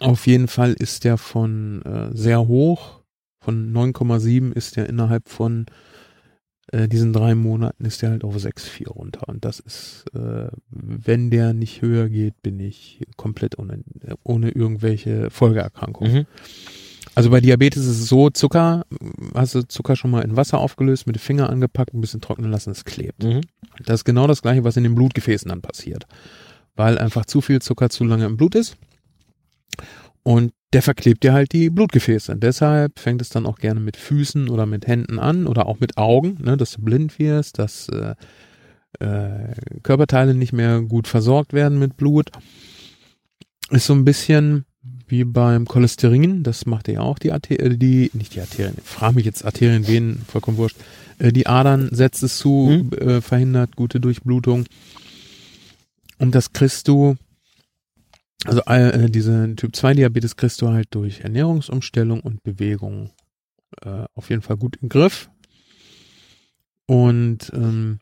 Auf 0.00 0.26
jeden 0.26 0.48
Fall 0.48 0.72
ist 0.72 1.04
der 1.04 1.16
von 1.16 1.82
äh, 1.82 2.10
sehr 2.16 2.46
hoch, 2.48 3.02
von 3.40 3.72
9,7 3.72 4.52
ist 4.52 4.76
der 4.76 4.88
innerhalb 4.88 5.28
von 5.28 5.66
äh, 6.72 6.88
diesen 6.88 7.12
drei 7.12 7.34
Monaten 7.34 7.84
ist 7.84 8.02
der 8.02 8.10
halt 8.10 8.24
auf 8.24 8.36
6,4 8.36 8.88
runter. 8.88 9.28
Und 9.28 9.44
das 9.44 9.60
ist, 9.60 10.04
äh, 10.14 10.48
wenn 10.70 11.30
der 11.30 11.54
nicht 11.54 11.82
höher 11.82 12.08
geht, 12.08 12.42
bin 12.42 12.58
ich 12.60 13.00
komplett 13.16 13.58
ohne, 13.58 13.82
ohne 14.22 14.50
irgendwelche 14.50 15.30
Folgeerkrankungen. 15.30 16.12
Mhm. 16.12 16.26
Also 17.14 17.30
bei 17.30 17.40
Diabetes 17.40 17.84
ist 17.84 18.00
es 18.00 18.08
so, 18.08 18.30
Zucker, 18.30 18.84
hast 19.34 19.54
du 19.54 19.62
Zucker 19.68 19.96
schon 19.96 20.10
mal 20.10 20.22
in 20.22 20.36
Wasser 20.36 20.58
aufgelöst, 20.58 21.06
mit 21.06 21.16
dem 21.16 21.20
Finger 21.20 21.50
angepackt, 21.50 21.92
ein 21.92 22.00
bisschen 22.00 22.20
trocknen 22.20 22.50
lassen, 22.50 22.70
es 22.70 22.84
klebt. 22.84 23.22
Mhm. 23.22 23.42
Das 23.84 24.00
ist 24.00 24.04
genau 24.04 24.26
das 24.26 24.42
gleiche, 24.42 24.64
was 24.64 24.76
in 24.76 24.84
den 24.84 24.94
Blutgefäßen 24.94 25.48
dann 25.48 25.60
passiert. 25.60 26.06
Weil 26.74 26.98
einfach 26.98 27.26
zu 27.26 27.42
viel 27.42 27.60
Zucker 27.60 27.90
zu 27.90 28.04
lange 28.04 28.24
im 28.24 28.36
Blut 28.36 28.54
ist. 28.54 28.76
Und 30.22 30.52
der 30.72 30.82
verklebt 30.82 31.22
dir 31.22 31.34
halt 31.34 31.52
die 31.52 31.68
Blutgefäße. 31.68 32.36
Deshalb 32.36 32.98
fängt 32.98 33.20
es 33.20 33.28
dann 33.28 33.44
auch 33.44 33.58
gerne 33.58 33.80
mit 33.80 33.96
Füßen 33.96 34.48
oder 34.48 34.64
mit 34.64 34.86
Händen 34.86 35.18
an 35.18 35.46
oder 35.46 35.66
auch 35.66 35.80
mit 35.80 35.98
Augen, 35.98 36.38
ne, 36.40 36.56
dass 36.56 36.72
du 36.72 36.82
blind 36.82 37.18
wirst, 37.18 37.58
dass 37.58 37.88
äh, 37.88 38.14
äh, 39.00 39.54
Körperteile 39.82 40.34
nicht 40.34 40.52
mehr 40.52 40.80
gut 40.80 41.08
versorgt 41.08 41.52
werden 41.52 41.78
mit 41.78 41.96
Blut. 41.96 42.30
Ist 43.70 43.86
so 43.86 43.92
ein 43.92 44.04
bisschen 44.04 44.64
wie 45.08 45.24
beim 45.24 45.66
Cholesterin, 45.66 46.42
das 46.42 46.66
macht 46.66 46.88
ja 46.88 47.00
auch 47.00 47.18
die 47.18 47.32
Arterien, 47.32 47.78
die, 47.78 48.10
nicht 48.14 48.34
die 48.34 48.40
Arterien, 48.40 48.74
ich 48.78 48.84
frage 48.88 49.14
mich 49.16 49.24
jetzt 49.26 49.44
Arterien, 49.44 49.86
Venen, 49.86 50.24
vollkommen 50.26 50.56
wurscht. 50.56 50.76
Äh, 51.18 51.32
die 51.32 51.46
Adern 51.46 51.88
setzt 51.92 52.22
es 52.22 52.38
zu, 52.38 52.88
Mhm. 52.90 52.92
äh, 52.98 53.20
verhindert 53.20 53.76
gute 53.76 54.00
Durchblutung. 54.00 54.64
Und 56.18 56.34
das 56.34 56.52
kriegst 56.52 56.88
du, 56.88 57.16
also 58.44 58.60
äh, 58.66 59.10
diese 59.10 59.54
Typ 59.56 59.74
2 59.74 59.94
Diabetes 59.94 60.36
kriegst 60.36 60.60
du 60.62 60.68
halt 60.68 60.88
durch 60.90 61.20
Ernährungsumstellung 61.20 62.20
und 62.20 62.42
Bewegung 62.42 63.10
äh, 63.84 64.04
auf 64.14 64.30
jeden 64.30 64.42
Fall 64.42 64.56
gut 64.56 64.76
im 64.82 64.88
Griff. 64.88 65.28
Und 66.86 67.50
ähm, 67.54 68.00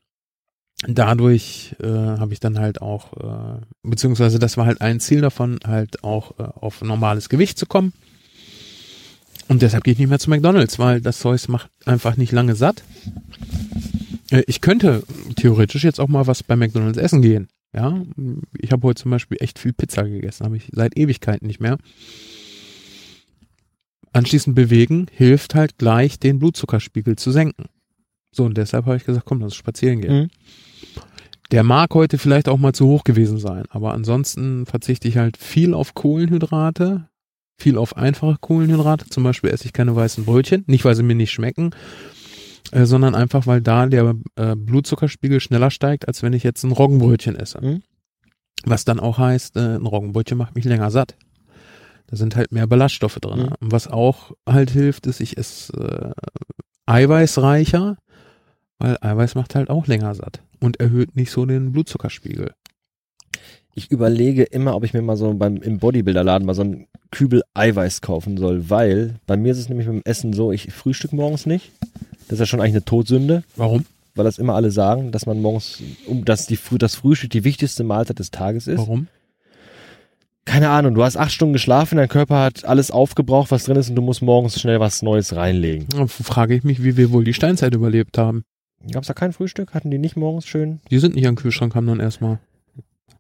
dadurch 0.87 1.75
äh, 1.81 1.87
habe 1.87 2.33
ich 2.33 2.41
dann 2.41 2.59
halt 2.59 2.81
auch, 2.81 3.13
äh, 3.17 3.61
beziehungsweise 3.83 4.39
das 4.39 4.57
war 4.57 4.67
halt 4.67 4.81
ein 4.81 5.01
Ziel 5.01 5.21
davon, 5.21 5.59
halt 5.67 6.03
auch 6.05 6.39
äh, 6.39 6.43
auf 6.43 6.83
normales 6.83 7.29
Gewicht 7.29 7.59
zu 7.59 7.67
kommen. 7.67 7.93
Und 9.49 9.63
deshalb 9.63 9.85
gehe 9.85 9.93
ich 9.93 9.99
nicht 9.99 10.09
mehr 10.09 10.19
zu 10.19 10.31
McDonalds, 10.31 10.79
weil 10.79 11.01
das 11.01 11.19
Zeug 11.19 11.49
macht 11.49 11.71
einfach 11.85 12.17
nicht 12.17 12.33
lange 12.33 12.55
satt. 12.55 12.85
Äh, 14.31 14.43
ich 14.47 14.61
könnte 14.61 15.03
theoretisch 15.37 15.85
jetzt 15.85 16.01
auch 16.01 16.09
mal 16.09 16.27
was 16.27 16.43
bei 16.43 16.57
McDonalds 16.57 16.99
essen 16.99 17.21
gehen. 17.21 17.49
Ja, 17.73 18.03
ich 18.59 18.73
habe 18.73 18.87
heute 18.87 19.03
zum 19.03 19.13
Beispiel 19.13 19.39
echt 19.41 19.59
viel 19.59 19.73
Pizza 19.73 20.03
gegessen, 20.03 20.45
habe 20.45 20.57
ich 20.57 20.71
seit 20.73 20.97
Ewigkeiten 20.97 21.47
nicht 21.47 21.61
mehr. 21.61 21.79
Anschließend 24.13 24.57
bewegen 24.57 25.07
hilft 25.13 25.55
halt 25.55 25.79
gleich, 25.79 26.19
den 26.19 26.41
Blutzuckerspiegel 26.41 27.17
zu 27.17 27.31
senken. 27.31 27.67
So, 28.33 28.45
und 28.45 28.57
deshalb 28.57 28.87
habe 28.87 28.97
ich 28.97 29.05
gesagt, 29.05 29.25
komm, 29.25 29.39
lass 29.39 29.53
uns 29.53 29.57
spazieren 29.57 30.01
gehen. 30.01 30.23
Mhm. 30.23 30.31
Der 31.51 31.65
mag 31.65 31.95
heute 31.95 32.19
vielleicht 32.19 32.49
auch 32.49 32.59
mal 32.59 32.73
zu 32.73 32.87
hoch 32.87 33.03
gewesen 33.03 33.39
sein, 33.39 33.65
aber 33.71 33.93
ansonsten 33.93 34.67
verzichte 34.67 35.09
ich 35.09 35.17
halt 35.17 35.37
viel 35.37 35.75
auf 35.75 35.95
Kohlenhydrate, 35.95 37.09
viel 37.59 37.77
auf 37.77 37.97
einfache 37.97 38.37
Kohlenhydrate. 38.41 39.07
Zum 39.07 39.25
Beispiel 39.25 39.51
esse 39.51 39.67
ich 39.67 39.73
keine 39.73 39.97
weißen 39.97 40.25
Brötchen, 40.25 40.65
nicht 40.67 40.85
weil 40.85 40.95
sie 40.95 41.03
mir 41.03 41.17
nicht 41.17 41.33
schmecken, 41.33 41.71
äh, 42.71 42.85
sondern 42.85 43.15
einfach, 43.17 43.47
weil 43.47 43.61
da 43.61 43.87
der 43.87 44.15
äh, 44.37 44.55
Blutzuckerspiegel 44.55 45.41
schneller 45.41 45.71
steigt, 45.71 46.07
als 46.07 46.23
wenn 46.23 46.33
ich 46.33 46.45
jetzt 46.45 46.63
ein 46.63 46.73
Roggenbrötchen 46.73 47.35
esse. 47.37 47.61
Mhm. 47.61 47.83
Was 48.65 48.85
dann 48.85 49.01
auch 49.01 49.19
heißt, 49.19 49.57
äh, 49.57 49.77
ein 49.77 49.87
Roggenbrötchen 49.87 50.39
macht 50.39 50.55
mich 50.55 50.65
länger 50.65 50.91
satt. 50.91 51.17
Da 52.07 52.17
sind 52.17 52.37
halt 52.37 52.53
mehr 52.53 52.67
Ballaststoffe 52.67 53.19
drin. 53.21 53.41
Mhm. 53.41 53.55
Und 53.61 53.73
was 53.73 53.89
auch 53.89 54.33
halt 54.49 54.71
hilft, 54.71 55.07
ist, 55.07 55.21
ich 55.21 55.37
esse 55.37 56.15
äh, 56.17 56.23
eiweißreicher, 56.87 57.97
weil 58.81 58.97
Eiweiß 59.01 59.37
macht 59.37 59.55
halt 59.55 59.71
auch 59.71 59.87
länger 59.87 60.15
satt 60.15 60.43
und 60.59 60.81
erhöht 60.81 61.15
nicht 61.15 61.31
so 61.31 61.47
den 61.47 61.71
Blutzuckerspiegel. 61.71 62.53
Ich 63.75 63.91
überlege 63.91 64.43
immer, 64.43 64.75
ob 64.75 64.83
ich 64.85 64.95
mir 64.95 65.03
mal 65.03 65.17
so 65.17 65.33
beim, 65.35 65.57
im 65.59 65.79
Bodybuilderladen 65.79 66.45
mal 66.45 66.55
so 66.55 66.63
einen 66.63 66.89
Kübel 67.13 67.43
Eiweiß 67.55 68.01
kaufen 68.01 68.37
soll, 68.37 68.69
weil 68.69 69.17
bei 69.27 69.37
mir 69.37 69.53
ist 69.53 69.59
es 69.59 69.69
nämlich 69.69 69.87
mit 69.87 69.97
dem 69.97 70.03
Essen 70.05 70.33
so, 70.33 70.51
ich 70.51 70.73
frühstück 70.73 71.13
morgens 71.13 71.47
nicht. 71.47 71.71
Das 72.27 72.37
ist 72.37 72.41
ja 72.41 72.47
schon 72.47 72.61
eigentlich 72.61 72.75
eine 72.75 72.85
Todsünde, 72.85 73.45
Warum? 73.57 73.85
weil 74.15 74.25
das 74.25 74.39
immer 74.39 74.55
alle 74.55 74.71
sagen, 74.71 75.13
dass 75.13 75.27
man 75.27 75.41
morgens, 75.41 75.83
um, 76.07 76.25
dass 76.25 76.47
die, 76.47 76.59
das 76.79 76.97
Frühstück 76.97 77.31
die 77.31 77.45
wichtigste 77.45 77.85
Mahlzeit 77.85 78.19
des 78.19 78.31
Tages 78.31 78.67
ist. 78.67 78.79
Warum? 78.79 79.09
Keine 80.47 80.71
Ahnung, 80.71 80.95
du 80.95 81.05
hast 81.05 81.17
acht 81.17 81.33
Stunden 81.33 81.53
geschlafen, 81.53 81.97
dein 81.97 82.09
Körper 82.09 82.41
hat 82.41 82.65
alles 82.65 82.91
aufgebraucht, 82.91 83.51
was 83.51 83.65
drin 83.65 83.77
ist 83.77 83.91
und 83.91 83.95
du 83.97 84.03
musst 84.03 84.23
morgens 84.23 84.61
schnell 84.61 84.81
was 84.81 85.03
Neues 85.03 85.37
reinlegen. 85.37 85.87
Da 85.91 86.07
frage 86.07 86.57
ich 86.57 86.65
mich, 86.65 86.83
wie 86.83 86.97
wir 86.97 87.13
wohl 87.13 87.25
die 87.25 87.35
Steinzeit 87.35 87.75
überlebt 87.75 88.19
haben. 88.19 88.45
Gab's 88.91 89.09
da 89.09 89.15
kein 89.15 89.33
Frühstück? 89.33 89.75
Hatten 89.75 89.91
die 89.91 89.99
nicht 89.99 90.17
morgens 90.17 90.47
schön? 90.47 90.81
Die 90.91 90.99
sind 90.99 91.15
nicht 91.15 91.27
am 91.27 91.37
Kühlschrank, 91.37 91.75
haben 91.75 91.87
dann 91.87 92.01
erstmal. 92.01 92.39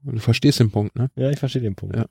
Du 0.02 0.18
verstehst 0.18 0.60
den 0.60 0.70
Punkt, 0.70 0.96
ne? 0.96 1.10
Ja, 1.16 1.30
ich 1.30 1.38
verstehe 1.38 1.60
den 1.60 1.74
Punkt. 1.74 1.96
Ja. 1.96 2.06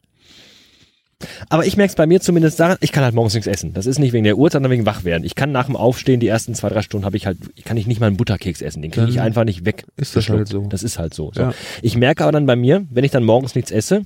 Aber 1.49 1.65
ich 1.65 1.75
merke 1.75 1.89
es 1.89 1.95
bei 1.95 2.05
mir 2.07 2.21
zumindest 2.21 2.59
daran, 2.59 2.77
ich 2.79 2.91
kann 2.91 3.03
halt 3.03 3.13
morgens 3.13 3.33
nichts 3.33 3.47
essen. 3.47 3.73
Das 3.73 3.85
ist 3.85 3.99
nicht 3.99 4.13
wegen 4.13 4.23
der 4.23 4.37
Uhrzeit, 4.37 4.53
sondern 4.59 4.71
wegen 4.71 4.85
Wachwerden. 4.85 5.25
Ich 5.25 5.35
kann 5.35 5.51
nach 5.51 5.65
dem 5.65 5.75
Aufstehen 5.75 6.19
die 6.19 6.27
ersten 6.27 6.55
zwei, 6.55 6.69
drei 6.69 6.81
Stunden 6.81 7.05
habe 7.05 7.17
ich 7.17 7.25
halt, 7.25 7.37
kann 7.65 7.75
ich 7.75 7.87
nicht 7.87 7.99
mal 7.99 8.07
einen 8.07 8.17
Butterkeks 8.17 8.61
essen. 8.61 8.81
Den 8.81 8.91
kriege 8.91 9.09
ich 9.09 9.19
einfach 9.19 9.43
nicht 9.43 9.65
weg. 9.65 9.85
Ist 9.97 10.15
das 10.15 10.29
halt 10.29 10.47
so. 10.47 10.67
Das 10.67 10.83
ist 10.83 10.97
halt 10.97 11.13
so. 11.13 11.31
so. 11.33 11.41
Ja. 11.41 11.53
Ich 11.81 11.97
merke 11.97 12.23
aber 12.23 12.31
dann 12.31 12.45
bei 12.45 12.55
mir, 12.55 12.85
wenn 12.89 13.03
ich 13.03 13.11
dann 13.11 13.25
morgens 13.25 13.55
nichts 13.55 13.71
esse, 13.71 14.05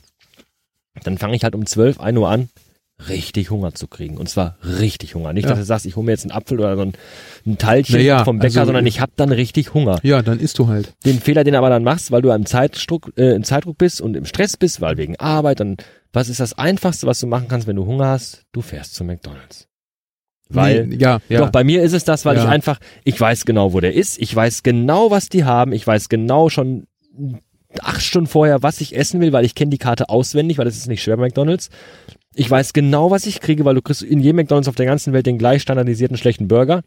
dann 1.04 1.18
fange 1.18 1.36
ich 1.36 1.44
halt 1.44 1.54
um 1.54 1.66
12, 1.66 2.00
1 2.00 2.18
Uhr 2.18 2.30
an, 2.30 2.50
richtig 3.10 3.50
Hunger 3.50 3.74
zu 3.74 3.88
kriegen. 3.88 4.18
Und 4.18 4.30
zwar 4.30 4.58
richtig 4.64 5.16
Hunger. 5.16 5.34
Nicht, 5.34 5.44
Ja. 5.44 5.50
dass 5.52 5.60
du 5.60 5.66
sagst, 5.66 5.86
ich 5.86 5.96
hole 5.96 6.06
mir 6.06 6.12
jetzt 6.12 6.24
einen 6.24 6.32
Apfel 6.32 6.60
oder 6.60 6.76
so 6.76 6.84
ein, 6.84 6.94
ein 7.46 7.58
Teilchen 7.58 7.96
Naja, 7.98 8.24
vom 8.24 8.38
Bäcker, 8.40 8.60
also- 8.62 8.68
sondern 8.68 8.86
ich 8.86 9.02
habe 9.02 9.12
dann 9.16 9.32
richtig 9.32 9.74
Hunger. 9.74 10.00
Ja, 10.04 10.22
dann 10.22 10.40
isst 10.40 10.58
du 10.60 10.68
halt. 10.68 10.94
Den 11.06 11.20
Fehler, 11.20 11.44
den 11.44 11.54
du 11.54 11.58
aber 11.58 11.70
dann 11.70 11.84
machst, 11.84 12.12
weil 12.12 12.22
du 12.22 12.30
im 12.32 12.46
Zeitdruck, 12.46 13.12
äh, 13.18 13.36
im 13.36 13.44
Zeitdruck 13.44 13.78
bist 13.78 14.00
und 14.00 14.16
im 14.16 14.26
Stress 14.26 14.56
bist, 14.58 14.80
weil 14.80 14.98
wegen 14.98 15.18
Arbeit, 15.20 15.60
dann 15.60 15.78
was 16.14 16.30
ist 16.30 16.40
das 16.40 16.58
Einfachste, 16.58 17.08
was 17.08 17.20
du 17.20 17.28
machen 17.28 17.48
kannst, 17.48 17.66
wenn 17.68 17.76
du 17.76 17.86
Hunger 17.86 18.06
hast? 18.08 18.44
Du 18.52 18.62
fährst 18.62 18.94
zu 18.94 19.04
McDonalds. 19.04 19.68
Weil, 20.50 20.86
nee, 20.86 20.98
ja, 20.98 21.20
ja. 21.30 21.40
doch 21.40 21.50
bei 21.50 21.64
mir 21.64 21.82
ist 21.82 21.94
es 21.94 22.04
das, 22.04 22.26
weil 22.26 22.36
Ja. 22.38 22.44
ich 22.44 22.50
einfach, 22.50 22.80
ich 23.04 23.20
weiß 23.20 23.46
genau, 23.46 23.74
wo 23.74 23.80
der 23.80 23.94
ist, 23.96 24.20
ich 24.22 24.36
weiß 24.36 24.62
genau, 24.62 25.10
was 25.10 25.30
die 25.30 25.44
haben, 25.46 25.72
ich 25.74 25.88
weiß 25.88 26.10
genau 26.10 26.50
schon 26.50 26.86
acht 27.82 28.04
Stunden 28.04 28.28
vorher, 28.28 28.62
was 28.62 28.80
ich 28.82 28.96
essen 28.96 29.20
will, 29.20 29.34
weil 29.34 29.46
ich 29.46 29.56
kenne 29.56 29.72
die 29.72 29.80
Karte 29.80 30.10
auswendig, 30.10 30.60
weil 30.60 30.66
das 30.66 30.78
ist 30.78 30.88
nicht 30.88 31.02
schwer 31.02 31.18
bei 31.18 31.24
McDonalds. 31.24 31.70
Ich 32.36 32.50
weiß 32.50 32.74
genau, 32.74 33.12
was 33.12 33.26
ich 33.26 33.40
kriege, 33.40 33.66
weil 33.66 33.76
du 33.76 33.82
kriegst 33.82 34.02
in 34.02 34.20
jedem 34.20 34.38
McDonalds 34.38 34.68
auf 34.68 34.76
der 34.76 34.86
ganzen 34.86 35.14
Welt 35.14 35.26
den 35.26 35.38
gleich 35.38 35.62
standardisierten 35.62 36.18
schlechten 36.18 36.48
Burger. 36.48 36.84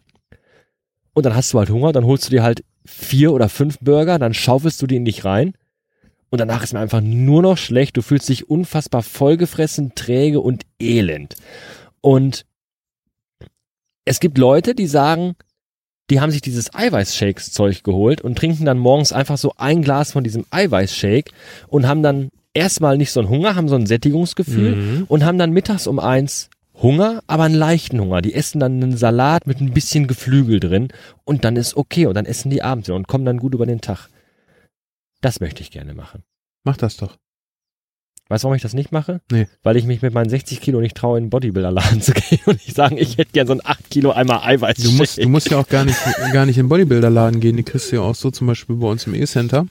Und 1.13 1.25
dann 1.25 1.35
hast 1.35 1.53
du 1.53 1.59
halt 1.59 1.71
Hunger, 1.71 1.93
dann 1.93 2.05
holst 2.05 2.27
du 2.27 2.31
dir 2.31 2.43
halt 2.43 2.65
vier 2.85 3.33
oder 3.33 3.49
fünf 3.49 3.79
Burger, 3.81 4.19
dann 4.19 4.35
schaufelst 4.35 4.83
du 4.83 4.87
die 4.87 4.97
in 4.97 5.05
dich 5.05 5.25
rein. 5.25 5.55
Und 6.31 6.41
danach 6.41 6.63
ist 6.63 6.73
mir 6.73 6.81
einfach 6.81 7.01
nur 7.01 7.43
noch 7.43 7.57
schlecht. 7.57 7.97
Du 7.97 8.03
fühlst 8.03 8.29
dich 8.29 8.51
unfassbar 8.51 9.03
vollgefressen, 9.03 9.95
träge 9.95 10.41
und 10.41 10.65
elend. 10.81 11.37
Und 12.01 12.45
es 14.05 14.21
gibt 14.21 14.37
Leute, 14.39 14.75
die 14.75 14.87
sagen, 14.87 15.37
die 16.11 16.21
haben 16.21 16.31
sich 16.31 16.41
dieses 16.41 16.75
Eiweißshakes-Zeug 16.75 17.83
geholt 17.83 18.21
und 18.21 18.37
trinken 18.37 18.65
dann 18.65 18.79
morgens 18.79 19.13
einfach 19.13 19.39
so 19.39 19.55
ein 19.57 19.83
Glas 19.83 20.13
von 20.13 20.25
diesem 20.25 20.45
Eiweißshake 20.51 21.33
und 21.69 21.87
haben 21.87 22.03
dann 22.03 22.31
erstmal 22.57 22.97
nicht 22.99 23.13
so 23.13 23.21
einen 23.21 23.29
Hunger, 23.29 23.55
haben 23.55 23.69
so 23.69 23.77
ein 23.77 23.87
Sättigungsgefühl 23.87 24.77
Mhm. 24.77 25.05
und 25.09 25.25
haben 25.25 25.39
dann 25.39 25.53
mittags 25.53 25.87
um 25.87 25.99
eins 25.99 26.51
Hunger, 26.75 27.23
aber 27.27 27.45
einen 27.45 27.55
leichten 27.55 28.01
Hunger. 28.01 28.21
Die 28.23 28.35
essen 28.35 28.61
dann 28.61 28.83
einen 28.83 28.97
Salat 28.97 29.47
mit 29.47 29.61
ein 29.61 29.73
bisschen 29.73 30.07
Geflügel 30.09 30.61
drin 30.61 30.89
und 31.25 31.45
dann 31.45 31.57
ist 31.57 31.77
okay 31.77 32.07
und 32.07 32.15
dann 32.15 32.27
essen 32.27 32.51
die 32.51 32.63
abends 32.63 32.89
und 32.91 33.09
kommen 33.09 33.25
dann 33.25 33.39
gut 33.39 33.55
über 33.55 33.67
den 33.67 33.81
Tag. 33.81 34.09
Das 35.23 35.41
möchte 35.41 35.63
ich 35.63 35.71
gerne 35.71 35.95
machen. 35.95 36.23
Mach 36.65 36.77
das 36.77 36.97
doch. 36.97 37.17
Weißt 38.29 38.43
du, 38.43 38.47
warum 38.47 38.57
ich 38.57 38.63
das 38.63 38.75
nicht 38.75 38.91
mache? 38.91 39.21
Nee. 39.31 39.47
Weil 39.63 39.77
ich 39.77 39.85
mich 39.85 40.03
mit 40.03 40.13
meinen 40.13 40.29
60 40.29 40.61
Kilo 40.61 40.81
nicht 40.81 40.97
traue, 40.97 41.17
in 41.17 41.25
den 41.27 41.31
Bodybuilder-Laden 41.31 42.01
zu 42.03 42.13
gehen 42.13 42.41
und 42.47 42.61
ich 42.67 42.75
sagen, 42.75 42.99
ich 42.99 43.17
hätte 43.19 43.31
gern 43.33 43.47
so 43.47 43.53
ein 43.53 43.61
8 43.65 43.89
Kilo 43.89 44.11
einmal 44.11 44.41
Eiweiß. 44.43 44.79
Du 44.79 44.91
musst, 44.93 45.17
du 45.23 45.29
musst 45.29 45.49
ja 45.51 45.59
auch 45.59 45.69
gar 45.69 45.85
nicht, 45.85 45.97
gar 46.33 46.45
nicht 46.45 46.59
in 46.59 46.65
den 46.65 46.69
Bodybuilder-Laden 46.69 47.41
gehen. 47.41 47.57
Die 47.57 47.63
kriegst 47.63 47.93
du 47.93 47.97
ja 47.97 48.03
auch 48.03 48.17
so 48.17 48.31
zum 48.33 48.49
Beispiel 48.49 48.77
bei 48.77 48.89
uns 48.89 49.07
im 49.07 49.15
E-Center. 49.15 49.67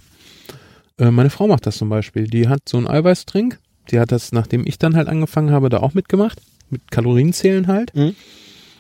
Äh, 0.98 1.12
meine 1.12 1.30
Frau 1.30 1.48
macht 1.48 1.66
das 1.66 1.78
zum 1.78 1.90
Beispiel. 1.90 2.28
Die 2.28 2.48
hat 2.48 2.68
so 2.68 2.78
einen 2.78 2.88
Eiweißtrink. 2.88 3.60
Die 3.92 4.00
hat 4.00 4.12
das, 4.12 4.32
nachdem 4.32 4.66
ich 4.66 4.80
dann 4.80 4.96
halt 4.96 5.08
angefangen 5.08 5.52
habe, 5.52 5.70
da 5.70 5.80
auch 5.80 5.94
mitgemacht. 5.94 6.42
Mit 6.70 6.90
Kalorienzählen 6.92 7.68
halt. 7.68 7.96
Mhm. 7.96 8.16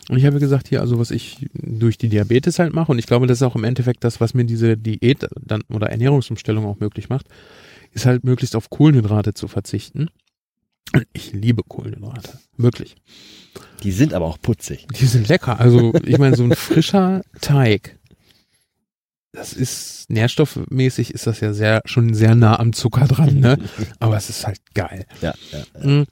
Und 0.09 0.17
ich 0.17 0.25
habe 0.25 0.39
gesagt, 0.39 0.67
hier, 0.67 0.81
also 0.81 0.99
was 0.99 1.11
ich 1.11 1.47
durch 1.53 1.97
die 1.97 2.09
Diabetes 2.09 2.59
halt 2.59 2.73
mache, 2.73 2.91
und 2.91 2.99
ich 2.99 3.07
glaube, 3.07 3.25
das 3.25 3.39
ist 3.39 3.43
auch 3.43 3.55
im 3.55 3.63
Endeffekt 3.63 4.03
das, 4.03 4.21
was 4.21 4.33
mir 4.33 4.45
diese 4.45 4.77
Diät 4.77 5.27
dann 5.39 5.63
oder 5.69 5.89
Ernährungsumstellung 5.89 6.65
auch 6.65 6.79
möglich 6.79 7.09
macht, 7.09 7.27
ist 7.91 8.05
halt 8.05 8.23
möglichst 8.23 8.55
auf 8.55 8.69
Kohlenhydrate 8.69 9.33
zu 9.33 9.47
verzichten. 9.47 10.09
Und 10.93 11.07
ich 11.13 11.33
liebe 11.33 11.63
Kohlenhydrate. 11.63 12.39
Wirklich. 12.57 12.95
Die 13.83 13.91
sind 13.91 14.13
aber 14.13 14.25
auch 14.25 14.39
putzig. 14.39 14.87
Die 14.99 15.05
sind 15.05 15.27
lecker. 15.27 15.59
Also, 15.59 15.93
ich 16.03 16.17
meine, 16.19 16.35
so 16.35 16.43
ein 16.43 16.55
frischer 16.55 17.21
Teig. 17.41 17.97
Das 19.35 19.53
ist 19.53 20.09
nährstoffmäßig 20.09 21.13
ist 21.13 21.27
das 21.27 21.39
ja 21.41 21.53
sehr 21.53 21.81
schon 21.85 22.13
sehr 22.13 22.35
nah 22.35 22.59
am 22.59 22.73
Zucker 22.73 23.05
dran, 23.05 23.39
ne? 23.39 23.57
Aber 23.99 24.15
es 24.17 24.29
ist 24.29 24.45
halt 24.47 24.59
geil. 24.73 25.05
Ja, 25.21 25.33
ja. 25.51 25.83
Mhm. 25.83 26.05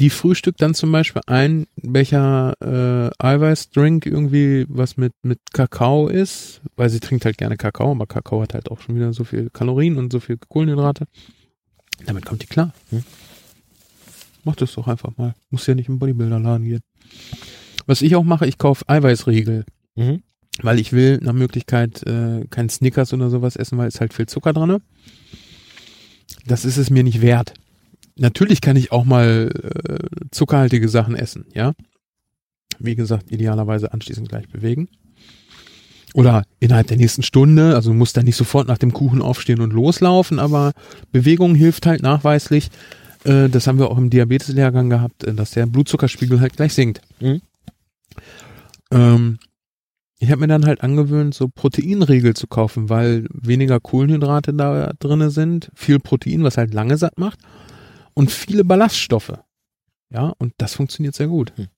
Die 0.00 0.10
frühstückt 0.10 0.62
dann 0.62 0.74
zum 0.74 0.92
Beispiel 0.92 1.22
ein 1.26 1.66
Becher 1.76 2.54
äh, 2.60 3.10
Eiweißdrink 3.18 4.06
irgendwie, 4.06 4.64
was 4.68 4.96
mit 4.96 5.12
mit 5.22 5.40
Kakao 5.52 6.06
ist, 6.08 6.60
weil 6.76 6.88
sie 6.88 7.00
trinkt 7.00 7.24
halt 7.24 7.36
gerne 7.36 7.56
Kakao, 7.56 7.90
aber 7.90 8.06
Kakao 8.06 8.40
hat 8.42 8.54
halt 8.54 8.70
auch 8.70 8.80
schon 8.80 8.94
wieder 8.94 9.12
so 9.12 9.24
viel 9.24 9.50
Kalorien 9.50 9.98
und 9.98 10.12
so 10.12 10.20
viel 10.20 10.38
Kohlenhydrate. 10.48 11.06
Damit 12.06 12.24
kommt 12.24 12.42
die 12.42 12.46
klar. 12.46 12.72
Hm. 12.90 13.02
Mach 14.44 14.54
das 14.54 14.72
doch 14.74 14.86
einfach 14.86 15.16
mal. 15.16 15.34
Muss 15.50 15.66
ja 15.66 15.74
nicht 15.74 15.88
im 15.88 15.98
Bodybuilder-Laden 15.98 16.64
gehen. 16.64 16.80
Was 17.86 18.02
ich 18.02 18.14
auch 18.14 18.22
mache, 18.22 18.46
ich 18.46 18.56
kaufe 18.56 18.88
Eiweißriegel, 18.88 19.64
Mhm. 19.96 20.22
Weil 20.62 20.78
ich 20.78 20.92
will 20.92 21.18
nach 21.22 21.32
Möglichkeit 21.32 22.02
äh, 22.06 22.46
kein 22.50 22.68
Snickers 22.68 23.12
oder 23.12 23.30
sowas 23.30 23.56
essen, 23.56 23.78
weil 23.78 23.88
es 23.88 24.00
halt 24.00 24.14
viel 24.14 24.26
Zucker 24.26 24.52
dran. 24.52 24.80
Das 26.46 26.64
ist 26.64 26.76
es 26.76 26.90
mir 26.90 27.02
nicht 27.02 27.20
wert. 27.20 27.54
Natürlich 28.16 28.60
kann 28.60 28.76
ich 28.76 28.90
auch 28.90 29.04
mal 29.04 29.50
äh, 29.54 30.26
zuckerhaltige 30.30 30.88
Sachen 30.88 31.14
essen, 31.14 31.46
ja. 31.54 31.72
Wie 32.78 32.96
gesagt, 32.96 33.30
idealerweise 33.30 33.92
anschließend 33.92 34.28
gleich 34.28 34.48
bewegen. 34.48 34.88
Oder 36.14 36.44
innerhalb 36.58 36.86
der 36.86 36.96
nächsten 36.96 37.22
Stunde, 37.22 37.74
also 37.74 37.90
du 37.90 37.96
musst 37.96 38.16
da 38.16 38.22
nicht 38.22 38.36
sofort 38.36 38.66
nach 38.66 38.78
dem 38.78 38.92
Kuchen 38.92 39.22
aufstehen 39.22 39.60
und 39.60 39.72
loslaufen, 39.72 40.38
aber 40.38 40.72
Bewegung 41.12 41.54
hilft 41.54 41.86
halt 41.86 42.02
nachweislich. 42.02 42.70
Äh, 43.24 43.48
das 43.48 43.66
haben 43.66 43.78
wir 43.78 43.90
auch 43.90 43.98
im 43.98 44.10
Diabeteslehrgang 44.10 44.90
gehabt, 44.90 45.24
äh, 45.24 45.34
dass 45.34 45.52
der 45.52 45.66
Blutzuckerspiegel 45.66 46.40
halt 46.40 46.56
gleich 46.56 46.74
sinkt. 46.74 47.02
Mhm. 47.20 47.42
Ähm, 48.90 49.38
ich 50.18 50.30
habe 50.30 50.40
mir 50.40 50.48
dann 50.48 50.66
halt 50.66 50.82
angewöhnt, 50.82 51.34
so 51.34 51.48
Proteinriegel 51.48 52.34
zu 52.34 52.46
kaufen, 52.46 52.88
weil 52.88 53.26
weniger 53.32 53.78
Kohlenhydrate 53.78 54.52
da 54.52 54.92
drinne 54.98 55.30
sind, 55.30 55.70
viel 55.74 56.00
Protein, 56.00 56.42
was 56.42 56.56
halt 56.56 56.74
lange 56.74 56.96
satt 56.96 57.18
macht 57.18 57.38
und 58.14 58.30
viele 58.30 58.64
Ballaststoffe. 58.64 59.38
Ja, 60.10 60.32
und 60.38 60.54
das 60.58 60.74
funktioniert 60.74 61.14
sehr 61.14 61.28
gut. 61.28 61.52
Hm. 61.56 61.68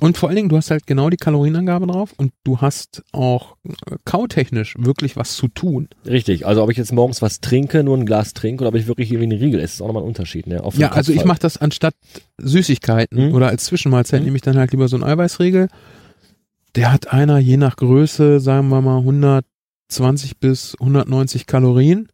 Und 0.00 0.16
vor 0.16 0.28
allen 0.30 0.36
Dingen, 0.36 0.48
du 0.48 0.56
hast 0.56 0.70
halt 0.70 0.86
genau 0.86 1.10
die 1.10 1.18
Kalorienangabe 1.18 1.86
drauf 1.86 2.14
und 2.16 2.32
du 2.44 2.60
hast 2.62 3.02
auch 3.12 3.56
äh, 3.68 3.96
kautechnisch 4.06 4.74
wirklich 4.78 5.16
was 5.16 5.36
zu 5.36 5.48
tun. 5.48 5.88
Richtig. 6.06 6.46
Also 6.46 6.62
ob 6.62 6.70
ich 6.70 6.78
jetzt 6.78 6.92
morgens 6.92 7.20
was 7.20 7.40
trinke, 7.40 7.84
nur 7.84 7.96
ein 7.98 8.06
Glas 8.06 8.32
trinke, 8.32 8.62
oder 8.62 8.70
ob 8.70 8.74
ich 8.74 8.86
wirklich 8.86 9.12
irgendwie 9.12 9.34
einen 9.34 9.42
Riegel 9.42 9.60
esse, 9.60 9.74
ist 9.74 9.82
auch 9.82 9.88
nochmal 9.88 10.02
ein 10.02 10.08
Unterschied. 10.08 10.46
Ne? 10.46 10.54
Ja, 10.74 10.88
Kopf 10.88 10.96
also 10.96 11.12
ich 11.12 11.18
halt. 11.18 11.28
mache 11.28 11.40
das 11.40 11.58
anstatt 11.58 11.94
Süßigkeiten 12.38 13.28
Mhm. 13.28 13.34
oder 13.34 13.48
als 13.48 13.64
Zwischenmahlzeit 13.64 14.20
Mhm. 14.20 14.24
nehme 14.24 14.36
ich 14.36 14.42
dann 14.42 14.56
halt 14.56 14.72
lieber 14.72 14.88
so 14.88 14.96
einen 14.96 15.04
Eiweißriegel. 15.04 15.68
Der 16.74 16.90
hat 16.90 17.12
einer 17.12 17.38
je 17.38 17.58
nach 17.58 17.76
Größe, 17.76 18.40
sagen 18.40 18.68
wir 18.70 18.80
mal 18.80 19.00
120 19.90 20.38
bis 20.38 20.74
190 20.80 21.46
Kalorien. 21.46 22.08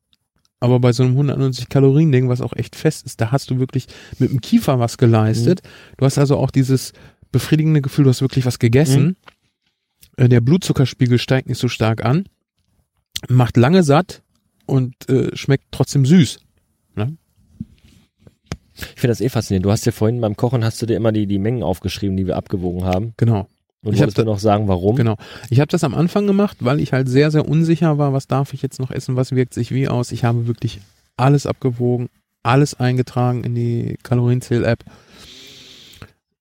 Aber 0.61 0.81
bei 0.81 0.91
so 0.93 1.05
einem 1.05 1.13
190 1.13 1.69
Kalorien 1.69 2.11
Ding, 2.11 2.29
was 2.29 2.41
auch 2.41 2.53
echt 2.57 2.75
fest 2.75 3.07
ist, 3.07 3.21
da 3.21 3.31
hast 3.31 3.49
du 3.51 3.61
wirklich 3.61 3.87
mit 4.19 4.33
dem 4.33 4.41
Kiefer 4.41 4.81
was 4.81 4.99
geleistet. 4.99 5.61
Du 5.97 6.05
hast 6.05 6.19
also 6.19 6.37
auch 6.37 6.51
dieses 6.51 6.93
befriedigende 7.33 7.81
Gefühl, 7.83 8.05
du 8.05 8.11
hast 8.11 8.21
wirklich 8.21 8.47
was 8.47 8.59
gegessen. 8.59 9.17
Äh, 10.17 10.29
Der 10.29 10.41
Blutzuckerspiegel 10.41 11.19
steigt 11.19 11.49
nicht 11.49 11.59
so 11.59 11.69
stark 11.69 12.05
an, 12.05 12.27
macht 13.29 13.57
lange 13.57 13.83
satt 13.83 14.23
und 14.67 14.95
äh, 15.09 15.35
schmeckt 15.37 15.67
trotzdem 15.71 16.05
süß. 16.07 16.41
Ich 18.95 19.01
finde 19.01 19.09
das 19.09 19.21
eh 19.21 19.29
faszinierend. 19.29 19.67
Du 19.67 19.73
hast 19.73 19.85
ja 19.87 19.93
vorhin 19.93 20.21
beim 20.21 20.37
Kochen 20.37 20.65
hast 20.65 20.81
du 20.81 20.87
dir 20.87 20.97
immer 20.97 21.11
die, 21.11 21.27
die 21.27 21.39
Mengen 21.41 21.65
aufgeschrieben, 21.65 22.17
die 22.17 22.29
wir 22.29 22.37
abgewogen 22.37 22.85
haben. 22.85 23.13
Genau. 23.17 23.49
Und 23.83 23.95
Ich 23.95 23.99
wolltest 23.99 24.19
du 24.19 24.25
noch 24.25 24.39
sagen, 24.39 24.69
warum? 24.69 24.95
Genau. 24.95 25.17
Ich 25.51 25.59
habe 25.59 25.69
das 25.69 25.83
am 25.83 25.95
Anfang 25.95 26.29
gemacht, 26.29 26.59
weil 26.61 26.79
ich 26.79 26.93
halt 26.93 27.09
sehr, 27.09 27.33
sehr 27.33 27.49
unsicher 27.49 27.99
war, 27.99 28.13
was 28.13 28.29
darf 28.29 28.55
ich 28.55 28.63
jetzt 28.63 28.79
noch 28.79 28.93
essen, 28.93 29.17
was 29.17 29.33
wirkt 29.33 29.55
sich 29.55 29.73
wie 29.73 29.89
aus. 29.89 30.13
Ich 30.13 30.23
habe 30.25 30.47
wirklich 30.47 30.81
alles 31.17 31.47
abgewogen, 31.47 32.09
alles 32.45 32.75
eingetragen 32.75 33.43
in 33.43 33.55
die 33.57 33.97
Kalorienzähl-App. 34.05 34.85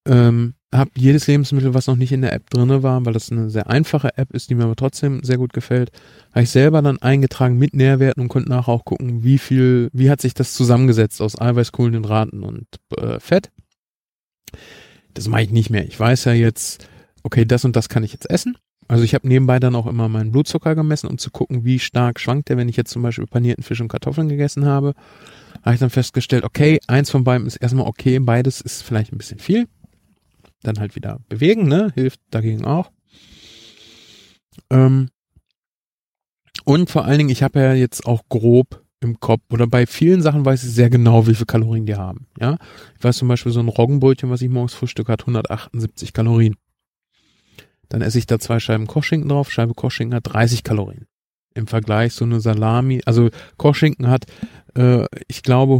Ähm, 0.05 0.53
habe 0.73 0.91
jedes 0.95 1.27
Lebensmittel, 1.27 1.73
was 1.73 1.87
noch 1.87 1.95
nicht 1.95 2.11
in 2.11 2.21
der 2.21 2.33
App 2.33 2.49
drinne 2.49 2.83
war, 2.83 3.05
weil 3.05 3.13
das 3.13 3.31
eine 3.31 3.49
sehr 3.49 3.69
einfache 3.69 4.17
App 4.17 4.33
ist, 4.33 4.49
die 4.49 4.55
mir 4.55 4.65
aber 4.65 4.75
trotzdem 4.75 5.23
sehr 5.23 5.37
gut 5.37 5.53
gefällt, 5.53 5.91
habe 6.31 6.43
ich 6.43 6.49
selber 6.49 6.81
dann 6.81 7.01
eingetragen 7.01 7.57
mit 7.57 7.73
Nährwerten 7.73 8.21
und 8.21 8.27
konnte 8.27 8.49
nachher 8.49 8.73
auch 8.73 8.85
gucken, 8.85 9.23
wie 9.23 9.37
viel, 9.37 9.89
wie 9.93 10.09
hat 10.09 10.21
sich 10.21 10.33
das 10.33 10.53
zusammengesetzt 10.53 11.21
aus 11.21 11.39
Eiweiß, 11.39 11.71
Kohlenhydraten 11.71 12.43
und 12.43 12.65
äh, 12.97 13.19
Fett. 13.19 13.49
Das 15.13 15.27
mache 15.27 15.43
ich 15.43 15.51
nicht 15.51 15.69
mehr. 15.69 15.85
Ich 15.85 15.97
weiß 15.97 16.25
ja 16.25 16.33
jetzt, 16.33 16.87
okay, 17.23 17.45
das 17.45 17.63
und 17.63 17.75
das 17.75 17.87
kann 17.87 18.03
ich 18.03 18.11
jetzt 18.11 18.29
essen. 18.29 18.57
Also 18.89 19.03
ich 19.03 19.13
habe 19.13 19.27
nebenbei 19.27 19.59
dann 19.59 19.75
auch 19.75 19.87
immer 19.87 20.07
meinen 20.07 20.31
Blutzucker 20.31 20.75
gemessen, 20.75 21.07
um 21.07 21.17
zu 21.17 21.29
gucken, 21.29 21.65
wie 21.65 21.79
stark 21.79 22.19
schwankt 22.19 22.49
der, 22.49 22.57
wenn 22.57 22.69
ich 22.69 22.77
jetzt 22.77 22.91
zum 22.91 23.01
Beispiel 23.01 23.25
panierten 23.25 23.63
Fisch 23.63 23.81
und 23.81 23.89
Kartoffeln 23.89 24.29
gegessen 24.29 24.65
habe. 24.65 24.93
Habe 25.63 25.73
ich 25.73 25.79
dann 25.79 25.89
festgestellt, 25.89 26.43
okay, 26.43 26.79
eins 26.87 27.09
von 27.09 27.23
beiden 27.23 27.47
ist 27.47 27.57
erstmal 27.57 27.87
okay, 27.87 28.19
beides 28.19 28.61
ist 28.61 28.83
vielleicht 28.83 29.11
ein 29.11 29.17
bisschen 29.17 29.39
viel. 29.39 29.67
Dann 30.63 30.79
halt 30.79 30.95
wieder 30.95 31.19
bewegen, 31.29 31.67
ne? 31.67 31.91
Hilft 31.95 32.19
dagegen 32.31 32.65
auch. 32.65 32.91
Ähm, 34.69 35.09
und 36.65 36.89
vor 36.89 37.05
allen 37.05 37.19
Dingen, 37.19 37.29
ich 37.29 37.43
habe 37.43 37.59
ja 37.59 37.73
jetzt 37.73 38.05
auch 38.05 38.23
grob 38.29 38.83
im 38.99 39.19
Kopf 39.19 39.41
oder 39.51 39.67
bei 39.67 39.85
vielen 39.85 40.21
Sachen 40.21 40.43
weiß 40.43 40.63
ich 40.63 40.71
sehr 40.71 40.89
genau, 40.89 41.27
wie 41.27 41.35
viele 41.35 41.45
Kalorien 41.45 41.85
die 41.85 41.95
haben. 41.95 42.27
Ja, 42.39 42.57
ich 42.97 43.03
weiß 43.03 43.17
zum 43.17 43.27
Beispiel 43.27 43.51
so 43.51 43.59
ein 43.59 43.67
Roggenbrötchen, 43.67 44.29
was 44.29 44.41
ich 44.41 44.49
morgens 44.49 44.73
frühstück 44.73 45.07
hat 45.07 45.21
178 45.21 46.13
Kalorien. 46.13 46.55
Dann 47.89 48.01
esse 48.01 48.17
ich 48.17 48.25
da 48.25 48.39
zwei 48.39 48.59
Scheiben 48.59 48.87
Kochschinken 48.87 49.29
drauf. 49.29 49.51
Scheibe 49.51 49.73
Kochschinken 49.73 50.15
hat 50.15 50.33
30 50.33 50.63
Kalorien. 50.63 51.05
Im 51.53 51.67
Vergleich 51.67 52.13
so 52.13 52.25
eine 52.25 52.39
Salami, 52.39 53.01
also 53.05 53.29
Kochschinken 53.57 54.07
hat, 54.09 54.25
äh, 54.75 55.05
ich 55.27 55.43
glaube 55.43 55.79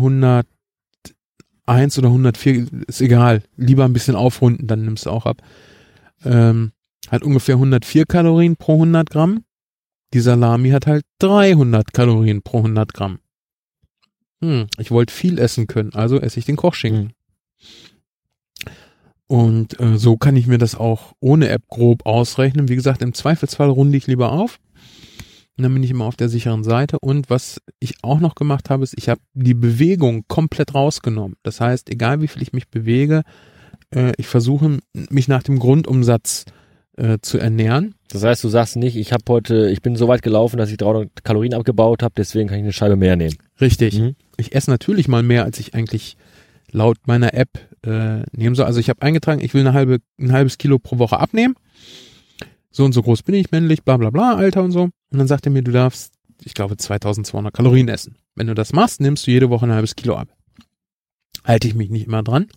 101 1.68 2.00
oder 2.00 2.08
104, 2.08 2.68
ist 2.88 3.02
egal. 3.02 3.44
Lieber 3.58 3.86
ein 3.86 3.94
bisschen 3.94 4.16
aufrunden, 4.16 4.68
dann 4.68 4.84
nimmst 4.86 5.06
du 5.06 5.10
auch 5.10 5.26
ab. 5.26 5.42
Ähm, 6.24 6.72
hat 7.10 7.24
ungefähr 7.24 7.56
104 7.56 8.06
Kalorien 8.06 8.56
pro 8.56 8.74
100 8.74 9.10
Gramm. 9.10 9.44
Die 10.14 10.22
Salami 10.22 10.70
hat 10.70 10.88
halt 10.88 11.04
300 11.20 11.94
Kalorien 11.94 12.42
pro 12.42 12.58
100 12.60 12.94
Gramm. 12.94 13.20
Hm, 14.42 14.68
ich 14.78 14.92
wollte 14.92 15.14
viel 15.14 15.40
essen 15.40 15.68
können, 15.68 15.94
also 15.94 16.20
esse 16.20 16.40
ich 16.40 16.46
den 16.46 16.56
Kochschinken. 16.56 17.14
Und 19.28 19.80
äh, 19.82 19.98
so 19.98 20.16
kann 20.16 20.38
ich 20.38 20.48
mir 20.48 20.58
das 20.58 20.76
auch 20.76 21.14
ohne 21.20 21.50
App 21.50 21.68
grob 21.68 22.06
ausrechnen. 22.06 22.70
Wie 22.70 22.76
gesagt, 22.76 23.02
im 23.02 23.14
Zweifelsfall 23.14 23.70
runde 23.70 23.98
ich 23.98 24.08
lieber 24.08 24.32
auf. 24.32 24.60
Und 25.58 25.64
dann 25.64 25.74
bin 25.74 25.84
ich 25.84 25.90
immer 25.90 26.06
auf 26.06 26.16
der 26.16 26.30
sicheren 26.30 26.64
Seite. 26.64 27.00
Und 27.00 27.30
was 27.32 27.60
ich 27.80 27.96
auch 28.04 28.20
noch 28.20 28.36
gemacht 28.36 28.70
habe, 28.70 28.84
ist, 28.84 28.94
ich 28.96 29.10
habe 29.10 29.22
die 29.34 29.56
Bewegung 29.56 30.26
komplett 30.28 30.76
rausgenommen. 30.76 31.36
Das 31.42 31.60
heißt, 31.60 31.90
egal 31.90 32.22
wie 32.22 32.28
viel 32.28 32.44
ich 32.44 32.54
mich 32.54 32.68
bewege, 32.68 33.24
äh, 33.94 34.14
ich 34.18 34.28
versuche 34.28 34.78
mich 34.94 35.28
nach 35.28 35.42
dem 35.42 35.58
Grundumsatz 35.58 36.46
äh, 36.96 37.18
zu 37.22 37.40
ernähren. 37.40 37.96
Das 38.10 38.24
heißt, 38.24 38.44
du 38.44 38.50
sagst 38.50 38.76
nicht, 38.76 38.96
ich 38.96 39.12
habe 39.14 39.24
heute, 39.30 39.70
ich 39.70 39.82
bin 39.82 39.96
so 39.96 40.08
weit 40.08 40.22
gelaufen, 40.22 40.58
dass 40.58 40.70
ich 40.70 40.78
300 40.78 41.24
Kalorien 41.24 41.54
abgebaut 41.54 42.04
habe, 42.04 42.14
deswegen 42.16 42.50
kann 42.50 42.60
ich 42.60 42.64
eine 42.64 42.74
Scheibe 42.74 42.96
mehr 42.96 43.16
nehmen. 43.16 43.36
Richtig. 43.60 44.00
Mhm. 44.00 44.16
Ich 44.38 44.54
esse 44.54 44.70
natürlich 44.70 45.08
mal 45.08 45.24
mehr, 45.24 45.44
als 45.44 45.60
ich 45.60 45.74
eigentlich 45.74 46.18
laut 46.72 46.98
meiner 47.06 47.34
App 47.34 47.50
äh, 47.86 48.22
nehmen 48.32 48.56
soll. 48.56 48.66
Also 48.66 48.80
ich 48.80 48.90
habe 48.90 49.02
eingetragen, 49.02 49.42
ich 49.44 49.54
will 49.54 49.62
eine 49.62 49.74
halbe, 49.74 50.00
ein 50.20 50.32
halbes 50.32 50.58
Kilo 50.58 50.80
pro 50.80 51.00
Woche 51.00 51.20
abnehmen. 51.20 51.56
So 52.70 52.86
und 52.86 52.94
so 52.94 53.02
groß 53.02 53.24
bin 53.24 53.36
ich, 53.36 53.52
männlich, 53.52 53.84
bla 53.84 53.98
bla 53.98 54.10
bla, 54.12 54.36
Alter 54.36 54.64
und 54.64 54.72
so. 54.72 54.90
Und 55.12 55.20
dann 55.20 55.28
sagt 55.28 55.46
er 55.46 55.52
mir, 55.52 55.64
du 55.64 55.72
darfst, 55.72 56.14
ich 56.44 56.54
glaube, 56.54 56.78
2200 56.78 57.54
Kalorien 57.54 57.88
essen. 57.88 58.18
Wenn 58.36 58.48
du 58.48 58.54
das 58.54 58.74
machst, 58.74 59.02
nimmst 59.02 59.26
du 59.28 59.32
jede 59.32 59.50
Woche 59.50 59.66
ein 59.66 59.74
halbes 59.74 59.96
Kilo 59.96 60.16
ab. 60.16 60.30
Halte 61.44 61.68
ich 61.68 61.76
mich 61.76 61.90
nicht 61.90 62.08
immer 62.08 62.24
dran. 62.24 62.48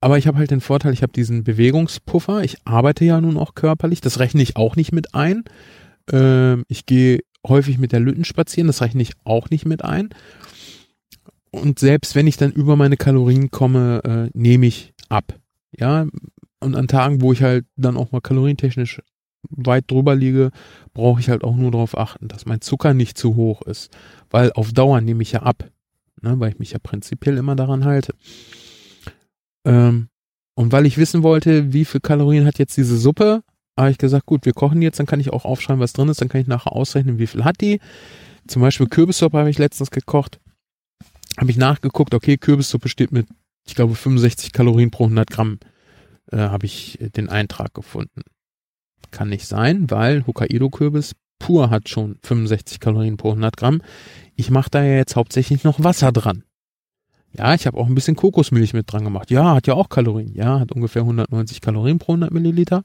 Aber 0.00 0.18
ich 0.18 0.26
habe 0.26 0.36
halt 0.36 0.50
den 0.50 0.60
Vorteil, 0.60 0.92
ich 0.92 1.02
habe 1.02 1.14
diesen 1.14 1.44
Bewegungspuffer. 1.44 2.44
Ich 2.44 2.58
arbeite 2.66 3.06
ja 3.06 3.20
nun 3.20 3.38
auch 3.38 3.54
körperlich. 3.54 4.02
Das 4.02 4.18
rechne 4.18 4.42
ich 4.42 4.56
auch 4.56 4.76
nicht 4.76 4.92
mit 4.92 5.14
ein. 5.14 5.44
Ähm, 6.12 6.64
ich 6.68 6.84
gehe 6.84 7.20
häufig 7.46 7.78
mit 7.78 7.92
der 7.92 8.00
Lütten 8.00 8.24
spazieren. 8.24 8.66
Das 8.66 8.82
rechne 8.82 9.00
ich 9.00 9.12
auch 9.24 9.48
nicht 9.48 9.64
mit 9.64 9.82
ein. 9.82 10.10
Und 11.50 11.78
selbst 11.78 12.14
wenn 12.14 12.26
ich 12.26 12.36
dann 12.36 12.52
über 12.52 12.76
meine 12.76 12.98
Kalorien 12.98 13.50
komme, 13.50 14.02
äh, 14.04 14.38
nehme 14.38 14.66
ich 14.66 14.92
ab. 15.08 15.38
Ja, 15.72 16.06
und 16.60 16.76
an 16.76 16.88
Tagen, 16.88 17.20
wo 17.20 17.32
ich 17.32 17.42
halt 17.42 17.64
dann 17.76 17.96
auch 17.96 18.12
mal 18.12 18.20
kalorientechnisch 18.20 19.00
weit 19.56 19.90
drüber 19.90 20.14
liege, 20.14 20.50
brauche 20.92 21.20
ich 21.20 21.28
halt 21.28 21.44
auch 21.44 21.56
nur 21.56 21.70
darauf 21.70 21.96
achten, 21.96 22.28
dass 22.28 22.46
mein 22.46 22.60
Zucker 22.60 22.94
nicht 22.94 23.18
zu 23.18 23.36
hoch 23.36 23.62
ist. 23.62 23.96
Weil 24.30 24.52
auf 24.52 24.72
Dauer 24.72 25.00
nehme 25.00 25.22
ich 25.22 25.32
ja 25.32 25.42
ab. 25.42 25.70
Ne, 26.22 26.40
weil 26.40 26.50
ich 26.50 26.58
mich 26.58 26.72
ja 26.72 26.78
prinzipiell 26.78 27.36
immer 27.36 27.54
daran 27.54 27.84
halte. 27.84 28.14
Ähm, 29.66 30.08
und 30.54 30.72
weil 30.72 30.86
ich 30.86 30.96
wissen 30.96 31.22
wollte, 31.22 31.72
wie 31.72 31.84
viel 31.84 32.00
Kalorien 32.00 32.46
hat 32.46 32.58
jetzt 32.58 32.76
diese 32.76 32.96
Suppe, 32.96 33.42
habe 33.76 33.90
ich 33.90 33.98
gesagt, 33.98 34.26
gut, 34.26 34.46
wir 34.46 34.52
kochen 34.52 34.82
jetzt, 34.82 34.98
dann 34.98 35.06
kann 35.06 35.20
ich 35.20 35.32
auch 35.32 35.44
aufschreiben, 35.44 35.80
was 35.80 35.92
drin 35.92 36.08
ist, 36.08 36.20
dann 36.20 36.28
kann 36.28 36.40
ich 36.40 36.46
nachher 36.46 36.72
ausrechnen, 36.72 37.18
wie 37.18 37.26
viel 37.26 37.44
hat 37.44 37.60
die. 37.60 37.80
Zum 38.46 38.62
Beispiel 38.62 38.86
Kürbissuppe 38.86 39.38
habe 39.38 39.50
ich 39.50 39.58
letztens 39.58 39.90
gekocht. 39.90 40.40
Habe 41.38 41.50
ich 41.50 41.56
nachgeguckt, 41.56 42.14
okay, 42.14 42.36
Kürbissuppe 42.36 42.88
steht 42.88 43.10
mit, 43.10 43.26
ich 43.66 43.74
glaube, 43.74 43.94
65 43.94 44.52
Kalorien 44.52 44.90
pro 44.90 45.04
100 45.04 45.28
Gramm, 45.28 45.58
äh, 46.30 46.36
habe 46.36 46.66
ich 46.66 46.98
den 47.00 47.28
Eintrag 47.28 47.74
gefunden. 47.74 48.22
Kann 49.14 49.28
nicht 49.28 49.46
sein, 49.46 49.88
weil 49.92 50.26
Hokkaido-Kürbis 50.26 51.12
pur 51.38 51.70
hat 51.70 51.88
schon 51.88 52.16
65 52.24 52.80
Kalorien 52.80 53.16
pro 53.16 53.28
100 53.28 53.56
Gramm. 53.56 53.80
Ich 54.34 54.50
mache 54.50 54.70
da 54.70 54.82
ja 54.82 54.96
jetzt 54.96 55.14
hauptsächlich 55.14 55.62
noch 55.62 55.84
Wasser 55.84 56.10
dran. 56.10 56.42
Ja, 57.32 57.54
ich 57.54 57.68
habe 57.68 57.78
auch 57.78 57.86
ein 57.86 57.94
bisschen 57.94 58.16
Kokosmilch 58.16 58.74
mit 58.74 58.90
dran 58.90 59.04
gemacht. 59.04 59.30
Ja, 59.30 59.54
hat 59.54 59.68
ja 59.68 59.74
auch 59.74 59.88
Kalorien. 59.88 60.34
Ja, 60.34 60.58
hat 60.58 60.72
ungefähr 60.72 61.02
190 61.02 61.60
Kalorien 61.60 62.00
pro 62.00 62.14
100 62.14 62.32
Milliliter. 62.32 62.82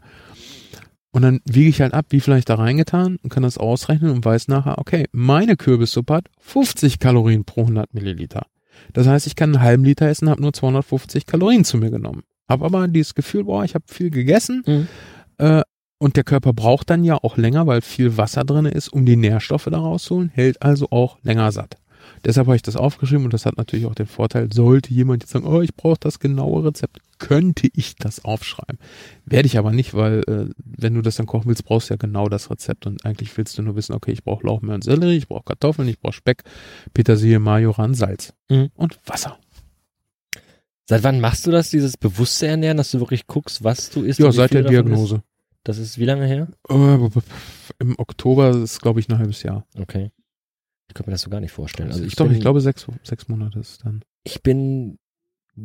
Und 1.10 1.24
dann 1.24 1.40
wiege 1.46 1.70
ich 1.70 1.82
halt 1.82 1.96
ab, 1.96 2.06
wie 2.10 2.20
viel 2.20 2.36
ich 2.36 2.46
da 2.46 2.56
reingetan 2.56 3.18
und 3.24 3.32
kann 3.32 3.42
das 3.42 3.58
ausrechnen 3.58 4.12
und 4.12 4.24
weiß 4.24 4.50
nachher, 4.50 4.78
okay, 4.78 5.08
meine 5.12 5.58
Kürbissuppe 5.58 6.14
hat 6.14 6.28
50 6.42 7.00
Kalorien 7.00 7.44
pro 7.44 7.62
100 7.62 7.96
Milliliter. 7.96 8.46
Das 8.94 9.08
heißt, 9.08 9.26
ich 9.26 9.36
kann 9.36 9.56
einen 9.56 9.64
halben 9.64 9.84
Liter 9.84 10.08
essen, 10.08 10.30
habe 10.30 10.44
nur 10.44 10.54
250 10.54 11.26
Kalorien 11.26 11.66
zu 11.66 11.78
mir 11.78 11.90
genommen. 11.90 12.22
Habe 12.48 12.66
aber 12.66 12.88
dieses 12.88 13.16
Gefühl, 13.16 13.46
boah, 13.46 13.64
ich 13.64 13.74
habe 13.74 13.86
viel 13.88 14.12
gegessen. 14.12 14.64
Mhm. 14.68 14.88
Äh, 15.40 15.64
und 16.00 16.16
der 16.16 16.24
Körper 16.24 16.54
braucht 16.54 16.90
dann 16.90 17.04
ja 17.04 17.18
auch 17.22 17.38
länger, 17.38 17.68
weil 17.68 17.82
viel 17.82 18.18
Wasser 18.18 18.44
drin 18.44 18.66
ist, 18.66 18.88
um 18.88 19.06
die 19.06 19.18
Nährstoffe 19.18 19.68
da 19.70 19.78
rauszuholen, 19.78 20.32
hält 20.34 20.62
also 20.62 20.88
auch 20.90 21.18
länger 21.24 21.52
satt. 21.52 21.78
Deshalb 22.26 22.48
habe 22.48 22.56
ich 22.56 22.62
das 22.62 22.76
aufgeschrieben 22.76 23.26
und 23.26 23.34
das 23.34 23.46
hat 23.46 23.58
natürlich 23.58 23.86
auch 23.86 23.96
den 23.96 24.08
Vorteil, 24.08 24.52
sollte 24.52 24.94
jemand 24.94 25.24
jetzt 25.24 25.32
sagen, 25.32 25.46
oh, 25.46 25.62
ich 25.62 25.76
brauche 25.76 26.00
das 26.00 26.20
genaue 26.20 26.66
Rezept, 26.66 27.00
könnte 27.18 27.70
ich 27.74 27.96
das 27.96 28.26
aufschreiben. 28.26 28.78
Werde 29.26 29.46
ich 29.46 29.58
aber 29.58 29.72
nicht, 29.72 29.94
weil 29.94 30.24
äh, 30.28 30.54
wenn 30.58 30.96
du 30.96 31.02
das 31.02 31.16
dann 31.16 31.28
kochen 31.28 31.48
willst, 31.48 31.66
brauchst 31.66 31.90
du 31.90 31.94
ja 31.94 31.98
genau 31.98 32.28
das 32.28 32.50
Rezept 32.50 32.88
und 32.88 33.06
eigentlich 33.06 33.38
willst 33.38 33.58
du 33.58 33.62
nur 33.62 33.76
wissen, 33.76 33.94
okay, 33.94 34.12
ich 34.12 34.24
brauche 34.24 34.46
Lauch, 34.46 34.62
Mehr 34.62 34.76
und 34.76 34.84
Sellerie, 34.84 35.18
ich 35.18 35.28
brauche 35.28 35.44
Kartoffeln, 35.44 35.88
ich 35.88 36.00
brauche 36.00 36.14
Speck, 36.14 36.44
Petersilie, 36.94 37.40
Majoran, 37.40 37.94
Salz 37.94 38.34
mhm. 38.50 38.70
und 38.76 39.00
Wasser. 39.06 39.38
Seit 40.90 41.04
wann 41.04 41.20
machst 41.20 41.46
du 41.46 41.52
das, 41.52 41.70
dieses 41.70 41.98
bewusste 41.98 42.48
Ernähren, 42.48 42.78
dass 42.78 42.92
du 42.92 43.00
wirklich 43.00 43.28
guckst, 43.28 43.64
was 43.64 43.92
du 43.92 44.02
isst? 44.02 44.20
Ja, 44.20 44.32
seit 44.32 44.54
der 44.54 44.64
Diagnose. 44.64 45.22
Das 45.70 45.78
ist 45.78 46.00
wie 46.00 46.06
lange 46.06 46.26
her? 46.26 46.48
Uh, 46.68 47.12
Im 47.78 47.94
Oktober 48.00 48.50
ist, 48.50 48.82
glaube 48.82 49.02
ich, 49.02 49.08
ein 49.08 49.20
halbes 49.20 49.44
Jahr. 49.44 49.68
Okay. 49.78 50.10
Ich 50.88 50.96
könnte 50.96 51.12
mir 51.12 51.14
das 51.14 51.22
so 51.22 51.30
gar 51.30 51.42
nicht 51.42 51.52
vorstellen. 51.52 51.92
Also 51.92 52.04
ich, 52.04 52.16
doch, 52.16 52.26
bin, 52.26 52.34
ich 52.34 52.42
glaube, 52.42 52.60
sechs, 52.60 52.88
sechs 53.04 53.28
Monate 53.28 53.60
ist 53.60 53.86
dann. 53.86 54.04
Ich 54.24 54.42
bin, 54.42 54.98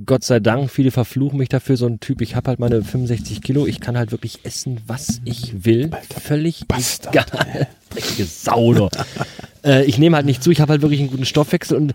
Gott 0.07 0.25
sei 0.25 0.41
Dank, 0.41 0.71
viele 0.71 0.91
verfluchen 0.91 1.39
mich 1.39 1.49
dafür, 1.49 1.77
so 1.77 1.87
ein 1.87 2.01
Typ, 2.01 2.21
ich 2.21 2.37
habe 2.37 2.49
halt 2.49 2.59
meine 2.59 2.83
65 2.83 3.43
Kilo, 3.43 3.67
ich 3.67 3.81
kann 3.81 3.97
halt 3.97 4.11
wirklich 4.13 4.41
essen, 4.45 4.81
was 4.87 5.21
ich 5.25 5.65
will. 5.65 5.91
Alter, 5.93 6.21
Völlig 6.21 6.67
Bastard, 6.67 7.15
egal. 7.15 7.69
Richtige 7.95 8.25
Sau, 8.25 8.89
äh, 9.65 9.85
Ich 9.85 9.99
nehme 9.99 10.17
halt 10.17 10.27
nicht 10.27 10.43
zu, 10.43 10.51
ich 10.51 10.61
habe 10.61 10.73
halt 10.73 10.83
wirklich 10.83 11.01
einen 11.01 11.11
guten 11.11 11.25
Stoffwechsel 11.27 11.77
und 11.77 11.95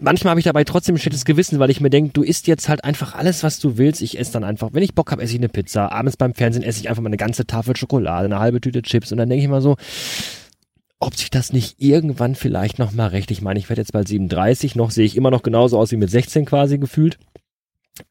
manchmal 0.00 0.30
habe 0.30 0.40
ich 0.40 0.44
dabei 0.44 0.64
trotzdem 0.64 0.94
ein 0.94 0.98
schlechtes 0.98 1.24
Gewissen, 1.24 1.58
weil 1.58 1.70
ich 1.70 1.80
mir 1.80 1.90
denke, 1.90 2.12
du 2.12 2.22
isst 2.22 2.46
jetzt 2.46 2.68
halt 2.68 2.84
einfach 2.84 3.14
alles, 3.14 3.42
was 3.42 3.58
du 3.58 3.76
willst. 3.76 4.02
Ich 4.02 4.18
esse 4.18 4.32
dann 4.32 4.44
einfach, 4.44 4.70
wenn 4.72 4.82
ich 4.82 4.94
Bock 4.94 5.10
habe, 5.10 5.22
esse 5.22 5.32
ich 5.32 5.40
eine 5.40 5.48
Pizza. 5.48 5.90
Abends 5.90 6.16
beim 6.16 6.34
Fernsehen 6.34 6.62
esse 6.62 6.80
ich 6.80 6.88
einfach 6.88 7.02
mal 7.02 7.08
eine 7.08 7.16
ganze 7.16 7.46
Tafel 7.46 7.76
Schokolade, 7.76 8.26
eine 8.26 8.38
halbe 8.38 8.60
Tüte 8.60 8.82
Chips 8.82 9.10
und 9.10 9.18
dann 9.18 9.28
denke 9.28 9.44
ich 9.44 9.50
mal 9.50 9.62
so, 9.62 9.76
ob 11.04 11.16
sich 11.16 11.30
das 11.30 11.52
nicht 11.52 11.76
irgendwann 11.82 12.34
vielleicht 12.34 12.78
nochmal 12.78 13.08
recht, 13.08 13.30
ich 13.30 13.42
meine, 13.42 13.58
ich 13.58 13.68
werde 13.68 13.82
jetzt 13.82 13.92
bald 13.92 14.08
37, 14.08 14.74
noch 14.74 14.90
sehe 14.90 15.04
ich 15.04 15.16
immer 15.16 15.30
noch 15.30 15.42
genauso 15.42 15.78
aus 15.78 15.92
wie 15.92 15.96
mit 15.96 16.10
16 16.10 16.46
quasi 16.46 16.78
gefühlt. 16.78 17.18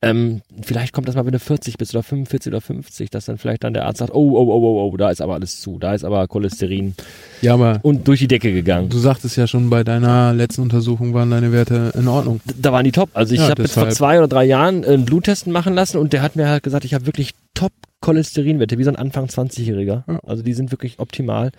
Ähm, 0.01 0.41
vielleicht 0.61 0.93
kommt 0.93 1.09
das 1.09 1.15
mal, 1.15 1.25
wenn 1.25 1.33
du 1.33 1.39
40 1.39 1.77
bist 1.77 1.93
oder 1.93 2.03
45 2.03 2.53
oder 2.53 2.61
50, 2.61 3.09
dass 3.09 3.25
dann 3.25 3.37
vielleicht 3.37 3.65
dann 3.65 3.73
der 3.73 3.85
Arzt 3.85 3.99
sagt, 3.99 4.13
oh, 4.13 4.37
oh, 4.37 4.47
oh, 4.47 4.61
oh, 4.61 4.91
oh, 4.93 4.97
da 4.97 5.09
ist 5.09 5.21
aber 5.21 5.33
alles 5.33 5.59
zu, 5.59 5.77
da 5.77 5.93
ist 5.93 6.05
aber 6.05 6.25
Cholesterin 6.29 6.95
ja, 7.41 7.55
aber 7.55 7.79
und 7.81 8.07
durch 8.07 8.19
die 8.19 8.29
Decke 8.29 8.53
gegangen. 8.53 8.87
Du 8.87 8.97
sagtest 8.97 9.35
ja 9.35 9.45
schon, 9.45 9.69
bei 9.69 9.83
deiner 9.83 10.33
letzten 10.33 10.61
Untersuchung 10.61 11.13
waren 11.13 11.31
deine 11.31 11.51
Werte 11.51 11.91
in 11.97 12.07
Ordnung. 12.07 12.39
Da 12.57 12.71
waren 12.71 12.85
die 12.85 12.93
top. 12.93 13.09
Also 13.13 13.33
ich 13.33 13.41
ja, 13.41 13.49
habe 13.49 13.63
jetzt 13.63 13.73
vor 13.73 13.89
zwei 13.89 14.19
oder 14.19 14.29
drei 14.29 14.45
Jahren 14.45 14.85
einen 14.85 15.03
Bluttesten 15.03 15.51
machen 15.51 15.73
lassen 15.73 15.97
und 15.97 16.13
der 16.13 16.21
hat 16.21 16.37
mir 16.37 16.47
halt 16.47 16.63
gesagt, 16.63 16.85
ich 16.85 16.93
habe 16.93 17.05
wirklich 17.05 17.31
top 17.53 17.73
Cholesterinwerte, 17.99 18.77
wie 18.77 18.83
so 18.85 18.89
ein 18.89 18.95
Anfang 18.95 19.25
20-Jähriger. 19.25 20.03
Ja. 20.07 20.19
Also 20.25 20.43
die 20.43 20.53
sind 20.53 20.71
wirklich 20.71 20.99
optimal. 20.99 21.51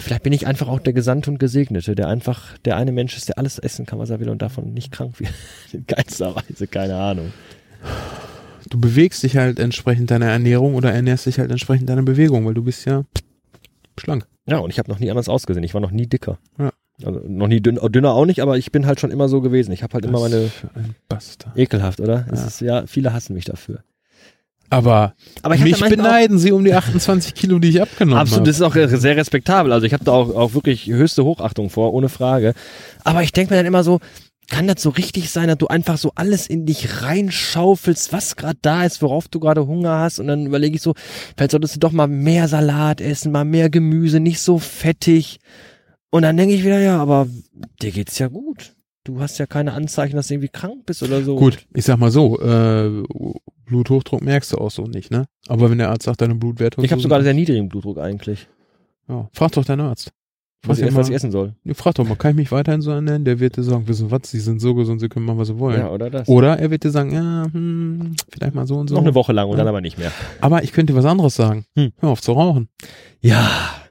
Vielleicht 0.00 0.22
bin 0.22 0.32
ich 0.32 0.46
einfach 0.46 0.68
auch 0.68 0.80
der 0.80 0.92
Gesandte 0.92 1.30
und 1.30 1.38
Gesegnete, 1.38 1.94
der 1.94 2.08
einfach 2.08 2.56
der 2.58 2.76
eine 2.76 2.92
Mensch 2.92 3.16
ist, 3.16 3.28
der 3.28 3.38
alles 3.38 3.58
essen 3.58 3.86
kann, 3.86 3.98
was 3.98 4.10
er 4.10 4.20
will 4.20 4.28
und 4.28 4.40
davon 4.40 4.72
nicht 4.72 4.92
krank 4.92 5.20
wird. 5.20 5.32
In 5.72 5.86
keinster 5.86 6.34
Weise, 6.34 6.66
keine 6.66 6.96
Ahnung. 6.96 7.32
Du 8.68 8.80
bewegst 8.80 9.22
dich 9.22 9.36
halt 9.36 9.58
entsprechend 9.58 10.10
deiner 10.10 10.26
Ernährung 10.26 10.74
oder 10.74 10.92
ernährst 10.92 11.26
dich 11.26 11.38
halt 11.38 11.50
entsprechend 11.50 11.88
deiner 11.88 12.02
Bewegung, 12.02 12.46
weil 12.46 12.54
du 12.54 12.62
bist 12.62 12.84
ja 12.84 13.04
schlank. 13.98 14.26
Ja, 14.46 14.58
und 14.58 14.70
ich 14.70 14.78
habe 14.78 14.90
noch 14.90 14.98
nie 14.98 15.10
anders 15.10 15.28
ausgesehen. 15.28 15.64
Ich 15.64 15.74
war 15.74 15.80
noch 15.80 15.90
nie 15.90 16.06
dicker. 16.06 16.38
Ja. 16.58 16.70
Also 17.04 17.20
noch 17.26 17.48
nie 17.48 17.60
dünn, 17.60 17.78
dünner 17.92 18.12
auch 18.12 18.24
nicht, 18.24 18.40
aber 18.40 18.56
ich 18.56 18.72
bin 18.72 18.86
halt 18.86 19.00
schon 19.00 19.10
immer 19.10 19.28
so 19.28 19.40
gewesen. 19.40 19.72
Ich 19.72 19.82
habe 19.82 19.92
halt 19.94 20.04
das 20.04 20.08
immer 20.08 20.20
meine. 20.20 20.50
Ein 20.74 20.94
Bastard. 21.08 21.56
Ekelhaft, 21.56 22.00
oder? 22.00 22.26
Ja. 22.26 22.46
Ist, 22.46 22.60
ja, 22.60 22.86
viele 22.86 23.12
hassen 23.12 23.34
mich 23.34 23.44
dafür. 23.44 23.82
Aber, 24.70 25.14
Aber 25.42 25.56
mich 25.56 25.80
beneiden 25.80 26.38
sie 26.38 26.52
um 26.52 26.64
die 26.64 26.74
28 26.74 27.34
Kilo, 27.34 27.58
die 27.58 27.68
ich 27.68 27.82
abgenommen 27.82 28.18
habe. 28.18 28.28
Absolut, 28.28 28.48
das 28.48 28.56
ist 28.56 28.62
auch 28.62 28.74
sehr 28.74 29.16
respektabel. 29.16 29.72
Also 29.72 29.86
ich 29.86 29.92
habe 29.92 30.04
da 30.04 30.12
auch, 30.12 30.34
auch 30.34 30.54
wirklich 30.54 30.86
höchste 30.86 31.24
Hochachtung 31.24 31.70
vor, 31.70 31.94
ohne 31.94 32.08
Frage. 32.08 32.54
Aber 33.04 33.22
ich 33.22 33.32
denke 33.32 33.52
mir 33.52 33.58
dann 33.58 33.66
immer 33.66 33.84
so, 33.84 34.00
kann 34.48 34.68
das 34.68 34.82
so 34.82 34.90
richtig 34.90 35.30
sein, 35.30 35.48
dass 35.48 35.58
du 35.58 35.66
einfach 35.66 35.98
so 35.98 36.12
alles 36.14 36.46
in 36.46 36.66
dich 36.66 37.02
reinschaufelst, 37.02 38.12
was 38.12 38.36
gerade 38.36 38.58
da 38.62 38.84
ist, 38.84 39.02
worauf 39.02 39.28
du 39.28 39.40
gerade 39.40 39.66
Hunger 39.66 39.98
hast? 39.98 40.20
Und 40.20 40.28
dann 40.28 40.46
überlege 40.46 40.76
ich 40.76 40.82
so, 40.82 40.94
vielleicht 41.36 41.50
solltest 41.50 41.76
du 41.76 41.80
doch 41.80 41.92
mal 41.92 42.06
mehr 42.06 42.46
Salat 42.48 43.00
essen, 43.00 43.32
mal 43.32 43.44
mehr 43.44 43.70
Gemüse, 43.70 44.20
nicht 44.20 44.40
so 44.40 44.58
fettig. 44.58 45.38
Und 46.10 46.22
dann 46.22 46.36
denke 46.36 46.54
ich 46.54 46.64
wieder, 46.64 46.78
ja, 46.78 46.98
aber 46.98 47.26
dir 47.82 47.90
geht's 47.90 48.18
ja 48.18 48.28
gut. 48.28 48.74
Du 49.04 49.20
hast 49.20 49.38
ja 49.38 49.46
keine 49.46 49.72
Anzeichen, 49.72 50.16
dass 50.16 50.28
du 50.28 50.34
irgendwie 50.34 50.48
krank 50.48 50.86
bist 50.86 51.02
oder 51.02 51.22
so. 51.22 51.36
Gut, 51.36 51.58
ich 51.74 51.84
sag 51.84 51.98
mal 51.98 52.10
so, 52.10 52.40
äh, 52.40 53.04
Bluthochdruck 53.66 54.22
merkst 54.22 54.52
du 54.52 54.58
auch 54.58 54.70
so 54.70 54.84
nicht, 54.84 55.10
ne? 55.10 55.26
Aber 55.48 55.70
wenn 55.70 55.78
der 55.78 55.90
Arzt 55.90 56.04
sagt, 56.04 56.20
deine 56.20 56.34
Blutwerte 56.34 56.82
Ich 56.82 56.92
habe 56.92 57.02
sogar 57.02 57.22
sehr 57.22 57.34
niedrigen 57.34 57.68
Blutdruck 57.68 57.98
eigentlich. 57.98 58.48
Ja, 59.08 59.28
frag 59.32 59.52
doch 59.52 59.64
deinen 59.64 59.82
Arzt. 59.82 60.12
Was, 60.64 60.78
ich, 60.78 60.90
mal, 60.90 60.96
was 60.96 61.08
ich 61.08 61.14
essen 61.14 61.30
soll. 61.30 61.54
Frag 61.74 61.94
doch 61.94 62.06
mal, 62.06 62.16
kann 62.16 62.32
ich 62.32 62.36
mich 62.36 62.52
weiterhin 62.52 62.80
so 62.80 62.90
ernähren? 62.90 63.24
Der 63.24 63.38
wird 63.38 63.56
dir 63.56 63.62
sagen, 63.62 63.86
wissen 63.86 64.10
was, 64.10 64.22
sie 64.24 64.40
sind 64.40 64.60
so 64.60 64.74
gesund, 64.74 65.00
sie 65.00 65.08
können 65.08 65.26
machen, 65.26 65.38
was 65.38 65.48
sie 65.48 65.58
wollen. 65.58 65.78
Ja, 65.78 65.90
oder 65.90 66.10
das. 66.10 66.28
Oder 66.28 66.58
er 66.58 66.70
wird 66.70 66.82
dir 66.82 66.90
sagen, 66.90 67.12
ja, 67.12 67.46
hm, 67.52 68.16
vielleicht 68.28 68.54
mal 68.54 68.66
so 68.66 68.76
und 68.76 68.88
so. 68.88 68.96
Noch 68.96 69.02
eine 69.02 69.14
Woche 69.14 69.32
lang 69.32 69.46
und 69.46 69.52
ja. 69.52 69.58
dann 69.58 69.68
aber 69.68 69.80
nicht 69.80 69.98
mehr. 69.98 70.10
Aber 70.40 70.64
ich 70.64 70.72
könnte 70.72 70.92
dir 70.92 70.98
was 70.98 71.04
anderes 71.04 71.36
sagen. 71.36 71.66
Hm. 71.76 71.92
Hör 71.98 72.10
auf 72.10 72.20
zu 72.20 72.32
rauchen. 72.32 72.68
Ja, 73.20 73.48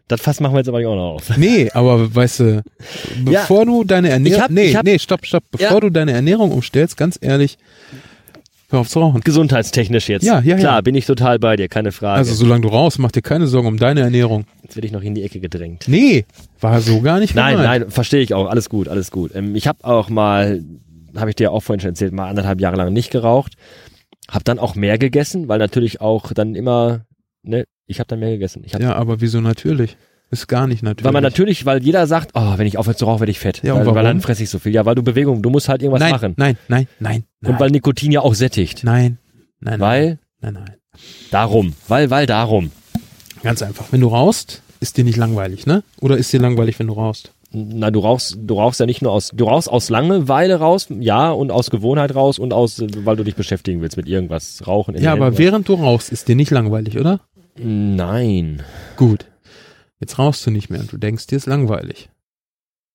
das 0.07 0.21
Fass 0.21 0.39
machen 0.39 0.53
wir 0.53 0.59
jetzt 0.59 0.67
aber 0.67 0.79
auch 0.79 0.95
noch 0.95 1.13
auf. 1.15 1.37
Nee, 1.37 1.69
aber 1.71 2.13
weißt 2.13 2.39
du, 2.41 2.63
bevor 3.23 3.59
ja, 3.59 3.65
du 3.65 3.83
deine 3.85 4.09
Ernährung, 4.09 4.53
nee, 4.53 4.75
hab, 4.75 4.83
nee, 4.83 4.99
stopp, 4.99 5.25
stopp, 5.25 5.43
bevor 5.51 5.71
ja. 5.71 5.79
du 5.79 5.89
deine 5.89 6.11
Ernährung 6.11 6.51
umstellst, 6.51 6.97
ganz 6.97 7.17
ehrlich, 7.21 7.57
Hör 8.75 8.81
auf 8.81 8.89
zu 8.89 8.99
rauchen. 8.99 9.21
Gesundheitstechnisch 9.21 10.09
jetzt. 10.09 10.23
Ja, 10.23 10.41
ja, 10.41 10.57
Klar, 10.57 10.75
ja. 10.75 10.81
bin 10.81 10.95
ich 10.95 11.05
total 11.05 11.39
bei 11.39 11.55
dir, 11.55 11.67
keine 11.69 11.91
Frage. 11.93 12.17
Also 12.19 12.33
solange 12.35 12.61
du 12.61 12.67
rauchst, 12.67 12.99
mach 12.99 13.11
dir 13.11 13.21
keine 13.21 13.47
Sorgen 13.47 13.67
um 13.67 13.77
deine 13.77 14.01
Ernährung. 14.01 14.45
jetzt 14.63 14.75
werde 14.75 14.85
ich 14.87 14.91
noch 14.91 15.01
in 15.01 15.15
die 15.15 15.23
Ecke 15.23 15.39
gedrängt. 15.39 15.85
Nee, 15.87 16.25
war 16.59 16.81
so 16.81 16.99
gar 17.01 17.19
nicht 17.19 17.35
Nein, 17.35 17.57
gemeint. 17.57 17.81
nein, 17.83 17.89
verstehe 17.91 18.21
ich 18.21 18.33
auch. 18.33 18.47
Alles 18.47 18.69
gut, 18.69 18.87
alles 18.89 19.11
gut. 19.11 19.33
Ähm, 19.33 19.55
ich 19.55 19.67
habe 19.67 19.83
auch 19.83 20.09
mal, 20.09 20.61
habe 21.15 21.29
ich 21.29 21.35
dir 21.37 21.51
auch 21.51 21.61
vorhin 21.61 21.79
schon 21.79 21.91
erzählt, 21.91 22.11
mal 22.13 22.27
anderthalb 22.29 22.59
Jahre 22.59 22.75
lang 22.75 22.91
nicht 22.91 23.11
geraucht. 23.11 23.53
Hab 24.29 24.43
dann 24.43 24.59
auch 24.59 24.75
mehr 24.75 24.97
gegessen, 24.97 25.47
weil 25.47 25.59
natürlich 25.59 26.01
auch 26.01 26.33
dann 26.33 26.55
immer, 26.55 27.05
ne, 27.43 27.63
ich 27.87 27.99
habe 27.99 28.07
dann 28.07 28.19
mehr 28.19 28.31
gegessen. 28.31 28.63
Hab, 28.73 28.81
Ja, 28.81 28.95
aber 28.95 29.21
wieso 29.21 29.39
natürlich? 29.39 29.95
Ist 30.31 30.47
gar 30.47 30.67
nicht 30.67 30.83
natürlich. 30.83 31.05
Weil 31.05 31.13
man 31.13 31.23
natürlich, 31.23 31.65
weil 31.65 31.83
jeder 31.83 32.07
sagt, 32.07 32.31
oh, 32.33 32.57
wenn 32.57 32.65
ich 32.67 32.77
aufhöre 32.77 32.95
zu 32.95 33.05
rauchen, 33.05 33.19
werde 33.21 33.31
ich 33.31 33.39
fett. 33.39 33.61
Ja, 33.63 33.75
weil, 33.75 33.85
weil 33.93 34.03
dann 34.03 34.21
fresse 34.21 34.43
ich 34.43 34.49
so 34.49 34.59
viel. 34.59 34.73
Ja, 34.73 34.85
weil 34.85 34.95
du 34.95 35.03
Bewegung, 35.03 35.41
du 35.41 35.49
musst 35.49 35.69
halt 35.69 35.81
irgendwas 35.81 36.01
nein, 36.01 36.11
machen. 36.11 36.33
nein, 36.37 36.57
nein, 36.67 36.87
nein, 36.99 37.23
nein. 37.41 37.53
Und 37.53 37.59
weil 37.59 37.69
Nikotin 37.69 38.11
ja 38.11 38.21
auch 38.21 38.33
sättigt. 38.33 38.83
nein, 38.83 39.19
nein, 39.59 39.79
Weil, 39.79 40.19
nein, 40.41 40.53
nein. 40.53 40.73
darum. 41.31 41.73
Weil, 41.87 42.09
weil 42.09 42.25
darum. 42.25 42.71
Ganz 43.43 43.61
einfach. 43.61 43.85
Wenn 43.91 44.01
du 44.01 44.07
rauchst, 44.07 44.63
ist 44.79 44.97
dir 44.97 45.03
nicht 45.03 45.17
langweilig, 45.17 45.67
ne? 45.67 45.83
Oder 46.01 46.17
ist 46.17 46.33
dir 46.33 46.39
langweilig, 46.39 46.79
wenn 46.79 46.87
du 46.87 46.93
rauchst? 46.93 47.31
Na, 47.51 47.89
du 47.91 47.99
rauchst, 47.99 48.37
du 48.41 48.55
rauchst 48.55 48.79
ja 48.81 48.85
nicht 48.85 49.01
nur 49.01 49.13
aus, 49.13 49.31
du 49.33 49.45
rauchst 49.45 49.69
aus 49.69 49.89
Langeweile 49.89 50.55
raus, 50.55 50.87
ja, 50.99 51.29
und 51.31 51.51
aus 51.51 51.69
Gewohnheit 51.69 52.13
raus 52.13 52.37
und 52.39 52.51
aus, 52.51 52.83
weil 53.05 53.15
du 53.15 53.23
dich 53.23 53.35
beschäftigen 53.35 53.81
willst 53.81 53.95
mit 53.95 54.07
irgendwas, 54.09 54.63
Rauchen. 54.67 54.97
Ja, 55.01 55.13
aber 55.13 55.25
Händen. 55.27 55.37
während 55.37 55.69
du 55.69 55.75
rauchst, 55.75 56.11
ist 56.11 56.27
dir 56.27 56.35
nicht 56.35 56.51
langweilig, 56.51 56.99
oder? 56.99 57.21
Nein. 57.57 58.61
Gut. 58.97 59.25
Jetzt 60.05 60.19
rauchst 60.19 60.45
du 60.45 60.51
nicht 60.51 60.69
mehr 60.69 60.81
und 60.81 60.91
du 60.91 60.97
denkst, 60.97 61.25
dir 61.25 61.37
ist 61.37 61.47
langweilig. 61.47 62.11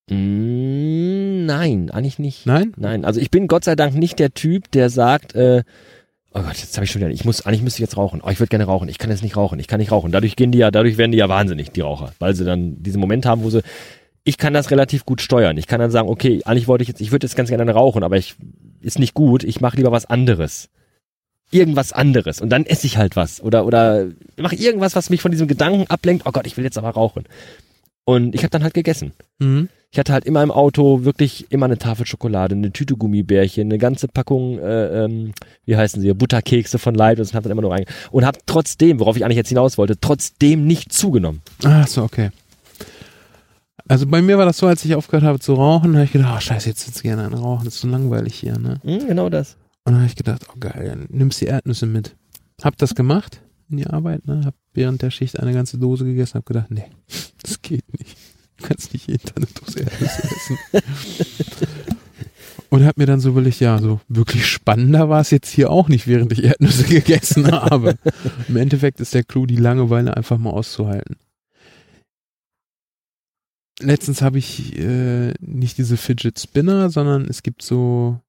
Mm, 0.09 1.45
Nein, 1.45 1.89
eigentlich 1.91 2.19
nicht. 2.19 2.45
Nein? 2.45 2.71
Nein, 2.77 3.03
also 3.03 3.19
ich 3.19 3.29
bin 3.29 3.47
Gott 3.47 3.65
sei 3.65 3.75
Dank 3.75 3.95
nicht 3.95 4.17
der 4.17 4.33
Typ, 4.33 4.71
der 4.71 4.89
sagt, 4.89 5.35
äh, 5.35 5.63
oh 6.33 6.39
Gott, 6.41 6.55
jetzt 6.55 6.77
habe 6.77 6.85
ich 6.85 6.91
schon 6.91 7.01
wieder, 7.01 7.11
ich 7.11 7.25
muss, 7.25 7.45
eigentlich 7.45 7.63
müsste 7.63 7.79
ich 7.79 7.89
jetzt 7.89 7.97
rauchen. 7.97 8.21
Oh, 8.23 8.29
ich 8.29 8.39
würde 8.39 8.47
gerne 8.47 8.63
rauchen. 8.63 8.87
Ich 8.87 8.97
kann 8.97 9.09
jetzt 9.09 9.23
nicht 9.23 9.35
rauchen. 9.35 9.59
Ich 9.59 9.67
kann 9.67 9.81
nicht 9.81 9.91
rauchen. 9.91 10.13
Dadurch 10.13 10.37
gehen 10.37 10.53
die 10.53 10.59
ja, 10.59 10.71
dadurch 10.71 10.97
werden 10.97 11.11
die 11.11 11.17
ja 11.17 11.27
wahnsinnig, 11.27 11.71
die 11.71 11.81
Raucher, 11.81 12.13
weil 12.19 12.33
sie 12.33 12.45
dann 12.45 12.81
diesen 12.81 13.01
Moment 13.01 13.25
haben, 13.25 13.43
wo 13.43 13.49
sie, 13.49 13.61
ich 14.23 14.37
kann 14.37 14.53
das 14.53 14.71
relativ 14.71 15.03
gut 15.03 15.19
steuern. 15.19 15.57
Ich 15.57 15.67
kann 15.67 15.81
dann 15.81 15.91
sagen, 15.91 16.07
okay, 16.07 16.41
eigentlich 16.45 16.69
wollte 16.69 16.83
ich 16.83 16.87
jetzt, 16.87 17.01
ich 17.01 17.11
würde 17.11 17.27
jetzt 17.27 17.35
ganz 17.35 17.49
gerne 17.49 17.69
rauchen, 17.69 18.03
aber 18.03 18.15
ich 18.15 18.37
ist 18.79 18.99
nicht 18.99 19.13
gut. 19.13 19.43
Ich 19.43 19.59
mache 19.59 19.75
lieber 19.75 19.91
was 19.91 20.05
anderes. 20.05 20.69
Irgendwas 21.51 21.91
anderes 21.91 22.41
und 22.41 22.49
dann 22.49 22.65
esse 22.65 22.87
ich 22.87 22.97
halt 22.97 23.15
was 23.15 23.41
oder 23.41 23.65
oder 23.65 24.07
mache 24.37 24.55
irgendwas, 24.55 24.95
was 24.95 25.09
mich 25.09 25.21
von 25.21 25.31
diesem 25.31 25.47
Gedanken 25.47 25.85
ablenkt. 25.89 26.25
Oh 26.25 26.31
Gott, 26.31 26.47
ich 26.47 26.57
will 26.57 26.63
jetzt 26.63 26.77
aber 26.77 26.91
rauchen. 26.91 27.25
Und 28.05 28.33
ich 28.33 28.41
habe 28.41 28.49
dann 28.49 28.63
halt 28.63 28.73
gegessen. 28.73 29.11
Mhm. 29.39 29.69
Ich 29.91 29.99
hatte 29.99 30.13
halt 30.13 30.25
immer 30.25 30.41
im 30.41 30.51
Auto 30.51 31.03
wirklich 31.03 31.47
immer 31.49 31.65
eine 31.65 31.77
Tafel 31.77 32.05
Schokolade, 32.05 32.55
eine 32.55 32.71
Tüte 32.71 32.95
Gummibärchen, 32.95 33.67
eine 33.67 33.77
ganze 33.77 34.07
Packung, 34.07 34.57
äh, 34.59 35.03
ähm, 35.03 35.33
wie 35.65 35.75
heißen 35.75 36.01
sie, 36.01 36.13
Butterkekse 36.13 36.79
von 36.79 36.95
Leibniz 36.95 37.29
und 37.29 37.35
hab 37.35 37.43
dann 37.43 37.51
immer 37.51 37.61
nur 37.61 37.73
rein 37.73 37.85
und 38.09 38.25
hab 38.25 38.37
trotzdem, 38.47 38.99
worauf 38.99 39.17
ich 39.17 39.25
eigentlich 39.25 39.37
jetzt 39.37 39.49
hinaus 39.49 39.77
wollte, 39.77 39.99
trotzdem 39.99 40.65
nicht 40.65 40.93
zugenommen. 40.93 41.41
Ach 41.65 41.87
so, 41.87 42.03
okay. 42.03 42.31
Also 43.87 44.07
bei 44.07 44.21
mir 44.21 44.37
war 44.37 44.45
das 44.45 44.57
so, 44.57 44.67
als 44.67 44.85
ich 44.85 44.95
aufgehört 44.95 45.25
habe 45.25 45.39
zu 45.39 45.53
rauchen, 45.55 45.95
habe 45.95 46.05
ich 46.05 46.13
gedacht, 46.13 46.35
oh 46.37 46.39
scheiße, 46.39 46.69
jetzt 46.69 46.85
sitze 46.85 46.99
ich 46.99 47.03
gerne 47.03 47.25
an 47.25 47.33
Rauchen, 47.33 47.65
das 47.65 47.75
ist 47.75 47.81
so 47.81 47.89
langweilig 47.89 48.35
hier, 48.35 48.57
ne? 48.57 48.79
Hm, 48.83 49.07
genau 49.07 49.29
das. 49.29 49.57
Und 49.83 49.93
dann 49.93 50.01
habe 50.01 50.07
ich 50.07 50.15
gedacht, 50.15 50.47
oh 50.49 50.59
geil, 50.59 50.85
dann 50.87 51.07
nimmst 51.09 51.41
die 51.41 51.45
Erdnüsse 51.45 51.85
mit. 51.85 52.15
Hab 52.61 52.77
das 52.77 52.93
gemacht 52.95 53.41
in 53.69 53.77
die 53.77 53.87
Arbeit, 53.87 54.27
ne? 54.27 54.41
Hab 54.45 54.55
während 54.73 55.01
der 55.01 55.11
Schicht 55.11 55.39
eine 55.39 55.53
ganze 55.53 55.77
Dose 55.77 56.05
gegessen, 56.05 56.35
hab 56.35 56.45
gedacht, 56.45 56.69
nee, 56.69 56.85
das 57.41 57.61
geht 57.61 57.97
nicht. 57.97 58.17
Du 58.57 58.67
kannst 58.67 58.93
nicht 58.93 59.07
jeden 59.07 59.25
Tag 59.25 59.37
eine 59.37 59.47
Dose 59.47 59.79
Erdnüsse 59.79 60.23
essen. 60.23 60.57
Und 62.69 62.85
hab 62.85 62.97
mir 62.97 63.05
dann 63.05 63.19
so 63.19 63.29
überlegt, 63.29 63.59
ja, 63.59 63.79
so 63.79 63.99
wirklich 64.07 64.47
spannender 64.47 65.09
war 65.09 65.19
es 65.19 65.29
jetzt 65.29 65.51
hier 65.51 65.69
auch 65.69 65.89
nicht, 65.89 66.07
während 66.07 66.31
ich 66.31 66.45
Erdnüsse 66.45 66.83
gegessen 66.87 67.51
habe. 67.51 67.97
Im 68.47 68.55
Endeffekt 68.55 69.01
ist 69.01 69.13
der 69.13 69.25
Clou, 69.25 69.45
die 69.45 69.57
Langeweile 69.57 70.15
einfach 70.15 70.37
mal 70.37 70.51
auszuhalten. 70.51 71.17
Letztens 73.81 74.21
habe 74.21 74.37
ich 74.37 74.77
äh, 74.79 75.33
nicht 75.41 75.79
diese 75.79 75.97
Fidget 75.97 76.39
Spinner, 76.39 76.89
sondern 76.89 77.25
es 77.25 77.43
gibt 77.43 77.61
so 77.61 78.21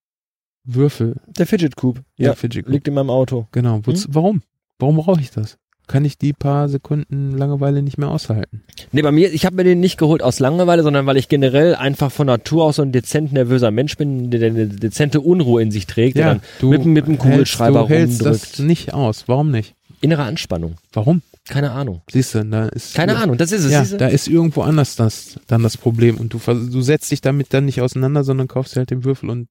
Würfel. 0.64 1.16
Der 1.26 1.46
Fidget 1.46 1.76
Cube. 1.76 2.00
Ja, 2.16 2.28
Ja, 2.30 2.34
Fidget 2.34 2.64
Cube. 2.64 2.72
liegt 2.72 2.88
in 2.88 2.94
meinem 2.94 3.10
Auto. 3.10 3.46
Genau. 3.52 3.80
Wozu, 3.84 4.08
Warum? 4.10 4.42
Warum 4.78 4.96
brauche 4.96 5.20
ich 5.20 5.30
das? 5.30 5.58
Kann 5.88 6.04
ich 6.04 6.16
die 6.16 6.32
paar 6.32 6.68
Sekunden 6.68 7.32
Langeweile 7.36 7.82
nicht 7.82 7.98
mehr 7.98 8.08
aushalten? 8.08 8.62
Nee, 8.92 9.02
bei 9.02 9.10
mir, 9.10 9.32
ich 9.32 9.44
habe 9.44 9.56
mir 9.56 9.64
den 9.64 9.80
nicht 9.80 9.98
geholt 9.98 10.22
aus 10.22 10.38
Langeweile, 10.38 10.82
sondern 10.84 11.06
weil 11.06 11.16
ich 11.16 11.28
generell 11.28 11.74
einfach 11.74 12.12
von 12.12 12.28
Natur 12.28 12.64
aus 12.64 12.76
so 12.76 12.82
ein 12.82 12.92
dezent 12.92 13.32
nervöser 13.32 13.70
Mensch 13.72 13.96
bin, 13.96 14.30
der 14.30 14.46
eine 14.46 14.68
dezente 14.68 15.20
Unruhe 15.20 15.60
in 15.60 15.70
sich 15.72 15.86
trägt, 15.86 16.16
der 16.16 16.40
dann 16.60 16.70
mit, 16.70 16.86
mit 16.86 17.06
dem 17.08 17.18
Kugelschreiber 17.18 17.88
hältst, 17.88 18.20
du 18.20 18.26
hältst 18.26 18.58
das 18.58 18.58
nicht 18.60 18.94
aus. 18.94 19.24
Warum 19.26 19.50
nicht? 19.50 19.74
Innere 20.00 20.22
Anspannung. 20.22 20.76
Warum? 20.92 21.20
Keine 21.48 21.72
Ahnung. 21.72 22.02
Siehst 22.10 22.36
du, 22.36 22.44
da 22.44 22.68
ist 22.68 22.94
Keine 22.94 23.16
Ahnung, 23.16 23.36
das 23.36 23.50
ist 23.50 23.64
es. 23.64 23.72
Ja, 23.72 23.84
da 23.98 24.06
ist 24.06 24.28
irgendwo 24.28 24.62
anders 24.62 24.94
das 24.94 25.40
dann 25.48 25.64
das 25.64 25.76
Problem 25.76 26.16
und 26.16 26.32
du 26.32 26.38
du 26.38 26.80
setzt 26.80 27.10
dich 27.10 27.20
damit 27.20 27.52
dann 27.52 27.64
nicht 27.64 27.80
auseinander, 27.80 28.22
sondern 28.22 28.46
kaufst 28.46 28.76
dir 28.76 28.80
halt 28.80 28.90
den 28.90 29.04
Würfel 29.04 29.28
und 29.28 29.48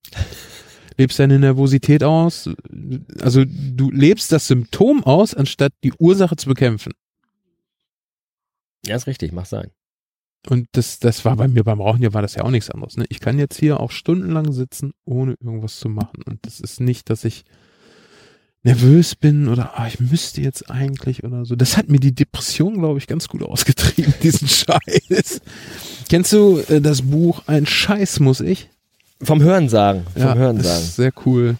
lebst 0.97 1.19
deine 1.19 1.39
Nervosität 1.39 2.03
aus. 2.03 2.49
Also 3.21 3.43
du 3.45 3.91
lebst 3.91 4.31
das 4.31 4.47
Symptom 4.47 5.03
aus, 5.03 5.33
anstatt 5.33 5.73
die 5.83 5.93
Ursache 5.93 6.35
zu 6.35 6.47
bekämpfen. 6.47 6.93
ja, 8.85 8.95
ist 8.95 9.07
richtig, 9.07 9.31
mach 9.31 9.45
sein. 9.45 9.71
Und 10.47 10.67
das, 10.71 10.99
das 10.99 11.23
war 11.23 11.35
bei 11.35 11.47
mir 11.47 11.63
beim 11.63 11.81
Rauchen, 11.81 12.01
ja 12.01 12.13
war 12.13 12.23
das 12.23 12.33
ja 12.33 12.43
auch 12.43 12.49
nichts 12.49 12.71
anderes. 12.71 12.97
Ne? 12.97 13.05
Ich 13.09 13.19
kann 13.19 13.37
jetzt 13.37 13.59
hier 13.59 13.79
auch 13.79 13.91
stundenlang 13.91 14.51
sitzen, 14.53 14.91
ohne 15.05 15.35
irgendwas 15.39 15.79
zu 15.79 15.87
machen. 15.87 16.23
Und 16.25 16.45
das 16.45 16.59
ist 16.59 16.79
nicht, 16.79 17.11
dass 17.11 17.25
ich 17.25 17.45
nervös 18.63 19.15
bin 19.15 19.47
oder 19.47 19.79
ah, 19.79 19.87
ich 19.87 19.99
müsste 19.99 20.41
jetzt 20.41 20.69
eigentlich 20.69 21.23
oder 21.23 21.45
so. 21.45 21.55
Das 21.55 21.77
hat 21.77 21.89
mir 21.89 21.99
die 21.99 22.13
Depression, 22.15 22.79
glaube 22.79 22.97
ich, 22.97 23.05
ganz 23.05 23.27
gut 23.27 23.43
ausgetrieben, 23.43 24.13
diesen 24.23 24.47
Scheiß. 24.47 25.41
Kennst 26.09 26.33
du 26.33 26.57
äh, 26.69 26.81
das 26.81 27.03
Buch 27.03 27.43
Ein 27.45 27.67
Scheiß 27.67 28.19
muss 28.19 28.39
ich? 28.39 28.70
Vom 29.23 29.41
Hören 29.41 29.69
sagen. 29.69 30.05
Vom 30.13 30.21
ja, 30.21 30.35
Hören 30.35 30.61
sagen. 30.61 30.83
ist 30.83 30.95
sehr 30.95 31.11
cool. 31.25 31.57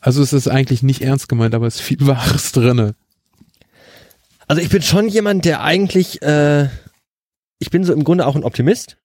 Also 0.00 0.22
es 0.22 0.32
ist 0.32 0.48
eigentlich 0.48 0.82
nicht 0.82 1.02
ernst 1.02 1.28
gemeint, 1.28 1.54
aber 1.54 1.66
es 1.66 1.76
ist 1.76 1.82
viel 1.82 1.98
Wahres 2.06 2.52
drinne. 2.52 2.94
Also 4.48 4.62
ich 4.62 4.68
bin 4.68 4.82
schon 4.82 5.08
jemand, 5.08 5.44
der 5.44 5.62
eigentlich, 5.62 6.22
äh, 6.22 6.68
ich 7.58 7.70
bin 7.70 7.84
so 7.84 7.92
im 7.92 8.02
Grunde 8.02 8.26
auch 8.26 8.34
ein 8.34 8.44
Optimist. 8.44 8.96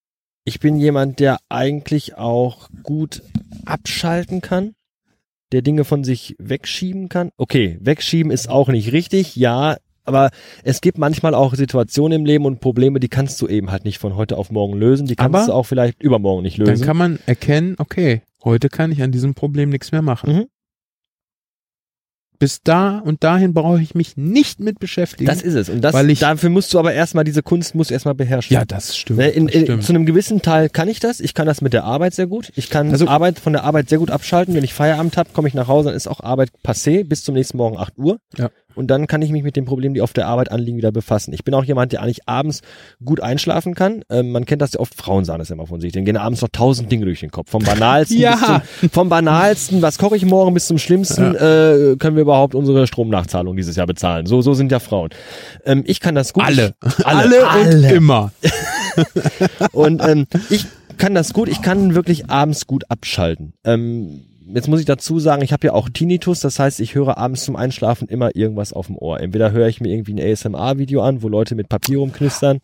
Ich 0.43 0.59
bin 0.59 0.77
jemand, 0.77 1.19
der 1.19 1.37
eigentlich 1.49 2.15
auch 2.17 2.69
gut 2.83 3.21
abschalten 3.65 4.41
kann, 4.41 4.73
der 5.51 5.61
Dinge 5.61 5.83
von 5.83 6.03
sich 6.03 6.35
wegschieben 6.39 7.09
kann. 7.09 7.29
Okay, 7.37 7.77
wegschieben 7.81 8.31
ist 8.31 8.49
auch 8.49 8.69
nicht 8.69 8.91
richtig, 8.91 9.35
ja, 9.35 9.77
aber 10.05 10.29
es 10.63 10.81
gibt 10.81 10.97
manchmal 10.97 11.33
auch 11.35 11.53
Situationen 11.55 12.19
im 12.21 12.25
Leben 12.25 12.45
und 12.45 12.59
Probleme, 12.61 12.99
die 12.99 13.09
kannst 13.09 13.41
du 13.41 13.47
eben 13.47 13.71
halt 13.71 13.85
nicht 13.85 13.97
von 13.99 14.15
heute 14.15 14.37
auf 14.37 14.51
morgen 14.51 14.77
lösen. 14.77 15.07
Die 15.07 15.15
kannst 15.15 15.35
Aber 15.35 15.45
du 15.47 15.53
auch 15.53 15.63
vielleicht 15.65 16.01
übermorgen 16.01 16.43
nicht 16.43 16.59
Dann 16.59 16.67
lösen. 16.67 16.85
kann 16.85 16.97
man 16.97 17.19
erkennen, 17.25 17.75
okay, 17.79 18.21
heute 18.43 18.69
kann 18.69 18.91
ich 18.91 19.01
an 19.01 19.11
diesem 19.11 19.33
Problem 19.33 19.69
nichts 19.69 19.91
mehr 19.91 20.01
machen. 20.01 20.33
Mhm. 20.33 20.45
Bis 22.37 22.59
da 22.61 22.99
und 22.99 23.23
dahin 23.23 23.53
brauche 23.53 23.81
ich 23.81 23.95
mich 23.95 24.17
nicht 24.17 24.59
mit 24.59 24.77
beschäftigen. 24.79 25.25
Das 25.25 25.41
ist 25.41 25.53
es. 25.53 25.69
Und 25.69 25.79
das, 25.79 25.93
Weil 25.93 26.09
ich- 26.09 26.19
dafür 26.19 26.49
musst 26.49 26.73
du 26.73 26.79
aber 26.79 26.91
erstmal 26.91 27.23
diese 27.23 27.41
Kunst 27.41 27.75
musst 27.75 27.91
du 27.91 27.93
erstmal 27.93 28.13
beherrschen. 28.13 28.53
ja, 28.53 28.65
das 28.65 28.97
stimmt. 28.97 29.19
Ne, 29.19 29.29
in, 29.29 29.45
das 29.47 29.55
in, 29.55 29.61
stimmt. 29.63 29.83
zu 29.85 29.93
einem 29.93 30.05
gewissen 30.05 30.41
Teil 30.41 30.67
kann 30.67 30.89
ich 30.89 30.99
das. 30.99 31.21
Ich 31.21 31.33
kann 31.33 31.47
das 31.47 31.61
mit 31.61 31.71
der 31.71 31.85
Arbeit 31.85 32.13
sehr 32.13 32.27
gut. 32.27 32.51
Ich 32.57 32.69
kann 32.69 32.91
Also- 32.91 33.07
Arbeit 33.07 33.39
von 33.39 33.53
der 33.53 33.63
Arbeit 33.63 33.87
sehr 33.87 33.99
gut 33.99 34.11
abschalten. 34.11 34.53
Wenn 34.53 34.65
ich 34.65 34.73
Feierabend 34.73 35.15
habe, 35.15 35.29
komme 35.31 35.47
ich 35.47 35.53
nach 35.53 35.69
Hause, 35.69 35.87
dann 35.89 35.95
ist 35.95 36.07
auch 36.07 36.19
Arbeit 36.19 36.49
passé 36.61 37.05
bis 37.07 37.23
zum 37.23 37.35
nächsten 37.35 37.55
Morgen 37.55 37.77
8 37.77 37.97
Uhr. 37.97 38.19
Ja. 38.37 38.49
Und 38.75 38.87
dann 38.87 39.07
kann 39.07 39.21
ich 39.21 39.31
mich 39.31 39.43
mit 39.43 39.55
den 39.55 39.65
Problemen, 39.65 39.95
die 39.95 40.01
auf 40.01 40.13
der 40.13 40.27
Arbeit 40.27 40.51
anliegen, 40.51 40.77
wieder 40.77 40.91
befassen. 40.91 41.33
Ich 41.33 41.43
bin 41.43 41.53
auch 41.53 41.63
jemand, 41.63 41.91
der 41.91 42.01
eigentlich 42.01 42.27
abends 42.27 42.61
gut 43.03 43.19
einschlafen 43.21 43.73
kann. 43.75 44.03
Ähm, 44.09 44.31
man 44.31 44.45
kennt 44.45 44.61
das 44.61 44.73
ja 44.73 44.79
oft, 44.79 44.95
Frauen 44.95 45.25
sagen 45.25 45.39
das 45.39 45.49
ja 45.49 45.55
immer 45.55 45.67
von 45.67 45.79
sich. 45.81 45.91
Denen 45.91 46.05
gehen 46.05 46.17
abends 46.17 46.41
noch 46.41 46.49
tausend 46.51 46.91
Dinge 46.91 47.05
durch 47.05 47.19
den 47.21 47.31
Kopf. 47.31 47.49
Vom 47.49 47.63
banalsten 47.63 48.17
Ja. 48.19 48.35
bis 48.35 48.79
zum, 48.81 48.89
vom 48.89 49.09
banalsten, 49.09 49.81
was 49.81 49.97
koche 49.97 50.15
ich 50.15 50.25
morgen, 50.25 50.53
bis 50.53 50.67
zum 50.67 50.77
schlimmsten, 50.77 51.35
äh, 51.35 51.95
können 51.97 52.15
wir 52.15 52.21
überhaupt 52.21 52.55
unsere 52.55 52.87
Stromnachzahlung 52.87 53.55
dieses 53.55 53.75
Jahr 53.75 53.87
bezahlen. 53.87 54.25
So, 54.25 54.41
so 54.41 54.53
sind 54.53 54.71
ja 54.71 54.79
Frauen. 54.79 55.09
Ähm, 55.65 55.83
ich 55.85 55.99
kann 55.99 56.15
das 56.15 56.33
gut. 56.33 56.43
alle. 56.43 56.75
Alle, 57.03 57.45
und 57.61 57.83
immer. 57.83 58.31
Und 59.71 60.01
ähm, 60.05 60.27
ich 60.49 60.65
kann 60.97 61.13
das 61.15 61.33
gut, 61.33 61.49
ich 61.49 61.61
kann 61.61 61.95
wirklich 61.95 62.29
abends 62.29 62.67
gut 62.67 62.89
abschalten. 62.89 63.53
Ähm, 63.63 64.21
jetzt 64.53 64.67
muss 64.67 64.79
ich 64.79 64.85
dazu 64.85 65.19
sagen, 65.19 65.41
ich 65.43 65.51
habe 65.53 65.67
ja 65.67 65.73
auch 65.73 65.89
Tinnitus, 65.89 66.39
das 66.39 66.59
heißt, 66.59 66.79
ich 66.79 66.95
höre 66.95 67.17
abends 67.17 67.43
zum 67.45 67.55
Einschlafen 67.55 68.07
immer 68.07 68.35
irgendwas 68.35 68.73
auf 68.73 68.87
dem 68.87 68.97
Ohr. 68.97 69.19
Entweder 69.19 69.51
höre 69.51 69.67
ich 69.67 69.81
mir 69.81 69.89
irgendwie 69.89 70.13
ein 70.13 70.19
ASMR-Video 70.31 71.01
an, 71.01 71.21
wo 71.21 71.29
Leute 71.29 71.55
mit 71.55 71.69
Papier 71.69 71.97
rumknistern, 71.99 72.59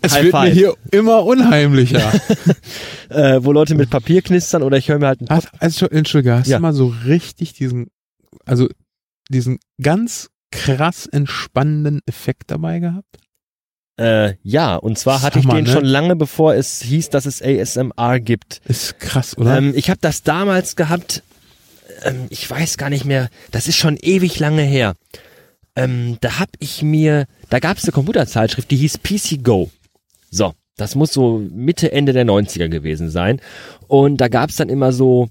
Es 0.00 0.14
High 0.14 0.24
wird 0.24 0.32
mir 0.34 0.40
five. 0.40 0.52
hier 0.54 0.74
immer 0.90 1.24
unheimlicher. 1.24 2.12
äh, 3.08 3.40
wo 3.42 3.52
Leute 3.52 3.74
mit 3.74 3.90
Papier 3.90 4.22
knistern 4.22 4.62
oder 4.62 4.76
ich 4.76 4.88
höre 4.88 4.98
mir 4.98 5.06
halt 5.08 5.20
einen 5.20 5.30
hast, 5.30 5.48
also, 5.58 5.86
Entschuldige, 5.88 6.34
hast 6.34 6.48
Ja. 6.48 6.58
du 6.58 6.62
mal 6.62 6.72
so 6.72 6.92
richtig 7.06 7.52
diesen, 7.54 7.88
also 8.44 8.68
diesen 9.28 9.58
ganz 9.82 10.30
krass 10.50 11.06
entspannenden 11.06 12.00
Effekt 12.06 12.50
dabei 12.50 12.78
gehabt? 12.78 13.18
Äh, 13.98 14.34
ja, 14.44 14.76
und 14.76 14.96
zwar 14.98 15.22
hatte 15.22 15.34
Sag 15.34 15.40
ich 15.40 15.46
mal, 15.46 15.56
den 15.56 15.64
ne? 15.64 15.72
schon 15.72 15.84
lange 15.84 16.14
bevor 16.14 16.54
es 16.54 16.80
hieß, 16.82 17.10
dass 17.10 17.26
es 17.26 17.42
ASMR 17.42 18.20
gibt. 18.20 18.60
Ist 18.66 19.00
krass, 19.00 19.36
oder? 19.36 19.58
Ähm, 19.58 19.72
ich 19.74 19.90
habe 19.90 19.98
das 20.00 20.22
damals 20.22 20.76
gehabt, 20.76 21.24
ähm, 22.04 22.26
ich 22.30 22.48
weiß 22.48 22.78
gar 22.78 22.90
nicht 22.90 23.04
mehr, 23.04 23.28
das 23.50 23.66
ist 23.66 23.76
schon 23.76 23.96
ewig 23.96 24.38
lange 24.38 24.62
her. 24.62 24.94
Ähm, 25.74 26.16
da 26.20 26.38
hab 26.38 26.50
ich 26.60 26.82
mir, 26.82 27.26
da 27.50 27.58
gab 27.58 27.76
es 27.76 27.84
eine 27.84 27.92
Computerzeitschrift, 27.92 28.70
die 28.70 28.76
hieß 28.76 29.00
PC 29.02 29.42
Go. 29.42 29.70
So, 30.30 30.52
das 30.76 30.94
muss 30.94 31.12
so 31.12 31.38
Mitte, 31.38 31.90
Ende 31.90 32.12
der 32.12 32.24
90er 32.24 32.68
gewesen 32.68 33.10
sein. 33.10 33.40
Und 33.88 34.20
da 34.20 34.28
gab 34.28 34.50
es 34.50 34.56
dann 34.56 34.68
immer 34.68 34.92
so 34.92 35.28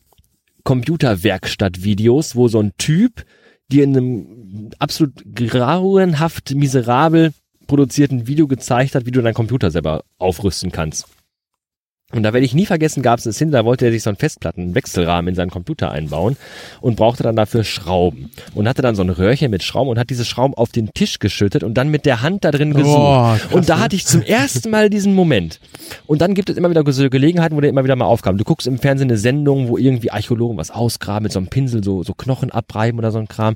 Computerwerkstatt-Videos, 0.63 2.35
wo 2.35 2.49
so 2.49 2.59
ein 2.59 2.73
Typ 2.77 3.23
dir 3.69 3.85
in 3.85 3.95
einem 3.95 4.69
absolut 4.79 5.13
grauenhaft 5.33 6.53
miserabel 6.53 7.31
produzierten 7.67 8.27
Video 8.27 8.47
gezeigt 8.47 8.95
hat, 8.95 9.05
wie 9.05 9.11
du 9.11 9.21
deinen 9.21 9.33
Computer 9.33 9.71
selber 9.71 10.03
aufrüsten 10.17 10.71
kannst. 10.71 11.07
Und 12.13 12.23
da 12.23 12.31
werde 12.31 12.45
ich 12.45 12.55
nie 12.55 12.65
vergessen, 12.65 13.03
gab 13.03 13.19
es 13.19 13.25
eine 13.25 13.33
Szene, 13.33 13.51
da 13.51 13.65
wollte 13.65 13.85
er 13.85 13.91
sich 13.91 14.01
so 14.01 14.09
einen 14.09 14.15
Festplattenwechselrahmen 14.15 15.27
in 15.27 15.35
seinen 15.35 15.49
Computer 15.49 15.91
einbauen 15.91 16.37
und 16.79 16.95
brauchte 16.95 17.21
dann 17.21 17.35
dafür 17.35 17.65
Schrauben. 17.65 18.31
Und 18.55 18.65
hatte 18.65 18.81
dann 18.81 18.95
so 18.95 19.03
ein 19.03 19.09
Röhrchen 19.09 19.51
mit 19.51 19.61
Schrauben 19.61 19.89
und 19.89 19.99
hat 19.99 20.09
diese 20.09 20.23
Schrauben 20.23 20.53
auf 20.53 20.71
den 20.71 20.93
Tisch 20.93 21.19
geschüttet 21.19 21.63
und 21.63 21.73
dann 21.73 21.89
mit 21.89 22.05
der 22.05 22.21
Hand 22.21 22.45
da 22.45 22.51
drin 22.51 22.73
gesucht. 22.73 22.97
Oh, 22.97 23.55
und 23.57 23.67
da 23.67 23.75
ne? 23.75 23.81
hatte 23.81 23.97
ich 23.97 24.05
zum 24.05 24.21
ersten 24.21 24.69
Mal 24.69 24.89
diesen 24.89 25.15
Moment. 25.15 25.59
Und 26.05 26.21
dann 26.21 26.33
gibt 26.33 26.49
es 26.49 26.55
immer 26.55 26.69
wieder 26.69 26.89
so 26.89 27.09
Gelegenheiten, 27.09 27.57
wo 27.57 27.61
der 27.61 27.69
immer 27.69 27.83
wieder 27.83 27.97
mal 27.97 28.05
aufkam. 28.05 28.37
Du 28.37 28.45
guckst 28.45 28.67
im 28.67 28.77
Fernsehen 28.77 29.09
eine 29.09 29.17
Sendung, 29.17 29.67
wo 29.67 29.77
irgendwie 29.77 30.09
Archäologen 30.09 30.55
was 30.55 30.71
ausgraben, 30.71 31.23
mit 31.23 31.33
so 31.33 31.39
einem 31.39 31.49
Pinsel 31.49 31.83
so, 31.83 32.03
so 32.03 32.13
Knochen 32.13 32.51
abreiben 32.51 32.99
oder 32.99 33.11
so 33.11 33.19
ein 33.19 33.27
Kram. 33.27 33.55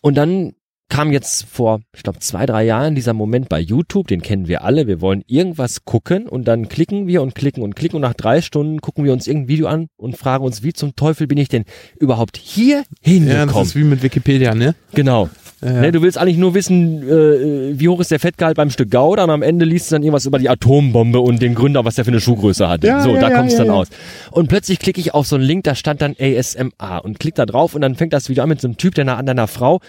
Und 0.00 0.14
dann 0.14 0.54
kam 0.88 1.10
jetzt 1.10 1.46
vor, 1.50 1.80
ich 1.94 2.02
glaube, 2.02 2.18
zwei, 2.18 2.44
drei 2.44 2.64
Jahren 2.64 2.94
dieser 2.94 3.14
Moment 3.14 3.48
bei 3.48 3.60
YouTube, 3.60 4.08
den 4.08 4.20
kennen 4.20 4.46
wir 4.46 4.62
alle. 4.62 4.86
Wir 4.86 5.00
wollen 5.00 5.22
irgendwas 5.26 5.84
gucken 5.84 6.28
und 6.28 6.46
dann 6.46 6.68
klicken 6.68 7.06
wir 7.06 7.22
und 7.22 7.34
klicken 7.34 7.62
und 7.62 7.74
klicken 7.74 7.96
und 7.96 8.02
nach 8.02 8.14
drei 8.14 8.42
Stunden 8.42 8.80
gucken 8.80 9.04
wir 9.04 9.12
uns 9.12 9.26
irgendein 9.26 9.48
Video 9.48 9.66
an 9.68 9.86
und 9.96 10.18
fragen 10.18 10.44
uns, 10.44 10.62
wie 10.62 10.74
zum 10.74 10.94
Teufel 10.94 11.26
bin 11.26 11.38
ich 11.38 11.48
denn 11.48 11.64
überhaupt 11.98 12.36
hier 12.36 12.84
hingekommen? 13.00 13.48
Ja, 13.48 13.60
das 13.60 13.68
ist 13.68 13.76
wie 13.76 13.84
mit 13.84 14.02
Wikipedia, 14.02 14.54
ne? 14.54 14.74
Genau. 14.94 15.30
Ja, 15.62 15.72
ja. 15.72 15.80
Ne, 15.80 15.92
du 15.92 16.02
willst 16.02 16.18
eigentlich 16.18 16.38
nur 16.38 16.54
wissen, 16.54 17.08
äh, 17.08 17.78
wie 17.78 17.88
hoch 17.88 18.00
ist 18.00 18.10
der 18.10 18.18
Fettgehalt 18.18 18.56
beim 18.56 18.70
Stück 18.70 18.90
Gouda 18.90 19.24
und 19.24 19.30
am 19.30 19.42
Ende 19.42 19.64
liest 19.64 19.90
du 19.90 19.94
dann 19.94 20.02
irgendwas 20.02 20.26
über 20.26 20.40
die 20.40 20.48
Atombombe 20.48 21.20
und 21.20 21.40
den 21.40 21.54
Gründer, 21.54 21.84
was 21.84 21.94
der 21.94 22.04
für 22.04 22.10
eine 22.10 22.20
Schuhgröße 22.20 22.68
hatte. 22.68 22.88
Ja, 22.88 23.00
so, 23.00 23.14
da 23.14 23.30
kommt 23.30 23.50
es 23.50 23.56
dann 23.56 23.70
aus. 23.70 23.88
Und 24.32 24.48
plötzlich 24.48 24.80
klicke 24.80 25.00
ich 25.00 25.14
auf 25.14 25.26
so 25.26 25.36
einen 25.36 25.44
Link, 25.44 25.64
da 25.64 25.76
stand 25.76 26.02
dann 26.02 26.16
ASMA 26.18 26.98
und 26.98 27.20
klick 27.20 27.36
da 27.36 27.46
drauf 27.46 27.76
und 27.76 27.80
dann 27.80 27.94
fängt 27.94 28.12
das 28.12 28.28
Video 28.28 28.42
an 28.42 28.48
mit 28.48 28.60
so 28.60 28.66
einem 28.66 28.76
Typ, 28.76 28.96
der 28.96 29.06
an 29.16 29.24
deiner 29.24 29.46
Frau 29.46 29.80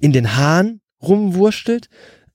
in 0.00 0.12
den 0.12 0.36
Haaren 0.36 0.80
rumwurstelt, 1.02 1.88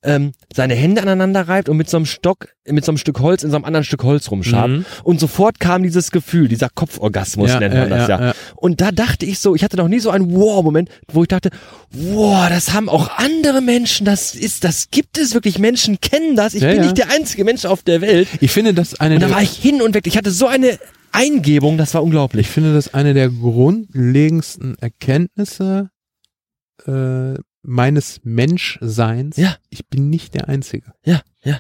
ähm, 0.04 0.34
seine 0.54 0.76
Hände 0.76 1.02
aneinander 1.02 1.48
reibt 1.48 1.70
und 1.70 1.78
mit 1.78 1.90
so 1.90 1.98
einem 1.98 2.06
Stock, 2.06 2.50
mit 2.68 2.84
so 2.84 2.92
einem 2.92 2.98
Stück 2.98 3.20
Holz 3.20 3.44
in 3.44 3.50
so 3.50 3.56
einem 3.56 3.66
anderen 3.66 3.84
Stück 3.86 4.04
Holz 4.04 4.30
rumschabt. 4.30 4.70
Mhm. 4.70 4.86
Und 5.04 5.20
sofort 5.20 5.60
kam 5.60 5.84
dieses 5.84 6.12
Gefühl, 6.12 6.48
dieser 6.48 6.70
Kopforgasmus 6.70 7.52
ja, 7.52 7.60
nennt 7.60 7.74
man 7.74 7.90
ja, 7.90 7.98
das 7.98 8.08
ja. 8.10 8.26
ja. 8.28 8.34
Und 8.56 8.82
da 8.82 8.92
dachte 8.92 9.26
ich 9.26 9.40
so, 9.40 9.56
ich 9.56 9.64
hatte 9.64 9.78
noch 9.78 9.88
nie 9.88 10.00
so 10.00 10.10
einen 10.10 10.34
Wow-Moment, 10.34 10.90
wo 11.12 11.24
ich 11.24 11.30
dachte, 11.30 11.50
wow, 11.92 12.48
das 12.50 12.74
haben 12.74 12.90
auch 12.90 13.18
andere 13.18 13.62
Menschen, 13.62 14.06
das 14.06 14.36
ist, 14.36 14.64
das 14.64 14.90
gibt 14.92 15.18
es 15.18 15.34
wirklich, 15.34 15.58
Menschen 15.58 16.00
kennen 16.02 16.36
das. 16.36 16.54
Ich 16.54 16.62
bin 16.62 16.82
nicht 16.82 16.98
der 16.98 17.10
einzige 17.10 17.46
Mensch 17.46 17.66
auf 17.66 17.84
der 17.84 18.02
Welt. 18.02 18.28
Ich 18.42 18.52
finde 18.52 18.74
das 18.74 19.00
eine. 19.00 19.16
Und 19.16 19.22
da 19.22 19.32
war 19.32 19.42
ich 19.42 19.52
hin 19.52 19.82
und 19.82 19.94
weg. 19.94 20.06
Ich 20.08 20.18
hatte 20.18 20.32
so 20.32 20.48
eine 20.48 20.78
Eingebung, 21.12 21.78
das 21.78 21.94
war 21.94 22.04
unglaublich. 22.04 22.48
Ich 22.48 22.54
finde 22.54 22.74
das 22.74 22.94
eine 22.94 23.14
der 23.14 23.30
grundlegendsten 23.30 24.76
Erkenntnisse 24.80 25.90
äh, 26.88 27.36
meines 27.64 28.22
Menschseins. 28.24 29.38
Ja. 29.38 29.56
Ich 29.70 29.88
bin 29.88 30.10
nicht 30.10 30.36
der 30.36 30.50
Einzige. 30.50 30.94
Ja, 31.06 31.22
ja. 31.44 31.60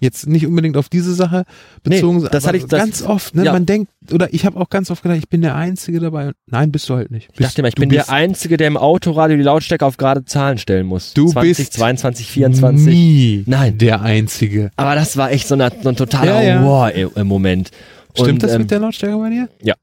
Jetzt 0.00 0.26
nicht 0.26 0.44
unbedingt 0.44 0.76
auf 0.76 0.88
diese 0.88 1.14
Sache 1.14 1.44
bezogen, 1.84 2.22
nee, 2.22 2.28
das 2.30 2.46
hatte 2.46 2.56
ich 2.56 2.66
das, 2.66 2.80
ganz 2.80 3.02
oft. 3.02 3.36
Ne? 3.36 3.44
Ja. 3.44 3.52
Man 3.52 3.64
denkt, 3.64 3.92
oder 4.12 4.34
ich 4.34 4.44
habe 4.44 4.60
auch 4.60 4.68
ganz 4.68 4.90
oft 4.90 5.02
gedacht, 5.02 5.18
ich 5.18 5.28
bin 5.28 5.40
der 5.40 5.54
Einzige 5.54 6.00
dabei. 6.00 6.32
Nein, 6.46 6.72
bist 6.72 6.88
du 6.88 6.96
halt 6.96 7.12
nicht. 7.12 7.28
Bist, 7.28 7.40
ich 7.40 7.46
dachte 7.46 7.60
immer, 7.60 7.68
ich 7.68 7.76
bin 7.76 7.90
der 7.90 8.10
Einzige, 8.10 8.56
der 8.56 8.66
im 8.66 8.76
Autoradio 8.76 9.36
die 9.36 9.44
Lautstärke 9.44 9.86
auf 9.86 9.96
gerade 9.96 10.24
Zahlen 10.24 10.58
stellen 10.58 10.86
muss. 10.86 11.14
Du 11.14 11.28
20, 11.28 11.56
bist 11.56 11.72
22, 11.74 12.26
24. 12.26 12.86
Nie 12.86 13.44
Nein. 13.46 13.78
der 13.78 14.02
Einzige. 14.02 14.72
Aber 14.74 14.96
das 14.96 15.16
war 15.16 15.30
echt 15.30 15.46
so, 15.46 15.54
eine, 15.54 15.70
so 15.80 15.88
ein 15.88 15.96
totaler 15.96 16.42
ja, 16.42 16.60
ja. 16.60 16.64
Wow-Moment. 16.64 17.70
Stimmt 18.14 18.28
Und, 18.28 18.42
das 18.42 18.52
ähm, 18.52 18.62
mit 18.62 18.70
der 18.72 18.80
Lautstärke 18.80 19.16
bei 19.16 19.30
dir? 19.30 19.48
Ja. 19.62 19.74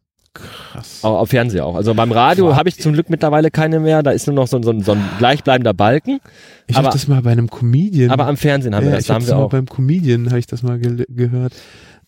Krass. 0.72 1.04
Auf 1.04 1.30
Fernseher 1.30 1.66
auch. 1.66 1.76
Also 1.76 1.94
beim 1.94 2.12
Radio 2.12 2.56
habe 2.56 2.70
ich 2.70 2.80
zum 2.80 2.94
Glück 2.94 3.10
mittlerweile 3.10 3.52
keine 3.52 3.80
mehr. 3.80 4.04
Da 4.04 4.12
ist 4.12 4.26
nur 4.28 4.36
noch 4.36 4.48
so, 4.48 4.62
so, 4.62 4.80
so 4.80 4.94
ein 4.94 5.04
gleichbleibender 5.18 5.74
Balken. 5.74 6.20
Ich 6.68 6.78
habe 6.78 6.90
das 6.90 7.08
mal 7.10 7.22
bei 7.22 7.32
einem 7.32 7.50
Comedian. 7.50 8.10
Aber 8.10 8.28
am 8.28 8.38
Fernsehen 8.38 8.74
haben 8.74 8.86
ja, 8.86 8.92
wir 8.92 8.96
das. 8.98 9.06
Ich 9.06 9.12
haben 9.12 9.28
wir 9.28 9.36
auch. 9.36 9.50
beim 9.50 9.66
Comedian 9.66 10.28
habe 10.28 10.40
ich 10.40 10.48
das 10.48 10.64
mal 10.64 10.80
ge 10.80 11.06
gehört. 11.10 11.54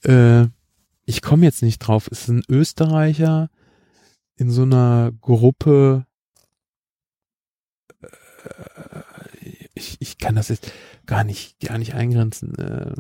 Äh, 0.04 0.46
ich 1.06 1.22
komme 1.22 1.44
jetzt 1.44 1.62
nicht 1.62 1.80
drauf. 1.80 2.08
Es 2.10 2.22
ist 2.22 2.30
ein 2.30 2.44
Österreicher 2.48 3.50
in 4.38 4.50
so 4.50 4.62
einer 4.62 5.12
Gruppe. 5.20 6.06
Äh, 8.02 8.08
ich, 9.74 9.98
ich 10.00 10.18
kann 10.18 10.36
das 10.36 10.48
jetzt 10.48 10.72
gar 11.06 11.26
nicht, 11.26 11.60
gar 11.60 11.78
nicht 11.78 11.96
eingrenzen. 11.96 12.56
Äh, 12.56 12.94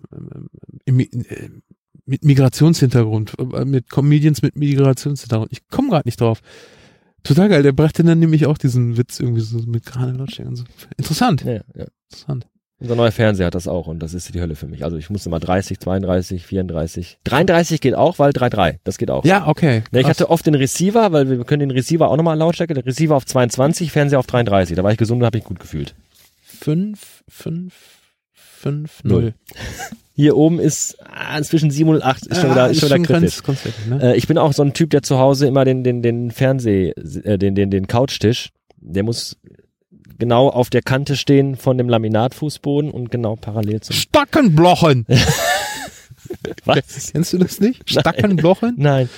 im, 0.84 1.00
mit 2.06 2.24
Migrationshintergrund, 2.24 3.34
äh, 3.40 3.66
mit 3.66 3.90
Comedians 3.90 4.42
mit 4.42 4.56
Migrationshintergrund. 4.56 5.52
Ich 5.52 5.68
komme 5.70 5.90
gerade 5.90 6.08
nicht 6.08 6.20
drauf. 6.20 6.42
Total 7.24 7.48
geil, 7.48 7.64
der 7.64 7.72
brachte 7.72 8.04
dann 8.04 8.20
nämlich 8.20 8.46
auch 8.46 8.58
diesen 8.58 8.98
Witz 8.98 9.20
irgendwie 9.20 9.42
so 9.42 9.60
mit 9.60 9.86
gerade 9.86 10.12
Lautstärke 10.12 10.50
und 10.50 10.56
so. 10.58 10.66
Interessant. 10.98 11.44
Ja, 11.44 11.62
ja. 11.74 11.86
Interessant. 12.10 12.48
Unser 12.80 12.98
neuer 12.98 13.12
Fernseher 13.14 13.46
hat 13.46 13.56
das 13.56 13.70
auch 13.70 13.88
und 13.88 14.00
das 14.00 14.14
ist 14.14 14.34
die 14.34 14.42
Hölle 14.42 14.56
für 14.56 14.68
mich. 14.68 14.84
Also 14.84 14.98
ich 14.98 15.10
musste 15.10 15.30
mal 15.30 15.40
30, 15.40 15.80
32, 15.80 16.46
34. 16.46 17.20
33 17.24 17.80
geht 17.80 17.96
auch, 17.96 18.20
weil 18.20 18.32
3,3, 18.32 18.80
das 18.84 18.98
geht 18.98 19.10
auch. 19.10 19.24
Ja, 19.24 19.48
okay. 19.48 19.84
Ja, 19.94 20.02
ich 20.02 20.08
hatte 20.08 20.30
oft 20.30 20.46
den 20.46 20.56
Receiver, 20.56 21.14
weil 21.14 21.30
wir 21.30 21.46
können 21.46 21.62
den 21.62 21.72
Receiver 21.72 22.10
auch 22.10 22.18
nochmal 22.18 22.38
Lautstärke, 22.38 22.74
der 22.74 22.86
Receiver 22.86 23.16
auf 23.16 23.26
22, 23.26 23.90
Fernseher 23.90 24.20
auf 24.20 24.28
33. 24.28 24.76
Da 24.76 24.84
war 24.84 24.92
ich 24.92 24.98
gesund 24.98 25.22
und 25.22 25.26
habe 25.26 25.38
mich 25.38 25.46
gut 25.46 25.62
gefühlt. 25.62 25.96
5, 26.42 27.24
5, 27.30 27.74
5, 28.64 29.04
0. 29.04 29.34
Hier 30.16 30.38
oben 30.38 30.60
ist 30.60 30.98
ah, 31.04 31.42
zwischen 31.42 31.72
7 31.72 31.90
und 31.90 32.04
8 32.04 32.28
ist 32.28 32.42
schon 32.42 32.52
wieder, 32.52 32.70
ist 32.70 32.80
schon 32.80 32.90
wieder 32.90 33.00
kritisch. 33.00 33.42
Ganz, 33.44 33.64
ganz 33.64 33.76
ne? 33.90 34.14
äh, 34.14 34.16
ich 34.16 34.28
bin 34.28 34.38
auch 34.38 34.54
so 34.54 34.62
ein 34.62 34.74
Typ, 34.74 34.92
der 34.92 35.02
zu 35.02 35.18
Hause 35.18 35.48
immer 35.48 35.66
den, 35.66 35.84
den, 35.84 36.04
den 36.04 36.30
Fernseh, 36.30 36.90
äh, 36.92 37.38
den, 37.38 37.56
den, 37.56 37.72
den 37.72 37.88
Couchtisch, 37.88 38.50
der 38.78 39.04
muss 39.04 39.38
genau 40.20 40.50
auf 40.50 40.70
der 40.70 40.84
Kante 40.84 41.18
stehen 41.18 41.56
von 41.56 41.78
dem 41.78 41.90
Laminatfußboden 41.90 42.92
und 42.92 43.10
genau 43.10 43.36
parallel 43.36 43.82
zum 43.82 43.96
Stackenblochen. 43.96 45.06
Was? 46.66 47.12
Kennst 47.12 47.34
du 47.34 47.40
das 47.40 47.60
nicht? 47.60 47.90
Stackenblochen? 47.90 48.76
Nein. 48.78 49.10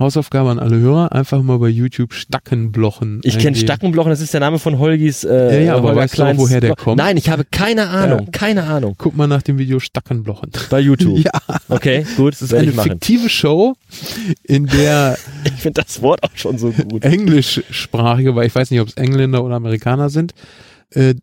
Hausaufgabe 0.00 0.50
an 0.50 0.58
alle 0.58 0.78
Hörer, 0.78 1.12
einfach 1.12 1.42
mal 1.42 1.58
bei 1.58 1.68
YouTube 1.68 2.14
Stackenblochen. 2.14 3.20
Ich 3.22 3.38
kenne 3.38 3.54
Stackenblochen, 3.54 4.08
das 4.08 4.22
ist 4.22 4.32
der 4.32 4.40
Name 4.40 4.58
von 4.58 4.78
Holgis 4.78 5.24
äh, 5.24 5.58
Ja, 5.58 5.60
ja, 5.60 5.76
aber 5.76 5.94
weißt 5.94 6.18
du 6.18 6.22
auch, 6.22 6.36
woher 6.38 6.60
der 6.60 6.74
kommt? 6.74 6.96
Nein, 6.96 7.18
ich 7.18 7.28
habe 7.28 7.44
keine 7.44 7.88
Ahnung, 7.88 8.24
ja. 8.24 8.30
keine 8.32 8.64
Ahnung. 8.64 8.94
Guck 8.96 9.14
mal 9.14 9.26
nach 9.26 9.42
dem 9.42 9.58
Video 9.58 9.78
Stackenblochen. 9.78 10.52
Bei 10.70 10.80
YouTube? 10.80 11.18
ja. 11.24 11.32
Okay, 11.68 12.06
gut. 12.16 12.32
Das 12.32 12.42
ist 12.42 12.54
eine 12.54 12.72
fiktive 12.72 13.28
Show, 13.28 13.74
in 14.42 14.66
der 14.66 15.18
Ich 15.44 15.62
finde 15.62 15.82
das 15.82 16.00
Wort 16.00 16.22
auch 16.22 16.34
schon 16.34 16.56
so 16.56 16.70
gut. 16.72 17.04
Englischsprachige, 17.04 18.34
weil 18.34 18.46
ich 18.46 18.54
weiß 18.54 18.70
nicht, 18.70 18.80
ob 18.80 18.88
es 18.88 18.94
Engländer 18.94 19.44
oder 19.44 19.56
Amerikaner 19.56 20.08
sind, 20.08 20.32
äh, 20.92 21.14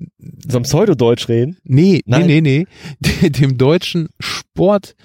so 0.47 0.57
ein 0.57 0.63
Pseudodeutsch 0.63 1.27
reden? 1.29 1.57
Nee, 1.63 2.01
Nein. 2.05 2.27
nee, 2.27 2.41
nee, 2.41 2.67
nee. 3.01 3.29
Dem 3.29 3.57
deutschen 3.57 4.09
Sport 4.19 4.95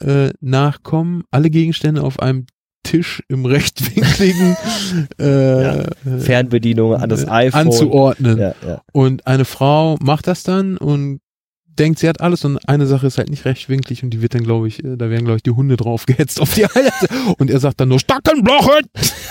äh, 0.00 0.30
nachkommen, 0.40 1.24
alle 1.30 1.48
Gegenstände 1.50 2.02
auf 2.02 2.20
einem 2.20 2.46
Tisch 2.88 3.22
im 3.28 3.44
rechtwinkligen 3.44 4.56
äh, 5.20 5.62
ja. 5.62 5.84
Fernbedienung 6.18 6.94
an 6.94 7.10
das 7.10 7.28
iPhone 7.28 7.60
anzuordnen. 7.66 8.38
Ja, 8.38 8.54
ja. 8.66 8.82
Und 8.92 9.26
eine 9.26 9.44
Frau 9.44 9.96
macht 10.00 10.26
das 10.26 10.42
dann 10.42 10.78
und 10.78 11.20
denkt, 11.66 11.98
sie 11.98 12.08
hat 12.08 12.22
alles 12.22 12.44
und 12.46 12.56
eine 12.66 12.86
Sache 12.86 13.06
ist 13.06 13.18
halt 13.18 13.28
nicht 13.28 13.44
rechtwinklig 13.44 14.02
und 14.02 14.10
die 14.10 14.22
wird 14.22 14.34
dann, 14.34 14.42
glaube 14.42 14.68
ich, 14.68 14.82
äh, 14.82 14.96
da 14.96 15.10
werden, 15.10 15.26
glaube 15.26 15.36
ich, 15.36 15.42
die 15.42 15.50
Hunde 15.50 15.76
drauf 15.76 16.06
gehetzt 16.06 16.40
auf 16.40 16.54
die 16.54 16.64
Eier. 16.64 16.92
Und 17.38 17.50
er 17.50 17.60
sagt 17.60 17.80
dann 17.80 17.88
nur 17.88 18.00
Stackenblochen! 18.00 18.86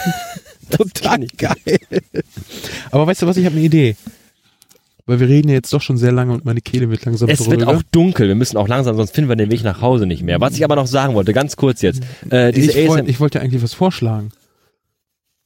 Total 0.69 1.25
geil. 1.38 1.79
Aber 2.91 3.07
weißt 3.07 3.21
du 3.21 3.27
was, 3.27 3.38
ich 3.38 3.45
habe 3.45 3.55
eine 3.55 3.65
Idee 3.65 3.95
weil 5.07 5.19
wir 5.19 5.27
reden 5.27 5.47
ja 5.47 5.55
jetzt 5.55 5.73
doch 5.73 5.81
schon 5.81 5.97
sehr 5.97 6.11
lange 6.11 6.34
und 6.34 6.45
meine 6.45 6.61
Kehle 6.61 6.89
wird 6.91 7.05
langsam 7.05 7.29
Es 7.29 7.49
wird 7.49 7.65
auch 7.65 7.81
dunkel, 7.91 8.27
wir 8.27 8.35
müssen 8.35 8.57
auch 8.57 8.67
langsam, 8.67 8.95
sonst 8.95 9.15
finden 9.15 9.29
wir 9.29 9.35
den 9.35 9.49
Weg 9.49 9.63
nach 9.63 9.81
Hause 9.81 10.05
nicht 10.05 10.21
mehr. 10.21 10.39
Was 10.39 10.55
ich 10.55 10.63
aber 10.63 10.75
noch 10.75 10.85
sagen 10.85 11.15
wollte, 11.15 11.34
ganz 11.34 11.55
kurz 11.55 11.81
jetzt. 11.81 12.03
Äh, 12.29 12.51
diese 12.51 12.77
ich, 12.77 12.88
wollt, 12.88 13.07
ich 13.07 13.19
wollte 13.19 13.41
eigentlich 13.41 13.63
was 13.63 13.73
vorschlagen. 13.73 14.29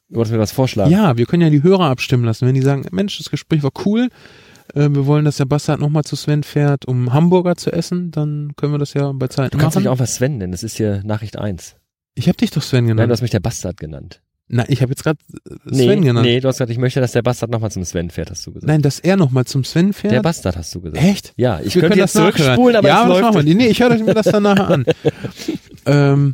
Du 0.10 0.18
wolltest 0.18 0.34
mir 0.34 0.40
was 0.40 0.52
vorschlagen? 0.52 0.92
Ja, 0.92 1.16
wir 1.16 1.26
können 1.26 1.44
ja 1.44 1.50
die 1.50 1.64
Hörer 1.64 1.86
abstimmen 1.86 2.26
lassen. 2.26 2.46
Wenn 2.46 2.56
die 2.56 2.62
sagen, 2.62 2.86
Mensch, 2.92 3.18
das 3.18 3.30
Gespräch 3.30 3.64
war 3.64 3.72
cool, 3.86 4.10
äh, 4.74 4.90
wir 4.90 5.06
wollen, 5.06 5.26
dass 5.26 5.38
der 5.38 5.46
Bastard 5.46 5.80
nochmal 5.80 6.04
zu 6.04 6.16
Sven 6.16 6.44
fährt, 6.44 6.86
um 6.86 7.14
Hamburger 7.14 7.56
zu 7.56 7.72
essen, 7.72 8.12
dann 8.12 8.54
können 8.58 8.74
wir 8.74 8.80
das 8.80 8.94
ja 8.94 9.12
bei 9.14 9.28
Zeit 9.28 9.52
machen. 9.52 9.52
Du 9.52 9.58
kannst 9.60 9.78
mich 9.78 9.88
auch 9.88 10.00
was 10.00 10.16
Sven 10.16 10.38
nennen, 10.38 10.52
das 10.52 10.64
ist 10.64 10.76
hier 10.78 11.02
Nachricht 11.06 11.38
1. 11.38 11.76
Ich 12.16 12.28
habe 12.28 12.38
dich 12.38 12.50
doch 12.50 12.62
Sven 12.62 12.86
genannt. 12.86 12.98
Nein, 12.98 13.10
du 13.10 13.14
hast 13.14 13.22
mich 13.22 13.32
der 13.32 13.40
Bastard 13.40 13.78
genannt. 13.78 14.22
Nein, 14.54 14.66
ich 14.68 14.82
habe 14.82 14.92
jetzt 14.92 15.04
gerade 15.04 15.18
äh, 15.46 15.74
Sven 15.74 16.00
nee, 16.00 16.08
genannt. 16.08 16.26
Nee, 16.26 16.40
du 16.42 16.48
hast 16.50 16.56
gesagt, 16.56 16.72
ich 16.72 16.78
möchte, 16.78 17.00
dass 17.00 17.14
der 17.14 17.22
Bastard 17.22 17.52
nochmal 17.52 17.72
zum 17.72 17.86
Sven 17.86 18.10
fährt, 18.10 18.30
hast 18.30 18.46
du 18.46 18.52
gesagt. 18.52 18.68
Nein, 18.68 18.82
dass 18.82 19.00
er 19.00 19.16
nochmal 19.16 19.46
zum 19.46 19.64
Sven 19.64 19.94
fährt? 19.94 20.14
Der 20.14 20.22
Bastard 20.22 20.58
hast 20.58 20.76
du 20.76 20.82
gesagt. 20.82 21.02
Echt? 21.02 21.34
Ja, 21.38 21.62
ich 21.62 21.74
Wir 21.74 21.84
könnte 21.84 21.98
jetzt 21.98 22.14
zurückspulen, 22.14 22.76
aber 22.76 22.88
ja, 22.88 23.04
es 23.04 23.08
läuft. 23.08 23.22
Machen 23.22 23.46
wir. 23.46 23.56
Nee, 23.56 23.68
ich 23.68 23.82
höre 23.82 23.98
mir 23.98 24.14
das 24.14 24.26
dann 24.26 24.44
nachher 24.44 24.68
an. 24.68 24.86
ähm, 25.86 26.34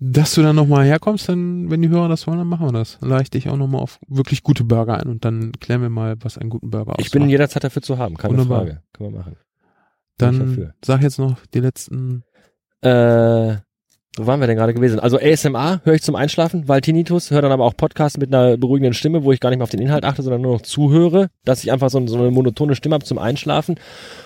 dass 0.00 0.34
du 0.34 0.42
dann 0.42 0.56
nochmal 0.56 0.86
herkommst, 0.86 1.28
dann, 1.28 1.70
wenn 1.70 1.82
die 1.82 1.88
Hörer 1.88 2.08
das 2.08 2.26
wollen, 2.26 2.38
dann 2.38 2.46
machen 2.46 2.66
wir 2.66 2.72
das. 2.72 2.98
Dann 3.00 3.10
lade 3.10 3.24
ich 3.24 3.30
dich 3.30 3.48
auch 3.48 3.56
nochmal 3.56 3.82
auf 3.82 3.98
wirklich 4.06 4.42
gute 4.42 4.64
Burger 4.64 4.98
ein 4.98 5.08
und 5.08 5.24
dann 5.24 5.52
klären 5.52 5.82
wir 5.82 5.90
mal, 5.90 6.16
was 6.20 6.38
einen 6.38 6.50
guten 6.50 6.70
Burger 6.70 6.92
ausmacht. 6.92 7.00
Ich 7.06 7.10
bin 7.10 7.28
jederzeit 7.28 7.64
dafür 7.64 7.82
zu 7.82 7.98
haben, 7.98 8.16
keine 8.16 8.34
Wunderbar. 8.34 8.60
Frage. 8.60 8.82
Können 8.94 9.12
wir 9.12 9.18
machen. 9.18 9.36
Dann 10.16 10.72
sag 10.84 11.02
jetzt 11.02 11.18
noch 11.18 11.36
die 11.52 11.60
letzten. 11.60 12.22
Äh, 12.80 13.56
wo 14.18 14.26
waren 14.26 14.40
wir 14.40 14.46
denn 14.46 14.56
gerade 14.56 14.74
gewesen? 14.74 15.00
Also 15.00 15.18
ASMR 15.18 15.80
höre 15.84 15.94
ich 15.94 16.02
zum 16.02 16.14
Einschlafen, 16.16 16.68
weil 16.68 16.80
Tinnitus, 16.80 17.30
höre 17.30 17.42
dann 17.42 17.52
aber 17.52 17.64
auch 17.64 17.76
Podcasts 17.76 18.18
mit 18.18 18.34
einer 18.34 18.56
beruhigenden 18.56 18.94
Stimme, 18.94 19.24
wo 19.24 19.32
ich 19.32 19.40
gar 19.40 19.50
nicht 19.50 19.58
mehr 19.58 19.64
auf 19.64 19.70
den 19.70 19.80
Inhalt 19.80 20.04
achte, 20.04 20.22
sondern 20.22 20.42
nur 20.42 20.52
noch 20.54 20.62
zuhöre, 20.62 21.28
dass 21.44 21.62
ich 21.62 21.72
einfach 21.72 21.90
so, 21.90 22.04
so 22.06 22.18
eine 22.18 22.30
monotone 22.30 22.74
Stimme 22.74 22.94
habe 22.94 23.04
zum 23.04 23.18
Einschlafen. 23.18 23.76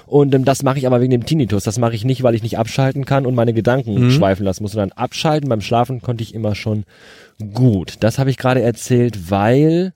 Und 0.07 0.35
ähm, 0.35 0.45
das 0.45 0.63
mache 0.63 0.79
ich 0.79 0.87
aber 0.87 1.01
wegen 1.01 1.11
dem 1.11 1.25
Tinnitus. 1.27 1.65
Das 1.65 1.79
mache 1.79 1.95
ich 1.95 2.05
nicht, 2.05 2.23
weil 2.23 2.35
ich 2.35 2.43
nicht 2.43 2.59
abschalten 2.59 3.05
kann 3.05 3.27
und 3.27 3.35
meine 3.35 3.53
Gedanken 3.53 3.95
Mhm. 4.07 4.11
schweifen 4.11 4.45
lassen 4.45 4.63
muss, 4.63 4.73
sondern 4.73 4.93
abschalten. 4.93 5.49
Beim 5.49 5.61
Schlafen 5.61 6.01
konnte 6.01 6.23
ich 6.23 6.35
immer 6.35 6.55
schon 6.55 6.85
gut. 7.53 7.97
Das 8.01 8.19
habe 8.19 8.31
ich 8.31 8.39
gerade 8.39 8.63
erzählt, 8.63 9.31
weil 9.31 9.93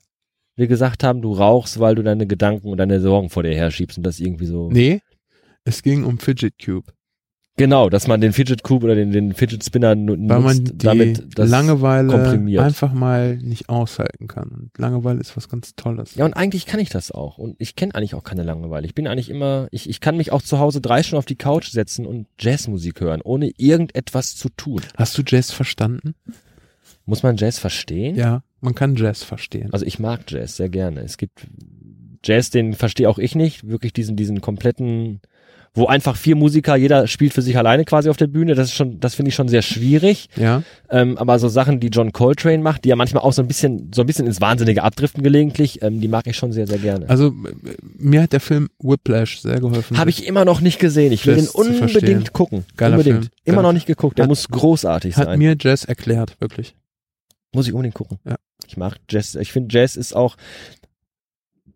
wir 0.55 0.67
gesagt 0.67 1.03
haben, 1.03 1.21
du 1.21 1.33
rauchst, 1.33 1.79
weil 1.79 1.95
du 1.95 2.01
deine 2.03 2.25
Gedanken 2.27 2.69
und 2.69 2.77
deine 2.77 2.99
Sorgen 2.99 3.29
vor 3.29 3.43
dir 3.43 3.53
herschiebst 3.53 3.97
und 3.97 4.03
das 4.03 4.19
irgendwie 4.19 4.45
so. 4.47 4.69
Nee, 4.71 5.01
es 5.65 5.83
ging 5.83 6.03
um 6.03 6.17
Fidget 6.19 6.53
Cube. 6.63 6.91
Genau, 7.59 7.89
dass 7.89 8.07
man 8.07 8.21
den 8.21 8.33
Fidget 8.33 8.61
Cube 8.61 8.85
oder 8.85 8.93
den, 8.93 9.11
den 9.11 9.33
Fidget 9.33 9.63
Spinner 9.65 9.95
nu- 9.95 10.13
Weil 10.29 10.39
man 10.41 10.57
nutzt, 10.57 10.73
die 10.73 10.77
damit 10.85 11.37
das 11.39 11.49
Langeweile 11.49 12.09
komprimiert. 12.09 12.63
einfach 12.63 12.93
mal 12.93 13.37
nicht 13.37 13.67
aushalten 13.67 14.27
kann. 14.27 14.49
Und 14.49 14.77
Langeweile 14.77 15.19
ist 15.19 15.35
was 15.35 15.49
ganz 15.49 15.75
Tolles. 15.75 16.13
Ja, 16.15 16.25
und 16.25 16.35
eigentlich 16.35 16.67
kann 16.67 16.79
ich 16.79 16.89
das 16.89 17.11
auch. 17.11 17.39
Und 17.39 17.55
ich 17.57 17.75
kenne 17.75 17.95
eigentlich 17.95 18.13
auch 18.13 18.23
keine 18.23 18.43
Langeweile. 18.43 18.85
Ich 18.85 18.93
bin 18.93 19.07
eigentlich 19.07 19.29
immer, 19.31 19.67
ich, 19.71 19.89
ich 19.89 19.99
kann 20.01 20.17
mich 20.17 20.31
auch 20.31 20.43
zu 20.43 20.59
Hause 20.59 20.81
drei 20.81 21.01
Stunden 21.01 21.17
auf 21.17 21.25
die 21.25 21.35
Couch 21.35 21.69
setzen 21.71 22.05
und 22.05 22.27
Jazzmusik 22.39 23.01
hören, 23.01 23.21
ohne 23.23 23.51
irgendetwas 23.57 24.35
zu 24.35 24.49
tun. 24.49 24.81
Hast 24.95 25.17
du 25.17 25.23
Jazz 25.25 25.51
verstanden? 25.51 26.13
Muss 27.07 27.23
man 27.23 27.37
Jazz 27.37 27.57
verstehen? 27.57 28.15
Ja, 28.15 28.43
man 28.61 28.75
kann 28.75 28.95
Jazz 28.95 29.23
verstehen. 29.23 29.69
Also 29.73 29.83
ich 29.85 29.97
mag 29.97 30.29
Jazz 30.29 30.57
sehr 30.57 30.69
gerne. 30.69 31.01
Es 31.01 31.17
gibt 31.17 31.47
Jazz, 32.23 32.51
den 32.51 32.73
verstehe 32.73 33.09
auch 33.09 33.17
ich 33.17 33.33
nicht. 33.33 33.67
Wirklich 33.67 33.93
diesen, 33.93 34.15
diesen 34.15 34.41
kompletten, 34.41 35.21
wo 35.77 35.85
einfach 35.85 36.17
vier 36.17 36.35
Musiker, 36.35 36.75
jeder 36.75 37.07
spielt 37.07 37.33
für 37.33 37.41
sich 37.41 37.57
alleine 37.57 37.85
quasi 37.85 38.09
auf 38.09 38.17
der 38.17 38.27
Bühne. 38.27 38.55
Das 38.55 38.67
ist 38.69 38.73
schon, 38.73 38.99
das 38.99 39.15
finde 39.15 39.29
ich 39.29 39.35
schon 39.35 39.47
sehr 39.47 39.61
schwierig. 39.61 40.27
Ja, 40.35 40.63
Ähm, 40.89 41.17
aber 41.17 41.37
so 41.39 41.47
Sachen, 41.49 41.79
die 41.79 41.87
John 41.89 42.11
Coltrane 42.11 42.57
macht, 42.63 42.83
die 42.83 42.89
ja 42.89 42.95
manchmal 42.95 43.23
auch 43.23 43.31
so 43.33 43.41
ein 43.41 43.47
bisschen, 43.47 43.91
so 43.93 44.01
ein 44.01 44.07
bisschen 44.07 44.25
ins 44.25 44.41
Wahnsinnige 44.41 44.83
abdriften 44.83 45.21
gelegentlich, 45.23 45.81
ähm, 45.83 46.01
die 46.01 46.07
mag 46.07 46.25
ich 46.27 46.35
schon 46.35 46.51
sehr, 46.51 46.65
sehr 46.67 46.79
gerne. 46.79 47.07
also 47.09 47.33
mir 47.97 48.23
hat 48.23 48.33
der 48.33 48.39
Film 48.39 48.69
Whiplash 48.79 49.39
sehr 49.41 49.59
geholfen. 49.59 49.97
Habe 49.97 50.09
ich 50.09 50.25
immer 50.27 50.43
noch 50.45 50.61
nicht 50.61 50.79
gesehen. 50.79 51.11
Ich 51.11 51.25
will 51.27 51.35
den 51.35 51.47
unbedingt 51.47 52.33
gucken. 52.33 52.65
Geiler 52.75 52.93
unbedingt. 52.97 53.19
Film. 53.25 53.31
Immer 53.45 53.55
Geiler 53.57 53.67
noch 53.69 53.73
nicht 53.73 53.85
geguckt. 53.87 54.17
Der 54.17 54.23
Hat- 54.23 54.29
muss 54.29 54.47
großartig 54.49 55.15
Hat 55.17 55.25
sein. 55.25 55.37
mir 55.39 55.55
Jazz 55.59 55.83
erklärt, 55.85 56.35
wirklich. 56.39 56.75
Muss 57.53 57.67
ich 57.67 57.73
unbedingt 57.73 57.95
gucken. 57.95 58.17
Ja. 58.25 58.35
Ich 58.67 58.75
mag 58.77 58.97
Jazz. 59.09 59.35
Ich 59.35 59.51
finde 59.51 59.73
Jazz 59.73 59.95
ist 59.95 60.15
auch. 60.15 60.35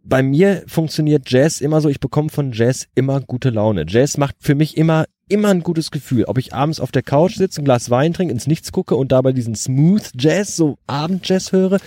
Bei 0.03 0.23
mir 0.23 0.63
funktioniert 0.67 1.29
Jazz 1.29 1.61
immer 1.61 1.79
so, 1.79 1.89
ich 1.89 1.99
bekomme 1.99 2.29
von 2.29 2.51
Jazz 2.51 2.87
immer 2.95 3.21
gute 3.21 3.49
Laune. 3.49 3.85
Jazz 3.87 4.17
macht 4.17 4.35
für 4.39 4.55
mich 4.55 4.75
immer, 4.77 5.05
immer 5.29 5.49
ein 5.49 5.61
gutes 5.61 5.91
Gefühl. 5.91 6.25
Ob 6.25 6.37
ich 6.37 6.53
abends 6.53 6.79
auf 6.79 6.91
der 6.91 7.03
Couch 7.03 7.35
sitze, 7.35 7.61
ein 7.61 7.65
Glas 7.65 7.89
Wein 7.89 8.13
trinke, 8.13 8.33
ins 8.33 8.47
Nichts 8.47 8.71
gucke 8.71 8.95
und 8.95 9.11
dabei 9.11 9.31
diesen 9.31 9.55
Smooth 9.55 10.11
Jazz, 10.17 10.55
so 10.55 10.77
Abendjazz 10.87 11.51
höre, 11.51 11.77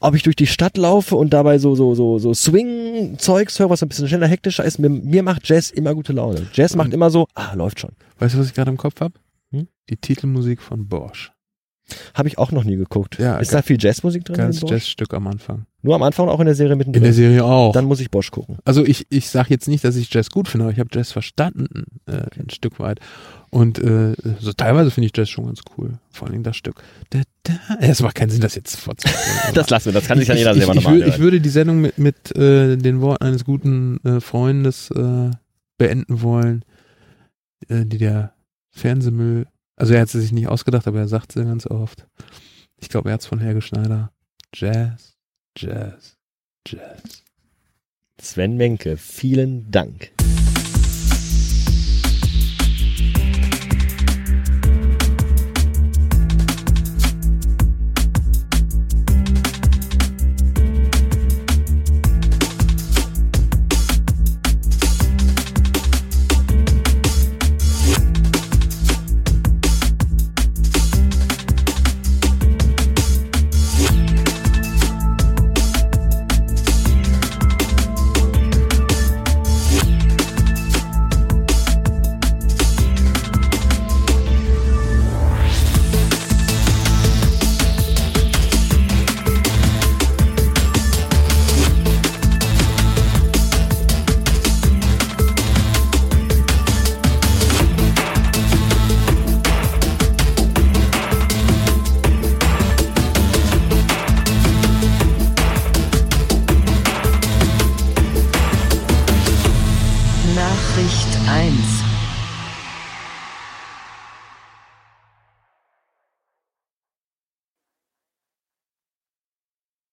ob 0.00 0.14
ich 0.14 0.22
durch 0.22 0.36
die 0.36 0.46
Stadt 0.46 0.78
laufe 0.78 1.16
und 1.16 1.34
dabei 1.34 1.58
so, 1.58 1.74
so, 1.74 1.94
so, 1.94 2.18
so 2.18 2.32
Swing-Zeugs 2.32 3.58
höre, 3.58 3.68
was 3.68 3.82
ein 3.82 3.88
bisschen 3.88 4.08
schneller, 4.08 4.26
hektischer 4.26 4.64
ist, 4.64 4.78
mir, 4.78 4.88
mir 4.88 5.22
macht 5.22 5.46
Jazz 5.46 5.70
immer 5.70 5.94
gute 5.94 6.14
Laune. 6.14 6.46
Jazz 6.54 6.74
macht 6.74 6.94
immer 6.94 7.10
so, 7.10 7.26
ah, 7.34 7.52
läuft 7.54 7.80
schon. 7.80 7.92
Weißt 8.18 8.34
du, 8.34 8.38
was 8.38 8.46
ich 8.46 8.54
gerade 8.54 8.70
im 8.70 8.78
Kopf 8.78 9.00
hab? 9.00 9.12
Hm? 9.52 9.68
Die 9.90 9.96
Titelmusik 9.98 10.62
von 10.62 10.88
Bosch. 10.88 11.32
Habe 12.14 12.28
ich 12.28 12.38
auch 12.38 12.52
noch 12.52 12.64
nie 12.64 12.76
geguckt. 12.76 13.18
Ja, 13.18 13.38
ist 13.38 13.52
da 13.52 13.62
viel 13.62 13.76
Jazzmusik 13.78 14.24
drin? 14.24 14.54
Bosch? 14.60 14.70
Jazzstück 14.70 15.14
am 15.14 15.26
Anfang. 15.26 15.66
Nur 15.82 15.94
am 15.94 16.02
Anfang 16.02 16.28
auch 16.28 16.40
in 16.40 16.46
der 16.46 16.54
Serie 16.54 16.76
mittendrin. 16.76 17.02
In 17.02 17.04
der 17.04 17.12
Serie 17.14 17.44
auch. 17.44 17.72
Dann 17.72 17.86
muss 17.86 18.00
ich 18.00 18.10
Bosch 18.10 18.30
gucken. 18.30 18.58
also 18.64 18.84
ich, 18.84 19.06
ich 19.10 19.30
sage 19.30 19.48
jetzt 19.50 19.66
nicht, 19.66 19.82
dass 19.82 19.96
ich 19.96 20.12
Jazz 20.12 20.30
gut 20.30 20.48
finde, 20.48 20.64
aber 20.64 20.72
ich 20.72 20.78
habe 20.78 20.90
Jazz 20.92 21.12
verstanden, 21.12 21.84
äh, 22.06 22.22
ein 22.38 22.50
Stück 22.50 22.78
weit. 22.80 23.00
Und 23.50 23.78
äh, 23.78 24.14
so 24.38 24.52
teilweise 24.52 24.90
finde 24.90 25.06
ich 25.06 25.16
Jazz 25.16 25.30
schon 25.30 25.46
ganz 25.46 25.60
cool. 25.76 25.94
Vor 26.10 26.26
allen 26.26 26.32
Dingen 26.32 26.44
das 26.44 26.56
Stück. 26.56 26.82
Da, 27.10 27.22
da. 27.44 27.54
Es 27.80 28.02
macht 28.02 28.14
keinen 28.14 28.30
Sinn, 28.30 28.40
das 28.40 28.54
jetzt 28.54 28.76
vorzuführen. 28.76 29.20
Das 29.54 29.70
lassen 29.70 29.86
wir, 29.86 29.92
das 29.92 30.06
kann 30.06 30.18
sich 30.18 30.28
dann 30.28 30.36
ich, 30.36 30.42
jeder 30.42 30.52
ich, 30.52 30.58
selber 30.58 30.74
ich, 30.74 30.76
nochmal 30.76 31.00
würde, 31.00 31.08
ich 31.08 31.18
würde 31.18 31.40
die 31.40 31.48
Sendung 31.48 31.80
mit, 31.80 31.98
mit 31.98 32.36
äh, 32.36 32.76
den 32.76 33.00
Worten 33.00 33.24
eines 33.24 33.44
guten 33.44 33.98
äh, 34.04 34.20
Freundes 34.20 34.90
äh, 34.90 35.30
beenden 35.78 36.22
wollen, 36.22 36.64
äh, 37.68 37.86
die 37.86 37.98
der 37.98 38.34
Fernsehmüll, 38.70 39.46
also 39.80 39.94
er 39.94 40.02
hat 40.02 40.10
sie 40.10 40.20
sich 40.20 40.32
nicht 40.32 40.46
ausgedacht, 40.46 40.86
aber 40.86 40.98
er 40.98 41.08
sagt 41.08 41.32
sie 41.32 41.42
ganz 41.42 41.66
oft. 41.66 42.06
Ich 42.76 42.90
glaube, 42.90 43.08
er 43.08 43.14
hat 43.14 43.22
es 43.22 43.26
von 43.26 43.40
Helge 43.40 43.62
Schneider. 43.62 44.12
Jazz, 44.54 45.16
Jazz, 45.56 46.18
Jazz. 46.66 47.24
Sven 48.20 48.58
Menke, 48.58 48.98
vielen 48.98 49.70
Dank. 49.70 50.12